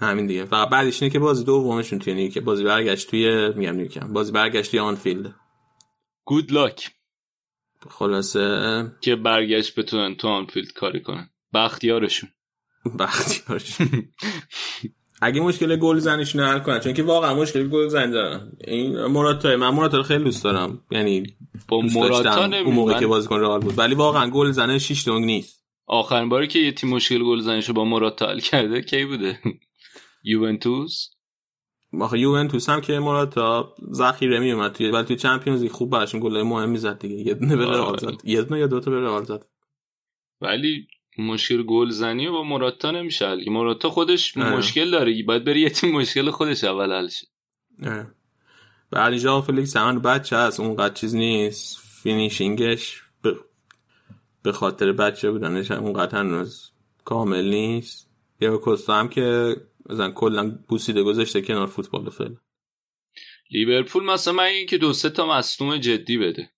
همین 0.00 0.26
دیگه. 0.26 0.44
فقط 0.44 0.68
بعدش 0.68 1.02
اینه 1.02 1.12
که 1.12 1.18
بازی 1.18 1.44
دومشون 1.44 1.98
توی 1.98 2.14
نیوکمپه 2.14 2.40
بازی 2.40 2.64
برگشت 2.64 3.10
توی 3.10 3.48
میگم 3.48 3.74
نیوکمپه 3.74 4.00
بازی 4.00 4.32
برگشت 4.32 4.70
توی 4.70 4.80
آنفیلد. 4.80 5.34
good 6.24 6.52
luck 6.52 6.90
خلاصه 7.90 8.92
که 9.00 9.16
برگشت 9.16 9.78
بتونن 9.78 10.14
تو 10.14 10.28
آنفیلد 10.28 10.72
کاری 10.72 11.02
کنن. 11.02 11.30
بخت 11.54 11.82
یارشون. 11.82 12.30
بخت 12.98 13.37
یارش 13.37 13.76
اگه 15.22 15.40
مشکل 15.40 15.76
گل 15.76 15.98
زنیشون 15.98 16.40
رو 16.40 16.46
حل 16.46 16.58
کنن 16.58 16.80
چون 16.80 16.92
که 16.92 17.02
واقعا 17.02 17.34
مشکل 17.34 17.68
گل 17.68 17.88
زنی 17.88 18.12
دارن. 18.12 18.52
این 18.64 19.06
موراتا 19.06 19.56
من 19.56 19.68
موراتا 19.68 19.96
رو 19.96 20.02
خیلی 20.02 20.24
دوست 20.24 20.44
دارم. 20.44 20.82
یعنی 20.90 21.36
با 21.68 21.82
داشتم 21.94 22.52
اون 22.52 22.74
موقع. 22.74 23.00
که 23.00 23.06
بازیکن 23.06 23.40
رئال 23.40 23.60
بود. 23.60 23.78
ولی 23.78 23.94
واقعا 23.94 24.30
گل 24.30 24.50
زنه 24.50 24.78
6 24.78 25.04
دونگ 25.04 25.24
نیست. 25.24 25.64
آخرین 25.86 26.28
باری 26.28 26.46
که 26.46 26.58
یه 26.58 26.72
تیم 26.72 26.90
مشکل 26.90 27.24
گل 27.24 27.40
زنیشو 27.40 27.72
با 27.72 27.84
موراتا 27.84 28.26
حل 28.26 28.40
کرده 28.40 28.82
کی 28.82 29.04
بوده؟ 29.04 29.38
یوونتوس؟ 30.24 31.08
آخه 32.00 32.18
یوونتوس 32.18 32.68
هم 32.68 32.80
که 32.80 32.98
موراتا 32.98 33.74
ذخیره 33.92 34.38
می 34.38 34.52
اومد 34.52 34.72
توی 34.72 34.90
ولی 34.90 35.04
توی 35.04 35.16
Champions 35.16 35.62
League 35.62 35.72
خوب 35.72 35.90
براشون 35.90 36.20
گل 36.20 36.42
مهم 36.42 36.70
می‌زد 36.70 36.98
دیگه. 36.98 37.14
یه 37.14 37.34
دونه 37.34 37.56
به 37.56 37.64
رئال 37.64 37.98
زد. 37.98 38.14
یه 38.24 38.42
دونه 38.42 38.60
یا 38.60 38.66
دو 38.66 38.80
تا 38.80 38.90
به 38.90 39.00
رئال 39.00 39.24
زد. 39.24 39.46
ولی 40.40 40.86
مشکل 41.18 41.62
گل 41.62 41.90
زنی 41.90 42.28
با 42.28 42.42
موراتا 42.42 42.90
نمیشه 42.90 43.28
حل 43.28 43.50
موراتا 43.50 43.90
خودش 43.90 44.36
آره. 44.36 44.56
مشکل 44.56 44.90
داره. 44.90 45.22
باید 45.22 45.44
بری 45.44 45.60
یه 45.60 45.70
تیم 45.70 45.92
مشکل 45.92 46.30
خودش 46.30 46.64
اول 46.64 46.92
حل 46.92 47.08
شه. 47.08 47.26
بعد 48.90 49.12
اینجا 49.12 49.40
فلیکس 49.40 49.76
همون 49.76 50.02
بچه 50.02 50.36
هست. 50.36 50.60
اونقدر 50.60 50.94
چیز 50.94 51.14
نیست. 51.14 51.80
finishing 52.02 52.84
ش 52.84 53.02
به, 53.22 53.36
به 54.42 54.52
خاطر 54.52 54.92
بچه 54.92 55.30
بودنش 55.30 55.70
هم 55.70 55.84
اونقدر 55.84 56.18
هنوز 56.18 56.70
کامل 57.04 57.44
نیست. 57.44 58.10
یا 58.40 58.56
کوستا 58.56 58.94
هم 58.94 59.08
که 59.08 59.56
مثلا 59.90 60.10
کلا 60.10 60.58
بوسیده 60.68 61.02
گذاشته 61.02 61.42
کنار 61.42 61.66
فوتبال 61.66 62.10
فعلا. 62.10 62.36
لیورپول 63.50 64.04
مثلا 64.04 64.34
من 64.34 64.44
این 64.44 64.66
که 64.66 64.78
دو 64.78 64.92
سه 64.92 65.10
تا 65.10 65.26
مصدوم 65.26 65.76
جدی 65.76 66.18
بده. 66.18 66.50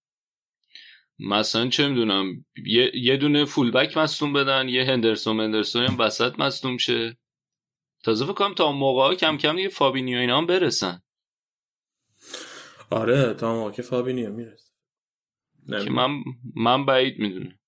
مثلا 1.18 1.68
چه 1.68 1.88
می‌دونم 1.88 2.44
یه, 2.66 2.90
یه 2.94 3.16
دونه 3.16 3.44
full 3.44 3.70
back 3.70 3.96
مصدوم 3.96 4.32
بدن 4.32 4.68
یه 4.68 4.84
هندرسون 4.84 5.40
هندرسون 5.40 5.82
هم 5.82 5.98
وسط 5.98 6.38
مصدوم 6.38 6.76
شه. 6.76 7.16
تازه 8.04 8.24
فکر 8.24 8.34
کنم 8.34 8.54
تا 8.54 8.72
موقع 8.72 9.02
ها 9.02 9.14
کم 9.14 9.36
کم 9.36 9.56
دیگه 9.56 9.68
فابینیو 9.68 10.18
اینا 10.18 10.38
هم 10.38 10.46
برسن. 10.46 11.02
آره 12.90 13.34
تا 13.34 13.54
موقع 13.54 13.70
که 13.70 13.82
فابینیو 13.82 14.32
می‌رسه. 14.32 14.72
که 15.68 15.90
من 15.90 16.08
من 16.56 16.86
بعید 16.86 17.18
می‌دونم. 17.18 17.58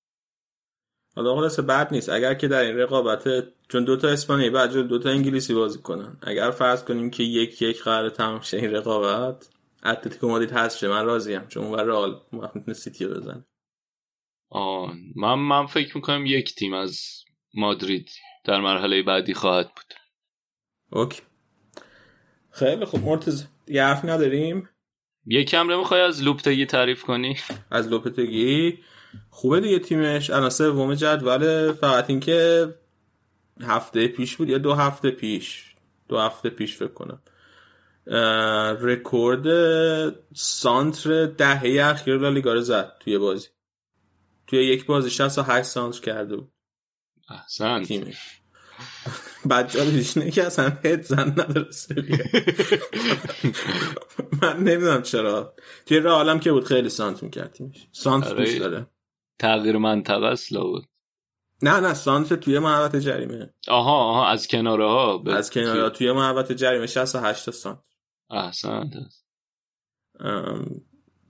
حالا 1.17 1.35
خلاصه 1.35 1.63
بد 1.63 1.93
نیست. 1.93 2.09
اگر 2.09 2.35
که 2.35 2.49
در 2.49 2.61
این 2.61 2.77
رقابت 2.77 3.49
چون 3.69 3.85
دوتا 3.85 4.09
اسپانیایی 4.09 4.51
بعد 4.51 4.73
جلو 4.73 4.83
دوتا 4.83 5.11
انگلیسی 5.11 5.55
بازی 5.55 5.79
کنن. 5.79 6.17
اگر 6.23 6.51
فرض 6.51 6.85
کنیم 6.85 7.11
که 7.11 7.23
یک 7.23 7.63
یک 7.63 7.83
قرار 7.83 8.11
تمام 8.11 8.41
شه 8.41 8.57
این 8.57 8.71
رقابت 8.71 9.49
اتلتیکو 9.85 10.29
مادرید 10.29 10.53
هست 10.53 10.85
من 10.85 11.05
راضیم 11.05 11.47
چون 11.47 11.65
اون 11.65 11.79
رئال 11.79 12.21
می‌تونه 12.33 12.75
سیتی 12.75 13.05
رو 13.05 13.21
بزنه. 13.21 13.45
آه 14.51 14.95
من 15.17 15.35
من 15.35 15.67
فکر 15.67 15.97
می‌کنم 15.97 16.27
یک 16.27 16.55
تیم 16.55 16.75
از 16.75 17.25
مادرید 17.55 18.11
در 18.45 18.61
مرحله 18.61 19.03
بعدی 19.03 19.35
خواهد 19.35 19.67
بود. 19.75 19.95
اوکی. 20.91 21.23
خیلی 22.51 22.85
خوب. 22.85 23.05
مرتضی 23.05 23.45
دیگه 23.67 23.85
حرف 23.85 24.05
نداریم؟ 24.05 24.69
یکم 25.27 25.73
نمی‌خوای 25.73 26.01
از 26.01 26.23
لوپتگی 26.23 26.67
تعریف 26.67 27.03
کنی؟ 27.03 27.37
از 27.71 27.89
لوپتگی؟ 27.89 28.79
خوبه 29.31 29.61
دیگه 29.61 29.79
تیمش. 29.79 30.31
الان 30.31 30.51
سوم 30.51 30.95
جدول. 30.95 31.73
فقط 31.73 32.11
اینکه 32.11 32.69
هفته 33.61 34.09
پیش 34.09 34.37
بود 34.37 34.49
یا 34.49 34.59
دو 34.59 34.75
هفته 34.75 35.11
پیش؟ 35.11 35.75
دو 36.09 36.19
هفته 36.19 36.51
پیش 36.51 36.77
فکر 36.77 36.93
کنم. 36.93 37.23
رکورد 38.81 39.45
سانتر 40.35 41.27
دهه 41.27 41.85
اخیر 41.85 42.19
لالیگا 42.19 42.53
رو 42.53 42.61
زد 42.61 42.93
توی 43.01 43.19
بازی. 43.19 43.49
توی 44.47 44.65
یک 44.65 44.87
بازی 44.87 45.11
68 45.11 45.69
سانتر 45.69 46.01
کرده 46.01 46.37
بود. 46.37 46.53
احسن 47.31 47.83
تیمش. 47.83 48.17
بعد 49.45 49.71
جالبش 49.71 50.17
اینه 50.17 50.31
که 50.31 50.47
اصلا 50.47 50.65
هد 50.85 51.03
زن 51.03 51.29
نداره. 51.31 51.69
من 54.43 54.57
نمی‌دونم 54.57 55.03
چرا. 55.03 55.55
توی 55.87 56.01
رئالم 56.01 56.41
که 56.41 56.53
بود 56.53 56.65
خیلی 56.65 56.89
سانت 56.89 57.23
می‌کرد 57.23 57.53
تیمش. 57.53 57.89
سانت 57.93 58.27
آره. 58.27 58.45
دوست 58.45 58.59
داره. 58.59 58.87
تغییر 59.39 59.77
منطقه 59.77 60.27
است 60.27 60.53
لابد 60.53 60.85
نه 61.63 61.81
نه 61.81 61.95
سانت 61.95 62.33
توی 62.33 62.59
محوطه 62.59 63.01
جریمه. 63.01 63.55
آها 63.69 63.97
آها 63.97 64.29
از 64.29 64.49
کناره 64.49 64.85
ها. 64.85 65.23
از 65.27 65.51
کنار 65.51 65.91
توی 65.91 66.13
محوطه 66.13 66.55
جریمه 66.55 66.87
68 66.87 67.45
تا 67.45 67.53
سانت. 67.53 67.79
احسن 68.31 68.91
ام، 70.21 70.81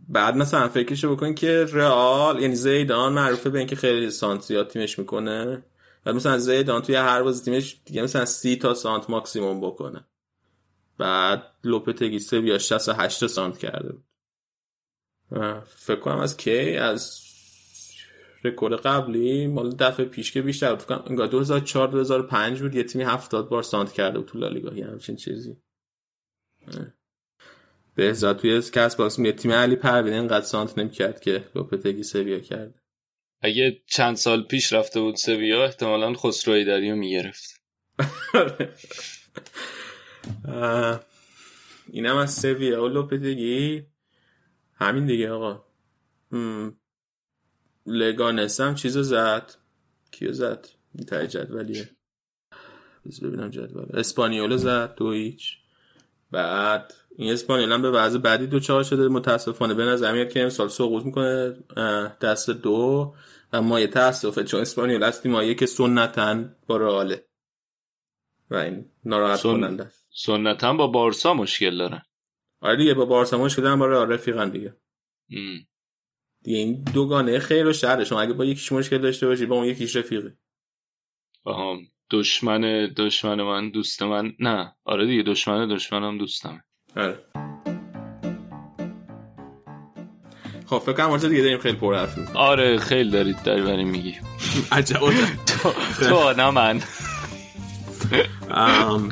بعد 0.09 0.37
مثلا 0.37 0.69
فکرشو 0.69 1.17
بکن 1.17 1.35
که 1.35 1.67
رئال 1.73 2.43
یعنی 2.43 2.55
زیدان 2.55 3.13
معروفه 3.13 3.51
به 3.51 3.59
اینکه 3.59 3.77
خیلی 3.77 4.11
سانت 4.11 4.43
زیاد 4.43 4.69
تیمش 4.69 4.99
می‌کنه. 4.99 5.65
بعد 6.05 6.15
مثلا 6.15 6.39
زیدان 6.39 6.83
توی 6.83 6.95
هر 6.95 7.23
بازی 7.23 7.45
تیمش 7.45 7.81
دیگه 7.85 8.03
مثلا 8.03 8.25
سی 8.25 8.57
تا 8.57 8.75
سانت 8.75 9.11
ماکسیموم 9.11 9.61
بکنه. 9.61 10.05
بعد 10.99 11.43
لوپتگی 11.65 12.19
سویا 12.19 12.59
68 12.59 13.21
تا 13.21 13.29
سانتر 13.29 13.59
کرده 13.59 13.93
بود. 13.93 14.05
فکر 15.67 16.01
کنم 16.01 16.19
از 16.19 16.37
کی؟ 16.37 16.77
از 16.77 17.21
رکورد 18.45 18.81
قبلی 18.81 19.47
مال 19.47 19.71
دفعه 19.71 20.07
پیش 20.07 20.33
که 20.33 20.43
بیشتر 20.43 20.77
فکر 20.77 20.87
کنم 20.87 21.05
انگار 21.07 21.27
2004 21.27 21.89
2005 21.89 22.63
بود. 22.63 22.75
یه 22.75 22.83
تیمی 22.83 23.05
70 23.05 23.49
بار 23.49 23.63
سانتر 23.63 23.93
کرده 23.93 24.19
بود 24.19 24.29
تو 24.29 24.39
لالیگا. 24.39 24.71
همچین 24.71 25.17
چیزی. 25.17 25.57
بهزاد 27.95 28.39
توی 28.39 28.63
Castbox 28.63 29.19
یه 29.19 29.33
تیم 29.33 29.53
علی 29.53 29.77
پروین 29.77 30.13
اینقدر 30.13 30.45
سانتر 30.45 30.79
نمی‌کرد 30.79 31.21
که 31.21 31.45
لوپتگی 31.55 32.03
سویا 32.03 32.39
کرد. 32.39 32.83
اگه 33.43 33.83
چند 33.87 34.17
سال 34.17 34.43
پیش 34.43 34.73
رفته 34.73 35.01
بود 35.01 35.17
سویا 35.17 35.65
احتمالا 35.65 36.15
خسرو 36.15 36.65
حیدری 36.65 36.88
رو 36.88 36.97
می‌گرفت. 36.97 37.61
اینم 41.93 42.17
از 42.17 42.35
سویا 42.35 42.85
و 42.85 42.89
لوپتگی. 42.89 43.87
همین 44.75 45.07
دیگه 45.07 45.31
آقا. 45.31 45.65
لگانس 47.87 48.61
هم 48.61 48.75
چیزو 48.75 49.03
زد. 49.03 49.55
کیو 50.11 50.33
زد؟ 50.33 50.69
تای 51.07 51.27
جدولیه. 51.27 51.89
ببینم 53.23 53.51
جدول. 53.51 53.99
اسپانیول 53.99 54.57
زد 54.57 54.95
دو 54.95 55.13
هیچ. 55.13 55.59
بعد 56.31 56.95
این 57.17 57.33
اسپانیول 57.33 57.73
هم 57.73 57.83
به 57.83 57.91
وضع 57.91 58.19
بعدی 58.19 58.47
دو 58.47 58.61
چهار 58.61 58.83
شده 58.85 59.09
متاسفانه. 59.09 59.75
به 59.75 59.85
نظر 59.85 60.13
میاد 60.13 60.29
که 60.29 60.43
امسال 60.43 60.69
سقوط 60.69 61.05
می‌کنه 61.05 61.51
دست 62.23 62.51
دو. 62.51 63.15
و 63.53 63.63
ما 63.63 63.81
یه 63.81 63.87
تاسفه 63.87 64.45
چون 64.45 64.61
اسپانیول 64.61 65.03
هستیم 65.03 65.33
ما 65.33 65.55
که 65.55 65.67
سنتن 65.67 66.57
با 66.67 66.77
رئاله. 66.77 67.25
و 68.51 68.55
این 68.57 68.91
ناراحت 69.05 69.37
سن- 69.37 69.49
کننده 69.49 69.85
است. 69.85 70.07
سنتا 70.11 70.73
با 70.75 70.87
بارسا 70.87 71.35
مشکل 71.35 71.79
دارن 71.79 72.03
آره 72.61 72.77
دیگه 72.77 72.95
با 72.95 73.05
بارسا 73.05 73.39
مشکل 73.39 73.63
دارن 73.63 73.79
با 73.79 73.87
رئال 73.87 74.13
رفیقن 74.13 74.51
دیگه. 74.51 74.77
ام. 75.31 75.67
دیگه 76.43 76.59
این 76.59 76.85
دوگانه 76.95 77.39
خیر 77.39 77.67
و 77.67 77.73
شر 77.73 78.05
شما 78.05 78.21
اگه 78.21 78.33
با 78.33 78.45
یکیش 78.45 78.73
مشکل 78.73 78.99
داشته 78.99 79.27
باشی 79.27 79.47
با 79.47 79.57
اون 79.57 79.65
یکیش 79.65 79.97
رفیقه 79.97 80.39
آها. 81.45 81.79
دشمن 82.11 82.61
دشمن 82.97 83.43
من 83.43 83.71
دوست 83.71 84.03
من. 84.03 84.33
نه. 84.41 84.73
آره 84.85 85.07
دیگه 85.07 85.23
دشمن 85.23 85.69
دشمنم 85.69 86.19
دوستم 86.19 86.63
آره. 86.97 87.19
خب 90.67 90.79
فکر 90.79 90.93
کنم 90.93 91.17
دیگه 91.17 91.43
داریم 91.43 91.59
خیلی 91.59 91.77
پرحرفی. 91.77 92.37
آره 92.37 92.79
خیلی 92.79 93.11
دارید 93.11 93.43
دریوری 93.43 93.85
میگی. 93.85 94.15
عجب 94.73 94.99
تو 95.47 95.73
تو 96.09 96.33
نه 96.41 96.51
من. 96.51 96.81
ام، 98.51 99.09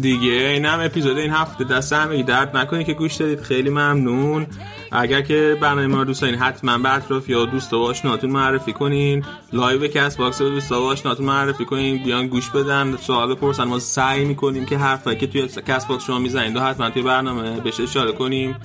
دیگه 0.00 0.30
این 0.32 0.64
هم 0.64 0.80
اپیزود 0.80 1.18
این 1.18 1.30
هفته. 1.30 1.64
دست 1.64 1.92
همگی 1.92 2.22
درد 2.22 2.56
نکنید 2.56 2.86
که 2.86 2.92
گوش 2.94 3.14
دادید. 3.14 3.40
خیلی 3.40 3.70
ممنون. 3.70 4.46
اگر 4.92 5.20
که 5.20 5.58
برنامه 5.60 5.86
ما 5.86 5.98
رو 5.98 6.04
دوست 6.04 6.22
دارین 6.22 6.38
حتما 6.38 6.78
به 6.78 6.94
اطرافیا 6.94 7.44
دوست 7.44 7.72
و 7.74 7.82
آشناتون 7.82 8.30
معرفی 8.30 8.72
کنین. 8.72 9.24
live 9.52 9.86
Castbox 9.86 10.40
رو 10.40 10.48
دوست 10.48 10.72
و 10.72 10.74
آشناتون 10.74 11.26
معرفی 11.26 11.64
کنین. 11.64 12.04
بیان 12.04 12.26
گوش 12.26 12.50
بدن 12.50 12.96
سوال 12.96 13.34
بپرسن. 13.34 13.64
ما 13.64 13.78
سعی 13.78 14.24
می‌کنیم 14.24 14.66
که 14.66 14.78
حرفایی 14.78 15.18
که 15.18 15.26
توی 15.26 15.48
Castbox 15.48 16.04
شما 16.04 16.18
می‌زنید 16.18 16.56
و 16.56 16.60
حتما 16.60 16.90
توی 16.90 17.02
برنامه 17.02 17.60
بهش 17.60 17.80
اشاره 17.80 18.12
کنیم 18.12 18.56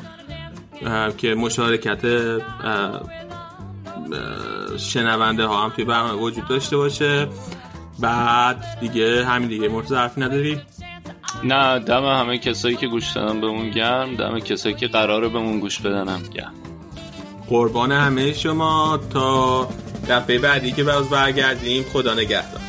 که 1.18 1.36
مشارکت 1.36 2.02
شنونده 4.78 5.46
ها 5.46 5.64
هم 5.64 5.70
توی 5.70 5.86
برنامه 5.86 6.22
وجود 6.22 6.48
داشته 6.48 6.78
باشه. 6.78 7.28
بعد 8.00 8.78
دیگه 8.82 9.26
همین 9.26 9.50
دیگه 9.50 9.70
مرتضی 9.70 9.96
حرفی 9.96 10.22
نداری. 10.22 10.62
نه 11.44 11.80
دم 11.80 12.06
همه 12.06 12.38
کسایی 12.38 12.76
که 12.76 12.88
گوش 12.88 13.12
دادن 13.12 13.42
بهمون 13.42 13.70
گرم 13.70 14.16
دم 14.16 14.40
کسایی 14.40 14.76
که 14.76 14.88
قراره 14.88 15.30
بهمون 15.30 15.60
گوش 15.60 15.80
بدنم 15.80 16.24
گرم. 16.34 16.54
قربان 17.50 17.92
همه 17.92 18.34
شما 18.34 19.00
تا 19.10 19.70
دفعه 20.10 20.40
بعدی 20.40 20.72
که 20.72 20.84
باز 20.84 21.10
برگردیم 21.10 21.84
خدا 21.84 22.14
نگهدار. 22.14 22.62